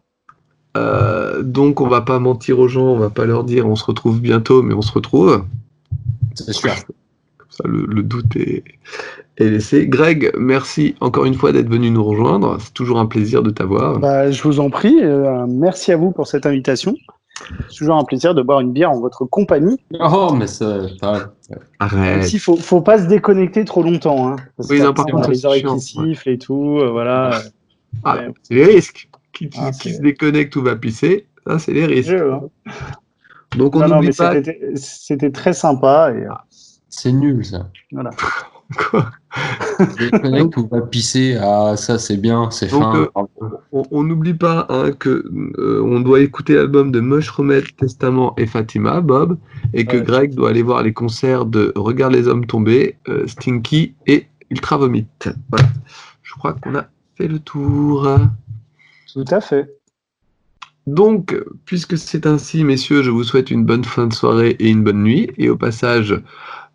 Euh, 0.75 1.41
donc, 1.41 1.81
on 1.81 1.87
va 1.87 2.01
pas 2.01 2.19
mentir 2.19 2.59
aux 2.59 2.67
gens, 2.67 2.85
on 2.87 2.97
va 2.97 3.09
pas 3.09 3.25
leur 3.25 3.43
dire 3.43 3.65
on 3.67 3.75
se 3.75 3.85
retrouve 3.85 4.19
bientôt, 4.19 4.61
mais 4.61 4.73
on 4.73 4.81
se 4.81 4.91
retrouve. 4.91 5.43
C'est 6.33 6.53
sûr. 6.53 6.73
Comme 7.37 7.47
ça, 7.49 7.63
le, 7.65 7.85
le 7.85 8.03
doute 8.03 8.35
est, 8.35 8.63
est 9.37 9.49
laissé. 9.49 9.87
Greg, 9.87 10.31
merci 10.37 10.95
encore 10.99 11.25
une 11.25 11.35
fois 11.35 11.51
d'être 11.53 11.69
venu 11.69 11.91
nous 11.91 12.03
rejoindre. 12.03 12.57
C'est 12.59 12.73
toujours 12.73 12.99
un 12.99 13.05
plaisir 13.05 13.41
de 13.43 13.51
t'avoir. 13.51 13.99
Bah, 13.99 14.31
je 14.31 14.43
vous 14.43 14.59
en 14.59 14.69
prie. 14.69 14.97
euh, 15.01 15.45
merci 15.47 15.91
à 15.93 15.97
vous 15.97 16.11
pour 16.11 16.27
cette 16.27 16.45
invitation. 16.45 16.95
C'est 17.69 17.77
toujours 17.79 17.97
un 17.97 18.03
plaisir 18.05 18.33
de 18.33 18.41
boire 18.41 18.61
une 18.61 18.71
bière 18.71 18.91
en 18.91 18.99
votre 18.99 19.25
compagnie. 19.25 19.77
Oh, 19.99 20.33
mais 20.37 20.47
ça. 20.47 20.77
pas- 21.01 21.31
Même 21.49 21.59
Arrête. 21.79 22.23
s'il 22.23 22.39
faut, 22.39 22.55
faut 22.55 22.79
pas 22.81 22.97
se 22.97 23.07
déconnecter 23.07 23.65
trop 23.65 23.83
longtemps. 23.83 24.29
Hein, 24.29 24.35
parce 24.57 24.69
Oui, 24.69 24.79
non, 24.81 24.93
par 24.93 25.05
contre, 25.05 25.29
les 25.29 25.35
c'est 25.35 25.45
oreilles 25.47 25.63
qui 25.63 25.79
sifflent 25.81 26.29
et 26.29 26.37
tout. 26.37 26.79
euh, 26.79 26.89
voilà. 26.91 27.41
Ah, 28.05 28.15
Ouais. 28.17 28.27
c'est 28.43 28.53
les 28.55 28.63
risques. 28.65 29.09
Qui, 29.35 29.49
qui- 29.49 29.59
Ah, 29.61 29.71
qui 29.71 29.93
se 29.93 30.01
déconnecte 30.01 30.55
ou 30.55 30.63
va 30.63 30.75
pisser, 30.75 31.27
ça, 31.45 31.59
c'est 31.59 31.73
les 31.73 31.85
risques. 31.85 32.09
Jeu, 32.09 32.33
hein. 32.33 32.41
Donc, 33.57 33.75
on 33.75 33.87
n'oublie 33.87 34.07
mais 34.07 34.13
pas. 34.13 34.33
c'était- 34.75 35.29
très 35.31 35.53
sympa. 35.53 36.11
Et, 36.15 36.23
euh, 36.25 36.29
C'est 36.89 37.11
nul, 37.11 37.45
ça. 37.45 37.69
voilà. 37.91 38.09
Quoi 38.89 39.11
Déconnecte 39.99 40.57
ou 40.57 40.67
va 40.67 40.81
pisser. 40.81 41.37
Ah, 41.39 41.75
ça, 41.77 41.99
c'est 41.99 42.17
bien, 42.17 42.49
c'est 42.49 42.67
fin. 42.69 42.95
euh, 42.95 43.07
on 43.71 44.03
n'oublie 44.03 44.33
pas 44.33 44.65
hein, 44.69 44.91
que 44.91 45.23
euh, 45.59 45.81
on 45.83 45.99
doit 45.99 46.21
écouter 46.21 46.55
l'album 46.55 46.91
de 46.91 46.99
Mushroom 46.99 47.53
Testament 47.77 48.33
et 48.37 48.47
Fatima, 48.47 49.01
Bob, 49.01 49.37
et 49.73 49.85
que 49.85 49.97
Ouais. 49.97 50.03
Greg 50.03 50.33
doit 50.33 50.49
aller 50.49 50.63
voir 50.63 50.81
les 50.81 50.93
concerts 50.93 51.45
de 51.45 51.71
Regarde 51.75 52.13
les 52.13 52.27
hommes 52.27 52.45
tomber, 52.47 52.97
euh, 53.09 53.27
Stinky 53.27 53.93
et 54.07 54.25
Ultra 54.49 54.77
Vomit. 54.77 55.05
Voilà. 55.51 55.67
Je 56.23 56.33
crois 56.33 56.53
qu'on 56.53 56.75
a 56.75 56.85
fait 57.15 57.27
le 57.27 57.37
tour. 57.39 58.07
Tout 59.15 59.23
à 59.31 59.39
fait. 59.39 59.79
Donc, 60.87 61.33
puisque 61.63 61.97
c'est 61.97 62.25
ainsi, 62.27 62.65
messieurs, 62.65 63.01
je 63.01 63.09
vous 63.09 63.23
souhaite 63.23 63.49
une 63.49 63.63
bonne 63.63 63.85
fin 63.85 64.07
de 64.07 64.13
soirée 64.13 64.57
et 64.59 64.69
une 64.69 64.83
bonne 64.83 65.03
nuit. 65.03 65.31
Et 65.37 65.49
au 65.49 65.55
passage, 65.55 66.21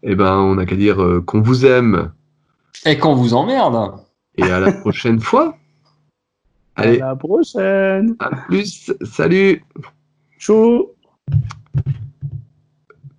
eh 0.02 0.14
ben, 0.14 0.36
on 0.38 0.54
n'a 0.54 0.64
qu'à 0.64 0.74
dire 0.76 1.02
euh, 1.02 1.20
qu'on 1.20 1.42
vous 1.42 1.66
aime 1.66 2.10
Et 2.86 2.96
qu'on 2.98 3.14
vous 3.14 3.34
emmerde. 3.34 4.00
et 4.36 4.44
à 4.44 4.58
la 4.58 4.72
prochaine 4.80 5.20
fois. 5.20 5.58
Allez, 6.76 6.98
À 7.02 7.08
la 7.08 7.16
prochaine. 7.16 8.16
à 8.20 8.30
plus. 8.46 8.90
Salut. 9.02 9.62
Chou. 10.38 10.86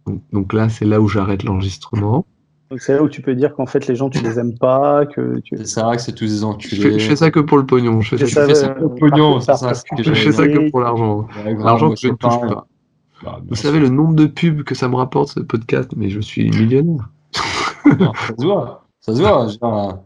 Donc, 0.07 0.23
donc 0.33 0.51
là, 0.53 0.67
c'est 0.67 0.85
là 0.85 0.99
où 0.99 1.07
j'arrête 1.07 1.43
l'enregistrement. 1.43 2.25
Donc 2.71 2.79
c'est 2.79 2.93
là 2.95 3.03
où 3.03 3.09
tu 3.09 3.21
peux 3.21 3.35
dire 3.35 3.53
qu'en 3.53 3.65
fait 3.65 3.85
les 3.87 3.95
gens 3.95 4.09
tu 4.09 4.23
les 4.23 4.39
aimes 4.39 4.57
pas, 4.57 5.05
que 5.05 5.39
tu. 5.41 5.57
C'est 5.57 5.67
ça, 5.67 5.91
que 5.93 6.01
c'est 6.01 6.13
tous 6.13 6.25
des 6.25 6.35
Je 6.35 6.39
fais, 6.39 6.45
enculés. 6.45 6.99
je 6.99 7.07
fais 7.09 7.15
ça 7.17 7.29
que 7.29 7.41
pour 7.41 7.57
le 7.57 7.65
pognon. 7.65 7.99
Je 8.01 8.15
fais 8.15 8.25
ça, 8.25 8.47
fais 8.47 8.55
ça 8.55 8.67
euh, 8.69 8.73
pour 8.75 8.89
le 8.93 8.95
pognon, 8.95 9.39
ça, 9.41 9.53
que 9.97 10.01
je 10.03 10.13
fais 10.13 10.31
ça 10.31 10.47
que 10.47 10.69
pour 10.71 10.79
l'argent. 10.79 11.27
Ouais, 11.45 11.53
L'argent 11.59 11.89
que 11.89 11.99
je 11.99 12.07
ne 12.07 12.13
touche 12.15 12.39
pas. 12.39 12.65
Bah, 13.23 13.39
Vous 13.47 13.55
sûr. 13.55 13.65
savez 13.65 13.79
le 13.79 13.89
nombre 13.89 14.15
de 14.15 14.25
pubs 14.25 14.63
que 14.63 14.73
ça 14.73 14.87
me 14.87 14.95
rapporte 14.95 15.29
ce 15.29 15.41
podcast, 15.41 15.91
mais 15.97 16.09
je 16.09 16.21
suis 16.21 16.49
millionnaire. 16.49 17.09
Non, 17.99 18.13
ça 18.13 18.33
se 18.39 18.45
voit. 18.45 18.85
Ça 19.01 19.13
se 19.15 19.19
voit. 19.21 19.47
Genre, 19.61 20.03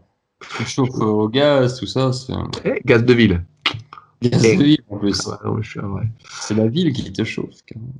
tu 0.58 0.64
chauffes 0.64 1.00
au 1.00 1.28
gaz, 1.28 1.78
tout 1.78 1.86
ça. 1.86 2.10
Eh, 2.64 2.80
gaz 2.84 3.04
de 3.04 3.14
ville. 3.14 3.44
gaz 4.22 4.44
Eh. 4.44 4.56
de 4.56 4.62
ville 4.64 4.82
en 4.90 4.96
plus. 4.96 5.28
Ah 5.42 5.50
ouais, 5.50 5.62
je 5.62 5.80
vrai. 5.80 6.08
C'est 6.40 6.54
la 6.54 6.66
ville 6.66 6.92
qui 6.92 7.12
te 7.12 7.22
chauffe. 7.22 7.62
carrément. 7.64 7.92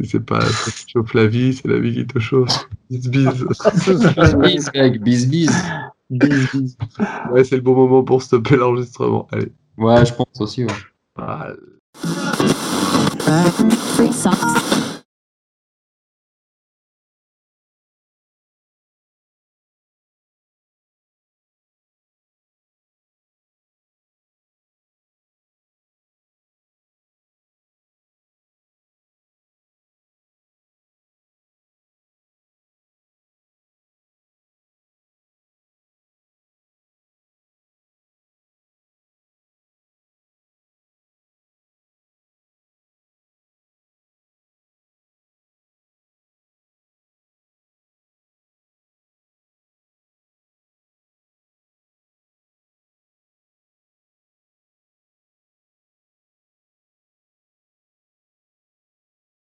Si 0.00 0.08
c'est 0.08 0.20
pas 0.20 0.40
ça 0.40 0.70
qui 0.70 0.84
te 0.86 0.90
chauffe 0.92 1.12
la 1.14 1.26
vie, 1.26 1.54
c'est 1.54 1.66
la 1.66 1.78
vie 1.78 1.92
qui 1.92 2.06
te 2.06 2.20
chauffe. 2.20 2.68
Bis 2.88 3.08
bis. 3.08 3.26
Bis 3.84 4.34
bis, 4.36 4.72
mec, 4.72 5.02
bis 5.02 5.26
bis. 5.26 5.50
Bis, 6.08 6.52
bis. 6.54 6.76
Ouais, 7.32 7.42
c'est 7.42 7.56
le 7.56 7.62
bon 7.62 7.74
moment 7.74 8.04
pour 8.04 8.22
stopper 8.22 8.56
l'enregistrement. 8.56 9.26
Allez. 9.32 9.50
Ouais, 9.76 10.06
je 10.06 10.14
pense 10.14 10.28
aussi. 10.38 10.64
Ouais. 10.64 10.72
Free 13.96 14.12
socks. 14.12 14.77